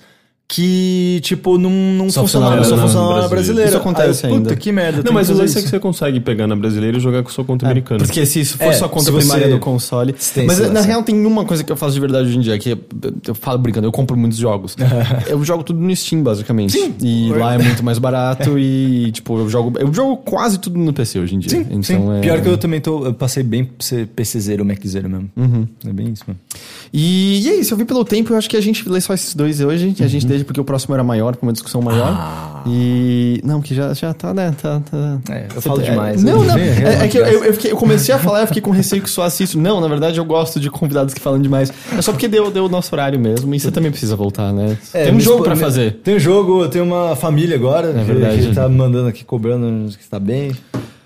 Que, 0.48 1.18
tipo, 1.24 1.58
não, 1.58 1.70
não 1.70 2.08
Só 2.08 2.20
funcionava, 2.20 2.58
funcionava 2.58 2.64
só 2.64 2.76
na 2.76 2.82
funcionava 2.82 3.22
na 3.22 3.28
brasileira. 3.28 3.28
brasileira. 3.28 3.68
Isso 3.70 3.78
acontece 3.78 4.26
Aí 4.26 4.32
eu, 4.32 4.38
Puta 4.38 4.50
ainda. 4.50 4.60
que 4.60 4.70
merda. 4.70 5.02
Não, 5.04 5.12
mas 5.12 5.28
o 5.28 5.34
lance 5.34 5.58
é 5.58 5.62
que 5.62 5.68
você 5.68 5.80
consegue 5.80 6.20
pegar 6.20 6.46
na 6.46 6.54
brasileira 6.54 6.96
e 6.96 7.00
jogar 7.00 7.24
com 7.24 7.30
sua 7.30 7.44
conta 7.44 7.66
americana. 7.66 8.04
Porque 8.04 8.24
se 8.24 8.40
isso 8.40 8.56
for 8.56 8.64
É, 8.68 8.72
sua 8.72 8.88
conta 8.88 9.10
primária 9.10 9.48
do 9.48 9.58
console. 9.58 10.14
tem 10.34 10.46
Mas 10.46 10.60
na 10.70 10.82
real 10.82 11.02
tem 11.02 11.26
uma 11.26 11.44
coisa 11.44 11.64
que 11.64 11.72
eu 11.72 11.76
faço 11.76 11.94
de 11.94 12.00
verdade 12.00 12.28
hoje 12.28 12.38
em 12.38 12.40
dia, 12.40 12.56
que 12.60 12.78
eu 13.26 13.34
falo 13.34 13.58
brincando, 13.58 13.88
eu 13.88 13.92
compro 13.92 14.16
muitos 14.16 14.38
jogos. 14.38 14.76
eu 15.26 15.42
jogo 15.44 15.64
tudo 15.64 15.80
no 15.80 15.94
Steam, 15.96 16.22
basicamente. 16.22 16.74
Sim. 16.74 16.94
E 17.02 17.28
lá 17.30 17.54
é 17.54 17.58
muito 17.58 17.82
mais 17.84 17.98
barato 17.98 18.56
e, 18.58 19.10
tipo, 19.10 19.36
eu 19.40 19.50
jogo. 19.50 19.76
Eu 19.80 19.92
jogo 19.92 20.16
quase 20.18 20.58
tudo 20.58 20.78
no 20.78 20.92
PC 20.92 21.18
hoje 21.18 21.34
em 21.34 21.40
dia. 21.40 21.50
Sim, 21.50 21.66
então 21.70 21.82
sim. 21.82 22.18
É... 22.18 22.20
Pior 22.20 22.40
que 22.40 22.48
eu 22.48 22.56
também 22.56 22.80
tô. 22.80 23.04
Eu 23.04 23.12
passei 23.14 23.42
bem 23.42 23.64
pra 23.64 23.74
ser 23.84 24.06
PCzeiro, 24.06 24.64
Maczeiro 24.64 25.08
mesmo. 25.10 25.28
Uhum. 25.36 25.66
É 25.84 25.92
bem 25.92 26.10
isso 26.12 26.22
mesmo. 26.26 26.40
E, 26.98 27.42
e 27.44 27.48
é 27.50 27.54
isso, 27.56 27.74
eu 27.74 27.78
vi 27.78 27.84
pelo 27.84 28.02
tempo, 28.06 28.32
eu 28.32 28.38
acho 28.38 28.48
que 28.48 28.56
a 28.56 28.60
gente 28.62 28.88
lê 28.88 28.98
só 29.02 29.12
esses 29.12 29.34
dois 29.34 29.60
hoje. 29.60 29.94
A 30.00 30.06
gente 30.06 30.26
deixa 30.26 30.46
porque 30.46 30.58
o 30.58 30.64
próximo 30.64 30.94
era 30.94 31.04
maior, 31.04 31.36
pra 31.36 31.46
uma 31.46 31.52
discussão 31.52 31.82
maior. 31.82 32.08
Ah. 32.10 32.62
E. 32.66 33.38
Não, 33.44 33.60
que 33.60 33.74
já, 33.74 33.92
já 33.92 34.14
tá, 34.14 34.32
né? 34.32 34.54
Tá, 34.62 34.80
tá- 34.90 35.18
É, 35.30 35.46
eu 35.54 35.60
falo 35.60 35.78
tem- 35.80 35.90
demais. 35.90 36.22
Não, 36.22 36.38
Eu- 36.42 36.44
não. 36.44 36.56
É, 36.58 37.04
é 37.04 37.08
que 37.08 37.18
eu, 37.18 37.26
eu- 37.26 37.52
fiquei- 37.52 37.70
eu 37.72 37.76
comecei 37.76 38.14
a 38.14 38.18
falar, 38.18 38.40
eu 38.40 38.46
fiquei 38.46 38.62
com 38.62 38.70
receio 38.70 39.02
que 39.02 39.10
só 39.10 39.24
assisto. 39.24 39.58
Não, 39.58 39.78
na 39.78 39.88
verdade 39.88 40.18
eu 40.18 40.24
gosto 40.24 40.58
de 40.58 40.70
convidados 40.70 41.12
que 41.12 41.20
falam 41.20 41.38
demais. 41.38 41.70
É 41.96 42.00
só 42.00 42.12
porque 42.12 42.28
deu, 42.28 42.50
deu 42.50 42.64
o 42.64 42.68
nosso 42.68 42.94
horário 42.94 43.20
mesmo. 43.20 43.54
E 43.54 43.60
você 43.60 43.70
também 43.70 43.90
precisa 43.90 44.16
voltar, 44.16 44.50
né? 44.54 44.78
É, 44.94 45.04
tem 45.04 45.14
um 45.14 45.20
jogo 45.20 45.46
me- 45.48 45.56
fazer. 45.56 46.00
Tem 46.02 46.16
um 46.16 46.18
jogo, 46.18 46.62
eu 46.62 46.68
tenho 46.70 46.84
uma 46.86 47.14
família 47.14 47.56
agora. 47.56 47.88
É 47.90 48.02
verdade. 48.04 48.48
Que 48.48 48.54
tá 48.54 48.66
me 48.70 48.74
mandando 48.76 49.08
aqui, 49.08 49.22
cobrando 49.22 49.90
que 49.92 50.02
está 50.02 50.18
bem. 50.18 50.52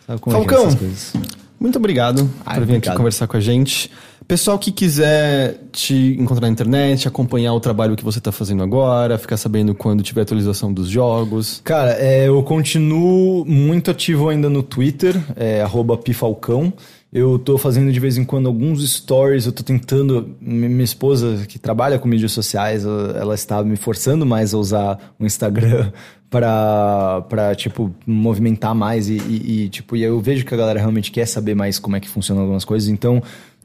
Sabe 0.06 0.20
como 0.20 0.36
é 0.36 0.38
que 0.40 0.46
é 0.46 0.48
Falcão. 0.48 0.68
essas 0.68 0.78
coisas? 0.78 1.12
Muito 1.58 1.76
obrigado 1.76 2.30
Ai, 2.46 2.54
por 2.58 2.60
vir 2.64 2.72
aqui 2.72 2.76
obrigado. 2.78 2.96
conversar 2.96 3.26
com 3.26 3.36
a 3.36 3.40
gente. 3.40 3.90
Pessoal 4.30 4.60
que 4.60 4.70
quiser 4.70 5.58
te 5.72 6.16
encontrar 6.16 6.46
na 6.46 6.52
internet, 6.52 7.08
acompanhar 7.08 7.52
o 7.52 7.58
trabalho 7.58 7.96
que 7.96 8.04
você 8.04 8.20
tá 8.20 8.30
fazendo 8.30 8.62
agora, 8.62 9.18
ficar 9.18 9.36
sabendo 9.36 9.74
quando 9.74 10.04
tiver 10.04 10.20
atualização 10.20 10.72
dos 10.72 10.86
jogos. 10.88 11.60
Cara, 11.64 11.94
é, 11.98 12.28
eu 12.28 12.40
continuo 12.44 13.44
muito 13.44 13.90
ativo 13.90 14.28
ainda 14.28 14.48
no 14.48 14.62
Twitter, 14.62 15.20
é, 15.34 15.64
pifalcão. 16.04 16.72
Eu 17.12 17.40
tô 17.40 17.58
fazendo 17.58 17.90
de 17.90 17.98
vez 17.98 18.16
em 18.16 18.24
quando 18.24 18.46
alguns 18.46 18.88
stories, 18.88 19.46
eu 19.46 19.52
tô 19.52 19.64
tentando. 19.64 20.36
mi- 20.40 20.68
Minha 20.68 20.84
esposa, 20.84 21.44
que 21.48 21.58
trabalha 21.58 21.98
com 21.98 22.06
mídias 22.06 22.30
sociais, 22.30 22.84
ela 22.84 23.18
ela 23.18 23.34
está 23.34 23.64
me 23.64 23.74
forçando 23.74 24.24
mais 24.24 24.54
a 24.54 24.58
usar 24.58 25.12
o 25.18 25.26
Instagram 25.26 25.90
pra, 26.30 27.22
pra 27.28 27.52
tipo, 27.56 27.92
movimentar 28.06 28.76
mais 28.76 29.08
e, 29.08 29.14
e, 29.28 29.64
e, 29.64 29.68
tipo, 29.68 29.96
e 29.96 30.04
eu 30.04 30.20
vejo 30.20 30.44
que 30.46 30.54
a 30.54 30.56
galera 30.56 30.78
realmente 30.78 31.10
quer 31.10 31.26
saber 31.26 31.56
mais 31.56 31.80
como 31.80 31.96
é 31.96 32.00
que 32.00 32.08
funcionam 32.08 32.42
algumas 32.42 32.64
coisas. 32.64 32.88
Então, 32.88 33.20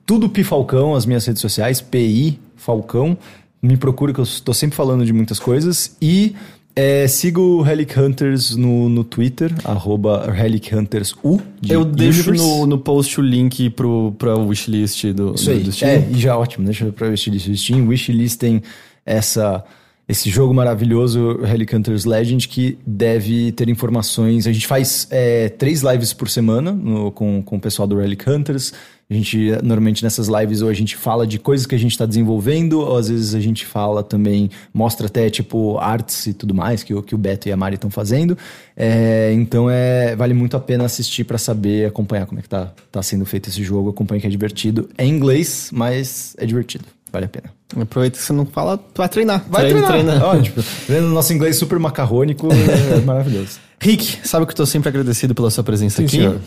tudo 0.05 0.29
Pifalcão, 0.29 0.95
as 0.95 1.05
minhas 1.05 1.25
redes 1.25 1.41
sociais, 1.41 1.81
PI 1.81 2.39
Falcão. 2.55 3.17
Me 3.61 3.75
procura 3.77 4.13
que 4.13 4.19
eu 4.19 4.23
estou 4.23 4.53
sempre 4.53 4.75
falando 4.75 5.05
de 5.05 5.11
muitas 5.11 5.39
coisas. 5.39 5.95
E 6.01 6.35
é, 6.75 7.07
siga 7.07 7.39
o 7.39 7.61
Relic 7.61 7.97
Hunters 7.99 8.55
no, 8.55 8.89
no 8.89 9.03
Twitter, 9.03 9.51
arroba 9.63 10.29
Relic 10.31 10.75
Hunters 10.75 11.15
U. 11.23 11.39
de 11.59 11.73
Eu 11.73 11.83
deixo 11.85 12.31
no, 12.33 12.67
no 12.67 12.77
post 12.77 13.19
o 13.19 13.23
link 13.23 13.69
pro, 13.71 14.13
pra 14.17 14.35
wishlist 14.37 15.05
do, 15.13 15.33
Isso 15.35 15.51
do, 15.51 15.63
do 15.63 15.71
Steam. 15.71 15.89
É, 15.89 16.07
e 16.11 16.19
já 16.19 16.37
ótimo. 16.37 16.65
Deixa 16.65 16.91
pra 16.91 17.07
wishlist 17.07 17.47
do 17.49 17.55
Steam. 17.57 17.87
Wishlist 17.87 18.37
tem 18.37 18.61
essa, 19.05 19.63
esse 20.07 20.29
jogo 20.29 20.53
maravilhoso, 20.53 21.39
Relic 21.43 21.75
Hunters 21.75 22.05
Legend, 22.05 22.47
que 22.47 22.77
deve 22.85 23.51
ter 23.53 23.69
informações. 23.69 24.45
A 24.45 24.51
gente 24.51 24.67
faz 24.67 25.07
é, 25.09 25.49
três 25.49 25.81
lives 25.81 26.13
por 26.13 26.29
semana 26.29 26.71
no- 26.71 27.09
com, 27.11 27.41
com 27.41 27.55
o 27.55 27.59
pessoal 27.59 27.87
do 27.87 27.97
Relic 27.97 28.29
Hunters. 28.29 28.73
A 29.07 29.13
gente, 29.13 29.51
normalmente 29.61 30.03
nessas 30.03 30.27
lives, 30.27 30.63
ou 30.63 30.69
a 30.69 30.73
gente 30.73 30.95
fala 30.97 31.27
de 31.27 31.37
coisas 31.37 31.67
que 31.67 31.75
a 31.75 31.77
gente 31.77 31.91
está 31.91 32.07
desenvolvendo, 32.07 32.79
ou 32.79 32.97
às 32.97 33.07
vezes 33.07 33.35
a 33.35 33.39
gente 33.39 33.63
fala 33.63 34.01
também, 34.01 34.49
mostra 34.73 35.05
até, 35.05 35.29
tipo, 35.29 35.77
artes 35.77 36.25
e 36.25 36.33
tudo 36.33 36.55
mais 36.55 36.81
que, 36.81 36.91
o- 36.91 37.03
que 37.03 37.13
o 37.13 37.17
Beto 37.17 37.47
e 37.47 37.51
a 37.51 37.57
Mari 37.57 37.75
estão 37.75 37.91
fazendo. 37.91 38.35
É, 38.75 39.31
então, 39.33 39.69
é, 39.69 40.15
vale 40.15 40.33
muito 40.33 40.57
a 40.57 40.59
pena 40.59 40.85
assistir 40.85 41.23
para 41.23 41.37
saber, 41.37 41.85
acompanhar 41.85 42.25
como 42.25 42.39
é 42.39 42.41
que 42.41 42.49
tá, 42.49 42.73
tá 42.91 43.03
sendo 43.03 43.25
feito 43.27 43.47
esse 43.47 43.63
jogo. 43.63 43.91
Acompanha 43.91 44.19
que 44.19 44.25
é 44.25 44.29
divertido. 44.29 44.89
É 44.97 45.05
em 45.05 45.09
inglês, 45.09 45.69
mas 45.71 46.35
é 46.39 46.45
divertido. 46.47 46.85
Vale 47.11 47.25
a 47.25 47.29
pena. 47.29 47.53
Aproveita 47.79 48.17
que 48.17 48.23
você 48.23 48.33
não 48.33 48.45
fala, 48.45 48.75
tu 48.77 48.97
vai 48.97 49.07
treinar. 49.07 49.45
Vai 49.47 49.69
Treina, 49.69 49.87
treinar. 49.87 50.19
treina. 50.19 50.25
Ó, 50.25 50.41
tipo, 50.41 50.61
vendo 50.87 51.07
nosso 51.09 51.31
inglês 51.31 51.55
super 51.57 51.77
macarrônico, 51.79 52.49
é 52.51 52.99
maravilhoso. 53.05 53.59
Rick, 53.79 54.19
sabe 54.23 54.45
que 54.45 54.51
eu 54.51 54.55
tô 54.55 54.65
sempre 54.65 54.89
agradecido 54.89 55.35
pela 55.35 55.49
sua 55.51 55.63
presença 55.63 56.05
Sim, 56.07 56.27
aqui. 56.27 56.39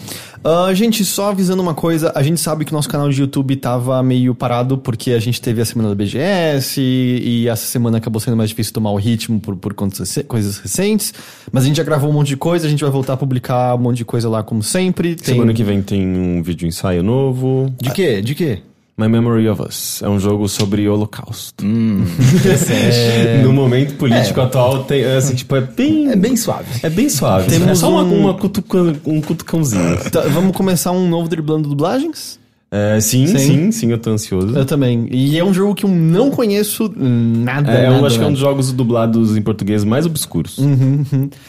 Ah, 0.42 0.72
gente, 0.74 1.04
só 1.04 1.30
avisando 1.30 1.62
uma 1.62 1.74
coisa, 1.74 2.12
a 2.14 2.22
gente 2.22 2.40
sabe 2.40 2.64
que 2.64 2.72
o 2.72 2.74
nosso 2.74 2.88
canal 2.88 3.08
de 3.08 3.20
YouTube 3.20 3.54
tava 3.56 4.02
meio 4.02 4.34
parado 4.34 4.78
porque 4.78 5.12
a 5.12 5.18
gente 5.18 5.40
teve 5.40 5.60
a 5.60 5.64
semana 5.64 5.90
da 5.90 5.94
BGS 5.94 6.80
e, 6.80 7.42
e 7.42 7.48
essa 7.48 7.66
semana 7.66 7.98
acabou 7.98 8.20
sendo 8.20 8.36
mais 8.36 8.50
difícil 8.50 8.72
tomar 8.72 8.90
o 8.90 8.96
ritmo 8.96 9.38
por, 9.40 9.56
por 9.56 9.74
coisas 9.74 10.58
recentes. 10.58 11.12
Mas 11.52 11.64
a 11.64 11.66
gente 11.66 11.76
já 11.76 11.84
gravou 11.84 12.10
um 12.10 12.12
monte 12.12 12.28
de 12.28 12.36
coisa, 12.36 12.66
a 12.66 12.70
gente 12.70 12.82
vai 12.82 12.90
voltar 12.90 13.14
a 13.14 13.16
publicar 13.16 13.74
um 13.74 13.78
monte 13.78 13.98
de 13.98 14.04
coisa 14.04 14.28
lá 14.28 14.42
como 14.42 14.62
sempre. 14.62 15.14
Tem... 15.14 15.34
Semana 15.34 15.52
que 15.52 15.62
vem 15.62 15.82
tem 15.82 16.06
um 16.06 16.42
vídeo 16.42 16.66
ensaio 16.66 17.02
novo. 17.02 17.72
De 17.80 17.90
quê? 17.90 18.22
De 18.22 18.34
quê? 18.34 18.62
My 18.98 19.08
Memory 19.08 19.48
of 19.48 19.62
Us. 19.62 20.02
É 20.02 20.08
um 20.08 20.18
jogo 20.18 20.48
sobre 20.48 20.88
holocausto. 20.88 21.64
Hum, 21.64 22.02
interessante. 22.34 23.38
No 23.42 23.52
momento 23.52 23.94
político 23.94 24.40
atual, 24.40 24.82
tem, 24.84 25.02
é, 25.02 25.16
assim, 25.16 25.34
tipo, 25.36 25.54
é 25.54 25.60
bem... 25.60 26.10
É 26.10 26.16
bem 26.16 26.36
suave. 26.36 26.66
É 26.82 26.90
bem 26.90 27.08
suave. 27.08 27.48
Temos 27.48 27.68
é 27.68 27.74
só 27.76 27.88
uma, 27.90 28.02
um- 28.02 28.20
uma 28.22 28.34
cutuca- 28.34 28.96
um 29.06 29.20
cutucãozinho. 29.20 29.96
Tá, 30.10 30.22
vamos 30.22 30.56
começar 30.56 30.90
um 30.90 31.08
novo 31.08 31.28
driblando 31.28 31.68
dublagens? 31.68 32.38
É, 32.70 33.00
sim, 33.00 33.26
Sim. 33.26 33.38
sim, 33.38 33.72
sim, 33.72 33.90
eu 33.92 33.96
tô 33.98 34.10
ansioso. 34.10 34.54
Eu 34.54 34.66
também. 34.66 35.08
E 35.10 35.38
é 35.38 35.44
um 35.44 35.54
jogo 35.54 35.74
que 35.74 35.84
eu 35.86 35.88
não 35.88 36.30
conheço 36.30 36.92
nada. 36.94 37.72
É, 37.72 37.84
nada, 37.84 37.96
eu 37.98 38.04
acho 38.06 38.16
que 38.18 38.24
é 38.24 38.26
um 38.26 38.28
nada. 38.28 38.30
dos 38.32 38.40
jogos 38.40 38.72
dublados 38.72 39.36
em 39.38 39.40
português 39.40 39.84
mais 39.84 40.04
obscuros. 40.04 40.58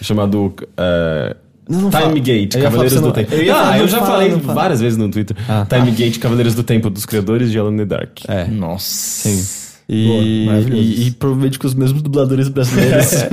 Chamado 0.01 0.53
é, 0.77 1.35
Não, 1.69 1.81
não 1.81 1.89
Time 1.91 2.01
fala. 2.03 2.19
Gate, 2.19 2.57
Cavaleiros 2.59 2.93
do 2.95 3.01
não- 3.01 3.11
Tempo. 3.11 3.33
eu 3.35 3.55
ah, 3.55 3.77
eu 3.77 3.87
já 3.87 3.99
fala, 3.99 4.11
falei 4.11 4.31
várias 4.31 4.81
vezes 4.81 4.97
no 4.97 5.07
Twitter. 5.09 5.37
Ah. 5.47 5.65
Time 5.69 5.91
Gate, 5.91 6.17
Cavaleiros 6.17 6.55
do 6.55 6.63
Tempo, 6.63 6.89
dos 6.89 7.05
criadores 7.05 7.51
de 7.51 7.59
Alone 7.59 7.75
in 7.75 7.79
the 7.79 7.85
Dark. 7.85 8.19
É. 8.27 8.45
Nossa. 8.45 8.85
Sim. 9.29 9.58
Boa, 9.89 10.23
E, 10.23 10.45
maravilhoso. 10.45 10.81
e, 10.83 11.07
e 11.07 11.11
provavelmente 11.11 11.57
com 11.57 11.65
os 11.65 11.73
mesmos 11.73 12.01
dubladores 12.03 12.47
brasileiros. 12.47 13.07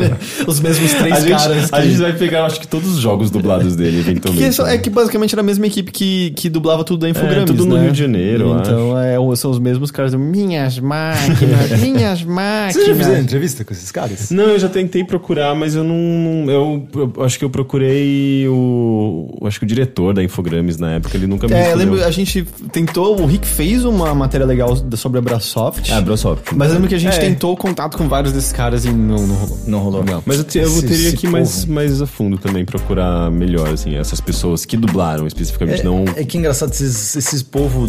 os 0.48 0.58
mesmos 0.60 0.92
três 0.94 1.14
A 1.14 1.20
gente, 1.20 1.30
caras. 1.30 1.72
a 1.72 1.76
que- 1.82 1.88
gente 1.90 2.00
vai 2.00 2.12
pegar, 2.14 2.46
acho 2.46 2.58
que 2.60 2.66
todos 2.66 2.88
os 2.94 2.98
jogos 2.98 3.30
dublados 3.30 3.76
dele, 3.76 3.98
eventualmente. 4.00 4.42
Que 4.42 4.48
é, 4.48 4.52
só- 4.52 4.66
é 4.66 4.78
que 4.78 4.88
basicamente 4.88 5.34
era 5.34 5.42
a 5.42 5.44
mesma 5.44 5.66
equipe 5.66 5.92
que, 5.92 6.30
que 6.30 6.48
dublava 6.48 6.84
tudo 6.84 7.00
da 7.00 7.08
Infogrames, 7.10 7.44
tudo 7.44 7.66
no 7.66 7.76
né? 7.76 7.82
Rio 7.82 7.92
de 7.92 7.98
Janeiro, 7.98 8.56
Então 8.60 8.98
é, 8.98 9.16
são 9.36 9.50
os 9.50 9.58
mesmos 9.58 9.90
caras. 9.90 10.14
Minhas 10.14 10.78
máquinas, 10.78 11.70
minhas 11.80 12.22
máquinas. 12.22 12.74
Vocês 12.74 12.86
já 12.86 12.94
fizeram 12.94 13.20
entrevista 13.20 13.64
com 13.64 13.72
esses 13.74 13.90
caras? 13.90 14.30
Não, 14.30 14.44
eu 14.44 14.58
já 14.58 14.68
tentei 14.68 15.04
procurar, 15.04 15.54
mas 15.54 15.74
eu 15.74 15.84
não. 15.84 16.50
Eu, 16.50 16.88
eu 17.16 17.24
acho 17.24 17.38
que 17.38 17.44
eu 17.44 17.50
procurei 17.50 18.46
o. 18.48 19.36
eu 19.40 19.46
Acho 19.46 19.58
que 19.58 19.64
o 19.64 19.68
diretor 19.68 20.14
da 20.14 20.22
Infogrames 20.22 20.78
na 20.78 20.92
época, 20.92 21.16
ele 21.16 21.26
nunca 21.26 21.46
me 21.46 21.54
É, 21.54 21.74
lembro, 21.74 22.02
a 22.04 22.10
gente 22.10 22.46
tentou, 22.72 23.20
o 23.20 23.26
Rick 23.26 23.46
fez 23.46 23.84
uma 23.84 24.14
matéria 24.14 24.46
legal 24.46 24.74
sobre 24.96 25.18
a 25.18 25.22
Brasoft. 25.22 25.89
Ah, 25.92 26.00
Brosoft. 26.00 26.54
Mas 26.54 26.68
eu 26.68 26.74
lembro 26.74 26.88
que 26.88 26.94
a 26.94 26.98
gente 26.98 27.16
É. 27.16 27.18
tentou 27.18 27.56
contato 27.56 27.96
com 27.98 28.08
vários 28.08 28.32
desses 28.32 28.52
caras 28.52 28.84
e 28.84 28.90
não, 28.92 29.26
não 29.26 29.34
rolou. 29.34 29.58
Não 29.66 29.78
rolou. 29.80 30.04
Não. 30.04 30.22
Mas 30.24 30.38
eu, 30.38 30.44
te- 30.44 30.58
eu 30.58 30.80
teria 30.82 31.08
esse 31.08 31.16
que 31.16 31.26
ir 31.26 31.30
mais, 31.30 31.64
mais 31.64 32.00
a 32.02 32.06
fundo 32.06 32.38
também, 32.38 32.64
procurar 32.64 33.30
melhor, 33.30 33.68
assim, 33.68 33.96
essas 33.96 34.20
pessoas 34.20 34.64
que 34.64 34.76
dublaram 34.76 35.26
especificamente, 35.26 35.84
não. 35.84 36.04
É 36.16 36.24
que 36.24 36.38
engraçado, 36.38 36.72
esses, 36.72 37.16
esses 37.16 37.42
povo 37.42 37.88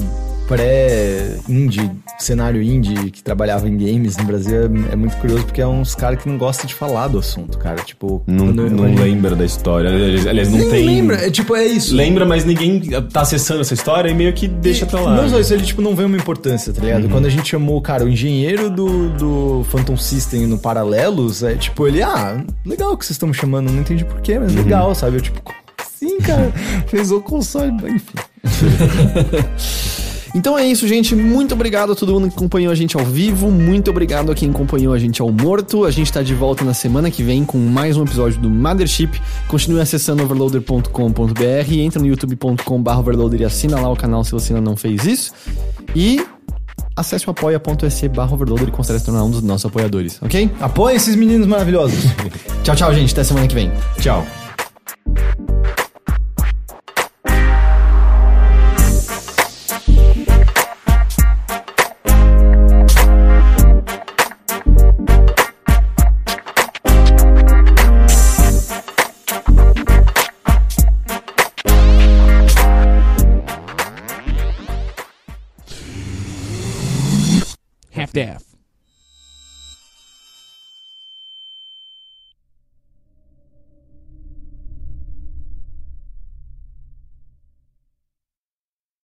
pré-indie, 0.55 1.91
cenário 2.19 2.61
indie 2.61 3.09
que 3.11 3.23
trabalhava 3.23 3.67
em 3.67 3.77
games 3.77 4.17
no 4.17 4.23
Brasil 4.25 4.55
é, 4.61 4.93
é 4.93 4.95
muito 4.95 5.15
curioso 5.17 5.45
porque 5.45 5.61
é 5.61 5.67
uns 5.67 5.95
caras 5.95 6.21
que 6.21 6.29
não 6.29 6.37
gostam 6.37 6.65
de 6.65 6.73
falar 6.75 7.07
do 7.07 7.19
assunto, 7.19 7.57
cara. 7.57 7.81
Tipo, 7.83 8.21
Não, 8.27 8.47
eu- 8.47 8.69
não 8.69 8.93
lembra 8.95 9.35
da 9.35 9.45
história. 9.45 9.89
Aliás, 9.89 10.49
não 10.51 10.69
tem. 10.69 10.85
lembra, 10.85 11.15
é 11.25 11.29
tipo, 11.31 11.55
é 11.55 11.65
isso. 11.65 11.95
Lembra, 11.95 12.25
mas 12.25 12.45
ninguém 12.45 12.79
tá 13.11 13.21
acessando 13.21 13.61
essa 13.61 13.73
história 13.73 14.09
e 14.09 14.13
meio 14.13 14.33
que 14.33 14.47
deixa 14.47 14.85
pra 14.85 14.99
lá. 15.01 15.15
Não 15.15 15.29
só 15.29 15.39
isso, 15.39 15.53
ele 15.53 15.63
tipo, 15.63 15.81
não 15.81 15.95
vê 15.95 16.03
uma 16.03 16.17
importância, 16.17 16.71
tá 16.73 16.79
Uhum. 16.81 16.85
ligado? 16.87 17.09
Quando 17.09 17.25
a 17.25 17.29
gente 17.29 17.49
chamou, 17.49 17.81
cara, 17.81 18.03
o 18.03 18.09
engenheiro 18.09 18.69
do, 18.69 19.09
do 19.09 19.65
Phantom 19.71 19.97
System 19.97 20.47
no 20.47 20.57
Paralelos, 20.57 21.43
é 21.43 21.55
tipo, 21.55 21.87
ele, 21.87 22.01
ah, 22.03 22.43
legal 22.65 22.95
que 22.97 23.05
vocês 23.05 23.15
estão 23.15 23.27
me 23.29 23.33
chamando, 23.35 23.71
não 23.71 23.79
entendi 23.81 24.05
porquê, 24.05 24.37
mas 24.39 24.51
Uhum. 24.55 24.63
legal, 24.63 24.93
sabe? 24.95 25.17
Eu 25.17 25.21
tipo, 25.21 25.41
como 25.41 25.57
assim, 25.79 26.17
cara? 26.19 26.51
Fez 26.87 27.11
o 27.11 27.21
console, 27.21 27.71
enfim. 27.89 28.17
Então 30.33 30.57
é 30.57 30.65
isso, 30.65 30.87
gente. 30.87 31.15
Muito 31.15 31.53
obrigado 31.53 31.91
a 31.91 31.95
todo 31.95 32.13
mundo 32.13 32.29
que 32.29 32.35
acompanhou 32.35 32.71
a 32.71 32.75
gente 32.75 32.97
ao 32.97 33.05
vivo. 33.05 33.51
Muito 33.51 33.91
obrigado 33.91 34.31
a 34.31 34.35
quem 34.35 34.49
acompanhou 34.49 34.93
a 34.93 34.99
gente 34.99 35.21
ao 35.21 35.31
morto. 35.31 35.85
A 35.85 35.91
gente 35.91 36.11
tá 36.11 36.21
de 36.21 36.33
volta 36.33 36.63
na 36.63 36.73
semana 36.73 37.11
que 37.11 37.21
vem 37.21 37.43
com 37.43 37.57
mais 37.57 37.97
um 37.97 38.03
episódio 38.03 38.39
do 38.39 38.49
Mothership. 38.49 39.19
Continue 39.47 39.81
acessando 39.81 40.23
overloader.com.br, 40.23 41.73
entra 41.73 41.99
no 41.99 42.07
youtube.com.br 42.07 42.91
overloader 42.91 43.41
e 43.41 43.45
assina 43.45 43.79
lá 43.79 43.91
o 43.91 43.95
canal 43.95 44.23
se 44.23 44.31
você 44.31 44.53
ainda 44.53 44.63
não 44.63 44.77
fez 44.77 45.05
isso. 45.05 45.33
E 45.95 46.25
acesse 46.95 47.27
o 47.27 47.31
apoia.se 47.31 48.07
barra 48.09 48.33
overloader 48.33 48.69
e 48.69 48.71
considere 48.71 48.99
se 48.99 49.05
tornar 49.05 49.23
um 49.23 49.31
dos 49.31 49.41
nossos 49.41 49.65
apoiadores, 49.65 50.19
ok? 50.21 50.49
Apoia 50.59 50.95
esses 50.95 51.15
meninos 51.15 51.47
maravilhosos. 51.47 51.99
Tchau, 52.63 52.75
tchau, 52.75 52.93
gente. 52.93 53.11
Até 53.11 53.23
semana 53.23 53.47
que 53.47 53.55
vem. 53.55 53.71
Tchau. 53.99 54.25
half-half. 78.13 78.40